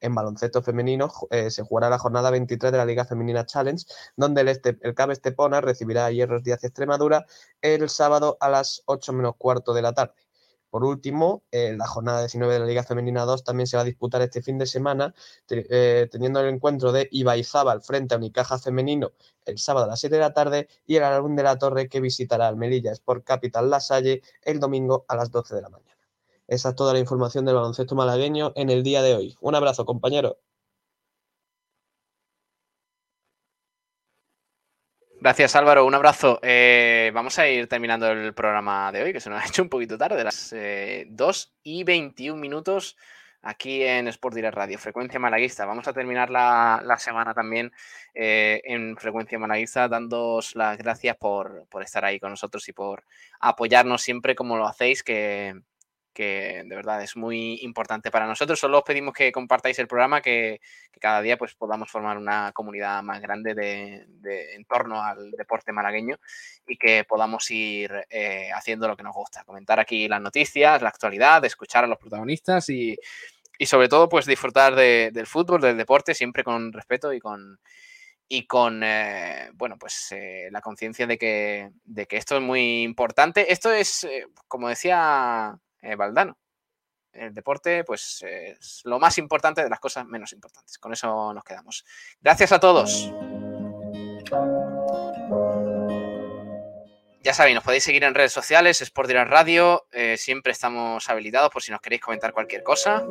En 0.00 0.14
baloncesto 0.14 0.62
femenino 0.62 1.10
eh, 1.30 1.50
se 1.50 1.62
jugará 1.62 1.88
la 1.88 1.98
jornada 1.98 2.30
23 2.30 2.72
de 2.72 2.78
la 2.78 2.84
Liga 2.84 3.06
Femenina 3.06 3.46
Challenge, 3.46 3.86
donde 4.16 4.42
el, 4.42 4.48
este, 4.48 4.78
el 4.82 4.94
Estepona 5.10 5.62
recibirá 5.62 6.06
a 6.06 6.10
Hierros 6.10 6.42
Díaz 6.42 6.62
Extremadura 6.62 7.24
el 7.62 7.88
sábado 7.88 8.36
a 8.40 8.50
las 8.50 8.82
8 8.84 9.12
menos 9.14 9.36
cuarto 9.36 9.72
de 9.72 9.82
la 9.82 9.94
tarde. 9.94 10.23
Por 10.74 10.82
último, 10.82 11.44
eh, 11.52 11.76
la 11.76 11.86
jornada 11.86 12.18
19 12.18 12.54
de 12.54 12.58
la 12.58 12.66
Liga 12.66 12.82
Femenina 12.82 13.24
2 13.24 13.44
también 13.44 13.68
se 13.68 13.76
va 13.76 13.82
a 13.82 13.84
disputar 13.84 14.20
este 14.22 14.42
fin 14.42 14.58
de 14.58 14.66
semana, 14.66 15.14
eh, 15.48 16.08
teniendo 16.10 16.40
el 16.40 16.52
encuentro 16.52 16.90
de 16.90 17.08
Ibaizábal 17.12 17.80
frente 17.80 18.12
a 18.12 18.18
Unicaja 18.18 18.58
Femenino 18.58 19.12
el 19.44 19.58
sábado 19.58 19.86
a 19.86 19.88
las 19.90 20.00
7 20.00 20.16
de 20.16 20.20
la 20.20 20.32
tarde 20.32 20.66
y 20.84 20.96
el 20.96 21.04
Álbum 21.04 21.36
de 21.36 21.44
la 21.44 21.58
Torre 21.58 21.88
que 21.88 22.00
visitará 22.00 22.48
al 22.48 22.56
Melilla 22.56 22.90
Sport 22.90 23.22
Capital 23.24 23.70
La 23.70 23.78
Salle 23.78 24.22
el 24.42 24.58
domingo 24.58 25.04
a 25.06 25.14
las 25.14 25.30
12 25.30 25.54
de 25.54 25.62
la 25.62 25.68
mañana. 25.68 25.96
Esa 26.48 26.70
es 26.70 26.74
toda 26.74 26.92
la 26.92 26.98
información 26.98 27.44
del 27.44 27.54
baloncesto 27.54 27.94
malagueño 27.94 28.52
en 28.56 28.68
el 28.68 28.82
día 28.82 29.00
de 29.02 29.14
hoy. 29.14 29.36
Un 29.40 29.54
abrazo, 29.54 29.84
compañeros. 29.84 30.38
Gracias 35.24 35.56
Álvaro, 35.56 35.86
un 35.86 35.94
abrazo. 35.94 36.38
Eh, 36.42 37.10
vamos 37.14 37.38
a 37.38 37.48
ir 37.48 37.66
terminando 37.66 38.06
el 38.10 38.34
programa 38.34 38.92
de 38.92 39.04
hoy, 39.04 39.12
que 39.14 39.20
se 39.20 39.30
nos 39.30 39.42
ha 39.42 39.46
hecho 39.46 39.62
un 39.62 39.70
poquito 39.70 39.96
tarde, 39.96 40.22
las 40.22 40.52
eh, 40.52 41.06
2 41.08 41.54
y 41.62 41.82
21 41.82 42.38
minutos 42.38 42.98
aquí 43.40 43.82
en 43.84 44.06
Sport 44.08 44.34
Direct 44.34 44.54
Radio, 44.54 44.78
Frecuencia 44.78 45.18
Malaguista. 45.18 45.64
Vamos 45.64 45.88
a 45.88 45.94
terminar 45.94 46.28
la, 46.28 46.82
la 46.84 46.98
semana 46.98 47.32
también 47.32 47.72
eh, 48.12 48.60
en 48.64 48.98
Frecuencia 48.98 49.38
Malaguista, 49.38 49.88
dándoos 49.88 50.56
las 50.56 50.76
gracias 50.76 51.16
por, 51.16 51.66
por, 51.70 51.82
estar 51.82 52.04
ahí 52.04 52.20
con 52.20 52.28
nosotros 52.28 52.68
y 52.68 52.74
por 52.74 53.04
apoyarnos 53.40 54.02
siempre 54.02 54.34
como 54.34 54.58
lo 54.58 54.66
hacéis, 54.66 55.02
que, 55.02 55.54
que 56.14 56.62
de 56.64 56.76
verdad 56.76 57.02
es 57.02 57.16
muy 57.16 57.58
importante 57.62 58.10
para 58.10 58.26
nosotros. 58.26 58.58
Solo 58.58 58.78
os 58.78 58.84
pedimos 58.84 59.12
que 59.12 59.32
compartáis 59.32 59.78
el 59.80 59.88
programa, 59.88 60.22
que, 60.22 60.60
cada 61.00 61.20
día 61.20 61.36
pues, 61.36 61.54
podamos 61.54 61.90
formar 61.90 62.16
una 62.16 62.52
comunidad 62.52 63.02
más 63.02 63.20
grande 63.20 63.54
de, 63.54 64.06
en 64.54 64.64
torno 64.64 65.02
al 65.02 65.32
deporte 65.32 65.72
malagueño 65.72 66.16
y 66.66 66.78
que 66.78 67.04
podamos 67.04 67.50
ir 67.50 67.92
eh, 68.08 68.48
haciendo 68.54 68.88
lo 68.88 68.96
que 68.96 69.02
nos 69.02 69.14
gusta, 69.14 69.44
comentar 69.44 69.78
aquí 69.80 70.08
las 70.08 70.22
noticias, 70.22 70.80
la 70.80 70.88
actualidad, 70.88 71.44
escuchar 71.44 71.84
a 71.84 71.88
los 71.88 71.98
protagonistas 71.98 72.70
y, 72.70 72.96
y 73.58 73.66
sobre 73.66 73.88
todo 73.88 74.08
pues 74.08 74.24
disfrutar 74.24 74.74
de, 74.74 75.10
del 75.12 75.26
fútbol, 75.26 75.60
del 75.60 75.76
deporte, 75.76 76.14
siempre 76.14 76.44
con 76.44 76.72
respeto 76.72 77.12
y 77.12 77.20
con, 77.20 77.58
y 78.28 78.46
con 78.46 78.82
eh, 78.82 79.50
bueno 79.54 79.76
pues 79.78 80.12
eh, 80.12 80.48
la 80.50 80.60
conciencia 80.60 81.06
de 81.06 81.18
que, 81.18 81.70
de 81.84 82.06
que 82.06 82.16
esto 82.16 82.36
es 82.36 82.42
muy 82.42 82.82
importante. 82.82 83.52
Esto 83.52 83.72
es, 83.72 84.06
como 84.48 84.68
decía 84.68 85.58
Valdano, 85.96 86.38
el 87.12 87.32
deporte 87.32 87.84
pues 87.84 88.22
es 88.22 88.80
lo 88.84 88.98
más 88.98 89.18
importante 89.18 89.62
de 89.62 89.70
las 89.70 89.80
cosas 89.80 90.06
menos 90.06 90.32
importantes. 90.32 90.78
Con 90.78 90.92
eso 90.92 91.32
nos 91.32 91.44
quedamos. 91.44 91.84
Gracias 92.20 92.52
a 92.52 92.60
todos. 92.60 93.12
Ya 97.22 97.32
sabéis, 97.32 97.54
nos 97.54 97.64
podéis 97.64 97.84
seguir 97.84 98.04
en 98.04 98.14
redes 98.14 98.32
sociales, 98.32 98.82
Sport 98.82 99.10
Radio, 99.10 99.86
eh, 99.92 100.18
siempre 100.18 100.52
estamos 100.52 101.08
habilitados 101.08 101.50
por 101.50 101.62
si 101.62 101.72
nos 101.72 101.80
queréis 101.80 102.02
comentar 102.02 102.34
cualquier 102.34 102.62
cosa. 102.62 103.02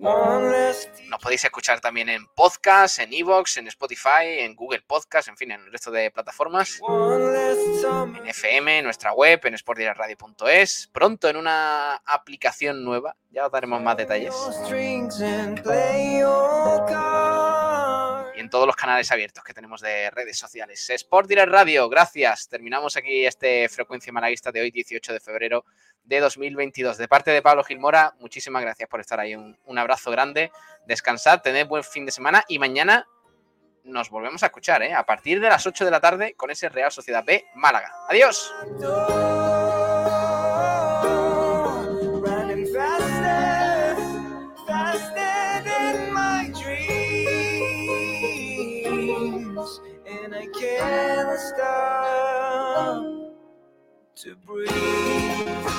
Nos 0.00 1.20
podéis 1.20 1.44
escuchar 1.44 1.78
también 1.80 2.08
en 2.08 2.26
podcast, 2.28 3.00
en 3.00 3.12
Evox, 3.12 3.58
en 3.58 3.66
Spotify, 3.66 4.38
en 4.38 4.56
Google 4.56 4.80
Podcast, 4.80 5.28
en 5.28 5.36
fin, 5.36 5.50
en 5.50 5.60
el 5.60 5.70
resto 5.70 5.90
de 5.90 6.10
plataformas. 6.10 6.80
En 8.16 8.26
FM, 8.26 8.78
en 8.78 8.84
nuestra 8.84 9.12
web, 9.12 9.40
en 9.44 9.58
sportdirectradio.es. 9.58 10.88
Pronto 10.90 11.28
en 11.28 11.36
una 11.36 11.96
aplicación 11.96 12.82
nueva, 12.82 13.14
ya 13.30 13.44
os 13.44 13.52
daremos 13.52 13.82
más 13.82 13.98
detalles. 13.98 14.34
Y 18.34 18.40
en 18.40 18.48
todos 18.48 18.66
los 18.66 18.76
canales 18.76 19.12
abiertos 19.12 19.44
que 19.44 19.52
tenemos 19.52 19.82
de 19.82 20.10
redes 20.10 20.38
sociales. 20.38 20.88
Sport 20.88 21.28
Direct 21.28 21.52
Radio, 21.52 21.90
gracias. 21.90 22.48
Terminamos 22.48 22.96
aquí 22.96 23.26
este 23.26 23.68
Frecuencia 23.68 24.12
Malaguista 24.14 24.50
de 24.50 24.62
hoy, 24.62 24.70
18 24.70 25.12
de 25.12 25.20
febrero 25.20 25.66
de 26.04 26.20
2022. 26.20 26.98
De 26.98 27.08
parte 27.08 27.30
de 27.30 27.42
Pablo 27.42 27.64
Gilmora, 27.64 28.14
muchísimas 28.18 28.62
gracias 28.62 28.88
por 28.88 29.00
estar 29.00 29.20
ahí. 29.20 29.34
Un, 29.34 29.58
un 29.64 29.78
abrazo 29.78 30.10
grande, 30.10 30.50
descansad, 30.86 31.40
tened 31.42 31.66
buen 31.66 31.84
fin 31.84 32.06
de 32.06 32.12
semana 32.12 32.44
y 32.48 32.58
mañana 32.58 33.06
nos 33.84 34.10
volvemos 34.10 34.42
a 34.42 34.46
escuchar 34.46 34.82
¿eh? 34.82 34.94
a 34.94 35.04
partir 35.04 35.40
de 35.40 35.48
las 35.48 35.66
8 35.66 35.84
de 35.84 35.90
la 35.90 36.00
tarde 36.00 36.34
con 36.34 36.50
ese 36.50 36.68
Real 36.68 36.92
Sociedad 36.92 37.24
B 37.24 37.46
Málaga. 37.54 37.92
Adiós. 38.08 38.52
to 54.22 54.36
breathe. 54.44 55.69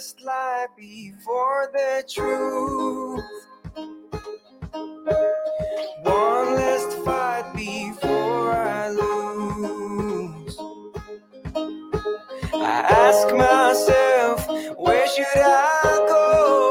Last 0.00 0.22
lie 0.22 0.66
before 0.78 1.68
the 1.74 2.02
truth. 2.08 3.20
One 6.04 6.54
last 6.54 6.92
fight 7.04 7.52
before 7.54 8.52
I 8.52 8.88
lose. 8.88 10.56
I 12.54 12.80
ask 13.04 13.28
myself, 13.36 14.48
where 14.78 15.06
should 15.06 15.26
I 15.36 16.06
go? 16.08 16.69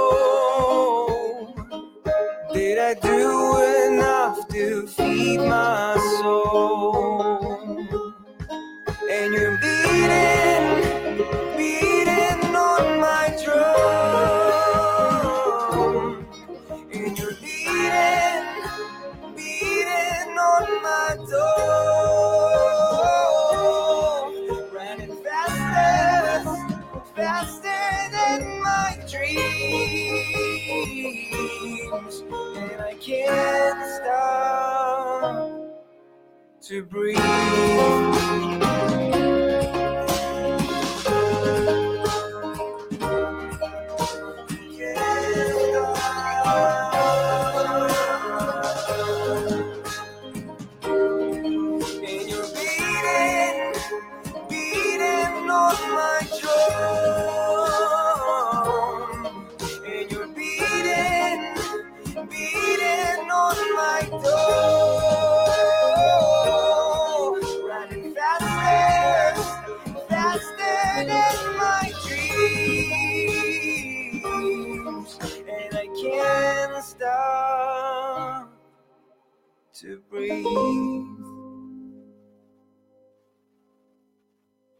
To 36.69 36.83
breathe. 36.83 37.98